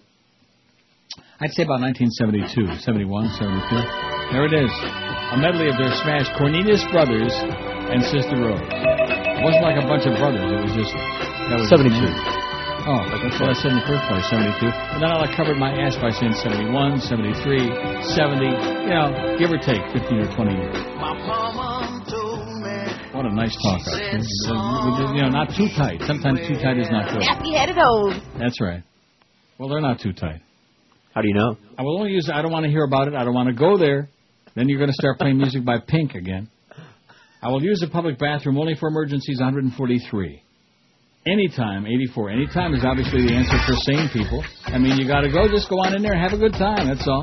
I'd 1.41 1.51
say 1.51 1.65
about 1.65 1.83
1972, 1.83 2.79
71, 2.79 3.31
72. 3.43 4.31
There 4.31 4.47
it 4.47 4.55
is. 4.55 4.71
A 5.35 5.37
medley 5.37 5.67
of 5.67 5.75
their 5.77 5.91
smash 6.03 6.31
Cornelius 6.39 6.83
Brothers 6.95 7.35
and 7.91 8.03
Sister 8.07 8.39
Rose. 8.39 8.63
It 8.63 9.43
wasn't 9.43 9.67
like 9.67 9.83
a 9.83 9.87
bunch 9.87 10.07
of 10.07 10.15
brothers. 10.15 10.47
It 10.47 10.63
was 10.63 10.75
just 10.79 10.95
that 10.95 11.59
was 11.59 11.69
72. 11.75 12.48
Oh, 12.89 13.05
that's 13.05 13.37
what 13.37 13.53
I 13.53 13.57
said 13.61 13.77
in 13.77 13.85
the 13.85 13.85
first 13.85 14.01
place, 14.09 14.25
72. 14.33 14.65
And 14.65 15.05
then 15.05 15.13
I 15.13 15.29
covered 15.37 15.61
my 15.61 15.77
ass 15.77 16.01
by 16.01 16.09
saying 16.09 16.33
71, 16.33 17.05
73, 17.05 17.69
70. 18.17 18.49
You 18.49 18.97
know, 18.97 19.37
give 19.37 19.53
or 19.53 19.61
take 19.61 19.85
15 19.93 20.25
or 20.25 20.33
20 20.33 20.57
years. 20.57 20.73
What 23.13 23.29
a 23.29 23.35
nice 23.35 23.53
talk. 23.61 23.85
Archie. 23.93 24.25
You 25.21 25.21
know, 25.21 25.29
not 25.29 25.53
too 25.53 25.69
tight. 25.77 26.01
Sometimes 26.09 26.41
too 26.49 26.55
tight 26.55 26.79
is 26.79 26.89
not 26.89 27.13
good. 27.13 27.29
Happy-headed 27.29 27.77
old. 27.77 28.15
That's 28.41 28.59
right. 28.59 28.83
Well, 29.59 29.69
they're 29.69 29.83
not 29.85 30.01
too 30.01 30.15
tight. 30.15 30.41
How 31.13 31.21
do 31.21 31.29
you 31.29 31.35
know? 31.35 31.59
I 31.77 31.83
will 31.83 31.99
only 31.99 32.13
use. 32.13 32.31
I 32.33 32.41
don't 32.41 32.53
want 32.53 32.65
to 32.65 32.71
hear 32.71 32.85
about 32.85 33.09
it. 33.09 33.15
I 33.15 33.25
don't 33.25 33.35
want 33.35 33.49
to 33.49 33.55
go 33.55 33.77
there. 33.77 34.09
Then 34.55 34.69
you're 34.71 34.79
going 34.79 34.89
to 34.89 34.97
start 34.97 35.19
playing 35.19 35.37
music 35.37 35.63
by 35.63 35.77
Pink 35.87 36.15
again. 36.15 36.49
I 37.43 37.49
will 37.49 37.63
use 37.63 37.81
the 37.81 37.89
public 37.89 38.19
bathroom 38.19 38.57
only 38.57 38.77
for 38.77 38.89
emergencies. 38.89 39.41
143. 39.41 40.43
Anytime, 41.29 41.85
84. 41.85 42.31
Anytime 42.31 42.73
is 42.73 42.85
obviously 42.85 43.27
the 43.27 43.35
answer 43.35 43.59
for 43.67 43.77
sane 43.85 44.09
people. 44.09 44.43
I 44.65 44.79
mean, 44.79 44.97
you 44.97 45.07
got 45.07 45.21
to 45.21 45.31
go. 45.31 45.47
Just 45.47 45.69
go 45.69 45.77
on 45.77 45.95
in 45.95 46.01
there 46.01 46.17
have 46.17 46.33
a 46.33 46.39
good 46.39 46.53
time. 46.53 46.89
That's 46.89 47.07
all. 47.07 47.21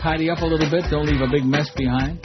Tidy 0.00 0.30
up 0.30 0.38
a 0.42 0.46
little 0.46 0.70
bit. 0.70 0.84
Don't 0.90 1.06
leave 1.06 1.20
a 1.20 1.26
big 1.26 1.42
mess 1.42 1.68
behind. 1.74 2.22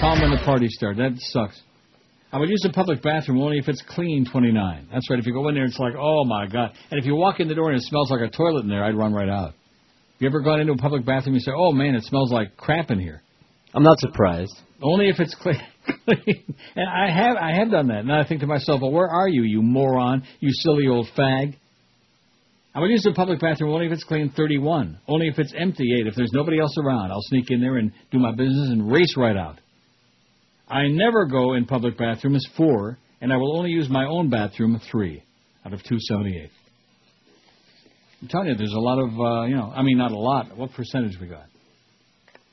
Call 0.00 0.18
when 0.20 0.30
the 0.34 0.42
party 0.44 0.66
starts. 0.68 0.98
That 0.98 1.14
sucks. 1.18 1.62
I 2.32 2.38
would 2.38 2.48
use 2.48 2.62
the 2.62 2.72
public 2.72 3.00
bathroom 3.00 3.40
only 3.40 3.58
if 3.58 3.68
it's 3.68 3.82
clean 3.82 4.26
29. 4.26 4.88
That's 4.92 5.08
right. 5.08 5.20
If 5.20 5.26
you 5.26 5.32
go 5.32 5.46
in 5.48 5.54
there, 5.54 5.64
it's 5.64 5.78
like, 5.78 5.94
oh 5.96 6.24
my 6.24 6.48
God. 6.48 6.72
And 6.90 6.98
if 6.98 7.06
you 7.06 7.14
walk 7.14 7.38
in 7.38 7.46
the 7.46 7.54
door 7.54 7.70
and 7.70 7.78
it 7.80 7.84
smells 7.84 8.10
like 8.10 8.22
a 8.22 8.30
toilet 8.30 8.64
in 8.64 8.68
there, 8.68 8.82
I'd 8.82 8.96
run 8.96 9.12
right 9.12 9.28
out. 9.28 9.54
You 10.18 10.26
ever 10.26 10.40
gone 10.40 10.60
into 10.60 10.72
a 10.72 10.76
public 10.76 11.06
bathroom 11.06 11.36
and 11.36 11.44
say, 11.44 11.52
oh 11.54 11.70
man, 11.70 11.94
it 11.94 12.02
smells 12.02 12.32
like 12.32 12.56
crap 12.56 12.90
in 12.90 12.98
here? 12.98 13.22
I'm 13.74 13.82
not 13.82 13.98
surprised. 13.98 14.52
Only 14.82 15.08
if 15.08 15.20
it's 15.20 15.34
clean. 15.34 15.60
and 16.06 16.88
I 16.88 17.10
have 17.10 17.36
I 17.36 17.52
have 17.54 17.70
done 17.70 17.88
that. 17.88 18.00
And 18.00 18.12
I 18.12 18.24
think 18.24 18.40
to 18.40 18.46
myself, 18.46 18.80
well, 18.80 18.92
where 18.92 19.08
are 19.08 19.28
you, 19.28 19.42
you 19.42 19.62
moron, 19.62 20.24
you 20.40 20.50
silly 20.52 20.86
old 20.88 21.08
fag? 21.16 21.56
I 22.74 22.80
would 22.80 22.90
use 22.90 23.02
the 23.02 23.12
public 23.12 23.40
bathroom 23.40 23.72
only 23.72 23.86
if 23.86 23.92
it's 23.92 24.04
clean 24.04 24.32
31. 24.36 25.00
Only 25.08 25.26
if 25.26 25.38
it's 25.38 25.52
empty 25.56 25.84
8. 26.00 26.06
If 26.06 26.14
there's 26.14 26.30
nobody 26.32 26.60
else 26.60 26.76
around, 26.78 27.10
I'll 27.10 27.22
sneak 27.22 27.50
in 27.50 27.60
there 27.60 27.78
and 27.78 27.92
do 28.12 28.18
my 28.18 28.30
business 28.30 28.70
and 28.70 28.90
race 28.90 29.14
right 29.16 29.36
out. 29.36 29.58
I 30.68 30.86
never 30.86 31.26
go 31.26 31.54
in 31.54 31.64
public 31.64 31.98
bathrooms 31.98 32.46
4, 32.56 32.96
and 33.22 33.32
I 33.32 33.36
will 33.36 33.58
only 33.58 33.70
use 33.70 33.88
my 33.90 34.06
own 34.06 34.30
bathroom 34.30 34.80
3 34.88 35.22
out 35.66 35.72
of 35.72 35.82
278. 35.82 36.48
I'm 38.22 38.28
telling 38.28 38.48
you, 38.48 38.54
there's 38.54 38.72
a 38.72 38.78
lot 38.78 39.00
of, 39.00 39.08
uh, 39.18 39.46
you 39.46 39.56
know, 39.56 39.72
I 39.74 39.82
mean, 39.82 39.98
not 39.98 40.12
a 40.12 40.18
lot. 40.18 40.56
What 40.56 40.72
percentage 40.72 41.18
we 41.20 41.26
got? 41.26 41.46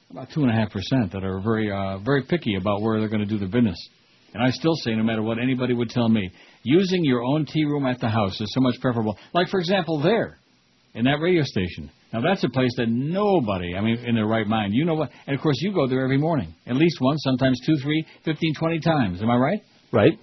About 0.10 0.30
two 0.34 0.42
and 0.42 0.50
a 0.50 0.54
half 0.54 0.72
percent 0.72 1.12
that 1.12 1.24
are 1.24 1.42
very, 1.42 1.70
uh, 1.70 1.98
very 2.00 2.24
picky 2.24 2.56
about 2.56 2.82
where 2.82 3.00
they're 3.00 3.10
going 3.10 3.22
to 3.22 3.26
do 3.26 3.38
their 3.38 3.50
business. 3.50 3.78
And 4.34 4.42
I 4.42 4.52
still 4.52 4.76
say, 4.76 4.94
no 4.96 5.04
matter 5.04 5.22
what 5.22 5.38
anybody 5.38 5.74
would 5.74 5.90
tell 5.90 6.08
me, 6.08 6.32
using 6.64 7.04
your 7.04 7.24
own 7.24 7.46
tea 7.46 7.66
room 7.66 7.86
at 7.86 8.00
the 8.00 8.08
house 8.08 8.40
is 8.40 8.52
so 8.54 8.62
much 8.62 8.76
preferable. 8.80 9.18
Like, 9.34 9.50
for 9.50 9.60
example, 9.60 10.02
there, 10.02 10.38
in 10.94 11.06
that 11.06 11.20
radio 11.22 11.44
station. 11.44 11.92
Now, 12.14 12.22
that's 12.22 12.44
a 12.44 12.50
place 12.50 12.72
that 12.78 12.88
nobody, 12.88 13.76
I 13.76 13.82
mean, 13.82 13.98
in 14.06 14.16
their 14.16 14.26
right 14.26 14.48
mind, 14.48 14.74
you 14.74 14.86
know 14.86 14.96
what? 14.96 15.10
And 15.26 15.36
of 15.36 15.42
course, 15.42 15.58
you 15.60 15.74
go 15.74 15.88
there 15.88 16.04
every 16.04 16.18
morning, 16.18 16.56
at 16.66 16.76
least 16.76 17.00
once, 17.02 17.22
sometimes 17.24 17.60
two, 17.66 17.76
three, 17.84 18.06
fifteen, 18.24 18.54
twenty 18.56 18.80
times. 18.80 19.22
Am 19.22 19.30
I 19.30 19.36
right? 19.36 19.62
Right. 19.92 20.18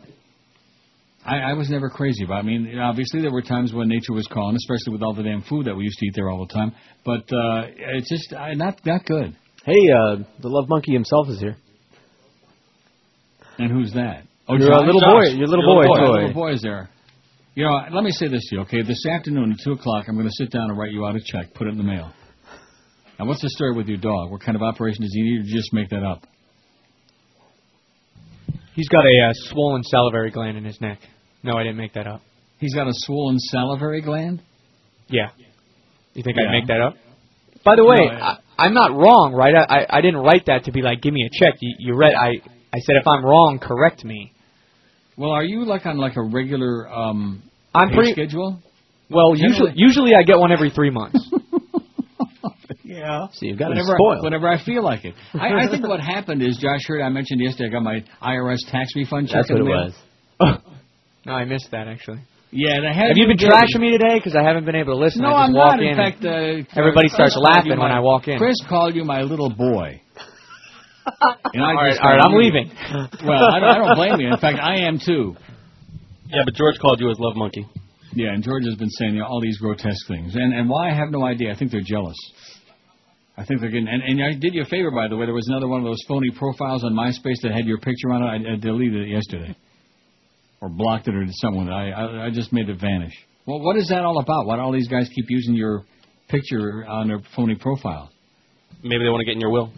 I, 1.26 1.38
I 1.38 1.52
was 1.54 1.68
never 1.70 1.90
crazy 1.90 2.24
about. 2.24 2.44
It. 2.44 2.48
I 2.48 2.58
mean, 2.58 2.78
obviously 2.78 3.20
there 3.20 3.32
were 3.32 3.42
times 3.42 3.72
when 3.72 3.88
nature 3.88 4.12
was 4.12 4.26
calling, 4.26 4.56
especially 4.56 4.92
with 4.92 5.02
all 5.02 5.14
the 5.14 5.22
damn 5.22 5.42
food 5.42 5.66
that 5.66 5.74
we 5.74 5.84
used 5.84 5.98
to 5.98 6.06
eat 6.06 6.12
there 6.14 6.28
all 6.28 6.46
the 6.46 6.52
time. 6.52 6.72
But 7.04 7.24
uh, 7.34 7.68
it's 7.96 8.08
just 8.08 8.32
uh, 8.32 8.54
not 8.54 8.80
not 8.84 9.04
good. 9.06 9.36
Hey, 9.64 9.72
uh, 9.96 10.16
the 10.42 10.48
love 10.48 10.68
monkey 10.68 10.92
himself 10.92 11.28
is 11.28 11.40
here. 11.40 11.56
And 13.58 13.70
who's 13.70 13.92
that? 13.94 14.24
Oh, 14.48 14.56
Your, 14.56 14.68
Josh? 14.68 14.86
little 14.86 15.00
Josh. 15.00 15.10
boy- 15.30 15.36
your 15.38 15.46
little 15.46 15.64
boy, 15.64 15.86
My 15.88 15.98
Troy. 15.98 16.26
little 16.26 16.48
is 16.48 16.62
there. 16.62 16.90
You 17.54 17.64
know, 17.64 17.80
let 17.92 18.02
me 18.04 18.10
say 18.10 18.28
this 18.28 18.42
to 18.50 18.56
you, 18.56 18.62
okay? 18.62 18.82
This 18.82 19.06
afternoon 19.06 19.52
at 19.52 19.58
two 19.64 19.72
o'clock, 19.72 20.06
I'm 20.08 20.16
going 20.16 20.26
to 20.26 20.32
sit 20.34 20.50
down 20.50 20.68
and 20.70 20.78
write 20.78 20.90
you 20.90 21.06
out 21.06 21.14
a 21.16 21.20
check, 21.24 21.54
put 21.54 21.66
it 21.68 21.70
in 21.70 21.78
the 21.78 21.84
mail. 21.84 22.12
Now, 23.18 23.26
what's 23.26 23.40
the 23.40 23.48
story 23.50 23.74
with 23.76 23.86
your 23.86 23.98
dog? 23.98 24.32
What 24.32 24.40
kind 24.42 24.56
of 24.56 24.62
operation 24.62 25.02
does 25.02 25.12
he 25.14 25.22
need, 25.22 25.40
or 25.40 25.44
just 25.44 25.72
make 25.72 25.88
that 25.90 26.02
up? 26.02 26.24
He's 28.74 28.88
got 28.88 29.04
a 29.04 29.28
uh, 29.28 29.32
swollen 29.52 29.84
salivary 29.84 30.32
gland 30.32 30.56
in 30.58 30.64
his 30.64 30.80
neck. 30.80 30.98
No, 31.44 31.56
I 31.56 31.62
didn't 31.62 31.76
make 31.76 31.92
that 31.94 32.08
up. 32.08 32.22
He's 32.58 32.74
got 32.74 32.88
a 32.88 32.92
swollen 32.92 33.38
salivary 33.38 34.00
gland. 34.02 34.42
Yeah. 35.08 35.28
You 36.14 36.24
think 36.24 36.36
Yeah. 36.36 36.48
I'd 36.48 36.50
make 36.50 36.66
that 36.66 36.80
up? 36.80 36.94
By 37.64 37.76
the 37.76 37.84
way, 37.84 37.98
No, 38.06 38.12
I, 38.14 38.38
I'm 38.58 38.74
not 38.74 38.92
wrong, 38.92 39.32
right? 39.34 39.54
I, 39.54 39.64
I 39.78 39.86
I 39.98 40.00
didn't 40.00 40.18
write 40.20 40.46
that 40.46 40.64
to 40.64 40.72
be 40.72 40.82
like, 40.82 41.00
give 41.02 41.12
me 41.12 41.26
a 41.26 41.30
check. 41.38 41.54
You, 41.60 41.74
you 41.78 41.96
read, 41.96 42.14
I 42.14 42.28
I 42.72 42.78
said 42.80 42.96
if 43.00 43.06
I'm 43.06 43.24
wrong, 43.24 43.58
correct 43.60 44.04
me. 44.04 44.32
Well, 45.16 45.30
are 45.30 45.44
you 45.44 45.64
like 45.64 45.86
on 45.86 45.96
like 45.98 46.16
a 46.16 46.22
regular 46.22 46.88
um 46.92 47.42
I'm 47.74 47.88
pay 47.90 47.94
pretty- 47.96 48.12
schedule? 48.12 48.60
Well, 49.10 49.34
Generally- 49.34 49.48
usually 49.52 49.72
usually 49.76 50.14
I 50.14 50.22
get 50.22 50.38
one 50.38 50.50
every 50.52 50.70
three 50.70 50.90
months. 50.90 51.18
Yeah. 52.82 53.26
So 53.32 53.46
you've 53.46 53.58
got 53.58 53.66
it 53.66 53.70
whenever, 53.76 53.94
spoiled. 53.96 54.24
whenever 54.24 54.46
I 54.48 54.62
feel 54.64 54.82
like 54.82 55.04
it. 55.04 55.14
I, 55.34 55.64
I 55.66 55.68
think 55.70 55.86
what 55.86 56.00
happened 56.00 56.42
is, 56.42 56.56
Josh 56.58 56.80
heard 56.86 57.02
I 57.02 57.08
mentioned 57.08 57.40
yesterday 57.40 57.68
I 57.68 57.72
got 57.72 57.82
my 57.82 58.04
IRS 58.22 58.58
tax 58.70 58.94
refund 58.94 59.28
check. 59.28 59.46
That's 59.48 59.50
what 59.50 59.60
in 59.60 59.66
it 59.66 59.70
the 59.70 59.74
mail. 59.74 59.94
was. 60.40 60.60
no, 61.26 61.32
I 61.32 61.44
missed 61.44 61.70
that 61.72 61.88
actually. 61.88 62.20
Yeah, 62.54 62.78
and 62.78 62.86
I 62.86 62.92
had 62.94 63.08
Have 63.08 63.16
you 63.18 63.26
been 63.26 63.36
good. 63.36 63.50
trashing 63.50 63.80
me 63.82 63.90
today? 63.90 64.14
Because 64.14 64.36
I 64.38 64.42
haven't 64.46 64.64
been 64.64 64.76
able 64.76 64.94
to 64.94 65.00
listen. 65.02 65.22
No, 65.22 65.34
I 65.34 65.42
just 65.42 65.48
I'm 65.48 65.54
walk 65.54 65.74
not. 65.74 65.82
In 65.82 65.88
in. 65.90 65.96
fact, 65.98 66.24
uh, 66.24 66.78
everybody 66.78 67.10
Chris 67.10 67.18
starts 67.18 67.34
called 67.34 67.50
you 67.50 67.74
laughing 67.74 67.80
when 67.82 67.90
I 67.90 67.98
walk 67.98 68.28
in. 68.28 68.38
Chris 68.38 68.54
called 68.68 68.94
you 68.94 69.02
my 69.04 69.22
little 69.22 69.50
boy. 69.50 70.00
And 71.52 71.62
I 71.62 71.68
all 71.68 71.74
right, 71.74 71.98
all 72.00 72.10
right, 72.16 72.24
I'm 72.24 72.32
leaving. 72.34 72.70
Well, 73.28 73.44
I 73.44 73.60
don't, 73.60 73.68
I 73.68 73.78
don't 73.78 73.94
blame 73.96 74.20
you. 74.20 74.32
In 74.32 74.38
fact, 74.38 74.58
I 74.58 74.76
am 74.88 74.98
too. 74.98 75.36
Yeah, 76.26 76.42
but 76.44 76.54
George 76.54 76.78
called 76.80 76.98
you 76.98 77.08
his 77.08 77.18
love 77.20 77.36
monkey. 77.36 77.66
Yeah, 78.14 78.32
and 78.32 78.42
George 78.42 78.64
has 78.64 78.74
been 78.76 78.88
saying 78.88 79.14
you 79.14 79.20
know, 79.20 79.26
all 79.26 79.40
these 79.40 79.58
grotesque 79.58 80.06
things, 80.08 80.34
and 80.34 80.54
and 80.54 80.68
why 80.68 80.90
I 80.90 80.94
have 80.94 81.10
no 81.10 81.24
idea. 81.24 81.52
I 81.52 81.56
think 81.58 81.70
they're 81.70 81.84
jealous. 81.84 82.16
I 83.36 83.44
think 83.44 83.60
they're 83.60 83.70
getting. 83.70 83.86
And, 83.88 84.02
and 84.02 84.22
I 84.24 84.32
did 84.38 84.54
you 84.54 84.62
a 84.62 84.64
favor, 84.64 84.90
by 84.90 85.08
the 85.08 85.16
way. 85.16 85.26
There 85.26 85.34
was 85.34 85.46
another 85.48 85.68
one 85.68 85.80
of 85.80 85.84
those 85.84 86.00
phony 86.08 86.30
profiles 86.30 86.84
on 86.84 86.94
MySpace 86.94 87.42
that 87.42 87.52
had 87.52 87.66
your 87.66 87.78
picture 87.78 88.10
on 88.10 88.22
it. 88.22 88.48
I, 88.48 88.54
I 88.54 88.56
deleted 88.56 89.02
it 89.06 89.08
yesterday, 89.10 89.54
or 90.64 90.70
blocked 90.70 91.06
it, 91.08 91.14
or 91.14 91.24
did 91.24 91.34
someone. 91.34 91.68
I, 91.70 91.90
I 91.90 92.26
I 92.26 92.30
just 92.30 92.52
made 92.52 92.68
it 92.70 92.80
vanish. 92.80 93.12
Well, 93.46 93.60
what 93.60 93.76
is 93.76 93.88
that 93.88 94.02
all 94.04 94.18
about? 94.18 94.46
Why 94.46 94.56
do 94.56 94.62
all 94.62 94.72
these 94.72 94.88
guys 94.88 95.08
keep 95.14 95.26
using 95.28 95.54
your 95.54 95.84
picture 96.28 96.86
on 96.88 97.08
their 97.08 97.20
phony 97.36 97.54
profile? 97.54 98.10
Maybe 98.82 99.04
they 99.04 99.10
want 99.10 99.20
to 99.20 99.26
get 99.26 99.34
in 99.34 99.40
your 99.40 99.50
will. 99.50 99.70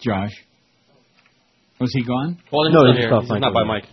Josh, 0.00 0.32
was 1.80 1.92
he 1.92 2.02
gone? 2.04 2.38
Well, 2.52 2.64
he's 2.66 2.74
No, 2.74 2.80
still 2.80 2.92
he's 2.94 3.04
here. 3.04 3.20
He's 3.20 3.28
Frank 3.28 3.42
not 3.42 3.54
by 3.54 3.62
Mike. 3.62 3.84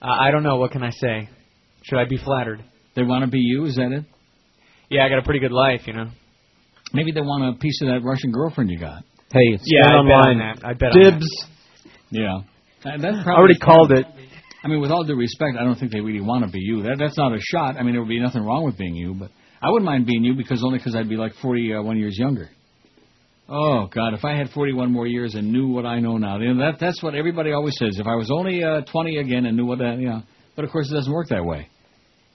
Uh, 0.00 0.06
I 0.06 0.30
don't 0.30 0.42
know. 0.42 0.56
What 0.56 0.70
can 0.72 0.82
I 0.82 0.90
say? 0.90 1.28
Should 1.82 1.98
I 1.98 2.06
be 2.06 2.16
flattered? 2.16 2.64
They 2.96 3.02
want 3.02 3.24
to 3.24 3.30
be 3.30 3.38
you, 3.40 3.66
is 3.66 3.76
that 3.76 3.92
it? 3.92 4.04
Yeah, 4.88 5.04
I 5.04 5.08
got 5.10 5.18
a 5.18 5.22
pretty 5.22 5.40
good 5.40 5.52
life, 5.52 5.82
you 5.86 5.92
know. 5.92 6.08
Maybe 6.94 7.12
they 7.12 7.20
want 7.20 7.54
a 7.54 7.58
piece 7.58 7.80
of 7.82 7.88
that 7.88 8.00
Russian 8.02 8.32
girlfriend 8.32 8.70
you 8.70 8.78
got. 8.78 9.02
Hey, 9.32 9.40
it's 9.52 9.62
Yeah, 9.66 9.84
stand 9.88 9.96
I 9.96 10.02
bet 10.02 10.12
on 10.12 10.28
online. 10.28 10.38
that. 10.38 10.66
I 10.66 10.72
bet 10.74 10.92
on 10.92 11.02
Dibs. 11.02 11.46
Yeah. 12.10 12.40
That, 12.84 13.24
I 13.26 13.30
already 13.32 13.58
called 13.58 13.92
it. 13.92 14.06
I 14.64 14.68
mean, 14.68 14.80
with 14.80 14.90
all 14.90 15.04
due 15.04 15.16
respect, 15.16 15.56
I 15.58 15.64
don't 15.64 15.76
think 15.76 15.92
they 15.92 16.00
really 16.00 16.20
want 16.20 16.44
to 16.44 16.50
be 16.50 16.60
you. 16.60 16.82
That 16.82 16.96
that's 16.98 17.16
not 17.16 17.32
a 17.32 17.38
shot. 17.40 17.76
I 17.76 17.82
mean, 17.82 17.92
there 17.92 18.00
would 18.00 18.08
be 18.08 18.20
nothing 18.20 18.42
wrong 18.42 18.64
with 18.64 18.78
being 18.78 18.94
you, 18.94 19.14
but 19.14 19.30
I 19.60 19.70
wouldn't 19.70 19.84
mind 19.84 20.06
being 20.06 20.24
you 20.24 20.34
because 20.34 20.62
only 20.64 20.78
because 20.78 20.94
I'd 20.96 21.08
be 21.08 21.16
like 21.16 21.32
41 21.40 21.96
years 21.98 22.16
younger. 22.18 22.48
Oh 23.48 23.86
God, 23.92 24.14
if 24.14 24.24
I 24.24 24.36
had 24.36 24.50
41 24.50 24.90
more 24.90 25.06
years 25.06 25.34
and 25.34 25.52
knew 25.52 25.68
what 25.68 25.84
I 25.84 26.00
know 26.00 26.16
now, 26.16 26.38
you 26.38 26.54
know, 26.54 26.64
that 26.64 26.80
that's 26.80 27.02
what 27.02 27.14
everybody 27.14 27.52
always 27.52 27.76
says. 27.76 27.98
If 27.98 28.06
I 28.06 28.14
was 28.14 28.30
only 28.30 28.62
uh, 28.64 28.82
20 28.90 29.18
again 29.18 29.46
and 29.46 29.56
knew 29.56 29.66
what 29.66 29.78
that, 29.78 29.98
you 29.98 30.08
know, 30.08 30.22
but 30.56 30.64
of 30.64 30.70
course 30.70 30.90
it 30.90 30.94
doesn't 30.94 31.12
work 31.12 31.28
that 31.28 31.44
way. 31.44 31.68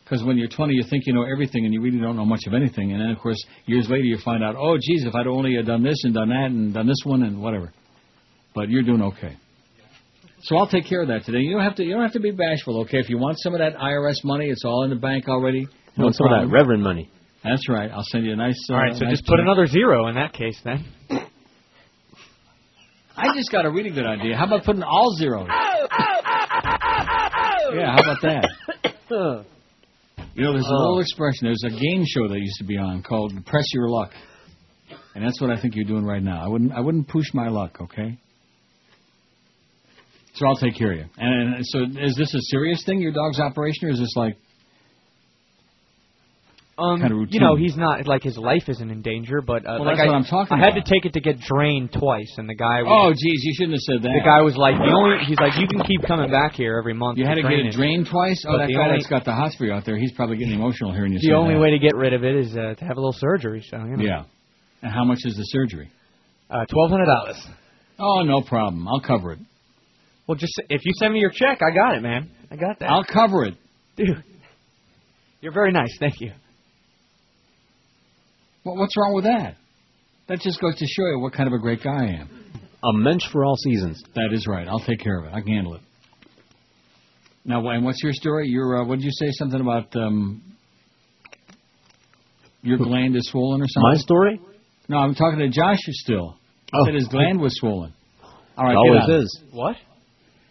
Because 0.03 0.24
when 0.24 0.38
you're 0.38 0.48
20, 0.48 0.74
you 0.74 0.84
think 0.90 1.06
you 1.06 1.14
know 1.14 1.24
everything 1.24 1.66
and 1.66 1.74
you 1.74 1.82
really 1.82 2.00
don't 2.00 2.16
know 2.16 2.26
much 2.26 2.42
of 2.48 2.53
anything, 2.53 2.93
and 2.93 3.01
then 3.01 3.09
of 3.09 3.19
course 3.19 3.43
years 3.66 3.90
later 3.90 4.03
you 4.03 4.17
find 4.24 4.43
out, 4.43 4.56
oh 4.58 4.77
geez, 4.77 5.06
if 5.06 5.16
I'd 5.16 5.27
only 5.27 5.58
uh, 5.58 5.64
done 5.64 5.84
this 5.84 6.01
and 6.03 6.14
done 6.14 6.30
that 6.30 6.48
and 6.51 6.74
done 6.74 6.88
this 6.88 7.01
one 7.03 7.24
and 7.24 7.42
whatever. 7.42 7.74
But 8.53 8.69
you're 8.69 8.84
doing 8.84 9.01
okay. 9.01 9.38
So 10.48 10.56
I'll 10.56 10.67
take 10.67 10.85
care 10.85 11.01
of 11.01 11.09
that 11.09 11.26
today. 11.26 11.40
You 11.40 11.51
don't 11.53 11.64
have 11.64 11.76
to. 11.76 11.84
You 11.84 11.92
don't 11.93 12.03
have 12.03 12.14
to 12.14 12.22
be 12.22 12.32
bashful, 12.32 12.80
okay? 12.82 13.00
If 13.00 13.09
you 13.09 13.17
want 13.17 13.38
some 13.40 13.53
of 13.53 13.59
that 13.59 13.76
IRS 13.76 14.24
money, 14.24 14.45
it's 14.48 14.64
all 14.64 14.84
in 14.84 14.90
the 14.90 14.95
bank 14.95 15.27
already. 15.27 15.67
You 15.98 16.03
want 16.03 16.16
some 16.16 16.27
of 16.32 16.40
that. 16.42 16.48
Reverend 16.53 16.82
money. 16.84 17.09
That's 17.43 17.67
right. 17.67 17.92
I'll 17.92 18.06
send 18.11 18.26
you 18.26 18.32
a 18.32 18.35
nice. 18.38 18.56
Uh, 18.69 18.74
All 18.76 18.80
right, 18.80 18.95
so 18.95 19.03
nice 19.06 19.16
just 19.17 19.26
put 19.26 19.38
check. 19.38 19.43
another 19.43 19.66
zero 19.67 20.08
in 20.08 20.16
that 20.16 20.32
case 20.34 20.58
then. 20.64 20.85
I 23.17 23.34
just 23.35 23.51
got 23.51 23.66
a 23.66 23.72
really 23.72 23.90
good 23.90 24.06
idea. 24.06 24.38
How 24.38 24.45
about 24.45 24.64
putting 24.64 24.84
all 24.84 25.11
zeros? 25.17 25.48
Yeah, 25.50 25.88
how 27.92 28.00
about 28.03 28.22
that? 28.22 28.48
You 29.09 30.43
know, 30.43 30.53
there's 30.53 30.67
an 30.67 30.76
Oh. 30.76 30.90
old 30.92 31.01
expression. 31.01 31.48
There's 31.48 31.64
a 31.66 31.69
game 31.69 32.06
show 32.06 32.27
that 32.27 32.38
used 32.40 32.58
to 32.59 32.64
be 32.64 32.77
on 32.77 33.01
called 33.01 33.34
"Press 33.45 33.66
Your 33.74 33.90
Luck," 33.90 34.11
and 35.16 35.26
that's 35.26 35.42
what 35.42 35.50
I 35.50 35.59
think 35.59 35.76
you're 35.76 35.84
doing 35.85 36.06
right 36.06 36.22
now. 36.24 36.43
I 36.43 36.48
wouldn't. 36.48 36.72
I 36.72 36.80
wouldn't 36.80 37.08
push 37.08 37.34
my 37.34 37.50
luck, 37.50 37.82
okay? 37.82 38.17
So 40.38 40.45
I'll 40.48 40.56
take 40.56 40.75
care 40.75 40.91
of 40.93 40.98
you. 40.99 41.06
And, 41.17 41.56
and 41.56 41.66
so, 41.66 41.80
is 41.99 42.16
this 42.16 42.33
a 42.33 42.41
serious 42.49 42.83
thing, 42.85 43.01
your 43.01 43.11
dog's 43.11 43.40
operation, 43.40 43.88
or 43.88 43.91
is 43.91 43.99
this 43.99 44.14
like 44.16 44.38
Um, 46.80 46.99
Kinda 47.01 47.16
routine. 47.16 47.33
you 47.33 47.40
know, 47.40 47.56
he's 47.56 47.75
not 47.75 48.06
like 48.06 48.22
his 48.22 48.38
life 48.38 48.69
isn't 48.69 48.91
in 48.91 49.01
danger, 49.01 49.41
but 49.41 49.66
uh, 49.66 49.82
Well, 49.82 49.85
like 49.85 49.98
that's 49.98 50.06
I, 50.06 50.11
what 50.14 50.16
I'm 50.22 50.25
talking 50.30 50.61
I 50.61 50.64
had 50.64 50.75
to 50.77 50.85
take 50.85 51.06
it 51.09 51.14
to 51.14 51.19
get 51.22 51.40
drained 51.40 51.90
twice, 51.91 52.32
and 52.38 52.48
the 52.48 52.53
guy. 52.53 52.83
Was, 52.83 52.91
Oh, 52.93 53.09
geez, 53.17 53.41
you 53.41 53.53
shouldn't 53.57 53.74
have 53.74 53.82
said 53.90 54.01
that. 54.06 54.14
The 54.14 54.22
guy 54.24 54.41
was 54.45 54.56
like, 54.56 54.77
the 54.77 54.93
only. 54.93 55.25
He's 55.25 55.40
like, 55.40 55.57
you 55.57 55.66
can 55.67 55.82
keep 55.82 56.03
coming 56.06 56.30
back 56.30 56.53
here 56.53 56.77
every 56.77 56.93
month. 56.93 57.17
You 57.17 57.25
had 57.25 57.35
to 57.35 57.41
get 57.41 57.53
it 57.66 57.74
drained 57.74 58.06
twice. 58.11 58.45
Oh, 58.45 58.51
But 58.53 58.67
that 58.67 58.74
guy 58.74 58.85
only- 58.93 58.98
that's 59.01 59.09
got 59.09 59.25
the 59.25 59.33
hot 59.33 59.53
for 59.57 59.66
out 59.74 59.85
there, 59.85 59.98
he's 59.98 60.11
probably 60.14 60.38
getting 60.38 60.53
emotional 60.53 60.93
hearing 60.93 61.14
you 61.14 61.19
The 61.19 61.30
say 61.30 61.33
only 61.33 61.56
that. 61.56 61.59
way 61.61 61.72
to 61.72 61.80
get 61.80 61.95
rid 61.95 62.14
of 62.14 62.24
it 62.24 62.35
is 62.35 62.56
uh, 62.56 62.75
to 62.77 62.85
have 62.85 62.98
a 62.98 63.01
little 63.01 63.17
surgery. 63.17 63.64
So 63.66 63.77
you 63.77 63.98
know. 63.98 64.03
Yeah. 64.03 64.24
And 64.83 64.91
how 64.93 65.03
much 65.03 65.25
is 65.25 65.33
the 65.35 65.49
surgery? 65.49 65.90
Uh, 66.51 66.66
Twelve 66.69 66.91
hundred 66.91 67.06
dollars. 67.07 67.41
Oh, 67.98 68.22
no 68.22 68.41
problem. 68.43 68.88
I'll 68.88 69.01
cover 69.01 69.32
it. 69.33 69.40
Well, 70.28 70.36
just 70.36 70.54
if 70.70 70.86
you 70.86 70.92
send 71.00 71.14
me 71.14 71.20
your 71.20 71.32
check, 71.32 71.60
I 71.62 71.74
got 71.74 71.96
it, 71.96 72.02
man. 72.02 72.30
I 72.52 72.56
got 72.58 72.80
that. 72.80 72.90
I'll 72.90 73.04
cover 73.06 73.46
it. 73.46 73.56
Dude, 73.96 74.24
you're 75.42 75.54
very 75.54 75.72
nice. 75.72 75.96
Thank 76.00 76.20
you. 76.20 76.32
Well, 78.64 78.76
what's 78.76 78.96
wrong 78.98 79.14
with 79.14 79.24
that? 79.24 79.56
That 80.28 80.40
just 80.42 80.60
goes 80.60 80.76
to 80.78 80.86
show 80.86 81.06
you 81.06 81.20
what 81.20 81.34
kind 81.34 81.48
of 81.48 81.54
a 81.54 81.60
great 81.60 81.82
guy 81.82 82.04
I 82.06 82.22
am. 82.22 82.30
A 82.84 82.94
mensch 82.94 83.24
for 83.32 83.46
all 83.46 83.56
seasons. 83.56 84.04
That 84.16 84.30
is 84.34 84.46
right. 84.46 84.68
I'll 84.68 84.80
take 84.86 85.00
care 85.00 85.18
of 85.20 85.26
it. 85.26 85.34
I 85.34 85.40
can 85.42 85.54
handle 85.54 85.76
it. 85.76 85.82
Now, 87.46 87.66
and 87.70 87.86
what's 87.86 88.04
your 88.04 88.12
story? 88.14 88.50
Your 88.50 88.82
uh, 88.82 88.86
what 88.86 88.96
did 89.00 89.06
you 89.06 89.12
say? 89.12 89.28
Something 89.32 89.62
about 89.62 89.96
um, 89.96 90.42
your 92.62 92.78
gland 92.78 93.16
is 93.16 93.28
swollen 93.32 93.62
or 93.62 93.66
something? 93.70 93.90
My 93.94 93.98
story? 93.98 94.42
No, 94.90 94.98
I'm 94.98 95.16
talking 95.16 95.40
to 95.40 95.50
Josh 95.50 95.78
still. 95.88 96.38
I 96.74 96.80
Oh. 96.80 96.86
said 96.86 96.96
his 96.96 97.08
gland 97.08 97.40
was 97.40 97.56
swollen. 97.58 97.94
All 98.58 98.66
right, 98.66 98.74
It 98.74 98.78
always 98.78 99.24
is. 99.24 99.42
What? 99.52 99.76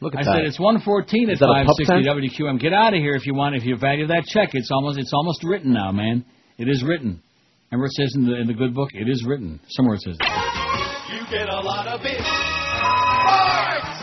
Look 0.01 0.15
at 0.15 0.21
I 0.21 0.25
that. 0.25 0.33
said 0.35 0.45
it's 0.45 0.61
114 0.61 1.29
at 1.31 1.33
Is 1.35 1.39
that 1.41 1.47
560? 1.47 2.05
WQAM. 2.45 2.61
Get 2.61 2.73
out 2.73 2.93
of 2.95 3.01
here 3.01 3.15
if 3.17 3.27
you 3.27 3.35
want. 3.35 3.57
If 3.57 3.65
you 3.65 3.77
value 3.77 4.07
that 4.09 4.25
check, 4.27 4.51
it's 4.53 4.71
almost 4.71 4.99
it's 4.99 5.13
almost 5.15 5.43
written 5.45 5.73
now, 5.73 5.91
man. 5.93 6.25
It 6.59 6.69
is 6.69 6.83
written. 6.85 7.23
Remember 7.71 7.87
it 7.87 7.93
says 7.93 8.13
in 8.15 8.27
the 8.27 8.37
in 8.37 8.47
the 8.47 8.55
good 8.55 8.75
book, 8.75 8.91
it 8.93 9.09
is 9.09 9.25
written. 9.27 9.59
Somewhere 9.69 9.95
it 9.97 10.03
says. 10.03 10.17
You 11.13 11.21
get 11.31 11.49
a 11.49 11.61
lot 11.61 11.87
of 11.89 12.03
big 12.03 12.19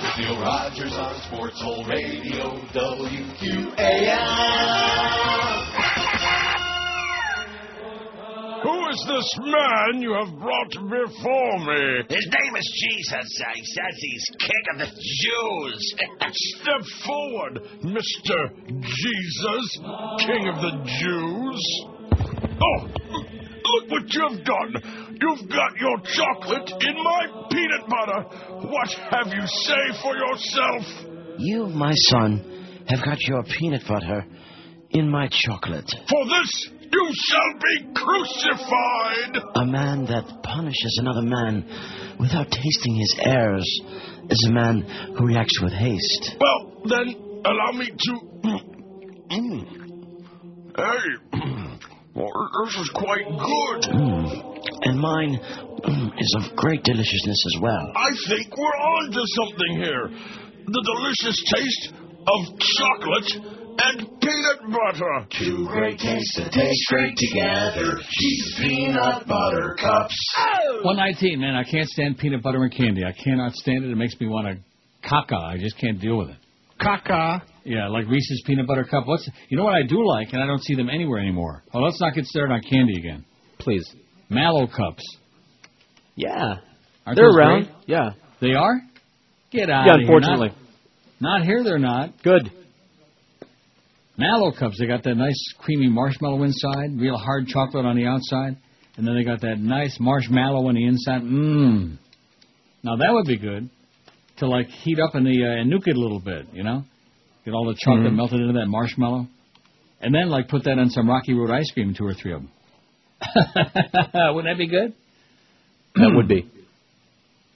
with 0.04 0.18
Neil 0.20 0.40
Rogers 0.42 0.94
on 0.94 1.16
Sports 1.28 1.62
Hole 1.62 1.86
Radio 1.86 2.58
WQAM. 2.74 4.14
Who 8.64 8.90
is 8.90 9.06
this 9.08 9.30
man 9.40 10.02
you 10.02 10.14
have 10.14 10.40
brought 10.40 10.72
before 10.72 11.60
me? 11.60 12.04
His 12.10 12.28
name 12.32 12.56
is 12.56 12.68
Jesus. 12.88 13.42
Uh, 13.42 13.52
he 13.56 13.64
says 13.64 13.94
he's 13.98 14.26
king 14.40 14.66
of 14.74 14.78
the 14.80 14.92
Jews. 15.22 15.96
Step 16.34 16.84
forward, 17.06 17.60
Mr. 17.84 18.38
Jesus, 18.82 19.80
King 20.26 20.48
of 20.48 20.62
the 20.62 20.74
Jews. 21.00 21.62
Oh, 22.62 22.88
look 22.88 23.92
what 23.92 24.14
you've 24.14 24.44
done. 24.46 25.18
You've 25.20 25.50
got 25.50 25.78
your 25.78 25.98
chocolate 26.16 26.72
in 26.82 27.04
my 27.04 27.48
peanut 27.52 27.88
butter. 27.88 28.24
What 28.68 28.90
have 29.12 29.28
you 29.28 29.46
say 29.46 30.02
for 30.02 30.16
yourself? 30.16 31.14
you, 31.38 31.68
my 31.68 31.94
son, 32.10 32.86
have 32.88 33.04
got 33.04 33.20
your 33.22 33.44
peanut 33.44 33.82
butter 33.88 34.26
in 34.92 35.10
my 35.10 35.28
chocolate. 35.32 35.90
For 36.10 36.26
this 36.26 36.70
you 36.94 37.10
shall 37.14 37.54
be 37.60 37.76
crucified. 37.94 39.34
A 39.56 39.66
man 39.66 40.06
that 40.06 40.44
punishes 40.44 41.00
another 41.02 41.24
man 41.24 41.66
without 42.20 42.50
tasting 42.52 42.96
his 42.96 43.16
errors 43.26 43.82
is 44.30 44.48
a 44.50 44.54
man 44.54 44.82
who 45.18 45.26
reacts 45.26 45.60
with 45.62 45.74
haste. 45.74 46.36
Well, 46.40 46.84
then, 46.86 47.42
allow 47.46 47.72
me 47.74 47.90
to. 47.90 48.14
Mm. 49.30 49.84
Hey, 50.76 51.08
well, 52.16 52.32
this 52.66 52.76
is 52.78 52.92
quite 52.94 53.26
good. 53.26 53.82
Mm. 53.94 54.54
And 54.84 55.00
mine 55.00 55.40
mm, 55.40 56.12
is 56.20 56.36
of 56.40 56.56
great 56.56 56.84
deliciousness 56.84 57.46
as 57.56 57.62
well. 57.62 57.92
I 57.96 58.12
think 58.28 58.58
we're 58.58 58.66
on 58.66 59.12
to 59.12 59.24
something 59.42 59.84
here. 59.84 60.10
The 60.66 60.84
delicious 60.96 61.44
taste 61.56 61.94
of 62.26 62.40
chocolate 62.60 63.63
and 63.78 64.20
peanut 64.22 64.72
butter. 64.72 65.28
Two 65.40 65.66
great 65.68 65.98
tastes 66.00 66.36
that 66.38 66.52
taste 66.52 66.86
great 66.90 67.16
together. 67.18 67.98
Cheese 68.10 68.56
peanut 68.60 69.28
butter 69.28 69.76
cups. 69.80 70.16
119, 70.84 71.40
man. 71.40 71.56
I 71.56 71.64
can't 71.64 71.88
stand 71.90 72.18
peanut 72.18 72.42
butter 72.44 72.64
and 72.64 72.72
candy. 72.72 73.04
I 73.04 73.12
cannot 73.14 73.54
stand 73.54 73.86
it. 73.86 73.92
It 73.92 73.96
makes 73.96 74.20
me 74.20 74.28
want 74.28 74.48
to 74.48 75.08
caca. 75.10 75.42
I 75.42 75.58
just 75.58 75.78
can't 75.80 76.00
deal 76.00 76.18
with 76.18 76.30
it. 76.30 76.38
Caca. 76.80 77.42
Yeah, 77.66 77.88
like 77.88 78.08
Reese's 78.08 78.44
peanut 78.46 78.68
butter 78.68 78.84
cup. 78.84 79.08
What's 79.08 79.30
you 79.50 79.58
know 79.58 79.64
what 79.64 79.74
I 79.76 79.84
do 79.84 80.06
like, 80.06 80.34
and 80.34 80.42
I 80.42 80.46
don't 80.46 80.62
see 80.62 80.76
them 80.76 80.90
anywhere 80.90 81.20
anymore. 81.20 81.64
Well, 81.74 81.84
let's 81.84 82.00
not 82.02 82.14
get 82.14 82.26
started 82.26 82.54
on 82.54 82.62
candy 82.62 82.98
again. 82.98 83.26
Please. 83.60 83.86
Mallow 84.30 84.68
cups. 84.68 85.04
Yeah. 86.16 86.56
Aren't 87.06 87.18
They're 87.18 87.30
around. 87.30 87.64
great? 87.66 87.76
Yeah. 87.88 88.10
They 88.42 88.54
are. 88.54 88.82
Get 89.52 89.70
out. 89.70 89.86
Yeah, 89.86 89.94
of 89.94 90.00
here. 90.02 90.16
unfortunately. 90.16 90.50
Not, 91.20 91.38
not 91.40 91.46
here. 91.46 91.64
They're 91.64 91.80
not. 91.80 92.22
Good. 92.24 92.52
Mallow 94.18 94.52
cups. 94.52 94.78
They 94.80 94.86
got 94.86 95.04
that 95.04 95.16
nice 95.16 95.54
creamy 95.60 95.90
marshmallow 95.90 96.44
inside, 96.44 97.00
real 97.00 97.18
hard 97.18 97.48
chocolate 97.48 97.86
on 97.86 97.96
the 97.96 98.06
outside, 98.06 98.58
and 98.98 99.08
then 99.08 99.16
they 99.16 99.24
got 99.24 99.42
that 99.42 99.58
nice 99.60 99.98
marshmallow 100.00 100.68
on 100.68 100.76
the 100.76 100.86
inside. 100.86 101.22
Mmm. 101.22 101.98
Now 102.84 102.96
that 102.98 103.10
would 103.12 103.26
be 103.26 103.38
good 103.38 103.70
to 104.38 104.48
like 104.48 104.68
heat 104.68 105.00
up 105.00 105.16
in 105.16 105.24
the 105.24 105.44
uh, 105.44 105.62
and 105.62 105.72
nuke 105.72 105.88
it 105.88 105.96
a 105.96 106.00
little 106.00 106.20
bit. 106.20 106.48
You 106.54 106.64
know, 106.64 106.84
get 107.46 107.54
all 107.54 107.66
the 107.66 107.76
chocolate 107.80 108.12
Mhm. 108.12 108.16
melted 108.16 108.40
into 108.42 108.54
that 108.54 108.68
marshmallow, 108.68 109.28
and 110.02 110.14
then 110.14 110.30
like 110.30 110.48
put 110.48 110.64
that 110.66 110.78
on 110.78 110.90
some 110.90 111.10
Rocky 111.10 111.34
Road 111.34 111.50
ice 111.52 111.72
cream, 111.72 111.94
two 111.98 112.06
or 112.06 112.14
three 112.14 112.34
of 112.34 112.42
them. 112.42 112.50
Wouldn't 114.36 114.46
that 114.46 114.58
be 114.58 114.68
good? 114.68 114.94
That 115.96 116.12
would 116.16 116.28
be. 116.28 116.50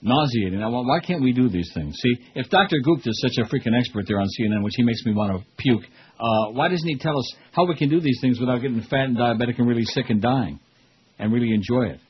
Nauseating. 0.00 0.60
Now, 0.60 0.70
why- 0.70 0.82
why 0.86 1.00
can't 1.00 1.20
we 1.22 1.32
do 1.32 1.48
these 1.48 1.72
things? 1.74 1.96
See, 2.00 2.14
if 2.36 2.48
Dr. 2.50 2.78
Gupta 2.84 3.10
is 3.10 3.20
such 3.20 3.36
a 3.44 3.48
freaking 3.52 3.76
expert 3.76 4.06
there 4.06 4.20
on 4.20 4.28
CNN, 4.38 4.62
which 4.62 4.74
he 4.76 4.84
makes 4.84 5.04
me 5.04 5.12
want 5.12 5.36
to 5.36 5.44
puke, 5.56 5.82
uh, 6.18 6.52
why 6.52 6.68
doesn't 6.68 6.88
he 6.88 6.98
tell 6.98 7.18
us 7.18 7.34
how 7.52 7.64
we 7.66 7.76
can 7.76 7.88
do 7.88 8.00
these 8.00 8.18
things 8.20 8.40
without 8.40 8.60
getting 8.60 8.80
fat 8.82 9.04
and 9.04 9.16
diabetic 9.16 9.58
and 9.58 9.68
really 9.68 9.84
sick 9.84 10.06
and 10.10 10.20
dying, 10.20 10.58
and 11.18 11.32
really 11.32 11.52
enjoy 11.52 11.84
it? 11.94 12.00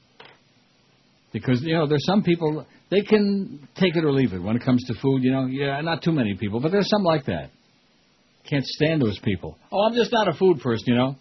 Because 1.33 1.63
you 1.63 1.75
know, 1.75 1.87
there's 1.87 2.07
some 2.07 2.23
people 2.23 2.67
they 2.91 3.03
can 3.03 3.69
take 3.77 3.97
it 3.97 4.05
or 4.05 4.13
leave 4.13 4.33
it 4.33 4.39
when 4.39 4.57
it 4.57 4.65
comes 4.65 4.83
to 4.85 4.95
food. 5.01 5.23
You 5.23 5.33
know, 5.33 5.47
yeah, 5.47 5.81
not 5.83 6.03
too 6.03 6.13
many 6.13 6.35
people, 6.37 6.61
but 6.61 6.73
there's 6.73 6.89
some 6.89 7.03
like 7.05 7.27
that. 7.27 7.51
Can't 8.49 8.65
stand 8.65 9.03
those 9.03 9.19
people. 9.19 9.59
Oh, 9.71 9.87
I'm 9.87 9.95
just 9.95 10.11
not 10.11 10.27
a 10.27 10.33
food 10.33 10.61
person, 10.61 10.85
you 10.87 10.97
know. 10.97 11.17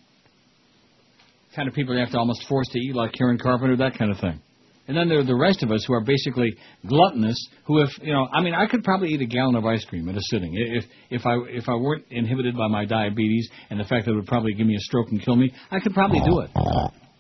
Kind 1.56 1.68
of 1.68 1.74
people 1.74 1.94
you 1.94 2.00
have 2.00 2.12
to 2.12 2.18
almost 2.18 2.48
force 2.48 2.68
to 2.70 2.80
eat, 2.80 2.96
like 2.96 3.14
Karen 3.14 3.38
Carpenter, 3.38 3.76
that 3.78 3.98
kind 3.98 4.12
of 4.12 4.20
thing. 4.20 4.42
And 4.88 4.96
then 4.96 5.10
there 5.10 5.20
are 5.20 5.24
the 5.24 5.36
rest 5.36 5.64
of 5.64 5.72
us 5.72 5.84
who 5.86 5.94
are 5.94 6.02
basically 6.02 6.56
gluttonous. 6.88 7.38
Who, 7.66 7.82
if 7.82 7.90
you 8.02 8.14
know, 8.14 8.28
I 8.32 8.42
mean, 8.42 8.54
I 8.54 8.68
could 8.68 8.84
probably 8.84 9.10
eat 9.10 9.22
a 9.22 9.26
gallon 9.26 9.56
of 9.56 9.66
ice 9.66 9.84
cream 9.86 10.08
at 10.08 10.16
a 10.16 10.22
sitting 10.30 10.54
if 10.56 10.86
if 11.10 11.26
I 11.26 11.36
if 11.50 11.68
I 11.68 11.76
weren't 11.76 12.06
inhibited 12.10 12.56
by 12.56 12.68
my 12.68 12.86
diabetes 12.86 13.50
and 13.70 13.80
the 13.80 13.84
fact 13.84 14.06
that 14.06 14.12
it 14.12 14.16
would 14.16 14.28
probably 14.28 14.54
give 14.54 14.66
me 14.66 14.76
a 14.76 14.80
stroke 14.80 15.08
and 15.12 15.22
kill 15.22 15.36
me. 15.36 15.52
I 15.72 15.80
could 15.80 15.94
probably 15.94 16.22
do 16.22 16.40
it. 16.40 16.50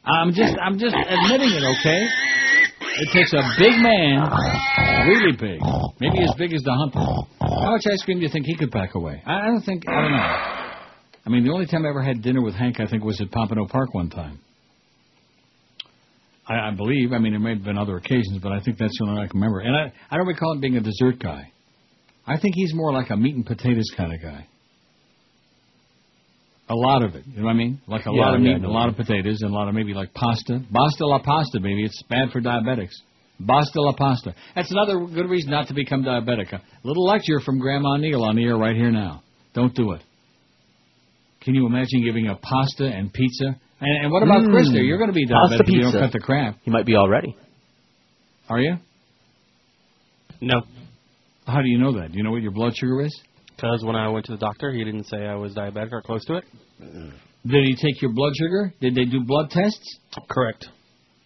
I'm 0.05 0.31
just 0.31 0.55
I'm 0.61 0.79
just 0.79 0.95
admitting 0.95 1.51
it. 1.51 1.63
Okay. 1.79 2.07
It 2.99 3.09
takes 3.13 3.33
a 3.33 3.43
big 3.59 3.73
man, 3.77 4.27
really 5.07 5.33
big, 5.33 5.61
maybe 5.99 6.23
as 6.23 6.33
big 6.35 6.53
as 6.53 6.63
the 6.63 6.73
hunter. 6.73 6.99
How 7.39 7.71
much 7.71 7.83
ice 7.85 8.01
cream 8.03 8.17
do 8.17 8.23
you 8.23 8.31
think 8.31 8.45
he 8.45 8.55
could 8.55 8.71
pack 8.71 8.95
away? 8.95 9.21
I 9.25 9.33
I 9.33 9.45
don't 9.47 9.61
think 9.61 9.83
I 9.87 10.01
don't 10.01 10.11
know. 10.11 10.67
I 11.25 11.29
mean, 11.29 11.43
the 11.43 11.51
only 11.51 11.65
time 11.65 11.85
I 11.85 11.89
ever 11.89 12.01
had 12.01 12.21
dinner 12.21 12.41
with 12.41 12.55
Hank, 12.55 12.79
I 12.79 12.87
think, 12.87 13.03
was 13.03 13.19
at 13.19 13.29
Pompano 13.31 13.67
Park 13.67 13.93
one 13.93 14.09
time. 14.09 14.39
I, 16.47 16.69
I 16.69 16.71
believe. 16.71 17.11
I 17.13 17.17
mean, 17.19 17.33
there 17.33 17.39
may 17.39 17.53
have 17.55 17.63
been 17.63 17.77
other 17.77 17.97
occasions, 17.97 18.39
but 18.41 18.51
I 18.51 18.59
think 18.61 18.77
that's 18.77 18.97
the 18.97 19.05
only 19.05 19.15
one 19.17 19.25
I 19.25 19.27
can 19.27 19.39
remember. 19.39 19.59
And 19.59 19.75
I, 19.75 19.93
I 20.09 20.17
don't 20.17 20.27
recall 20.27 20.53
him 20.53 20.61
being 20.61 20.77
a 20.77 20.81
dessert 20.81 21.19
guy. 21.19 21.51
I 22.25 22.37
think 22.39 22.55
he's 22.55 22.73
more 22.73 22.91
like 22.93 23.09
a 23.09 23.17
meat 23.17 23.35
and 23.35 23.45
potatoes 23.45 23.89
kind 23.95 24.13
of 24.13 24.21
guy. 24.21 24.47
A 26.69 26.75
lot 26.75 27.01
of 27.01 27.15
it, 27.15 27.23
you 27.25 27.37
know 27.39 27.45
what 27.45 27.51
I 27.51 27.55
mean? 27.55 27.81
Like 27.87 28.05
a 28.05 28.11
Yeah, 28.11 28.25
lot 28.25 28.35
of 28.35 28.41
yeah, 28.41 28.55
meat, 28.55 28.61
know 28.61 28.67
a 28.67 28.71
lot 28.71 28.89
of 28.89 28.97
potatoes, 28.97 29.41
and 29.41 29.51
a 29.51 29.53
lot 29.53 29.69
of 29.69 29.73
maybe 29.75 29.93
like 29.93 30.13
pasta. 30.13 30.61
Basta 30.69 31.05
la 31.05 31.19
pasta, 31.19 31.61
baby. 31.61 31.85
It's 31.85 32.01
bad 32.09 32.31
for 32.31 32.41
diabetics. 32.41 32.91
Basta 33.39 33.81
la 33.81 33.93
pasta. 33.93 34.35
That's 34.53 34.69
another 34.71 34.99
good 35.05 35.29
reason 35.29 35.51
not 35.51 35.67
to 35.69 35.73
become 35.73 36.03
diabetic. 36.03 36.51
A 36.51 36.61
little 36.83 37.05
lecture 37.05 37.39
from 37.45 37.59
Grandma 37.59 37.95
Neil 37.95 38.21
on 38.23 38.35
the 38.35 38.43
air 38.43 38.57
right 38.57 38.75
here 38.75 38.91
now. 38.91 39.23
Don't 39.53 39.73
do 39.73 39.93
it. 39.93 40.01
Can 41.41 41.55
you 41.55 41.65
imagine 41.65 42.03
giving 42.03 42.27
up 42.27 42.41
pasta 42.41 42.85
and 42.85 43.13
pizza? 43.13 43.57
And, 43.79 44.05
and 44.05 44.11
what 44.11 44.23
about 44.23 44.41
Mm. 44.43 44.51
Chris 44.51 44.69
there? 44.71 44.81
You're 44.81 44.97
going 44.97 45.09
to 45.09 45.13
be 45.13 45.25
Pasta 45.25 45.57
diabetic 45.57 45.61
if 45.61 45.67
you 45.73 45.81
don't 45.81 45.91
pizza. 45.91 45.99
cut 46.05 46.11
the 46.13 46.19
crap. 46.19 46.57
He 46.63 46.71
might 46.71 46.85
be 46.85 46.95
already. 46.95 47.35
Are 48.49 48.59
you? 48.59 48.77
No. 50.41 50.61
How 51.45 51.61
do 51.61 51.67
you 51.69 51.77
know 51.77 51.93
that? 51.99 52.11
Do 52.11 52.17
you 52.17 52.23
know 52.23 52.31
what 52.31 52.41
your 52.41 52.51
blood 52.51 52.73
sugar 52.75 53.01
is? 53.01 53.21
Because 53.55 53.83
when 53.83 53.95
I 53.95 54.07
went 54.09 54.25
to 54.27 54.31
the 54.33 54.37
doctor, 54.37 54.71
he 54.71 54.83
didn't 54.83 55.05
say 55.05 55.17
I 55.25 55.35
was 55.35 55.53
diabetic 55.55 55.91
or 55.91 56.01
close 56.01 56.23
to 56.25 56.35
it. 56.35 56.43
Did 56.79 57.63
he 57.63 57.75
take 57.75 58.01
your 58.01 58.11
blood 58.13 58.33
sugar? 58.35 58.73
Did 58.81 58.95
they 58.95 59.05
do 59.05 59.21
blood 59.25 59.49
tests? 59.49 59.99
Correct. 60.29 60.67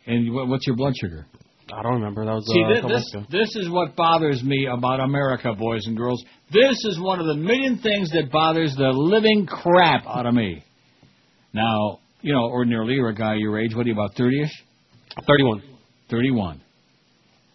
And 0.05 0.33
what- 0.33 0.47
what's 0.47 0.65
your 0.67 0.75
blood 0.75 0.93
sugar? 0.99 1.25
I 1.73 1.83
don't 1.83 1.95
remember. 1.95 2.25
That 2.25 2.33
was 2.35 2.45
See, 2.51 2.63
uh, 2.63 2.85
a 2.85 2.87
this, 2.87 3.13
ago. 3.13 3.25
this 3.29 3.55
is 3.55 3.69
what 3.69 3.95
bothers 3.95 4.43
me 4.43 4.65
about 4.65 4.99
America, 4.99 5.53
boys 5.53 5.85
and 5.85 5.95
girls. 5.95 6.21
This 6.51 6.77
is 6.85 6.99
one 6.99 7.19
of 7.21 7.27
the 7.27 7.35
million 7.35 7.77
things 7.77 8.09
that 8.11 8.29
bothers 8.31 8.75
the 8.75 8.89
living 8.89 9.45
crap 9.45 10.05
out 10.05 10.25
of 10.25 10.33
me. 10.33 10.63
Now, 11.53 11.99
you 12.21 12.33
know, 12.33 12.43
ordinarily 12.43 12.93
you're 12.95 13.09
a 13.09 13.15
guy 13.15 13.35
your 13.35 13.59
age. 13.59 13.75
What 13.75 13.85
are 13.85 13.89
you, 13.89 13.93
about 13.93 14.15
30-ish? 14.15 14.51
31. 15.27 15.61
31. 16.09 16.61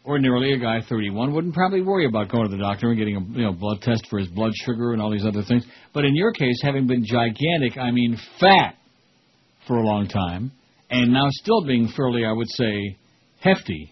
Ordinarily, 0.04 0.52
a 0.52 0.58
guy 0.58 0.80
31 0.88 1.34
wouldn't 1.34 1.52
probably 1.54 1.82
worry 1.82 2.06
about 2.06 2.28
going 2.30 2.48
to 2.48 2.56
the 2.56 2.62
doctor 2.62 2.90
and 2.90 2.98
getting 2.98 3.16
a 3.16 3.20
you 3.38 3.44
know 3.44 3.52
blood 3.52 3.80
test 3.82 4.06
for 4.08 4.20
his 4.20 4.28
blood 4.28 4.52
sugar 4.54 4.92
and 4.92 5.02
all 5.02 5.10
these 5.10 5.26
other 5.26 5.42
things. 5.42 5.64
But 5.92 6.04
in 6.04 6.14
your 6.14 6.30
case, 6.32 6.60
having 6.62 6.86
been 6.86 7.04
gigantic, 7.04 7.76
I 7.76 7.90
mean 7.90 8.16
fat 8.38 8.76
for 9.66 9.78
a 9.78 9.82
long 9.82 10.06
time, 10.06 10.52
and 10.90 11.12
now 11.12 11.26
still 11.30 11.64
being 11.66 11.88
fairly, 11.96 12.24
I 12.24 12.30
would 12.30 12.46
say, 12.50 12.96
hefty. 13.40 13.90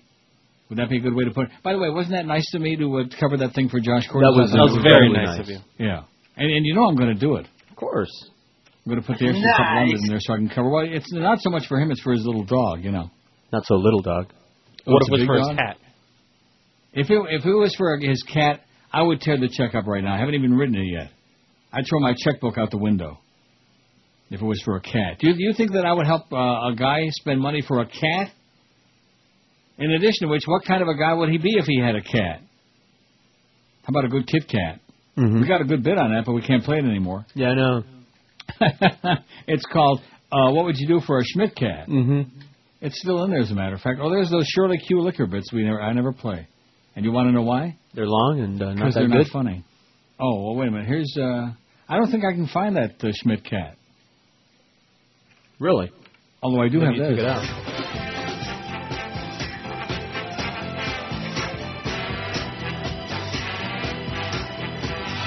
Would 0.68 0.78
that 0.78 0.88
be 0.88 0.98
a 0.98 1.00
good 1.00 1.14
way 1.14 1.24
to 1.24 1.32
put 1.32 1.46
it? 1.46 1.50
By 1.64 1.72
the 1.72 1.78
way, 1.80 1.90
wasn't 1.90 2.14
that 2.14 2.26
nice 2.26 2.48
to 2.52 2.60
me 2.60 2.76
to 2.76 2.98
uh, 3.00 3.02
cover 3.18 3.36
that 3.38 3.52
thing 3.54 3.68
for 3.68 3.80
Josh 3.80 4.06
Gordon? 4.06 4.30
That 4.32 4.40
was- 4.40 4.52
That 4.52 4.62
was 4.62 4.78
very 4.84 5.12
nice 5.12 5.36
nice. 5.36 5.40
of 5.40 5.48
you. 5.48 5.58
Yeah, 5.78 6.04
and 6.36 6.48
and 6.50 6.64
you 6.64 6.74
know 6.76 6.84
I'm 6.84 6.94
going 6.96 7.12
to 7.12 7.18
do 7.20 7.36
it. 7.36 7.46
Of 7.70 7.76
course. 7.76 8.30
I'm 8.84 8.90
going 8.90 9.00
to 9.00 9.06
put 9.06 9.18
the 9.18 9.28
extra 9.28 9.50
couple 9.52 9.64
hundred 9.64 9.98
in 9.98 10.08
there 10.08 10.18
so 10.20 10.34
I 10.34 10.36
can 10.36 10.48
cover. 10.48 10.68
Well, 10.68 10.84
it's 10.86 11.10
not 11.12 11.40
so 11.40 11.50
much 11.50 11.66
for 11.68 11.80
him; 11.80 11.90
it's 11.90 12.02
for 12.02 12.12
his 12.12 12.24
little 12.26 12.44
dog. 12.44 12.84
You 12.84 12.92
know. 12.92 13.10
Not 13.52 13.64
so 13.66 13.76
little 13.76 14.02
dog. 14.02 14.32
Oh, 14.86 14.92
What 14.92 15.02
if 15.02 15.08
it 15.08 15.12
was 15.12 15.20
big 15.20 15.28
for 15.28 15.38
his 15.38 15.48
cat? 15.56 15.76
If 16.92 17.10
it 17.10 17.22
if 17.30 17.44
it 17.46 17.54
was 17.54 17.74
for 17.76 17.96
his 17.98 18.22
cat, 18.22 18.60
I 18.92 19.02
would 19.02 19.20
tear 19.20 19.38
the 19.38 19.48
check 19.48 19.74
up 19.74 19.86
right 19.86 20.04
now. 20.04 20.14
I 20.14 20.18
haven't 20.18 20.34
even 20.34 20.54
written 20.54 20.76
it 20.76 20.84
yet. 20.84 21.10
I'd 21.72 21.84
throw 21.88 22.00
my 22.00 22.14
checkbook 22.16 22.58
out 22.58 22.70
the 22.70 22.78
window. 22.78 23.18
If 24.30 24.40
it 24.40 24.44
was 24.44 24.60
for 24.64 24.76
a 24.76 24.80
cat, 24.80 25.18
do 25.18 25.28
you, 25.28 25.34
do 25.34 25.42
you 25.42 25.52
think 25.56 25.72
that 25.72 25.84
I 25.84 25.92
would 25.92 26.06
help 26.06 26.32
uh, 26.32 26.36
a 26.36 26.74
guy 26.76 27.00
spend 27.10 27.40
money 27.40 27.62
for 27.66 27.80
a 27.80 27.86
cat? 27.86 28.30
In 29.78 29.90
addition 29.90 30.26
to 30.26 30.28
which, 30.28 30.44
what 30.46 30.64
kind 30.64 30.82
of 30.82 30.88
a 30.88 30.96
guy 30.96 31.12
would 31.12 31.28
he 31.28 31.38
be 31.38 31.50
if 31.56 31.66
he 31.66 31.80
had 31.80 31.94
a 31.94 32.02
cat? 32.02 32.40
How 33.82 33.90
about 33.90 34.04
a 34.04 34.08
good 34.08 34.26
Kit 34.26 34.48
Kat? 34.48 34.80
Mm-hmm. 35.18 35.42
We 35.42 35.48
got 35.48 35.60
a 35.60 35.64
good 35.64 35.82
bit 35.82 35.98
on 35.98 36.12
that, 36.12 36.24
but 36.24 36.32
we 36.32 36.42
can't 36.42 36.64
play 36.64 36.78
it 36.78 36.84
anymore. 36.84 37.26
Yeah, 37.34 37.48
I 37.48 37.54
know. 37.54 37.82
it's 39.46 39.64
called 39.66 40.00
uh, 40.32 40.50
"What 40.52 40.64
Would 40.66 40.76
You 40.78 40.88
Do 40.88 41.00
for 41.00 41.18
a 41.18 41.24
Schmidt 41.24 41.54
Cat?" 41.56 41.88
Mm-hmm. 41.88 42.40
It's 42.80 42.98
still 43.00 43.24
in 43.24 43.30
there, 43.30 43.40
as 43.40 43.50
a 43.50 43.54
matter 43.54 43.74
of 43.74 43.80
fact. 43.80 43.98
Oh, 44.02 44.10
there's 44.10 44.30
those 44.30 44.46
Shirley 44.46 44.78
Q 44.78 45.00
liquor 45.00 45.26
bits 45.26 45.52
we 45.52 45.64
never 45.64 45.80
I 45.80 45.92
never 45.92 46.12
play. 46.12 46.46
And 46.96 47.04
you 47.04 47.12
want 47.12 47.28
to 47.28 47.32
know 47.32 47.42
why? 47.42 47.76
They're 47.94 48.06
long 48.06 48.40
and 48.40 48.62
uh, 48.62 48.74
not 48.74 48.94
that 48.94 49.00
they're 49.00 49.08
good. 49.08 49.18
not 49.18 49.26
funny. 49.28 49.64
Oh, 50.20 50.44
well, 50.44 50.54
wait 50.54 50.68
a 50.68 50.70
minute. 50.70 50.86
Here's, 50.86 51.12
uh, 51.18 51.50
I 51.88 51.96
don't 51.96 52.10
think 52.10 52.24
I 52.24 52.32
can 52.32 52.46
find 52.46 52.76
that 52.76 53.02
uh, 53.02 53.10
Schmidt 53.14 53.44
cat. 53.44 53.76
Really? 55.58 55.90
Although 56.42 56.62
I 56.62 56.68
do 56.68 56.78
Maybe 56.78 56.98
have 57.00 57.16
you 57.16 57.73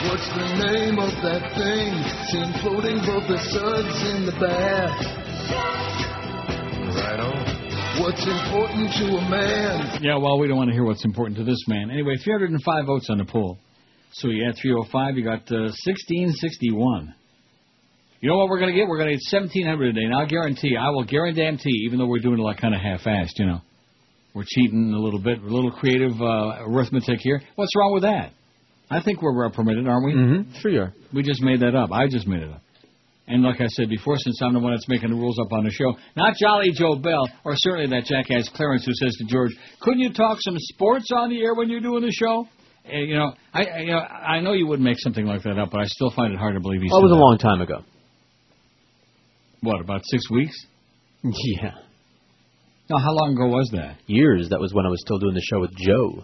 What's 0.07 0.29
the 0.29 0.47
name 0.71 0.99
of 0.99 1.11
that 1.19 1.51
thing 1.51 1.91
seen 2.31 2.53
floating 2.63 2.95
above 3.03 3.27
the 3.27 3.37
suds 3.51 3.97
in 4.15 4.25
the 4.25 4.31
bath? 4.39 5.03
Right 6.95 7.19
on. 7.19 7.43
What's 7.99 8.23
important 8.23 8.87
to 9.03 9.17
a 9.17 9.29
man? 9.29 9.99
Yeah, 10.01 10.15
well, 10.15 10.39
we 10.39 10.47
don't 10.47 10.55
want 10.55 10.69
to 10.69 10.73
hear 10.73 10.85
what's 10.85 11.03
important 11.03 11.37
to 11.39 11.43
this 11.43 11.61
man. 11.67 11.91
Anyway, 11.91 12.15
305 12.23 12.85
votes 12.85 13.09
on 13.09 13.17
the 13.17 13.25
poll. 13.25 13.57
So 14.13 14.29
you 14.29 14.45
had 14.45 14.55
305, 14.55 15.17
you 15.17 15.25
got 15.25 15.43
uh, 15.51 15.75
1661. 15.75 17.13
You 18.21 18.29
know 18.29 18.37
what 18.37 18.47
we're 18.47 18.59
going 18.59 18.71
to 18.71 18.79
get? 18.79 18.87
We're 18.87 18.99
going 18.99 19.09
to 19.09 19.15
get 19.15 19.27
1700 19.29 19.93
today. 19.93 20.07
Now, 20.07 20.21
I 20.21 20.25
guarantee, 20.25 20.77
I 20.79 20.89
will 20.89 21.03
guarantee, 21.03 21.83
even 21.85 21.99
though 21.99 22.07
we're 22.07 22.23
doing 22.23 22.39
it 22.39 22.43
like 22.43 22.61
kind 22.61 22.73
of 22.73 22.79
half-assed, 22.79 23.37
you 23.39 23.45
know. 23.45 23.59
We're 24.33 24.45
cheating 24.47 24.93
a 24.93 24.99
little 24.99 25.19
bit, 25.19 25.41
a 25.41 25.45
little 25.45 25.71
creative 25.71 26.13
uh, 26.21 26.63
arithmetic 26.63 27.19
here. 27.19 27.41
What's 27.55 27.75
wrong 27.75 27.93
with 27.93 28.03
that? 28.03 28.31
I 28.89 29.01
think 29.01 29.21
we're 29.21 29.49
permitted, 29.49 29.87
aren't 29.87 30.05
we? 30.05 30.13
Mm-hmm. 30.13 30.53
Sure 30.59 30.71
you 30.71 30.81
are. 30.81 30.93
We 31.13 31.23
just 31.23 31.41
made 31.41 31.59
that 31.61 31.75
up. 31.75 31.91
I 31.91 32.07
just 32.07 32.27
made 32.27 32.41
it 32.41 32.51
up. 32.51 32.61
And 33.29 33.43
like 33.43 33.59
I 33.59 33.67
said 33.67 33.89
before, 33.89 34.15
since 34.17 34.39
I'm 34.41 34.53
the 34.53 34.59
one 34.59 34.71
that's 34.71 34.87
making 34.87 35.09
the 35.09 35.15
rules 35.15 35.37
up 35.37 35.51
on 35.51 35.65
the 35.65 35.71
show, 35.71 35.97
not 36.15 36.35
Jolly 36.39 36.71
Joe 36.71 36.95
Bell, 36.95 37.27
or 37.43 37.53
certainly 37.57 37.87
that 37.87 38.05
jackass 38.05 38.47
Clarence 38.55 38.85
who 38.85 38.93
says 38.93 39.13
to 39.15 39.25
George, 39.25 39.51
"Couldn't 39.81 39.99
you 39.99 40.13
talk 40.13 40.37
some 40.39 40.55
sports 40.57 41.07
on 41.13 41.29
the 41.29 41.41
air 41.41 41.53
when 41.53 41.69
you're 41.69 41.81
doing 41.81 42.03
the 42.03 42.11
show?" 42.11 42.47
Uh, 42.87 42.97
you 42.99 43.17
know, 43.17 43.33
I, 43.53 43.65
I 43.65 43.79
you 43.79 43.91
know 43.91 43.99
I 43.99 44.39
know 44.39 44.53
you 44.53 44.65
wouldn't 44.65 44.85
make 44.87 44.97
something 44.99 45.25
like 45.25 45.43
that 45.43 45.59
up, 45.59 45.71
but 45.71 45.81
I 45.81 45.85
still 45.87 46.09
find 46.11 46.31
it 46.33 46.39
hard 46.39 46.53
to 46.53 46.61
believe 46.61 46.81
he 46.81 46.87
Well, 46.89 47.01
said 47.01 47.07
it 47.07 47.09
was 47.09 47.17
a 47.17 47.21
long 47.21 47.37
time 47.37 47.61
ago. 47.61 47.83
What 49.59 49.81
about 49.81 50.01
six 50.05 50.29
weeks? 50.31 50.55
Yeah. 51.23 51.71
Now, 52.89 52.99
how 52.99 53.11
long 53.11 53.33
ago 53.33 53.47
was 53.47 53.69
that? 53.73 53.97
Years. 54.05 54.47
That 54.49 54.61
was 54.61 54.73
when 54.73 54.85
I 54.85 54.89
was 54.89 55.01
still 55.01 55.19
doing 55.19 55.33
the 55.33 55.41
show 55.41 55.59
with 55.59 55.71
Joe. 55.75 56.23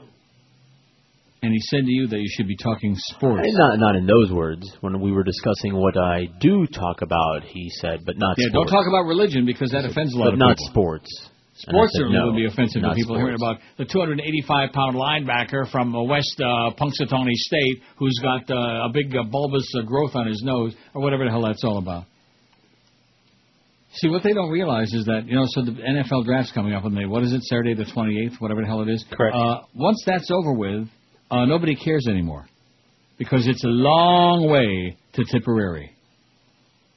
And 1.44 1.52
he 1.52 1.60
said 1.60 1.84
to 1.84 1.92
you 1.92 2.08
that 2.08 2.20
you 2.20 2.30
should 2.38 2.48
be 2.48 2.56
talking 2.56 2.96
sports. 2.96 3.46
Not 3.52 3.78
not 3.78 3.96
in 3.98 4.08
those 4.08 4.32
words. 4.32 4.66
When 4.80 5.02
we 5.02 5.12
were 5.12 5.24
discussing 5.24 5.76
what 5.76 5.98
I 5.98 6.28
do 6.40 6.66
talk 6.68 7.02
about, 7.02 7.44
he 7.44 7.70
said, 7.82 8.06
but 8.06 8.18
not 8.18 8.36
sports. 8.36 8.40
yeah, 8.40 8.50
sports. 8.50 8.72
don't 8.72 8.78
talk 8.80 8.88
about 8.88 9.06
religion 9.08 9.46
because 9.46 9.72
that 9.72 9.84
offends 9.84 10.16
a 10.16 10.18
lot 10.18 10.26
but 10.28 10.34
of 10.34 10.40
not 10.40 10.56
people. 10.58 10.72
sports. 10.72 11.30
And 11.68 11.76
I 11.76 11.84
Sports 11.86 11.94
said, 11.98 12.08
no, 12.10 12.26
would 12.28 12.36
be 12.36 12.46
offensive 12.48 12.82
to 12.82 12.88
not 12.88 12.96
people 12.96 13.16
hearing 13.16 13.38
sports. 13.38 13.62
about 13.78 13.78
the 13.78 13.92
285 13.92 14.72
pound 14.72 14.96
linebacker 14.96 15.70
from 15.70 15.94
West 16.08 16.34
uh, 16.40 16.72
Punxsutawney 16.80 17.36
State 17.36 17.84
who's 17.98 18.18
got 18.24 18.50
uh, 18.50 18.88
a 18.88 18.90
big 18.92 19.16
uh, 19.16 19.24
bulbous 19.30 19.70
uh, 19.78 19.84
growth 19.84 20.16
on 20.16 20.28
his 20.28 20.42
nose 20.44 20.74
or 20.96 21.02
whatever 21.02 21.26
the 21.26 21.30
hell 21.30 21.44
that's 21.44 21.64
all 21.64 21.78
about. 21.78 22.06
See, 23.96 24.10
what 24.10 24.24
they 24.24 24.34
don't 24.34 24.50
realize 24.50 24.92
is 24.94 25.06
that, 25.06 25.28
you 25.28 25.36
know, 25.36 25.44
so 25.46 25.62
the 25.62 25.72
NFL 25.72 26.26
draft's 26.26 26.52
coming 26.52 26.74
up 26.74 26.84
on 26.84 26.96
the, 26.96 27.06
what 27.06 27.22
is 27.22 27.32
it, 27.32 27.44
Saturday 27.44 27.76
the 27.76 27.86
28th, 27.86 28.42
whatever 28.42 28.62
the 28.62 28.68
hell 28.68 28.82
it 28.82 28.90
is? 28.90 29.06
Correct. 29.12 29.36
Uh, 29.36 29.62
once 29.76 30.02
that's 30.08 30.32
over 30.32 30.52
with, 30.54 30.88
uh, 31.34 31.46
nobody 31.46 31.76
cares 31.76 32.08
anymore. 32.08 32.46
Because 33.18 33.48
it's 33.48 33.64
a 33.64 33.68
long 33.68 34.50
way 34.50 34.98
to 35.14 35.24
Tipperary. 35.26 35.92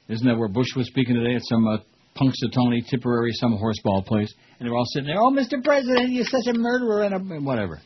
Isn't 0.09 0.27
that 0.27 0.37
where 0.37 0.47
Bush 0.47 0.67
was 0.75 0.87
speaking 0.87 1.15
today 1.15 1.35
at 1.35 1.41
some 1.43 1.67
uh, 1.67 1.77
Punxsutawney, 2.15 2.87
Tipperary, 2.87 3.31
some 3.33 3.57
horseball 3.57 4.05
place? 4.05 4.33
And 4.59 4.67
they're 4.67 4.75
all 4.75 4.85
sitting 4.85 5.07
there, 5.07 5.19
oh, 5.19 5.31
Mr. 5.31 5.63
President, 5.63 6.11
you're 6.11 6.25
such 6.25 6.47
a 6.47 6.53
murderer 6.53 7.03
and 7.03 7.15
a, 7.15 7.39
whatever. 7.39 7.79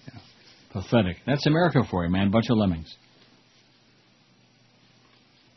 Pathetic. 0.72 1.18
That's 1.26 1.46
America 1.46 1.80
for 1.90 2.06
you, 2.06 2.10
man. 2.10 2.32
Bunch 2.32 2.50
of 2.50 2.58
lemmings. 2.58 2.94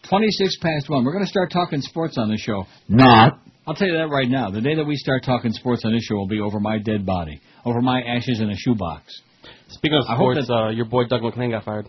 26 0.09 0.59
past 0.59 0.91
1. 0.91 1.05
We're 1.05 1.13
going 1.13 1.25
to 1.25 1.31
start 1.31 1.51
talking 1.51 1.81
sports 1.81 2.19
on 2.19 2.29
the 2.29 2.37
show. 2.37 2.65
Not. 2.89 3.41
I'll 3.67 3.75
tell 3.75 3.89
you 3.89 3.95
that 3.95 4.09
right 4.09 4.29
now. 4.29 4.51
The 4.51 4.61
day 4.61 4.75
that 4.75 4.85
we 4.85 4.97
start 4.97 5.23
talking 5.25 5.53
sports 5.53 5.85
on 5.85 5.93
this 5.93 6.05
show 6.05 6.17
will 6.17 6.29
be 6.29 6.41
over 6.41 6.61
my 6.61 6.79
dead 6.79 7.07
body, 7.07 7.41
over 7.65 7.81
my 7.81 8.03
ashes 8.03 8.41
in 8.41 8.51
a 8.51 8.57
shoebox. 8.57 9.21
Speaking 9.69 9.99
of 9.99 10.05
I 10.09 10.17
hope 10.17 10.35
sports, 10.35 10.51
uh, 10.51 10.69
your 10.69 10.87
boy 10.87 11.05
Doug 11.05 11.23
MacLean 11.23 11.51
got 11.51 11.65
fired. 11.65 11.87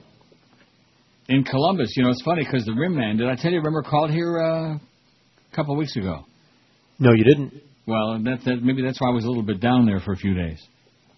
In 1.27 1.43
Columbus, 1.43 1.93
you 1.95 2.03
know, 2.03 2.09
it's 2.09 2.21
funny 2.23 2.43
because 2.43 2.65
the 2.65 2.73
Rim 2.73 2.95
Man, 2.95 3.17
did 3.17 3.27
I 3.27 3.35
tell 3.35 3.51
you, 3.51 3.57
remember, 3.57 3.81
called 3.81 4.11
here 4.11 4.39
uh, 4.39 4.75
a 4.75 5.55
couple 5.55 5.73
of 5.73 5.79
weeks 5.79 5.95
ago? 5.95 6.25
No, 6.99 7.11
you 7.13 7.23
didn't. 7.23 7.53
Well, 7.87 8.19
that, 8.23 8.39
that 8.45 8.63
maybe 8.63 8.81
that's 8.81 8.99
why 9.01 9.09
I 9.09 9.13
was 9.13 9.25
a 9.25 9.27
little 9.27 9.43
bit 9.43 9.59
down 9.59 9.85
there 9.85 9.99
for 9.99 10.13
a 10.13 10.17
few 10.17 10.33
days. 10.33 10.61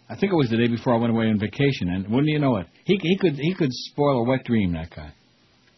I 0.10 0.16
think 0.16 0.32
it 0.32 0.36
was 0.36 0.50
the 0.50 0.58
day 0.58 0.68
before 0.68 0.94
I 0.96 0.98
went 0.98 1.12
away 1.14 1.26
on 1.28 1.40
vacation, 1.40 1.90
and 1.90 2.08
wouldn't 2.10 2.28
you 2.28 2.40
know 2.40 2.58
it, 2.58 2.68
he 2.86 2.98
he 3.02 3.18
could 3.18 3.34
he 3.34 3.54
could 3.54 3.72
spoil 3.72 4.20
a 4.20 4.24
wet 4.24 4.46
dream. 4.46 4.74
That 4.74 4.90
guy, 4.96 5.12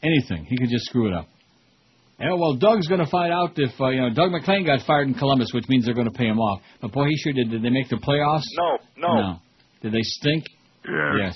anything 0.04 0.46
he 0.46 0.58
could 0.58 0.70
just 0.70 0.86
screw 0.86 1.08
it 1.08 1.14
up. 1.14 1.28
Yeah, 2.20 2.34
well, 2.34 2.56
Doug's 2.56 2.88
going 2.88 3.00
to 3.00 3.10
find 3.10 3.32
out 3.32 3.54
if 3.56 3.72
uh, 3.80 3.88
you 3.90 4.02
know 4.02 4.14
Doug 4.14 4.32
MacLean 4.32 4.66
got 4.66 4.86
fired 4.86 5.08
in 5.08 5.14
Columbus, 5.14 5.50
which 5.54 5.68
means 5.70 5.86
they're 5.86 5.96
going 5.96 6.12
to 6.12 6.18
pay 6.18 6.28
him 6.28 6.40
off. 6.40 6.62
But 6.82 6.92
boy, 6.92 7.06
he 7.06 7.18
sure 7.18 7.34
did. 7.34 7.50
Did 7.50 7.64
they 7.64 7.70
make 7.70 7.90
the 7.90 7.96
playoffs? 7.96 8.44
No, 8.58 8.78
no. 8.98 9.22
No. 9.22 9.40
Did 9.82 9.94
they 9.94 10.02
stink? 10.02 10.46
Yes. 10.86 11.36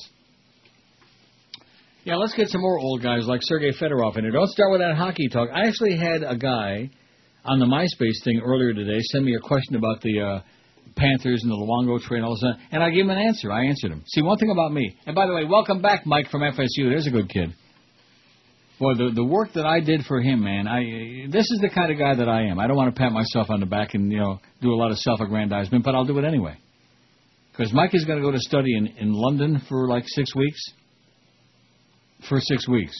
Yeah, 2.03 2.15
let's 2.15 2.33
get 2.33 2.49
some 2.49 2.61
more 2.61 2.80
old 2.80 3.01
guys 3.01 3.25
like 3.27 3.39
Sergei 3.43 3.72
Fedorov 3.72 4.17
in 4.17 4.25
here. 4.25 4.31
Don't 4.31 4.49
start 4.49 4.72
with 4.72 4.81
that 4.81 4.95
hockey 4.95 5.30
talk. 5.30 5.49
I 5.53 5.67
actually 5.67 5.95
had 5.95 6.23
a 6.23 6.35
guy 6.35 6.89
on 7.45 7.59
the 7.59 7.65
MySpace 7.65 8.23
thing 8.23 8.41
earlier 8.43 8.73
today 8.73 8.99
send 9.11 9.25
me 9.25 9.35
a 9.35 9.39
question 9.39 9.75
about 9.75 10.01
the 10.01 10.19
uh, 10.19 10.41
Panthers 10.95 11.43
and 11.43 11.51
the 11.51 11.55
Luongo 11.55 12.01
trade 12.01 12.17
and 12.17 12.25
all 12.25 12.35
this, 12.35 12.43
and 12.72 12.83
I 12.83 12.89
gave 12.89 13.05
him 13.05 13.09
an 13.09 13.17
answer. 13.17 13.51
I 13.51 13.65
answered 13.65 13.91
him. 13.91 14.03
See, 14.07 14.22
one 14.22 14.38
thing 14.38 14.51
about 14.51 14.73
me, 14.73 14.97
and 15.05 15.15
by 15.15 15.25
the 15.25 15.33
way, 15.33 15.45
welcome 15.45 15.81
back, 15.81 16.05
Mike 16.05 16.30
from 16.30 16.41
FSU. 16.41 16.89
There's 16.89 17.07
a 17.07 17.11
good 17.11 17.30
kid. 17.30 17.53
Boy, 18.80 18.95
the 18.95 19.11
the 19.13 19.23
work 19.23 19.53
that 19.53 19.65
I 19.65 19.80
did 19.80 20.03
for 20.05 20.19
him, 20.19 20.43
man. 20.43 20.67
I 20.67 21.27
this 21.31 21.49
is 21.49 21.59
the 21.61 21.69
kind 21.69 21.91
of 21.91 21.97
guy 21.97 22.15
that 22.15 22.27
I 22.27 22.47
am. 22.47 22.59
I 22.59 22.67
don't 22.67 22.75
want 22.75 22.93
to 22.93 22.99
pat 22.99 23.11
myself 23.11 23.49
on 23.49 23.59
the 23.59 23.65
back 23.65 23.93
and 23.93 24.11
you 24.11 24.19
know 24.19 24.39
do 24.61 24.73
a 24.73 24.75
lot 24.75 24.91
of 24.91 24.97
self-aggrandizement, 24.97 25.83
but 25.85 25.95
I'll 25.95 26.05
do 26.05 26.17
it 26.19 26.25
anyway. 26.25 26.57
Because 27.56 27.72
Mike 27.72 27.91
is 27.93 28.03
going 28.06 28.19
to 28.19 28.25
go 28.25 28.32
to 28.32 28.40
study 28.40 28.75
in 28.75 28.88
in 28.88 29.14
London 29.14 29.61
for 29.69 29.88
like 29.88 30.03
six 30.07 30.35
weeks. 30.35 30.59
For 32.27 32.40
six 32.40 32.67
weeks. 32.67 32.95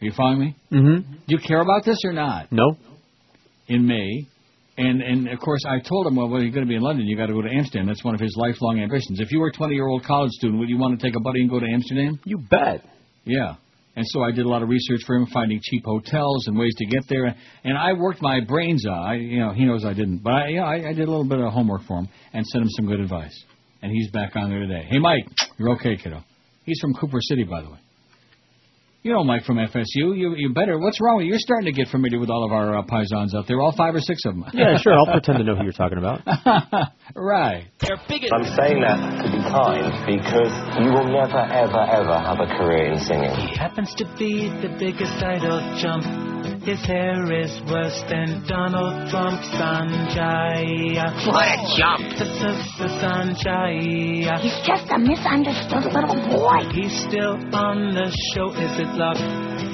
Are 0.00 0.04
you 0.04 0.12
following 0.16 0.40
me? 0.40 0.56
Mm-hmm. 0.72 1.12
Do 1.12 1.28
you 1.28 1.38
care 1.38 1.60
about 1.60 1.84
this 1.84 1.98
or 2.04 2.12
not? 2.12 2.50
No. 2.50 2.76
In 3.68 3.86
May. 3.86 4.26
And 4.76 5.00
and 5.00 5.28
of 5.28 5.38
course 5.38 5.64
I 5.68 5.78
told 5.78 6.06
him, 6.06 6.16
well, 6.16 6.28
well, 6.28 6.42
you're 6.42 6.50
going 6.50 6.66
to 6.66 6.68
be 6.68 6.74
in 6.74 6.82
London. 6.82 7.06
You 7.06 7.16
got 7.16 7.26
to 7.26 7.34
go 7.34 7.42
to 7.42 7.50
Amsterdam. 7.50 7.86
That's 7.86 8.02
one 8.02 8.14
of 8.14 8.20
his 8.20 8.34
lifelong 8.36 8.80
ambitions. 8.80 9.20
If 9.20 9.30
you 9.30 9.38
were 9.38 9.48
a 9.48 9.52
20 9.52 9.74
year 9.74 9.86
old 9.86 10.02
college 10.04 10.32
student, 10.32 10.58
would 10.58 10.68
you 10.68 10.78
want 10.78 10.98
to 10.98 11.06
take 11.06 11.14
a 11.14 11.20
buddy 11.20 11.40
and 11.40 11.50
go 11.50 11.60
to 11.60 11.66
Amsterdam? 11.66 12.18
You 12.24 12.38
bet. 12.38 12.84
Yeah. 13.24 13.56
And 13.94 14.06
so 14.08 14.22
I 14.22 14.30
did 14.30 14.46
a 14.46 14.48
lot 14.48 14.62
of 14.62 14.70
research 14.70 15.02
for 15.06 15.14
him, 15.16 15.26
finding 15.26 15.60
cheap 15.62 15.84
hotels 15.84 16.46
and 16.46 16.58
ways 16.58 16.74
to 16.78 16.86
get 16.86 17.02
there. 17.08 17.26
And 17.62 17.76
I 17.76 17.92
worked 17.92 18.22
my 18.22 18.40
brains 18.40 18.86
out. 18.86 19.04
I, 19.04 19.14
you 19.16 19.38
know, 19.38 19.52
he 19.52 19.66
knows 19.66 19.84
I 19.84 19.92
didn't, 19.92 20.22
but 20.22 20.32
I, 20.32 20.48
yeah, 20.48 20.64
I, 20.64 20.88
I 20.88 20.92
did 20.94 21.06
a 21.06 21.10
little 21.10 21.28
bit 21.28 21.38
of 21.38 21.52
homework 21.52 21.82
for 21.82 21.98
him 21.98 22.08
and 22.32 22.46
sent 22.46 22.62
him 22.62 22.70
some 22.70 22.86
good 22.86 23.00
advice. 23.00 23.44
And 23.82 23.90
he's 23.90 24.10
back 24.10 24.36
on 24.36 24.48
there 24.48 24.60
today. 24.60 24.86
Hey, 24.88 24.98
Mike, 24.98 25.26
you're 25.58 25.70
okay, 25.70 25.96
kiddo. 25.96 26.22
He's 26.64 26.78
from 26.80 26.94
Cooper 26.94 27.18
City, 27.20 27.42
by 27.42 27.62
the 27.62 27.70
way. 27.70 27.78
You 29.02 29.12
know 29.12 29.24
Mike 29.24 29.42
from 29.42 29.56
FSU. 29.56 30.16
You 30.16 30.36
you 30.36 30.54
better. 30.54 30.78
What's 30.78 31.00
wrong 31.00 31.16
with 31.16 31.24
you? 31.24 31.30
You're 31.30 31.40
starting 31.40 31.66
to 31.66 31.72
get 31.72 31.88
familiar 31.88 32.20
with 32.20 32.30
all 32.30 32.44
of 32.44 32.52
our 32.52 32.78
uh, 32.78 32.82
paisans 32.84 33.34
out 33.34 33.48
there, 33.48 33.60
all 33.60 33.74
five 33.76 33.96
or 33.96 34.00
six 34.00 34.24
of 34.24 34.34
them. 34.34 34.44
Yeah, 34.52 34.78
sure. 34.78 34.92
I'll 34.92 35.10
pretend 35.10 35.38
to 35.38 35.44
know 35.44 35.56
who 35.56 35.64
you're 35.64 35.72
talking 35.72 35.98
about. 35.98 36.20
right. 37.16 37.66
I'm 37.82 38.44
saying 38.54 38.78
that 38.78 39.22
to 39.24 39.26
be 39.26 39.42
kind 39.42 40.06
because 40.06 40.54
you 40.78 40.92
will 40.94 41.10
never, 41.10 41.40
ever, 41.50 41.82
ever 41.82 42.16
have 42.20 42.38
a 42.38 42.46
career 42.56 42.92
in 42.92 43.00
singing. 43.00 43.34
He 43.34 43.56
happens 43.56 43.92
to 43.96 44.04
be 44.16 44.48
the 44.62 44.76
biggest 44.78 45.20
idol 45.20 45.58
chump. 45.82 46.31
His 46.64 46.78
hair 46.86 47.26
is 47.32 47.50
worse 47.68 48.04
than 48.08 48.44
Donald 48.46 49.10
Trump. 49.10 49.40
Sanjay. 49.58 50.94
What 51.26 51.44
a 51.44 51.58
chump. 51.76 52.06
Sanjay. 53.02 54.40
He's 54.40 54.60
just 54.64 54.86
a 54.90 54.98
misunderstood 54.98 55.92
little 55.92 56.14
boy. 56.30 56.62
He's 56.72 56.94
still 57.08 57.34
on 57.52 57.94
the 57.94 58.10
show, 58.32 58.50
is 58.50 58.78
it 58.78 58.94
love? 58.94 59.18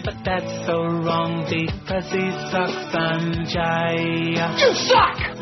But 0.02 0.14
that's 0.24 0.66
so 0.66 0.80
wrong 0.80 1.44
because 1.44 2.10
he 2.10 2.24
sucks, 2.50 2.72
Sanjay. 2.90 4.38
You 4.58 4.72
suck! 4.88 5.37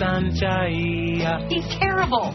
Sanjay. 0.00 1.22
He's 1.48 1.66
terrible. 1.78 2.34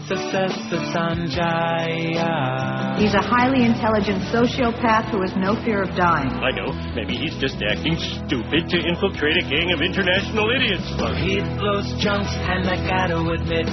He's 2.96 3.14
a 3.14 3.20
highly 3.20 3.64
intelligent 3.64 4.22
sociopath 4.32 5.10
who 5.10 5.20
has 5.20 5.36
no 5.36 5.56
fear 5.64 5.82
of 5.82 5.94
dying. 5.96 6.30
I 6.30 6.50
know. 6.52 6.72
Maybe 6.94 7.16
he's 7.16 7.36
just 7.36 7.62
acting 7.62 7.96
stupid 7.98 8.68
to 8.70 8.78
infiltrate 8.80 9.36
a 9.36 9.46
gang 9.48 9.72
of 9.72 9.80
international 9.80 10.50
idiots. 10.50 10.88
Well, 10.96 11.14
he 11.14 11.40
blows 11.60 11.88
chunks, 12.02 12.32
and 12.48 12.68
I 12.68 12.76
gotta 12.88 13.20
admit 13.20 13.66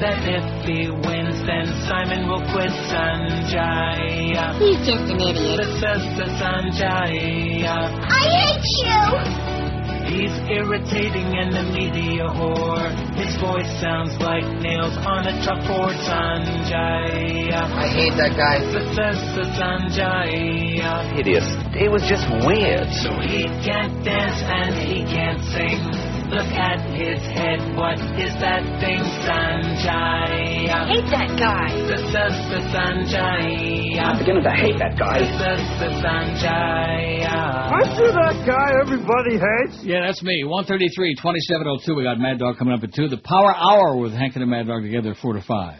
that 0.00 0.20
if 0.26 0.44
he 0.66 0.90
wins, 0.90 1.40
then 1.46 1.66
Simon 1.88 2.28
will 2.28 2.44
quit 2.52 2.72
Sanjay. 2.92 4.36
He's 4.58 4.84
just 4.86 5.08
an 5.08 5.20
idiot. 5.20 5.60
Sanjay. 6.40 7.64
I 7.64 8.24
hate 8.28 8.66
you! 9.46 9.51
He's 10.06 10.34
irritating 10.50 11.38
and 11.38 11.52
the 11.52 11.62
media 11.62 12.24
whore. 12.26 12.90
His 13.14 13.34
voice 13.40 13.68
sounds 13.80 14.18
like 14.18 14.44
nails 14.60 14.96
on 15.06 15.26
a 15.26 15.32
chalkboard, 15.44 15.94
Sanjay. 16.04 17.52
I 17.52 17.88
hate 17.88 18.16
that 18.16 18.36
guy. 18.36 18.60
Sanjay. 19.58 20.80
Hideous. 21.16 21.46
It 21.74 21.90
was 21.90 22.02
just 22.08 22.28
weird. 22.46 22.88
So 23.02 23.10
he 23.20 23.44
can't 23.64 24.04
dance 24.04 24.42
and 24.42 24.74
he 24.74 25.04
can't 25.04 25.42
sing. 25.52 26.11
Look 26.32 26.48
at 26.56 26.80
his 26.96 27.20
head, 27.36 27.60
what 27.76 28.00
is 28.16 28.32
that 28.40 28.64
thing, 28.80 29.04
Sanjay? 29.20 30.64
I 30.72 30.88
hate 30.88 31.04
that 31.12 31.28
guy. 31.36 31.68
Sanjay. 32.72 34.00
I'm 34.00 34.16
beginning 34.18 34.42
to 34.44 34.50
hate 34.56 34.78
that 34.80 34.96
guy. 34.98 35.20
Sanjay. 36.00 37.28
Aren't 37.28 37.96
you 38.00 38.08
that 38.16 38.44
guy 38.48 38.68
everybody 38.80 39.36
hates? 39.36 39.84
Yeah, 39.84 40.06
that's 40.06 40.22
me. 40.22 40.42
133, 40.44 41.16
2702. 41.16 41.94
We 41.94 42.02
got 42.04 42.18
Mad 42.18 42.38
Dog 42.38 42.56
coming 42.56 42.72
up 42.72 42.82
at 42.82 42.94
2. 42.94 43.08
The 43.08 43.18
Power 43.18 43.54
Hour 43.54 43.96
with 43.98 44.12
Hank 44.12 44.34
and 44.34 44.42
the 44.42 44.46
Mad 44.46 44.66
Dog 44.68 44.82
together 44.82 45.10
at 45.10 45.18
4 45.18 45.34
to 45.34 45.42
5. 45.42 45.78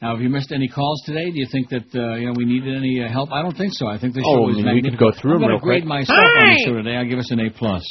Now, 0.00 0.12
have 0.14 0.22
you 0.22 0.28
missed 0.30 0.52
any 0.52 0.68
calls 0.68 1.02
today? 1.06 1.30
Do 1.30 1.38
you 1.38 1.46
think 1.50 1.68
that 1.70 1.86
uh, 1.94 2.14
you 2.16 2.26
know 2.26 2.34
we 2.36 2.44
needed 2.44 2.76
any 2.76 3.02
uh, 3.04 3.08
help? 3.08 3.30
I 3.32 3.42
don't 3.42 3.56
think 3.56 3.72
so. 3.74 3.86
I 3.88 3.98
think 3.98 4.14
the 4.14 4.20
show 4.20 4.26
Oh, 4.26 4.42
was 4.42 4.58
I 4.58 4.62
mean, 4.62 4.74
we 4.74 4.82
could 4.90 4.98
go 4.98 5.10
through 5.10 5.32
I'm 5.38 5.42
'em 5.42 5.42
gonna 5.42 5.52
real 5.54 5.60
quick. 5.60 5.82
grade 5.82 5.86
myself 5.86 6.18
on 6.18 6.54
the 6.54 6.62
show 6.66 6.74
today. 6.74 6.96
I'll 6.96 7.06
give 7.08 7.18
us 7.20 7.30
an 7.30 7.38
A 7.40 7.50
plus. 7.50 7.82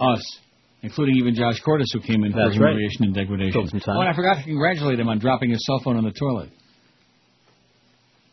Us, 0.00 0.22
including 0.82 1.16
even 1.16 1.34
Josh 1.34 1.60
Cordes, 1.60 1.92
who 1.92 2.00
came 2.00 2.24
in 2.24 2.32
That's 2.32 2.56
for 2.56 2.64
right. 2.64 2.72
humiliation 2.72 3.04
and 3.04 3.14
degradation. 3.14 3.68
Oh, 3.86 4.00
and 4.00 4.08
I 4.08 4.14
forgot 4.14 4.38
to 4.38 4.44
congratulate 4.44 4.98
him 4.98 5.08
on 5.08 5.18
dropping 5.18 5.50
his 5.50 5.64
cell 5.66 5.80
phone 5.84 5.96
on 5.96 6.04
the 6.04 6.12
toilet. 6.12 6.50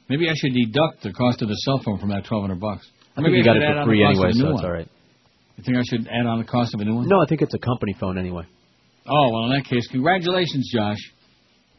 Maybe 0.10 0.30
I 0.30 0.34
should 0.36 0.54
deduct 0.54 1.04
the 1.04 1.12
cost 1.12 1.42
of 1.42 1.50
the 1.50 1.56
cell 1.56 1.82
phone 1.84 2.00
from 2.00 2.10
that 2.10 2.26
twelve 2.26 2.44
hundred 2.44 2.62
bucks. 2.62 2.88
I 3.18 3.22
Maybe 3.22 3.36
think 3.36 3.46
you 3.46 3.54
got 3.54 3.58
it 3.58 3.84
for 3.84 3.86
free 3.86 4.06
anyway, 4.06 4.30
of 4.30 4.36
a 4.36 4.38
new 4.38 4.42
so 4.42 4.56
it's 4.56 4.64
all 4.64 4.72
right. 4.72 4.90
You 5.58 5.64
think 5.64 5.78
I 5.78 5.84
should 5.84 6.08
add 6.08 6.26
on 6.26 6.40
the 6.40 6.46
cost 6.46 6.74
of 6.74 6.80
a 6.80 6.86
new 6.86 6.96
one? 6.96 7.10
No, 7.10 7.20
I 7.20 7.26
think 7.26 7.42
it's 7.42 7.54
a 7.54 7.60
company 7.60 7.96
phone 8.00 8.18
anyway. 8.18 8.46
Oh, 9.10 9.30
well, 9.32 9.46
in 9.46 9.58
that 9.58 9.66
case, 9.66 9.88
congratulations, 9.88 10.70
Josh. 10.72 11.00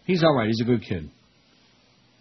He's 0.05 0.25
all 0.25 0.35
right. 0.35 0.49
He's 0.49 0.61
a 0.61 0.65
good 0.65 0.83
kid. 0.83 1.11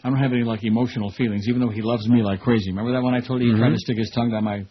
I 0.04 0.10
don't 0.10 0.20
have 0.20 0.32
any, 0.32 0.44
like, 0.44 0.64
emotional 0.64 1.12
feelings, 1.12 1.48
even 1.50 1.62
though 1.62 1.70
he 1.70 1.82
loves 1.82 2.08
me 2.08 2.22
like 2.22 2.42
crazy. 2.42 2.70
Remember 2.70 2.92
that 2.92 3.02
one 3.02 3.16
I 3.16 3.20
told 3.26 3.42
you 3.42 3.52
he 3.52 3.58
tried 3.58 3.70
to 3.70 3.74
mm-hmm. 3.74 3.80
stick 3.80 3.98
his 3.98 4.12
tongue 4.14 4.30
down 4.32 4.44
my 4.44 4.66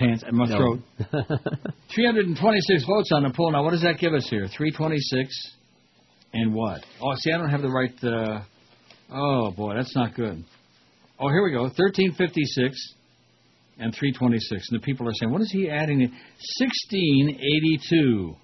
pants 0.00 0.24
and 0.26 0.36
my 0.36 0.46
No. 0.46 0.56
throat? 0.56 0.80
326 1.94 2.84
votes 2.86 3.10
on 3.12 3.22
the 3.24 3.30
poll. 3.30 3.52
Now, 3.52 3.62
what 3.62 3.70
does 3.72 3.82
that 3.82 3.98
give 3.98 4.14
us 4.14 4.26
here? 4.28 4.48
326 4.48 5.28
and 6.32 6.54
what? 6.54 6.84
Oh, 7.02 7.14
see, 7.18 7.32
I 7.32 7.38
don't 7.38 7.50
have 7.50 7.60
the 7.62 7.68
right. 7.70 7.92
Uh, 8.02 8.40
oh, 9.12 9.50
boy, 9.52 9.74
that's 9.74 9.94
not 9.94 10.14
good. 10.14 10.42
Oh, 11.18 11.28
here 11.28 11.44
we 11.44 11.50
go. 11.52 11.62
1356 11.64 12.94
and 13.78 13.94
326. 13.94 14.68
And 14.70 14.80
the 14.80 14.84
people 14.84 15.06
are 15.08 15.12
saying, 15.14 15.30
what 15.32 15.42
is 15.42 15.50
he 15.52 15.68
adding? 15.68 16.00
1682. 16.00 18.36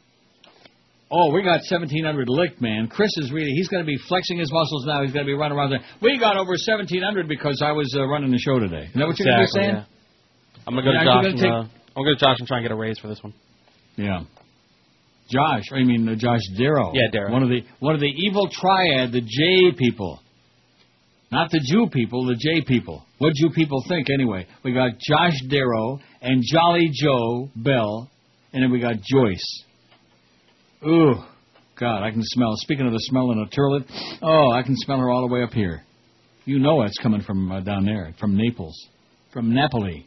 Oh, 1.08 1.30
we 1.32 1.40
got 1.42 1.60
1700 1.70 2.28
licked, 2.28 2.60
man. 2.60 2.88
Chris 2.88 3.16
is 3.18 3.30
really, 3.30 3.52
he's 3.52 3.68
going 3.68 3.80
to 3.82 3.86
be 3.86 3.96
flexing 4.08 4.38
his 4.38 4.50
muscles 4.52 4.84
now. 4.86 5.02
He's 5.02 5.12
going 5.12 5.24
to 5.24 5.30
be 5.30 5.34
running 5.38 5.56
around 5.56 5.70
there. 5.70 5.78
We 6.02 6.18
got 6.18 6.36
over 6.36 6.50
1700 6.58 7.28
because 7.28 7.62
I 7.64 7.70
was 7.70 7.94
uh, 7.96 8.04
running 8.08 8.32
the 8.32 8.38
show 8.38 8.58
today. 8.58 8.86
Is 8.86 8.92
that 8.94 9.06
what 9.06 9.16
you're 9.18 9.28
going 9.30 9.38
to 9.38 9.44
be 9.46 9.50
saying? 9.60 9.74
yeah. 9.76 9.84
I'm 10.66 10.74
gonna 10.74 10.84
go 10.84 10.92
to 10.92 11.04
Josh. 11.04 11.24
And, 11.26 11.40
gonna 11.40 11.54
uh, 11.54 11.60
I'm 11.60 11.68
gonna 11.96 12.10
go 12.10 12.14
to 12.14 12.20
Josh 12.20 12.36
and 12.38 12.48
try 12.48 12.58
and 12.58 12.64
get 12.64 12.72
a 12.72 12.76
raise 12.76 12.98
for 12.98 13.08
this 13.08 13.22
one. 13.22 13.34
Yeah. 13.96 14.24
Josh, 15.30 15.64
I 15.72 15.82
mean 15.82 16.08
uh, 16.08 16.14
Josh 16.14 16.42
Darrow. 16.56 16.92
Yeah, 16.94 17.10
Darrow. 17.12 17.32
One 17.32 17.42
of 17.42 17.48
the 17.48 17.62
one 17.80 17.94
of 17.94 18.00
the 18.00 18.12
evil 18.16 18.48
triad, 18.50 19.12
the 19.12 19.20
J 19.20 19.76
people. 19.76 20.20
Not 21.32 21.50
the 21.50 21.60
Jew 21.64 21.88
people, 21.92 22.26
the 22.26 22.36
J 22.36 22.62
people. 22.64 23.04
What 23.18 23.32
Jew 23.34 23.50
people 23.50 23.82
think 23.88 24.08
anyway? 24.10 24.46
We 24.62 24.72
got 24.72 24.92
Josh 24.92 25.34
Darrow 25.48 25.98
and 26.20 26.42
Jolly 26.44 26.88
Joe 26.92 27.50
Bell, 27.56 28.08
and 28.52 28.62
then 28.62 28.70
we 28.70 28.80
got 28.80 28.96
Joyce. 29.02 29.64
Ooh, 30.86 31.14
God, 31.78 32.04
I 32.04 32.10
can 32.12 32.22
smell. 32.22 32.52
Speaking 32.56 32.86
of 32.86 32.92
the 32.92 33.00
smell 33.00 33.32
in 33.32 33.40
a 33.40 33.46
turlet, 33.46 34.18
oh, 34.22 34.52
I 34.52 34.62
can 34.62 34.76
smell 34.76 34.98
her 34.98 35.10
all 35.10 35.26
the 35.26 35.32
way 35.32 35.42
up 35.42 35.52
here. 35.52 35.82
You 36.44 36.60
know 36.60 36.82
it's 36.82 36.98
coming 36.98 37.22
from 37.22 37.50
uh, 37.50 37.60
down 37.60 37.84
there, 37.84 38.14
from 38.20 38.36
Naples, 38.36 38.76
from 39.32 39.52
Napoli. 39.52 40.06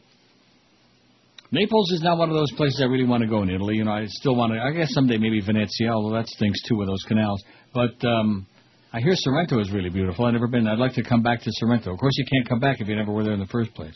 Naples 1.52 1.90
is 1.92 2.00
not 2.02 2.16
one 2.16 2.28
of 2.30 2.36
those 2.36 2.52
places 2.52 2.80
I 2.80 2.84
really 2.86 3.04
want 3.04 3.22
to 3.22 3.28
go 3.28 3.42
in 3.42 3.50
Italy. 3.50 3.74
You 3.74 3.84
know, 3.84 3.92
I 3.92 4.06
still 4.06 4.36
want 4.36 4.52
to. 4.52 4.60
I 4.60 4.70
guess 4.72 4.92
someday 4.92 5.18
maybe 5.18 5.40
Venezia, 5.40 5.90
although 5.90 6.14
that 6.16 6.28
stinks 6.28 6.60
too 6.68 6.76
with 6.76 6.86
those 6.88 7.02
canals. 7.08 7.42
But 7.74 8.04
um, 8.06 8.46
I 8.92 9.00
hear 9.00 9.12
Sorrento 9.14 9.58
is 9.60 9.70
really 9.72 9.90
beautiful. 9.90 10.26
I've 10.26 10.32
never 10.32 10.46
been. 10.46 10.68
I'd 10.68 10.78
like 10.78 10.94
to 10.94 11.02
come 11.02 11.22
back 11.22 11.40
to 11.42 11.50
Sorrento. 11.52 11.92
Of 11.92 11.98
course, 11.98 12.14
you 12.16 12.24
can't 12.30 12.48
come 12.48 12.60
back 12.60 12.80
if 12.80 12.86
you 12.86 12.94
never 12.94 13.10
were 13.12 13.24
there 13.24 13.32
in 13.32 13.40
the 13.40 13.46
first 13.46 13.74
place. 13.74 13.94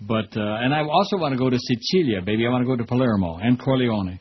But 0.00 0.36
uh, 0.36 0.56
and 0.60 0.74
I 0.74 0.80
also 0.82 1.16
want 1.18 1.32
to 1.32 1.38
go 1.38 1.48
to 1.48 1.56
Sicilia, 1.58 2.20
baby. 2.20 2.46
I 2.46 2.50
want 2.50 2.62
to 2.62 2.66
go 2.66 2.76
to 2.76 2.84
Palermo 2.84 3.36
and 3.40 3.60
Corleone. 3.60 4.18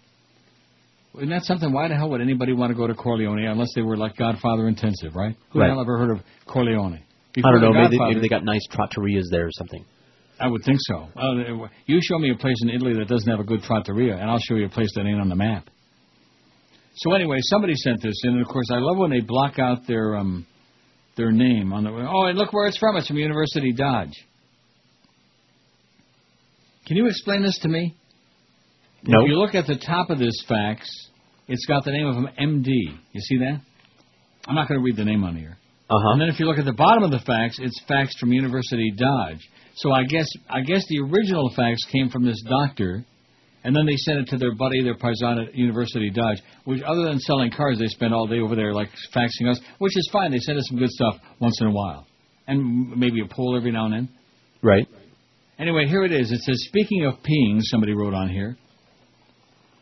Isn't 1.16 1.30
that 1.30 1.44
something? 1.44 1.74
Why 1.74 1.88
the 1.88 1.96
hell 1.96 2.10
would 2.12 2.22
anybody 2.22 2.54
want 2.54 2.70
to 2.70 2.76
go 2.76 2.88
to 2.88 2.94
Corleone 2.94 3.44
unless 3.46 3.70
they 3.76 3.82
were 3.82 3.98
like 3.98 4.16
Godfather 4.16 4.68
intensive, 4.68 5.16
right? 5.16 5.36
Who 5.50 5.60
Right. 5.60 5.68
the 5.68 5.74
hell 5.74 5.82
ever 5.82 5.98
heard 5.98 6.12
of 6.12 6.20
Corleone? 6.46 7.02
I 7.38 7.42
don't 7.42 7.62
know. 7.62 7.74
Maybe, 7.74 7.98
maybe 8.00 8.22
they 8.22 8.28
got 8.30 8.44
nice 8.46 8.66
trattorias 8.72 9.24
there 9.32 9.46
or 9.46 9.52
something. 9.52 9.84
I 10.42 10.48
would 10.48 10.64
think 10.64 10.80
so. 10.82 11.08
Uh, 11.16 11.68
you 11.86 12.00
show 12.02 12.18
me 12.18 12.32
a 12.32 12.36
place 12.36 12.56
in 12.64 12.70
Italy 12.70 12.94
that 12.96 13.08
doesn't 13.08 13.30
have 13.30 13.40
a 13.40 13.44
good 13.44 13.62
trattoria, 13.62 14.16
and 14.16 14.30
I'll 14.30 14.40
show 14.40 14.56
you 14.56 14.66
a 14.66 14.70
place 14.70 14.90
that 14.96 15.06
ain't 15.06 15.22
on 15.22 15.30
the 15.30 15.36
map. 15.36 15.70
So 16.96 17.14
anyway, 17.14 17.38
somebody 17.42 17.74
sent 17.76 18.02
this 18.02 18.16
in, 18.24 18.32
and 18.32 18.42
of 18.42 18.48
course, 18.48 18.68
I 18.72 18.80
love 18.80 18.98
when 18.98 19.12
they 19.12 19.22
block 19.22 19.60
out 19.60 19.88
their 19.88 20.18
um 20.18 20.48
their 21.16 21.32
name 21.32 21.72
on 21.74 21.84
the. 21.84 21.92
Oh, 21.92 22.26
and 22.26 22.38
look 22.38 22.54
where 22.54 22.68
it's 22.68 22.78
from. 22.78 22.98
It's 22.98 23.08
from 23.08 23.18
University 23.18 23.72
Dodge. 23.72 24.14
Can 26.88 26.98
you 26.98 27.08
explain 27.08 27.44
this 27.44 27.60
to 27.60 27.70
me? 27.70 27.96
No. 29.04 29.24
If 29.24 29.30
you 29.30 29.36
look 29.36 29.56
at 29.56 29.68
the 29.68 29.78
top 29.78 30.10
of 30.10 30.20
this 30.20 30.44
fax, 30.48 30.90
it's 31.48 31.66
got 31.66 31.86
the 31.86 31.92
name 31.92 32.08
of 32.08 32.18
an 32.18 32.30
MD. 32.40 32.68
You 33.14 33.22
see 33.22 33.38
that? 33.38 33.62
I'm 34.48 34.56
not 34.56 34.68
going 34.68 34.80
to 34.80 34.84
read 34.84 34.96
the 34.96 35.06
name 35.06 35.24
on 35.24 35.36
here. 35.36 35.58
Uh-huh. 35.92 36.12
And 36.14 36.22
then 36.22 36.30
if 36.30 36.40
you 36.40 36.46
look 36.46 36.58
at 36.58 36.64
the 36.64 36.72
bottom 36.72 37.04
of 37.04 37.12
the 37.12 37.20
fax, 37.20 37.58
it's 37.60 37.82
faxed 37.84 38.18
from 38.18 38.32
University 38.32 38.94
Dodge. 38.96 39.42
So 39.76 39.92
I 39.92 40.04
guess 40.04 40.28
I 40.50 40.62
guess 40.62 40.86
the 40.88 41.00
original 41.02 41.52
fax 41.54 41.80
came 41.92 42.10
from 42.10 42.24
this 42.26 42.42
doctor, 42.48 43.04
and 43.66 43.76
then 43.76 43.86
they 43.86 43.98
sent 43.98 44.20
it 44.20 44.28
to 44.30 44.38
their 44.38 44.56
buddy, 44.56 44.84
their 44.84 44.96
paisan 44.96 45.46
at 45.46 45.54
University 45.54 46.10
Dodge. 46.10 46.42
Which, 46.64 46.82
other 46.82 47.04
than 47.04 47.20
selling 47.20 47.52
cars, 47.52 47.78
they 47.78 47.88
spend 47.88 48.14
all 48.14 48.26
day 48.26 48.40
over 48.40 48.56
there 48.56 48.74
like 48.74 48.88
faxing 49.14 49.50
us, 49.50 49.60
which 49.80 49.98
is 49.98 50.10
fine. 50.14 50.32
They 50.32 50.40
send 50.40 50.58
us 50.58 50.66
some 50.70 50.80
good 50.80 50.90
stuff 50.90 51.16
once 51.42 51.60
in 51.60 51.68
a 51.68 51.72
while, 51.72 52.08
and 52.48 52.98
maybe 52.98 53.20
a 53.20 53.28
poll 53.28 53.58
every 53.58 53.72
now 53.72 53.86
and 53.86 53.94
then. 53.94 54.10
Right. 54.64 54.88
Anyway, 55.60 55.88
here 55.88 56.04
it 56.06 56.14
is. 56.14 56.32
It 56.32 56.40
says, 56.40 56.56
speaking 56.70 57.06
of 57.06 57.16
peeing, 57.16 57.60
somebody 57.64 57.94
wrote 57.94 58.14
on 58.14 58.30
here. 58.30 58.58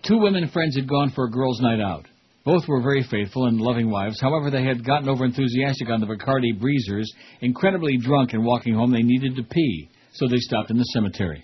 Two 0.07 0.17
women 0.17 0.49
friends 0.49 0.75
had 0.75 0.89
gone 0.89 1.11
for 1.11 1.25
a 1.25 1.29
girls' 1.29 1.61
night 1.61 1.79
out. 1.79 2.05
Both 2.49 2.67
were 2.67 2.81
very 2.81 3.03
faithful 3.03 3.45
and 3.45 3.61
loving 3.61 3.91
wives. 3.91 4.19
However, 4.19 4.49
they 4.49 4.63
had 4.63 4.83
gotten 4.83 5.07
over 5.07 5.23
enthusiastic 5.23 5.87
on 5.87 5.99
the 5.99 6.07
Bacardi 6.07 6.59
breezers, 6.59 7.07
incredibly 7.41 7.95
drunk, 7.97 8.33
and 8.33 8.43
walking 8.43 8.73
home 8.73 8.89
they 8.89 9.03
needed 9.03 9.35
to 9.35 9.43
pee, 9.43 9.87
so 10.13 10.27
they 10.27 10.39
stopped 10.39 10.71
in 10.71 10.77
the 10.79 10.83
cemetery. 10.85 11.43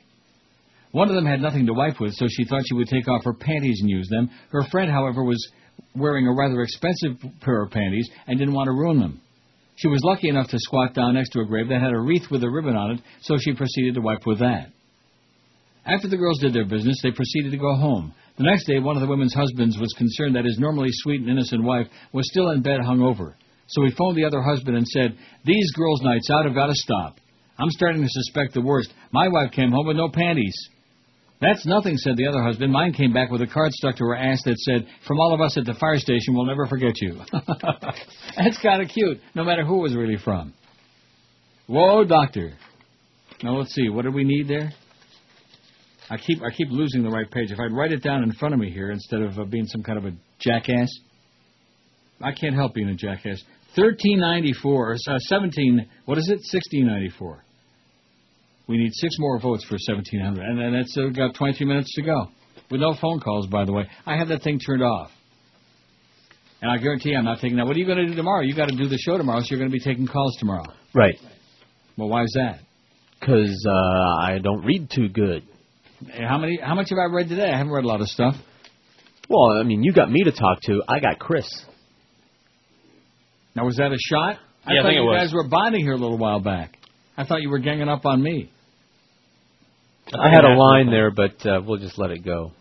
One 0.93 1.07
of 1.07 1.13
them 1.13 1.27
had 1.27 1.41
nothing 1.41 1.67
to 1.67 1.75
wipe 1.75 1.99
with, 1.99 2.15
so 2.15 2.25
she 2.27 2.43
thought 2.45 2.63
she 2.67 2.73
would 2.73 2.87
take 2.87 3.07
off 3.07 3.23
her 3.23 3.35
panties 3.35 3.81
and 3.81 3.89
use 3.91 4.07
them. 4.09 4.31
Her 4.49 4.63
friend, 4.71 4.89
however, 4.89 5.23
was 5.23 5.47
wearing 5.95 6.25
a 6.25 6.33
rather 6.33 6.61
expensive 6.61 7.23
pair 7.39 7.61
of 7.61 7.69
panties 7.69 8.09
and 8.25 8.39
didn't 8.39 8.55
want 8.55 8.65
to 8.65 8.71
ruin 8.71 8.99
them. 8.99 9.21
She 9.75 9.87
was 9.87 10.01
lucky 10.03 10.29
enough 10.29 10.49
to 10.49 10.57
squat 10.57 10.95
down 10.95 11.13
next 11.13 11.33
to 11.33 11.41
a 11.41 11.45
grave 11.45 11.69
that 11.69 11.83
had 11.83 11.93
a 11.93 11.99
wreath 11.99 12.31
with 12.31 12.43
a 12.43 12.49
ribbon 12.49 12.75
on 12.75 12.95
it, 12.95 13.01
so 13.21 13.37
she 13.37 13.53
proceeded 13.53 13.93
to 13.93 14.01
wipe 14.01 14.25
with 14.25 14.39
that. 14.39 14.69
After 15.85 16.07
the 16.07 16.17
girls 16.17 16.39
did 16.39 16.53
their 16.53 16.65
business, 16.65 16.97
they 17.03 17.11
proceeded 17.11 17.51
to 17.51 17.57
go 17.57 17.75
home. 17.75 18.15
The 18.37 18.43
next 18.43 18.65
day, 18.65 18.79
one 18.79 18.97
of 18.97 19.01
the 19.01 19.07
women's 19.07 19.33
husbands 19.33 19.77
was 19.79 19.93
concerned 19.97 20.35
that 20.35 20.45
his 20.45 20.59
normally 20.59 20.89
sweet 20.91 21.21
and 21.21 21.29
innocent 21.29 21.63
wife 21.63 21.87
was 22.11 22.27
still 22.29 22.49
in 22.49 22.61
bed 22.61 22.81
hungover. 22.81 23.33
So 23.67 23.83
he 23.83 23.91
phoned 23.91 24.17
the 24.17 24.25
other 24.25 24.41
husband 24.41 24.75
and 24.75 24.87
said, 24.87 25.17
These 25.45 25.71
girls' 25.71 26.01
nights 26.01 26.29
out 26.29 26.45
have 26.45 26.53
got 26.53 26.67
to 26.67 26.75
stop. 26.75 27.17
I'm 27.57 27.69
starting 27.69 28.01
to 28.01 28.09
suspect 28.09 28.53
the 28.53 28.61
worst. 28.61 28.93
My 29.11 29.29
wife 29.29 29.51
came 29.51 29.71
home 29.71 29.87
with 29.87 29.95
no 29.95 30.09
panties. 30.09 30.55
That's 31.41 31.65
nothing, 31.65 31.97
said 31.97 32.17
the 32.17 32.27
other 32.27 32.41
husband. 32.41 32.71
Mine 32.71 32.93
came 32.93 33.13
back 33.13 33.29
with 33.29 33.41
a 33.41 33.47
card 33.47 33.71
stuck 33.73 33.95
to 33.97 34.03
her 34.05 34.15
ass 34.15 34.41
that 34.45 34.57
said, 34.57 34.87
From 35.07 35.19
all 35.19 35.33
of 35.33 35.41
us 35.41 35.57
at 35.57 35.65
the 35.65 35.73
fire 35.73 35.97
station, 35.97 36.33
we'll 36.33 36.45
never 36.45 36.65
forget 36.65 36.93
you. 37.01 37.19
That's 38.37 38.57
kind 38.61 38.81
of 38.81 38.89
cute, 38.89 39.19
no 39.33 39.43
matter 39.43 39.65
who 39.65 39.79
it 39.79 39.81
was 39.83 39.95
really 39.95 40.17
from. 40.17 40.53
Whoa, 41.67 42.03
doctor. 42.03 42.53
Now 43.43 43.57
let's 43.57 43.73
see, 43.73 43.89
what 43.89 44.03
do 44.03 44.11
we 44.11 44.23
need 44.23 44.47
there? 44.47 44.71
I 46.09 46.17
keep 46.17 46.41
I 46.41 46.51
keep 46.51 46.67
losing 46.69 47.03
the 47.03 47.09
right 47.09 47.29
page. 47.29 47.51
If 47.51 47.59
I'd 47.59 47.71
write 47.71 47.91
it 47.91 48.03
down 48.03 48.23
in 48.23 48.31
front 48.33 48.53
of 48.53 48.59
me 48.59 48.69
here 48.69 48.91
instead 48.91 49.21
of 49.21 49.39
uh, 49.39 49.45
being 49.45 49.65
some 49.65 49.81
kind 49.81 49.97
of 49.97 50.05
a 50.05 50.11
jackass, 50.39 50.89
I 52.21 52.31
can't 52.31 52.53
help 52.53 52.73
being 52.75 52.89
a 52.89 52.95
jackass. 52.95 53.41
Thirteen 53.75 54.19
ninety 54.19 54.53
four, 54.53 54.93
uh, 54.93 55.17
seventeen. 55.19 55.87
What 56.05 56.17
is 56.17 56.29
it? 56.29 56.39
Sixteen 56.43 56.85
ninety 56.85 57.09
four. 57.17 57.43
We 58.67 58.77
need 58.77 58.91
six 58.93 59.15
more 59.19 59.39
votes 59.39 59.65
for 59.65 59.77
seventeen 59.79 60.21
hundred, 60.21 60.45
and 60.45 60.59
then 60.59 60.73
that's 60.73 60.95
uh, 60.97 61.09
got 61.09 61.33
twenty 61.35 61.53
three 61.57 61.65
minutes 61.65 61.91
to 61.95 62.03
go 62.03 62.27
with 62.69 62.81
no 62.81 62.95
phone 63.01 63.19
calls. 63.19 63.47
By 63.47 63.65
the 63.65 63.73
way, 63.73 63.87
I 64.05 64.17
have 64.17 64.27
that 64.27 64.43
thing 64.43 64.59
turned 64.59 64.83
off, 64.83 65.11
and 66.61 66.71
I 66.71 66.77
guarantee 66.77 67.09
you 67.09 67.17
I'm 67.17 67.25
not 67.25 67.39
taking 67.41 67.57
that. 67.57 67.65
What 67.65 67.75
are 67.75 67.79
you 67.79 67.85
going 67.85 67.97
to 67.97 68.07
do 68.07 68.15
tomorrow? 68.15 68.41
You 68.41 68.55
got 68.55 68.69
to 68.69 68.75
do 68.75 68.87
the 68.87 68.97
show 68.99 69.17
tomorrow, 69.17 69.39
so 69.39 69.47
you're 69.49 69.59
going 69.59 69.71
to 69.71 69.77
be 69.77 69.83
taking 69.83 70.07
calls 70.07 70.35
tomorrow. 70.37 70.65
Right. 70.93 71.15
Well, 71.97 72.09
why 72.09 72.23
is 72.23 72.33
that? 72.37 72.59
Because 73.19 73.65
uh, 73.67 74.21
I 74.21 74.39
don't 74.41 74.63
read 74.65 74.89
too 74.89 75.09
good. 75.09 75.43
How 76.27 76.37
many? 76.37 76.59
How 76.61 76.75
much 76.75 76.89
have 76.89 76.99
I 76.99 77.05
read 77.13 77.29
today? 77.29 77.49
I 77.51 77.57
haven't 77.57 77.71
read 77.73 77.83
a 77.83 77.87
lot 77.87 78.01
of 78.01 78.07
stuff. 78.07 78.35
Well, 79.29 79.57
I 79.59 79.63
mean, 79.63 79.83
you 79.83 79.91
got 79.93 80.11
me 80.11 80.23
to 80.23 80.31
talk 80.31 80.61
to. 80.63 80.83
I 80.87 80.99
got 80.99 81.19
Chris. 81.19 81.47
Now, 83.55 83.65
was 83.65 83.77
that 83.77 83.91
a 83.91 83.97
shot? 83.97 84.37
I 84.65 84.73
Yeah, 84.73 84.79
I 84.79 84.83
thought 84.83 84.89
think 84.89 84.97
it 84.97 85.01
you 85.01 85.05
was. 85.05 85.17
guys 85.23 85.33
were 85.33 85.47
bonding 85.47 85.81
here 85.81 85.93
a 85.93 85.97
little 85.97 86.17
while 86.17 86.39
back. 86.39 86.77
I 87.17 87.25
thought 87.25 87.41
you 87.41 87.49
were 87.49 87.59
ganging 87.59 87.89
up 87.89 88.05
on 88.05 88.21
me. 88.21 88.51
I 90.13 90.29
had 90.29 90.43
a 90.45 90.53
line 90.55 90.91
there, 90.91 91.09
but 91.09 91.43
uh, 91.45 91.61
we'll 91.65 91.79
just 91.79 91.97
let 91.97 92.11
it 92.11 92.23
go. 92.23 92.51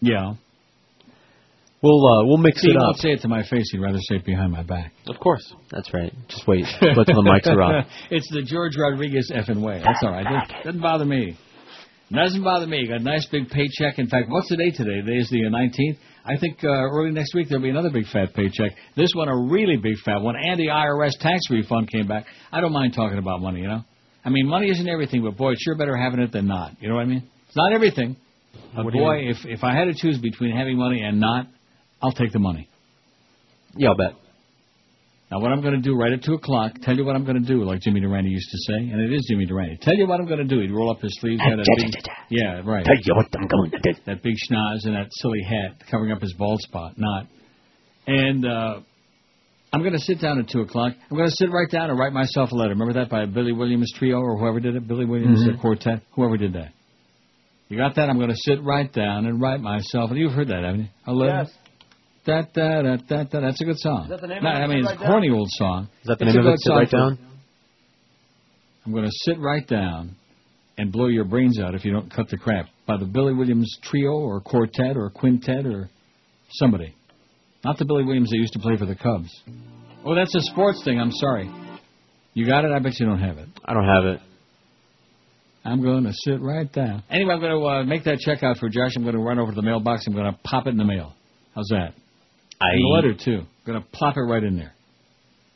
Yeah. 0.00 0.34
We'll 1.86 2.06
uh, 2.06 2.24
we'll 2.26 2.38
mix 2.38 2.60
See, 2.60 2.68
it 2.68 2.72
he 2.72 2.76
up. 2.78 2.82
won't 2.82 2.98
say 2.98 3.10
it 3.12 3.20
to 3.22 3.28
my 3.28 3.42
face. 3.44 3.70
He'd 3.70 3.78
rather 3.78 3.98
say 4.00 4.16
it 4.16 4.24
behind 4.24 4.50
my 4.50 4.62
back. 4.64 4.92
Of 5.06 5.18
course. 5.20 5.54
That's 5.70 5.92
right. 5.94 6.12
Just 6.28 6.46
wait. 6.48 6.64
Wait 6.82 6.94
till 7.06 7.22
the 7.22 7.30
mics 7.30 7.46
are 7.46 7.62
off. 7.62 7.86
it's 8.10 8.28
the 8.30 8.42
George 8.42 8.76
Rodriguez 8.76 9.30
effing 9.34 9.62
way. 9.62 9.80
That's 9.84 10.02
all 10.02 10.10
right. 10.10 10.24
Doesn't, 10.24 10.64
doesn't 10.64 10.80
bother 10.82 11.04
me. 11.04 11.36
Doesn't 12.12 12.42
bother 12.44 12.66
me. 12.66 12.86
Got 12.88 13.00
a 13.00 13.04
nice 13.04 13.26
big 13.26 13.48
paycheck. 13.50 13.98
In 13.98 14.08
fact, 14.08 14.28
what's 14.30 14.48
the 14.48 14.56
date 14.56 14.74
today? 14.76 15.00
Today 15.00 15.18
is 15.18 15.28
the 15.30 15.46
uh, 15.46 15.50
19th. 15.50 15.98
I 16.24 16.36
think 16.38 16.58
uh, 16.64 16.68
early 16.68 17.10
next 17.12 17.34
week 17.34 17.48
there'll 17.48 17.62
be 17.62 17.70
another 17.70 17.90
big 17.90 18.06
fat 18.12 18.32
paycheck. 18.34 18.72
This 18.96 19.10
one 19.14 19.28
a 19.28 19.36
really 19.36 19.76
big 19.76 19.96
fat 20.04 20.20
one. 20.22 20.34
And 20.36 20.58
the 20.58 20.68
IRS 20.68 21.12
tax 21.20 21.40
refund 21.50 21.90
came 21.90 22.06
back. 22.08 22.26
I 22.52 22.60
don't 22.60 22.72
mind 22.72 22.94
talking 22.94 23.18
about 23.18 23.40
money, 23.40 23.60
you 23.60 23.68
know. 23.68 23.82
I 24.24 24.30
mean, 24.30 24.46
money 24.48 24.70
isn't 24.70 24.88
everything, 24.88 25.22
but 25.22 25.36
boy, 25.36 25.52
it's 25.52 25.62
sure 25.62 25.76
better 25.76 25.96
having 25.96 26.20
it 26.20 26.32
than 26.32 26.46
not. 26.48 26.72
You 26.80 26.88
know 26.88 26.96
what 26.96 27.02
I 27.02 27.06
mean? 27.06 27.28
It's 27.48 27.56
not 27.56 27.72
everything. 27.72 28.16
But 28.74 28.84
What 28.86 28.92
do 28.92 28.98
you- 28.98 29.04
boy, 29.04 29.16
if 29.30 29.36
if 29.44 29.62
I 29.64 29.74
had 29.74 29.84
to 29.84 29.94
choose 29.94 30.18
between 30.18 30.56
having 30.56 30.76
money 30.78 31.02
and 31.02 31.20
not, 31.20 31.46
I'll 32.06 32.12
take 32.12 32.32
the 32.32 32.38
money. 32.38 32.68
Yeah, 33.76 33.90
I'll 33.90 33.96
bet. 33.96 34.14
Now, 35.30 35.40
what 35.40 35.50
I'm 35.50 35.60
going 35.60 35.74
to 35.74 35.80
do 35.82 35.96
right 35.96 36.12
at 36.12 36.22
2 36.22 36.34
o'clock, 36.34 36.74
tell 36.82 36.94
you 36.96 37.04
what 37.04 37.16
I'm 37.16 37.24
going 37.24 37.42
to 37.42 37.46
do, 37.46 37.64
like 37.64 37.80
Jimmy 37.80 37.98
Durante 38.00 38.30
used 38.30 38.48
to 38.48 38.58
say, 38.72 38.78
and 38.90 39.00
it 39.00 39.12
is 39.12 39.26
Jimmy 39.28 39.44
Durante. 39.44 39.76
Tell 39.78 39.94
you 39.96 40.06
what 40.06 40.20
I'm 40.20 40.26
going 40.26 40.38
to 40.38 40.44
do. 40.44 40.60
He'd 40.60 40.70
roll 40.70 40.88
up 40.88 41.00
his 41.00 41.16
sleeves, 41.20 41.40
got 41.42 41.56
that 41.56 41.66
big, 41.76 41.92
yeah, 42.30 42.62
right. 42.64 42.84
Tell 42.84 42.94
you 42.94 43.14
what 43.16 43.26
I'm 43.36 43.48
going 43.48 43.70
to 43.72 43.78
do. 43.82 43.98
That 44.06 44.22
big 44.22 44.36
schnoz 44.48 44.84
and 44.86 44.94
that 44.94 45.08
silly 45.10 45.42
hat 45.42 45.82
covering 45.90 46.12
up 46.12 46.22
his 46.22 46.32
bald 46.34 46.60
spot, 46.60 46.92
not. 46.96 47.26
And 48.06 48.46
uh, 48.46 48.80
I'm 49.72 49.80
going 49.80 49.94
to 49.94 49.98
sit 49.98 50.20
down 50.20 50.38
at 50.38 50.48
2 50.48 50.60
o'clock. 50.60 50.92
I'm 51.10 51.16
going 51.16 51.28
to 51.28 51.34
sit 51.34 51.50
right 51.50 51.68
down 51.68 51.90
and 51.90 51.98
write 51.98 52.12
myself 52.12 52.52
a 52.52 52.54
letter. 52.54 52.70
Remember 52.70 52.94
that 52.94 53.10
by 53.10 53.26
Billy 53.26 53.50
Williams 53.52 53.92
Trio 53.98 54.18
or 54.20 54.38
whoever 54.38 54.60
did 54.60 54.76
it? 54.76 54.86
Billy 54.86 55.06
Williams 55.06 55.42
Mhm. 55.44 55.58
uh, 55.58 55.60
Quartet? 55.60 56.02
Whoever 56.14 56.36
did 56.36 56.52
that. 56.52 56.70
You 57.68 57.76
got 57.76 57.96
that? 57.96 58.08
I'm 58.08 58.18
going 58.18 58.30
to 58.30 58.36
sit 58.36 58.62
right 58.62 58.92
down 58.92 59.26
and 59.26 59.40
write 59.40 59.60
myself. 59.60 60.10
And 60.10 60.20
you've 60.20 60.30
heard 60.34 60.46
that, 60.48 60.62
haven't 60.62 60.82
you? 60.82 60.88
A 61.08 61.12
letter. 61.12 61.42
Yes. 61.48 61.52
Da, 62.26 62.42
da, 62.54 62.82
da, 62.82 62.96
da, 62.96 63.22
da. 63.24 63.40
That's 63.40 63.60
a 63.60 63.64
good 63.64 63.78
song. 63.78 64.04
Is 64.04 64.10
that 64.10 64.20
the 64.20 64.26
name 64.26 64.42
No, 64.42 64.50
of 64.50 64.56
it? 64.56 64.60
I 64.62 64.66
mean, 64.66 64.82
Sit 64.84 64.92
it's 64.92 65.00
right 65.00 65.08
a 65.08 65.10
corny 65.12 65.28
down? 65.28 65.36
old 65.38 65.48
song. 65.52 65.88
Is 66.02 66.06
that 66.08 66.18
the 66.18 66.26
It's 66.26 66.34
name 66.34 66.46
of 66.46 66.52
it? 66.54 66.60
Sit 66.60 66.70
right 66.72 66.90
down. 66.90 67.18
I'm 68.84 68.92
going 68.92 69.04
to 69.04 69.10
sit 69.12 69.38
right 69.38 69.66
down 69.66 70.16
and 70.78 70.92
blow 70.92 71.06
your 71.06 71.24
brains 71.24 71.58
out 71.60 71.74
if 71.74 71.84
you 71.84 71.92
don't 71.92 72.12
cut 72.12 72.28
the 72.28 72.36
crap. 72.36 72.66
By 72.86 72.96
the 72.98 73.04
Billy 73.04 73.32
Williams 73.32 73.78
Trio 73.82 74.10
or 74.12 74.40
Quartet 74.40 74.96
or 74.96 75.10
Quintet 75.10 75.66
or 75.66 75.88
somebody. 76.50 76.94
Not 77.64 77.78
the 77.78 77.84
Billy 77.84 78.04
Williams 78.04 78.30
that 78.30 78.36
used 78.36 78.52
to 78.52 78.58
play 78.60 78.76
for 78.76 78.86
the 78.86 78.94
Cubs. 78.94 79.30
Oh, 80.04 80.14
that's 80.14 80.34
a 80.34 80.40
sports 80.42 80.82
thing. 80.84 81.00
I'm 81.00 81.10
sorry. 81.10 81.50
You 82.34 82.46
got 82.46 82.64
it? 82.64 82.70
I 82.70 82.78
bet 82.80 82.98
you 83.00 83.06
don't 83.06 83.18
have 83.20 83.38
it. 83.38 83.48
I 83.64 83.72
don't 83.74 83.88
have 83.88 84.04
it. 84.04 84.20
I'm 85.64 85.82
going 85.82 86.04
to 86.04 86.12
sit 86.12 86.40
right 86.40 86.70
down. 86.72 87.02
Anyway, 87.10 87.34
I'm 87.34 87.40
going 87.40 87.58
to 87.60 87.66
uh, 87.66 87.84
make 87.84 88.04
that 88.04 88.18
check 88.18 88.44
out 88.44 88.58
for 88.58 88.68
Josh. 88.68 88.92
I'm 88.96 89.02
going 89.02 89.16
to 89.16 89.20
run 89.20 89.40
over 89.40 89.50
to 89.50 89.56
the 89.56 89.62
mailbox. 89.62 90.06
I'm 90.06 90.12
going 90.14 90.32
to 90.32 90.38
pop 90.44 90.66
it 90.66 90.70
in 90.70 90.76
the 90.76 90.84
mail. 90.84 91.14
How's 91.56 91.66
that? 91.70 91.94
I 92.60 92.70
And 92.70 92.82
the 92.82 92.88
letter, 92.88 93.14
too. 93.14 93.46
going 93.66 93.80
to 93.80 93.86
plop 93.92 94.16
it 94.16 94.20
right 94.20 94.42
in 94.42 94.56
there. 94.56 94.72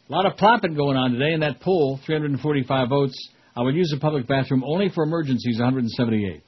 A 0.09 0.13
lot 0.13 0.27
of 0.27 0.37
plopping 0.37 0.75
going 0.75 0.97
on 0.97 1.13
today 1.13 1.33
in 1.33 1.41
that 1.41 1.61
poll. 1.61 2.01
345 2.05 2.89
votes. 2.89 3.29
I 3.57 3.63
would 3.63 3.75
use 3.75 3.91
the 3.95 4.01
public 4.01 4.27
bathroom 4.27 4.65
only 4.65 4.89
for 4.89 5.05
emergencies, 5.05 5.59
178. 5.59 6.43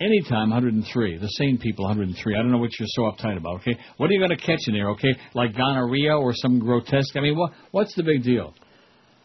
Anytime, 0.00 0.50
103. 0.50 1.18
The 1.18 1.26
same 1.26 1.58
people, 1.58 1.84
103. 1.84 2.34
I 2.34 2.38
don't 2.38 2.50
know 2.50 2.58
what 2.58 2.70
you're 2.78 2.88
so 2.90 3.02
uptight 3.02 3.36
about, 3.36 3.60
okay? 3.60 3.76
What 3.98 4.08
are 4.08 4.12
you 4.12 4.18
going 4.18 4.36
to 4.36 4.44
catch 4.44 4.60
in 4.66 4.74
there, 4.74 4.90
okay? 4.90 5.14
Like 5.34 5.56
gonorrhea 5.56 6.16
or 6.16 6.32
some 6.34 6.58
grotesque? 6.58 7.14
I 7.16 7.20
mean, 7.20 7.36
what 7.36 7.52
what's 7.70 7.94
the 7.94 8.02
big 8.02 8.22
deal? 8.22 8.54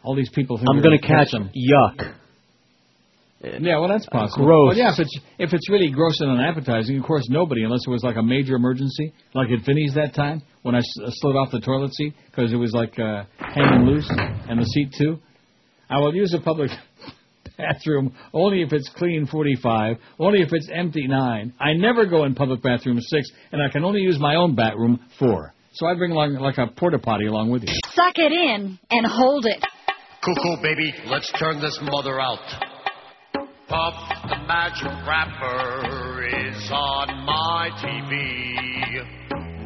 All 0.03 0.15
these 0.15 0.29
people 0.33 0.59
I'm 0.59 0.81
going 0.81 0.99
to 0.99 1.07
catch 1.07 1.31
them. 1.31 1.49
yuck. 1.55 2.13
Yeah, 3.61 3.79
well, 3.79 3.87
that's 3.89 4.05
possible. 4.07 4.45
gross. 4.45 4.69
Well, 4.69 4.77
yeah, 4.77 4.93
if 4.93 4.99
it's 4.99 5.19
if 5.37 5.53
it's 5.53 5.69
really 5.69 5.89
gross 5.91 6.19
and 6.21 6.31
unappetizing, 6.31 6.97
of 6.97 7.03
course 7.05 7.27
nobody, 7.29 7.63
unless 7.63 7.81
it 7.85 7.89
was 7.89 8.03
like 8.03 8.15
a 8.15 8.23
major 8.23 8.55
emergency, 8.55 9.13
like 9.33 9.49
at 9.51 9.65
Vinny's 9.65 9.93
that 9.95 10.13
time 10.15 10.41
when 10.63 10.75
I 10.75 10.79
s- 10.79 10.85
uh, 11.03 11.09
slid 11.11 11.35
off 11.35 11.51
the 11.51 11.59
toilet 11.59 11.93
seat 11.93 12.13
because 12.29 12.51
it 12.51 12.57
was 12.57 12.71
like 12.73 12.97
uh, 12.99 13.23
hanging 13.37 13.85
loose 13.85 14.09
and 14.49 14.59
the 14.59 14.65
seat 14.65 14.93
too. 14.97 15.19
I 15.89 15.99
will 15.99 16.15
use 16.15 16.33
a 16.33 16.39
public 16.39 16.71
bathroom 17.57 18.13
only 18.33 18.61
if 18.63 18.73
it's 18.73 18.89
clean 18.95 19.27
45, 19.27 19.97
only 20.19 20.41
if 20.41 20.49
it's 20.51 20.69
empty 20.73 21.07
9. 21.07 21.53
I 21.59 21.73
never 21.73 22.05
go 22.05 22.25
in 22.25 22.33
public 22.35 22.61
bathroom 22.63 22.99
6, 22.99 23.29
and 23.51 23.61
I 23.61 23.69
can 23.69 23.83
only 23.83 24.01
use 24.01 24.19
my 24.19 24.35
own 24.35 24.55
bathroom 24.55 24.99
4. 25.19 25.53
So 25.73 25.85
I 25.87 25.93
bring 25.95 26.11
along 26.11 26.33
like 26.35 26.57
a 26.57 26.67
porta 26.67 26.99
potty 26.99 27.27
along 27.27 27.51
with 27.51 27.63
you. 27.63 27.73
Suck 27.93 28.13
it 28.17 28.31
in 28.31 28.79
and 28.89 29.05
hold 29.05 29.45
it. 29.45 29.63
Cuckoo, 30.23 30.61
baby, 30.63 30.93
let's 31.05 31.31
turn 31.37 31.61
this 31.61 31.77
mother 31.83 32.19
out. 32.19 32.39
Puff 33.75 33.99
the 34.29 34.37
Magic 34.47 34.95
Rapper 35.05 36.23
is 36.23 36.71
on 36.71 37.07
my 37.25 37.69
TV. 37.83 38.15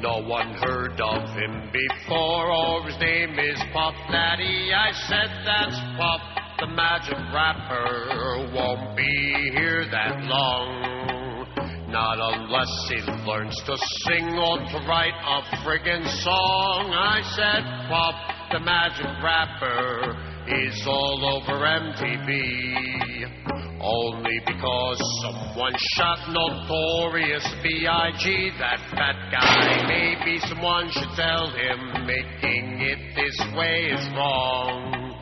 No 0.02 0.18
one 0.28 0.52
heard 0.56 1.00
of 1.00 1.30
him 1.38 1.70
before, 1.72 2.52
or 2.52 2.88
his 2.88 2.98
name 3.00 3.38
is 3.38 3.62
Puff 3.72 3.94
Daddy. 4.12 4.74
I 4.74 4.92
said 4.94 5.30
that's 5.46 5.80
Puff 5.96 6.22
the 6.60 6.66
Magic 6.74 7.20
Rapper. 7.32 8.50
Won't 8.52 8.98
be 8.98 9.52
here 9.54 9.86
that 9.92 10.24
long. 10.24 11.46
Not 11.92 12.18
unless 12.20 12.90
he 12.90 12.98
learns 13.30 13.56
to 13.68 13.78
sing 14.08 14.40
or 14.40 14.58
to 14.58 14.80
write 14.90 15.14
a 15.14 15.44
friggin' 15.62 16.10
song. 16.24 16.96
I 16.98 17.22
said 17.38 17.64
Puff 17.88 18.16
the 18.54 18.60
Magic 18.60 19.22
Rapper 19.22 20.18
is 20.48 20.88
all 20.88 21.44
over 21.46 21.64
MTV. 21.64 23.69
Only 23.82 24.40
because 24.46 25.00
someone 25.22 25.74
shot 25.96 26.20
Notorious 26.28 27.48
B.I.G. 27.64 28.52
That 28.60 28.80
fat 28.92 29.16
guy. 29.32 29.88
Maybe 29.88 30.40
someone 30.48 30.90
should 30.92 31.10
tell 31.16 31.48
him 31.50 32.06
making 32.06 32.82
it 32.82 33.16
this 33.16 33.40
way 33.56 33.92
is 33.96 34.06
wrong. 34.16 35.16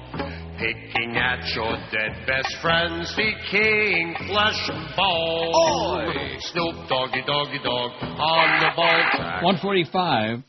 Picking 0.58 1.16
at 1.18 1.54
your 1.54 1.78
dead 1.92 2.26
best 2.26 2.58
friends, 2.60 3.16
the 3.16 3.32
king, 3.52 4.16
flesh 4.28 4.70
and 4.74 4.90
bone. 4.98 6.38
Snoop 6.40 6.90
Doggy 6.90 7.22
Doggy 7.28 7.60
Dog 7.64 7.92
on 8.02 8.60
the 8.60 8.72
ball. 8.76 9.04
track. 9.12 9.44
145. 9.44 10.44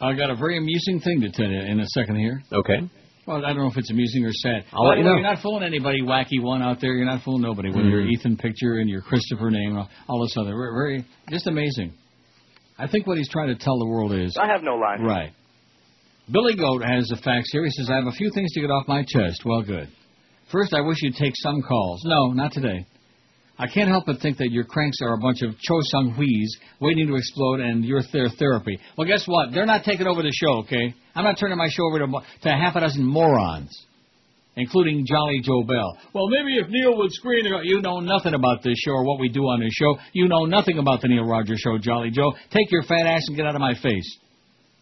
I've 0.00 0.16
got 0.16 0.30
a 0.30 0.34
very 0.34 0.58
amusing 0.58 0.98
thing 0.98 1.20
to 1.20 1.30
tell 1.30 1.48
you 1.48 1.60
in 1.60 1.78
a 1.78 1.86
second 1.94 2.16
here. 2.16 2.42
Okay. 2.52 2.90
Well, 3.26 3.44
I 3.44 3.52
don't 3.52 3.58
know 3.58 3.68
if 3.68 3.76
it's 3.76 3.90
amusing 3.90 4.24
or 4.24 4.32
sad. 4.32 4.64
I'll 4.72 4.86
let 4.88 4.98
you 4.98 5.04
know. 5.04 5.12
You're 5.12 5.22
not 5.22 5.40
fooling 5.42 5.62
anybody, 5.62 6.02
wacky 6.02 6.42
one 6.42 6.62
out 6.62 6.80
there. 6.80 6.94
You're 6.94 7.06
not 7.06 7.22
fooling 7.22 7.42
nobody 7.42 7.68
with 7.68 7.84
your 7.84 8.02
Mhm. 8.02 8.12
Ethan 8.12 8.36
picture 8.36 8.78
and 8.78 8.88
your 8.88 9.02
Christopher 9.02 9.50
name, 9.50 9.76
all- 9.76 9.88
all 10.08 10.20
this 10.22 10.36
other. 10.36 10.50
Very, 10.50 10.72
very, 10.72 11.04
just 11.30 11.46
amazing. 11.46 11.92
I 12.78 12.86
think 12.86 13.06
what 13.06 13.18
he's 13.18 13.28
trying 13.28 13.48
to 13.48 13.54
tell 13.54 13.78
the 13.78 13.86
world 13.86 14.12
is 14.12 14.36
I 14.38 14.46
have 14.46 14.62
no 14.62 14.74
line. 14.76 15.02
right. 15.02 15.32
Billy 16.30 16.54
Goat 16.54 16.82
has 16.82 17.08
the 17.08 17.16
facts 17.16 17.50
here. 17.52 17.64
He 17.64 17.70
says, 17.70 17.90
"I 17.90 17.96
have 17.96 18.06
a 18.06 18.12
few 18.12 18.30
things 18.30 18.52
to 18.52 18.60
get 18.60 18.70
off 18.70 18.88
my 18.88 19.02
chest." 19.02 19.44
Well, 19.44 19.62
good. 19.62 19.88
First, 20.46 20.72
I 20.74 20.80
wish 20.80 21.02
you'd 21.02 21.16
take 21.16 21.34
some 21.36 21.60
calls. 21.62 22.02
No, 22.04 22.32
not 22.32 22.52
today. 22.52 22.86
I 23.60 23.66
can't 23.66 23.90
help 23.90 24.06
but 24.06 24.20
think 24.20 24.38
that 24.38 24.50
your 24.50 24.64
cranks 24.64 24.96
are 25.02 25.12
a 25.12 25.18
bunch 25.18 25.42
of 25.42 25.50
Cho 25.58 25.80
Seung 25.92 26.16
Hui's 26.16 26.56
waiting 26.80 27.06
to 27.08 27.16
explode 27.16 27.60
and 27.60 27.84
you're 27.84 28.00
their 28.10 28.30
therapy. 28.30 28.80
Well, 28.96 29.06
guess 29.06 29.24
what? 29.26 29.52
They're 29.52 29.66
not 29.66 29.84
taking 29.84 30.06
over 30.06 30.22
the 30.22 30.32
show, 30.32 30.60
okay? 30.60 30.94
I'm 31.14 31.24
not 31.24 31.38
turning 31.38 31.58
my 31.58 31.68
show 31.68 31.84
over 31.84 31.98
to, 31.98 32.06
to 32.42 32.48
half 32.48 32.74
a 32.76 32.80
dozen 32.80 33.04
morons, 33.04 33.70
including 34.56 35.04
Jolly 35.06 35.40
Joe 35.42 35.62
Bell. 35.62 35.98
Well, 36.14 36.28
maybe 36.28 36.56
if 36.56 36.68
Neil 36.70 36.96
would 36.96 37.12
screen 37.12 37.44
you 37.64 37.82
know 37.82 38.00
nothing 38.00 38.32
about 38.32 38.62
this 38.62 38.78
show 38.78 38.92
or 38.92 39.04
what 39.04 39.20
we 39.20 39.28
do 39.28 39.42
on 39.42 39.60
this 39.60 39.74
show. 39.74 39.94
You 40.14 40.26
know 40.28 40.46
nothing 40.46 40.78
about 40.78 41.02
the 41.02 41.08
Neil 41.08 41.24
Rogers 41.24 41.60
Show, 41.60 41.76
Jolly 41.76 42.10
Joe. 42.10 42.32
Take 42.50 42.72
your 42.72 42.82
fat 42.84 43.04
ass 43.04 43.24
and 43.28 43.36
get 43.36 43.44
out 43.44 43.56
of 43.56 43.60
my 43.60 43.74
face. 43.74 44.16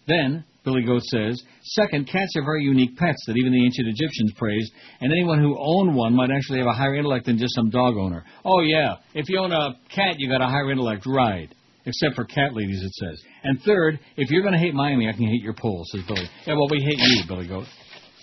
Then, 0.07 0.45
Billy 0.65 0.83
Goat 0.83 1.03
says, 1.05 1.43
second, 1.63 2.09
cats 2.09 2.35
are 2.37 2.45
very 2.45 2.63
unique 2.63 2.97
pets 2.97 3.25
that 3.27 3.37
even 3.37 3.53
the 3.53 3.65
ancient 3.65 3.89
Egyptians 3.89 4.33
praised, 4.37 4.73
and 5.01 5.13
anyone 5.13 5.41
who 5.41 5.57
owned 5.59 5.95
one 5.95 6.15
might 6.15 6.31
actually 6.31 6.59
have 6.59 6.67
a 6.67 6.73
higher 6.73 6.95
intellect 6.95 7.27
than 7.27 7.39
just 7.39 7.55
some 7.55 7.71
dog 7.71 7.97
owner. 7.97 8.25
Oh, 8.45 8.61
yeah, 8.61 8.97
if 9.15 9.29
you 9.29 9.39
own 9.39 9.53
a 9.53 9.77
cat, 9.95 10.17
you 10.19 10.29
got 10.29 10.43
a 10.43 10.47
higher 10.47 10.71
intellect, 10.71 11.05
right. 11.07 11.49
Except 11.87 12.17
for 12.17 12.25
cat 12.25 12.55
ladies, 12.55 12.83
it 12.83 12.93
says. 12.93 13.23
And 13.45 13.63
third, 13.63 13.99
if 14.17 14.31
you're 14.31 14.43
going 14.43 14.53
to 14.53 14.59
hate 14.61 14.75
Miami, 14.75 15.09
I 15.09 15.13
can 15.13 15.27
hate 15.27 15.43
your 15.43 15.55
poll, 15.55 15.85
says 15.87 16.03
Billy. 16.07 16.29
Yeah, 16.47 16.55
well, 16.55 16.69
we 16.71 16.81
hate 16.83 16.99
you, 16.99 17.23
Billy 17.27 17.49
Goat. 17.49 17.65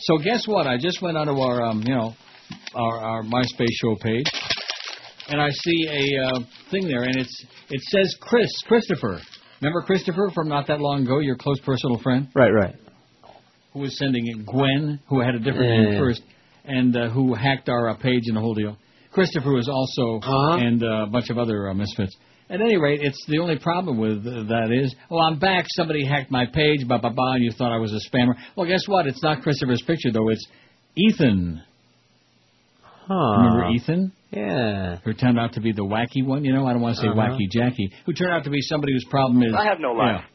So 0.02 0.18
guess 0.20 0.48
what? 0.48 0.68
I 0.68 0.78
just 0.78 1.02
went 1.02 1.18
onto 1.18 1.34
our, 1.40 1.64
um, 1.64 1.82
you 1.82 1.96
know, 1.96 2.14
our, 2.76 2.98
our 2.98 3.24
MySpace 3.24 3.72
show 3.82 3.96
page, 4.02 4.26
and 5.30 5.42
I 5.42 5.50
see 5.50 5.88
a 5.90 6.26
uh, 6.26 6.40
thing 6.70 6.88
there, 6.88 7.04
and 7.04 7.16
it's 7.16 7.46
it 7.70 7.82
says 7.82 8.16
Chris, 8.22 8.52
Christopher. 8.68 9.20
Remember 9.66 9.82
Christopher 9.82 10.30
from 10.36 10.48
not 10.48 10.68
that 10.68 10.80
long 10.80 11.02
ago, 11.02 11.18
your 11.18 11.38
close 11.38 11.60
personal 11.62 11.98
friend? 11.98 12.28
Right, 12.36 12.52
right. 12.52 12.76
who 13.74 13.80
was 13.80 13.98
sending 13.98 14.28
it, 14.28 14.46
Gwen, 14.46 15.00
who 15.10 15.22
had 15.22 15.34
a 15.34 15.40
different 15.40 15.66
Yeah, 15.72 15.82
name 15.82 15.94
yeah. 15.94 16.00
first, 16.00 16.22
and 16.66 16.96
uh, 16.96 17.10
who 17.10 17.34
hacked 17.34 17.68
our 17.68 17.90
uh, 17.90 17.96
page 17.96 18.22
and 18.28 18.38
the 18.38 18.42
whole 18.42 18.54
deal. 18.54 18.78
Christopher 19.12 19.52
was 19.52 19.68
also, 19.68 20.20
and 20.24 20.84
uh, 20.84 21.06
a 21.06 21.08
bunch 21.08 21.32
of 21.32 21.40
other 21.40 21.68
uh, 21.70 21.74
misfits. 21.74 22.16
At 22.48 22.62
any 22.62 22.78
rate, 22.78 23.00
it's 23.02 23.26
the 23.28 23.40
only 23.40 23.58
problem 23.58 23.98
with 23.98 24.20
uh, 24.20 24.44
that 24.44 24.70
is, 24.72 24.94
oh, 25.10 25.18
I'm 25.18 25.40
back. 25.40 25.66
Somebody 25.70 26.06
hacked 26.06 26.30
my 26.30 26.46
page, 26.46 26.88
blah 26.88 27.00
blah 27.00 27.10
blah, 27.10 27.34
and 27.34 27.44
you 27.44 27.52
thought 27.52 27.74
I 27.74 27.80
was 27.80 27.92
a 27.92 28.16
spammer. 28.16 28.36
Well, 28.56 28.68
guess 28.68 28.84
what? 28.86 29.08
It's 29.08 29.24
not 29.24 29.42
Christopher's 29.42 29.82
picture 29.82 30.12
though. 30.12 30.30
It's 30.30 30.48
Ethan. 30.96 31.64
Huh. 33.08 33.38
Remember 33.38 33.70
Ethan? 33.72 34.12
Yeah. 34.36 34.98
Who 35.04 35.14
turned 35.14 35.40
out 35.40 35.54
to 35.54 35.62
be 35.62 35.72
the 35.72 35.84
wacky 35.86 36.26
one, 36.26 36.44
you 36.44 36.54
know? 36.54 36.68
I 36.68 36.74
don't 36.74 36.82
want 36.82 36.96
to 36.98 37.02
say 37.02 37.08
Uh-huh. 37.08 37.20
wacky 37.22 37.50
Jackie. 37.50 37.92
Who 38.06 38.14
turned 38.14 38.32
out 38.34 38.44
to 38.44 38.50
be 38.50 38.62
somebody 38.62 38.94
whose 38.94 39.06
problem 39.10 39.42
is. 39.44 39.54
I 39.58 39.66
have 39.66 39.80
no 39.80 39.94
line. 39.94 40.16
Yeah. 40.16 40.26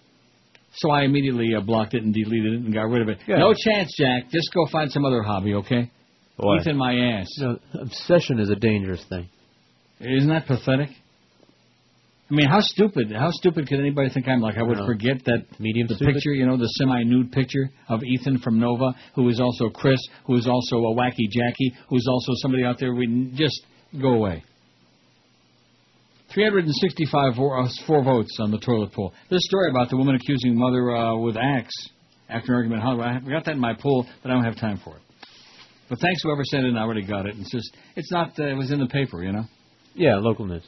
So 0.76 0.90
I 0.90 1.02
immediately 1.02 1.54
uh, 1.56 1.60
blocked 1.60 1.94
it 1.94 2.02
and 2.02 2.14
deleted 2.14 2.52
it 2.54 2.60
and 2.62 2.72
got 2.72 2.82
rid 2.84 3.02
of 3.02 3.08
it. 3.08 3.18
Good. 3.26 3.38
No 3.38 3.52
chance, 3.52 3.92
Jack. 3.98 4.30
Just 4.30 4.52
go 4.54 4.66
find 4.70 4.90
some 4.90 5.04
other 5.04 5.22
hobby, 5.22 5.54
okay? 5.54 5.90
What? 6.36 6.60
Ethan, 6.60 6.76
my 6.76 6.94
ass. 6.94 7.26
You 7.36 7.46
know, 7.46 7.58
obsession 7.80 8.38
is 8.38 8.48
a 8.50 8.54
dangerous 8.56 9.04
thing. 9.08 9.28
Isn't 10.00 10.30
that 10.30 10.46
pathetic? 10.46 10.88
I 12.30 12.34
mean, 12.34 12.46
how 12.48 12.60
stupid? 12.60 13.10
How 13.12 13.30
stupid 13.32 13.66
could 13.68 13.80
anybody 13.80 14.08
think 14.10 14.28
I'm 14.28 14.40
like? 14.40 14.56
I 14.56 14.62
would 14.62 14.78
know. 14.78 14.86
forget 14.86 15.24
that 15.24 15.46
Medium 15.58 15.88
the 15.88 15.96
stupid? 15.96 16.14
picture, 16.14 16.30
you 16.30 16.46
know, 16.46 16.56
the 16.56 16.68
semi-nude 16.78 17.32
picture 17.32 17.68
of 17.88 18.04
Ethan 18.04 18.38
from 18.38 18.60
Nova, 18.60 18.94
who 19.16 19.28
is 19.28 19.40
also 19.40 19.68
Chris, 19.68 19.98
who 20.26 20.36
is 20.36 20.46
also 20.46 20.76
a 20.76 20.94
wacky 20.94 21.28
Jackie, 21.28 21.74
who 21.88 21.96
is 21.96 22.06
also 22.08 22.30
somebody 22.36 22.62
out 22.62 22.78
there. 22.78 22.94
We 22.94 23.32
just 23.34 23.60
go 23.98 24.08
away. 24.10 24.44
365 26.34 27.36
vo- 27.36 27.64
uh, 27.64 27.68
four 27.86 28.04
votes 28.04 28.36
on 28.40 28.50
the 28.50 28.58
toilet 28.58 28.92
poll. 28.92 29.12
This 29.30 29.40
story 29.44 29.70
about 29.70 29.90
the 29.90 29.96
woman 29.96 30.14
accusing 30.14 30.56
mother 30.56 30.94
uh, 30.94 31.16
with 31.16 31.36
axe 31.36 31.74
after 32.28 32.52
an 32.52 32.56
argument. 32.56 32.82
How 32.82 33.00
I 33.00 33.18
got 33.28 33.44
that 33.46 33.54
in 33.54 33.60
my 33.60 33.74
poll, 33.74 34.06
but 34.22 34.30
I 34.30 34.34
don't 34.34 34.44
have 34.44 34.56
time 34.56 34.80
for 34.84 34.96
it. 34.96 35.02
But 35.88 35.98
thanks 35.98 36.22
whoever 36.22 36.42
sent 36.44 36.66
it. 36.66 36.74
I 36.76 36.80
already 36.82 37.04
got 37.04 37.26
it. 37.26 37.34
It's 37.36 37.50
just 37.50 37.76
it's 37.96 38.12
not. 38.12 38.38
Uh, 38.38 38.44
it 38.44 38.54
was 38.54 38.70
in 38.70 38.78
the 38.78 38.86
paper, 38.86 39.24
you 39.24 39.32
know. 39.32 39.42
Yeah, 39.94 40.18
local 40.18 40.46
news. 40.46 40.62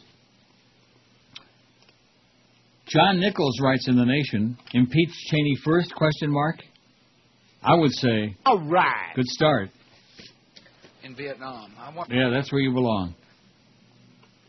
John 2.89 3.20
Nichols 3.20 3.60
writes 3.62 3.86
in 3.89 3.97
the 3.97 4.05
Nation: 4.05 4.59
Impeach 4.75 5.10
Cheney 5.31 5.55
first? 5.65 5.94
Question 5.94 6.31
mark. 6.33 6.57
I 7.62 7.75
would 7.76 7.92
say 7.92 8.36
All 8.44 8.59
right. 8.68 9.12
good 9.15 9.26
start. 9.28 9.70
In 11.05 11.16
Vietnam. 11.16 11.72
Yeah, 12.10 12.31
that's 12.31 12.52
where 12.52 12.60
you 12.60 12.72
belong. 12.72 13.14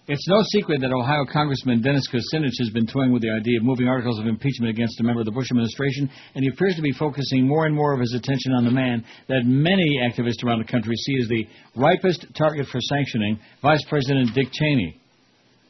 It's 0.06 0.28
no 0.28 0.42
secret 0.52 0.82
that 0.82 0.92
Ohio 0.92 1.24
Congressman 1.32 1.82
Dennis 1.82 2.08
Kucinich 2.12 2.60
has 2.60 2.70
been 2.74 2.86
toying 2.86 3.14
with 3.14 3.22
the 3.22 3.32
idea 3.32 3.58
of 3.58 3.64
moving 3.64 3.88
articles 3.88 4.20
of 4.20 4.28
impeachment 4.28 4.70
against 4.70 5.00
a 5.00 5.04
member 5.04 5.22
of 5.22 5.26
the 5.26 5.32
Bush 5.32 5.48
administration, 5.50 6.10
and 6.36 6.44
he 6.44 6.50
appears 6.50 6.76
to 6.76 6.82
be 6.82 6.92
focusing 6.92 7.48
more 7.48 7.66
and 7.66 7.74
more 7.74 7.94
of 7.94 8.02
his 8.02 8.14
attention 8.14 8.52
on 8.52 8.66
the 8.66 8.72
man 8.72 9.04
that 9.30 9.46
many 9.46 10.02
activists 10.06 10.44
around 10.44 10.60
the 10.60 10.70
country 10.70 10.94
see 10.94 11.16
as 11.22 11.28
the 11.30 11.48
ripest 11.76 12.28
target 12.38 12.68
for 12.68 12.82
sanctioning, 12.82 13.40
Vice 13.62 13.84
President 13.88 14.34
Dick 14.36 14.50
Cheney. 14.52 15.00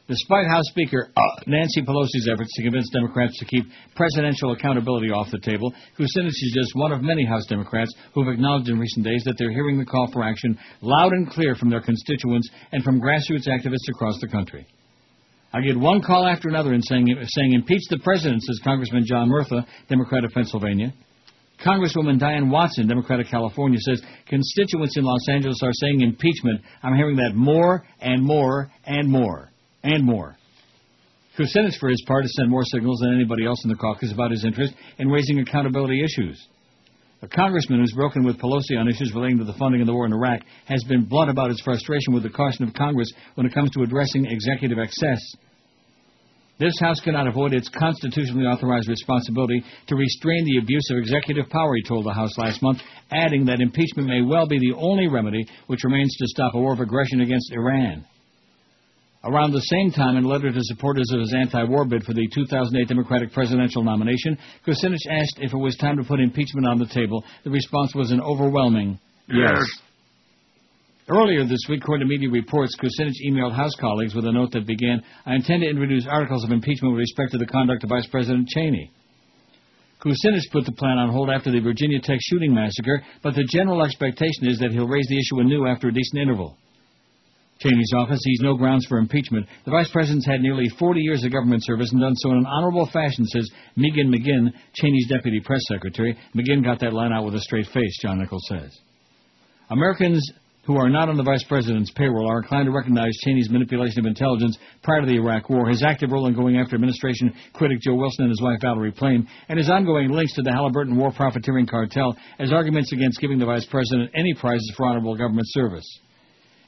Despite 0.06 0.46
House 0.46 0.68
Speaker 0.68 1.08
uh, 1.16 1.20
Nancy 1.46 1.80
Pelosi's 1.80 2.28
efforts 2.30 2.50
to 2.56 2.62
convince 2.62 2.90
Democrats 2.90 3.38
to 3.38 3.46
keep 3.46 3.64
presidential 3.96 4.52
accountability 4.52 5.08
off 5.08 5.30
the 5.30 5.38
table, 5.38 5.72
Kucinich 5.98 6.28
is 6.28 6.52
just 6.54 6.76
one 6.76 6.92
of 6.92 7.00
many 7.00 7.24
House 7.24 7.46
Democrats 7.46 7.90
who 8.12 8.22
have 8.22 8.34
acknowledged 8.34 8.68
in 8.68 8.78
recent 8.78 9.06
days 9.06 9.22
that 9.24 9.36
they're 9.38 9.50
hearing 9.50 9.78
the 9.78 9.86
call 9.86 10.10
for 10.12 10.22
action 10.22 10.58
loud 10.82 11.12
and 11.12 11.30
clear 11.30 11.54
from 11.54 11.70
their 11.70 11.80
constituents 11.80 12.50
and 12.72 12.84
from 12.84 13.00
grassroots 13.00 13.48
activists 13.48 13.88
across 13.88 14.20
the 14.20 14.28
country. 14.28 14.66
I 15.54 15.62
get 15.62 15.78
one 15.78 16.02
call 16.02 16.26
after 16.26 16.50
another 16.50 16.74
in 16.74 16.82
saying, 16.82 17.08
saying 17.26 17.54
impeach 17.54 17.82
the 17.88 18.00
president, 18.00 18.42
says 18.42 18.60
Congressman 18.62 19.06
John 19.06 19.30
Murtha, 19.30 19.66
Democrat 19.88 20.24
of 20.24 20.32
Pennsylvania. 20.32 20.92
Congresswoman 21.64 22.18
Diane 22.18 22.50
Watson, 22.50 22.88
Democrat 22.88 23.20
of 23.20 23.26
California, 23.28 23.78
says 23.80 24.02
constituents 24.28 24.98
in 24.98 25.04
Los 25.04 25.28
Angeles 25.30 25.60
are 25.62 25.72
saying 25.72 26.02
impeachment. 26.02 26.60
I'm 26.82 26.94
hearing 26.94 27.16
that 27.16 27.34
more 27.34 27.86
and 28.02 28.22
more 28.22 28.70
and 28.84 29.08
more 29.08 29.50
and 29.84 30.04
more. 30.04 30.36
Kucinich, 31.38 31.78
for 31.78 31.88
his 31.88 32.02
part, 32.06 32.22
has 32.22 32.34
sent 32.34 32.48
more 32.48 32.64
signals 32.64 33.00
than 33.00 33.14
anybody 33.14 33.44
else 33.44 33.62
in 33.64 33.70
the 33.70 33.76
caucus 33.76 34.12
about 34.12 34.30
his 34.30 34.44
interest 34.44 34.72
in 34.98 35.08
raising 35.08 35.40
accountability 35.40 36.02
issues. 36.02 36.44
A 37.22 37.28
congressman 37.28 37.80
who's 37.80 37.92
broken 37.92 38.24
with 38.24 38.38
Pelosi 38.38 38.78
on 38.78 38.88
issues 38.88 39.12
relating 39.14 39.38
to 39.38 39.44
the 39.44 39.54
funding 39.54 39.80
of 39.80 39.86
the 39.86 39.94
war 39.94 40.06
in 40.06 40.12
Iraq 40.12 40.40
has 40.66 40.84
been 40.84 41.04
blunt 41.04 41.30
about 41.30 41.48
his 41.48 41.60
frustration 41.60 42.12
with 42.12 42.22
the 42.22 42.30
caution 42.30 42.64
of 42.64 42.74
Congress 42.74 43.10
when 43.34 43.46
it 43.46 43.54
comes 43.54 43.70
to 43.70 43.82
addressing 43.82 44.26
executive 44.26 44.78
excess. 44.78 45.20
This 46.58 46.78
House 46.78 47.00
cannot 47.00 47.26
avoid 47.26 47.52
its 47.52 47.68
constitutionally 47.68 48.46
authorized 48.46 48.88
responsibility 48.88 49.64
to 49.88 49.96
restrain 49.96 50.44
the 50.44 50.58
abuse 50.58 50.88
of 50.90 50.98
executive 50.98 51.48
power, 51.50 51.74
he 51.74 51.82
told 51.82 52.06
the 52.06 52.12
House 52.12 52.38
last 52.38 52.62
month, 52.62 52.78
adding 53.10 53.46
that 53.46 53.60
impeachment 53.60 54.06
may 54.06 54.22
well 54.22 54.46
be 54.46 54.58
the 54.60 54.74
only 54.76 55.08
remedy 55.08 55.48
which 55.66 55.82
remains 55.82 56.14
to 56.16 56.26
stop 56.28 56.54
a 56.54 56.60
war 56.60 56.74
of 56.74 56.80
aggression 56.80 57.22
against 57.22 57.52
Iran. 57.52 58.04
Around 59.24 59.52
the 59.52 59.60
same 59.60 59.90
time, 59.90 60.18
in 60.18 60.24
a 60.24 60.28
letter 60.28 60.52
to 60.52 60.60
supporters 60.64 61.10
of 61.12 61.20
his 61.20 61.34
anti-war 61.34 61.86
bid 61.86 62.04
for 62.04 62.12
the 62.12 62.28
2008 62.34 62.86
Democratic 62.86 63.32
presidential 63.32 63.82
nomination, 63.82 64.36
Kucinich 64.66 65.06
asked 65.10 65.38
if 65.38 65.54
it 65.54 65.56
was 65.56 65.76
time 65.76 65.96
to 65.96 66.04
put 66.04 66.20
impeachment 66.20 66.66
on 66.66 66.78
the 66.78 66.86
table. 66.86 67.24
The 67.42 67.50
response 67.50 67.94
was 67.94 68.10
an 68.10 68.20
overwhelming 68.20 68.98
yes. 69.28 69.64
Earlier 71.08 71.44
this 71.44 71.60
week, 71.70 71.80
according 71.82 72.06
to 72.06 72.12
media 72.12 72.28
reports, 72.30 72.76
Kucinich 72.76 73.16
emailed 73.26 73.54
House 73.54 73.74
colleagues 73.80 74.14
with 74.14 74.26
a 74.26 74.32
note 74.32 74.52
that 74.52 74.66
began, 74.66 75.02
I 75.24 75.34
intend 75.34 75.62
to 75.62 75.70
introduce 75.70 76.06
articles 76.06 76.44
of 76.44 76.50
impeachment 76.50 76.92
with 76.92 77.00
respect 77.00 77.32
to 77.32 77.38
the 77.38 77.46
conduct 77.46 77.84
of 77.84 77.90
Vice 77.90 78.06
President 78.06 78.48
Cheney. 78.48 78.90
Kucinich 80.02 80.50
put 80.52 80.66
the 80.66 80.72
plan 80.72 80.98
on 80.98 81.10
hold 81.10 81.30
after 81.30 81.50
the 81.50 81.60
Virginia 81.60 81.98
Tech 82.00 82.18
shooting 82.20 82.52
massacre, 82.52 83.02
but 83.22 83.34
the 83.34 83.48
general 83.50 83.82
expectation 83.82 84.48
is 84.48 84.58
that 84.58 84.70
he'll 84.70 84.88
raise 84.88 85.06
the 85.08 85.18
issue 85.18 85.40
anew 85.40 85.66
after 85.66 85.88
a 85.88 85.92
decent 85.92 86.20
interval. 86.20 86.58
Cheney's 87.60 87.92
office 87.96 88.20
sees 88.20 88.40
no 88.42 88.56
grounds 88.56 88.84
for 88.86 88.98
impeachment. 88.98 89.46
The 89.64 89.70
vice 89.70 89.88
president's 89.90 90.26
had 90.26 90.40
nearly 90.40 90.68
40 90.78 91.00
years 91.00 91.24
of 91.24 91.32
government 91.32 91.64
service 91.64 91.92
and 91.92 92.00
done 92.00 92.16
so 92.16 92.30
in 92.30 92.38
an 92.38 92.46
honorable 92.46 92.86
fashion, 92.92 93.24
says 93.26 93.48
Megan 93.76 94.12
McGinn, 94.12 94.52
Cheney's 94.74 95.08
deputy 95.08 95.40
press 95.40 95.62
secretary. 95.68 96.16
McGinn 96.34 96.64
got 96.64 96.80
that 96.80 96.92
line 96.92 97.12
out 97.12 97.24
with 97.24 97.34
a 97.34 97.40
straight 97.40 97.66
face, 97.66 97.98
John 98.02 98.18
Nichols 98.18 98.46
says. 98.48 98.76
Americans 99.70 100.30
who 100.66 100.76
are 100.76 100.88
not 100.88 101.08
on 101.08 101.16
the 101.16 101.22
vice 101.22 101.44
president's 101.44 101.90
payroll 101.92 102.30
are 102.30 102.38
inclined 102.38 102.66
to 102.66 102.72
recognize 102.72 103.12
Cheney's 103.22 103.50
manipulation 103.50 104.00
of 104.00 104.06
intelligence 104.06 104.58
prior 104.82 105.02
to 105.02 105.06
the 105.06 105.16
Iraq 105.16 105.50
War, 105.50 105.68
his 105.68 105.82
active 105.82 106.10
role 106.10 106.26
in 106.26 106.34
going 106.34 106.58
after 106.58 106.74
administration 106.74 107.34
critic 107.52 107.80
Joe 107.80 107.94
Wilson 107.94 108.24
and 108.24 108.30
his 108.30 108.40
wife 108.40 108.60
Valerie 108.62 108.92
Plame, 108.92 109.28
and 109.48 109.58
his 109.58 109.70
ongoing 109.70 110.10
links 110.10 110.34
to 110.34 110.42
the 110.42 110.52
Halliburton 110.52 110.96
war 110.96 111.12
profiteering 111.12 111.66
cartel 111.66 112.16
as 112.38 112.52
arguments 112.52 112.92
against 112.92 113.20
giving 113.20 113.38
the 113.38 113.46
vice 113.46 113.66
president 113.66 114.10
any 114.14 114.34
prizes 114.34 114.72
for 114.76 114.86
honorable 114.86 115.16
government 115.16 115.46
service. 115.50 116.00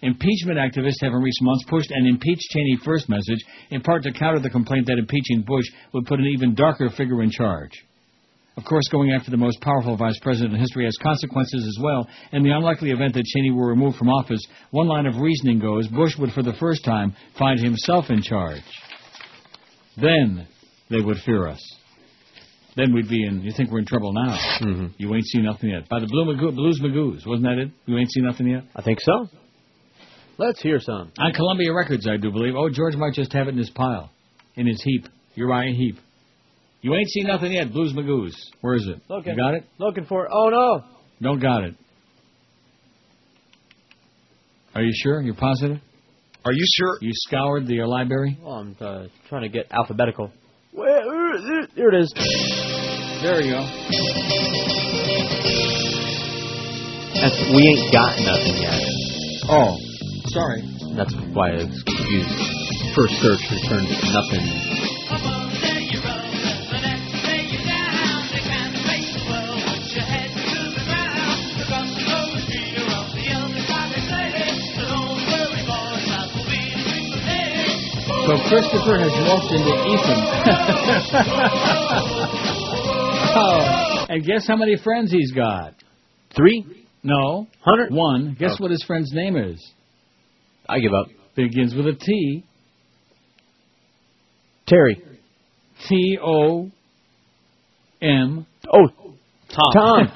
Impeachment 0.06 0.56
activists 0.56 1.02
have 1.02 1.12
in 1.12 1.20
recent 1.20 1.44
months 1.44 1.64
pushed 1.68 1.90
an 1.90 2.06
impeach 2.06 2.38
Cheney 2.50 2.78
first 2.84 3.08
message, 3.08 3.44
in 3.70 3.80
part 3.80 4.04
to 4.04 4.12
counter 4.12 4.38
the 4.38 4.48
complaint 4.48 4.86
that 4.86 4.98
impeaching 4.98 5.42
Bush 5.44 5.66
would 5.92 6.06
put 6.06 6.20
an 6.20 6.26
even 6.26 6.54
darker 6.54 6.88
figure 6.96 7.24
in 7.24 7.30
charge. 7.32 7.72
Of 8.56 8.64
course, 8.64 8.84
going 8.92 9.10
after 9.10 9.32
the 9.32 9.36
most 9.36 9.60
powerful 9.60 9.96
vice 9.96 10.18
president 10.22 10.54
in 10.54 10.60
history 10.60 10.84
has 10.84 10.96
consequences 11.02 11.66
as 11.66 11.82
well. 11.82 12.08
In 12.30 12.44
the 12.44 12.52
unlikely 12.52 12.92
event 12.92 13.14
that 13.14 13.24
Cheney 13.24 13.50
were 13.50 13.66
removed 13.66 13.98
from 13.98 14.08
office, 14.08 14.40
one 14.70 14.86
line 14.86 15.06
of 15.06 15.16
reasoning 15.16 15.58
goes 15.58 15.88
Bush 15.88 16.16
would 16.20 16.30
for 16.30 16.44
the 16.44 16.54
first 16.54 16.84
time 16.84 17.12
find 17.36 17.58
himself 17.58 18.04
in 18.08 18.22
charge. 18.22 18.62
Then 20.00 20.46
they 20.88 21.00
would 21.00 21.18
fear 21.26 21.48
us. 21.48 21.60
Then 22.76 22.94
we'd 22.94 23.08
be 23.08 23.26
in. 23.26 23.42
You 23.42 23.50
think 23.56 23.72
we're 23.72 23.80
in 23.80 23.86
trouble 23.86 24.12
now? 24.12 24.38
Mm-hmm. 24.60 24.86
You 24.98 25.12
ain't 25.16 25.26
seen 25.26 25.44
nothing 25.44 25.70
yet. 25.70 25.88
By 25.88 25.98
the 25.98 26.06
Blue 26.06 26.32
Magoo, 26.32 26.54
Blues 26.54 26.80
Magoos, 26.80 27.26
wasn't 27.26 27.48
that 27.48 27.58
it? 27.58 27.70
You 27.86 27.98
ain't 27.98 28.12
seen 28.12 28.24
nothing 28.24 28.46
yet. 28.46 28.64
I 28.76 28.82
think 28.82 29.00
so. 29.00 29.28
Let's 30.38 30.60
hear 30.60 30.78
some. 30.80 31.12
On 31.18 31.32
Columbia 31.32 31.72
Records, 31.72 32.06
I 32.06 32.18
do 32.18 32.30
believe. 32.30 32.54
Oh, 32.56 32.68
George 32.68 32.94
might 32.96 33.14
just 33.14 33.32
have 33.32 33.46
it 33.48 33.50
in 33.50 33.58
his 33.58 33.70
pile, 33.70 34.10
in 34.54 34.66
his 34.66 34.82
heap. 34.82 35.06
Uriah 35.34 35.74
Heep. 35.74 35.96
You 36.82 36.94
ain't 36.94 37.08
seen 37.08 37.26
nothing 37.26 37.52
yet, 37.52 37.72
Blues 37.72 37.92
Magoos. 37.94 38.34
Where 38.60 38.74
is 38.74 38.86
it? 38.86 39.00
Looking. 39.08 39.32
You 39.32 39.38
got 39.38 39.54
it? 39.54 39.64
Looking 39.78 40.04
for 40.04 40.26
it. 40.26 40.30
Oh, 40.32 40.48
no. 40.50 40.84
Don't 41.20 41.40
got 41.40 41.64
it. 41.64 41.74
Are 44.74 44.82
you 44.82 44.92
sure? 44.94 45.22
You're 45.22 45.34
positive? 45.34 45.78
Are 46.44 46.52
you 46.52 46.64
sure? 46.76 46.98
You 47.00 47.10
scoured 47.12 47.66
the 47.66 47.80
uh, 47.80 47.88
library? 47.88 48.38
Well, 48.40 48.54
I'm 48.54 48.76
uh, 48.78 49.06
trying 49.28 49.42
to 49.42 49.48
get 49.48 49.66
alphabetical. 49.72 50.30
Where, 50.72 51.00
uh, 51.00 51.66
there 51.74 51.88
it 51.94 52.02
is. 52.02 52.12
There 53.22 53.42
you 53.42 53.52
go. 53.52 53.66
That's, 57.20 57.40
we 57.50 57.66
ain't 57.66 57.92
got 57.92 58.20
nothing 58.20 58.62
yet. 58.62 58.82
Oh, 59.48 59.76
sorry. 60.32 60.62
That's 60.96 61.14
why 61.32 61.50
I 61.50 61.64
was 61.64 61.82
confused. 61.86 62.94
First 62.94 63.14
search 63.20 63.40
returned 63.50 63.88
nothing. 64.12 65.56
So 78.26 78.34
Christopher 78.48 78.98
has 78.98 79.12
morphed 79.22 79.52
into 79.54 79.70
Ethan. 79.86 80.18
oh, 83.36 84.06
and 84.08 84.24
guess 84.24 84.48
how 84.48 84.56
many 84.56 84.76
friends 84.76 85.12
he's 85.12 85.30
got? 85.30 85.74
Three? 86.34 86.64
No. 87.04 87.46
Hundred? 87.60 87.92
One. 87.94 88.34
Guess 88.38 88.56
Oh. 88.58 88.62
what 88.64 88.72
his 88.72 88.82
friend's 88.84 89.12
name 89.12 89.36
is? 89.36 89.64
I 90.68 90.78
give 90.80 90.92
up. 90.92 91.06
Begins 91.34 91.74
with 91.74 91.86
a 91.86 91.94
T. 91.94 92.44
Terry. 94.66 95.02
T 95.88 96.18
O 96.22 96.70
M. 98.02 98.46
Oh, 98.72 98.88
Tom. 99.54 100.12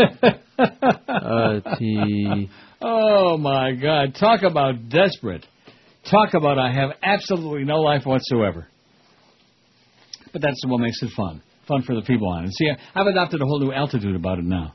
uh, 0.59 1.77
T. 1.79 2.51
Oh 2.83 3.37
my 3.37 3.73
God! 3.73 4.17
Talk 4.19 4.43
about 4.43 4.89
desperate. 4.89 5.47
Talk 6.11 6.35
about 6.35 6.59
I 6.59 6.73
have 6.73 6.91
absolutely 7.03 7.65
no 7.65 7.81
life 7.81 8.07
whatsoever. 8.07 8.67
But 10.33 10.43
that's 10.43 10.63
what 10.67 10.79
makes 10.79 11.03
it 11.03 11.11
fun. 11.17 11.43
Fun 11.69 11.83
for 11.83 11.95
the 11.95 12.03
people 12.03 12.29
on 12.29 12.45
it. 12.45 12.53
See, 12.55 12.71
I've 12.95 13.07
adopted 13.07 13.41
a 13.43 13.45
whole 13.45 13.61
new 13.61 13.73
altitude 13.73 14.17
about 14.17 14.39
it 14.39 14.45
now. 14.45 14.75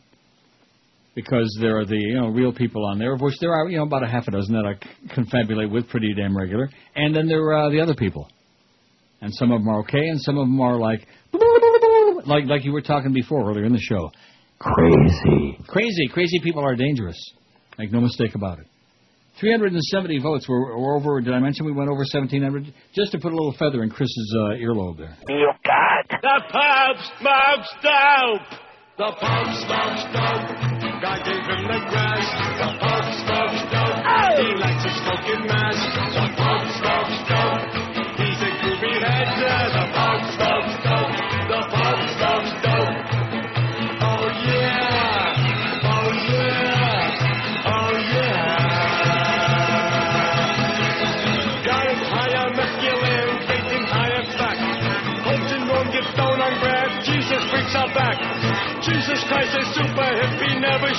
Because 1.15 1.57
there 1.61 1.77
are 1.79 1.85
the 1.85 1.95
you 1.95 2.15
know 2.15 2.27
real 2.27 2.51
people 2.51 2.85
on 2.85 2.99
there, 2.99 3.13
of 3.13 3.21
which 3.21 3.35
there 3.39 3.53
are 3.53 3.69
you 3.69 3.77
know 3.77 3.83
about 3.83 4.03
a 4.03 4.07
half 4.07 4.27
a 4.27 4.31
dozen 4.31 4.53
that 4.53 4.65
I 4.65 4.73
c- 4.83 5.15
confabulate 5.15 5.71
with 5.71 5.87
pretty 5.87 6.13
damn 6.13 6.37
regular, 6.37 6.69
and 6.95 7.15
then 7.15 7.27
there 7.27 7.39
are 7.39 7.67
uh, 7.67 7.69
the 7.69 7.79
other 7.79 7.95
people, 7.95 8.27
and 9.21 9.33
some 9.33 9.51
of 9.51 9.61
them 9.61 9.69
are 9.69 9.79
okay, 9.79 10.09
and 10.09 10.19
some 10.21 10.37
of 10.37 10.45
them 10.45 10.59
are 10.59 10.77
like 10.77 11.07
like 12.25 12.45
like 12.45 12.65
you 12.65 12.73
were 12.73 12.81
talking 12.81 13.13
before 13.13 13.49
earlier 13.49 13.63
in 13.63 13.71
the 13.71 13.79
show. 13.79 14.11
Crazy, 14.59 15.57
crazy, 15.67 16.07
crazy 16.11 16.39
people 16.43 16.63
are 16.63 16.75
dangerous. 16.75 17.17
Make 17.77 17.91
no 17.91 18.01
mistake 18.01 18.35
about 18.35 18.59
it. 18.59 18.67
370 19.39 20.19
votes 20.19 20.47
were, 20.47 20.77
were 20.77 20.95
over. 20.95 21.19
Did 21.19 21.33
I 21.33 21.39
mention 21.39 21.65
we 21.65 21.73
went 21.73 21.89
over 21.89 21.99
1,700? 21.99 22.73
Just 22.93 23.11
to 23.11 23.19
put 23.19 23.33
a 23.33 23.35
little 23.35 23.53
feather 23.59 23.83
in 23.83 23.89
Chris's 23.89 24.35
uh, 24.39 24.53
earlobe 24.53 24.97
there. 24.97 25.17
You 25.27 25.51
got 25.65 26.07
the 26.09 26.41
Pope 26.51 27.19
smokes 27.19 27.69
dope. 27.83 28.64
The 28.97 29.11
Pope 29.11 29.51
smokes 29.67 30.03
dope. 30.15 30.55
God 31.03 31.19
gave 31.27 31.43
him 31.43 31.67
the 31.67 31.79
grass. 31.91 32.27
The 32.63 32.69
Pope 32.79 33.11
smokes 33.27 33.61
dope. 33.67 33.99
He 34.39 34.55
likes 34.55 34.87
to 34.87 34.91
smoking 35.03 35.43
in 35.43 36.04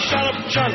shut 0.07 0.23
up 0.23 0.39
chunk. 0.49 0.75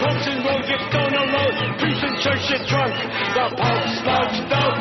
Popes 0.00 0.26
and 0.26 0.40
won't 0.44 0.64
get 0.64 0.80
down 0.88 1.12
alone. 1.12 1.54
Priest 1.78 2.00
in 2.00 2.14
church 2.24 2.42
shit 2.48 2.64
drunk. 2.68 2.94
The 3.36 3.46
Pope 3.60 3.88
smokes 4.00 4.40
dope. 4.48 4.80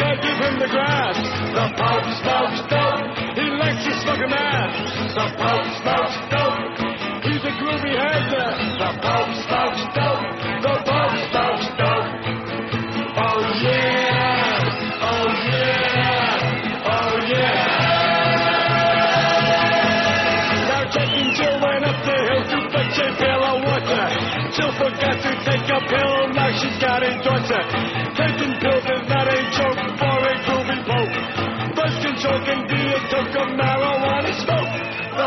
God 0.00 0.16
give 0.24 0.38
him 0.40 0.54
the 0.56 0.70
grass. 0.72 1.16
The 1.52 1.66
Pope 1.76 2.08
smokes 2.20 2.60
dope. 2.72 3.04
He 3.36 3.46
likes 3.60 3.84
smoke 4.02 4.24
a 4.24 4.28
ass. 4.32 4.74
The 5.16 5.26
Pope 5.36 5.68
smokes 5.80 6.16
dope. 6.32 6.64
He's 7.24 7.44
a 7.44 7.52
groovy 7.60 7.92
head. 7.92 8.24
The 8.80 8.90
Pope 9.04 9.32
smokes 9.44 9.84
dope. 9.94 10.09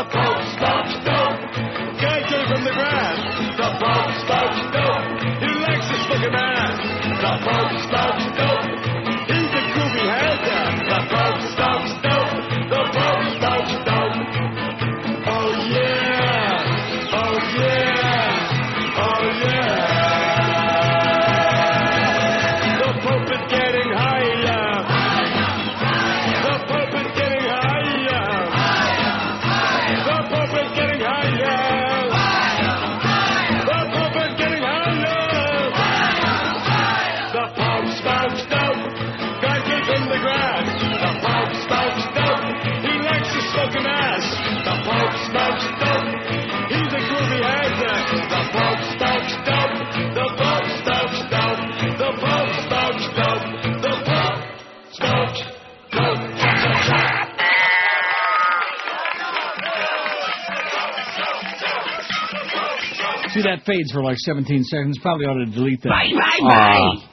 The 0.04 0.20
Pope 0.20 0.44
smokes 0.52 0.94
dope. 1.00 1.40
Guy 1.96 2.20
him 2.52 2.64
the 2.64 2.76
grass. 2.76 3.16
The 3.56 3.70
Pope 3.80 4.12
smokes 4.20 4.60
dope. 4.68 5.16
He 5.40 5.48
likes 5.64 5.88
smoke 6.04 6.28
an 6.28 6.34
ass. 6.36 6.76
The 7.24 7.32
Pope 7.40 7.72
smokes 7.88 8.33
that 63.44 63.64
fades 63.66 63.92
for 63.92 64.02
like 64.02 64.18
17 64.18 64.64
seconds. 64.64 64.98
Probably 65.00 65.26
ought 65.26 65.38
to 65.44 65.46
delete 65.46 65.82
that. 65.82 65.88
Bye, 65.90 66.10
bye, 66.12 66.48
bye. 66.48 67.08